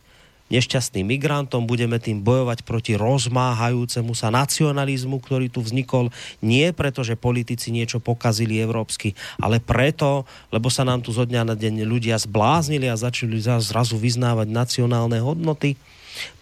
nešťastným 0.50 1.06
migrantom, 1.06 1.69
budeme 1.69 2.02
tým 2.02 2.19
bojovať 2.26 2.66
proti 2.66 2.98
rozmáhajúcemu 2.98 4.11
sa 4.18 4.34
nacionalizmu, 4.34 5.22
ktorý 5.22 5.48
tu 5.48 5.61
vznikol 5.61 6.10
nie 6.42 6.69
preto, 6.74 7.06
že 7.06 7.18
politici 7.18 7.69
niečo 7.69 8.02
pokazili 8.02 8.58
európsky, 8.58 9.14
ale 9.38 9.61
preto, 9.61 10.26
lebo 10.50 10.68
sa 10.74 10.82
nám 10.84 11.06
tu 11.06 11.14
zo 11.14 11.24
dňa 11.24 11.53
na 11.53 11.56
deň 11.56 11.86
ľudia 11.86 12.18
zbláznili 12.18 12.90
a 12.90 12.98
začali 12.98 13.38
zrazu 13.40 13.95
vyznávať 13.95 14.50
nacionálne 14.50 15.22
hodnoty. 15.22 15.78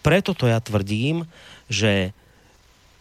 Preto 0.00 0.32
to 0.32 0.48
ja 0.48 0.58
tvrdím, 0.58 1.28
že 1.68 2.16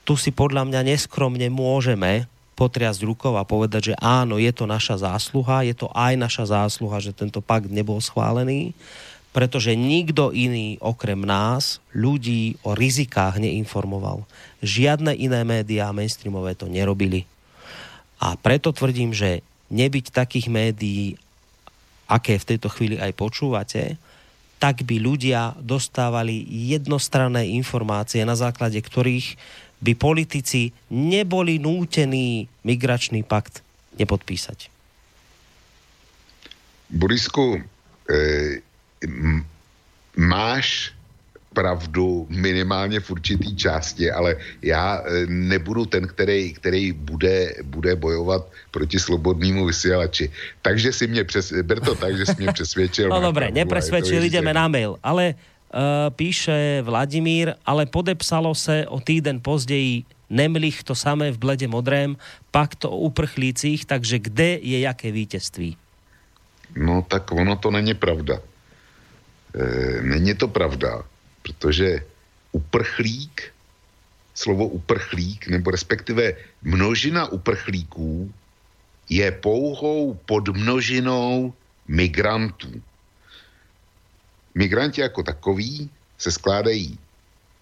tu 0.03 0.19
si 0.19 0.31
podľa 0.31 0.67
mňa 0.67 0.81
neskromne 0.95 1.47
môžeme 1.47 2.27
potriasť 2.57 3.05
rukou 3.05 3.37
a 3.37 3.45
povedať, 3.45 3.93
že 3.93 3.95
áno, 4.01 4.41
je 4.41 4.49
to 4.49 4.65
naša 4.65 5.05
zásluha, 5.05 5.61
je 5.61 5.77
to 5.77 5.87
aj 5.93 6.17
naša 6.17 6.49
zásluha, 6.49 6.97
že 6.97 7.13
tento 7.13 7.37
pakt 7.37 7.69
nebol 7.69 8.01
schválený 8.01 8.73
pretože 9.37 9.77
nikto 9.77 10.33
iný 10.33 10.81
okrem 10.81 11.21
nás 11.21 11.77
ľudí 11.93 12.57
o 12.65 12.73
rizikách 12.73 13.37
neinformoval. 13.37 14.25
Žiadne 14.65 15.13
iné 15.13 15.45
médiá 15.45 15.93
mainstreamové 15.93 16.57
to 16.57 16.65
nerobili. 16.65 17.29
A 18.17 18.33
preto 18.33 18.73
tvrdím, 18.73 19.13
že 19.13 19.45
nebyť 19.69 20.09
takých 20.09 20.49
médií, 20.49 21.21
aké 22.09 22.41
v 22.41 22.47
tejto 22.49 22.73
chvíli 22.73 22.97
aj 22.97 23.13
počúvate, 23.13 24.01
tak 24.57 24.81
by 24.81 24.97
ľudia 24.97 25.53
dostávali 25.61 26.41
jednostranné 26.73 27.45
informácie, 27.53 28.25
na 28.25 28.33
základe 28.33 28.81
ktorých 28.81 29.37
by 29.77 29.93
politici 29.93 30.73
neboli 30.89 31.61
nútení 31.61 32.49
migračný 32.65 33.21
pakt 33.21 33.61
nepodpísať. 34.01 34.73
Borisku, 36.89 37.61
e, 38.09 38.65
máš 40.17 40.93
pravdu 41.53 42.27
minimálně 42.29 42.99
v 42.99 43.11
určitý 43.11 43.55
části, 43.55 44.11
ale 44.11 44.37
já 44.61 45.01
e, 45.01 45.25
nebudu 45.25 45.85
ten, 45.85 46.07
který, 46.07 46.53
který 46.53 46.91
bude, 46.93 47.53
bude 47.63 47.95
bojovat 47.95 48.45
proti 48.71 48.99
slobodnému 48.99 49.65
vysielači. 49.65 50.29
Takže 50.61 50.93
si 50.93 51.07
mě 51.07 51.23
přes, 51.23 51.53
ber 51.65 51.79
to 51.79 51.95
tak, 51.95 52.17
že 52.17 52.25
si 52.25 52.35
mě 52.37 52.53
přesvědčil. 52.57 53.09
No 53.09 53.21
dobre, 53.21 53.51
nepresvedčil, 53.51 54.23
ideme 54.23 54.53
na 54.53 54.67
mail. 54.67 55.01
Ale 55.03 55.33
uh, 55.33 56.13
píše 56.13 56.81
Vladimír, 56.85 57.53
ale 57.65 57.85
podepsalo 57.85 58.55
se 58.55 58.85
o 58.87 58.99
týden 58.99 59.41
později 59.41 60.05
Nemlich 60.29 60.83
to 60.83 60.95
samé 60.95 61.31
v 61.31 61.37
blede 61.37 61.67
modrém, 61.67 62.17
pakt 62.51 62.85
o 62.85 62.97
uprchlících, 62.97 63.85
takže 63.85 64.19
kde 64.19 64.59
je 64.61 64.79
jaké 64.79 65.11
vítězství? 65.11 65.77
No 66.75 67.05
tak 67.07 67.31
ono 67.31 67.55
to 67.55 67.71
není 67.71 67.93
pravda. 67.93 68.39
E, 69.57 70.01
není 70.01 70.33
to 70.33 70.47
pravda, 70.47 71.03
protože 71.41 72.05
uprchlík, 72.51 73.53
slovo 74.33 74.67
uprchlík, 74.67 75.47
nebo 75.47 75.71
respektive 75.71 76.33
množina 76.61 77.25
uprchlíků 77.25 78.33
je 79.09 79.31
pouhou 79.31 80.13
podmnožinou 80.13 81.53
migrantů. 81.87 82.81
Migranti 84.55 85.01
jako 85.01 85.23
takový 85.23 85.89
se 86.17 86.31
skládají 86.31 86.99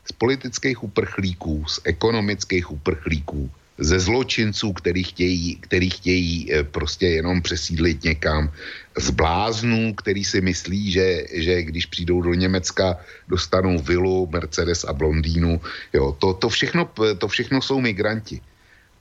z 0.05 0.11
politických 0.11 0.83
uprchlíků, 0.83 1.65
z 1.67 1.79
ekonomických 1.83 2.71
uprchlíků, 2.71 3.51
ze 3.77 3.99
zločinců, 3.99 4.73
který 4.73 5.03
chtějí, 5.03 5.55
který 5.55 5.89
chtějí 5.89 6.53
eh, 6.53 6.63
prostě 6.63 7.07
jenom 7.07 7.41
přesídlit 7.41 8.03
někam, 8.03 8.51
z 8.97 9.09
bláznů, 9.09 9.93
který 9.93 10.23
si 10.23 10.41
myslí, 10.41 10.91
že, 10.91 11.25
že 11.33 11.63
když 11.63 11.85
přijdou 11.85 12.21
do 12.21 12.33
Německa, 12.33 12.97
dostanou 13.27 13.79
vilu, 13.79 14.29
Mercedes 14.31 14.83
a 14.83 14.93
blondýnu. 14.93 15.61
Jo, 15.93 16.15
to, 16.19 16.33
to, 16.33 16.49
všechno, 16.49 16.89
to 17.17 17.27
všechno 17.27 17.61
jsou 17.61 17.81
migranti. 17.81 18.41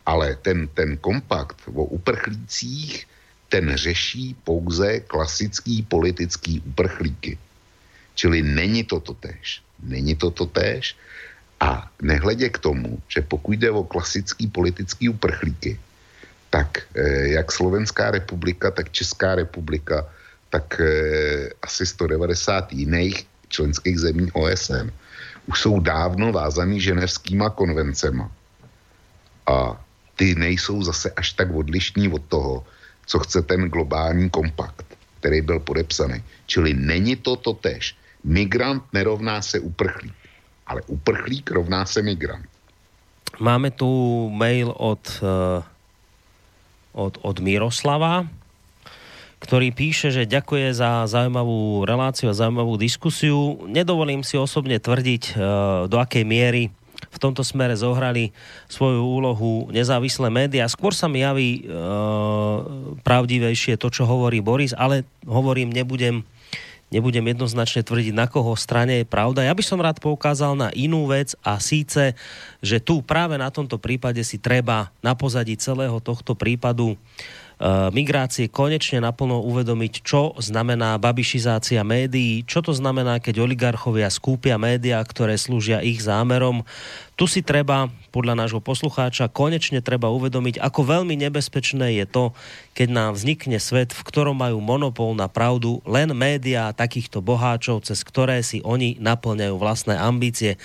Ale 0.07 0.37
ten, 0.43 0.69
ten 0.69 0.97
kompakt 0.97 1.57
o 1.75 1.85
uprchlících, 1.85 3.07
ten 3.49 3.77
řeší 3.77 4.37
pouze 4.45 5.01
klasický 5.01 5.83
politický 5.83 6.61
uprchlíky. 6.61 7.39
Čili 8.15 8.43
není 8.43 8.85
to 8.85 9.01
totéž. 9.01 9.63
Není 9.83 10.15
to 10.15 10.31
totéž. 10.31 10.97
A 11.65 11.89
nehledě 12.03 12.49
k 12.49 12.59
tomu, 12.59 13.01
že 13.09 13.25
pokud 13.25 13.57
jde 13.57 13.71
o 13.71 13.85
klasický 13.85 14.47
politický 14.47 15.09
uprchlíky, 15.09 15.81
tak 16.51 16.85
eh, 16.95 17.41
jak 17.41 17.53
Slovenská 17.53 18.11
republika, 18.11 18.71
tak 18.71 18.93
Česká 18.93 19.35
republika, 19.35 20.05
tak 20.53 20.81
eh, 20.81 21.49
asi 21.65 21.87
190 21.87 22.73
jiných 22.73 23.27
členských 23.49 23.97
zemí 23.99 24.29
OSN 24.37 24.93
už 25.47 25.61
jsou 25.61 25.81
dávno 25.81 26.33
vázaný 26.33 26.81
ženevskýma 26.81 27.51
konvencema. 27.51 28.29
A 29.49 29.81
ty 30.17 30.35
nejsou 30.35 30.85
zase 30.85 31.11
až 31.17 31.33
tak 31.33 31.49
odlišní 31.49 32.13
od 32.13 32.25
toho, 32.29 32.65
co 33.07 33.19
chce 33.19 33.43
ten 33.43 33.69
globální 33.73 34.31
kompakt, 34.31 34.85
který 35.21 35.41
byl 35.41 35.61
podepsaný. 35.61 36.25
Čili 36.47 36.75
není 36.75 37.17
to 37.17 37.37
totéž. 37.37 37.97
Migrant 38.25 38.85
nerovná 38.93 39.43
se 39.43 39.61
uprchlík 39.61 40.24
ale 40.67 40.81
uprchlík 40.89 41.51
rovná 41.51 41.87
se 41.87 42.03
migrant. 42.03 42.45
Máme 43.41 43.75
tu 43.75 43.89
mail 44.31 44.71
od, 44.71 45.03
eh, 45.23 45.61
od, 46.95 47.15
od 47.19 47.37
Miroslava, 47.43 48.31
ktorý 49.43 49.75
píše, 49.75 50.15
že 50.15 50.31
ďakuje 50.31 50.73
za 50.73 51.05
zaujímavú 51.11 51.85
reláciu 51.85 52.31
a 52.31 52.39
zaujímavú 52.39 52.79
diskusiu. 52.79 53.61
Nedovolím 53.67 54.23
si 54.23 54.39
osobne 54.39 54.79
tvrdiť, 54.79 55.25
eh, 55.31 55.37
do 55.91 55.97
akej 55.99 56.25
miery 56.25 56.71
v 57.15 57.19
tomto 57.23 57.47
smere 57.47 57.79
zohrali 57.79 58.35
svoju 58.67 59.03
úlohu 59.03 59.71
nezávislé 59.71 60.35
médiá. 60.35 60.67
Skôr 60.67 60.91
sa 60.91 61.07
mi 61.07 61.23
javí 61.23 61.63
e, 61.63 61.71
pravdivejšie 63.07 63.79
to, 63.79 63.87
čo 63.95 64.03
hovorí 64.03 64.43
Boris, 64.43 64.75
ale 64.75 65.07
hovorím, 65.23 65.71
nebudem 65.71 66.27
nebudem 66.95 67.27
jednoznačne 67.35 67.83
tvrdiť, 67.83 68.15
na 68.15 68.31
koho 68.31 68.55
strane 68.55 69.03
je 69.03 69.07
pravda. 69.07 69.43
Ja 69.43 69.51
by 69.51 69.65
som 69.67 69.83
rád 69.83 69.99
poukázal 69.99 70.55
na 70.55 70.71
inú 70.79 71.11
vec 71.11 71.35
a 71.43 71.59
síce, 71.59 72.15
že 72.63 72.79
tu 72.79 73.03
práve 73.03 73.35
na 73.35 73.51
tomto 73.51 73.83
prípade 73.83 74.23
si 74.23 74.39
treba 74.39 74.95
na 75.03 75.19
pozadí 75.19 75.59
celého 75.59 75.99
tohto 75.99 76.39
prípadu 76.39 76.95
migrácie 77.97 78.53
konečne 78.53 79.01
naplno 79.01 79.41
uvedomiť, 79.41 80.05
čo 80.05 80.37
znamená 80.37 81.01
babišizácia 81.01 81.81
médií, 81.81 82.45
čo 82.45 82.61
to 82.61 82.77
znamená, 82.77 83.25
keď 83.25 83.41
oligarchovia 83.41 84.13
skúpia 84.13 84.61
médiá, 84.61 85.01
ktoré 85.01 85.41
slúžia 85.41 85.81
ich 85.81 86.05
zámerom. 86.05 86.69
Tu 87.17 87.25
si 87.25 87.41
treba, 87.41 87.89
podľa 88.13 88.37
nášho 88.37 88.61
poslucháča, 88.61 89.33
konečne 89.33 89.81
treba 89.81 90.13
uvedomiť, 90.13 90.61
ako 90.61 90.81
veľmi 90.85 91.17
nebezpečné 91.25 91.97
je 92.03 92.05
to, 92.05 92.25
keď 92.77 92.89
nám 92.93 93.11
vznikne 93.17 93.57
svet, 93.57 93.97
v 93.97 94.03
ktorom 94.13 94.37
majú 94.37 94.61
monopol 94.61 95.17
na 95.17 95.33
pravdu 95.33 95.81
len 95.89 96.13
médiá 96.13 96.69
takýchto 96.77 97.25
boháčov, 97.25 97.81
cez 97.81 98.05
ktoré 98.05 98.45
si 98.45 98.61
oni 98.61 99.01
naplňajú 99.01 99.57
vlastné 99.57 99.97
ambície. 99.97 100.61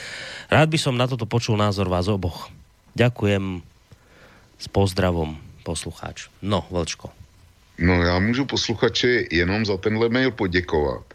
Rád 0.51 0.67
by 0.67 0.77
som 0.81 0.99
na 0.99 1.07
toto 1.07 1.23
počul 1.23 1.55
názor 1.55 1.87
vás 1.87 2.11
oboch. 2.11 2.51
Ďakujem 2.97 3.63
s 4.59 4.67
pozdravom 4.67 5.48
poslucháč. 5.69 6.33
No, 6.41 6.65
Vlčko. 6.73 7.14
No 7.77 8.01
já 8.03 8.19
můžu 8.19 8.45
posluchači 8.45 9.30
jenom 9.31 9.65
za 9.65 9.77
tenhle 9.77 10.09
mail 10.09 10.31
poděkovat. 10.31 11.06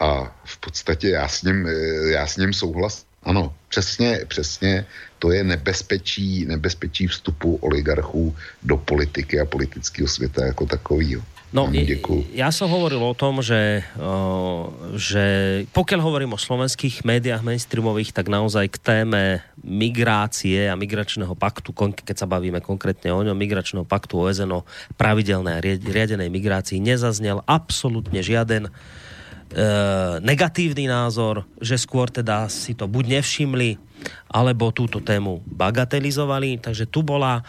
A 0.00 0.32
v 0.44 0.56
podstatě 0.60 1.08
já 1.08 1.28
s 1.28 1.42
ním, 1.42 1.68
já 2.12 2.26
s 2.26 2.36
ním 2.36 2.52
souhlas. 2.52 3.04
Ano, 3.22 3.54
přesně, 3.68 4.24
přesně 4.28 4.86
to 5.18 5.32
je 5.32 5.44
nebezpečí, 5.44 6.46
nebezpečí 6.46 7.06
vstupu 7.06 7.56
oligarchů 7.60 8.36
do 8.62 8.76
politiky 8.76 9.40
a 9.40 9.44
politického 9.44 10.08
světa 10.08 10.46
jako 10.46 10.66
takového. 10.66 11.22
No, 11.56 11.72
ja 12.36 12.52
som 12.52 12.68
hovoril 12.68 13.00
o 13.00 13.16
tom, 13.16 13.40
že, 13.40 13.80
že 14.92 15.24
pokiaľ 15.72 16.00
hovorím 16.04 16.36
o 16.36 16.40
slovenských 16.40 17.00
médiách 17.00 17.40
mainstreamových, 17.40 18.12
tak 18.12 18.28
naozaj 18.28 18.76
k 18.76 18.76
téme 18.76 19.40
migrácie 19.64 20.68
a 20.68 20.76
migračného 20.76 21.32
paktu, 21.32 21.72
keď 22.04 22.12
sa 22.12 22.28
bavíme 22.28 22.60
konkrétne 22.60 23.08
o 23.08 23.24
ňom, 23.24 23.32
migračného 23.32 23.88
paktu 23.88 24.20
OSN 24.20 24.52
o 24.52 24.68
pravidelnej 25.00 25.56
a 25.56 25.64
riadenej 25.80 26.28
migrácii, 26.28 26.76
nezaznel 26.76 27.40
absolútne 27.48 28.20
žiaden 28.20 28.68
e, 28.68 28.70
negatívny 30.20 30.92
názor, 30.92 31.48
že 31.56 31.80
skôr 31.80 32.12
teda 32.12 32.52
si 32.52 32.76
to 32.76 32.84
buď 32.84 33.16
nevšimli, 33.16 33.80
alebo 34.28 34.76
túto 34.76 35.00
tému 35.00 35.40
bagatelizovali. 35.48 36.60
Takže 36.60 36.84
tu 36.84 37.00
bola 37.00 37.40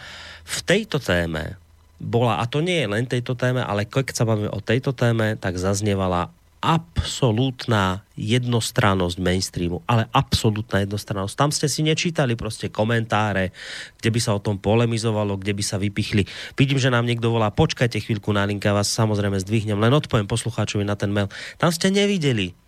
v 0.48 0.58
tejto 0.64 0.96
téme 0.96 1.67
bola, 1.98 2.38
a 2.38 2.46
to 2.46 2.62
nie 2.62 2.82
je 2.82 2.88
len 2.88 3.04
tejto 3.04 3.34
téme, 3.34 3.62
ale 3.62 3.86
keď 3.86 4.14
sa 4.14 4.26
bavíme 4.26 4.50
o 4.54 4.62
tejto 4.62 4.94
téme, 4.94 5.34
tak 5.34 5.58
zaznievala 5.58 6.30
absolútna 6.58 8.02
jednostrannosť 8.18 9.16
mainstreamu, 9.22 9.78
ale 9.86 10.10
absolútna 10.10 10.82
jednostrannosť. 10.82 11.34
Tam 11.38 11.50
ste 11.54 11.70
si 11.70 11.86
nečítali 11.86 12.34
proste 12.34 12.66
komentáre, 12.66 13.54
kde 14.02 14.10
by 14.10 14.18
sa 14.18 14.34
o 14.34 14.42
tom 14.42 14.58
polemizovalo, 14.58 15.38
kde 15.38 15.54
by 15.54 15.62
sa 15.62 15.78
vypichli. 15.78 16.26
Vidím, 16.58 16.82
že 16.82 16.90
nám 16.90 17.06
niekto 17.06 17.30
volá, 17.30 17.54
počkajte 17.54 18.02
chvíľku 18.02 18.34
na 18.34 18.42
linka, 18.42 18.74
vás 18.74 18.90
samozrejme 18.90 19.38
zdvihnem, 19.38 19.78
len 19.78 19.94
odpoviem 19.94 20.26
poslucháčovi 20.26 20.82
na 20.82 20.98
ten 20.98 21.14
mail. 21.14 21.30
Tam 21.62 21.70
ste 21.70 21.94
nevideli 21.94 22.58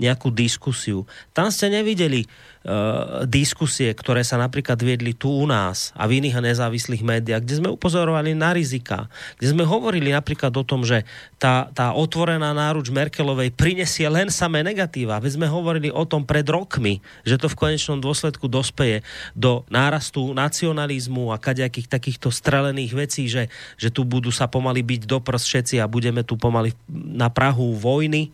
nejakú 0.00 0.32
diskusiu. 0.32 1.04
Tam 1.36 1.52
ste 1.52 1.68
nevideli 1.68 2.24
uh, 2.24 3.28
diskusie, 3.28 3.92
ktoré 3.92 4.24
sa 4.24 4.40
napríklad 4.40 4.80
viedli 4.80 5.12
tu 5.12 5.28
u 5.28 5.44
nás 5.44 5.92
a 5.92 6.08
v 6.08 6.24
iných 6.24 6.40
nezávislých 6.40 7.04
médiách, 7.04 7.44
kde 7.44 7.58
sme 7.60 7.68
upozorovali 7.68 8.32
na 8.32 8.56
rizika, 8.56 9.12
kde 9.36 9.52
sme 9.52 9.68
hovorili 9.68 10.10
napríklad 10.16 10.56
o 10.56 10.64
tom, 10.64 10.82
že 10.82 11.04
tá, 11.36 11.68
tá 11.76 11.92
otvorená 11.92 12.56
náruč 12.56 12.88
Merkelovej 12.88 13.52
prinesie 13.52 14.08
len 14.08 14.32
samé 14.32 14.64
negatíva. 14.64 15.20
Veď 15.20 15.36
sme 15.36 15.48
hovorili 15.52 15.92
o 15.92 16.08
tom 16.08 16.24
pred 16.24 16.48
rokmi, 16.48 17.04
že 17.28 17.36
to 17.36 17.52
v 17.52 17.60
konečnom 17.60 18.00
dôsledku 18.00 18.48
dospeje 18.48 19.04
do 19.36 19.68
nárastu 19.68 20.32
nacionalizmu 20.32 21.28
a 21.30 21.36
kaďakých 21.36 21.92
takýchto 21.92 22.32
strelených 22.32 22.92
vecí, 22.96 23.28
že, 23.28 23.52
že 23.76 23.92
tu 23.92 24.08
budú 24.08 24.32
sa 24.32 24.48
pomaly 24.48 24.80
byť 24.80 25.04
doprs 25.04 25.44
všetci 25.44 25.76
a 25.76 25.90
budeme 25.90 26.24
tu 26.24 26.40
pomaly 26.40 26.72
na 26.88 27.28
Prahu 27.28 27.76
vojny 27.76 28.32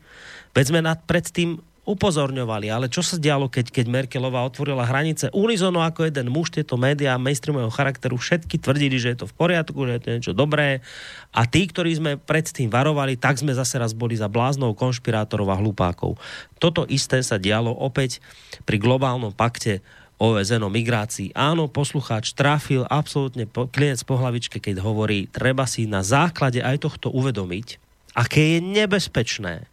Veď 0.57 0.73
sme 0.73 0.81
nad 0.81 0.97
predtým 1.05 1.61
upozorňovali, 1.87 2.67
ale 2.67 2.91
čo 2.91 2.99
sa 2.99 3.15
dialo, 3.15 3.47
keď, 3.47 3.71
keď 3.71 3.87
Merkelová 3.87 4.43
otvorila 4.43 4.83
hranice? 4.83 5.31
Unizono 5.31 5.87
ako 5.87 6.11
jeden 6.11 6.35
muž, 6.35 6.51
tieto 6.51 6.75
médiá 6.75 7.15
mainstreamového 7.15 7.71
charakteru, 7.71 8.19
všetky 8.19 8.59
tvrdili, 8.59 8.99
že 8.99 9.15
je 9.15 9.19
to 9.23 9.31
v 9.31 9.37
poriadku, 9.39 9.79
že 9.87 9.93
je 9.95 10.03
to 10.03 10.13
niečo 10.19 10.33
dobré. 10.35 10.83
A 11.31 11.47
tí, 11.47 11.71
ktorí 11.71 11.95
sme 11.95 12.13
predtým 12.19 12.67
varovali, 12.67 13.15
tak 13.15 13.39
sme 13.39 13.55
zase 13.55 13.79
raz 13.79 13.95
boli 13.95 14.19
za 14.19 14.27
bláznou 14.27 14.75
konšpirátorov 14.75 15.47
a 15.55 15.61
hlupákov. 15.63 16.19
Toto 16.59 16.83
isté 16.91 17.23
sa 17.23 17.39
dialo 17.39 17.71
opäť 17.71 18.19
pri 18.67 18.83
globálnom 18.83 19.31
pakte 19.31 19.79
OSN 20.19 20.67
o 20.67 20.71
migrácii. 20.73 21.37
Áno, 21.39 21.71
poslucháč 21.71 22.35
trafil 22.35 22.83
absolútne 22.89 23.47
po, 23.47 23.71
klienec 23.71 24.03
po 24.03 24.19
hlavičke, 24.19 24.59
keď 24.59 24.83
hovorí, 24.83 25.31
treba 25.31 25.69
si 25.71 25.87
na 25.87 26.03
základe 26.03 26.65
aj 26.65 26.83
tohto 26.83 27.13
uvedomiť, 27.13 27.79
aké 28.17 28.57
je 28.57 28.61
nebezpečné, 28.65 29.69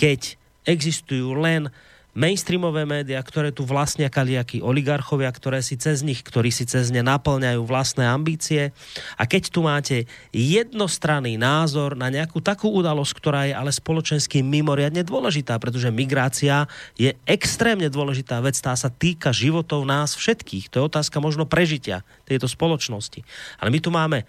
keď 0.00 0.40
existujú 0.64 1.36
len 1.36 1.68
mainstreamové 2.10 2.82
médiá, 2.88 3.22
ktoré 3.22 3.54
tu 3.54 3.62
vlastnia 3.62 4.10
kaliakí 4.10 4.58
oligarchovia, 4.58 5.30
ktoré 5.30 5.62
si 5.62 5.78
cez 5.78 6.02
nich, 6.02 6.26
ktorí 6.26 6.50
si 6.50 6.66
cez 6.66 6.90
ne 6.90 7.06
naplňajú 7.06 7.62
vlastné 7.62 8.02
ambície. 8.02 8.74
A 9.14 9.30
keď 9.30 9.42
tu 9.52 9.62
máte 9.62 10.10
jednostranný 10.34 11.38
názor 11.38 11.94
na 11.94 12.10
nejakú 12.10 12.42
takú 12.42 12.72
udalosť, 12.74 13.12
ktorá 13.14 13.40
je 13.46 13.54
ale 13.54 13.70
spoločensky 13.70 14.42
mimoriadne 14.42 15.06
dôležitá, 15.06 15.54
pretože 15.62 15.94
migrácia 15.94 16.66
je 16.98 17.14
extrémne 17.28 17.86
dôležitá 17.86 18.42
vec, 18.42 18.58
tá 18.58 18.74
sa 18.74 18.90
týka 18.90 19.30
životov 19.30 19.86
nás 19.86 20.18
všetkých. 20.18 20.66
To 20.74 20.82
je 20.82 20.88
otázka 20.90 21.22
možno 21.22 21.46
prežitia 21.46 22.02
tejto 22.26 22.50
spoločnosti. 22.50 23.22
Ale 23.62 23.70
my 23.70 23.78
tu 23.78 23.94
máme 23.94 24.26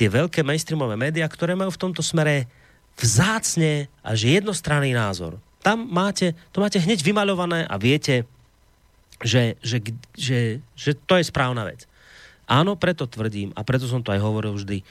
tie 0.00 0.08
veľké 0.08 0.40
mainstreamové 0.40 0.96
médiá, 0.96 1.28
ktoré 1.28 1.52
majú 1.52 1.68
v 1.68 1.82
tomto 1.82 2.00
smere 2.00 2.48
vzácne 2.98 3.88
a 4.04 4.14
že 4.14 4.36
jednostranný 4.38 4.92
názor. 4.94 5.38
Tam 5.62 5.86
máte, 5.86 6.34
to 6.50 6.58
máte 6.58 6.82
hneď 6.82 7.00
vymaľované 7.02 7.66
a 7.66 7.74
viete, 7.78 8.26
že, 9.22 9.54
že, 9.62 9.78
že, 10.18 10.58
že 10.74 10.90
to 11.06 11.16
je 11.18 11.24
správna 11.30 11.66
vec. 11.66 11.86
Áno, 12.50 12.74
preto 12.74 13.06
tvrdím, 13.06 13.54
a 13.54 13.62
preto 13.62 13.86
som 13.86 14.02
to 14.02 14.10
aj 14.10 14.20
hovoril 14.20 14.58
vždy, 14.58 14.82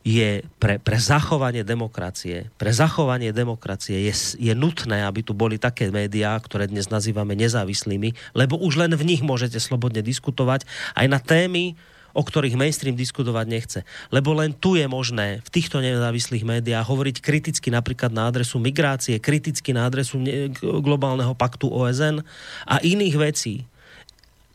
je 0.00 0.40
pre, 0.56 0.80
pre 0.80 0.96
zachovanie 0.96 1.60
demokracie, 1.60 2.48
pre 2.56 2.72
zachovanie 2.72 3.36
demokracie 3.36 4.08
je, 4.08 4.14
je 4.40 4.52
nutné, 4.56 5.04
aby 5.04 5.20
tu 5.20 5.36
boli 5.36 5.60
také 5.60 5.92
médiá, 5.92 6.32
ktoré 6.40 6.72
dnes 6.72 6.88
nazývame 6.88 7.36
nezávislými, 7.36 8.16
lebo 8.32 8.56
už 8.56 8.80
len 8.80 8.92
v 8.96 9.04
nich 9.04 9.20
môžete 9.20 9.60
slobodne 9.60 10.00
diskutovať 10.00 10.64
aj 10.96 11.06
na 11.08 11.20
témy, 11.20 11.76
o 12.16 12.22
ktorých 12.22 12.58
mainstream 12.58 12.98
diskutovať 12.98 13.46
nechce. 13.46 13.80
Lebo 14.08 14.34
len 14.34 14.54
tu 14.56 14.74
je 14.74 14.86
možné 14.86 15.42
v 15.46 15.48
týchto 15.48 15.78
nezávislých 15.78 16.44
médiách 16.46 16.86
hovoriť 16.86 17.16
kriticky 17.22 17.68
napríklad 17.70 18.10
na 18.10 18.28
adresu 18.30 18.58
migrácie, 18.58 19.22
kriticky 19.22 19.70
na 19.70 19.86
adresu 19.86 20.20
globálneho 20.60 21.32
paktu 21.34 21.70
OSN 21.70 22.22
a 22.66 22.76
iných 22.82 23.16
vecí. 23.16 23.54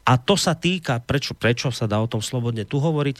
A 0.05 0.21
to 0.21 0.37
sa 0.37 0.53
týka, 0.53 1.01
prečo, 1.01 1.33
prečo 1.33 1.73
sa 1.73 1.89
dá 1.89 1.97
o 1.97 2.05
tom 2.05 2.21
slobodne 2.21 2.61
tu 2.61 2.77
hovoriť, 2.77 3.17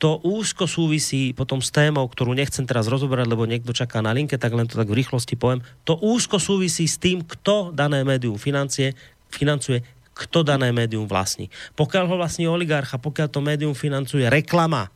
to 0.00 0.16
úzko 0.24 0.64
súvisí 0.64 1.36
potom 1.36 1.60
s 1.60 1.68
témou, 1.68 2.08
ktorú 2.08 2.32
nechcem 2.32 2.64
teraz 2.64 2.88
rozoberať, 2.88 3.28
lebo 3.28 3.44
niekto 3.44 3.76
čaká 3.76 4.00
na 4.00 4.16
linke, 4.16 4.40
tak 4.40 4.56
len 4.56 4.64
to 4.64 4.80
tak 4.80 4.88
v 4.88 4.96
rýchlosti 4.96 5.36
poviem. 5.36 5.60
To 5.84 6.00
úzko 6.00 6.40
súvisí 6.40 6.88
s 6.88 6.96
tým, 6.96 7.20
kto 7.20 7.68
dané 7.76 8.00
médium 8.00 8.40
financie, 8.40 8.96
financuje, 9.28 9.84
kto 10.20 10.44
dané 10.44 10.68
médium 10.68 11.08
vlastní. 11.08 11.48
Pokiaľ 11.80 12.04
ho 12.04 12.20
vlastní 12.20 12.44
oligarcha, 12.44 13.00
pokiaľ 13.00 13.28
to 13.32 13.40
médium 13.40 13.72
financuje 13.72 14.28
reklama, 14.28 14.92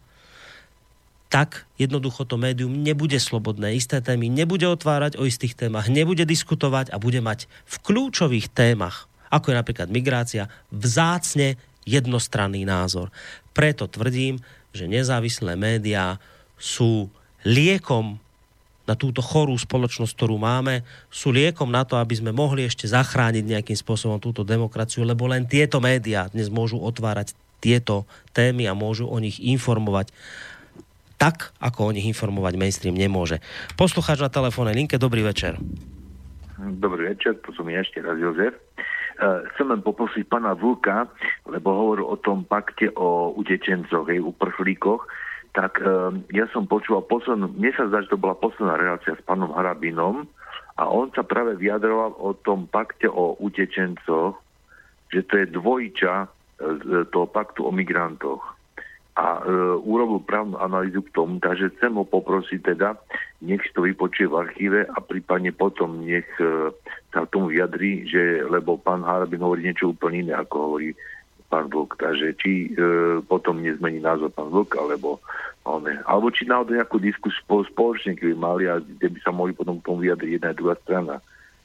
tak 1.33 1.67
jednoducho 1.81 2.29
to 2.29 2.37
médium 2.37 2.71
nebude 2.71 3.17
slobodné. 3.19 3.75
Isté 3.75 3.99
témy 4.05 4.29
nebude 4.31 4.69
otvárať 4.69 5.17
o 5.19 5.27
istých 5.27 5.57
témach, 5.57 5.91
nebude 5.91 6.23
diskutovať 6.23 6.93
a 6.93 7.01
bude 7.01 7.19
mať 7.19 7.51
v 7.67 7.77
kľúčových 7.83 8.53
témach, 8.53 9.11
ako 9.33 9.51
je 9.51 9.59
napríklad 9.59 9.89
migrácia, 9.91 10.47
vzácne 10.71 11.59
jednostranný 11.89 12.63
názor. 12.63 13.11
Preto 13.51 13.91
tvrdím, 13.91 14.39
že 14.71 14.87
nezávislé 14.87 15.59
médiá 15.59 16.23
sú 16.55 17.11
liekom 17.43 18.23
na 18.85 18.95
túto 18.95 19.25
chorú 19.25 19.57
spoločnosť, 19.57 20.13
ktorú 20.13 20.37
máme, 20.37 20.85
sú 21.09 21.33
liekom 21.33 21.73
na 21.73 21.89
to, 21.89 21.97
aby 21.97 22.21
sme 22.21 22.37
mohli 22.37 22.69
ešte 22.69 22.85
zachrániť 22.85 23.45
nejakým 23.45 23.77
spôsobom 23.77 24.21
túto 24.21 24.45
demokraciu, 24.45 25.09
lebo 25.09 25.25
len 25.25 25.49
tieto 25.49 25.81
médiá 25.81 26.29
dnes 26.29 26.53
môžu 26.53 26.77
otvárať 26.81 27.33
tieto 27.65 28.05
témy 28.37 28.69
a 28.69 28.77
môžu 28.77 29.09
o 29.09 29.17
nich 29.17 29.41
informovať 29.41 30.13
tak, 31.17 31.57
ako 31.57 31.89
o 31.89 31.95
nich 31.95 32.05
informovať 32.05 32.61
mainstream 32.61 32.93
nemôže. 32.93 33.41
Poslucháč 33.81 34.21
na 34.21 34.29
telefónnej 34.29 34.77
linke, 34.77 35.01
dobrý 35.01 35.25
večer. 35.25 35.57
Dobrý 36.61 37.17
večer, 37.17 37.41
to 37.41 37.51
som 37.57 37.65
ešte 37.71 38.05
raz 38.05 38.21
Jozef. 38.21 38.53
Uh, 39.15 39.47
chcem 39.55 39.71
len 39.71 39.79
poprosiť 39.79 40.27
pána 40.27 40.59
Vlka, 40.59 41.07
lebo 41.47 41.71
hovoril 41.71 42.03
o 42.03 42.19
tom 42.19 42.43
pakte 42.43 42.91
o 42.99 43.31
utečencoch, 43.39 44.11
hej, 44.11 44.19
uprchlíkoch 44.19 45.07
tak 45.55 45.79
uh, 45.81 46.11
ja 46.35 46.51
som 46.51 46.67
počúval 46.67 47.07
poslednú, 47.07 47.47
mne 47.55 47.71
sa 47.79 47.87
zdá, 47.87 48.03
že 48.03 48.11
to 48.11 48.19
bola 48.19 48.35
posledná 48.35 48.75
relácia 48.75 49.15
s 49.15 49.23
pánom 49.23 49.55
Harabinom 49.55 50.27
a 50.75 50.91
on 50.91 51.15
sa 51.15 51.23
práve 51.23 51.55
vyjadroval 51.55 52.19
o 52.19 52.35
tom 52.35 52.67
pakte 52.67 53.07
o 53.07 53.39
utečencoch, 53.39 54.35
že 55.15 55.23
to 55.31 55.35
je 55.39 55.47
dvojča 55.55 56.27
z 56.59 57.07
toho 57.15 57.27
paktu 57.31 57.63
o 57.63 57.71
migrantoch. 57.71 58.43
a 59.15 59.47
e, 59.47 59.79
urobil 59.79 60.27
právnu 60.27 60.59
analýzu 60.59 61.07
k 61.07 61.15
tomu, 61.15 61.39
takže 61.39 61.71
chcem 61.79 61.95
ho 61.95 62.03
poprosiť 62.03 62.75
teda, 62.75 62.99
nech 63.47 63.63
to 63.71 63.87
vypočuje 63.87 64.27
v 64.27 64.39
archíve 64.43 64.81
a 64.91 64.99
prípadne 64.99 65.55
potom 65.55 66.03
nech 66.03 66.27
e, 66.43 66.75
sa 67.15 67.23
tomu 67.31 67.55
vyjadri, 67.55 68.11
že, 68.11 68.43
lebo 68.43 68.75
pán 68.75 69.07
Harabin 69.07 69.47
hovorí 69.47 69.71
niečo 69.71 69.95
úplne 69.95 70.27
iné, 70.27 70.35
ako 70.35 70.55
hovorí 70.67 70.99
pán 71.49 71.71
Vlk. 71.71 71.97
Takže 72.01 72.27
či 72.41 72.75
e, 72.75 73.21
potom 73.25 73.63
nezmení 73.63 74.01
názor 74.01 74.31
pán 74.33 74.51
Vlk, 74.51 74.77
alebo, 74.79 75.21
one, 75.65 76.01
alebo 76.05 76.31
či 76.33 76.45
naozaj 76.49 76.81
nejakú 76.81 76.99
diskusiu 76.99 77.65
spoločne 77.69 78.17
keby 78.19 78.35
mali 78.35 78.65
a 78.69 78.81
kde 78.81 79.09
by 79.13 79.19
sa 79.21 79.31
mohli 79.31 79.53
potom 79.55 79.81
k 79.81 79.87
tomu 79.87 80.05
vyjadriť 80.05 80.31
jedna 80.41 80.49
a 80.51 80.59
druhá 80.59 80.77
strana 80.81 81.17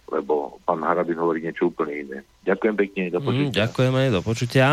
lebo 0.10 0.58
pán 0.66 0.82
Harabin 0.82 1.22
hovorí 1.22 1.46
niečo 1.46 1.70
úplne 1.70 1.94
iné. 1.94 2.18
Ďakujem 2.42 2.76
pekne, 2.76 3.02
do 3.14 3.22
počutia. 3.22 3.54
Mm, 3.54 3.62
ďakujeme, 3.62 4.02
do 4.10 4.22
počutia. 4.26 4.68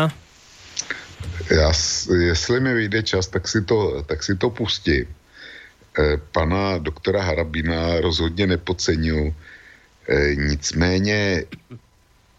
Já, 1.51 1.71
jestli 2.09 2.59
mi 2.59 2.73
vyjde 2.73 3.03
čas, 3.03 3.27
tak 3.27 3.47
si 3.47 3.61
to, 3.61 4.03
tak 4.05 4.23
si 4.23 4.35
to 4.37 4.49
pustím. 4.49 5.05
E, 5.05 6.17
pana 6.31 6.77
doktora 6.77 7.21
Harabina 7.21 8.01
rozhodně 8.01 8.47
nepodceňuji. 8.47 9.35
E, 10.09 10.35
nicméně 10.35 11.43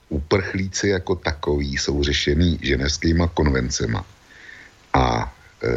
uprchlíci 0.08 0.88
jako 0.88 1.14
takový 1.14 1.76
jsou 1.76 2.02
řešený 2.02 2.58
ženevskýma 2.62 3.28
konvencema. 3.28 4.06
A 4.94 5.34
e, 5.62 5.68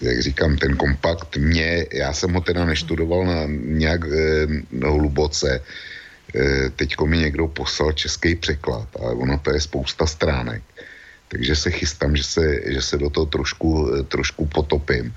jak 0.00 0.22
říkám, 0.22 0.56
ten 0.56 0.76
kompakt 0.76 1.36
mě, 1.36 1.86
já 1.92 2.12
jsem 2.12 2.32
ho 2.32 2.40
teda 2.40 2.64
neštudoval 2.64 3.26
na 3.26 3.44
nějak 3.62 4.00
e, 4.04 4.46
hluboce, 4.86 5.60
e, 5.60 6.70
teďko 6.70 7.06
mi 7.06 7.18
někdo 7.18 7.48
poslal 7.48 7.92
český 7.92 8.34
překlad, 8.34 8.88
ale 9.00 9.14
ono 9.14 9.38
to 9.38 9.50
je 9.50 9.60
spousta 9.60 10.06
stránek 10.06 10.62
takže 11.28 11.56
se 11.56 11.70
chystám, 11.70 12.16
že 12.16 12.24
se, 12.24 12.44
že 12.72 12.82
se 12.82 12.98
do 12.98 13.10
toho 13.10 13.26
trošku, 13.26 13.92
trošku 14.08 14.46
potopím, 14.46 15.14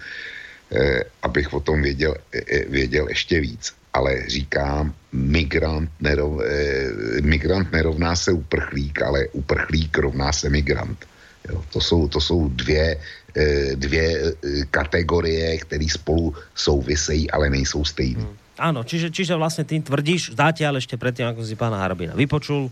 eh, 0.71 1.03
abych 1.23 1.53
o 1.53 1.59
tom 1.59 1.81
věděl, 1.81 2.15
eh, 2.33 2.65
věděl 2.67 3.07
ještě 3.09 3.39
víc. 3.39 3.73
Ale 3.93 4.29
říkám, 4.29 4.93
migrant, 5.11 5.91
nerov, 5.99 6.39
eh, 6.39 7.21
migrant 7.21 7.71
nerovná 7.71 8.15
se 8.15 8.31
uprchlík, 8.31 9.01
ale 9.01 9.27
uprchlík 9.35 9.97
rovná 9.97 10.31
se 10.31 10.49
migrant. 10.49 11.05
Jo, 11.49 11.63
to, 11.73 11.81
jsou, 11.81 12.07
to 12.07 12.21
jsou 12.21 12.49
dvě, 12.49 12.97
eh, 13.35 13.75
dvě 13.75 14.07
eh, 14.07 14.31
kategorie, 14.71 15.57
které 15.57 15.85
spolu 15.89 16.35
souvisejí, 16.55 17.31
ale 17.31 17.49
nejsou 17.49 17.85
stejné. 17.85 18.23
Hmm. 18.23 18.37
Áno, 18.61 18.85
čiže, 18.85 19.09
čiže 19.09 19.33
vlastne 19.33 19.65
tým 19.65 19.81
tvrdíš, 19.81 20.37
zatiaľ 20.37 20.77
ešte 20.77 20.93
predtým, 20.93 21.25
ako 21.25 21.41
si 21.41 21.57
pána 21.57 21.81
Harabina 21.81 22.13
vypočul, 22.13 22.69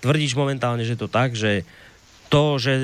tvrdíš 0.00 0.32
momentálne, 0.32 0.88
že 0.88 0.96
to 0.96 1.04
tak, 1.04 1.36
že 1.36 1.68
to, 2.28 2.60
že, 2.60 2.74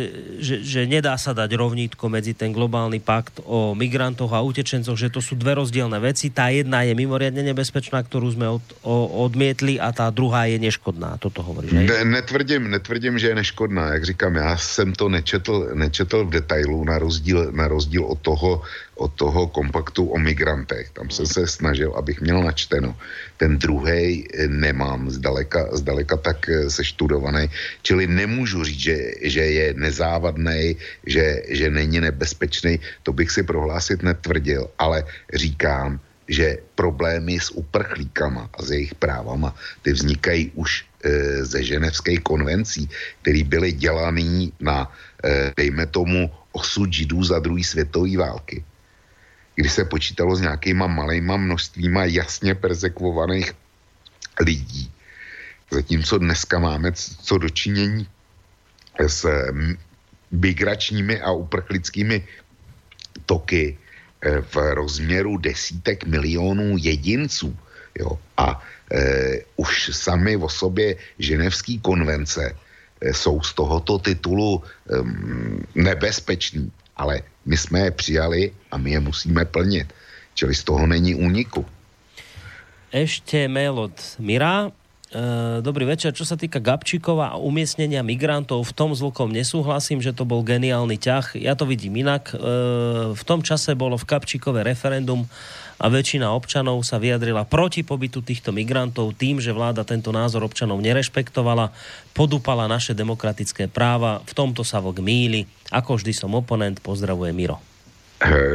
že, 0.40 0.64
že 0.64 0.80
nedá 0.88 1.14
sa 1.20 1.36
dať 1.36 1.52
rovnítko 1.52 2.08
medzi 2.08 2.32
ten 2.32 2.50
globálny 2.50 2.98
pakt 2.98 3.44
o 3.44 3.76
migrantoch 3.76 4.32
a 4.32 4.40
utečencoch, 4.40 4.96
že 4.96 5.12
to 5.12 5.20
sú 5.20 5.36
dve 5.36 5.60
rozdielne 5.60 6.00
veci. 6.00 6.32
Tá 6.32 6.48
jedna 6.48 6.80
je 6.82 6.96
mimoriadne 6.96 7.44
nebezpečná, 7.52 8.00
ktorú 8.00 8.32
sme 8.32 8.48
od, 8.48 8.64
o, 8.80 9.24
odmietli 9.28 9.76
a 9.76 9.92
tá 9.92 10.08
druhá 10.08 10.48
je 10.48 10.56
neškodná. 10.56 11.20
Toto 11.20 11.44
hovoríš, 11.44 11.76
ne, 11.76 11.84
netvrdím, 12.08 12.72
netvrdím, 12.72 13.20
že 13.20 13.36
je 13.36 13.44
neškodná. 13.44 14.00
Jak 14.00 14.04
říkám, 14.16 14.34
já 14.34 14.56
jsem 14.56 14.88
to 14.92 15.08
nečetl, 15.08 15.70
nečetl 15.76 16.24
v 16.24 16.30
detailu 16.30 16.84
na 16.84 16.98
rozdíl, 16.98 17.52
na 17.52 17.68
rozdíl 17.68 18.04
od 18.04 18.18
toho, 18.18 18.64
od 18.94 19.10
toho 19.14 19.46
kompaktu 19.50 20.06
o 20.06 20.18
migrantech. 20.18 20.90
Tam 20.90 21.10
jsem 21.10 21.26
se 21.26 21.46
snažil, 21.46 21.92
abych 21.96 22.20
měl 22.20 22.42
načteno. 22.42 22.96
Ten 23.36 23.58
druhý 23.58 24.28
nemám 24.46 25.10
zdaleka, 25.10 25.76
zdaleka 25.76 26.16
tak 26.16 26.48
eh, 26.48 26.70
seštudovaný, 26.70 27.50
čili 27.82 28.06
nemůžu 28.06 28.64
říct, 28.64 28.80
že, 28.80 28.98
že 29.22 29.40
je 29.40 29.66
nezávadný, 29.74 30.76
že, 31.06 31.42
že 31.48 31.70
není 31.70 32.00
nebezpečný, 32.00 32.78
to 33.02 33.12
bych 33.12 33.30
si 33.30 33.42
prohlásit 33.42 34.02
netvrdil, 34.02 34.70
ale 34.78 35.04
říkám, 35.34 36.00
že 36.28 36.56
problémy 36.74 37.36
s 37.36 37.52
uprchlíkama 37.52 38.48
a 38.54 38.62
s 38.62 38.70
jejich 38.70 38.94
právama, 38.94 39.54
ty 39.82 39.92
vznikají 39.92 40.52
už 40.54 40.84
e, 41.04 41.44
ze 41.44 41.60
ženevských 41.64 42.20
konvencí, 42.24 42.88
které 43.22 43.44
byly 43.44 43.72
dělané 43.72 44.48
na, 44.60 44.88
e, 45.24 45.52
dejme 45.56 45.86
tomu, 45.86 46.30
osud 46.52 46.92
židů 46.92 47.24
za 47.24 47.38
druhé 47.44 47.60
světové 47.60 48.16
války 48.16 48.64
kdy 49.54 49.68
se 49.68 49.84
počítalo 49.84 50.36
s 50.36 50.40
nějakýma 50.40 50.86
malejma 50.86 51.36
množstvíma 51.36 52.04
jasně 52.04 52.54
persekvovaných 52.54 53.52
lidí. 54.40 54.92
Zatímco 55.70 56.18
dneska 56.18 56.58
máme 56.58 56.92
co 57.22 57.38
dočinění 57.38 58.08
s 58.98 59.26
migračními 60.30 61.20
a 61.20 61.30
uprchlickými 61.30 62.26
toky 63.26 63.78
eh, 64.22 64.40
v 64.40 64.56
rozměru 64.56 65.38
desítek 65.38 66.04
milionů 66.04 66.76
jedinců. 66.78 67.56
Jo? 67.98 68.18
A 68.36 68.62
e, 68.90 69.40
už 69.56 69.90
sami 69.92 70.36
o 70.36 70.48
sobě 70.48 70.96
ženevské 71.18 71.78
konvence 71.78 72.42
e, 73.00 73.14
jsou 73.14 73.42
z 73.42 73.54
tohoto 73.54 73.98
titulu 73.98 74.62
e, 74.62 74.68
nebezpeční 75.74 76.72
ale 76.96 77.22
my 77.46 77.56
jsme 77.56 77.80
je 77.80 77.90
přijali 77.90 78.42
a 78.70 78.78
my 78.78 78.90
je 78.90 79.00
musíme 79.00 79.44
plnit. 79.44 79.92
Čili 80.34 80.54
z 80.54 80.64
toho 80.64 80.86
není 80.86 81.14
úniku. 81.14 81.66
Ešte 82.94 83.50
mail 83.50 83.74
od 83.90 83.96
Mira. 84.22 84.70
E, 85.14 85.58
dobrý 85.62 85.82
večer. 85.86 86.14
Čo 86.14 86.26
sa 86.26 86.38
týka 86.38 86.62
Gabčíkova 86.62 87.34
a 87.34 87.36
umiestnenia 87.38 88.06
migrantov, 88.06 88.66
v 88.70 88.74
tom 88.74 88.90
zlokom 88.94 89.34
nesúhlasím, 89.34 89.98
že 89.98 90.14
to 90.14 90.22
bol 90.22 90.46
geniálny 90.46 90.98
ťah. 90.98 91.38
Ja 91.38 91.58
to 91.58 91.66
vidím 91.66 91.98
inak. 91.98 92.30
E, 92.30 92.38
v 93.14 93.22
tom 93.26 93.42
čase 93.42 93.74
bolo 93.74 93.98
v 93.98 94.06
Gabčíkove 94.06 94.62
referendum 94.62 95.26
a 95.78 95.90
väčšina 95.90 96.30
občanov 96.30 96.86
sa 96.86 97.02
vyjadrila 97.02 97.44
proti 97.44 97.82
pobytu 97.82 98.22
týchto 98.22 98.54
migrantov 98.54 99.14
tým, 99.18 99.42
že 99.42 99.54
vláda 99.54 99.82
tento 99.82 100.14
názor 100.14 100.46
občanov 100.46 100.78
nerešpektovala, 100.80 101.74
podúpala 102.14 102.70
naše 102.70 102.94
demokratické 102.94 103.66
práva. 103.66 104.22
V 104.24 104.32
tomto 104.32 104.62
sa 104.62 104.78
vok 104.78 105.02
míli. 105.02 105.46
Ako 105.74 105.98
vždy 105.98 106.12
som 106.14 106.32
oponent, 106.34 106.78
pozdravuje 106.80 107.32
Miro. 107.34 107.58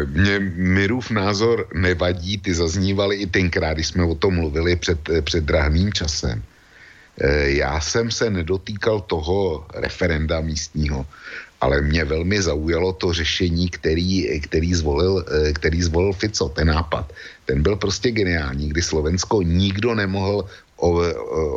Mně 0.06 0.39
Mirův 0.56 1.11
názor 1.11 1.67
nevadí, 1.73 2.38
ty 2.38 2.53
zaznívaly 2.53 3.15
i 3.15 3.27
tenkrát, 3.27 3.73
když 3.73 3.88
jsme 3.88 4.03
o 4.03 4.15
tom 4.15 4.35
mluvili 4.35 4.75
před, 4.75 5.09
před 5.22 5.43
drahným 5.43 5.93
časem. 5.93 6.43
Eh, 7.22 7.49
já 7.49 7.80
jsem 7.80 8.11
se 8.11 8.30
nedotýkal 8.30 9.01
toho 9.01 9.67
referenda 9.73 10.41
místního, 10.41 11.06
ale 11.61 11.81
mě 11.81 12.05
velmi 12.05 12.41
zaujalo 12.41 12.93
to 12.93 13.13
řešení, 13.13 13.69
který, 13.69 14.39
který, 14.39 14.73
zvolil, 14.73 15.25
eh, 15.27 15.53
který 15.53 15.83
zvolil 15.83 16.13
Fico, 16.13 16.49
ten 16.49 16.67
nápad. 16.67 17.11
Ten 17.45 17.63
byl 17.63 17.75
prostě 17.75 18.11
geniální, 18.11 18.69
kdy 18.69 18.81
Slovensko 18.81 19.41
nikdo 19.41 19.95
nemohl 19.95 20.47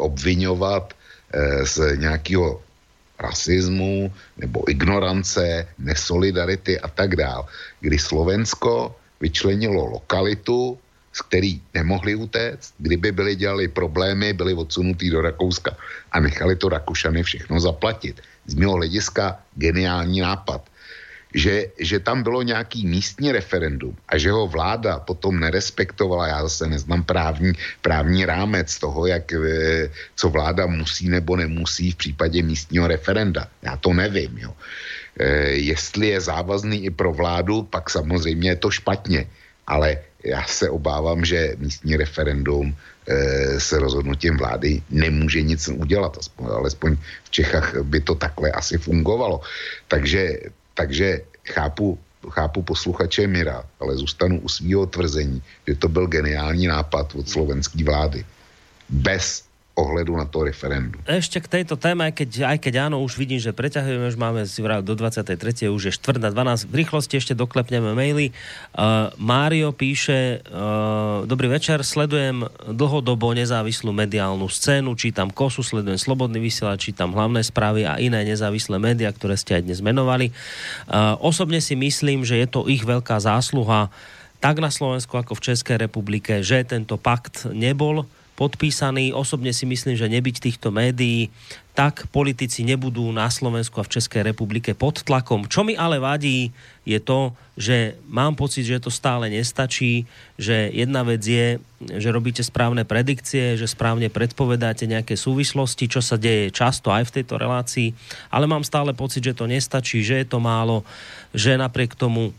obvinovat 0.03 0.95
eh, 1.33 1.67
z 1.67 1.97
nějakého 1.97 2.61
rasismu 3.23 4.13
nebo 4.37 4.67
ignorance, 4.67 5.67
nesolidarity 5.79 6.81
a 6.81 6.89
tak 6.91 7.17
dál. 7.17 7.47
Kdy 7.81 7.99
Slovensko 7.99 8.97
vyčlenilo 9.23 9.87
lokalitu, 9.87 10.79
z 11.13 11.21
který 11.23 11.61
nemohli 11.75 12.15
utéct, 12.19 12.75
kdyby 12.79 13.13
byli 13.13 13.33
dělali 13.37 13.69
problémy, 13.69 14.33
byli 14.33 14.55
odsunutí 14.55 15.11
do 15.11 15.23
Rakouska 15.23 15.77
a 16.13 16.21
nechali 16.21 16.57
to 16.57 16.69
Rakušany 16.69 17.23
všechno 17.23 17.61
zaplatit 17.61 18.19
z 18.47 18.55
mého 18.55 18.73
hlediska 18.73 19.39
geniální 19.57 20.21
nápad. 20.21 20.63
Že, 21.35 21.73
že 21.81 22.01
tam 22.01 22.23
bylo 22.23 22.43
nějaký 22.43 22.87
místní 22.87 23.33
referendum 23.33 23.97
a 24.09 24.19
že 24.19 24.31
ho 24.31 24.47
vláda 24.47 25.01
potom 25.01 25.41
nerespektovala, 25.41 26.27
já 26.27 26.43
zase 26.43 26.67
neznám 26.67 27.05
právní, 27.05 27.53
právní 27.81 28.25
rámec 28.25 28.79
toho, 28.79 29.07
jak, 29.07 29.33
e, 29.33 29.89
co 30.17 30.29
vláda 30.29 30.67
musí 30.67 31.09
nebo 31.09 31.37
nemusí 31.37 31.91
v 31.91 31.97
případě 31.97 32.43
místního 32.43 32.85
referenda. 32.85 33.49
Já 33.63 33.77
to 33.77 33.93
nevím. 33.97 34.39
Jo. 34.39 34.53
E, 35.17 35.27
jestli 35.73 36.09
je 36.09 36.21
závazný 36.21 36.85
i 36.85 36.91
pro 36.91 37.13
vládu, 37.13 37.63
pak 37.63 37.91
samozřejmě 37.91 38.51
je 38.51 38.57
to 38.57 38.71
špatně. 38.71 39.27
Ale 39.67 39.99
já 40.25 40.45
se 40.45 40.71
obávám, 40.71 41.25
že 41.25 41.57
místní 41.59 41.97
referendum 41.97 42.77
se 43.59 43.79
rozhodnutím 43.79 44.37
vlády 44.37 44.83
nemůže 44.91 45.43
nic 45.43 45.69
udělat. 45.69 46.17
Aspoň, 46.19 46.47
alespoň 46.47 46.97
v 47.25 47.31
Čechách 47.31 47.77
by 47.83 48.01
to 48.01 48.15
takhle 48.15 48.51
asi 48.51 48.79
fungovalo. 48.79 49.41
Takže, 49.89 50.39
takže 50.75 51.21
chápu, 51.47 51.99
chápu 52.31 52.63
posluchače 52.63 53.27
Mira, 53.27 53.65
ale 53.81 53.97
zůstanu 53.97 54.41
u 54.41 54.49
svého 54.49 54.87
tvrzení, 54.87 55.43
že 55.69 55.75
to 55.75 55.89
byl 55.89 56.07
geniální 56.07 56.67
nápad 56.67 57.15
od 57.15 57.29
slovenské 57.29 57.85
vlády. 57.85 58.25
Bez 58.89 59.45
ohledu 59.73 60.13
na 60.13 60.29
to 60.29 60.45
referendum. 60.45 61.01
Ešte 61.09 61.41
k 61.41 61.49
tejto 61.49 61.81
téme, 61.81 62.05
aj 62.05 62.13
keď, 62.13 62.31
aj 62.45 62.59
keď 62.61 62.75
áno, 62.93 63.01
už 63.01 63.17
vidím, 63.17 63.41
že 63.41 63.57
preťahujeme, 63.57 64.05
už 64.05 64.21
máme 64.21 64.45
si 64.45 64.61
do 64.61 64.93
23. 64.93 65.73
už 65.73 65.83
je 65.89 65.93
4 65.97 66.21
na 66.21 66.29
12. 66.29 66.69
V 66.69 66.75
rýchlosti 66.77 67.17
ešte 67.17 67.33
doklepneme 67.33 67.97
maily. 67.97 68.37
Uh, 68.77 69.09
Mário 69.17 69.73
píše, 69.73 70.45
uh, 70.45 71.25
dobrý 71.25 71.49
večer, 71.49 71.81
sledujem 71.81 72.45
dlhodobo 72.69 73.33
nezávislú 73.33 73.97
mediálnu 73.97 74.45
scénu, 74.45 74.93
čítam 74.93 75.33
Kosu, 75.33 75.65
sledujem 75.65 75.97
Slobodný 75.97 76.37
vysielač, 76.37 76.93
čítam 76.93 77.17
hlavné 77.17 77.41
správy 77.41 77.89
a 77.89 77.97
iné 77.97 78.29
nezávislé 78.29 78.77
médiá, 78.77 79.09
ktoré 79.09 79.41
ste 79.41 79.57
aj 79.57 79.73
dnes 79.73 79.81
menovali. 79.81 80.37
Uh, 80.85 81.17
osobne 81.25 81.65
si 81.65 81.73
myslím, 81.81 82.29
že 82.29 82.37
je 82.45 82.49
to 82.49 82.69
ich 82.69 82.85
veľká 82.85 83.17
zásluha 83.17 83.89
tak 84.43 84.59
na 84.59 84.75
Slovensku 84.75 85.15
ako 85.15 85.39
v 85.39 85.55
Českej 85.55 85.79
republike, 85.87 86.43
že 86.43 86.67
tento 86.67 86.99
pakt 86.99 87.47
nebol 87.55 88.11
podpísaný. 88.35 89.13
Osobne 89.13 89.53
si 89.53 89.69
myslím, 89.69 89.95
že 89.95 90.09
nebyť 90.09 90.37
týchto 90.41 90.73
médií, 90.73 91.29
tak 91.73 92.05
politici 92.13 92.69
nebudú 92.69 93.09
na 93.17 93.33
Slovensku 93.33 93.81
a 93.81 93.87
v 93.89 93.97
Českej 93.97 94.29
republike 94.29 94.77
pod 94.77 95.01
tlakom. 95.09 95.49
Čo 95.49 95.65
mi 95.65 95.73
ale 95.73 95.97
vadí, 95.97 96.53
je 96.85 97.01
to, 97.01 97.33
že 97.57 97.97
mám 98.13 98.37
pocit, 98.37 98.69
že 98.69 98.77
to 98.77 98.93
stále 98.93 99.33
nestačí, 99.33 100.05
že 100.37 100.69
jedna 100.69 101.01
vec 101.01 101.25
je, 101.25 101.57
že 101.97 102.13
robíte 102.13 102.45
správne 102.45 102.85
predikcie, 102.85 103.57
že 103.57 103.65
správne 103.65 104.13
predpovedáte 104.13 104.85
nejaké 104.85 105.17
súvislosti, 105.17 105.89
čo 105.89 106.05
sa 106.05 106.21
deje 106.21 106.53
často 106.53 106.93
aj 106.93 107.09
v 107.09 107.15
tejto 107.21 107.41
relácii, 107.41 107.97
ale 108.29 108.45
mám 108.45 108.69
stále 108.69 108.93
pocit, 108.93 109.25
že 109.25 109.33
to 109.33 109.49
nestačí, 109.49 110.05
že 110.05 110.21
je 110.21 110.27
to 110.29 110.45
málo, 110.45 110.85
že 111.33 111.57
napriek 111.57 111.97
tomu 111.97 112.37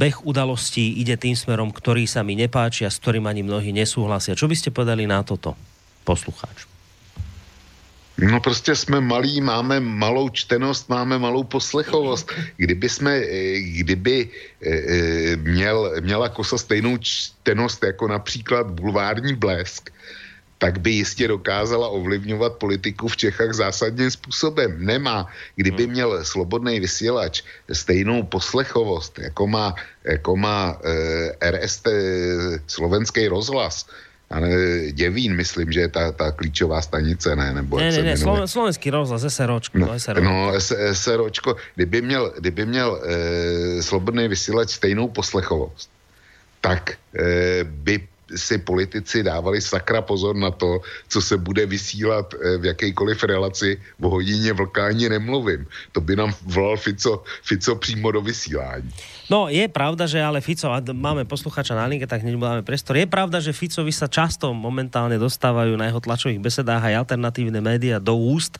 beh 0.00 0.24
udalostí 0.24 0.96
ide 0.96 1.20
tým 1.20 1.36
smerom, 1.36 1.68
ktorý 1.68 2.08
sa 2.08 2.24
mi 2.24 2.32
nepáči 2.32 2.88
a 2.88 2.90
s 2.90 2.96
ktorým 2.96 3.28
ani 3.28 3.44
mnohí 3.44 3.68
nesúhlasia. 3.76 4.32
Čo 4.32 4.48
by 4.48 4.56
ste 4.56 4.72
povedali 4.72 5.04
na 5.04 5.20
toto, 5.20 5.52
poslucháč? 6.08 6.64
No 8.20 8.40
prostě 8.40 8.76
jsme 8.76 9.00
malí, 9.00 9.40
máme 9.40 9.80
malou 9.80 10.28
čtenost, 10.28 10.88
máme 10.88 11.18
malou 11.18 11.44
poslechovost. 11.44 12.32
Kdyby 12.56 12.88
jsme, 12.88 13.12
eh, 13.16 13.60
kdyby 13.60 14.28
eh, 14.60 15.36
měl, 15.36 15.92
měla 16.00 16.28
kosa 16.28 16.58
stejnou 16.58 16.98
čtenost 17.00 17.80
jako 17.84 18.08
například 18.08 18.66
bulvární 18.76 19.32
blesk, 19.32 19.90
tak 20.60 20.84
by 20.84 20.90
jistě 20.90 21.28
dokázala 21.28 21.88
ovlivňovat 21.88 22.60
politiku 22.60 23.08
v 23.08 23.16
Čechách 23.16 23.52
zásadním 23.52 24.10
způsobem. 24.10 24.76
Nemá. 24.84 25.26
Kdyby 25.56 25.82
hmm. 25.84 25.92
měl 25.92 26.10
slobodný 26.24 26.80
vysílač 26.80 27.42
stejnou 27.72 28.22
poslechovost, 28.28 29.18
jako 29.18 29.46
má, 29.46 29.74
jako 30.04 30.36
má 30.36 30.76
e, 31.40 31.50
RST 31.50 31.88
slovenský 32.66 33.28
rozhlas, 33.28 33.88
ale 34.30 34.48
Děvín, 34.92 35.32
myslím, 35.34 35.72
že 35.72 35.80
je 35.80 35.88
ta, 35.88 36.12
ta 36.12 36.30
klíčová 36.30 36.84
stanice, 36.84 37.36
ne? 37.36 37.54
Nebo 37.56 37.80
ne, 37.80 37.90
ne, 37.90 38.02
ne, 38.02 38.16
Sloven, 38.16 38.48
slovenský 38.48 38.90
rozhlas, 38.90 39.24
SROčko. 39.28 39.78
No, 39.78 39.96
SROčko. 39.96 40.22
no 40.22 40.52
SROčko. 40.92 41.56
Kdyby 41.74 42.02
měl, 42.02 42.32
kdyby 42.38 42.66
měl 42.66 43.00
e, 43.00 43.82
slobodný 43.82 44.28
vysílač 44.28 44.70
stejnou 44.70 45.08
poslechovost, 45.08 45.90
tak 46.60 47.00
e, 47.16 47.64
by 47.64 48.09
si 48.36 48.58
politici 48.58 49.22
dávali 49.22 49.60
sakra 49.60 50.02
pozor 50.02 50.36
na 50.36 50.50
to, 50.50 50.80
co 51.08 51.22
se 51.22 51.36
bude 51.36 51.66
vysílat 51.66 52.34
eh, 52.34 52.58
v 52.58 52.64
jakýkoliv 52.64 53.24
relaci 53.24 53.80
v 53.98 54.02
hodině 54.02 54.52
vlkání 54.52 55.08
nemluvím. 55.08 55.66
To 55.92 56.00
by 56.00 56.16
nám 56.16 56.34
volal 56.42 56.76
Fico, 56.76 57.22
Fico 57.42 57.74
přímo 57.76 58.12
do 58.12 58.20
vysílání. 58.20 58.90
No, 59.30 59.46
je 59.46 59.68
pravda, 59.68 60.06
že 60.06 60.22
ale 60.22 60.40
Fico, 60.40 60.66
a 60.66 60.82
máme 60.92 61.24
posluchača 61.24 61.74
na 61.74 61.86
linke, 61.86 62.06
tak 62.06 62.22
hneď 62.26 62.34
máme 62.34 62.62
priestor. 62.66 62.98
Je 62.98 63.06
pravda, 63.06 63.38
že 63.38 63.54
Ficovi 63.54 63.94
sa 63.94 64.10
často 64.10 64.50
momentálne 64.50 65.14
dostávajú 65.22 65.78
na 65.78 65.86
jeho 65.86 66.02
tlačových 66.02 66.42
besedách 66.42 66.82
aj 66.82 67.06
alternatívne 67.06 67.62
médiá 67.62 68.02
do 68.02 68.18
úst 68.18 68.58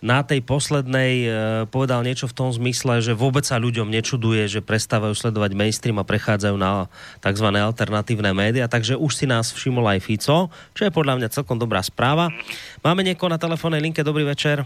na 0.00 0.24
tej 0.24 0.40
poslednej 0.40 1.12
e, 1.24 1.28
povedal 1.68 2.00
niečo 2.00 2.24
v 2.24 2.36
tom 2.36 2.48
zmysle, 2.48 3.04
že 3.04 3.12
vôbec 3.12 3.44
sa 3.44 3.60
ľuďom 3.60 3.92
nečuduje, 3.92 4.48
že 4.48 4.64
prestávajú 4.64 5.12
sledovať 5.12 5.52
mainstream 5.52 6.00
a 6.00 6.08
prechádzajú 6.08 6.56
na 6.56 6.88
tzv. 7.20 7.46
alternatívne 7.52 8.32
médiá, 8.32 8.64
takže 8.64 8.96
už 8.96 9.12
si 9.12 9.28
nás 9.28 9.52
všimol 9.52 9.84
aj 9.92 10.00
Fico, 10.00 10.48
čo 10.72 10.82
je 10.88 10.92
podľa 10.92 11.20
mňa 11.20 11.28
celkom 11.28 11.60
dobrá 11.60 11.84
správa. 11.84 12.32
Máme 12.80 13.04
niekoho 13.04 13.28
na 13.28 13.36
telefónnej 13.36 13.84
linke, 13.84 14.00
dobrý 14.00 14.24
večer. 14.24 14.64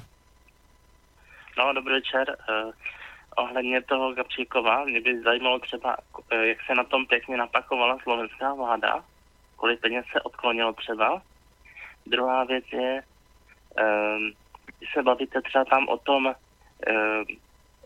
No, 1.58 1.74
dobrý 1.74 1.98
večer. 1.98 2.36
Uh, 2.46 2.70
ohledně 3.36 3.82
toho 3.82 4.14
Gabčíkova, 4.14 4.84
mě 4.84 5.00
by 5.00 5.22
zajímalo 5.22 5.58
třeba, 5.58 5.96
uh, 5.98 6.40
jak 6.40 6.58
se 6.66 6.74
na 6.74 6.84
tom 6.84 7.06
pěkně 7.06 7.36
napakovala 7.36 7.98
slovenská 8.02 8.54
vláda, 8.54 9.02
kolik 9.56 9.80
peněz 9.80 10.06
se 10.12 10.20
odklonilo 10.20 10.72
třeba. 10.72 11.22
Druhá 12.06 12.44
věc 12.44 12.64
je, 12.72 13.02
um, 13.02 14.32
když 14.78 14.92
se 14.92 15.02
bavíte 15.02 15.42
třeba 15.42 15.64
tam 15.64 15.88
o 15.88 15.98
tom, 15.98 16.26
e, 16.26 16.34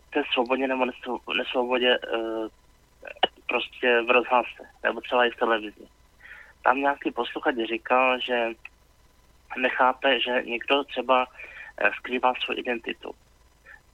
té 0.09 0.23
svobodě 0.33 0.67
nebo 0.67 0.85
nesvobodě 1.37 1.95
e, 1.95 1.99
prostě 3.47 4.01
v 4.01 4.11
rozhlase, 4.11 4.63
nebo 4.83 5.01
třeba 5.01 5.25
i 5.25 5.29
v 5.29 5.35
televizi. 5.35 5.87
Tam 6.63 6.77
nějaký 6.77 7.11
posluchač 7.11 7.55
říkal, 7.69 8.19
že 8.19 8.49
nechápe, 9.57 10.19
že 10.19 10.43
někdo 10.45 10.83
třeba 10.83 11.27
e, 11.77 11.91
skrývá 11.97 12.33
svou 12.33 12.57
identitu. 12.57 13.11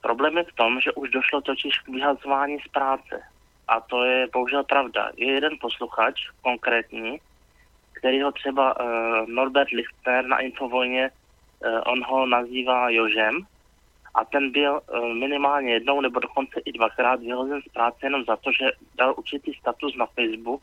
Problém 0.00 0.38
je 0.38 0.44
v 0.44 0.52
tom, 0.52 0.80
že 0.80 0.92
už 0.92 1.10
došlo 1.10 1.40
totiž 1.40 1.78
k 1.78 1.88
vyhazování 1.88 2.58
z 2.60 2.68
práce. 2.68 3.22
A 3.68 3.80
to 3.80 4.04
je 4.04 4.26
bohužel 4.32 4.64
pravda. 4.64 5.10
Je 5.16 5.32
jeden 5.32 5.52
posluchač 5.60 6.30
konkrétní, 6.42 7.20
který 7.92 8.22
ho 8.22 8.32
třeba 8.32 8.80
uh, 8.80 8.86
Norbert 9.28 9.70
Lichtner 9.70 10.26
na 10.26 10.38
Infovojně 10.38 11.10
Eh, 11.10 11.25
on 11.86 12.02
ho 12.04 12.26
nazývá 12.26 12.90
Jožem 12.90 13.46
a 14.16 14.24
ten 14.24 14.50
byl 14.50 14.80
eh, 14.80 15.14
minimálně 15.14 15.72
jednou 15.72 16.00
nebo 16.00 16.20
dokonce 16.20 16.60
i 16.64 16.72
dvakrát 16.72 17.20
vyhozen 17.20 17.60
z 17.62 17.72
práce 17.72 17.98
jenom 18.02 18.24
za 18.24 18.36
to, 18.36 18.52
že 18.52 18.70
dal 18.94 19.14
určitý 19.16 19.54
status 19.54 19.96
na 19.96 20.06
Facebook, 20.06 20.62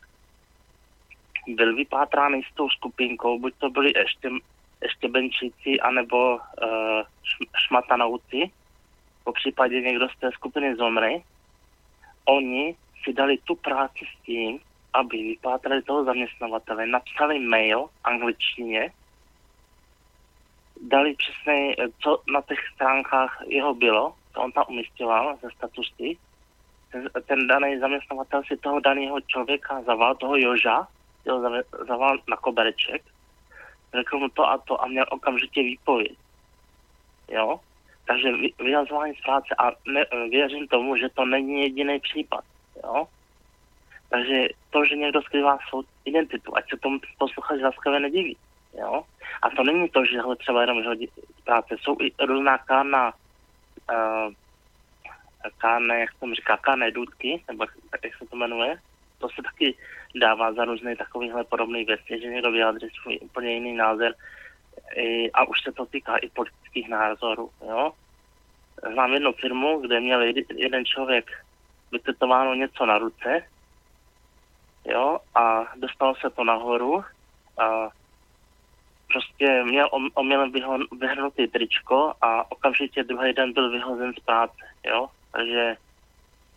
byl 1.48 1.76
vypátrán 1.76 2.42
s 2.42 2.56
tou 2.56 2.70
skupinkou, 2.70 3.40
buď 3.40 3.54
to 3.58 3.70
byli 3.70 3.94
ještě, 3.96 4.30
ještě 4.84 5.08
benčíci, 5.08 5.80
anebo 5.80 6.36
uh, 6.36 6.40
šmatanouci, 7.68 8.52
po 9.24 9.32
případě 9.34 9.82
někdo 9.82 10.10
z 10.10 10.20
té 10.20 10.32
skupiny 10.32 10.76
zomry. 10.76 11.24
Oni 12.26 12.76
si 13.04 13.14
dali 13.14 13.38
tu 13.38 13.56
práci 13.56 14.06
s 14.06 14.26
tím, 14.26 14.60
aby 14.94 15.18
vypátrali 15.18 15.82
toho 15.82 16.04
zaměstnavatele, 16.04 16.86
napsali 16.86 17.40
mail 17.40 17.90
angličtině, 18.04 18.92
dali 20.84 21.16
přesně, 21.16 21.76
co 22.00 22.22
na 22.34 22.42
těch 22.42 22.60
stránkách 22.76 23.42
jeho 23.48 23.74
bylo, 23.74 24.14
co 24.34 24.42
on 24.42 24.52
tam 24.52 24.66
umistoval 24.70 25.38
ze 25.42 25.50
statusy. 25.52 26.18
Ten, 26.92 27.10
ten 27.28 27.48
daný 27.48 27.80
zaměstnavatel 27.80 28.42
si 28.48 28.58
toho 28.58 28.80
daného 28.80 29.22
člověka 29.22 29.82
zaval, 29.82 30.16
toho 30.16 30.38
Joža, 30.38 30.88
ho 31.30 31.64
zaval 31.88 32.18
na 32.28 32.38
kobereček, 32.38 33.02
řekl 33.94 34.20
mu 34.20 34.30
to 34.30 34.50
a 34.50 34.58
to 34.58 34.84
a 34.84 34.88
měl 34.88 35.06
okamžitě 35.10 35.64
výpověď. 35.64 36.18
Jo? 37.30 37.60
Takže 38.06 38.32
vyhazování 38.60 39.14
z 39.16 39.22
práce 39.22 39.56
a 39.58 39.72
ne, 39.88 40.06
věřím 40.30 40.68
tomu, 40.68 40.98
že 40.98 41.10
to 41.10 41.26
není 41.26 41.62
jediný 41.62 42.00
případ. 42.00 42.44
Jo? 42.84 43.08
Takže 44.10 44.48
to, 44.70 44.86
že 44.86 44.96
někdo 44.96 45.22
skrývá 45.22 45.58
svou 45.70 45.84
identitu, 46.06 46.58
ať 46.58 46.70
se 46.70 46.78
tomu 46.78 47.00
posluchač 47.18 47.62
laskavě 47.62 48.00
nediví. 48.00 48.38
Jo? 48.74 49.04
A 49.42 49.50
to 49.50 49.64
není 49.64 49.90
to, 49.90 50.06
že 50.06 50.22
ho 50.22 50.36
třeba 50.36 50.62
jenom 50.62 50.84
z 51.38 51.42
práce. 51.44 51.76
Jsou 51.82 51.98
i 52.02 52.26
různá 52.26 52.58
kána, 52.58 53.14
uh, 53.92 54.34
káne, 55.58 56.00
jak 56.00 56.14
tomu 56.20 56.34
říká, 56.34 56.58
káne 56.58 56.92
důdky, 56.92 57.44
nebo 57.48 57.66
jak 58.04 58.16
se 58.18 58.26
to 58.26 58.36
jmenuje. 58.36 58.80
To 59.18 59.30
se 59.30 59.42
taky 59.44 59.78
dává 60.16 60.54
za 60.54 60.66
různé 60.66 60.96
takovéhle 60.96 61.44
podobné 61.44 61.84
věci, 61.84 62.20
že 62.22 62.28
někdo 62.28 62.52
vyjádří 62.52 62.90
svůj 62.90 63.20
úplně 63.22 63.54
jiný 63.54 63.74
názor 63.74 64.14
I, 64.96 65.32
a 65.32 65.44
už 65.44 65.62
se 65.62 65.72
to 65.72 65.86
týká 65.86 66.18
i 66.18 66.30
politických 66.30 66.90
názorů. 66.90 67.50
Jo? 67.62 67.92
Znám 68.92 69.14
jednu 69.14 69.34
firmu, 69.34 69.80
kde 69.80 70.00
měl 70.00 70.22
jeden 70.56 70.86
člověk 70.86 71.32
vytetováno 71.92 72.54
něco 72.54 72.86
na 72.86 72.98
ruce 72.98 73.44
jo, 74.86 75.20
a 75.36 75.66
dostalo 75.76 76.16
se 76.16 76.30
to 76.30 76.44
nahoru 76.44 77.04
a 77.58 77.90
prostě 79.14 79.64
měl 79.64 79.90
omylem 80.14 80.52
vyhrnutý 81.00 81.48
tričko 81.48 82.14
a 82.22 82.52
okamžitě 82.52 83.04
druhý 83.04 83.34
den 83.34 83.54
byl 83.54 83.72
vyhozen 83.72 84.14
z 84.14 84.20
práce, 84.20 84.66
jo. 84.86 85.08
Takže 85.32 85.78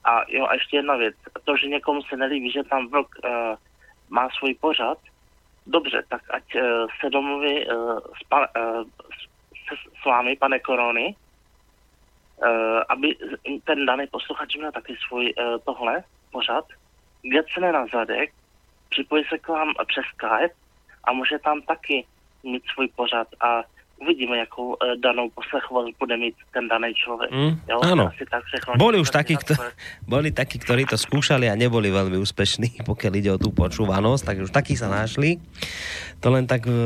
a 0.05 0.23
jo, 0.29 0.47
a 0.47 0.55
ještě 0.55 0.77
jedna 0.77 0.97
věc. 0.97 1.15
To, 1.45 1.57
že 1.57 1.67
někomu 1.67 2.03
se 2.03 2.17
nelíbí, 2.17 2.51
že 2.51 2.65
tam 2.65 2.89
vlk 2.89 3.09
uh, 3.25 3.31
má 4.09 4.29
svůj 4.31 4.55
pořad, 4.55 4.99
dobře, 5.67 6.03
tak 6.09 6.23
ať 6.31 6.55
uh, 6.55 6.63
se 7.01 7.11
domluví 7.11 7.67
uh, 7.67 7.99
s, 7.99 8.29
pa, 8.29 8.39
uh, 8.41 8.85
s, 9.69 10.01
s 10.03 10.05
vámi, 10.05 10.37
pane 10.37 10.59
Korony, 10.59 11.17
uh, 11.17 12.83
aby 12.89 13.17
ten 13.65 13.87
daný 13.87 14.07
posluchač 14.07 14.57
měl 14.57 14.73
taky 14.73 14.97
svůj 15.09 15.35
uh, 15.39 15.59
tohle 15.65 16.05
pořad, 16.31 16.65
se 17.55 17.61
na 17.61 17.87
zadek, 17.87 18.33
připojí 18.89 19.25
se 19.25 19.39
k 19.39 19.49
vám 19.49 19.75
přes 19.87 20.05
Skype 20.05 20.55
a 21.05 21.13
může 21.13 21.39
tam 21.39 21.63
taky 21.63 22.07
mít 22.47 22.63
svůj 22.75 22.89
pořad 22.97 23.29
a 23.41 23.63
uvidíme, 24.03 24.39
jakou 24.39 24.77
e, 24.77 24.97
danou 24.97 25.31
poslechovou 25.35 25.89
bude 25.99 26.17
mít 26.17 26.35
ten 26.53 26.69
daný 26.69 26.95
člověk. 26.95 27.31
Mm, 27.33 27.61
jo? 27.69 27.79
áno. 27.81 28.05
Asi 28.13 28.25
tak 28.29 28.45
všechno. 28.45 28.77
Boli 28.77 29.01
už 29.01 29.11
takí, 29.11 29.35
tak, 29.41 29.45
kto, 29.45 29.53
boli 30.05 30.29
takí, 30.33 30.61
ktorí 30.61 30.85
to 30.85 31.01
skúšali 31.01 31.49
a 31.49 31.57
neboli 31.57 31.89
veľmi 31.89 32.21
úspešní, 32.21 32.81
pokiaľ 32.91 33.13
ide 33.17 33.31
o 33.33 33.41
tú 33.41 33.51
počúvanosť, 33.57 34.23
takže 34.25 34.43
už 34.49 34.53
takí 34.53 34.77
sa 34.77 34.93
našli. 34.93 35.41
To 36.21 36.29
len 36.33 36.45
tak 36.45 36.69
v, 36.69 36.77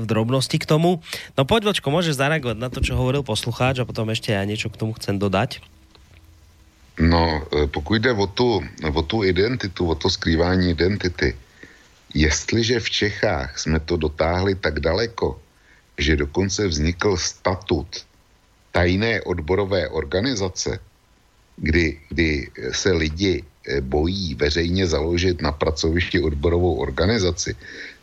v 0.00 0.04
drobnosti 0.08 0.56
k 0.56 0.64
tomu. 0.64 1.04
No 1.36 1.44
poď, 1.44 1.72
Vočko, 1.72 1.92
môžeš 1.92 2.16
zareagovať 2.16 2.56
na 2.56 2.68
to, 2.72 2.80
čo 2.80 2.96
hovoril 2.96 3.24
poslucháč 3.24 3.84
a 3.84 3.88
potom 3.88 4.08
ešte 4.08 4.32
ja 4.32 4.40
niečo 4.44 4.72
k 4.72 4.80
tomu 4.80 4.96
chcem 4.96 5.20
dodať. 5.20 5.60
No, 6.96 7.44
e, 7.52 7.66
pokud 7.66 8.00
jde 8.00 8.12
o 8.12 8.26
tu, 8.26 8.62
o 8.94 9.02
tu 9.02 9.24
identitu, 9.24 9.84
o 9.90 9.94
to 9.94 10.08
skrývání 10.10 10.70
identity, 10.70 11.36
jestliže 12.14 12.80
v 12.80 12.90
Čechách 12.90 13.58
jsme 13.58 13.80
to 13.80 13.96
dotáhli 13.96 14.54
tak 14.54 14.80
daleko, 14.80 15.40
že 15.98 16.16
dokonce 16.16 16.68
vznikl 16.68 17.16
statut 17.16 18.06
tajné 18.72 19.22
odborové 19.22 19.88
organizace, 19.88 20.78
kdy, 21.56 22.00
kdy 22.08 22.50
se 22.72 22.92
lidi 22.92 23.42
eh, 23.42 23.80
bojí 23.80 24.34
veřejně 24.34 24.86
založit 24.86 25.42
na 25.42 25.52
pracovišti 25.52 26.20
odborovou 26.20 26.74
organizaci, 26.74 27.54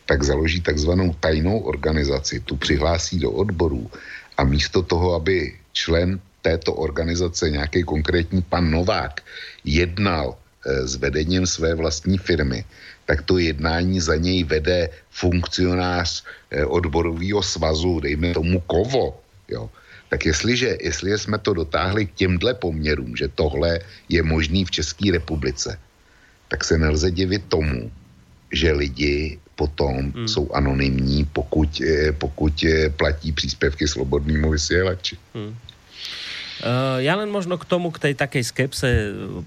tak 0.06 0.22
založí 0.22 0.60
takzvanou 0.60 1.12
tajnou 1.20 1.58
organizaci, 1.58 2.40
tu 2.40 2.56
přihlásí 2.56 3.18
do 3.18 3.30
odborů. 3.30 3.90
A 4.36 4.44
místo 4.44 4.82
toho, 4.82 5.14
aby 5.14 5.56
člen 5.72 6.20
této 6.42 6.74
organizace, 6.74 7.50
nějaký 7.50 7.82
konkrétní 7.82 8.42
pan 8.42 8.70
Novák, 8.70 9.20
jednal 9.64 10.36
eh, 10.36 10.88
s 10.88 10.96
vedením 10.96 11.46
své 11.46 11.74
vlastní 11.74 12.18
firmy, 12.18 12.64
tak 13.06 13.22
to 13.22 13.38
jednání 13.38 14.00
za 14.00 14.16
něj 14.16 14.44
vede 14.44 14.88
funkcionář 15.10 16.24
eh, 16.50 16.64
odborového 16.64 17.42
svazu, 17.42 18.00
dejme 18.00 18.34
tomu 18.34 18.60
Kovo, 18.60 19.20
jo. 19.48 19.70
Tak 20.08 20.26
jestliže, 20.26 20.76
jestliže 20.80 21.18
jsme 21.18 21.38
to 21.38 21.54
dotáhli 21.54 22.06
k 22.06 22.14
těmhle 22.14 22.54
poměrům, 22.54 23.16
že 23.16 23.28
tohle 23.28 23.80
je 24.08 24.22
možný 24.22 24.64
v 24.64 24.70
České 24.70 25.12
republice, 25.12 25.78
tak 26.48 26.64
se 26.64 26.78
nelze 26.78 27.10
divit 27.10 27.48
tomu, 27.48 27.90
že 28.52 28.72
lidi 28.72 29.40
potom 29.56 30.12
hmm. 30.12 30.28
jsou 30.28 30.52
anonymní, 30.52 31.24
pokud, 31.32 31.80
eh, 31.80 32.12
pokud 32.12 32.52
eh, 32.64 32.90
platí 32.90 33.32
příspěvky 33.32 33.88
slobodnému 33.88 34.50
vysielači. 34.50 35.16
Hmm. 35.34 35.56
Uh, 36.62 37.02
ja 37.02 37.18
len 37.18 37.26
možno 37.26 37.58
k 37.58 37.66
tomu, 37.66 37.90
k 37.90 37.98
tej 37.98 38.14
takej 38.14 38.46
skepse 38.46 38.88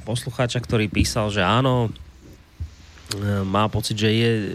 poslucháča, 0.04 0.60
ktorý 0.60 0.92
písal, 0.92 1.32
že 1.32 1.40
áno, 1.40 1.88
má 3.46 3.70
pocit, 3.70 3.96
že 3.96 4.10
je 4.10 4.32
e, 4.34 4.48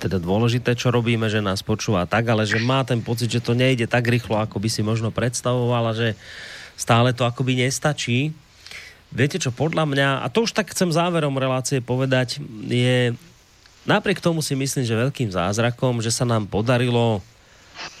teda 0.00 0.16
dôležité, 0.16 0.72
čo 0.72 0.88
robíme, 0.88 1.28
že 1.28 1.44
nás 1.44 1.60
počúva 1.60 2.08
tak, 2.08 2.32
ale 2.32 2.48
že 2.48 2.56
má 2.56 2.80
ten 2.80 3.04
pocit, 3.04 3.28
že 3.28 3.44
to 3.44 3.52
nejde 3.52 3.84
tak 3.84 4.08
rýchlo, 4.08 4.40
ako 4.40 4.56
by 4.56 4.68
si 4.72 4.80
možno 4.80 5.12
predstavoval 5.12 5.92
a 5.92 5.96
že 5.96 6.08
stále 6.80 7.12
to 7.12 7.28
akoby 7.28 7.60
nestačí. 7.60 8.32
Viete 9.12 9.36
čo, 9.36 9.52
podľa 9.52 9.84
mňa, 9.84 10.08
a 10.24 10.26
to 10.32 10.48
už 10.48 10.56
tak 10.56 10.72
chcem 10.72 10.88
záverom 10.88 11.36
relácie 11.36 11.84
povedať, 11.84 12.40
je 12.64 13.12
napriek 13.84 14.22
tomu 14.22 14.40
si 14.40 14.56
myslím, 14.56 14.86
že 14.86 14.96
veľkým 14.96 15.28
zázrakom, 15.28 16.00
že 16.00 16.14
sa 16.14 16.24
nám 16.24 16.48
podarilo 16.48 17.20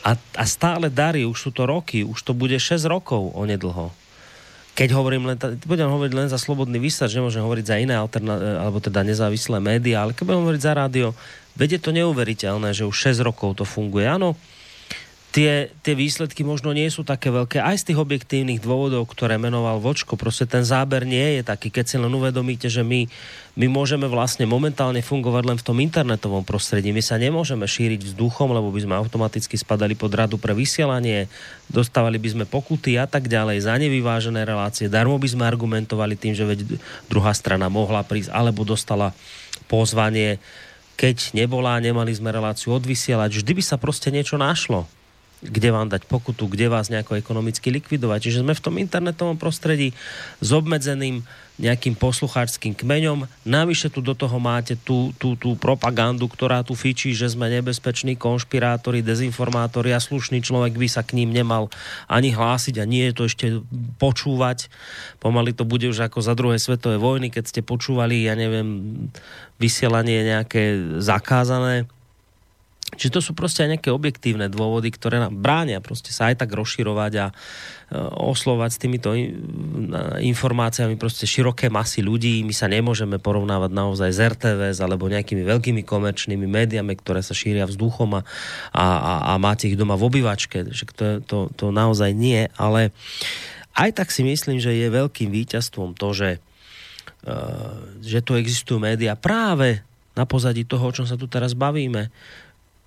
a, 0.06 0.16
a 0.16 0.44
stále 0.48 0.88
darí, 0.88 1.28
už 1.28 1.38
sú 1.38 1.50
to 1.52 1.68
roky, 1.68 2.06
už 2.06 2.20
to 2.24 2.32
bude 2.32 2.56
6 2.56 2.88
rokov 2.88 3.36
onedlho 3.36 3.99
keď 4.74 4.88
hovorím 4.96 5.28
len, 5.28 5.36
budem 5.66 5.88
hovoriť 5.90 6.12
len 6.16 6.28
za 6.32 6.38
slobodný 6.40 6.80
vysač, 6.80 7.12
nemôžem 7.12 7.44
hovoriť 7.44 7.64
za 7.66 7.76
iné 7.76 7.94
alterna- 7.98 8.64
alebo 8.64 8.80
teda 8.80 9.04
nezávislé 9.04 9.60
médiá, 9.60 10.06
ale 10.06 10.16
keď 10.16 10.24
budem 10.24 10.42
hovoriť 10.46 10.62
za 10.62 10.72
rádio, 10.72 11.06
vedie 11.58 11.76
to 11.76 11.92
neuveriteľné, 11.92 12.72
že 12.72 12.88
už 12.88 13.12
6 13.12 13.20
rokov 13.20 13.60
to 13.60 13.64
funguje. 13.68 14.06
Áno, 14.08 14.38
tie, 15.30 15.70
tie 15.86 15.94
výsledky 15.94 16.42
možno 16.42 16.74
nie 16.74 16.90
sú 16.90 17.06
také 17.06 17.30
veľké. 17.30 17.62
Aj 17.62 17.78
z 17.78 17.90
tých 17.90 17.98
objektívnych 18.02 18.58
dôvodov, 18.58 19.06
ktoré 19.06 19.38
menoval 19.38 19.78
Vočko, 19.78 20.18
proste 20.18 20.44
ten 20.46 20.66
záber 20.66 21.06
nie 21.06 21.38
je 21.38 21.42
taký. 21.46 21.70
Keď 21.70 21.84
si 21.86 21.96
len 22.02 22.10
uvedomíte, 22.10 22.66
že 22.66 22.82
my, 22.82 23.06
my 23.54 23.66
môžeme 23.70 24.10
vlastne 24.10 24.44
momentálne 24.50 24.98
fungovať 24.98 25.44
len 25.46 25.58
v 25.58 25.66
tom 25.66 25.78
internetovom 25.78 26.42
prostredí. 26.42 26.90
My 26.90 26.98
sa 26.98 27.14
nemôžeme 27.14 27.62
šíriť 27.62 28.10
vzduchom, 28.10 28.50
lebo 28.50 28.74
by 28.74 28.82
sme 28.82 28.98
automaticky 28.98 29.54
spadali 29.54 29.94
pod 29.94 30.10
radu 30.18 30.34
pre 30.34 30.50
vysielanie, 30.50 31.30
dostávali 31.70 32.18
by 32.18 32.28
sme 32.34 32.44
pokuty 32.50 32.98
a 32.98 33.06
tak 33.06 33.30
ďalej 33.30 33.62
za 33.62 33.78
nevyvážené 33.78 34.42
relácie. 34.42 34.90
Darmo 34.90 35.14
by 35.14 35.30
sme 35.30 35.46
argumentovali 35.46 36.18
tým, 36.18 36.34
že 36.34 36.42
veď 36.42 36.82
druhá 37.06 37.30
strana 37.38 37.70
mohla 37.70 38.02
prísť, 38.02 38.34
alebo 38.34 38.66
dostala 38.66 39.14
pozvanie 39.70 40.42
keď 41.00 41.32
nebola, 41.32 41.80
nemali 41.80 42.12
sme 42.12 42.28
reláciu 42.28 42.76
odvysielať, 42.76 43.40
vždy 43.40 43.52
by 43.56 43.62
sa 43.64 43.80
proste 43.80 44.12
niečo 44.12 44.36
našlo 44.36 44.84
kde 45.40 45.72
vám 45.72 45.88
dať 45.88 46.04
pokutu, 46.04 46.52
kde 46.52 46.68
vás 46.68 46.92
nejako 46.92 47.16
ekonomicky 47.16 47.72
likvidovať. 47.72 48.28
Čiže 48.28 48.42
sme 48.44 48.52
v 48.52 48.64
tom 48.64 48.76
internetovom 48.76 49.40
prostredí 49.40 49.96
s 50.44 50.48
obmedzeným 50.52 51.24
nejakým 51.60 51.92
poslucháčským 51.92 52.72
kmeňom. 52.72 53.28
Navyše 53.44 53.92
tu 53.92 54.00
do 54.00 54.16
toho 54.16 54.40
máte 54.40 54.80
tú, 54.80 55.12
tú, 55.20 55.36
tú 55.36 55.56
propagandu, 55.60 56.24
ktorá 56.24 56.64
tu 56.64 56.72
fičí, 56.72 57.12
že 57.12 57.28
sme 57.28 57.52
nebezpeční 57.52 58.16
konšpirátori, 58.16 59.04
dezinformátori 59.04 59.92
a 59.92 60.00
slušný 60.00 60.40
človek 60.40 60.80
by 60.80 60.88
sa 60.88 61.04
k 61.04 61.20
ním 61.20 61.36
nemal 61.36 61.68
ani 62.08 62.32
hlásiť 62.32 62.80
a 62.80 62.88
nie 62.88 63.12
je 63.12 63.14
to 63.16 63.22
ešte 63.28 63.46
počúvať. 64.00 64.72
Pomaly 65.20 65.52
to 65.52 65.68
bude 65.68 65.84
už 65.84 66.00
ako 66.00 66.24
za 66.24 66.32
druhé 66.32 66.56
svetové 66.56 66.96
vojny, 66.96 67.28
keď 67.28 67.44
ste 67.52 67.60
počúvali, 67.60 68.24
ja 68.24 68.32
neviem, 68.32 68.96
vysielanie 69.60 70.24
nejaké 70.24 70.96
zakázané 71.04 71.84
Čiže 72.90 73.14
to 73.14 73.20
sú 73.22 73.32
proste 73.38 73.62
aj 73.62 73.78
nejaké 73.78 73.90
objektívne 73.94 74.50
dôvody, 74.50 74.90
ktoré 74.90 75.22
nám 75.22 75.38
bránia 75.38 75.78
proste 75.78 76.10
sa 76.10 76.30
aj 76.30 76.42
tak 76.42 76.50
rozširovať 76.50 77.12
a 77.22 77.26
e, 77.30 77.34
oslovať 78.00 78.70
s 78.70 78.78
týmito 78.78 79.08
informáciami 80.18 80.98
proste 80.98 81.24
široké 81.26 81.70
masy 81.70 82.02
ľudí. 82.02 82.42
My 82.42 82.54
sa 82.54 82.66
nemôžeme 82.66 83.22
porovnávať 83.22 83.70
naozaj 83.70 84.10
z 84.10 84.18
RTVS 84.34 84.78
alebo 84.82 85.06
nejakými 85.06 85.46
veľkými 85.46 85.82
komerčnými 85.86 86.46
médiami, 86.46 86.94
ktoré 86.98 87.22
sa 87.22 87.34
šíria 87.34 87.66
vzduchom 87.70 88.18
a, 88.18 88.22
a, 88.74 88.86
a, 89.30 89.32
máte 89.38 89.70
ich 89.70 89.78
doma 89.78 89.94
v 89.94 90.06
obývačke. 90.10 90.66
Že 90.70 90.84
to, 90.94 91.06
to, 91.26 91.38
to 91.54 91.66
naozaj 91.70 92.10
nie, 92.10 92.50
ale 92.58 92.90
aj 93.78 94.02
tak 94.02 94.08
si 94.10 94.26
myslím, 94.26 94.58
že 94.58 94.74
je 94.74 94.90
veľkým 94.90 95.30
víťazstvom 95.30 95.94
to, 95.94 96.10
že, 96.10 96.30
e, 97.22 97.38
že 98.02 98.18
tu 98.20 98.34
existujú 98.34 98.82
médiá 98.82 99.14
práve 99.14 99.82
na 100.18 100.26
pozadí 100.26 100.66
toho, 100.66 100.90
o 100.90 100.94
čom 100.94 101.06
sa 101.06 101.14
tu 101.14 101.30
teraz 101.30 101.54
bavíme 101.54 102.10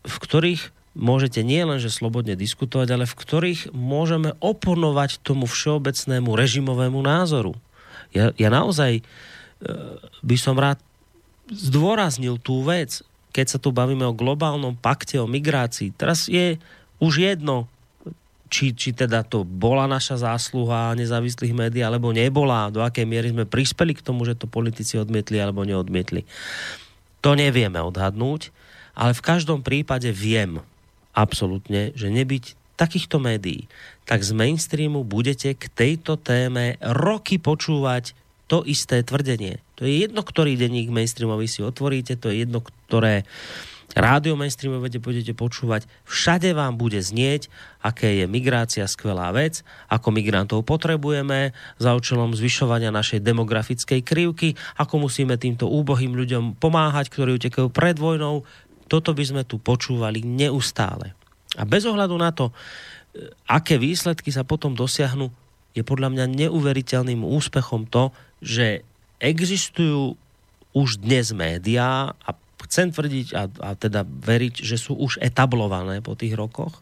v 0.03 0.15
ktorých 0.19 0.61
môžete 0.93 1.41
nielenže 1.41 1.89
slobodne 1.89 2.37
diskutovať, 2.37 2.87
ale 2.93 3.05
v 3.09 3.17
ktorých 3.17 3.73
môžeme 3.73 4.37
oponovať 4.37 5.23
tomu 5.25 5.49
všeobecnému 5.49 6.29
režimovému 6.37 7.01
názoru. 7.01 7.57
Ja, 8.13 8.29
ja 8.37 8.49
naozaj 8.53 9.01
e, 9.01 9.03
by 10.21 10.37
som 10.37 10.53
rád 10.53 10.77
zdôraznil 11.49 12.37
tú 12.37 12.61
vec, 12.61 13.01
keď 13.33 13.45
sa 13.49 13.57
tu 13.57 13.73
bavíme 13.73 14.05
o 14.05 14.13
globálnom 14.13 14.77
pakte 14.77 15.17
o 15.17 15.25
migrácii. 15.25 15.97
Teraz 15.97 16.29
je 16.29 16.61
už 17.01 17.25
jedno, 17.25 17.65
či, 18.53 18.69
či 18.77 18.93
teda 18.93 19.25
to 19.25 19.41
bola 19.41 19.89
naša 19.89 20.21
zásluha 20.21 20.93
nezávislých 20.93 21.57
médií, 21.57 21.81
alebo 21.81 22.13
nebola, 22.13 22.69
do 22.69 22.85
akej 22.85 23.09
miery 23.09 23.33
sme 23.33 23.49
prispeli 23.49 23.97
k 23.97 24.05
tomu, 24.05 24.29
že 24.29 24.37
to 24.37 24.45
politici 24.45 25.01
odmietli 25.01 25.41
alebo 25.41 25.65
neodmietli. 25.65 26.21
To 27.25 27.33
nevieme 27.33 27.81
odhadnúť 27.81 28.53
ale 28.93 29.17
v 29.17 29.25
každom 29.25 29.65
prípade 29.65 30.09
viem 30.13 30.61
absolútne, 31.13 31.93
že 31.93 32.09
nebyť 32.09 32.57
takýchto 32.73 33.21
médií, 33.21 33.69
tak 34.09 34.25
z 34.25 34.33
mainstreamu 34.33 35.05
budete 35.05 35.53
k 35.53 35.63
tejto 35.69 36.17
téme 36.17 36.81
roky 36.81 37.37
počúvať 37.37 38.17
to 38.49 38.65
isté 38.65 39.05
tvrdenie. 39.05 39.61
To 39.77 39.85
je 39.85 40.05
jedno, 40.05 40.25
ktorý 40.25 40.57
denník 40.57 40.89
mainstreamový 40.89 41.45
si 41.47 41.61
otvoríte, 41.61 42.17
to 42.17 42.33
je 42.33 42.45
jedno, 42.45 42.61
ktoré 42.61 43.23
rádio 43.93 44.33
mainstreamové 44.33 44.89
budete 44.97 45.37
počúvať, 45.37 45.85
všade 46.09 46.49
vám 46.57 46.75
bude 46.75 46.97
znieť, 46.97 47.47
aké 47.85 48.21
je 48.21 48.25
migrácia 48.25 48.85
skvelá 48.89 49.29
vec, 49.29 49.61
ako 49.87 50.09
migrantov 50.09 50.65
potrebujeme 50.65 51.53
za 51.77 51.93
účelom 51.93 52.33
zvyšovania 52.33 52.89
našej 52.89 53.21
demografickej 53.21 54.01
krivky, 54.01 54.57
ako 54.81 55.05
musíme 55.07 55.37
týmto 55.37 55.69
úbohým 55.69 56.17
ľuďom 56.17 56.57
pomáhať, 56.57 57.13
ktorí 57.13 57.37
utekajú 57.37 57.69
pred 57.69 58.01
vojnou, 58.01 58.41
toto 58.87 59.15
by 59.15 59.23
sme 59.23 59.43
tu 59.47 59.59
počúvali 59.59 60.21
neustále. 60.23 61.15
A 61.57 61.63
bez 61.63 61.85
ohľadu 61.85 62.15
na 62.17 62.33
to, 62.33 62.49
e, 62.49 62.53
aké 63.49 63.77
výsledky 63.77 64.33
sa 64.33 64.41
potom 64.45 64.73
dosiahnu, 64.73 65.29
je 65.73 65.81
podľa 65.81 66.13
mňa 66.13 66.25
neuveriteľným 66.45 67.25
úspechom 67.25 67.89
to, 67.89 68.13
že 68.41 68.85
existujú 69.17 70.13
už 70.73 71.01
dnes 71.01 71.33
médiá 71.33 72.13
a 72.13 72.29
chcem 72.65 72.89
tvrdiť 72.89 73.27
a, 73.37 73.43
a 73.49 73.69
teda 73.77 74.05
veriť, 74.05 74.61
že 74.61 74.77
sú 74.77 74.97
už 74.97 75.21
etablované 75.21 76.01
po 76.01 76.17
tých 76.17 76.33
rokoch, 76.33 76.81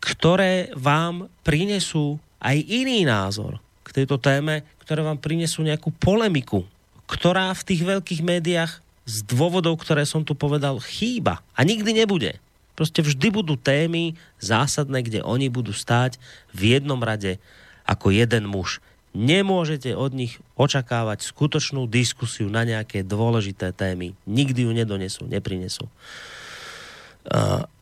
ktoré 0.00 0.72
vám 0.72 1.28
prinesú 1.44 2.16
aj 2.40 2.56
iný 2.64 3.04
názor 3.04 3.60
k 3.84 4.02
tejto 4.02 4.16
téme, 4.16 4.64
ktoré 4.84 5.04
vám 5.04 5.20
prinesú 5.20 5.60
nejakú 5.60 5.92
polemiku, 5.92 6.64
ktorá 7.04 7.52
v 7.52 7.66
tých 7.66 7.82
veľkých 7.84 8.22
médiách 8.24 8.72
z 9.06 9.22
dôvodov, 9.22 9.78
ktoré 9.78 10.02
som 10.02 10.26
tu 10.26 10.34
povedal, 10.34 10.82
chýba. 10.82 11.40
A 11.54 11.62
nikdy 11.62 11.94
nebude. 11.94 12.42
Proste 12.76 13.00
vždy 13.00 13.32
budú 13.32 13.56
témy 13.56 14.18
zásadné, 14.36 15.00
kde 15.06 15.24
oni 15.24 15.48
budú 15.48 15.72
stáť 15.72 16.20
v 16.52 16.76
jednom 16.76 17.00
rade 17.00 17.40
ako 17.86 18.12
jeden 18.12 18.50
muž. 18.50 18.84
Nemôžete 19.16 19.96
od 19.96 20.12
nich 20.12 20.36
očakávať 20.60 21.24
skutočnú 21.24 21.88
diskusiu 21.88 22.52
na 22.52 22.68
nejaké 22.68 23.00
dôležité 23.00 23.72
témy. 23.72 24.12
Nikdy 24.28 24.68
ju 24.68 24.72
nedonesú, 24.76 25.24
neprinesú. 25.24 25.88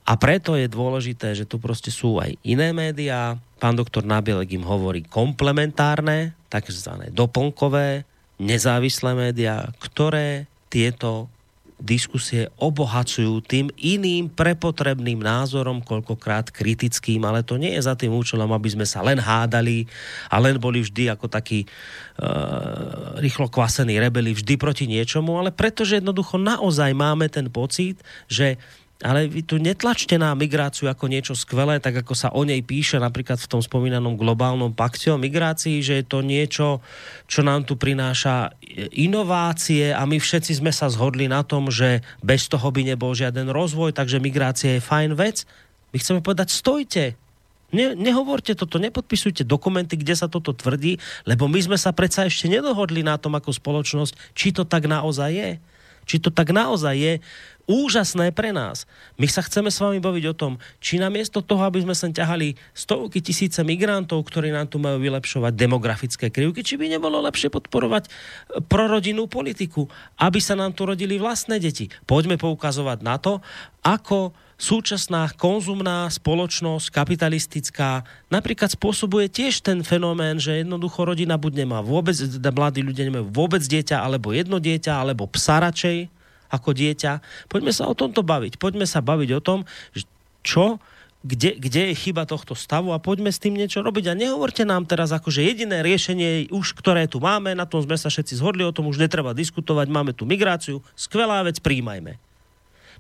A 0.05 0.13
preto 0.21 0.55
je 0.55 0.71
dôležité, 0.71 1.35
že 1.35 1.49
tu 1.49 1.59
proste 1.59 1.91
sú 1.91 2.23
aj 2.23 2.39
iné 2.47 2.71
médiá. 2.71 3.35
Pán 3.59 3.75
doktor 3.75 4.07
Nabielek 4.07 4.55
im 4.55 4.63
hovorí 4.63 5.03
komplementárne, 5.03 6.39
takzvané 6.53 7.11
doplnkové, 7.11 8.07
nezávislé 8.39 9.17
médiá, 9.17 9.75
ktoré 9.83 10.47
tieto 10.75 11.31
diskusie 11.79 12.51
obohacujú 12.63 13.43
tým 13.45 13.67
iným 13.77 14.31
prepotrebným 14.31 15.19
názorom, 15.19 15.83
koľkokrát 15.83 16.49
kritickým, 16.55 17.27
ale 17.27 17.43
to 17.43 17.59
nie 17.59 17.75
je 17.75 17.83
za 17.83 17.99
tým 17.99 18.15
účelom, 18.15 18.49
aby 18.55 18.69
sme 18.73 18.87
sa 18.87 19.03
len 19.03 19.19
hádali 19.19 19.85
a 20.31 20.39
len 20.39 20.57
boli 20.57 20.81
vždy 20.87 21.11
ako 21.11 21.27
takí 21.27 21.67
uh, 21.67 23.19
rýchlo 23.19 23.51
kvasení 23.51 23.99
rebeli 23.99 24.33
vždy 24.33 24.55
proti 24.55 24.87
niečomu, 24.87 25.35
ale 25.35 25.51
pretože 25.51 25.99
jednoducho 25.99 26.39
naozaj 26.39 26.95
máme 26.95 27.27
ten 27.27 27.51
pocit, 27.51 27.99
že 28.31 28.57
ale 29.05 29.29
vy 29.29 29.45
tu 29.45 29.61
netlačte 29.61 30.17
na 30.17 30.33
migráciu 30.33 30.89
ako 30.89 31.13
niečo 31.13 31.37
skvelé, 31.37 31.77
tak 31.77 32.01
ako 32.01 32.17
sa 32.17 32.33
o 32.33 32.41
nej 32.41 32.65
píše 32.65 32.97
napríklad 32.97 33.37
v 33.37 33.51
tom 33.53 33.61
spomínanom 33.61 34.17
globálnom 34.17 34.73
pakte 34.73 35.13
o 35.13 35.21
migrácii, 35.21 35.85
že 35.85 36.01
je 36.01 36.05
to 36.09 36.25
niečo, 36.25 36.81
čo 37.29 37.45
nám 37.45 37.69
tu 37.69 37.77
prináša 37.77 38.57
inovácie 38.97 39.93
a 39.93 40.09
my 40.09 40.17
všetci 40.17 40.57
sme 40.57 40.73
sa 40.73 40.89
zhodli 40.89 41.29
na 41.29 41.45
tom, 41.45 41.69
že 41.69 42.01
bez 42.25 42.49
toho 42.49 42.65
by 42.73 42.81
nebol 42.81 43.13
žiaden 43.13 43.53
rozvoj, 43.53 43.93
takže 43.93 44.25
migrácia 44.25 44.81
je 44.81 44.87
fajn 44.89 45.13
vec. 45.21 45.45
My 45.93 46.01
chceme 46.01 46.25
povedať, 46.25 46.49
stojte, 46.49 47.13
ne, 47.77 47.93
nehovorte 47.93 48.57
toto, 48.57 48.81
nepodpisujte 48.81 49.45
dokumenty, 49.45 50.01
kde 50.01 50.17
sa 50.17 50.33
toto 50.33 50.57
tvrdí, 50.57 50.97
lebo 51.29 51.45
my 51.45 51.61
sme 51.61 51.77
sa 51.77 51.93
predsa 51.93 52.25
ešte 52.25 52.49
nedohodli 52.49 53.05
na 53.05 53.21
tom 53.21 53.37
ako 53.37 53.53
spoločnosť, 53.53 54.33
či 54.33 54.57
to 54.57 54.65
tak 54.65 54.89
naozaj 54.89 55.29
je. 55.29 55.51
Či 56.05 56.23
to 56.23 56.29
tak 56.31 56.53
naozaj 56.53 56.95
je 56.95 57.15
úžasné 57.65 58.33
pre 58.37 58.53
nás. 58.53 58.85
My 59.17 59.25
sa 59.25 59.41
chceme 59.41 59.73
s 59.73 59.81
vami 59.81 60.01
baviť 60.01 60.25
o 60.31 60.35
tom, 60.37 60.53
či 60.81 61.01
namiesto 61.01 61.41
toho, 61.41 61.65
aby 61.65 61.81
sme 61.81 61.97
sem 61.97 62.13
ťahali 62.13 62.61
stovky 62.77 63.25
tisíce 63.25 63.61
migrantov, 63.65 64.21
ktorí 64.29 64.53
nám 64.53 64.69
tu 64.69 64.77
majú 64.77 65.01
vylepšovať 65.01 65.53
demografické 65.57 66.29
krivky, 66.29 66.61
či 66.61 66.77
by 66.77 66.93
nebolo 66.93 67.25
lepšie 67.25 67.49
podporovať 67.49 68.05
e, 68.05 68.11
prorodinnú 68.69 69.27
politiku, 69.27 69.89
aby 70.21 70.39
sa 70.45 70.53
nám 70.55 70.77
tu 70.77 70.85
rodili 70.85 71.17
vlastné 71.17 71.57
deti. 71.57 71.89
Poďme 72.05 72.37
poukazovať 72.37 72.99
na 73.01 73.17
to, 73.17 73.41
ako 73.81 74.37
súčasná 74.55 75.31
konzumná 75.35 76.07
spoločnosť, 76.11 76.91
kapitalistická, 76.95 78.07
napríklad 78.31 78.71
spôsobuje 78.73 79.27
tiež 79.31 79.61
ten 79.63 79.83
fenomén, 79.83 80.39
že 80.39 80.63
jednoducho 80.63 81.05
rodina 81.05 81.35
buď 81.35 81.67
nemá 81.67 81.83
vôbec, 81.83 82.15
teda 82.15 82.51
mladí 82.55 82.81
ľudia 82.83 83.11
nemajú 83.11 83.27
vôbec 83.35 83.63
dieťa, 83.63 84.01
alebo 84.01 84.31
jedno 84.31 84.63
dieťa, 84.63 84.93
alebo 84.95 85.27
psa 85.27 85.59
radšej, 85.63 86.09
ako 86.55 86.71
dieťa. 86.71 87.13
Poďme 87.51 87.73
sa 87.75 87.91
o 87.91 87.95
tomto 87.99 88.23
baviť. 88.23 88.63
Poďme 88.63 88.87
sa 88.87 89.03
baviť 89.03 89.31
o 89.35 89.41
tom, 89.43 89.59
čo 90.47 90.79
kde, 91.25 91.57
kde 91.57 91.91
je 91.91 91.95
chyba 91.97 92.29
tohto 92.29 92.53
stavu 92.53 92.93
a 92.93 93.01
poďme 93.01 93.33
s 93.33 93.41
tým 93.41 93.57
niečo 93.57 93.81
robiť. 93.81 94.13
A 94.13 94.19
nehovorte 94.19 94.69
nám 94.69 94.85
teraz 94.85 95.09
ako, 95.09 95.33
že 95.33 95.49
jediné 95.49 95.81
riešenie, 95.81 96.53
už 96.53 96.77
ktoré 96.77 97.09
tu 97.09 97.17
máme, 97.17 97.57
na 97.57 97.65
tom 97.65 97.81
sme 97.81 97.97
sa 97.97 98.13
všetci 98.13 98.37
zhodli, 98.37 98.61
o 98.61 98.77
tom 98.77 98.93
už 98.93 99.01
netreba 99.01 99.33
diskutovať, 99.33 99.89
máme 99.89 100.13
tu 100.13 100.29
migráciu, 100.29 100.85
skvelá 100.93 101.41
vec, 101.41 101.65
príjmajme. 101.65 102.21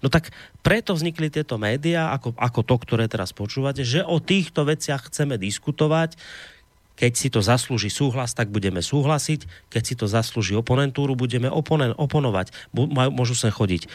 No 0.04 0.12
tak 0.12 0.36
preto 0.60 0.92
vznikli 0.92 1.32
tieto 1.32 1.56
médiá, 1.56 2.12
ako, 2.12 2.36
ako 2.36 2.60
to, 2.60 2.76
ktoré 2.76 3.08
teraz 3.08 3.32
počúvate, 3.32 3.88
že 3.88 4.04
o 4.04 4.20
týchto 4.20 4.68
veciach 4.68 5.08
chceme 5.08 5.40
diskutovať, 5.40 6.20
keď 6.94 7.12
si 7.18 7.26
to 7.26 7.42
zaslúži 7.42 7.90
súhlas, 7.90 8.38
tak 8.38 8.54
budeme 8.54 8.78
súhlasiť. 8.78 9.50
Keď 9.66 9.82
si 9.82 9.94
to 9.98 10.06
zaslúži 10.06 10.54
oponentúru, 10.54 11.18
budeme 11.18 11.50
oponen, 11.50 11.90
oponovať. 11.90 12.54
Môžu 12.70 13.34
sa 13.34 13.50
chodiť 13.50 13.82
e, 13.82 13.88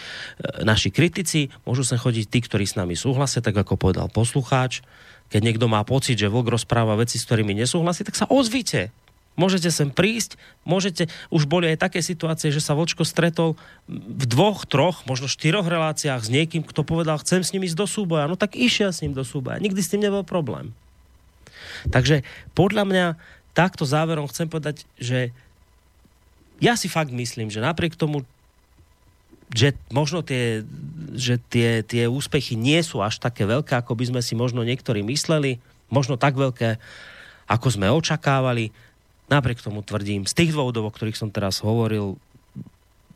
naši 0.67 0.91
kritici, 0.91 1.47
môžu 1.63 1.87
sa 1.87 1.95
chodiť 1.95 2.27
tí, 2.27 2.39
ktorí 2.43 2.67
s 2.67 2.75
nami 2.75 2.99
súhlasia, 2.99 3.39
tak 3.39 3.55
ako 3.55 3.79
povedal 3.79 4.11
poslucháč. 4.11 4.83
Keď 5.31 5.41
niekto 5.45 5.71
má 5.71 5.79
pocit, 5.87 6.19
že 6.19 6.27
vlk 6.27 6.59
rozpráva 6.59 6.99
veci, 6.99 7.15
s 7.15 7.23
ktorými 7.23 7.55
nesúhlasí, 7.55 8.03
tak 8.03 8.19
sa 8.19 8.27
ozvite. 8.27 8.91
Môžete 9.37 9.71
sem 9.71 9.87
prísť, 9.87 10.35
môžete, 10.67 11.07
už 11.31 11.47
boli 11.47 11.71
aj 11.71 11.87
také 11.87 12.03
situácie, 12.03 12.51
že 12.51 12.59
sa 12.59 12.75
Vočko 12.75 13.07
stretol 13.07 13.55
v 13.87 14.25
dvoch, 14.27 14.67
troch, 14.67 15.07
možno 15.07 15.31
štyroch 15.31 15.63
reláciách 15.63 16.27
s 16.27 16.29
niekým, 16.33 16.65
kto 16.65 16.83
povedal, 16.83 17.21
chcem 17.23 17.39
s 17.39 17.55
ním 17.55 17.63
ísť 17.63 17.77
do 17.79 17.87
súboja. 17.87 18.27
No 18.27 18.35
tak 18.35 18.59
išiel 18.59 18.91
s 18.91 18.99
ním 18.99 19.15
do 19.15 19.23
súboja. 19.23 19.63
Nikdy 19.63 19.79
s 19.79 19.91
tým 19.95 20.03
nebol 20.03 20.27
problém. 20.27 20.75
Takže 21.87 22.27
podľa 22.51 22.83
mňa 22.83 23.05
takto 23.55 23.87
záverom 23.87 24.27
chcem 24.27 24.51
povedať, 24.51 24.83
že 24.99 25.31
ja 26.59 26.75
si 26.75 26.91
fakt 26.91 27.15
myslím, 27.15 27.47
že 27.47 27.63
napriek 27.63 27.95
tomu, 27.95 28.27
že 29.55 29.73
možno 29.89 30.21
tie, 30.21 30.61
že 31.15 31.39
tie, 31.49 31.81
tie 31.81 32.05
úspechy 32.05 32.59
nie 32.59 32.77
sú 32.83 32.99
až 32.99 33.17
také 33.17 33.47
veľké, 33.47 33.79
ako 33.79 33.95
by 33.95 34.05
sme 34.11 34.21
si 34.21 34.35
možno 34.35 34.61
niektorí 34.61 35.01
mysleli, 35.07 35.57
možno 35.89 36.19
tak 36.19 36.37
veľké, 36.37 36.77
ako 37.49 37.67
sme 37.71 37.89
očakávali. 37.89 38.69
Napriek 39.29 39.61
tomu 39.61 39.85
tvrdím, 39.85 40.25
z 40.25 40.33
tých 40.33 40.51
dôvodov, 40.57 40.89
o 40.89 40.93
ktorých 40.93 41.17
som 41.17 41.29
teraz 41.29 41.61
hovoril, 41.61 42.17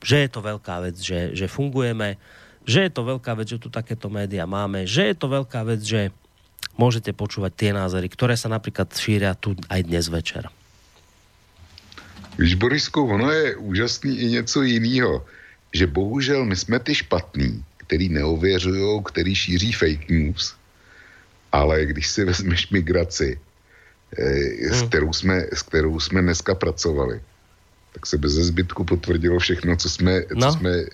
že 0.06 0.24
je 0.24 0.30
to 0.30 0.45
veľká 0.45 0.75
vec, 0.85 0.95
že, 1.01 1.33
že 1.33 1.50
fungujeme, 1.50 2.22
že 2.64 2.85
je 2.88 2.92
to 2.93 3.01
veľká 3.01 3.33
vec, 3.33 3.50
že 3.50 3.59
tu 3.59 3.74
takéto 3.74 4.08
médiá 4.14 4.45
máme, 4.45 4.85
že 4.85 5.09
je 5.09 5.16
to 5.17 5.27
veľká 5.27 5.66
vec, 5.66 5.82
že 5.82 6.14
môžete 6.77 7.11
počúvať 7.14 7.51
tie 7.53 7.72
názory, 7.74 8.08
ktoré 8.09 8.38
sa 8.38 8.50
napríklad 8.50 8.93
šíria 8.93 9.33
tu 9.33 9.58
aj 9.69 9.82
dnes 9.83 10.06
večer. 10.09 10.48
Víš, 12.38 12.58
Borisku, 12.58 13.06
ono 13.06 13.30
je 13.30 13.56
úžasný 13.58 14.17
i 14.17 14.25
něco 14.25 14.61
jiného, 14.61 15.25
že 15.74 15.88
bohužel 15.88 16.45
my 16.45 16.56
jsme 16.56 16.80
ty 16.80 16.95
špatný, 16.95 17.64
který 17.77 18.09
neověřují, 18.09 19.03
který 19.06 19.35
šíří 19.35 19.72
fake 19.72 20.09
news, 20.09 20.56
ale 21.51 21.85
když 21.85 22.08
si 22.08 22.25
vezmeš 22.25 22.69
migraci, 22.69 23.40
s, 24.69 24.80
hmm. 24.80 24.90
kterou 24.90 25.14
jsme, 25.14 25.45
s 25.53 25.61
kterou 25.61 26.00
jsme 26.00 26.22
dneska 26.22 26.56
pracovali, 26.56 27.22
tak 27.93 28.06
se 28.06 28.17
bez 28.17 28.32
zbytku 28.32 28.83
potvrdilo 28.83 29.40
všechno, 29.40 29.75
co 29.75 29.90
jsme, 29.90 30.24
no. 30.33 30.51
co 30.51 30.58
jsme 30.58 30.72
e, 30.72 30.85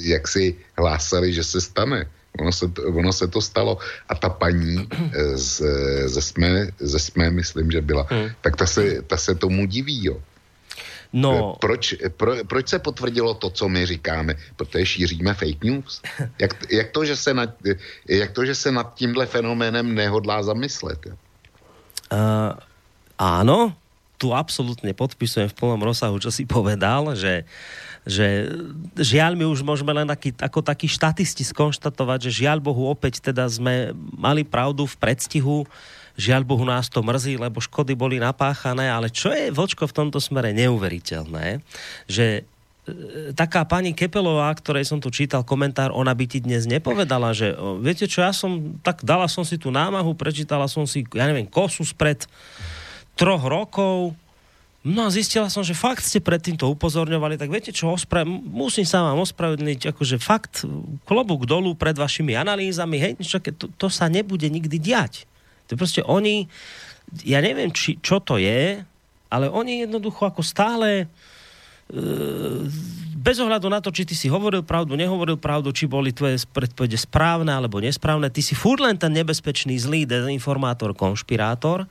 jaksi 0.00 0.56
hlásali, 0.76 1.32
že 1.32 1.44
se 1.44 1.60
stane. 1.60 2.06
Ono 2.38 2.52
se, 2.52 2.68
to, 2.68 2.82
ono 2.82 3.12
se 3.12 3.28
to 3.28 3.40
stalo. 3.40 3.78
A 4.08 4.14
ta 4.14 4.28
paní 4.28 4.88
eh, 4.92 5.36
z, 5.36 5.62
ze, 6.06 6.22
jsme, 6.22 6.68
ze 6.78 6.98
jsme, 6.98 7.30
myslím, 7.30 7.70
že 7.70 7.80
byla, 7.80 8.06
hmm. 8.10 8.30
tak 8.40 8.56
ta 8.56 8.66
se, 8.66 9.02
ta 9.02 9.16
se 9.16 9.34
tomu 9.34 9.66
diví, 9.66 10.04
jo. 10.04 10.20
No. 11.12 11.52
Eh, 11.54 11.58
proč, 11.60 11.94
pro, 12.16 12.36
proč 12.44 12.68
se 12.68 12.78
potvrdilo 12.78 13.34
to, 13.34 13.50
co 13.50 13.68
my 13.68 13.86
říkáme? 13.86 14.34
Protože 14.56 14.86
šíříme 14.86 15.34
fake 15.34 15.64
news. 15.64 16.02
Jak, 16.38 16.72
jak, 16.72 16.90
to, 16.90 17.04
že 17.04 17.16
se 17.16 17.34
nad, 17.34 17.50
jak 18.08 18.30
to, 18.30 18.44
že 18.44 18.54
se 18.54 18.72
nad 18.72 18.94
tímhle 18.94 19.26
fenoménem 19.26 19.94
nehodlá 19.94 20.42
zamyslet? 20.42 20.98
Jo? 21.06 21.16
Uh, 22.12 22.54
áno, 23.18 23.74
tu 24.16 24.32
absolútne 24.32 24.92
podpisujem 24.96 25.52
v 25.52 25.56
plnom 25.56 25.80
rozsahu, 25.80 26.16
čo 26.20 26.32
si 26.32 26.48
povedal, 26.48 27.12
že 27.16 27.44
že 28.06 28.46
žiaľ 28.94 29.34
my 29.34 29.50
už 29.50 29.66
môžeme 29.66 29.90
len 29.90 30.06
taký, 30.06 30.30
ako 30.38 30.62
takí 30.62 30.86
štatisti 30.86 31.42
skonštatovať, 31.42 32.30
že 32.30 32.46
žiaľ 32.46 32.62
Bohu 32.62 32.86
opäť 32.86 33.18
teda 33.18 33.50
sme 33.50 33.90
mali 34.14 34.46
pravdu 34.46 34.86
v 34.86 34.94
predstihu, 34.94 35.66
žiaľ 36.14 36.46
Bohu 36.46 36.62
nás 36.62 36.86
to 36.86 37.02
mrzí, 37.02 37.34
lebo 37.34 37.58
škody 37.58 37.98
boli 37.98 38.22
napáchané, 38.22 38.86
ale 38.86 39.10
čo 39.10 39.34
je 39.34 39.50
Vlčko 39.50 39.90
v 39.90 39.96
tomto 40.06 40.22
smere 40.22 40.54
neuveriteľné, 40.54 41.66
že 42.06 42.46
taká 43.34 43.66
pani 43.66 43.90
Kepelová, 43.90 44.54
ktorej 44.54 44.86
som 44.86 45.02
tu 45.02 45.10
čítal 45.10 45.42
komentár, 45.42 45.90
ona 45.90 46.14
by 46.14 46.24
ti 46.30 46.38
dnes 46.38 46.70
nepovedala, 46.70 47.34
že 47.34 47.54
viete 47.82 48.06
čo, 48.06 48.22
ja 48.22 48.30
som, 48.30 48.78
tak 48.82 49.02
dala 49.02 49.26
som 49.26 49.42
si 49.42 49.58
tú 49.58 49.74
námahu, 49.74 50.14
prečítala 50.14 50.70
som 50.70 50.86
si, 50.86 51.02
ja 51.10 51.26
neviem, 51.26 51.50
kosu 51.50 51.82
spred 51.82 52.24
troch 53.18 53.42
rokov, 53.42 54.14
No 54.86 55.02
a 55.02 55.10
zistila 55.10 55.50
som, 55.50 55.66
že 55.66 55.74
fakt 55.74 56.06
ste 56.06 56.22
pred 56.22 56.38
týmto 56.38 56.70
upozorňovali, 56.70 57.34
tak 57.34 57.50
viete 57.50 57.74
čo, 57.74 57.90
ospra- 57.90 58.22
musím 58.30 58.86
sa 58.86 59.02
vám 59.02 59.18
ospravedlniť, 59.18 59.90
akože 59.90 60.22
fakt 60.22 60.62
klobúk 61.02 61.42
dolu 61.42 61.74
pred 61.74 61.98
vašimi 61.98 62.38
analýzami, 62.38 62.94
hej, 63.02 63.12
čo, 63.18 63.42
to, 63.42 63.66
to 63.66 63.90
sa 63.90 64.06
nebude 64.06 64.46
nikdy 64.46 64.78
diať. 64.78 65.26
To 65.66 65.74
proste 65.74 66.06
oni, 66.06 66.46
ja 67.26 67.42
neviem, 67.42 67.74
či, 67.74 67.98
čo 67.98 68.22
to 68.22 68.38
je, 68.38 68.78
ale 69.26 69.50
oni 69.50 69.82
jednoducho 69.82 70.22
ako 70.22 70.46
stále 70.46 70.88
e, 71.02 71.06
bez 73.16 73.42
ohľadu 73.42 73.66
na 73.66 73.82
to, 73.82 73.90
či 73.90 74.06
ty 74.06 74.14
si 74.14 74.30
hovoril 74.30 74.62
pravdu, 74.62 74.94
nehovoril 74.94 75.34
pravdu, 75.34 75.74
či 75.74 75.90
boli 75.90 76.14
tvoje 76.14 76.46
predpovede 76.46 76.94
správne 76.94 77.50
alebo 77.50 77.82
nesprávne, 77.82 78.30
ty 78.30 78.38
si 78.38 78.54
furt 78.54 78.78
len 78.78 78.94
ten 78.94 79.10
nebezpečný 79.10 79.74
zlý 79.78 80.06
dezinformátor, 80.06 80.94
konšpirátor, 80.94 81.90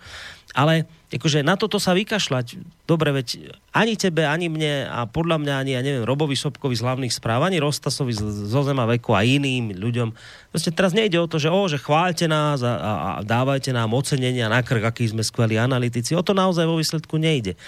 ale 0.56 0.88
akože 1.12 1.44
na 1.44 1.60
toto 1.60 1.76
sa 1.76 1.92
vykašľať, 1.92 2.60
dobre, 2.88 3.12
veď 3.12 3.52
ani 3.76 4.00
tebe, 4.00 4.24
ani 4.24 4.48
mne 4.48 4.88
a 4.88 5.04
podľa 5.04 5.44
mňa 5.44 5.54
ani, 5.60 5.72
ja 5.76 5.84
neviem, 5.84 6.08
Robovi 6.08 6.40
Sobkovi 6.40 6.80
z 6.80 6.84
hlavných 6.88 7.12
správ, 7.12 7.44
ani 7.44 7.60
Rostasovi 7.60 8.16
zo 8.48 8.62
Zema 8.64 8.88
veku 8.88 9.12
a 9.12 9.28
iným 9.28 9.76
ľuďom. 9.76 10.16
Proste 10.56 10.72
teraz 10.72 10.96
nejde 10.96 11.20
o 11.20 11.28
to, 11.28 11.36
že, 11.36 11.52
o, 11.52 11.62
že 11.68 11.80
chváľte 11.80 12.32
nás 12.32 12.64
a, 12.64 12.80
a, 12.80 12.92
a 12.96 13.10
dávajte 13.28 13.76
nám 13.76 13.92
ocenenia 13.92 14.48
na 14.48 14.64
krk, 14.64 14.88
aký 14.88 15.12
sme 15.12 15.24
skvelí 15.24 15.60
analytici. 15.60 16.16
O 16.16 16.24
to 16.24 16.32
naozaj 16.32 16.64
vo 16.64 16.80
výsledku 16.80 17.20
nejde. 17.20 17.60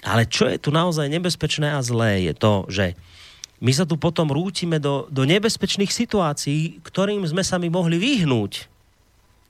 Ale 0.00 0.24
čo 0.24 0.48
je 0.48 0.56
tu 0.56 0.72
naozaj 0.72 1.12
nebezpečné 1.12 1.76
a 1.76 1.80
zlé, 1.84 2.32
je 2.32 2.34
to, 2.36 2.54
že 2.72 2.86
my 3.60 3.72
sa 3.76 3.84
tu 3.84 4.00
potom 4.00 4.32
rútime 4.32 4.80
do, 4.80 5.04
do 5.12 5.28
nebezpečných 5.28 5.92
situácií, 5.92 6.80
ktorým 6.80 7.20
sme 7.28 7.44
sa 7.44 7.60
my 7.60 7.68
mohli 7.68 8.00
vyhnúť. 8.00 8.72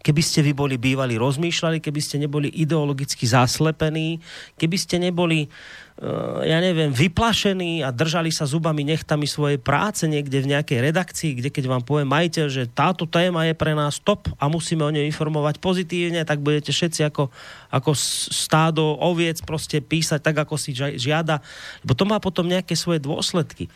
Keby 0.01 0.23
ste 0.25 0.41
vy 0.41 0.57
boli 0.57 0.81
bývali 0.81 1.21
rozmýšľali, 1.21 1.79
keby 1.79 2.01
ste 2.01 2.17
neboli 2.19 2.49
ideologicky 2.51 3.29
zaslepení, 3.29 4.19
keby 4.57 4.77
ste 4.81 4.97
neboli, 4.97 5.47
ja 6.49 6.65
neviem, 6.65 6.89
vyplašení 6.89 7.85
a 7.85 7.93
držali 7.93 8.33
sa 8.33 8.49
zubami 8.49 8.89
nechtami 8.89 9.29
svojej 9.29 9.61
práce 9.61 10.09
niekde 10.09 10.41
v 10.41 10.57
nejakej 10.57 10.79
redakcii, 10.89 11.37
kde 11.37 11.53
keď 11.53 11.65
vám 11.69 11.85
povie 11.85 12.09
majiteľ, 12.09 12.47
že 12.49 12.73
táto 12.73 13.05
téma 13.05 13.45
je 13.45 13.53
pre 13.53 13.77
nás 13.77 14.01
top 14.01 14.33
a 14.41 14.49
musíme 14.49 14.81
o 14.81 14.89
nej 14.89 15.05
informovať 15.05 15.61
pozitívne, 15.61 16.25
tak 16.25 16.41
budete 16.41 16.73
všetci 16.73 17.05
ako, 17.05 17.29
ako 17.69 17.93
stádo 18.33 18.97
oviec 18.97 19.45
proste 19.45 19.85
písať 19.85 20.25
tak, 20.25 20.41
ako 20.41 20.57
si 20.57 20.73
žiada, 20.73 21.45
lebo 21.85 21.93
to 21.93 22.09
má 22.09 22.17
potom 22.17 22.49
nejaké 22.49 22.73
svoje 22.73 23.05
dôsledky. 23.05 23.69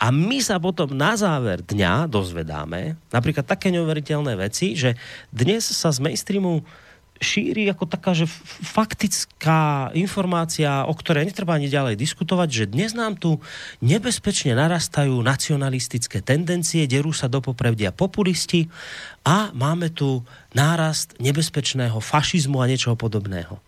A 0.00 0.08
my 0.08 0.40
sa 0.40 0.56
potom 0.56 0.96
na 0.96 1.12
záver 1.12 1.60
dňa 1.60 2.08
dozvedáme 2.08 2.96
napríklad 3.12 3.44
také 3.44 3.68
neuveriteľné 3.68 4.32
veci, 4.40 4.80
že 4.80 4.96
dnes 5.28 5.60
sa 5.60 5.92
z 5.92 6.00
mainstreamu 6.00 6.64
šíri 7.20 7.68
ako 7.72 7.88
taká, 7.88 8.12
že 8.12 8.28
faktická 8.62 9.90
informácia, 9.96 10.84
o 10.84 10.92
ktorej 10.92 11.28
netreba 11.28 11.56
ani 11.56 11.72
ďalej 11.72 11.96
diskutovať, 11.96 12.48
že 12.48 12.64
dnes 12.70 12.92
nám 12.92 13.16
tu 13.16 13.40
nebezpečne 13.80 14.56
narastajú 14.56 15.20
nacionalistické 15.24 16.20
tendencie, 16.20 16.84
derú 16.84 17.12
sa 17.12 17.28
do 17.28 17.40
popravdia 17.40 17.92
populisti 17.92 18.68
a 19.24 19.50
máme 19.56 19.92
tu 19.92 20.22
nárast 20.52 21.16
nebezpečného 21.16 21.98
fašizmu 22.00 22.60
a 22.60 22.68
niečoho 22.68 22.94
podobného. 22.94 23.58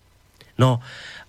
No 0.58 0.82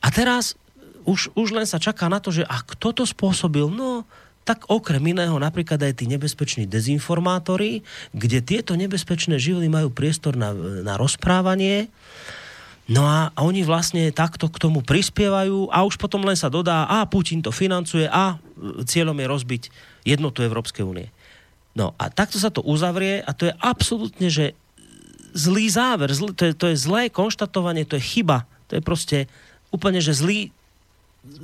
a 0.03 0.07
teraz 0.11 0.59
už, 1.07 1.33
už 1.33 1.55
len 1.55 1.65
sa 1.65 1.81
čaká 1.81 2.11
na 2.11 2.19
to, 2.19 2.29
že 2.29 2.43
a 2.45 2.61
kto 2.61 2.91
to 2.91 3.03
spôsobil? 3.07 3.71
No 3.71 4.03
tak 4.47 4.65
okrem 4.65 5.01
iného 5.01 5.35
napríklad 5.37 5.77
aj 5.77 6.01
tí 6.01 6.05
nebezpeční 6.09 6.65
dezinformátori, 6.65 7.85
kde 8.17 8.41
tieto 8.41 8.73
nebezpečné 8.73 9.37
živly 9.37 9.69
majú 9.69 9.93
priestor 9.93 10.33
na, 10.33 10.51
na 10.83 10.97
rozprávanie, 10.97 11.91
No 12.89 13.05
a, 13.05 13.29
oni 13.37 13.61
vlastne 13.61 14.09
takto 14.09 14.49
k 14.49 14.57
tomu 14.57 14.81
prispievajú 14.81 15.69
a 15.69 15.85
už 15.85 16.01
potom 16.01 16.25
len 16.25 16.33
sa 16.33 16.49
dodá, 16.49 16.89
a 16.89 17.05
Putin 17.05 17.37
to 17.37 17.53
financuje 17.53 18.09
a 18.09 18.41
cieľom 18.81 19.13
je 19.13 19.29
rozbiť 19.29 19.63
jednotu 20.09 20.41
Európskej 20.41 20.81
únie. 20.81 21.13
No 21.77 21.93
a 22.01 22.09
takto 22.09 22.41
sa 22.41 22.49
to 22.49 22.65
uzavrie 22.65 23.21
a 23.21 23.29
to 23.37 23.45
je 23.45 23.53
absolútne, 23.61 24.25
že 24.33 24.57
zlý 25.37 25.69
záver, 25.69 26.09
zl, 26.09 26.33
to, 26.33 26.49
je, 26.49 26.53
to 26.57 26.65
je 26.73 26.81
zlé 26.81 27.13
konštatovanie, 27.13 27.85
to 27.85 28.01
je 28.01 28.03
chyba, 28.17 28.49
to 28.65 28.81
je 28.81 28.81
proste 28.81 29.17
úplne, 29.69 30.01
že 30.01 30.17
zlý, 30.17 30.49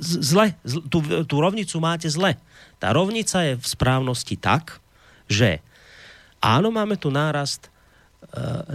zle, 0.02 0.58
zle 0.66 0.82
tú, 0.90 0.98
tú 1.30 1.36
rovnicu 1.38 1.78
máte 1.78 2.10
zle. 2.10 2.34
Tá 2.76 2.92
rovnica 2.92 3.42
je 3.42 3.54
v 3.56 3.66
správnosti 3.66 4.36
tak, 4.36 4.78
že 5.26 5.64
áno, 6.38 6.68
máme 6.68 7.00
tu 7.00 7.08
nárast 7.08 7.66
e, 7.66 7.70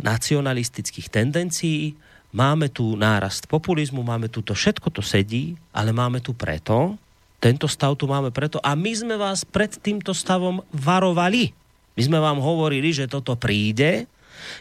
nacionalistických 0.02 1.08
tendencií, 1.08 1.94
máme 2.34 2.72
tu 2.74 2.98
nárast 2.98 3.46
populizmu, 3.46 4.02
máme 4.02 4.28
tu 4.28 4.42
to, 4.42 4.58
všetko 4.58 4.90
to 4.90 5.04
sedí, 5.06 5.54
ale 5.72 5.94
máme 5.94 6.20
tu 6.20 6.34
preto, 6.34 6.98
tento 7.42 7.66
stav 7.66 7.98
tu 7.98 8.06
máme 8.06 8.30
preto 8.30 8.62
a 8.62 8.78
my 8.78 8.92
sme 8.94 9.16
vás 9.18 9.42
pred 9.42 9.74
týmto 9.82 10.14
stavom 10.14 10.62
varovali. 10.70 11.50
My 11.98 12.02
sme 12.06 12.20
vám 12.22 12.38
hovorili, 12.38 12.94
že 12.94 13.10
toto 13.10 13.34
príde, 13.34 14.06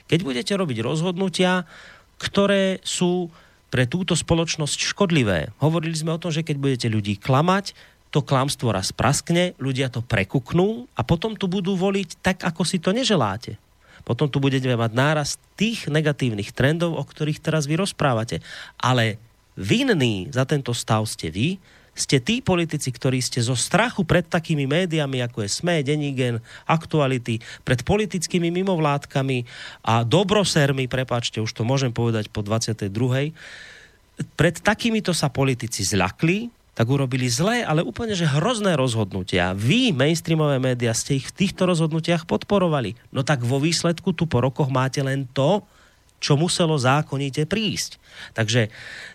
keď 0.08 0.20
budete 0.24 0.52
robiť 0.56 0.80
rozhodnutia, 0.80 1.68
ktoré 2.16 2.80
sú 2.80 3.28
pre 3.70 3.86
túto 3.86 4.18
spoločnosť 4.18 4.96
škodlivé. 4.96 5.54
Hovorili 5.62 5.94
sme 5.94 6.16
o 6.16 6.20
tom, 6.20 6.34
že 6.34 6.42
keď 6.42 6.56
budete 6.58 6.88
ľudí 6.90 7.20
klamať, 7.20 7.76
to 8.10 8.26
klamstvo 8.26 8.74
raz 8.74 8.90
praskne, 8.90 9.54
ľudia 9.62 9.86
to 9.86 10.02
prekuknú 10.02 10.90
a 10.98 11.06
potom 11.06 11.38
tu 11.38 11.46
budú 11.46 11.78
voliť 11.78 12.18
tak, 12.18 12.42
ako 12.42 12.62
si 12.66 12.82
to 12.82 12.90
neželáte. 12.90 13.54
Potom 14.02 14.26
tu 14.26 14.42
budete 14.42 14.66
mať 14.66 14.92
náraz 14.96 15.38
tých 15.54 15.86
negatívnych 15.86 16.50
trendov, 16.50 16.98
o 16.98 17.04
ktorých 17.04 17.38
teraz 17.38 17.70
vy 17.70 17.78
rozprávate. 17.78 18.42
Ale 18.80 19.20
vinní 19.54 20.26
za 20.32 20.42
tento 20.48 20.74
stav 20.74 21.06
ste 21.06 21.30
vy, 21.30 21.60
ste 21.90 22.22
tí 22.22 22.40
politici, 22.40 22.88
ktorí 22.88 23.20
ste 23.20 23.44
zo 23.44 23.52
strachu 23.52 24.06
pred 24.08 24.24
takými 24.24 24.64
médiami, 24.64 25.20
ako 25.20 25.44
je 25.44 25.52
SME, 25.52 25.84
Denigen, 25.84 26.40
Aktuality, 26.64 27.42
pred 27.66 27.84
politickými 27.84 28.48
mimovládkami 28.48 29.44
a 29.84 30.06
dobrosermi, 30.06 30.88
prepáčte, 30.88 31.42
už 31.42 31.52
to 31.52 31.62
môžem 31.66 31.92
povedať 31.92 32.32
po 32.32 32.40
22. 32.40 32.88
Pred 34.36 34.56
takýmito 34.64 35.12
sa 35.12 35.28
politici 35.28 35.84
zľakli, 35.84 36.59
tak 36.74 36.86
urobili 36.86 37.26
zlé, 37.26 37.66
ale 37.66 37.82
úplne 37.84 38.14
že 38.14 38.30
hrozné 38.30 38.78
rozhodnutia. 38.78 39.52
Vy, 39.52 39.92
mainstreamové 39.92 40.62
médiá, 40.62 40.94
ste 40.94 41.18
ich 41.18 41.28
v 41.28 41.44
týchto 41.44 41.66
rozhodnutiach 41.66 42.24
podporovali. 42.24 42.94
No 43.10 43.26
tak 43.26 43.42
vo 43.42 43.58
výsledku 43.58 44.14
tu 44.14 44.24
po 44.30 44.40
rokoch 44.40 44.70
máte 44.70 45.02
len 45.02 45.26
to, 45.34 45.66
čo 46.20 46.36
muselo 46.36 46.76
zákonite 46.76 47.48
prísť. 47.48 47.96
Takže 48.36 48.68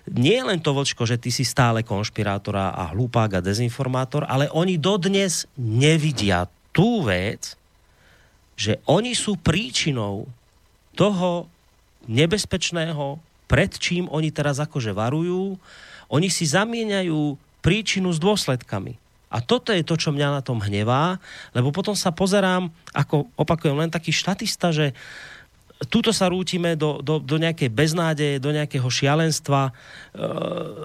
nie 0.09 0.41
je 0.41 0.43
len 0.43 0.57
to, 0.57 0.73
Vlčko, 0.73 1.05
že 1.05 1.21
ty 1.21 1.29
si 1.29 1.45
stále 1.45 1.85
konšpirátor 1.85 2.57
a 2.57 2.91
hlupák 2.91 3.39
a 3.39 3.45
dezinformátor, 3.45 4.25
ale 4.25 4.49
oni 4.49 4.81
dodnes 4.81 5.45
nevidia 5.55 6.49
tú 6.73 7.05
vec, 7.05 7.53
že 8.57 8.81
oni 8.89 9.13
sú 9.13 9.37
príčinou 9.37 10.25
toho 10.97 11.45
nebezpečného, 12.09 13.21
pred 13.45 13.69
čím 13.77 14.09
oni 14.09 14.33
teraz 14.33 14.57
akože 14.57 14.89
varujú. 14.89 15.61
Oni 16.09 16.29
si 16.33 16.49
zamieňajú 16.49 17.44
príčinu 17.65 18.13
s 18.13 18.21
dôsledkami. 18.21 19.01
A 19.33 19.41
toto 19.41 19.73
je 19.73 19.81
to, 19.81 19.97
čo 19.97 20.13
mňa 20.13 20.37
na 20.37 20.41
tom 20.45 20.61
hnevá, 20.61 21.17
lebo 21.57 21.73
potom 21.73 21.97
sa 21.97 22.13
pozerám, 22.13 22.69
ako 22.93 23.25
opakujem, 23.33 23.73
len 23.73 23.89
taký 23.89 24.13
štatista, 24.13 24.69
že 24.69 24.93
túto 25.91 26.15
sa 26.15 26.31
rútime 26.31 26.79
do, 26.79 27.03
do, 27.03 27.19
do 27.19 27.35
nejakej 27.35 27.67
beznádeje, 27.67 28.39
do 28.39 28.55
nejakého 28.55 28.87
šialenstva 28.87 29.67
e, 29.67 29.71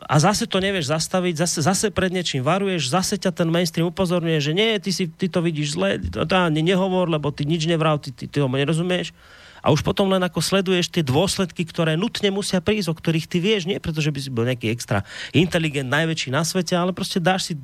a 0.02 0.14
zase 0.18 0.50
to 0.50 0.58
nevieš 0.58 0.90
zastaviť, 0.90 1.46
zase, 1.46 1.58
zase 1.62 1.86
pred 1.94 2.10
niečím 2.10 2.42
varuješ, 2.42 2.90
zase 2.90 3.14
ťa 3.14 3.30
ten 3.30 3.46
mainstream 3.46 3.86
upozorňuje, 3.86 4.38
že 4.42 4.52
nie, 4.56 4.82
ty, 4.82 4.90
si, 4.90 5.06
ty 5.06 5.30
to 5.30 5.46
vidíš 5.46 5.78
zle, 5.78 6.02
to, 6.10 6.26
to 6.26 6.34
ani 6.34 6.66
nehovor, 6.66 7.06
lebo 7.06 7.30
ty 7.30 7.46
nič 7.46 7.70
nevral, 7.70 8.02
ty, 8.02 8.10
ty, 8.10 8.26
ty 8.26 8.42
ho 8.42 8.50
nerozumieš. 8.50 9.14
A 9.60 9.72
už 9.72 9.84
potom 9.84 10.08
len 10.08 10.20
ako 10.24 10.40
sleduješ 10.40 10.88
tie 10.88 11.04
dôsledky, 11.04 11.64
ktoré 11.68 11.94
nutne 11.96 12.32
musia 12.32 12.64
prísť, 12.64 12.88
o 12.92 12.96
ktorých 12.96 13.28
ty 13.28 13.38
vieš, 13.38 13.68
nie 13.68 13.76
preto, 13.76 14.00
že 14.00 14.12
by 14.12 14.18
si 14.20 14.30
bol 14.32 14.48
nejaký 14.48 14.72
extra 14.72 15.04
inteligent, 15.36 15.88
najväčší 15.88 16.32
na 16.32 16.42
svete, 16.44 16.72
ale 16.76 16.96
proste 16.96 17.20
dáš 17.20 17.52
si 17.52 17.54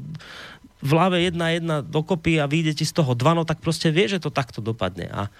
v 0.84 0.91
hlave 0.92 1.25
jedna 1.25 1.57
jedna 1.57 1.76
dokopy 1.81 2.36
a 2.36 2.47
vyjde 2.47 2.78
ti 2.78 2.84
z 2.84 2.92
toho 2.92 3.16
dva, 3.16 3.33
no 3.33 3.49
tak 3.49 3.65
proste 3.65 3.89
vieš, 3.89 4.20
že 4.20 4.28
to 4.28 4.31
takto 4.31 4.60
dopadne. 4.60 5.08
A 5.08 5.33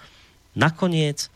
nakoniec 0.57 1.29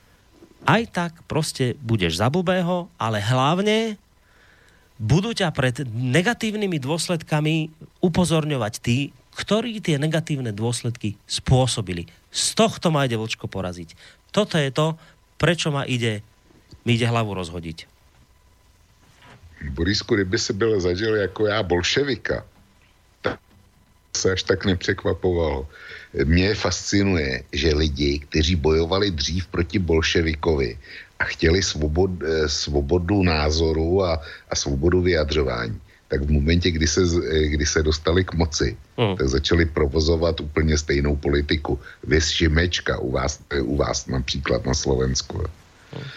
aj 0.66 0.82
tak 0.90 1.14
proste 1.26 1.78
budeš 1.82 2.18
za 2.18 2.30
bubého, 2.30 2.90
ale 2.98 3.22
hlavne 3.22 3.98
budú 5.02 5.34
ťa 5.34 5.50
pred 5.50 5.82
negatívnymi 5.90 6.78
dôsledkami 6.78 7.74
upozorňovať 8.06 8.74
tí, 8.78 9.10
ktorí 9.34 9.82
tie 9.82 9.98
negatívne 9.98 10.54
dôsledky 10.54 11.18
spôsobili. 11.26 12.06
Z 12.30 12.54
tohto 12.54 12.94
ma 12.94 13.10
ide 13.10 13.18
poraziť. 13.18 13.98
Toto 14.32 14.58
je 14.58 14.72
to, 14.72 14.96
prečo 15.38 15.72
ma 15.72 15.84
ide, 15.84 16.24
mi 16.88 16.96
ide 16.96 17.08
hlavu 17.08 17.36
rozhodiť. 17.36 17.88
Borisku, 19.70 20.16
kdyby 20.16 20.38
si 20.40 20.54
byl 20.54 20.82
zažil 20.82 21.16
jako 21.16 21.48
já 21.48 21.64
bolševika, 21.64 22.46
tak 23.22 23.40
se 24.18 24.32
až 24.32 24.44
tak 24.44 24.66
nepřekvapovalo. 24.66 25.68
Mě 26.26 26.56
fascinuje, 26.56 27.44
že 27.54 27.76
lidi, 27.76 28.20
kteří 28.20 28.56
bojovali 28.56 29.12
dřív 29.12 29.48
proti 29.48 29.80
bolševikovi 29.80 30.78
a 31.20 31.24
chtěli 31.24 31.64
svobod, 31.64 32.12
eh, 32.24 32.50
svobodu 32.50 33.24
názoru 33.24 34.04
a, 34.04 34.22
a 34.50 34.54
svobodu 34.56 35.02
vyjadřování, 35.02 35.78
tak 36.12 36.28
v 36.28 36.32
momentě, 36.32 36.76
kdy 36.76 36.88
se, 36.88 37.02
kdy 37.56 37.66
se 37.66 37.80
dostali 37.84 38.28
k 38.28 38.36
moci, 38.36 38.76
hmm. 39.00 39.16
tak 39.16 39.28
začali 39.32 39.64
provozovat 39.66 40.44
úplně 40.44 40.76
stejnou 40.76 41.16
politiku. 41.16 41.80
Vys 42.04 42.36
Šimečka 42.36 43.00
u 43.00 43.16
vás, 43.16 43.40
u 43.64 43.76
vás 43.80 44.12
například 44.12 44.68
na 44.68 44.76
Slovensku. 44.76 45.40
Hmm. 45.96 46.08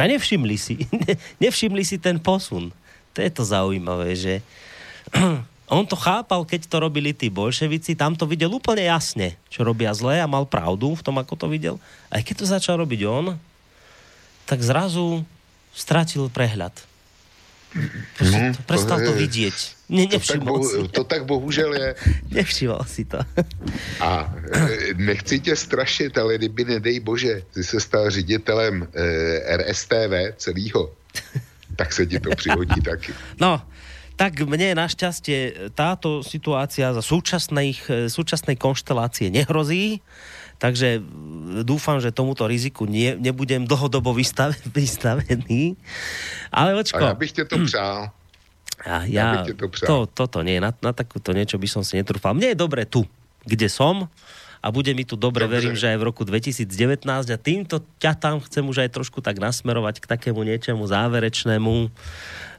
A 0.00 0.08
nevšimli 0.08 0.56
si, 0.56 0.88
nevšimli 1.44 1.84
si 1.84 2.00
ten 2.00 2.16
posun. 2.16 2.72
To 3.12 3.18
je 3.20 3.28
to 3.28 3.44
zaujímavé, 3.44 4.16
že 4.16 4.40
on 5.68 5.84
to 5.84 6.00
chápal, 6.00 6.48
keď 6.48 6.64
to 6.64 6.80
robili 6.80 7.12
tí 7.12 7.28
bolševici, 7.28 7.92
tam 7.92 8.16
to 8.16 8.24
videl 8.24 8.48
úplne 8.56 8.88
jasne, 8.88 9.36
čo 9.52 9.68
robia 9.68 9.92
zlé 9.92 10.24
a 10.24 10.30
mal 10.30 10.48
pravdu 10.48 10.96
v 10.96 11.04
tom, 11.04 11.20
ako 11.20 11.36
to 11.36 11.46
videl. 11.52 11.76
Aj 12.08 12.24
keď 12.24 12.34
to 12.40 12.46
začal 12.48 12.80
robiť 12.80 13.04
on, 13.04 13.36
tak 14.48 14.64
zrazu 14.64 15.28
stratil 15.76 16.32
prehľad. 16.32 16.89
No, 18.20 18.38
to, 18.50 18.60
prestal 18.66 18.98
to, 18.98 19.14
vidieť. 19.14 19.56
Ne, 19.94 20.10
To 20.10 20.18
tak, 20.18 20.42
nevšimol 20.42 20.58
si. 20.66 20.76
to 20.90 21.02
tak 21.06 21.22
bohužel 21.26 21.70
je. 21.74 21.88
Nevšimol 22.34 22.82
si 22.82 23.06
to. 23.06 23.22
A 24.02 24.26
e, 24.54 24.94
nechci 24.98 25.40
tě 25.40 25.56
strašit, 25.56 26.18
ale 26.18 26.34
kdyby, 26.38 26.64
nedej 26.64 27.00
bože, 27.00 27.42
jsi 27.52 27.64
se 27.64 27.80
stal 27.80 28.10
ředitelem 28.10 28.88
e, 28.94 29.56
RSTV 29.56 30.34
celýho, 30.36 30.90
tak 31.76 31.92
se 31.92 32.06
ti 32.06 32.20
to 32.20 32.30
přihodí 32.34 32.80
taky. 32.90 33.14
No, 33.40 33.62
tak 34.20 34.36
mne 34.44 34.76
našťastie 34.76 35.72
táto 35.72 36.20
situácia 36.20 36.92
za 36.92 37.00
súčasnej, 37.00 37.72
súčasnej 38.04 38.60
konštelácie 38.60 39.32
nehrozí, 39.32 40.04
takže 40.60 41.00
dúfam, 41.64 41.98
že 41.98 42.12
tomuto 42.12 42.44
riziku 42.44 42.84
nie, 42.84 43.16
nebudem 43.16 43.64
dlhodobo 43.64 44.12
vystave, 44.12 44.54
vystavený. 44.76 45.74
Ale 46.52 46.76
A 46.76 46.78
očko, 46.78 47.00
já 47.00 47.14
bych 47.14 47.32
tě 47.32 47.44
to 47.44 47.56
přál. 47.64 48.10
ja, 48.86 49.04
ja 49.04 49.44
ja, 49.44 49.54
to 49.56 49.68
přál. 49.68 49.86
to, 49.86 49.96
toto 50.06 50.38
nie, 50.44 50.60
na, 50.60 50.72
na 50.72 50.92
takúto 50.92 51.32
niečo 51.36 51.60
by 51.60 51.68
som 51.68 51.82
si 51.84 52.00
netrúfal. 52.00 52.32
Mne 52.32 52.52
je 52.52 52.58
dobre 52.60 52.88
tu, 52.88 53.04
kde 53.44 53.68
som 53.68 54.08
a 54.60 54.68
bude 54.68 54.92
mi 54.92 55.08
tu 55.08 55.16
dobre, 55.16 55.48
Dobře. 55.48 55.56
verím, 55.56 55.74
že 55.76 55.88
aj 55.88 55.98
v 56.00 56.04
roku 56.04 56.22
2019 56.24 57.08
a 57.32 57.36
týmto 57.40 57.80
ťa 57.96 58.12
tam 58.16 58.40
chcem 58.44 58.60
už 58.60 58.84
aj 58.84 58.92
trošku 58.92 59.24
tak 59.24 59.40
nasmerovať 59.40 60.04
k 60.04 60.06
takému 60.06 60.44
niečemu 60.44 60.84
záverečnému, 60.84 61.88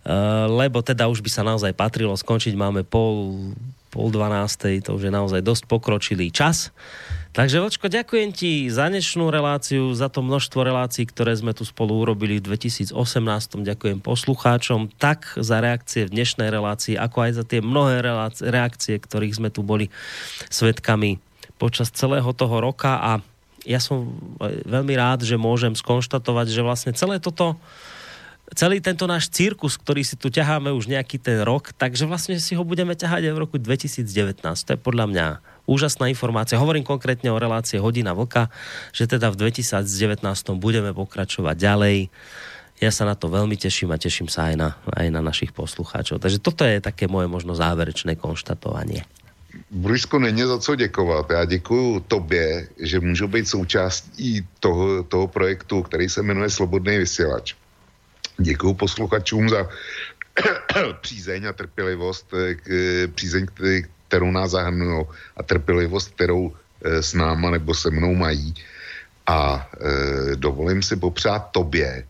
Uh, 0.01 0.49
lebo 0.49 0.81
teda 0.81 1.05
už 1.05 1.21
by 1.21 1.29
sa 1.29 1.45
naozaj 1.45 1.77
patrilo 1.77 2.17
skončiť, 2.17 2.57
máme 2.57 2.81
pol, 2.81 3.53
pol 3.93 4.09
dvanástej, 4.09 4.81
to 4.81 4.97
už 4.97 5.05
je 5.05 5.13
naozaj 5.13 5.45
dosť 5.45 5.69
pokročilý 5.69 6.33
čas. 6.33 6.73
Takže 7.31 7.63
Vočko, 7.63 7.87
ďakujem 7.87 8.35
ti 8.35 8.67
za 8.67 8.91
dnešnú 8.91 9.31
reláciu, 9.31 9.95
za 9.95 10.11
to 10.11 10.19
množstvo 10.19 10.67
relácií, 10.67 11.07
ktoré 11.07 11.31
sme 11.31 11.55
tu 11.55 11.63
spolu 11.63 11.95
urobili 12.03 12.43
v 12.43 12.59
2018. 12.59 12.91
Ďakujem 13.63 14.03
poslucháčom, 14.03 14.91
tak 14.99 15.39
za 15.39 15.63
reakcie 15.63 16.03
v 16.03 16.11
dnešnej 16.11 16.51
relácii, 16.51 16.99
ako 16.99 17.17
aj 17.23 17.31
za 17.39 17.43
tie 17.47 17.63
mnohé 17.63 18.03
reakcie, 18.43 18.99
ktorých 18.99 19.39
sme 19.39 19.47
tu 19.47 19.63
boli 19.63 19.87
svetkami 20.51 21.23
počas 21.55 21.87
celého 21.95 22.27
toho 22.35 22.59
roka 22.59 22.99
a 22.99 23.11
ja 23.63 23.79
som 23.79 24.11
veľmi 24.67 24.91
rád, 24.99 25.23
že 25.23 25.39
môžem 25.39 25.71
skonštatovať, 25.71 26.51
že 26.51 26.67
vlastne 26.67 26.91
celé 26.91 27.23
toto 27.23 27.55
celý 28.55 28.83
tento 28.83 29.07
náš 29.07 29.31
cirkus, 29.31 29.79
ktorý 29.79 30.03
si 30.03 30.19
tu 30.19 30.27
ťaháme 30.27 30.71
už 30.75 30.91
nejaký 30.91 31.17
ten 31.17 31.39
rok, 31.41 31.71
takže 31.75 32.03
vlastne 32.03 32.35
si 32.37 32.53
ho 32.55 32.63
budeme 32.67 32.95
ťahať 32.95 33.31
aj 33.31 33.33
v 33.33 33.41
roku 33.41 33.55
2019. 33.57 34.43
To 34.43 34.69
je 34.75 34.79
podľa 34.79 35.05
mňa 35.07 35.25
úžasná 35.69 36.11
informácia. 36.11 36.59
Hovorím 36.59 36.83
konkrétne 36.83 37.31
o 37.31 37.39
relácie 37.39 37.79
Hodina 37.79 38.11
Vlka, 38.11 38.51
že 38.91 39.07
teda 39.07 39.31
v 39.31 39.47
2019 39.47 40.23
budeme 40.59 40.91
pokračovať 40.91 41.55
ďalej. 41.55 41.97
Ja 42.81 42.89
sa 42.89 43.05
na 43.05 43.13
to 43.13 43.29
veľmi 43.29 43.55
teším 43.55 43.93
a 43.93 44.01
teším 44.01 44.25
sa 44.25 44.49
aj 44.49 44.55
na, 44.57 44.69
aj 44.89 45.07
na 45.13 45.21
našich 45.21 45.53
poslucháčov. 45.53 46.17
Takže 46.17 46.41
toto 46.41 46.65
je 46.65 46.81
také 46.81 47.05
moje 47.05 47.29
možno 47.29 47.53
záverečné 47.53 48.17
konštatovanie. 48.17 49.05
Bruško, 49.71 50.19
není 50.19 50.41
za 50.41 50.59
co 50.59 50.75
děkovat. 50.75 51.29
Já 51.29 51.45
děkuju 51.45 51.99
tobě, 51.99 52.67
že 52.79 52.99
můžu 52.99 53.27
být 53.27 53.47
součástí 53.47 54.47
toho, 54.59 55.03
toho 55.03 55.27
projektu, 55.27 55.81
který 55.81 56.09
se 56.09 56.21
jmenuje 56.21 56.49
Slobodný 56.49 56.97
vysílač. 56.97 57.55
Děkuju 58.37 58.73
posluchačům 58.73 59.49
za 59.49 59.69
přízeň 61.01 61.45
a 61.45 61.53
trpělivost, 61.53 62.33
eh, 62.33 62.55
eh, 62.69 63.07
přízeň, 63.07 63.45
kte- 63.45 63.85
kterou 64.07 64.31
nás 64.31 64.51
zahrnují 64.51 65.05
a 65.37 65.43
trpělivost, 65.43 66.11
kterou 66.15 66.53
eh, 66.85 67.03
s 67.03 67.13
náma 67.13 67.51
nebo 67.51 67.73
se 67.73 67.91
mnou 67.91 68.15
mají. 68.15 68.53
A 69.27 69.69
e, 69.79 70.35
dovolím 70.35 70.83
si 70.83 70.95
popřát 70.95 71.51
tobě, 71.51 72.03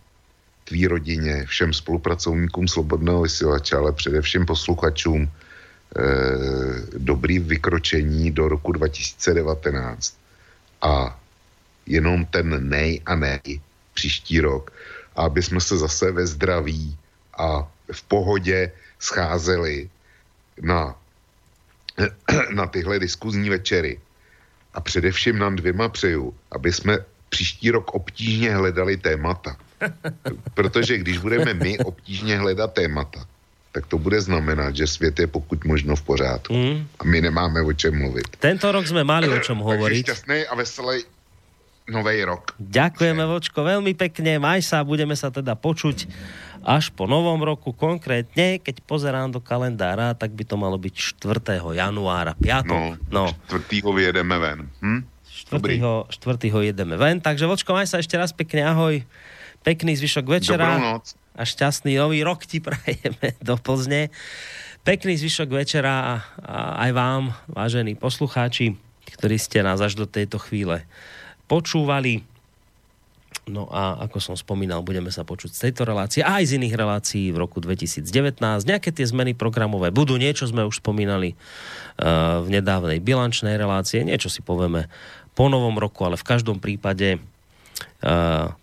tvý 0.71 0.87
rodině, 0.87 1.45
všem 1.45 1.73
spolupracovníkům 1.73 2.67
Slobodného 2.67 3.21
vysílače, 3.21 3.75
ale 3.75 3.91
především 3.91 4.45
posluchačům, 4.45 5.27
eh, 5.27 6.01
dobrý 6.97 7.39
vykročení 7.39 8.31
do 8.31 8.47
roku 8.47 8.71
2019 8.71 10.15
a 10.81 11.19
jenom 11.85 12.25
ten 12.25 12.69
nej 12.69 13.01
a 13.05 13.15
nej 13.15 13.59
příští 13.93 14.39
rok, 14.39 14.71
aby 15.15 15.43
jsme 15.43 15.61
se 15.61 15.77
zase 15.77 16.11
ve 16.11 16.27
zdraví 16.27 16.97
a 17.37 17.67
v 17.91 18.01
pohodě 18.03 18.71
scházeli 18.99 19.89
na, 20.61 20.95
na 22.55 22.67
tyhle 22.67 22.99
diskuzní 22.99 23.49
večery. 23.49 23.99
A 24.73 24.81
především 24.81 25.39
nám 25.39 25.55
dvěma 25.55 25.89
přeju, 25.89 26.33
aby 26.51 26.73
jsme 26.73 26.97
příští 27.29 27.71
rok 27.71 27.91
obtížně 27.95 28.55
hledali 28.55 28.97
témata. 28.97 29.55
Protože 30.53 30.97
když 30.97 31.17
budeme 31.17 31.53
my 31.53 31.77
obtížně 31.79 32.37
hledat 32.37 32.73
témata, 32.73 33.25
tak 33.71 33.87
to 33.87 33.97
bude 33.97 34.21
znamenat, 34.21 34.75
že 34.75 34.87
svět 34.87 35.19
je 35.19 35.27
pokud 35.27 35.65
možno 35.65 35.95
v 35.95 36.01
pořádku. 36.01 36.53
Mm. 36.53 36.87
A 36.99 37.03
my 37.03 37.21
nemáme 37.21 37.61
o 37.61 37.73
čem 37.73 37.95
mluvit. 37.97 38.27
Tento 38.39 38.71
rok 38.71 38.83
sme 38.83 39.07
mali 39.07 39.31
o 39.31 39.39
čom 39.39 39.57
Takže 39.63 39.63
hovoriť. 39.63 40.03
šťastný 40.05 40.39
a 40.51 40.53
veselý 40.55 41.07
nový 41.91 42.23
rok. 42.23 42.55
Ďakujeme, 42.57 43.23
Vočko, 43.27 43.67
veľmi 43.67 43.91
pekne. 43.99 44.39
Maj 44.39 44.63
sa, 44.63 44.87
budeme 44.87 45.13
sa 45.19 45.27
teda 45.27 45.59
počuť 45.59 46.07
až 46.63 46.93
po 46.93 47.09
novom 47.09 47.41
roku. 47.41 47.73
Konkrétne, 47.75 48.61
keď 48.61 48.85
pozerám 48.85 49.33
do 49.33 49.43
kalendára, 49.43 50.13
tak 50.15 50.31
by 50.31 50.43
to 50.45 50.55
malo 50.55 50.79
byť 50.79 51.19
4. 51.19 51.59
januára, 51.75 52.37
piatok. 52.37 52.97
No, 53.11 53.27
no 53.27 53.35
čtvrtýho 53.49 53.91
vyjedeme 53.91 54.35
ven. 54.39 54.59
Hm? 54.79 55.01
Dobrý. 55.51 55.75
4. 55.83 56.07
4. 56.47 56.69
jedeme 56.71 56.95
ven. 56.95 57.19
Takže 57.19 57.49
Vočko, 57.49 57.75
maj 57.75 57.89
sa 57.89 57.99
ešte 57.99 58.15
raz 58.15 58.31
pekne, 58.31 58.63
ahoj. 58.63 59.03
Pekný 59.61 59.93
zvyšok 59.99 60.25
večera 60.25 60.79
noc. 60.79 61.13
a 61.37 61.45
šťastný 61.45 61.99
nový 61.99 62.23
rok 62.25 62.47
ti 62.47 62.63
prajeme 62.65 63.35
do 63.43 63.59
Plzne. 63.59 64.13
Pekný 64.81 65.13
zvyšok 65.19 65.49
večera 65.53 65.93
a, 65.93 66.13
a 66.41 66.57
aj 66.89 66.91
vám, 66.97 67.23
vážení 67.45 67.93
poslucháči, 67.93 68.73
ktorí 69.17 69.37
ste 69.37 69.61
nás 69.61 69.77
až 69.77 69.93
do 69.93 70.09
tejto 70.09 70.41
chvíle 70.41 70.81
počúvali. 71.51 72.23
No 73.51 73.67
a 73.67 73.99
ako 74.07 74.23
som 74.23 74.35
spomínal, 74.39 74.79
budeme 74.79 75.11
sa 75.11 75.27
počuť 75.27 75.51
z 75.51 75.59
tejto 75.67 75.83
relácie 75.83 76.23
a 76.23 76.39
aj 76.39 76.47
z 76.47 76.55
iných 76.61 76.75
relácií 76.77 77.25
v 77.35 77.41
roku 77.41 77.59
2019. 77.59 78.07
Nejaké 78.63 78.95
tie 78.95 79.03
zmeny 79.03 79.35
programové 79.35 79.91
budú, 79.91 80.15
niečo 80.15 80.47
sme 80.47 80.63
už 80.63 80.79
spomínali 80.79 81.35
uh, 81.35 82.39
v 82.39 82.47
nedávnej 82.47 83.03
bilančnej 83.03 83.59
relácie, 83.59 84.07
niečo 84.07 84.31
si 84.31 84.39
povieme 84.39 84.87
po 85.35 85.51
novom 85.51 85.75
roku, 85.75 86.07
ale 86.07 86.15
v 86.15 86.27
každom 86.27 86.63
prípade 86.63 87.19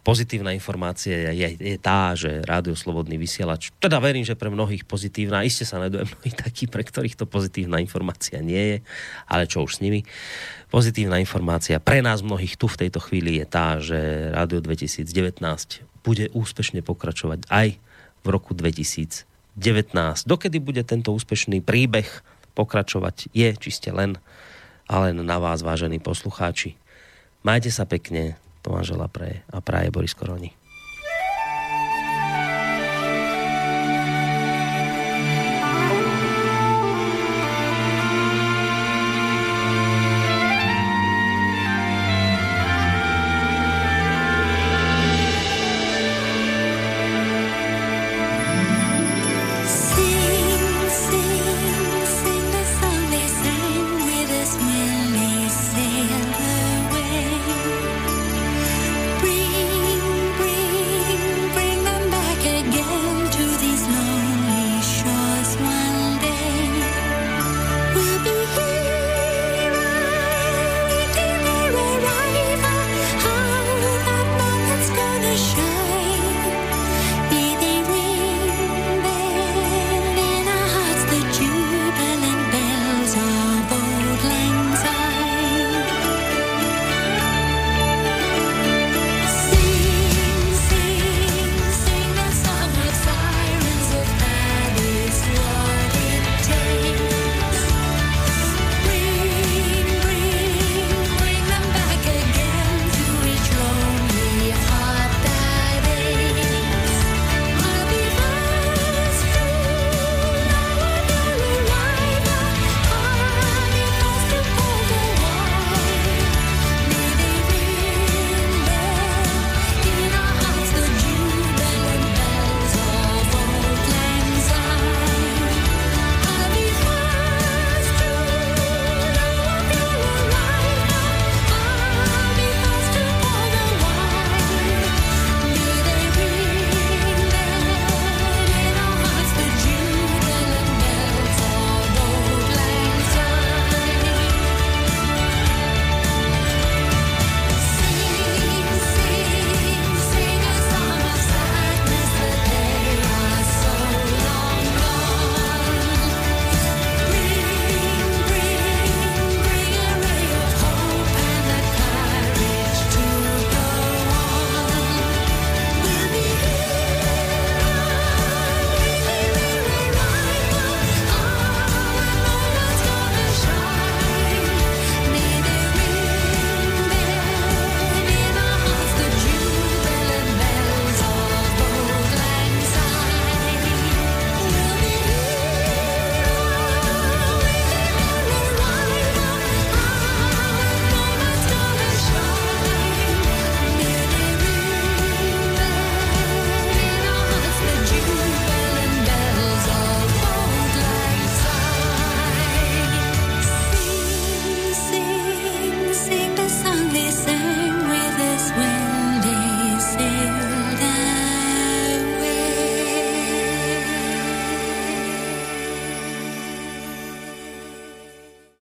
pozitívna 0.03 0.51
informácia 0.51 1.31
je, 1.31 1.55
je 1.55 1.79
tá, 1.79 2.11
že 2.19 2.43
Rádio 2.43 2.75
Slobodný 2.75 3.15
vysielač, 3.15 3.71
teda 3.79 4.03
verím, 4.03 4.27
že 4.27 4.35
pre 4.35 4.51
mnohých 4.51 4.83
pozitívna, 4.83 5.47
iste 5.47 5.63
sa 5.63 5.79
nájdú 5.79 6.03
mnohí 6.03 6.33
takí, 6.35 6.67
pre 6.67 6.83
ktorých 6.83 7.15
to 7.15 7.23
pozitívna 7.23 7.79
informácia 7.79 8.43
nie 8.43 8.59
je, 8.59 8.77
ale 9.31 9.47
čo 9.47 9.63
už 9.63 9.79
s 9.79 9.83
nimi. 9.83 10.03
Pozitívna 10.75 11.23
informácia 11.23 11.79
pre 11.79 12.03
nás 12.03 12.27
mnohých 12.27 12.59
tu 12.59 12.67
v 12.67 12.87
tejto 12.87 12.99
chvíli 12.99 13.39
je 13.39 13.47
tá, 13.47 13.79
že 13.79 14.31
Rádio 14.35 14.59
2019 14.59 15.07
bude 16.03 16.27
úspešne 16.35 16.83
pokračovať 16.83 17.47
aj 17.47 17.79
v 18.23 18.27
roku 18.27 18.59
2019. 18.59 19.23
Dokedy 20.27 20.59
bude 20.59 20.83
tento 20.83 21.15
úspešný 21.15 21.63
príbeh 21.63 22.11
pokračovať, 22.59 23.31
je 23.31 23.49
čiste 23.55 23.95
len 23.95 24.19
a 24.91 25.07
len 25.07 25.21
na 25.23 25.39
vás, 25.39 25.63
vážení 25.63 26.03
poslucháči. 26.03 26.75
Majte 27.47 27.71
sa 27.71 27.87
pekne, 27.87 28.41
Tomáš 28.63 28.87
Žela 28.95 29.09
praje 29.09 29.43
a 29.53 29.61
praje 29.61 29.91
Boris 29.91 30.15
Koroni. 30.15 30.51